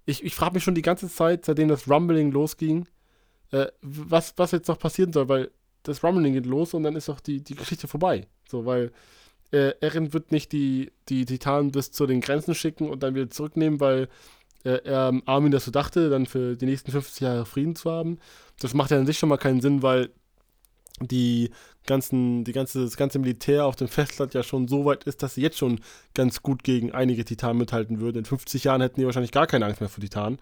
ich, 0.07 0.25
ich 0.25 0.35
frage 0.35 0.55
mich 0.55 0.65
schon 0.65 0.75
die 0.75 0.83
ganze 0.83 1.09
Zeit, 1.09 1.45
seitdem 1.45 1.69
das 1.69 1.89
Rumbling 1.89 2.33
losging, 2.33 2.87
äh, 3.53 3.67
was, 3.83 4.35
was 4.37 4.53
jetzt 4.53 4.69
noch 4.69 4.79
passieren 4.79 5.13
soll, 5.13 5.29
weil 5.29 5.51
das 5.83 6.03
Rumbling 6.03 6.33
geht 6.33 6.47
los 6.47 6.75
und 6.75 6.83
dann 6.83 6.97
ist 6.97 7.09
doch 7.09 7.21
die, 7.21 7.43
die 7.43 7.55
Geschichte 7.55 7.89
vorbei. 7.89 8.27
So, 8.49 8.67
weil 8.67 8.93
äh, 9.53 9.73
Eren 9.81 10.13
wird 10.13 10.33
nicht 10.33 10.53
die, 10.53 10.93
die 11.09 11.25
Titanen 11.25 11.73
bis 11.73 11.93
zu 11.93 12.07
den 12.07 12.21
Grenzen 12.21 12.55
schicken 12.55 12.89
und 12.89 13.03
dann 13.03 13.15
wieder 13.15 13.31
zurücknehmen, 13.31 13.81
weil 13.81 14.09
äh, 14.65 14.81
er, 14.85 15.13
Armin 15.27 15.53
das 15.53 15.65
so 15.65 15.71
dachte, 15.71 16.11
dann 16.11 16.27
für 16.27 16.57
die 16.57 16.67
nächsten 16.67 16.91
50 16.91 17.21
Jahre 17.21 17.47
Frieden 17.47 17.77
zu 17.77 17.91
haben. 17.91 18.19
Das 18.59 18.75
macht 18.75 18.91
ja 18.91 18.99
an 18.99 19.07
sich 19.07 19.19
schon 19.19 19.29
mal 19.29 19.39
keinen 19.39 19.61
Sinn, 19.61 19.83
weil 19.83 20.11
die 21.01 21.51
ganzen, 21.87 22.45
die 22.45 22.53
ganze, 22.53 22.85
das 22.85 22.97
ganze 22.97 23.19
Militär 23.19 23.65
auf 23.67 23.77
dem 23.77 23.89
Festland 23.89 24.35
ja 24.35 24.43
schon 24.43 24.69
so 24.69 24.85
weit 24.85 25.05
ist, 25.05 25.23
dass 25.23 25.35
sie 25.35 25.43
jetzt 25.43 25.59
schon 25.59 25.81
ganz 26.15 26.43
gut 26.43 26.63
gegen 26.63 26.93
einige 26.93 27.25
Titanen 27.25 27.59
mithalten 27.59 28.01
würden. 28.01 28.19
In 28.19 28.25
50 28.25 28.65
Jahren 28.65 28.81
hätten 28.81 29.01
die 29.01 29.07
wahrscheinlich 29.07 29.33
gar 29.33 29.47
keine 29.47 29.67
Angst 29.67 29.81
mehr 29.81 29.89
vor 29.89 30.03
Titanen. 30.03 30.39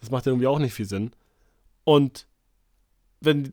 Das 0.00 0.10
macht 0.10 0.26
ja 0.26 0.32
irgendwie 0.32 0.46
auch 0.46 0.58
nicht 0.58 0.74
viel 0.74 0.86
Sinn. 0.86 1.12
Und 1.84 2.26
wenn 3.20 3.52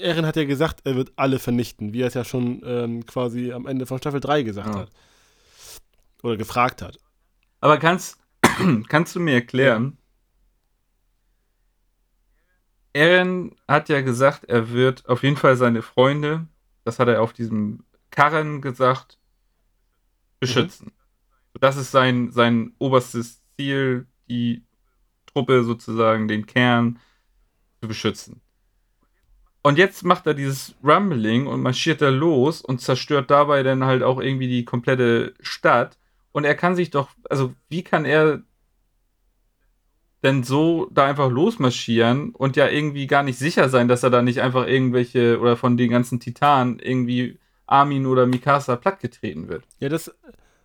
Eren 0.00 0.26
hat 0.26 0.36
ja 0.36 0.44
gesagt, 0.44 0.80
er 0.84 0.96
wird 0.96 1.12
alle 1.16 1.38
vernichten, 1.38 1.92
wie 1.92 2.00
er 2.02 2.08
es 2.08 2.14
ja 2.14 2.24
schon 2.24 2.62
ähm, 2.64 3.04
quasi 3.06 3.52
am 3.52 3.66
Ende 3.66 3.86
von 3.86 3.98
Staffel 3.98 4.20
3 4.20 4.42
gesagt 4.42 4.68
Ja. 4.74 4.80
hat. 4.80 4.90
Oder 6.22 6.36
gefragt 6.36 6.82
hat. 6.82 6.98
Aber 7.60 7.78
kannst, 7.78 8.18
kannst 8.88 9.14
du 9.14 9.20
mir 9.20 9.34
erklären? 9.34 9.98
Eren 12.92 13.54
hat 13.68 13.88
ja 13.88 14.00
gesagt, 14.00 14.44
er 14.44 14.70
wird 14.70 15.08
auf 15.08 15.22
jeden 15.22 15.36
Fall 15.36 15.56
seine 15.56 15.82
Freunde, 15.82 16.46
das 16.84 16.98
hat 16.98 17.08
er 17.08 17.22
auf 17.22 17.32
diesem 17.32 17.84
Karren 18.10 18.60
gesagt, 18.60 19.18
beschützen. 20.40 20.92
Das 21.60 21.76
ist 21.76 21.90
sein, 21.90 22.32
sein 22.32 22.72
oberstes 22.78 23.42
Ziel, 23.56 24.06
die 24.28 24.64
Truppe 25.26 25.62
sozusagen, 25.64 26.28
den 26.28 26.46
Kern 26.46 26.98
zu 27.80 27.88
beschützen. 27.88 28.40
Und 29.62 29.76
jetzt 29.76 30.04
macht 30.04 30.26
er 30.26 30.34
dieses 30.34 30.74
Rumbling 30.82 31.46
und 31.46 31.60
marschiert 31.60 32.00
da 32.00 32.08
los 32.08 32.62
und 32.62 32.80
zerstört 32.80 33.30
dabei 33.30 33.62
dann 33.62 33.84
halt 33.84 34.02
auch 34.02 34.20
irgendwie 34.20 34.48
die 34.48 34.64
komplette 34.64 35.34
Stadt. 35.40 35.98
Und 36.32 36.44
er 36.44 36.54
kann 36.54 36.76
sich 36.76 36.90
doch, 36.90 37.10
also 37.28 37.54
wie 37.68 37.82
kann 37.82 38.04
er 38.06 38.42
denn 40.22 40.42
so 40.42 40.88
da 40.92 41.06
einfach 41.06 41.30
losmarschieren 41.30 42.30
und 42.30 42.56
ja 42.56 42.68
irgendwie 42.68 43.06
gar 43.06 43.22
nicht 43.22 43.38
sicher 43.38 43.68
sein, 43.68 43.88
dass 43.88 44.02
er 44.02 44.10
da 44.10 44.22
nicht 44.22 44.40
einfach 44.40 44.66
irgendwelche 44.66 45.40
oder 45.40 45.56
von 45.56 45.76
den 45.76 45.90
ganzen 45.90 46.20
Titanen 46.20 46.78
irgendwie 46.78 47.38
Armin 47.66 48.06
oder 48.06 48.26
Mikasa 48.26 48.76
plattgetreten 48.76 49.48
wird. 49.48 49.64
Ja, 49.78 49.88
das. 49.88 50.14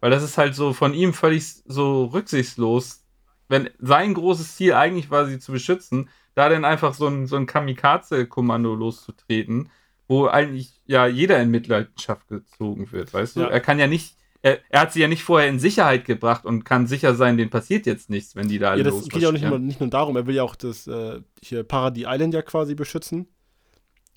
Weil 0.02 0.12
das 0.12 0.24
ist 0.24 0.38
halt 0.38 0.56
so 0.56 0.74
von 0.74 0.94
ihm 0.94 1.14
völlig 1.14 1.46
so 1.66 2.06
rücksichtslos. 2.06 3.04
Wenn 3.48 3.70
sein 3.80 4.14
großes 4.14 4.56
Ziel 4.56 4.74
eigentlich 4.74 5.10
war, 5.10 5.26
sie 5.26 5.40
zu 5.40 5.52
beschützen, 5.52 6.10
da 6.34 6.50
dann 6.50 6.66
einfach 6.66 6.94
so 6.94 7.08
ein, 7.08 7.28
so 7.28 7.38
ein 7.38 7.46
Kamikaze-Kommando 7.46 8.76
loszutreten, 8.76 9.70
wo 10.08 10.28
eigentlich 10.28 10.82
ja 10.86 11.08
jeder 11.08 11.42
in 11.42 11.50
Mitleidenschaft 11.50 12.28
gezogen 12.28 12.92
wird, 12.92 13.14
weißt 13.14 13.38
du? 13.38 13.42
Ja. 13.42 13.48
Er 13.48 13.60
kann 13.62 13.80
ja 13.80 13.88
nicht, 13.88 14.18
er, 14.46 14.60
er 14.70 14.82
hat 14.82 14.94
sie 14.94 15.02
ja 15.02 15.08
nicht 15.08 15.24
vorher 15.24 15.50
in 15.50 15.58
Sicherheit 15.60 16.06
gebracht 16.06 16.46
und 16.46 16.64
kann 16.66 16.86
sicher 16.88 17.16
sein, 17.16 17.36
denen 17.38 17.50
passiert 17.50 17.86
jetzt 17.88 18.10
nichts, 18.12 18.36
wenn 18.36 18.48
die 18.48 18.60
da 18.60 18.72
alle 18.72 18.84
Ja, 18.84 18.90
das 18.92 19.08
geht 19.10 19.22
ja 19.22 19.30
auch 19.30 19.32
nicht 19.34 19.42
nur, 19.42 19.52
losmarschieren. 19.52 19.66
nicht 19.68 19.80
nur 19.80 19.90
darum. 19.90 20.16
Er 20.16 20.28
will 20.28 20.36
ja 20.36 20.44
auch 20.44 20.56
das 20.56 20.86
äh, 20.88 21.20
hier 21.44 21.64
Paradis 21.64 22.06
Island 22.08 22.34
ja 22.34 22.42
quasi 22.44 22.76
beschützen. 22.76 23.28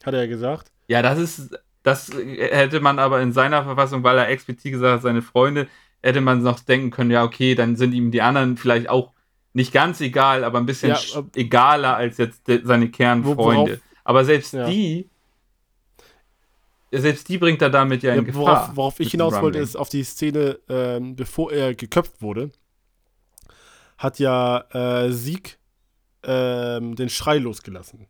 Hat 0.04 0.12
er 0.14 0.20
ja 0.20 0.26
gesagt. 0.26 0.70
Ja, 0.86 1.00
das 1.02 1.18
ist, 1.18 1.58
das 1.82 2.10
hätte 2.14 2.80
man 2.80 2.98
aber 2.98 3.20
in 3.22 3.32
seiner 3.32 3.64
Verfassung, 3.64 4.02
weil 4.04 4.18
er 4.18 4.28
explizit 4.28 4.72
gesagt 4.72 4.94
hat, 4.96 5.02
seine 5.02 5.22
Freunde, 5.22 5.66
hätte 6.02 6.20
man 6.20 6.42
noch 6.42 6.60
denken 6.60 6.90
können, 6.90 7.10
ja, 7.10 7.24
okay, 7.24 7.54
dann 7.54 7.76
sind 7.76 7.92
ihm 7.94 8.10
die 8.10 8.22
anderen 8.22 8.56
vielleicht 8.56 8.88
auch 8.88 9.12
nicht 9.54 9.72
ganz 9.72 10.00
egal, 10.00 10.44
aber 10.44 10.58
ein 10.58 10.66
bisschen 10.66 10.90
Ja, 10.90 11.00
ab- 11.18 11.34
egaler 11.34 11.96
als 11.96 12.18
jetzt 12.18 12.42
seine 12.62 12.90
Kernfreunde. 12.90 13.36
worauf- 13.72 13.78
aber 14.04 14.24
selbst 14.24 14.52
Ja. 14.52 14.68
die, 14.68 15.08
selbst 16.92 17.28
die 17.28 17.38
bringt 17.38 17.60
er 17.62 17.70
damit 17.70 18.02
ja 18.02 18.12
in 18.12 18.18
Ja, 18.18 18.24
Gefahr. 18.24 18.40
worauf, 18.40 18.76
worauf 18.76 19.00
ich 19.00 19.10
hinaus 19.10 19.34
wollte, 19.40 19.58
ist 19.58 19.76
auf 19.76 19.88
die 19.88 20.04
Szene, 20.04 20.58
ähm, 20.68 21.16
bevor 21.16 21.52
er 21.52 21.74
geköpft 21.74 22.22
wurde, 22.22 22.50
hat 23.98 24.18
ja 24.18 24.64
äh, 24.72 25.10
Sieg 25.12 25.58
ähm, 26.22 26.94
den 26.96 27.08
Schrei 27.08 27.38
losgelassen. 27.38 28.06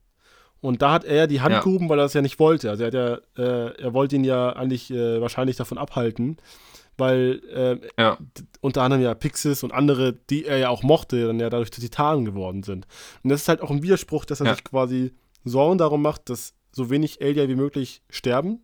Und 0.61 0.83
da 0.83 0.93
hat 0.93 1.05
er 1.05 1.27
die 1.29 1.41
Hand 1.41 1.55
Ja. 1.55 1.61
gehoben, 1.61 1.89
weil 1.89 1.99
er 2.01 2.03
das 2.03 2.15
ja 2.15 2.23
nicht 2.23 2.39
wollte. 2.41 2.69
Also 2.71 2.83
er 2.85 2.87
hat 2.89 2.95
ja, 2.95 3.43
äh, 3.43 3.81
er 3.81 3.95
wollte 3.95 4.17
ihn 4.17 4.25
ja 4.25 4.51
eigentlich 4.55 4.91
äh, 4.91 5.21
wahrscheinlich 5.21 5.57
davon 5.57 5.79
abhalten, 5.79 6.37
weil 6.97 7.41
äh, 7.53 8.03
Ja. 8.03 8.19
unter 8.61 8.83
anderem 8.83 9.03
ja 9.03 9.15
Pixis 9.15 9.63
und 9.63 9.73
andere, 9.73 10.15
die 10.15 10.45
er 10.47 10.59
ja 10.59 10.69
auch 10.69 10.83
mochte, 10.83 11.27
dann 11.29 11.39
ja 11.39 11.49
dadurch 11.49 11.71
zu 11.71 11.81
Titanen 11.81 12.25
geworden 12.25 12.65
sind. 12.65 12.87
Und 13.23 13.31
das 13.31 13.43
ist 13.43 13.49
halt 13.49 13.61
auch 13.61 13.71
ein 13.71 13.83
Widerspruch, 13.83 14.25
dass 14.25 14.41
er 14.41 14.47
sich 14.55 14.65
quasi 14.65 15.13
Sorgen 15.45 15.79
darum 15.79 16.03
macht, 16.03 16.29
dass 16.29 16.55
so 16.73 16.91
wenig 16.91 17.21
Elia 17.21 17.49
wie 17.49 17.55
möglich 17.55 18.03
sterben 18.11 18.61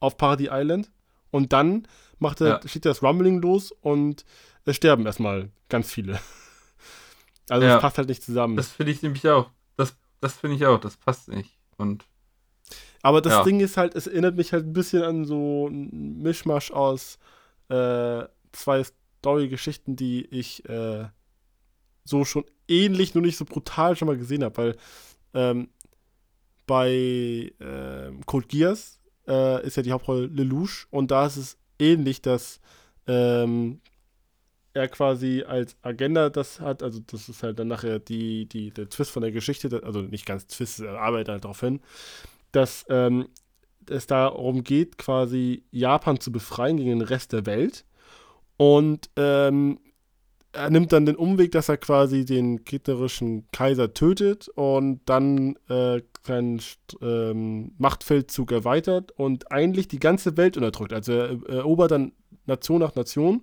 auf 0.00 0.16
Paradis 0.16 0.48
Island. 0.50 0.90
Und 1.30 1.52
dann 1.52 1.86
macht 2.18 2.40
er, 2.40 2.60
Ja. 2.62 2.68
steht 2.68 2.84
das 2.86 3.02
Rumbling 3.02 3.40
los 3.42 3.72
und 3.72 4.24
es 4.64 4.76
sterben 4.76 5.06
erstmal 5.06 5.50
ganz 5.68 5.92
viele. 5.92 6.18
Also 7.48 7.64
Ja. 7.64 7.76
es 7.76 7.80
passt 7.80 7.96
halt 7.98 8.08
nicht 8.08 8.24
zusammen. 8.24 8.56
Das 8.56 8.68
finde 8.72 8.90
ich 8.90 9.02
nämlich 9.02 9.28
auch. 9.28 9.50
Das, 9.76 9.94
das 10.20 10.34
finde 10.34 10.56
ich 10.56 10.66
auch, 10.66 10.80
das 10.80 10.96
passt 10.96 11.28
nicht. 11.28 11.56
Und 11.76 12.04
Aber 13.02 13.20
das 13.20 13.34
Ja. 13.34 13.44
Ding 13.44 13.60
ist 13.60 13.76
halt, 13.76 13.94
es 13.94 14.08
erinnert 14.08 14.34
mich 14.34 14.52
halt 14.52 14.66
ein 14.66 14.72
bisschen 14.72 15.02
an 15.04 15.24
so 15.24 15.68
ein 15.68 16.20
Mischmasch 16.22 16.72
aus 16.72 17.18
äh, 17.68 18.24
zwei 18.50 18.82
Story-Geschichten, 19.20 19.94
die 19.94 20.24
ich 20.26 20.68
äh, 20.68 21.04
so 22.02 22.24
schon 22.24 22.44
ähnlich, 22.66 23.14
nur 23.14 23.22
nicht 23.22 23.36
so 23.36 23.44
brutal 23.44 23.94
schon 23.94 24.06
mal 24.08 24.16
gesehen 24.18 24.42
habe, 24.42 24.56
weil 24.56 24.76
ähm, 25.34 25.68
bei 26.66 27.52
ähm, 27.60 28.26
Code 28.26 28.48
Geass 28.48 28.95
äh, 29.26 29.66
ist 29.66 29.76
ja 29.76 29.82
die 29.82 29.92
Hauptrolle 29.92 30.26
Lelouch 30.26 30.86
und 30.90 31.10
da 31.10 31.26
ist 31.26 31.36
es 31.36 31.58
ähnlich, 31.78 32.22
dass 32.22 32.60
ähm, 33.06 33.80
er 34.74 34.88
quasi 34.88 35.42
als 35.46 35.76
Agenda 35.82 36.28
das 36.30 36.60
hat, 36.60 36.82
also 36.82 37.00
das 37.06 37.28
ist 37.28 37.42
halt 37.42 37.58
dann 37.58 37.68
nachher 37.68 37.98
die, 37.98 38.46
die, 38.46 38.70
der 38.70 38.88
Twist 38.88 39.10
von 39.10 39.22
der 39.22 39.32
Geschichte, 39.32 39.82
also 39.84 40.02
nicht 40.02 40.26
ganz 40.26 40.46
Twist, 40.46 40.80
er 40.80 41.00
arbeitet 41.00 41.28
halt 41.30 41.44
darauf 41.44 41.60
hin, 41.60 41.80
dass 42.52 42.84
ähm, 42.88 43.28
es 43.88 44.06
darum 44.06 44.64
geht, 44.64 44.98
quasi 44.98 45.64
Japan 45.70 46.20
zu 46.20 46.32
befreien 46.32 46.76
gegen 46.76 46.90
den 46.90 47.00
Rest 47.02 47.32
der 47.32 47.46
Welt. 47.46 47.84
Und 48.56 49.10
ähm, 49.16 49.78
er 50.56 50.70
nimmt 50.70 50.92
dann 50.92 51.06
den 51.06 51.16
Umweg, 51.16 51.52
dass 51.52 51.68
er 51.68 51.76
quasi 51.76 52.24
den 52.24 52.64
gegnerischen 52.64 53.46
Kaiser 53.52 53.92
tötet 53.94 54.48
und 54.48 55.00
dann 55.06 55.56
äh, 55.68 56.02
seinen 56.26 56.60
ähm, 57.00 57.72
Machtfeldzug 57.78 58.50
erweitert 58.52 59.12
und 59.12 59.52
eigentlich 59.52 59.88
die 59.88 60.00
ganze 60.00 60.36
Welt 60.36 60.56
unterdrückt. 60.56 60.92
Also 60.92 61.12
er 61.12 61.48
erobert 61.48 61.92
dann 61.92 62.12
Nation 62.46 62.80
nach 62.80 62.94
Nation, 62.94 63.42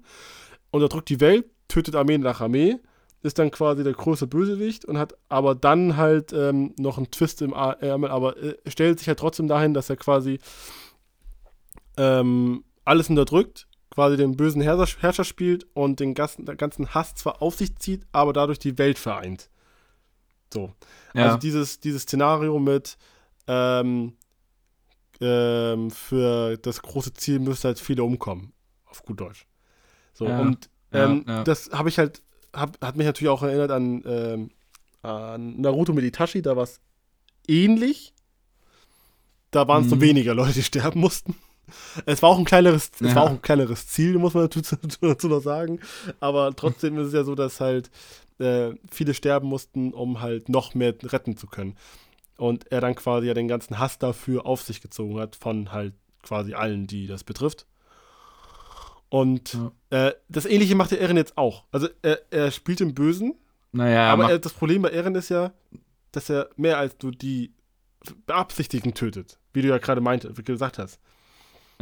unterdrückt 0.72 1.10
die 1.10 1.22
Welt, 1.22 1.45
tötet 1.68 1.95
Armee 1.95 2.18
nach 2.18 2.41
Armee, 2.41 2.77
ist 3.22 3.40
dann 3.40 3.52
quasi 3.52 3.84
der 3.84 3.94
große 3.94 4.27
Bösewicht 4.27 4.84
und 4.84 4.98
hat 4.98 5.15
aber 5.30 5.56
dann 5.56 5.95
halt 5.95 6.34
ähm, 6.34 6.73
noch 6.77 6.98
einen 6.98 7.10
Twist 7.10 7.41
im 7.41 7.53
A- 7.53 7.72
Ärmel, 7.72 8.10
aber 8.10 8.35
äh, 8.38 8.56
stellt 8.68 8.99
sich 8.99 9.07
halt 9.07 9.19
trotzdem 9.19 9.48
dahin, 9.48 9.73
dass 9.73 9.90
er 9.90 9.95
quasi 9.95 10.40
ähm, 11.95 12.64
alles 12.84 13.10
unterdrückt, 13.10 13.68
quasi 13.94 14.18
den 14.18 14.36
bösen 14.36 14.61
Herrscher, 14.61 14.99
Herrscher 15.02 15.24
spielt 15.24 15.68
und 15.74 15.99
den 15.99 16.14
ganzen, 16.15 16.45
den 16.45 16.57
ganzen 16.57 16.94
Hass 16.94 17.14
zwar 17.15 17.41
auf 17.41 17.56
sich 17.56 17.76
zieht, 17.78 18.06
aber 18.11 18.34
dadurch 18.34 18.60
die 18.60 18.78
Welt 18.78 18.98
vereint. 18.98 19.49
So. 20.53 20.74
ja, 21.14 21.26
Also 21.26 21.38
dieses, 21.38 21.80
dieses 21.80 22.03
Szenario 22.03 22.60
mit 22.60 22.98
ähm, 23.48 24.14
ähm, 25.22 25.91
für 25.91 26.57
das 26.57 26.82
große 26.82 27.14
Ziel 27.14 27.40
müsste 27.40 27.68
halt 27.70 27.80
viele 27.80 28.03
umkommen, 28.03 28.53
auf 28.86 29.03
gut 29.03 29.20
Deutsch. 29.20 29.45
So, 30.14 30.28
Ja, 30.28 30.40
und 30.40 30.70
ähm, 30.91 31.24
ja. 31.28 31.44
das 31.44 31.72
habe 31.72 31.90
ich 31.90 31.98
halt, 31.98 32.22
hab, 32.53 32.84
hat 32.84 32.95
mich 32.98 33.06
natürlich 33.06 33.30
auch 33.30 33.44
erinnert 33.44 33.72
an, 33.72 34.03
ähm, 34.06 34.52
an 35.02 35.60
Naruto 35.61 35.94
mit 35.94 36.03
Itachi, 36.03 36.41
da 36.41 36.56
war 36.56 36.64
es 36.64 36.82
ähnlich. 37.48 38.14
Da 39.52 39.68
waren 39.68 39.84
es 39.84 39.90
nur 39.90 39.98
Mhm. 39.98 40.02
weniger 40.02 40.34
Leute, 40.34 40.53
die 40.53 40.64
sterben 40.64 40.99
mussten. 40.99 41.36
Es 42.06 42.22
war 42.22 42.30
auch 42.30 42.38
ein 42.38 42.45
kleineres, 42.45 42.91
es 42.99 43.10
Ja. 43.10 43.15
war 43.15 43.23
auch 43.23 43.30
ein 43.30 43.41
kleineres 43.41 43.88
Ziel, 43.88 44.18
muss 44.18 44.34
man 44.34 44.49
dazu, 44.49 44.61
dazu 45.02 45.27
noch 45.27 45.41
sagen. 45.41 45.80
Aber 46.19 46.56
trotzdem 46.56 46.98
ist 46.98 47.07
es 47.07 47.14
ja 47.14 47.23
so, 47.23 47.35
dass 47.35 47.60
halt 47.60 47.90
äh, 48.40 48.72
viele 48.91 49.14
sterben 49.14 49.48
mussten, 49.48 49.94
um 49.94 50.22
halt 50.22 50.49
noch 50.49 50.73
mehr 50.76 50.94
retten 51.03 51.38
zu 51.38 51.48
können. 51.48 51.76
Und 52.38 52.72
er 52.72 52.81
dann 52.81 52.95
quasi 52.95 53.27
ja 53.27 53.34
den 53.34 53.48
ganzen 53.48 53.80
Hass 53.80 53.99
dafür 53.99 54.45
auf 54.45 54.61
sich 54.64 54.81
gezogen 54.81 55.19
hat, 55.19 55.35
von 55.35 55.72
halt 55.72 55.94
quasi 56.23 56.53
allen, 56.53 56.88
die 56.88 57.07
das 57.07 57.23
betrifft. 57.23 57.68
Und 59.10 59.57
äh, 59.91 60.11
das 60.27 60.45
Ähnliche 60.45 60.76
macht 60.76 60.91
der 60.91 60.99
Eren 60.99 61.18
jetzt 61.18 61.38
auch. 61.38 61.65
Also 61.72 61.88
er, 62.02 62.19
er 62.31 62.49
spielt 62.52 62.81
im 62.81 62.95
Bösen, 62.95 63.35
naja, 63.72 64.11
aber 64.11 64.31
er, 64.31 64.40
das 64.40 64.53
Problem 64.53 64.81
bei 64.81 64.90
Eren 64.90 65.14
ist 65.15 65.30
ja, 65.30 65.52
dass 66.11 66.30
er 66.30 66.49
mehr 66.56 66.77
als 66.80 66.98
du 66.98 67.11
die 67.11 67.53
Beabsichtigen 68.26 68.94
tötet, 68.95 69.38
wie 69.53 69.61
du 69.61 69.68
ja 69.69 69.77
gerade 69.77 70.02
meinte, 70.02 70.30
wie 70.38 70.41
du 70.41 70.53
gesagt 70.53 70.80
hast. 70.80 70.99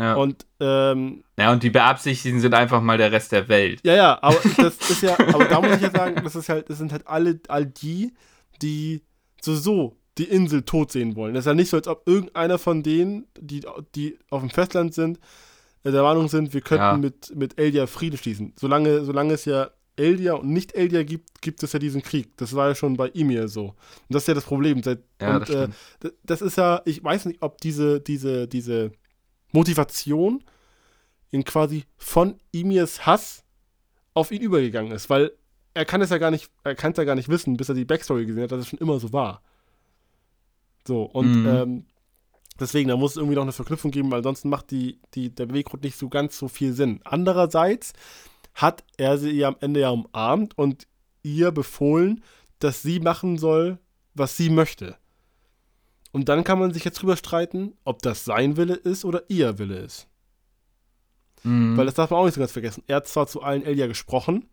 Ja. 0.01 0.15
Und 0.15 0.45
ähm, 0.59 1.23
ja, 1.37 1.51
und 1.51 1.63
die 1.63 1.69
Beabsichtigten 1.69 2.39
sind 2.41 2.53
einfach 2.53 2.81
mal 2.81 2.97
der 2.97 3.11
Rest 3.11 3.31
der 3.31 3.47
Welt. 3.47 3.79
ja, 3.83 3.95
ja, 3.95 4.19
aber 4.21 4.37
das 4.57 4.75
ist 4.89 5.01
ja, 5.03 5.17
aber 5.19 5.45
da 5.45 5.61
muss 5.61 5.75
ich 5.75 5.81
ja 5.81 5.91
sagen, 5.91 6.21
das 6.23 6.35
ist 6.35 6.49
halt, 6.49 6.69
das 6.69 6.77
sind 6.77 6.91
halt 6.91 7.07
alle, 7.07 7.39
all 7.47 7.65
die, 7.65 8.13
die 8.61 9.01
so 9.41 9.55
so 9.55 9.97
die 10.17 10.25
Insel 10.25 10.63
tot 10.63 10.91
sehen 10.91 11.15
wollen. 11.15 11.33
Das 11.33 11.43
ist 11.43 11.47
ja 11.47 11.53
nicht 11.53 11.69
so, 11.69 11.77
als 11.77 11.87
ob 11.87 12.07
irgendeiner 12.07 12.57
von 12.57 12.83
denen, 12.83 13.25
die, 13.39 13.61
die 13.95 14.17
auf 14.29 14.41
dem 14.41 14.49
Festland 14.49 14.93
sind, 14.93 15.19
äh, 15.83 15.91
der 15.91 16.03
Meinung 16.03 16.27
sind, 16.27 16.53
wir 16.53 16.61
könnten 16.61 16.83
Ja. 16.83 16.97
mit, 16.97 17.33
mit 17.35 17.57
Eldia 17.57 17.87
Frieden 17.87 18.17
schließen. 18.17 18.53
Solange, 18.59 19.03
solange 19.05 19.33
es 19.33 19.45
ja 19.45 19.69
Eldia 19.95 20.33
und 20.33 20.49
nicht 20.49 20.73
Eldia 20.73 21.03
gibt, 21.03 21.41
gibt 21.41 21.63
es 21.63 21.73
ja 21.73 21.79
diesen 21.79 22.01
Krieg. 22.01 22.35
Das 22.37 22.55
war 22.55 22.67
ja 22.69 22.75
schon 22.75 22.97
bei 22.97 23.09
Emir 23.13 23.47
so. 23.47 23.67
Und 23.67 23.75
das 24.09 24.23
ist 24.23 24.27
ja 24.27 24.33
das 24.33 24.43
Problem. 24.45 24.83
Seit, 24.83 24.99
Ja, 25.21 25.37
und 25.37 25.49
das 25.49 25.55
äh, 25.55 25.67
das 26.23 26.41
ist 26.41 26.57
ja, 26.57 26.81
ich 26.85 27.03
weiß 27.03 27.25
nicht, 27.25 27.41
ob 27.41 27.59
diese, 27.59 27.99
diese, 28.01 28.47
diese 28.47 28.91
Motivation 29.51 30.43
in 31.31 31.43
quasi 31.43 31.85
von 31.97 32.39
Emirs 32.53 33.05
Hass 33.05 33.43
auf 34.13 34.31
ihn 34.31 34.41
übergegangen 34.41 34.91
ist, 34.91 35.09
weil 35.09 35.31
er 35.73 35.85
kann 35.85 36.01
es 36.01 36.09
ja 36.09 36.17
gar 36.17 36.31
nicht, 36.31 36.49
er 36.63 36.75
kann 36.75 36.91
es 36.91 36.97
ja 36.97 37.05
gar 37.05 37.15
nicht 37.15 37.29
wissen, 37.29 37.55
bis 37.55 37.69
er 37.69 37.75
die 37.75 37.85
Backstory 37.85 38.25
gesehen 38.25 38.43
hat, 38.43 38.51
dass 38.51 38.59
es 38.61 38.67
schon 38.67 38.79
immer 38.79 38.99
so 38.99 39.13
war. 39.13 39.41
So, 40.85 41.03
und 41.03 41.31
Mhm. 41.31 41.45
ähm, 41.47 41.85
deswegen, 42.59 42.89
da 42.89 42.97
muss 42.97 43.11
es 43.11 43.17
irgendwie 43.17 43.35
noch 43.35 43.43
eine 43.43 43.51
Verknüpfung 43.51 43.91
geben, 43.91 44.11
weil 44.11 44.17
ansonsten 44.17 44.49
macht 44.49 44.71
die, 44.71 44.99
die, 45.13 45.29
der 45.33 45.45
Beweggrund 45.45 45.83
nicht 45.83 45.97
so 45.97 46.09
ganz 46.09 46.37
so 46.37 46.47
viel 46.47 46.73
Sinn. 46.73 46.99
Andererseits 47.03 47.93
hat 48.53 48.83
er 48.97 49.17
sie 49.17 49.31
ja 49.31 49.47
am 49.47 49.55
Ende 49.61 49.79
ja 49.79 49.89
umarmt 49.91 50.57
und 50.57 50.87
ihr 51.23 51.51
befohlen, 51.51 52.23
dass 52.59 52.81
sie 52.81 52.99
machen 52.99 53.37
soll, 53.37 53.77
was 54.13 54.35
sie 54.35 54.49
möchte. 54.49 54.97
Und 56.11 56.27
dann 56.29 56.43
kann 56.43 56.59
man 56.59 56.73
sich 56.73 56.83
jetzt 56.83 57.01
drüber 57.01 57.15
streiten, 57.15 57.73
ob 57.85 58.01
das 58.01 58.25
sein 58.25 58.57
Wille 58.57 58.75
ist 58.75 59.05
oder 59.05 59.23
ihr 59.29 59.57
Wille 59.59 59.77
ist. 59.77 60.07
Mhm. 61.43 61.77
Weil 61.77 61.85
das 61.85 61.95
darf 61.95 62.09
man 62.09 62.19
auch 62.19 62.25
nicht 62.25 62.35
so 62.35 62.41
ganz 62.41 62.51
vergessen. 62.51 62.83
Er 62.87 62.97
hat 62.97 63.07
zwar 63.07 63.27
zu 63.27 63.41
allen 63.41 63.63
Elia 63.63 63.87
gesprochen, 63.87 64.49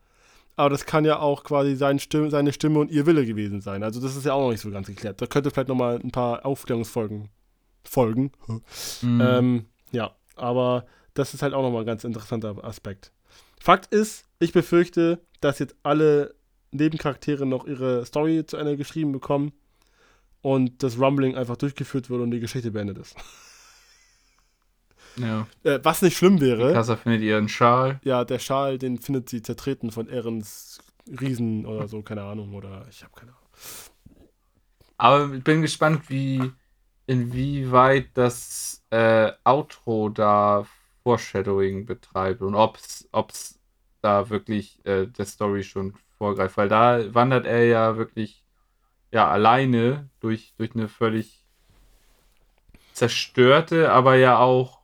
aber 0.57 0.71
das 0.71 0.87
kann 0.87 1.05
ja 1.05 1.19
auch 1.19 1.45
quasi 1.45 1.77
seine 1.77 1.99
Stimme, 1.99 2.31
seine 2.31 2.53
Stimme 2.53 2.79
und 2.79 2.91
ihr 2.91 3.07
Wille 3.07 3.27
gewesen 3.27 3.61
sein. 3.61 3.83
Also 3.83 4.01
das 4.01 4.17
ist 4.17 4.25
ja 4.25 4.33
auch 4.33 4.43
noch 4.43 4.51
nicht 4.51 4.61
so 4.61 4.71
ganz 4.71 4.87
geklärt. 4.87 5.21
Da 5.21 5.27
könnte 5.27 5.51
vielleicht 5.51 5.69
noch 5.69 5.77
mal 5.77 6.01
ein 6.03 6.11
paar 6.11 6.47
Aufklärungsfolgen 6.47 7.29
folgen. 7.85 8.33
Mhm. 9.03 9.21
Ähm, 9.21 9.65
ja, 9.93 10.13
aber 10.37 10.87
das 11.15 11.35
ist 11.35 11.43
halt 11.43 11.55
auch 11.55 11.63
nochmal 11.63 11.83
ein 11.83 11.87
ganz 11.87 12.05
interessanter 12.05 12.65
Aspekt. 12.65 13.13
Fakt 13.61 13.93
ist, 13.93 14.25
ich 14.39 14.53
befürchte, 14.53 15.21
dass 15.41 15.59
jetzt 15.59 15.75
alle 15.83 16.35
Nebencharaktere 16.71 17.47
noch 17.47 17.67
ihre 17.67 18.05
Story 18.07 18.45
zu 18.47 18.57
Ende 18.57 18.77
geschrieben 18.77 19.13
bekommen 19.13 19.53
und 20.49 20.83
das 20.83 20.99
Rumbling 20.99 21.37
einfach 21.37 21.59
durchgeführt 21.59 22.09
wird 22.09 22.23
und 22.23 22.31
die 22.31 22.41
Geschichte 22.41 22.71
beendet 22.71 22.97
ist. 22.97 23.15
Ja. 25.17 25.47
Äh, 25.63 25.81
was 25.83 26.01
nicht 26.01 26.17
schlimm 26.17 26.41
wäre. 26.41 26.69
Mikasa 26.69 26.97
findet 26.97 27.21
ihren 27.23 27.51
Schal. 27.51 28.01
Ja, 28.03 28.25
der 28.25 28.39
Schal, 28.39 28.79
den 28.79 28.99
findet 28.99 29.29
sie 29.29 29.43
zertreten 29.43 29.91
von 29.91 30.09
Erens 30.09 30.79
Riesen 31.21 31.67
oder 31.67 31.87
so, 31.87 32.01
keine 32.03 32.23
Ahnung. 32.23 32.55
Oder 32.55 32.87
ich 32.89 33.03
habe 33.03 33.13
keine 33.15 33.33
Ahnung. 33.33 33.51
Aber 34.97 35.35
ich 35.35 35.45
bin 35.45 35.61
gespannt, 35.61 36.09
wie 36.09 36.51
inwieweit 37.07 38.09
das 38.15 38.83
äh, 38.91 39.33
Outro 39.45 40.09
da 40.09 40.67
Foreshadowing 41.03 41.85
betreibt 41.85 42.41
und 42.41 42.55
ob 42.55 42.79
es 42.79 43.61
da 44.01 44.31
wirklich 44.31 44.85
äh, 44.87 45.07
der 45.09 45.27
Story 45.27 45.63
schon 45.63 45.95
vorgreift. 46.17 46.57
Weil 46.57 46.69
da 46.69 47.15
wandert 47.15 47.45
er 47.45 47.67
ja 47.67 47.99
wirklich 47.99 48.45
ja 49.11 49.29
alleine 49.29 50.09
durch, 50.21 50.55
durch 50.57 50.75
eine 50.75 50.89
völlig 50.89 51.45
zerstörte, 52.93 53.93
aber 53.93 54.17
ja 54.17 54.39
auch 54.39 54.79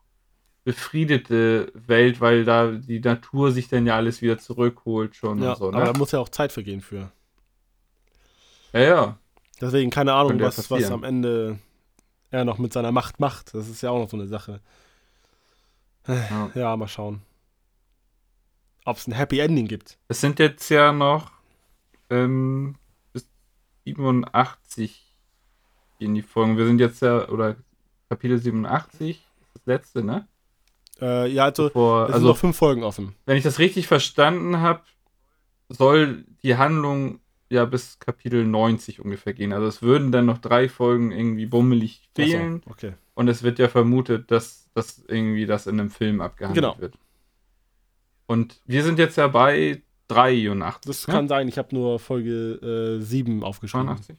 befriedete 0.65 1.71
Welt, 1.75 2.21
weil 2.21 2.45
da 2.45 2.71
die 2.71 3.01
Natur 3.01 3.53
sich 3.53 3.69
dann 3.69 3.87
ja 3.87 3.97
alles 3.97 4.23
wieder 4.23 4.39
zurückholt 4.39 5.15
schon 5.15 5.43
ja, 5.43 5.51
und 5.53 5.59
so. 5.59 5.71
Ne? 5.71 5.77
Aber 5.77 5.93
da 5.93 5.99
muss 5.99 6.13
ja 6.13 6.21
auch 6.21 6.31
Zeit 6.31 6.53
vergehen 6.53 6.81
für. 6.81 7.11
Ja, 8.73 8.81
ja. 8.81 9.19
Deswegen 9.61 9.91
keine 9.91 10.15
Ahnung, 10.15 10.31
Könnte 10.31 10.47
was, 10.47 10.71
was 10.71 10.91
am 10.91 11.05
Ende 11.05 11.59
er 12.31 12.45
noch 12.45 12.59
mit 12.59 12.73
seiner 12.73 12.93
Macht 12.93 13.21
macht. 13.21 13.55
Das 13.55 13.69
ist 13.69 13.83
ja 13.83 13.91
auch 13.91 13.99
noch 13.99 14.11
so 14.11 14.17
eine 14.17 14.27
Sache. 14.27 14.61
Ja. 16.09 16.51
Ja, 16.55 16.77
mal 16.77 16.89
schauen. 16.89 17.23
Ob 18.85 18.97
es 18.97 19.07
ein 19.07 19.13
Happy 19.13 19.39
Ending 19.39 19.69
gibt. 19.69 19.99
Es 20.09 20.21
sind 20.21 20.39
jetzt 20.39 20.69
ja 20.69 20.93
noch 20.93 21.31
ähm, 22.11 22.77
87 23.85 25.15
in 25.99 26.15
die 26.15 26.23
Folgen. 26.23 26.57
Wir 26.57 26.67
sind 26.67 26.81
jetzt 26.81 27.03
ja, 27.03 27.29
oder 27.29 27.57
Kapitel 28.09 28.39
87, 28.39 29.25
das 29.55 29.67
letzte, 29.67 30.03
ne? 30.05 30.27
Äh, 31.01 31.29
ja, 31.31 31.45
also, 31.45 31.65
Bevor, 31.65 32.03
es 32.03 32.07
sind 32.09 32.15
also 32.15 32.29
noch 32.29 32.37
fünf 32.37 32.57
Folgen 32.57 32.85
offen. 32.85 33.15
wenn 33.27 33.37
ich 33.37 33.43
das 33.45 33.59
richtig 33.59 33.87
verstanden 33.87 34.59
habe, 34.61 34.83
soll 35.69 36.25
die 36.43 36.57
Handlung 36.57 37.21
ja 37.51 37.65
bis 37.65 37.99
Kapitel 37.99 38.45
90 38.47 39.01
ungefähr 39.01 39.33
gehen. 39.33 39.53
Also 39.53 39.67
es 39.67 39.83
würden 39.83 40.13
dann 40.13 40.27
noch 40.27 40.39
drei 40.39 40.69
Folgen 40.69 41.11
irgendwie 41.11 41.47
bummelig 41.47 42.03
Ach 42.05 42.09
so, 42.17 42.23
fehlen. 42.23 42.63
okay. 42.67 42.93
Und 43.15 43.29
es 43.29 43.43
wird 43.43 43.59
ja 43.59 43.69
vermutet, 43.69 44.31
dass, 44.31 44.71
dass 44.75 45.03
irgendwie 45.07 45.47
das 45.47 45.67
in 45.67 45.79
einem 45.81 45.91
Film 45.91 46.21
abgehandelt 46.21 46.65
Genau. 46.65 46.79
wird. 46.81 46.99
Und 48.27 48.61
wir 48.65 48.83
sind 48.83 48.99
jetzt 48.99 49.17
ja 49.17 49.29
bei 49.29 49.83
83. 50.09 50.81
Das 50.87 51.07
ne? 51.09 51.15
kann 51.15 51.29
sein, 51.29 51.49
ich 51.49 51.59
habe 51.59 51.75
nur 51.75 51.99
Folge 51.99 52.99
äh, 53.01 53.03
7 53.03 53.43
aufgeschrieben. 53.43 53.87
82? 53.87 54.17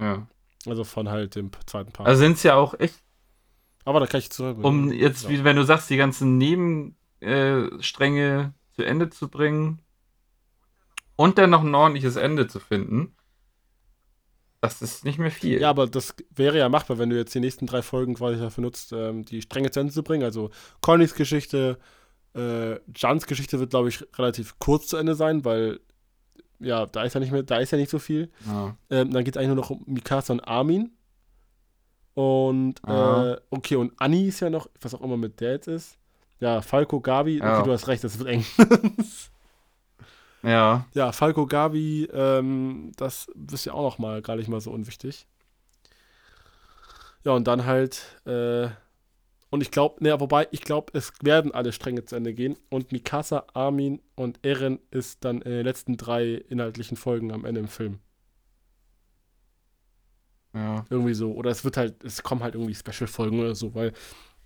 Ja. 0.00 0.26
Also 0.66 0.84
von 0.84 1.08
halt 1.08 1.34
dem 1.34 1.50
zweiten 1.66 1.92
Part. 1.92 2.08
Also 2.08 2.20
sind 2.20 2.32
es 2.36 2.42
ja 2.42 2.54
auch 2.56 2.78
echt, 2.78 3.02
Aber 3.84 4.00
da 4.00 4.06
kann 4.06 4.18
ich 4.18 4.30
zurück. 4.30 4.58
um 4.62 4.92
jetzt, 4.92 5.24
Ja. 5.24 5.30
wie 5.30 5.44
wenn 5.44 5.56
du 5.56 5.64
sagst, 5.64 5.88
die 5.90 5.96
ganzen 5.96 6.38
Nebenstränge 6.38 6.94
äh, 7.20 8.74
zu 8.74 8.82
Ende 8.82 9.10
zu 9.10 9.28
bringen 9.28 9.80
und 11.16 11.38
dann 11.38 11.50
noch 11.50 11.62
ein 11.62 11.74
ordentliches 11.74 12.16
Ende 12.16 12.46
zu 12.46 12.60
finden, 12.60 13.14
das 14.60 14.82
ist 14.82 15.04
nicht 15.04 15.18
mehr 15.18 15.30
viel. 15.30 15.60
Ja, 15.60 15.70
aber 15.70 15.86
das 15.86 16.14
wäre 16.34 16.58
ja 16.58 16.68
machbar, 16.68 16.98
wenn 16.98 17.10
du 17.10 17.16
jetzt 17.16 17.34
die 17.34 17.40
nächsten 17.40 17.66
drei 17.66 17.82
Folgen 17.82 18.14
quasi 18.14 18.40
dafür 18.40 18.62
nutzt, 18.62 18.92
ähm, 18.92 19.24
die 19.24 19.40
Stränge 19.42 19.70
zu 19.70 19.80
Ende 19.80 19.92
zu 19.92 20.02
bringen. 20.02 20.24
Also 20.24 20.50
Connys 20.80 21.14
Geschichte, 21.14 21.78
äh, 22.36 22.78
Jans 22.94 23.26
Geschichte 23.26 23.58
wird, 23.58 23.70
glaube 23.70 23.88
ich, 23.88 24.04
relativ 24.18 24.58
kurz 24.58 24.86
zu 24.88 24.96
Ende 24.96 25.14
sein, 25.14 25.44
weil 25.44 25.80
ja, 26.58 26.86
da 26.86 27.02
ist 27.02 27.14
ja 27.14 27.20
nicht 27.20 27.32
mehr, 27.32 27.42
da 27.42 27.58
ist 27.58 27.70
ja 27.72 27.78
nicht 27.78 27.90
so 27.90 27.98
viel. 27.98 28.30
Ja. 28.46 28.76
Ähm, 28.90 29.10
dann 29.12 29.24
geht 29.24 29.36
es 29.36 29.38
eigentlich 29.38 29.54
nur 29.54 29.56
noch 29.56 29.70
um 29.70 29.82
Mikasa 29.86 30.32
und 30.32 30.40
Armin. 30.40 30.90
Und 32.14 32.76
äh, 32.86 33.36
okay, 33.50 33.76
und 33.76 33.92
Anni 33.98 34.28
ist 34.28 34.40
ja 34.40 34.48
noch, 34.48 34.68
was 34.80 34.94
auch 34.94 35.02
immer 35.02 35.18
mit 35.18 35.38
der 35.40 35.52
jetzt 35.52 35.68
ist. 35.68 35.98
Ja, 36.40 36.62
Falco, 36.62 37.00
Gabi, 37.00 37.38
Ja. 37.38 37.58
okay, 37.58 37.66
du 37.66 37.72
hast 37.72 37.88
recht, 37.88 38.04
das 38.04 38.18
wird 38.18 38.28
eng. 38.30 38.44
ja. 40.42 40.86
Ja, 40.94 41.12
Falco 41.12 41.46
Gabi, 41.46 42.08
ähm, 42.12 42.92
das 42.96 43.28
ist 43.52 43.66
ja 43.66 43.74
auch 43.74 43.82
noch 43.82 43.98
mal 43.98 44.22
gar 44.22 44.36
nicht 44.36 44.48
mal 44.48 44.60
so 44.60 44.70
unwichtig. 44.70 45.26
Ja, 47.24 47.32
und 47.32 47.46
dann 47.46 47.66
halt, 47.66 48.02
äh, 48.24 48.68
und 49.50 49.60
ich 49.62 49.70
glaube, 49.70 50.02
ne, 50.02 50.18
wobei, 50.20 50.48
ich 50.50 50.60
glaube, 50.62 50.92
es 50.98 51.12
werden 51.22 51.52
alle 51.52 51.72
Stränge 51.72 52.04
zu 52.04 52.16
Ende 52.16 52.34
gehen. 52.34 52.56
Und 52.68 52.92
Mikasa, 52.92 53.46
Armin 53.54 54.00
und 54.14 54.44
Eren 54.44 54.80
ist 54.90 55.24
dann 55.24 55.40
in 55.42 55.50
den 55.50 55.64
letzten 55.64 55.96
drei 55.96 56.34
inhaltlichen 56.34 56.96
Folgen 56.96 57.32
am 57.32 57.44
Ende 57.44 57.60
im 57.60 57.68
Film. 57.68 58.00
ja. 60.54 60.84
Irgendwie 60.90 61.14
so. 61.14 61.32
Oder 61.32 61.50
es 61.50 61.64
wird 61.64 61.76
halt, 61.76 62.02
es 62.04 62.22
kommen 62.22 62.42
halt 62.42 62.54
irgendwie 62.54 62.74
Special-Folgen 62.74 63.40
oder 63.40 63.54
so, 63.54 63.74
weil. 63.74 63.92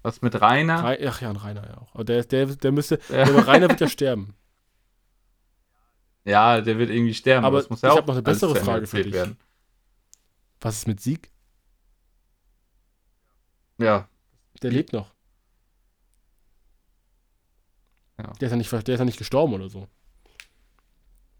Was 0.02 0.22
mit 0.22 0.40
Rainer? 0.40 0.82
Rei- 0.84 1.06
Ach 1.08 1.20
ja, 1.20 1.30
und 1.30 1.36
Rainer 1.36 1.66
ja 1.66 1.78
auch. 1.78 1.94
Aber 1.94 2.04
der, 2.04 2.24
der, 2.24 2.46
der 2.46 2.72
müsste. 2.72 2.98
Ja. 3.08 3.24
Der 3.24 3.46
Rainer 3.46 3.68
wird 3.68 3.80
ja 3.80 3.88
sterben. 3.96 4.34
Ja, 6.24 6.60
der 6.60 6.78
wird 6.78 6.90
irgendwie 6.90 7.14
sterben. 7.14 7.44
Aber 7.46 7.58
das 7.58 7.70
muss 7.70 7.80
ja 7.82 7.88
ich 7.88 7.92
auch 7.94 7.98
hab 7.98 8.06
noch 8.06 8.14
eine 8.14 8.22
bessere 8.22 8.54
Frage 8.56 8.86
für 8.86 9.02
dich. 9.02 9.16
Was 10.60 10.76
ist 10.78 10.86
mit 10.88 11.00
Sieg? 11.00 11.30
Ja, 13.78 14.08
Der 14.62 14.70
lebt 14.70 14.92
noch. 14.92 15.12
Ja. 18.18 18.32
Der 18.40 18.46
ist 18.46 18.50
ja 18.50 18.56
nicht, 18.56 18.70
der 18.72 18.94
ist 18.94 18.98
ja 18.98 19.04
nicht 19.04 19.18
gestorben 19.18 19.54
oder 19.54 19.68
so. 19.68 19.88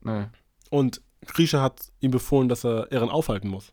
ne. 0.01 0.31
Und 0.71 1.03
Grisha 1.27 1.61
hat 1.61 1.93
ihm 2.01 2.13
befohlen, 2.13 2.49
dass 2.49 2.65
er 2.65 2.91
Ehren 2.93 3.11
aufhalten 3.11 3.49
muss. 3.49 3.73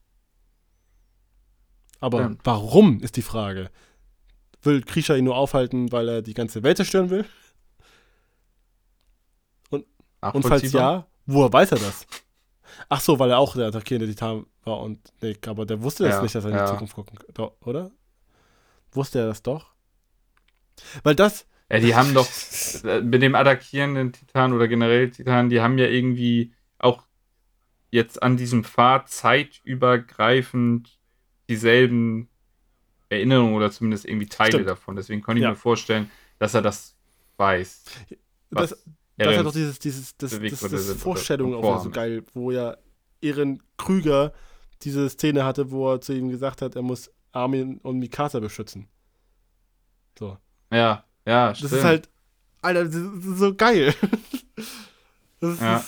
Aber 1.99 2.19
Stimmt. 2.23 2.41
warum 2.43 2.99
ist 3.01 3.15
die 3.15 3.21
Frage? 3.21 3.69
Will 4.63 4.81
Grisha 4.81 5.15
ihn 5.15 5.23
nur 5.25 5.37
aufhalten, 5.37 5.91
weil 5.91 6.09
er 6.09 6.21
die 6.21 6.33
ganze 6.33 6.63
Welt 6.63 6.77
zerstören 6.77 7.09
will? 7.09 7.25
Und 9.69 9.85
falls 10.21 10.33
Nachvollziehbar? 10.43 10.93
ja, 10.95 11.07
woher 11.27 11.53
weiß 11.53 11.71
er 11.73 11.79
das? 11.79 12.05
Ach 12.89 12.99
so, 12.99 13.17
weil 13.19 13.29
er 13.31 13.37
auch 13.39 13.55
der 13.55 13.67
attackierende 13.67 14.07
Titan 14.07 14.45
war 14.63 14.81
und 14.81 15.13
nee, 15.21 15.37
aber 15.45 15.65
der 15.65 15.81
wusste 15.81 16.03
das 16.03 16.15
Ja, 16.15 16.21
nicht, 16.21 16.35
dass 16.35 16.43
er 16.43 16.49
in 16.51 16.55
die 16.57 16.59
ja. 16.61 16.67
Zukunft 16.67 16.95
gucken 16.95 17.17
oder? 17.61 17.91
Wusste 18.91 19.19
er 19.19 19.27
das 19.27 19.43
doch? 19.43 19.73
Weil 21.03 21.15
das, 21.15 21.45
Ja, 21.71 21.79
die 21.79 21.95
haben 21.95 22.13
doch 22.13 22.27
äh, 22.83 23.01
mit 23.01 23.21
dem 23.21 23.35
attackierenden 23.35 24.13
Titan 24.13 24.53
oder 24.53 24.67
generell 24.67 25.11
Titan, 25.11 25.49
die 25.49 25.59
haben 25.61 25.77
ja 25.77 25.87
irgendwie 25.87 26.53
auch 26.79 27.03
jetzt 27.91 28.21
an 28.23 28.37
diesem 28.37 28.63
Pfad 28.63 29.09
zeitübergreifend 29.09 30.99
dieselben 31.49 32.29
Erinnerungen 33.09 33.55
oder 33.55 33.71
zumindest 33.71 34.05
irgendwie 34.05 34.27
Teile 34.27 34.49
Stimmt. 34.49 34.67
davon. 34.69 34.95
Deswegen 34.95 35.21
konnte 35.21 35.39
ich 35.39 35.43
Ja. 35.43 35.51
mir 35.51 35.55
vorstellen, 35.55 36.11
dass 36.39 36.53
er 36.53 36.61
das 36.61 36.95
weiß. 37.37 37.83
das, 38.51 38.85
Das 39.17 39.37
halt 39.37 39.45
doch 39.45 39.53
dieses, 39.53 39.79
dieses, 39.79 40.17
das, 40.17 40.31
das, 40.31 40.41
das 40.41 40.59
sind 40.59 40.71
oder 40.71 40.95
Vorstellung 40.99 41.55
auch 41.55 41.83
so 41.83 41.89
geil, 41.89 42.23
wo 42.33 42.51
ja 42.51 42.77
Ehren 43.21 43.63
Krüger 43.77 44.33
diese 44.83 45.09
Szene 45.09 45.43
hatte, 45.45 45.71
wo 45.71 45.93
er 45.93 46.01
zu 46.01 46.13
ihm 46.13 46.29
gesagt 46.29 46.61
hat, 46.61 46.75
er 46.75 46.81
muss 46.83 47.11
Armin 47.37 47.77
und 47.79 47.99
Mikasa 47.99 48.39
beschützen. 48.39 48.87
So. 50.17 50.37
Ja, 50.71 51.03
ja, 51.25 51.49
Das 51.53 51.71
ist 51.71 51.83
halt, 51.83 52.09
Alter, 52.61 52.85
das 52.85 52.95
ist 52.95 53.37
so 53.37 53.53
geil. 53.55 53.93
Das 55.39 55.53
ist, 55.53 55.61
Ja. 55.61 55.85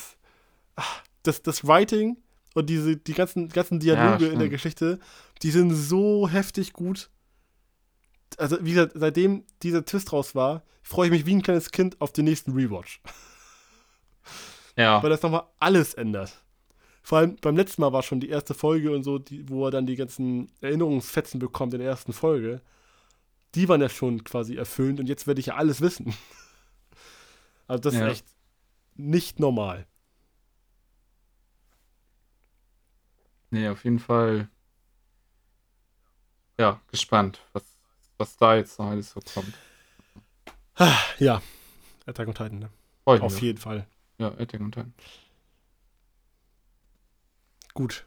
ah, 0.76 0.84
das, 1.24 1.42
das 1.42 1.66
Writing 1.68 2.18
und 2.54 2.70
diese, 2.70 2.98
die 2.98 3.14
ganzen, 3.16 3.50
ganzen 3.50 3.80
Dialoge 3.80 4.26
in 4.26 4.34
der 4.34 4.46
stimmt. 4.46 4.52
Geschichte, 4.52 5.00
die 5.42 5.50
sind 5.50 5.74
so 5.74 6.30
heftig 6.30 6.72
gut. 6.74 7.10
Also, 8.38 8.64
wie 8.64 8.74
gesagt, 8.74 8.92
seitdem 8.96 9.44
dieser 9.64 9.84
Twist 9.86 10.14
raus 10.14 10.36
war, 10.36 10.62
freue 10.84 11.08
ich 11.08 11.12
mich 11.12 11.26
wie 11.26 11.34
ein 11.36 11.42
kleines 11.42 11.72
Kind 11.72 12.00
auf 12.00 12.14
den 12.14 12.26
nächsten 12.26 12.52
Rewatch. 12.52 13.02
ja. 14.76 15.02
weil 15.02 15.10
das 15.10 15.24
nochmal 15.24 15.44
alles 15.58 15.96
ändert. 15.96 16.32
Vor 17.10 17.18
allem 17.18 17.38
beim 17.38 17.58
letzten 17.58 17.82
Mal 17.82 17.92
war 17.92 18.04
schon 18.04 18.20
die 18.20 18.30
erste 18.30 18.54
Folge 18.54 18.92
und 18.92 19.02
so, 19.02 19.18
die, 19.18 19.50
wo 19.50 19.66
er 19.66 19.72
dann 19.72 19.88
die 19.88 19.96
ganzen 19.96 20.52
Erinnerungsfetzen 20.62 21.40
bekommt 21.40 21.74
in 21.74 21.80
der 21.80 21.90
ersten 21.90 22.14
Folge. 22.14 22.62
Die 23.56 23.68
waren 23.68 23.82
ja 23.82 23.90
schon 23.90 24.24
quasi 24.24 24.56
erfüllend 24.56 25.00
und 25.00 25.10
jetzt 25.10 25.26
werde 25.26 25.40
ich 25.40 25.48
ja 25.48 25.56
alles 25.56 25.82
wissen. 25.82 26.14
Also 27.68 27.82
das 27.82 27.96
Ja. 27.96 28.06
ist 28.08 28.12
echt 28.12 28.26
nicht 28.96 29.40
normal. 29.40 29.88
Nee, 33.50 33.70
auf 33.70 33.84
jeden 33.84 34.00
Fall. 34.00 34.48
Ja, 36.60 36.80
gespannt, 36.92 37.40
was, 37.54 37.64
was 38.20 38.38
da 38.38 38.56
jetzt 38.56 38.78
noch 38.78 38.88
alles 38.88 39.12
so 39.12 39.20
kommt. 39.34 39.56
Ja, 41.18 41.42
Attack 42.06 42.28
on 42.28 42.34
Titan, 42.36 42.60
ne? 42.60 42.70
Auf 43.06 43.42
jeden 43.42 43.58
Fall. 43.58 43.88
Ja, 44.20 44.28
Attack 44.30 44.62
on 44.62 44.72
Titan. 44.72 44.94
Gut. 47.80 48.06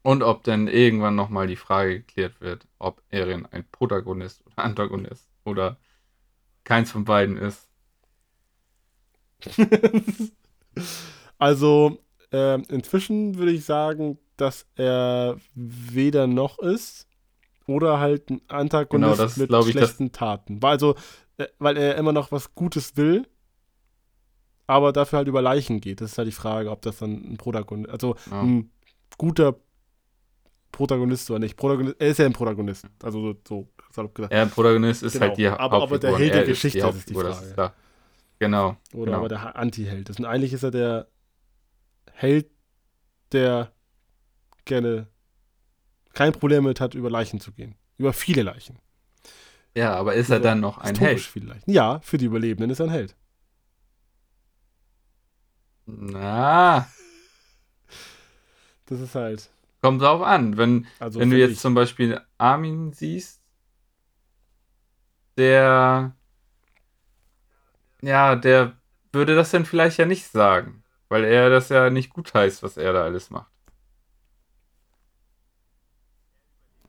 Und 0.00 0.22
ob 0.22 0.42
dann 0.42 0.68
irgendwann 0.68 1.14
nochmal 1.14 1.46
die 1.46 1.56
Frage 1.56 2.00
geklärt 2.00 2.40
wird, 2.40 2.66
ob 2.78 3.02
Eren 3.10 3.44
ein 3.44 3.62
Protagonist 3.70 4.42
oder 4.46 4.58
Antagonist 4.64 5.28
oder 5.44 5.76
keins 6.64 6.90
von 6.90 7.04
beiden 7.04 7.36
ist. 7.36 7.68
also, 11.38 11.98
ähm, 12.30 12.62
inzwischen 12.70 13.36
würde 13.36 13.52
ich 13.52 13.66
sagen, 13.66 14.18
dass 14.38 14.66
er 14.76 15.36
weder 15.54 16.26
noch 16.26 16.58
ist. 16.58 17.06
Oder 17.66 18.00
halt 18.00 18.30
ein 18.30 18.40
Antagonist 18.48 18.90
Genau, 18.90 19.22
das 19.22 19.36
mit 19.36 19.50
ich, 19.50 19.56
das- 19.56 19.70
schlechten 19.70 20.10
Taten. 20.12 20.62
Weil, 20.62 20.70
also, 20.72 20.96
äh, 21.36 21.46
weil 21.58 21.76
er 21.76 21.96
immer 21.96 22.12
noch 22.12 22.32
was 22.32 22.54
Gutes 22.54 22.96
will, 22.96 23.28
aber 24.66 24.92
dafür 24.92 25.18
halt 25.18 25.28
über 25.28 25.42
Leichen 25.42 25.80
geht. 25.80 26.00
Das 26.00 26.12
ist 26.12 26.18
halt 26.18 26.26
die 26.28 26.32
Frage, 26.32 26.70
ob 26.70 26.82
das 26.82 26.98
dann 26.98 27.12
ein 27.12 27.36
Protagonist, 27.36 27.90
also 27.90 28.16
Ja. 28.30 28.42
ein 28.42 28.71
guter 29.18 29.54
Protagonist 30.70 31.30
oder 31.30 31.38
nicht. 31.40 31.56
Protagonist, 31.56 31.96
er 32.00 32.08
ist 32.08 32.18
ja 32.18 32.26
ein 32.26 32.32
Protagonist. 32.32 32.86
Also 33.02 33.34
so, 33.46 33.68
salopp 33.92 34.14
gesagt. 34.14 34.32
Er, 34.32 34.46
Protagonist 34.46 35.02
ist 35.02 35.12
Genau. 35.12 35.26
halt 35.26 35.36
die 35.38 35.46
Aber- 35.48 35.60
aber 35.60 35.76
Hauptfigur. 35.80 35.98
der 36.00 36.12
und 36.14 36.18
Held 36.20 36.32
der 36.34 36.40
er 36.42 36.46
Geschichte, 36.46 36.78
das 36.80 36.96
ist 36.96 37.10
die 37.10 37.14
Frage. 37.14 37.28
ist. 37.46 37.56
Genau. 38.38 38.76
Oder 38.94 39.04
genau. 39.04 39.18
aber 39.18 39.28
der 39.28 39.56
Anti-Held 39.56 40.08
ist. 40.08 40.18
Und 40.18 40.24
eigentlich 40.26 40.52
ist 40.52 40.62
er 40.62 40.70
der 40.70 41.08
Held, 42.12 42.50
der 43.32 43.72
gerne 44.64 45.06
kein 46.14 46.32
Problem 46.32 46.64
mit 46.64 46.80
hat, 46.80 46.94
über 46.94 47.10
Leichen 47.10 47.40
zu 47.40 47.52
gehen. 47.52 47.74
Über 47.98 48.12
viele 48.12 48.42
Leichen. 48.42 48.78
Ja, 49.76 49.94
aber 49.94 50.14
ist 50.14 50.28
er 50.30 50.40
dann 50.40 50.60
noch 50.60 50.78
ein 50.78 50.94
Held? 50.96 51.20
viele 51.20 51.46
Leichen. 51.46 51.70
Ja, 51.70 52.00
für 52.00 52.18
die 52.18 52.26
Überlebenden 52.26 52.70
ist 52.70 52.80
er 52.80 52.86
ein 52.86 52.90
Held. 52.90 53.16
Na, 55.86 56.86
Das 58.92 59.00
ist 59.00 59.14
halt. 59.14 59.48
kommt 59.80 60.02
drauf 60.02 60.20
an. 60.20 60.58
Wenn, 60.58 60.86
Also 60.98 61.18
wenn 61.18 61.30
du 61.30 61.38
jetzt 61.38 61.52
ich- 61.52 61.58
zum 61.60 61.72
Beispiel 61.74 62.20
Armin 62.36 62.92
siehst, 62.92 63.40
der, 65.38 66.14
ja, 68.02 68.36
der 68.36 68.76
würde 69.12 69.34
das 69.34 69.50
dann 69.50 69.64
vielleicht 69.64 69.96
ja 69.98 70.04
nicht 70.04 70.26
sagen, 70.26 70.84
weil 71.08 71.24
er 71.24 71.48
das 71.48 71.70
ja 71.70 71.88
nicht 71.88 72.10
gut 72.12 72.34
heißt, 72.34 72.62
was 72.62 72.76
er 72.76 72.92
da 72.92 73.04
alles 73.04 73.30
macht. 73.30 73.50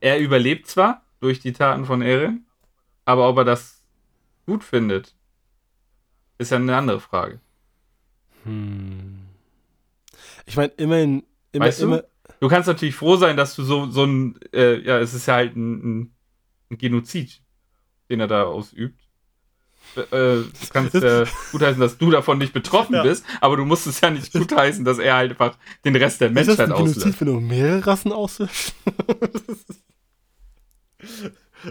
Er 0.02 0.20
überlebt 0.20 0.68
zwar 0.68 1.04
durch 1.22 1.40
die 1.40 1.54
Taten 1.54 1.86
von 1.86 2.02
Eren, 2.02 2.46
aber 3.06 3.30
ob 3.30 3.38
er 3.38 3.46
das 3.46 3.82
gut 4.46 4.66
findet, 4.66 5.16
ist 6.38 6.52
ja 6.52 6.58
eine 6.58 6.76
andere 6.76 7.00
Frage. 7.00 7.40
Hm. 8.44 9.22
Ich 10.46 10.58
meine, 10.58 10.74
immerhin. 10.76 11.24
Immer, 11.54 11.66
Weißt 11.66 11.82
du? 11.82 11.86
immer, 11.86 12.04
Du 12.40 12.50
kannst 12.50 12.68
natürlich 12.68 12.96
froh 12.96 13.16
sein, 13.16 13.38
dass 13.38 13.56
du 13.56 13.64
so, 13.64 13.90
so 13.90 14.04
ein, 14.04 14.38
äh, 14.54 14.80
ja, 14.82 15.00
es 15.00 15.14
ist 15.14 15.28
ja 15.28 15.36
halt 15.36 15.56
ein, 15.56 16.02
ein, 16.72 16.78
Genozid, 16.78 17.42
den 18.10 18.20
er 18.20 18.28
da 18.28 18.44
ausübt. 18.44 19.00
Äh, 19.96 20.02
du 20.10 20.46
kannst 20.72 20.96
äh, 20.96 21.26
gutheißen, 21.52 21.80
dass 21.80 21.98
du 21.98 22.10
davon 22.12 22.40
nicht 22.40 22.52
betroffen 22.52 22.96
Ja. 22.96 23.04
bist, 23.04 23.24
aber 23.42 23.58
du 23.58 23.66
musst 23.66 23.86
es 23.88 24.02
ja 24.02 24.10
nicht 24.10 24.34
gutheißen, 24.34 24.84
dass 24.84 24.98
er 25.00 25.16
halt 25.16 25.32
einfach 25.32 25.58
den 25.86 25.96
Rest 25.96 26.20
der 26.22 26.30
ist 26.32 26.36
das 26.36 26.48
Menschheit 26.48 26.70
ein 26.72 26.76
Genozid, 26.76 26.98
auslöscht. 27.04 27.22
wenn 27.22 27.28
du 27.28 27.40
mehrere 27.40 27.86
Rassen 27.88 28.12
auslöscht? 28.12 28.74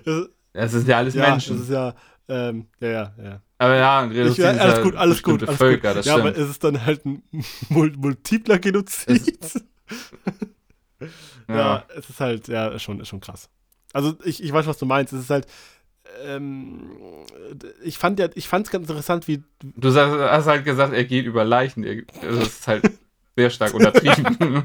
Das- 0.04 0.28
Das 0.52 0.72
sind 0.72 0.88
ja 0.88 0.98
alles 0.98 1.14
ja, 1.14 1.30
Menschen. 1.30 1.56
das 1.56 1.64
ist 1.66 1.72
ja. 1.72 1.94
Ähm, 2.28 2.66
ja, 2.80 2.88
ja, 2.88 3.14
ja. 3.22 3.42
aber 3.58 3.76
ja, 3.76 4.00
ein 4.00 4.10
Ich, 4.12 4.16
Genozid 4.16 4.38
ist 4.38 4.44
alles 4.60 4.76
ja 4.76 4.82
gut, 4.82 4.94
alles 4.94 5.22
gut, 5.22 5.42
alles 5.42 5.56
Völker, 5.58 5.88
gut. 5.88 5.96
das 5.98 6.06
ja, 6.06 6.14
aber 6.14 6.30
stimmt. 6.30 6.36
ist 6.44 6.50
es 6.50 6.58
dann 6.60 6.86
halt 6.86 7.04
ein 7.04 7.22
mul 7.68 7.92
multipler 7.96 8.58
Genozid? 8.58 9.36
Ja. 11.48 11.54
ja. 11.56 11.84
es 11.96 12.08
ist 12.10 12.20
halt, 12.20 12.48
ja, 12.48 12.78
schon, 12.78 13.00
ist 13.00 13.08
schon 13.08 13.20
krass. 13.20 13.48
Also 13.92 14.14
ich, 14.24 14.42
ich 14.42 14.52
weiß, 14.52 14.66
was 14.66 14.78
du 14.78 14.86
meinst. 14.86 15.12
Es 15.12 15.20
ist 15.20 15.30
halt, 15.30 15.46
ähm, 16.24 16.90
ich 17.82 17.98
fand 17.98 18.18
ja, 18.18 18.28
ich 18.34 18.48
fand 18.48 18.66
es 18.66 18.72
ganz 18.72 18.88
interessant, 18.88 19.28
wie, 19.28 19.42
Du 19.60 19.90
sagst, 19.90 20.16
hast 20.18 20.46
halt 20.46 20.64
gesagt, 20.64 20.92
er 20.92 21.04
geht 21.04 21.26
über 21.26 21.44
Leichen. 21.44 21.82
Das 22.20 22.46
ist 22.46 22.68
halt 22.68 22.90
sehr 23.36 23.50
stark 23.50 23.74
untertrieben. 23.74 24.62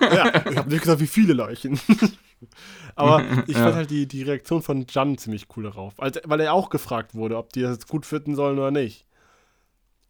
ja, 0.00 0.48
ich 0.50 0.56
habe 0.56 0.68
nicht 0.70 0.82
gesagt, 0.82 1.00
wie 1.00 1.06
viele 1.06 1.32
Leichen. 1.34 1.78
Aber 2.96 3.24
ich 3.46 3.56
Ja. 3.56 3.64
fand 3.64 3.76
halt 3.76 3.90
die, 3.90 4.06
die 4.06 4.22
Reaktion 4.22 4.62
von 4.62 4.86
Jan 4.88 5.16
ziemlich 5.18 5.46
cool 5.56 5.64
darauf. 5.64 5.94
Also, 5.98 6.20
weil 6.24 6.40
er 6.40 6.52
auch 6.52 6.68
gefragt 6.70 7.14
wurde, 7.14 7.36
ob 7.38 7.52
die 7.52 7.62
das 7.62 7.72
jetzt 7.72 7.88
gut 7.88 8.04
finden 8.06 8.34
sollen 8.36 8.58
oder 8.58 8.70
nicht. 8.70 9.06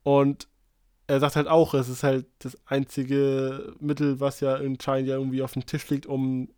Und 0.02 0.48
er 1.06 1.20
sagt 1.20 1.36
halt 1.36 1.48
auch, 1.48 1.74
es 1.74 1.88
ist 1.88 2.02
halt 2.02 2.26
das 2.38 2.56
einzige 2.66 3.74
Mittel, 3.80 4.20
was 4.20 4.40
ja 4.40 4.54
anscheinend 4.54 5.08
ja 5.08 5.16
irgendwie 5.16 5.42
auf 5.42 5.52
dem 5.52 5.66
Tisch 5.66 5.88
liegt, 5.90 6.06
um 6.06 6.48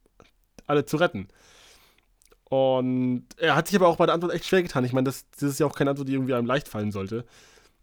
alle 0.66 0.84
zu 0.84 0.96
retten. 0.96 1.28
Und 2.48 3.26
er 3.38 3.56
hat 3.56 3.66
sich 3.66 3.76
aber 3.76 3.88
auch 3.88 3.96
bei 3.96 4.06
der 4.06 4.14
Antwort 4.14 4.32
echt 4.32 4.44
schwer 4.46 4.62
getan. 4.62 4.84
Ich 4.84 4.92
meine, 4.92 5.06
das, 5.06 5.26
das 5.32 5.42
ist 5.50 5.58
ja 5.60 5.66
auch 5.66 5.74
keine 5.74 5.90
Antwort, 5.90 6.08
die 6.08 6.12
irgendwie 6.12 6.34
einem 6.34 6.46
leicht 6.46 6.68
fallen 6.68 6.92
sollte. 6.92 7.24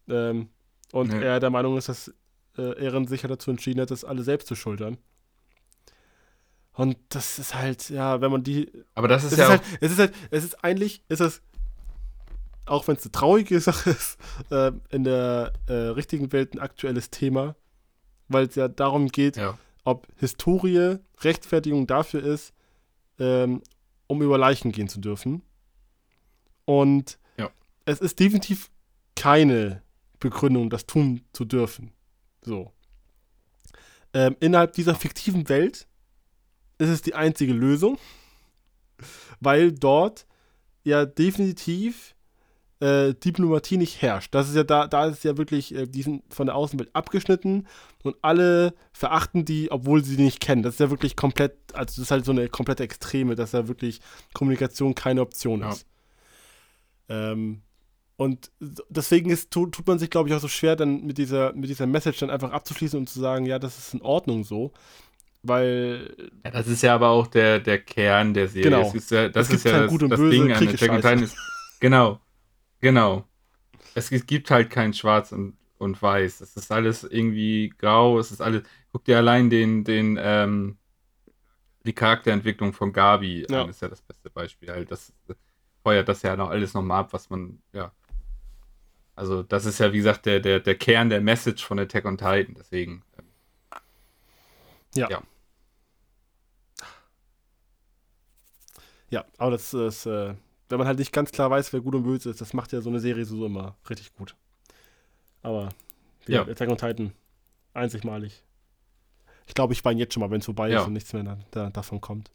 Ähm, 0.07 0.47
und 0.93 1.09
Nee. 1.11 1.21
er 1.23 1.39
der 1.41 1.49
Meinung 1.49 1.77
ist, 1.77 1.89
dass 1.89 2.13
äh, 2.57 2.81
Ehren 2.81 3.07
sich 3.07 3.23
ja 3.23 3.27
dazu 3.29 3.51
entschieden 3.51 3.81
hat, 3.81 3.91
das 3.91 4.05
alle 4.05 4.23
selbst 4.23 4.47
zu 4.47 4.55
schultern. 4.55 4.97
Und 6.75 6.97
das 7.09 7.39
ist 7.39 7.53
halt, 7.55 7.89
ja, 7.89 8.21
wenn 8.21 8.31
man 8.31 8.43
die. 8.43 8.71
aber 8.95 9.07
das 9.07 9.23
ist 9.23 9.37
ja 9.37 9.43
ist, 9.43 9.45
auch, 9.45 9.49
halt, 9.65 9.77
es 9.81 9.91
ist 9.91 9.99
halt, 9.99 10.13
es 10.31 10.43
ist 10.43 10.63
eigentlich, 10.63 11.03
ist 11.07 11.19
es, 11.19 11.41
auch 12.65 12.87
wenn 12.87 12.95
es 12.95 13.03
eine 13.03 13.11
traurige 13.11 13.59
Sache 13.59 13.89
ist, 13.91 14.17
äh, 14.51 14.71
in 14.89 15.03
der 15.03 15.53
äh, 15.67 15.73
richtigen 15.73 16.31
Welt 16.31 16.53
ein 16.53 16.59
aktuelles 16.59 17.09
Thema, 17.09 17.55
weil 18.27 18.47
es 18.47 18.55
ja 18.55 18.67
darum 18.67 19.09
geht, 19.09 19.37
ja. 19.37 19.57
ob 19.83 20.07
Historie 20.17 20.97
Rechtfertigung 21.21 21.87
dafür 21.87 22.23
ist, 22.23 22.53
ähm, 23.19 23.61
um 24.07 24.21
über 24.21 24.37
Leichen 24.37 24.71
gehen 24.71 24.87
zu 24.87 24.99
dürfen. 24.99 25.41
Und 26.65 27.19
Ja. 27.37 27.49
es 27.85 27.99
ist 27.99 28.19
definitiv 28.19 28.69
keine 29.15 29.81
Begründung, 30.19 30.69
das 30.69 30.85
tun 30.85 31.21
zu 31.33 31.45
dürfen. 31.45 31.91
So. 32.41 32.71
Ähm, 34.13 34.35
innerhalb 34.39 34.73
dieser 34.73 34.95
fiktiven 34.95 35.49
Welt 35.49 35.87
ist 36.77 36.89
es 36.89 37.01
die 37.01 37.15
einzige 37.15 37.53
Lösung, 37.53 37.97
weil 39.39 39.71
dort 39.71 40.25
ja 40.83 41.05
definitiv 41.05 42.15
äh, 42.83 43.13
Diplomatie 43.13 43.77
nicht 43.77 44.01
herrscht. 44.01 44.33
Das 44.35 44.49
ist 44.49 44.55
ja 44.55 44.63
da, 44.63 44.87
da 44.87 45.05
ist 45.07 45.17
es 45.19 45.23
ja 45.23 45.37
wirklich, 45.37 45.73
äh, 45.73 45.87
die 45.87 46.01
sind 46.01 46.23
von 46.33 46.47
der 46.47 46.55
Außenwelt 46.55 46.89
abgeschnitten 46.93 47.67
und 48.03 48.15
alle 48.21 48.73
verachten 48.91 49.45
die, 49.45 49.71
obwohl 49.71 50.03
sie 50.03 50.17
die 50.17 50.23
nicht 50.23 50.39
kennen. 50.41 50.63
Das 50.63 50.75
ist 50.75 50.79
ja 50.79 50.89
wirklich 50.89 51.15
komplett, 51.15 51.55
also 51.73 51.85
das 51.85 51.97
ist 51.97 52.11
halt 52.11 52.25
so 52.25 52.31
eine 52.31 52.49
komplette 52.49 52.83
Extreme, 52.83 53.35
dass 53.35 53.53
ja 53.53 53.67
wirklich 53.67 54.01
Kommunikation 54.33 54.95
keine 54.95 55.21
Option 55.21 55.61
Ja. 55.61 55.69
ist. 55.71 55.85
Ähm, 57.09 57.61
und 58.15 58.51
deswegen 58.89 59.29
ist, 59.29 59.51
tu, 59.51 59.65
tut 59.67 59.87
man 59.87 59.97
sich, 59.99 60.09
glaube 60.09 60.29
ich, 60.29 60.35
auch 60.35 60.39
so 60.39 60.47
schwer, 60.47 60.75
dann 60.75 61.03
mit 61.05 61.17
dieser, 61.17 61.53
mit 61.53 61.69
dieser 61.69 61.87
Message 61.87 62.19
dann 62.19 62.29
einfach 62.29 62.51
abzuschließen 62.51 62.97
und 62.99 63.09
zu 63.09 63.19
sagen, 63.19 63.45
ja, 63.45 63.59
das 63.59 63.77
ist 63.77 63.93
in 63.93 64.01
Ordnung 64.01 64.43
so. 64.43 64.71
Weil, 65.41 66.15
Ja, 66.45 66.51
das 66.51 66.67
ist 66.67 66.83
ja 66.83 66.95
aber 66.95 67.09
auch 67.09 67.27
der, 67.27 67.59
der 67.59 67.79
Kern 67.79 68.33
der 68.33 68.47
Serie. 68.47 68.69
Genau. 68.71 68.83
Das 68.83 68.95
ist 68.95 69.11
ja, 69.11 69.29
das 69.29 69.49
ist 69.49 69.65
ja 69.65 69.71
kein 69.71 69.81
das, 69.81 69.89
Gut 69.91 70.03
und 70.03 70.09
das 70.11 70.19
Böse, 70.19 70.31
Ding 70.31 70.51
an 70.53 70.67
Attack 70.67 70.89
on. 70.89 70.95
Titan. 70.97 71.23
Ist, 71.23 71.35
genau, 71.79 72.19
genau. 72.83 73.27
Es, 73.95 74.09
gi- 74.11 74.21
gibt 74.21 74.51
halt 74.51 74.69
kein 74.71 74.93
Schwarz 74.93 75.31
und, 75.31 75.57
und 75.79 76.01
Weiß. 76.01 76.41
Es 76.41 76.57
ist 76.57 76.71
alles 76.71 77.03
irgendwie 77.03 77.69
grau. 77.77 78.19
Es 78.19 78.31
ist 78.31 78.41
alles. 78.41 78.63
Guck 78.91 79.05
dir 79.05 79.17
allein 79.17 79.49
den, 79.49 79.83
den, 79.85 80.17
ähm, 80.21 80.77
die 81.85 81.93
Charakterentwicklung 81.93 82.73
von 82.73 82.93
Gabi 82.93 83.45
Ja. 83.49 83.63
an, 83.63 83.69
ist 83.69 83.81
ja 83.81 83.87
das 83.89 84.01
beste 84.01 84.29
Beispiel. 84.29 84.69
Halt, 84.69 84.91
das 84.91 85.13
feuert 85.83 86.07
das 86.09 86.21
ja 86.21 86.35
noch 86.35 86.49
alles 86.49 86.73
nochmal 86.73 87.01
ab, 87.01 87.13
was 87.13 87.29
man, 87.29 87.61
ja. 87.73 87.91
Also, 89.15 89.43
das 89.43 89.65
ist 89.65 89.79
ja, 89.79 89.91
wie 89.93 89.97
gesagt, 89.97 90.25
der, 90.25 90.39
der, 90.39 90.59
der 90.59 90.75
Kern 90.75 91.09
der 91.09 91.21
Message 91.21 91.63
von 91.65 91.79
Attack 91.79 92.05
on 92.05 92.17
Titan. 92.17 92.55
Deswegen. 92.57 93.03
ähm, 93.17 93.25
ja. 94.95 95.09
Ja. 95.09 95.23
Ja, 99.09 99.25
aber 99.37 99.51
das 99.51 99.73
ist, 99.73 100.05
äh, 100.05 100.33
wenn 100.73 100.79
man 100.79 100.87
halt 100.87 100.97
nicht 100.97 101.13
ganz 101.13 101.31
klar 101.31 101.51
weiß, 101.51 101.71
wer 101.71 101.81
gut 101.81 101.93
und 101.93 102.01
böse 102.03 102.31
ist, 102.31 102.41
das 102.41 102.53
macht 102.53 102.71
ja 102.73 102.81
so 102.81 102.89
eine 102.89 102.99
Serie 102.99 103.25
so 103.25 103.45
immer 103.45 103.75
richtig 103.87 104.11
gut. 104.15 104.35
Aber, 105.43 105.69
wie 106.25 106.33
Ja. 106.33 106.41
Attack 106.41 106.67
on 106.69 106.77
Titan, 106.77 107.13
einzigmalig. 107.75 108.41
Ich 109.45 109.53
glaube, 109.53 109.73
ich 109.73 109.85
weine 109.85 109.99
jetzt 109.99 110.15
schon 110.15 110.21
mal, 110.21 110.31
wenn 110.31 110.39
es 110.39 110.45
vorbei 110.45 110.69
Ja. 110.69 110.79
ist 110.81 110.87
und 110.87 110.93
nichts 110.93 111.13
mehr 111.13 111.21
da, 111.23 111.37
da, 111.51 111.69
davon 111.69 112.01
kommt. 112.01 112.31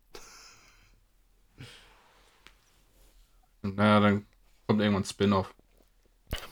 Naja, 3.63 3.99
dann 3.99 4.25
kommt 4.69 4.81
irgendwann 4.81 5.03
ein 5.03 5.07
Spin-off. 5.07 5.53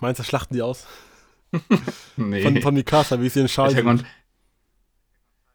Meinst 0.00 0.18
du, 0.18 0.24
schlachten 0.24 0.54
die 0.54 0.62
aus? 0.62 0.86
Nee. 2.16 2.42
Von, 2.42 2.60
von 2.60 2.74
Mikasa, 2.74 3.20
wie 3.20 3.28
sie 3.28 3.42
in 3.42 3.48
Schal 3.48 3.70
Attack 3.70 4.04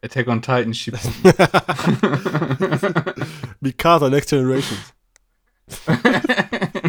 Attack 0.02 0.28
on 0.28 0.40
Titan 0.40 0.72
schiebt. 0.72 0.98
Mikasa, 3.60 4.08
Next 4.08 4.30
Generation. 4.30 4.78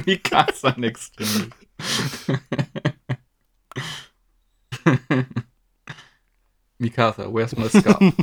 Mikasa 0.06 0.74
Next 0.78 1.16
Generation. 1.18 1.52
Mikasa, 6.80 7.28
where's 7.32 7.56
my 7.56 7.68
scar? 7.70 8.00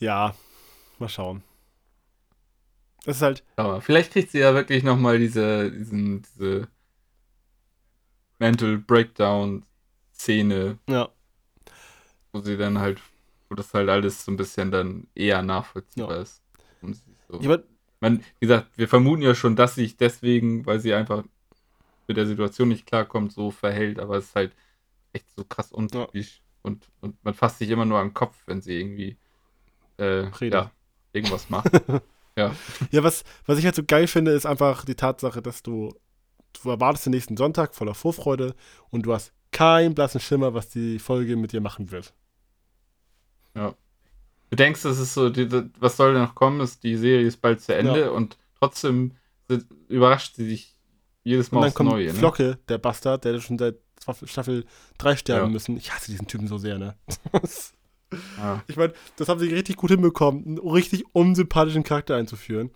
Ja, 0.00 0.34
mal 0.98 1.08
schauen. 1.08 1.42
Es 3.06 3.16
ist 3.16 3.22
halt, 3.22 3.44
Aber 3.56 3.80
vielleicht 3.80 4.12
kriegt 4.12 4.30
sie 4.32 4.40
ja 4.40 4.52
wirklich 4.52 4.82
nochmal 4.82 5.18
diese, 5.18 5.70
diesen, 5.70 6.20
diese 6.22 6.68
Mental 8.38 8.76
Breakdown 8.78 9.64
Szene, 10.12 10.78
ja, 10.88 11.08
wo 12.32 12.40
sie 12.40 12.56
dann 12.58 12.78
halt, 12.78 13.00
wo 13.48 13.54
das 13.54 13.72
halt 13.72 13.88
alles 13.88 14.24
so 14.24 14.32
ein 14.32 14.36
bisschen 14.36 14.70
dann 14.70 15.06
eher 15.14 15.42
nachvollziehbar 15.42 16.16
Ja. 16.16 16.22
ist. 16.22 16.42
So 16.82 16.92
So. 17.28 17.40
Ja, 17.40 17.50
aber 17.54 17.62
Man, 18.04 18.18
wie 18.38 18.46
gesagt, 18.46 18.68
wir 18.76 18.86
vermuten 18.86 19.22
ja 19.22 19.34
schon, 19.34 19.56
dass 19.56 19.76
sich 19.76 19.96
deswegen, 19.96 20.66
weil 20.66 20.78
sie 20.78 20.92
einfach 20.92 21.24
mit 22.06 22.18
der 22.18 22.26
Situation 22.26 22.68
nicht 22.68 22.84
klarkommt, 22.84 23.32
so 23.32 23.50
verhält, 23.50 23.98
aber 23.98 24.18
es 24.18 24.26
ist 24.26 24.34
halt 24.34 24.54
echt 25.14 25.24
so 25.34 25.42
krass 25.42 25.72
untypisch. 25.72 26.42
Und, 26.60 26.86
und 27.00 27.16
man 27.24 27.32
fasst 27.32 27.60
sich 27.60 27.70
immer 27.70 27.86
nur 27.86 27.98
am 27.98 28.12
Kopf, 28.12 28.36
wenn 28.44 28.60
sie 28.60 28.78
irgendwie 28.78 29.16
äh, 29.98 30.26
ja, 30.46 30.70
irgendwas 31.14 31.48
macht. 31.48 31.72
ja. 32.36 32.54
Ja, 32.90 33.02
was, 33.02 33.24
was 33.46 33.58
ich 33.58 33.64
halt 33.64 33.74
so 33.74 33.84
geil 33.86 34.06
finde, 34.06 34.32
ist 34.32 34.44
einfach 34.44 34.84
die 34.84 34.96
Tatsache, 34.96 35.40
dass 35.40 35.62
du, 35.62 35.94
du 36.62 36.68
erwartest 36.68 37.06
den 37.06 37.12
nächsten 37.12 37.38
Sonntag 37.38 37.74
voller 37.74 37.94
Vorfreude 37.94 38.54
und 38.90 39.06
du 39.06 39.14
hast 39.14 39.32
keinen 39.50 39.94
blassen 39.94 40.20
Schimmer, 40.20 40.52
was 40.52 40.68
die 40.68 40.98
Folge 40.98 41.36
mit 41.36 41.52
dir 41.52 41.62
machen 41.62 41.90
wird. 41.90 42.12
Du 44.54 44.62
denkst, 44.62 44.82
das 44.82 45.00
ist 45.00 45.14
so, 45.14 45.30
die, 45.30 45.50
was 45.80 45.96
soll 45.96 46.12
denn 46.14 46.22
noch 46.22 46.36
kommen? 46.36 46.60
Ist, 46.60 46.84
die 46.84 46.96
Serie 46.96 47.26
ist 47.26 47.38
bald 47.40 47.60
zu 47.60 47.74
Ende 47.74 48.02
Ja. 48.02 48.10
und 48.10 48.38
trotzdem 48.60 49.12
überrascht 49.88 50.36
sie 50.36 50.46
dich 50.48 50.76
jedes 51.24 51.48
Und 51.48 51.54
Mal 51.56 51.60
dann 51.62 51.66
aufs 51.68 51.74
kommt 51.74 51.90
Neue. 51.90 52.06
Ne? 52.06 52.14
Flocke, 52.14 52.58
der 52.68 52.78
Bastard, 52.78 53.24
der 53.24 53.40
schon 53.40 53.58
seit 53.58 53.76
Staffel- 54.00 54.28
Staffel 54.28 54.64
3 54.98 55.16
sterben 55.16 55.46
Ja. 55.46 55.52
müssen. 55.52 55.76
Ich 55.76 55.92
hasse 55.92 56.10
diesen 56.12 56.28
Typen 56.28 56.46
so 56.46 56.58
sehr, 56.58 56.78
ne? 56.78 56.94
Ja. 58.38 58.62
ich 58.68 58.76
meine, 58.76 58.92
das 59.16 59.28
haben 59.28 59.40
sie 59.40 59.48
richtig 59.48 59.74
gut 59.76 59.90
hinbekommen, 59.90 60.44
einen 60.44 60.58
richtig 60.58 61.04
unsympathischen 61.12 61.82
Charakter 61.82 62.14
einzuführen. 62.14 62.70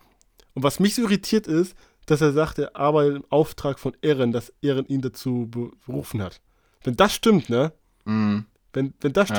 Und 0.54 0.64
was 0.64 0.80
mich 0.80 0.96
so 0.96 1.02
irritiert 1.02 1.46
ist, 1.46 1.76
dass 2.06 2.20
er 2.22 2.32
sagt, 2.32 2.58
er 2.58 2.74
arbeitet 2.74 3.16
im 3.16 3.24
Auftrag 3.30 3.78
von 3.78 3.96
Ehren, 4.02 4.32
dass 4.32 4.52
Ehren 4.62 4.86
ihn 4.86 5.00
dazu 5.02 5.46
be- 5.48 5.70
berufen 5.86 6.22
hat. 6.22 6.40
Wenn 6.82 6.96
das 6.96 7.14
stimmt, 7.14 7.50
ne? 7.50 7.72
Mhm. 8.04 8.46
Wenn, 8.72 8.94
wenn 9.00 9.12
das 9.12 9.28
Ja. 9.28 9.36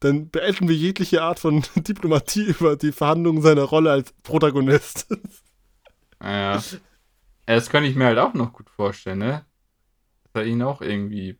Dann 0.00 0.30
beenden 0.30 0.68
wir 0.68 0.76
jegliche 0.76 1.22
Art 1.22 1.38
von 1.38 1.62
Diplomatie 1.76 2.44
über 2.44 2.76
die 2.76 2.92
Verhandlungen 2.92 3.42
seiner 3.42 3.64
Rolle 3.64 3.90
als 3.92 4.12
Protagonist. 4.22 5.06
Ja. 6.22 6.56
ja. 6.56 6.62
Das 7.46 7.70
könnte 7.70 7.88
ich 7.88 7.96
mir 7.96 8.04
halt 8.04 8.18
auch 8.18 8.34
noch 8.34 8.52
gut 8.52 8.68
vorstellen, 8.68 9.20
ne? 9.20 9.46
Dass 10.24 10.42
er 10.42 10.46
ihn 10.46 10.60
auch 10.60 10.82
irgendwie 10.82 11.38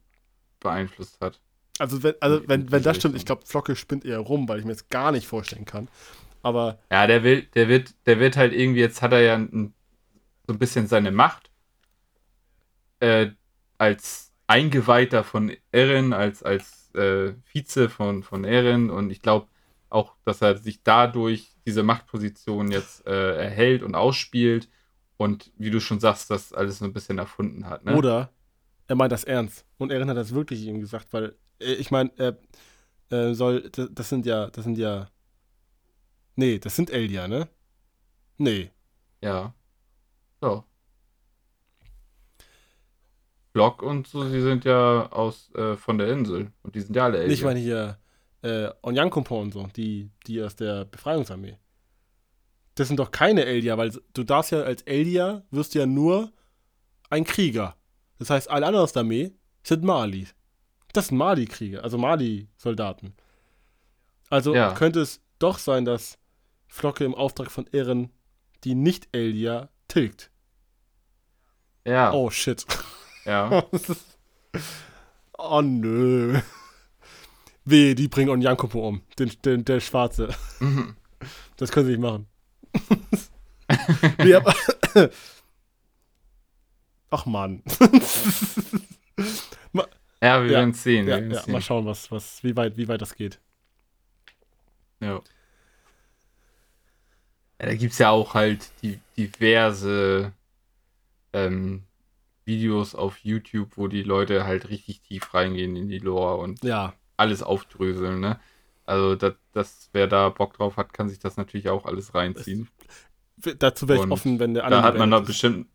beeinflusst 0.58 1.20
hat. 1.20 1.38
Also, 1.78 2.02
wenn, 2.02 2.14
also 2.20 2.42
wenn, 2.48 2.72
wenn 2.72 2.82
das 2.82 2.96
stimmt, 2.96 3.14
ich 3.16 3.26
glaube, 3.26 3.44
Flocke 3.44 3.76
spinnt 3.76 4.06
eher 4.06 4.20
rum, 4.20 4.48
weil 4.48 4.58
ich 4.58 4.64
mir 4.64 4.72
das 4.72 4.88
gar 4.88 5.12
nicht 5.12 5.26
vorstellen 5.26 5.66
kann. 5.66 5.88
Aber 6.42 6.78
Ja, 6.90 7.06
der 7.06 7.22
will, 7.22 7.42
der 7.54 7.68
wird, 7.68 7.94
der 8.06 8.18
wird 8.18 8.38
halt 8.38 8.54
irgendwie, 8.54 8.80
jetzt 8.80 9.02
hat 9.02 9.12
er 9.12 9.20
ja 9.20 9.34
ein, 9.34 9.74
so 10.46 10.54
ein 10.54 10.58
bisschen 10.58 10.86
seine 10.86 11.10
Macht 11.12 11.50
äh, 13.00 13.32
als 13.78 14.32
Eingeweihter 14.46 15.24
von 15.24 15.54
Erin, 15.72 16.12
als, 16.12 16.42
als 16.42 16.79
äh, 16.94 17.34
Vize 17.44 17.88
von, 17.88 18.22
von 18.22 18.44
Erin 18.44 18.90
und 18.90 19.10
ich 19.10 19.22
glaube 19.22 19.46
auch, 19.88 20.14
dass 20.24 20.40
er 20.40 20.56
sich 20.56 20.82
dadurch 20.82 21.56
diese 21.66 21.82
Machtposition 21.82 22.70
jetzt 22.70 23.06
äh, 23.06 23.36
erhält 23.36 23.82
und 23.82 23.94
ausspielt 23.94 24.68
und 25.16 25.52
wie 25.56 25.70
du 25.70 25.80
schon 25.80 26.00
sagst, 26.00 26.30
das 26.30 26.52
alles 26.52 26.78
so 26.78 26.84
ein 26.84 26.92
bisschen 26.92 27.18
erfunden 27.18 27.66
hat. 27.66 27.84
Ne? 27.84 27.96
Oder 27.96 28.30
er 28.86 28.96
meint 28.96 29.12
das 29.12 29.24
ernst. 29.24 29.66
Und 29.78 29.92
Erin 29.92 30.08
hat 30.08 30.16
das 30.16 30.34
wirklich 30.34 30.62
ihm 30.64 30.80
gesagt, 30.80 31.12
weil, 31.12 31.36
äh, 31.60 31.74
ich 31.74 31.90
meine, 31.90 32.10
er 32.16 32.38
äh, 33.10 33.34
soll, 33.34 33.68
das, 33.70 33.88
das 33.92 34.08
sind 34.08 34.26
ja, 34.26 34.48
das 34.50 34.64
sind 34.64 34.78
ja, 34.78 35.08
nee, 36.36 36.58
das 36.58 36.74
sind 36.74 36.90
Elia, 36.90 37.28
ne? 37.28 37.48
Nee. 38.38 38.70
Ja. 39.20 39.54
So. 40.40 40.64
Block 43.52 43.82
und 43.82 44.06
so, 44.06 44.28
sie 44.28 44.40
sind 44.42 44.64
ja 44.64 45.10
aus 45.10 45.50
äh, 45.54 45.76
von 45.76 45.98
der 45.98 46.08
Insel 46.08 46.52
und 46.62 46.74
die 46.74 46.80
sind 46.80 46.94
ja 46.94 47.04
alle 47.04 47.18
Alien. 47.18 47.30
Ich 47.32 47.42
meine 47.42 47.58
hier, 47.60 47.98
äh, 48.42 48.70
Onyankopo 48.82 49.40
und 49.40 49.52
so, 49.52 49.66
die, 49.76 50.10
die 50.26 50.42
aus 50.42 50.54
der 50.56 50.84
Befreiungsarmee. 50.84 51.58
Das 52.76 52.88
sind 52.88 52.98
doch 52.98 53.10
keine 53.10 53.44
Elia, 53.44 53.76
weil 53.76 53.90
du 54.14 54.22
darfst 54.24 54.52
ja 54.52 54.60
als 54.62 54.82
Elia, 54.82 55.42
wirst 55.50 55.74
du 55.74 55.80
ja 55.80 55.86
nur 55.86 56.32
ein 57.10 57.24
Krieger. 57.24 57.76
Das 58.18 58.30
heißt, 58.30 58.48
alle 58.48 58.66
anderen 58.66 58.84
aus 58.84 58.92
der 58.92 59.00
Armee 59.00 59.32
sind 59.62 59.82
Mali. 59.82 60.28
Das 60.92 61.08
sind 61.08 61.18
Mali-Krieger, 61.18 61.82
also 61.82 61.98
Mali-Soldaten. 61.98 63.14
Also 64.28 64.54
Ja. 64.54 64.72
könnte 64.74 65.00
es 65.00 65.20
doch 65.38 65.58
sein, 65.58 65.84
dass 65.84 66.18
Flocke 66.68 67.04
im 67.04 67.14
Auftrag 67.14 67.50
von 67.50 67.66
Ehren 67.72 68.10
die 68.64 68.74
Nicht-Elia 68.76 69.68
tilgt. 69.88 70.30
ja, 71.84 72.12
Oh 72.12 72.30
shit. 72.30 72.64
Ja. 73.24 73.64
oh 75.38 75.62
nö. 75.62 76.40
Weh, 77.64 77.94
die 77.94 78.08
bringen 78.08 78.30
Onyankopo 78.30 78.86
um. 78.88 79.02
Den, 79.18 79.30
den, 79.44 79.64
der 79.64 79.80
Schwarze. 79.80 80.34
Mhm. 80.60 80.96
Das 81.56 81.70
können 81.70 81.84
sie 81.84 81.92
nicht 81.92 82.00
machen. 82.00 82.26
nee, 84.24 84.32
aber 84.32 84.54
Ach 87.10 87.26
Mann. 87.26 87.62
ja, 90.22 90.42
wir 90.42 90.46
Ja. 90.46 90.48
werden 90.48 90.72
sehen. 90.72 91.06
ja, 91.06 91.20
wir 91.20 91.28
ja, 91.34 91.42
sehen. 91.42 91.52
mal 91.52 91.60
schauen, 91.60 91.84
was, 91.84 92.10
was, 92.10 92.42
wie, 92.42 92.56
weit, 92.56 92.78
wie 92.78 92.88
weit 92.88 93.02
das 93.02 93.14
geht. 93.14 93.40
Ja. 95.00 95.16
ja 95.16 95.22
da 97.66 97.74
gibt 97.74 97.92
es 97.92 97.98
ja 97.98 98.08
auch 98.08 98.32
halt 98.32 98.70
die, 98.82 98.98
diverse 99.18 100.32
ähm, 101.34 101.84
Videos 102.50 102.94
auf 102.94 103.18
YouTube, 103.18 103.76
wo 103.76 103.86
die 103.86 104.02
Leute 104.02 104.44
halt 104.44 104.68
richtig 104.68 105.02
tief 105.02 105.32
reingehen 105.34 105.76
in 105.76 105.88
die 105.88 105.98
Lore 106.00 106.36
und 106.42 106.62
Ja, 106.64 106.94
alles 107.16 107.42
aufdröseln, 107.42 108.18
ne? 108.20 108.40
Also, 108.86 109.14
das, 109.14 109.34
das, 109.52 109.88
wer 109.92 110.08
da 110.08 110.30
Bock 110.30 110.54
drauf 110.54 110.76
hat, 110.76 110.92
kann 110.92 111.08
sich 111.08 111.20
das 111.20 111.36
natürlich 111.36 111.68
auch 111.68 111.84
alles 111.84 112.12
reinziehen. 112.14 112.68
w- 113.36 113.54
dazu 113.56 113.86
wäre 113.88 114.04
ich 114.04 114.10
offen, 114.10 114.40
wenn 114.40 114.54
der 114.54 114.68
Da 114.68 114.82
hat 114.82 114.98
man 114.98 115.10
da 115.10 115.20
bestimmt. 115.20 115.68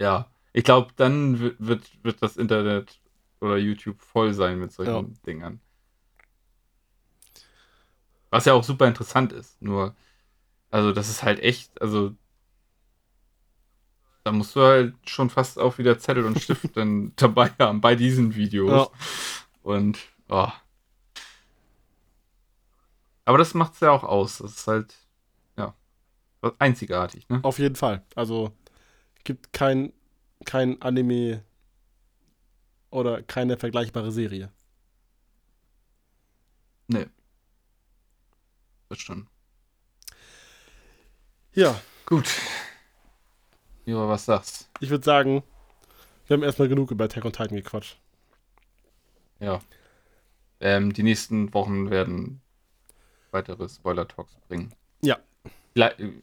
Ja, 0.00 0.30
ich 0.52 0.64
glaube, 0.64 0.92
dann 0.96 1.40
wird, 1.40 1.56
wird, 1.58 2.04
wird 2.04 2.22
das 2.22 2.36
Internet 2.36 3.00
oder 3.40 3.56
YouTube 3.56 4.00
voll 4.00 4.32
sein 4.32 4.58
mit 4.60 4.72
solchen 4.72 4.92
Ja. 4.92 5.04
Dingern. 5.26 5.60
Was 8.30 8.44
ja 8.44 8.52
auch 8.54 8.64
super 8.64 8.86
interessant 8.86 9.32
ist. 9.32 9.60
Nur, 9.62 9.94
also, 10.70 10.92
das 10.92 11.08
ist 11.08 11.22
halt 11.22 11.40
echt, 11.40 11.80
also. 11.82 12.14
Da 14.24 14.32
musst 14.32 14.56
du 14.56 14.60
halt 14.62 14.94
schon 15.08 15.30
fast 15.30 15.58
auch 15.58 15.78
wieder 15.78 15.98
Zettel 15.98 16.24
und 16.24 16.40
Stift 16.40 16.70
dann 16.76 17.12
dabei 17.16 17.50
haben 17.58 17.80
bei 17.80 17.94
diesen 17.94 18.34
Videos. 18.34 18.70
Ja. 18.70 18.88
Und, 19.62 19.98
oh. 20.28 20.48
Aber 23.26 23.38
das 23.38 23.54
macht's 23.54 23.80
ja 23.80 23.90
auch 23.90 24.02
aus. 24.04 24.38
Das 24.38 24.52
ist 24.52 24.66
halt, 24.66 24.94
ja, 25.56 25.74
einzigartig, 26.58 27.28
ne? 27.28 27.40
Auf 27.42 27.58
jeden 27.58 27.76
Fall. 27.76 28.02
Also 28.14 28.52
gibt 29.24 29.52
kein, 29.52 29.92
kein 30.44 30.80
Anime 30.82 31.42
oder 32.90 33.22
keine 33.22 33.58
vergleichbare 33.58 34.10
Serie. 34.12 34.50
Nee. 36.86 37.06
Das 38.88 38.98
stimmt. 38.98 39.28
Ja, 41.54 41.80
Gut. 42.06 42.26
Ja, 43.86 44.08
was 44.08 44.24
sagst 44.24 44.70
ich 44.80 44.90
würde 44.90 45.04
sagen, 45.04 45.42
wir 46.26 46.34
haben 46.36 46.42
erstmal 46.42 46.68
genug 46.68 46.90
über 46.90 47.04
Attack 47.04 47.24
on 47.24 47.32
Titan 47.32 47.56
gequatscht. 47.56 47.98
Ja. 49.40 49.60
Ähm, 50.60 50.92
die 50.92 51.02
nächsten 51.02 51.52
Wochen 51.52 51.90
werden 51.90 52.40
weitere 53.30 53.68
Spoiler-Talks 53.68 54.36
bringen. 54.48 54.72
Ja. 55.02 55.18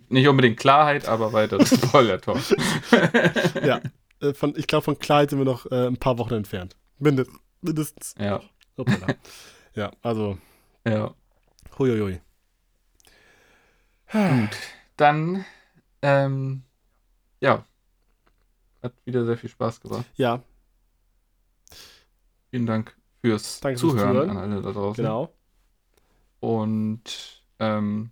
Nicht 0.10 0.28
unbedingt 0.28 0.58
Klarheit, 0.58 1.08
aber 1.08 1.34
weitere 1.34 1.66
Spoiler-Talks. 1.66 2.56
Ja, 3.64 3.82
äh, 4.22 4.34
von, 4.34 4.56
ich 4.56 4.66
glaube, 4.68 4.84
von 4.84 4.98
Clyde 4.98 5.30
sind 5.32 5.40
wir 5.40 5.46
noch 5.46 5.66
äh, 5.72 5.88
ein 5.88 5.98
paar 5.98 6.18
Wochen 6.18 6.34
entfernt. 6.36 6.76
Mindest, 7.00 7.32
mindestens. 7.62 8.16
ja. 8.18 8.42
Hoppala. 8.78 9.08
ja, 9.76 9.92
also, 10.02 10.38
Ja. 10.88 11.14
huiuiui. 11.78 12.22
Gut. 14.12 14.50
Dann, 14.98 15.46
ähm, 16.02 16.64
ja. 17.42 17.66
Hat 18.82 18.94
wieder 19.06 19.26
sehr 19.26 19.38
viel 19.38 19.50
Spaß 19.50 19.80
gemacht. 19.82 20.06
Ja, 20.16 20.42
Vielen 22.50 22.66
Dank 22.66 22.96
fürs 23.22 23.60
Danke 23.62 23.80
fürs 23.80 23.92
Zuhören 23.92 24.12
Zuhören. 24.14 24.30
an 24.32 24.38
alle 24.38 24.62
da 24.62 24.72
draußen. 24.72 25.04
genau. 25.04 25.32
Und 26.40 27.44
ähm, 27.60 28.12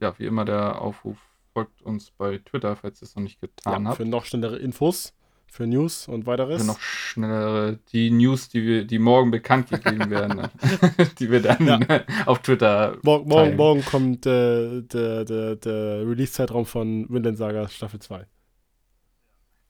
ja, 0.00 0.18
wie 0.18 0.26
immer 0.26 0.44
der 0.44 0.80
Aufruf, 0.82 1.16
folgt 1.54 1.80
uns 1.82 2.10
bei 2.10 2.38
Twitter, 2.38 2.76
falls 2.76 3.00
ihr 3.00 3.06
es 3.06 3.16
noch 3.16 3.22
nicht 3.22 3.40
getan 3.40 3.84
Ja, 3.84 3.88
habt. 3.90 3.96
für 3.98 4.04
noch 4.04 4.24
schnellere 4.24 4.56
Infos, 4.58 5.14
für 5.46 5.66
News 5.66 6.08
und 6.08 6.26
weiteres. 6.26 6.60
Für 6.62 6.66
noch 6.66 6.80
schnellere, 6.80 7.78
die 7.92 8.10
News, 8.10 8.48
die 8.48 8.62
wir, 8.64 8.84
die 8.84 8.98
morgen 8.98 9.30
bekannt 9.30 9.70
gegeben 9.70 10.10
werden, 10.10 10.48
die 11.18 11.30
wir 11.30 11.40
dann 11.40 11.66
Ja. 11.66 11.78
auf 12.26 12.40
Twitter 12.40 12.98
Mor 13.02 13.24
morgen, 13.24 13.56
morgen 13.56 13.84
kommt 13.84 14.26
äh, 14.26 14.82
der, 14.82 15.24
der, 15.24 15.56
der 15.56 16.06
Release-Zeitraum 16.06 16.66
von 16.66 17.08
Vinland 17.08 17.38
Saga 17.38 17.68
Staffel 17.68 18.00
2. 18.00 18.26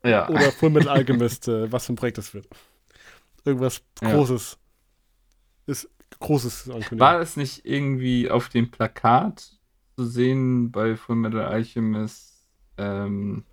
Ja. 0.02 0.28
Oder 0.28 0.52
Full 0.52 0.70
Metal 0.70 0.88
Alchemist, 0.88 1.48
äh, 1.48 1.70
was 1.70 1.86
für 1.86 1.92
ein 1.92 1.96
Projekt 1.96 2.18
das 2.18 2.32
wird. 2.34 2.46
Irgendwas 3.44 3.82
Ja. 4.02 4.12
Großes. 4.12 4.58
Ist 5.66 5.88
Großes 6.18 6.68
ankündigen. 6.68 7.00
War 7.00 7.20
es 7.20 7.36
nicht 7.36 7.64
irgendwie 7.64 8.30
auf 8.30 8.48
dem 8.48 8.70
Plakat 8.70 9.50
zu 9.96 10.04
sehen 10.06 10.70
bei 10.70 10.96
Fullmetal 10.96 11.46
Alchemist 11.46 12.46
ähm, 12.78 13.44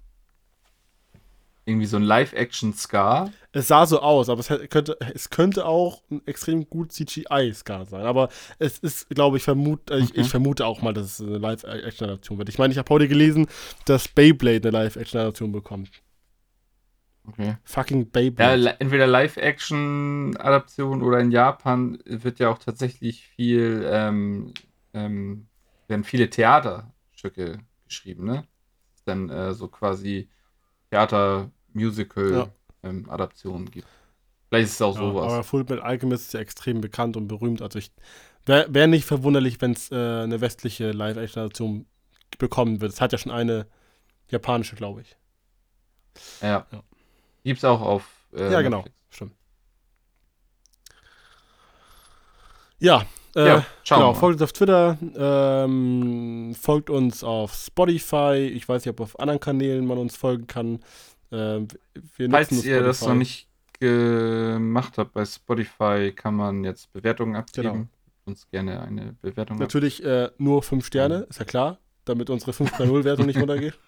irgendwie 1.65 1.85
so 1.85 1.97
ein 1.97 2.03
Live-Action-Scar. 2.03 3.31
Es 3.51 3.67
sah 3.67 3.85
so 3.85 3.99
aus, 3.99 4.29
aber 4.29 4.39
es 4.39 4.47
könnte, 4.69 4.97
es 5.13 5.29
könnte 5.29 5.65
auch 5.65 6.01
ein 6.09 6.21
extrem 6.25 6.69
gut 6.69 6.93
CGI-Scar 6.93 7.85
sein. 7.85 8.05
Aber 8.05 8.29
es 8.57 8.79
ist, 8.79 9.09
glaube 9.09 9.37
ich, 9.37 9.43
vermut, 9.43 9.91
äh, 9.91 9.99
ich, 9.99 10.15
ich 10.15 10.29
vermute 10.29 10.65
auch 10.65 10.81
mal, 10.81 10.93
dass 10.93 11.19
es 11.19 11.21
eine 11.21 11.37
Live-Action-Adaption 11.37 12.37
wird. 12.37 12.49
Ich 12.49 12.57
meine, 12.57 12.71
ich 12.71 12.77
habe 12.77 12.89
heute 12.89 13.09
gelesen, 13.09 13.47
dass 13.85 14.07
Beyblade 14.07 14.69
eine 14.69 14.77
Live-Action-Adaption 14.83 15.51
bekommt. 15.51 15.89
Okay. 17.27 17.55
Fucking 17.65 17.99
Ja, 17.99 18.05
Beyblade. 18.11 18.61
li- 18.61 18.73
entweder 18.79 19.07
Live-Action-Adaption 19.07 21.01
oder 21.01 21.19
in 21.19 21.31
Japan 21.31 21.99
wird 22.05 22.39
ja 22.39 22.49
auch 22.49 22.57
tatsächlich 22.57 23.27
viel, 23.27 23.87
ähm, 23.91 24.53
ähm, 24.93 25.47
werden 25.87 26.03
viele 26.03 26.29
Theaterstücke 26.29 27.59
geschrieben, 27.85 28.25
ne? 28.25 28.45
Dann 29.05 29.29
äh, 29.29 29.53
so 29.53 29.67
quasi 29.67 30.29
Theater-Musical-Adaptionen 30.91 33.71
gibt. 33.71 33.87
Vielleicht 34.49 34.67
ist 34.67 34.75
es 34.75 34.81
auch 34.81 34.95
Ja, 34.95 35.01
sowas. 35.01 35.33
aber 35.33 35.43
Fullmetal 35.43 35.81
Alchemist 35.81 36.27
ist 36.27 36.33
ja 36.33 36.39
extrem 36.39 36.81
bekannt 36.81 37.17
und 37.17 37.27
berühmt. 37.27 37.61
Also 37.61 37.79
ich 37.79 37.91
wäre 38.45 38.73
wär 38.73 38.87
nicht 38.87 39.05
verwunderlich, 39.05 39.59
wenn 39.61 39.71
es 39.73 39.91
äh, 39.91 39.95
eine 39.95 40.39
westliche 40.41 40.91
Live-Action-Adaption 40.91 41.85
bekommen 42.39 42.81
wird. 42.81 42.93
Es 42.93 43.01
hat 43.01 43.11
ja 43.11 43.17
schon 43.17 43.31
eine 43.31 43.67
japanische, 44.29 44.75
glaube 44.75 45.01
ich. 45.01 45.17
Ja. 46.41 46.65
Ja. 46.71 46.83
Gibt's 47.47 47.63
auch 47.63 47.79
auf 47.79 48.03
äh, 48.33 48.51
ja, 48.51 48.61
genau. 48.61 48.79
Netflix. 48.79 48.97
Stimmt. 49.09 49.31
Ja, 52.79 53.05
äh, 53.37 53.47
Ja, 53.47 53.65
genau, 53.87 54.13
folgt 54.13 54.41
uns 54.41 54.41
auf 54.41 54.51
Twitter, 54.51 54.97
ähm, 55.15 56.53
folgt 56.59 56.89
uns 56.89 57.23
auf 57.23 57.53
Spotify. 57.53 58.51
Ich 58.53 58.67
weiß 58.67 58.83
nicht, 58.83 58.91
ob 58.91 58.99
auf 58.99 59.17
anderen 59.17 59.39
Kanälen 59.39 59.85
man 59.85 59.97
uns 59.97 60.17
folgen 60.17 60.45
kann. 60.47 60.79
Ähm, 61.31 61.69
Falls 62.29 62.51
ihr 62.65 62.83
das 62.83 63.01
noch 63.01 63.15
nicht 63.15 63.47
gemacht 63.79 64.97
habt 64.97 65.13
bei 65.13 65.23
Spotify, 65.23 66.11
kann 66.13 66.35
man 66.35 66.65
jetzt 66.65 66.91
Bewertungen 66.91 67.37
abgeben. 67.37 67.71
Genau. 67.71 67.87
Uns 68.25 68.49
gerne 68.49 68.81
eine 68.81 69.15
Bewertung. 69.21 69.57
Natürlich 69.57 70.03
äh, 70.03 70.29
nur 70.37 70.61
5 70.63 70.85
Sterne, 70.85 71.27
ist 71.29 71.39
ja 71.39 71.45
klar, 71.45 71.77
damit 72.03 72.29
unsere 72.29 72.51
5.0-Wertung 72.51 73.25
nicht 73.25 73.39
runtergeht. 73.39 73.79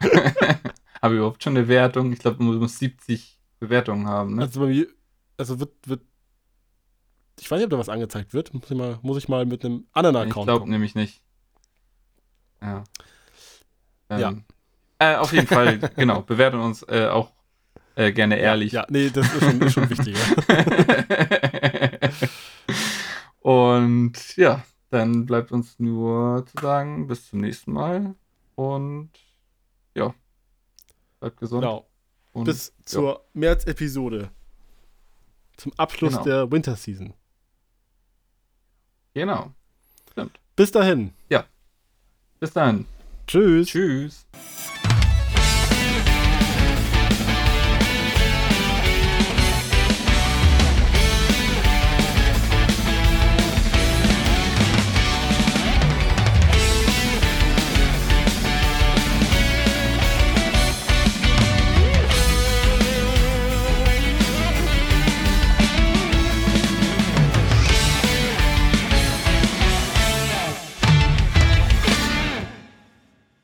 Habe 1.02 1.14
ich 1.14 1.18
überhaupt 1.18 1.42
schon 1.42 1.56
eine 1.56 1.68
Wertung? 1.68 2.12
Ich 2.12 2.20
glaube, 2.20 2.42
man 2.42 2.56
muss 2.58 2.78
70 2.78 3.38
Bewertungen 3.58 4.06
haben. 4.06 4.36
Ne? 4.36 4.42
Also 4.42 4.60
bei 4.60 4.66
mir, 4.66 4.86
also 5.36 5.58
wird, 5.60 5.72
wird, 5.86 6.02
ich 7.40 7.50
weiß 7.50 7.58
nicht, 7.58 7.64
ob 7.66 7.70
da 7.70 7.78
was 7.78 7.88
angezeigt 7.88 8.32
wird. 8.34 8.54
Muss 8.54 8.70
ich 8.70 8.76
mal, 8.76 8.98
muss 9.02 9.18
ich 9.18 9.28
mal 9.28 9.44
mit 9.46 9.64
einem 9.64 9.86
anderen 9.92 10.16
ich 10.16 10.30
Account 10.30 10.46
glaube 10.46 10.60
gucken. 10.60 10.72
nämlich 10.72 10.94
nicht. 10.94 11.22
Ja. 12.62 12.84
Ja. 14.10 14.28
Ähm, 14.28 14.44
Äh, 14.98 15.16
auf 15.16 15.32
jeden 15.32 15.48
Fall, 15.48 15.78
genau. 15.96 16.22
Bewerten 16.22 16.60
uns 16.60 16.84
äh, 16.84 17.08
auch 17.08 17.32
äh, 17.96 18.12
gerne 18.12 18.38
ehrlich. 18.38 18.72
Ja, 18.72 18.86
nee, 18.88 19.10
das 19.10 19.26
ist 19.34 19.40
schon, 19.42 19.60
ist 19.62 19.72
schon 19.72 19.90
wichtiger. 19.90 20.18
Und 23.40 24.36
ja, 24.36 24.62
dann 24.90 25.26
bleibt 25.26 25.50
uns 25.52 25.78
nur 25.78 26.46
zu 26.46 26.58
sagen, 26.60 27.06
bis 27.08 27.28
zum 27.28 27.40
nächsten 27.40 27.72
Mal. 27.72 28.14
Und 28.54 29.10
ja, 29.14 29.31
bleibt 31.22 31.36
gesund. 31.38 31.62
Genau. 31.62 31.86
Und, 32.32 32.44
Bis 32.44 32.72
zur 32.84 33.24
März-Episode. 33.34 34.30
Zum 35.56 35.72
Abschluss 35.76 36.12
Genau. 36.12 36.24
der 36.24 36.50
Winter 36.50 36.76
Season. 36.76 37.14
Genau. 39.14 39.52
Bis 40.56 40.70
dahin. 40.72 41.12
Bis 42.40 42.52
dann. 42.52 42.86
Tschüss. 43.26 43.68
Tschüss. 43.68 44.26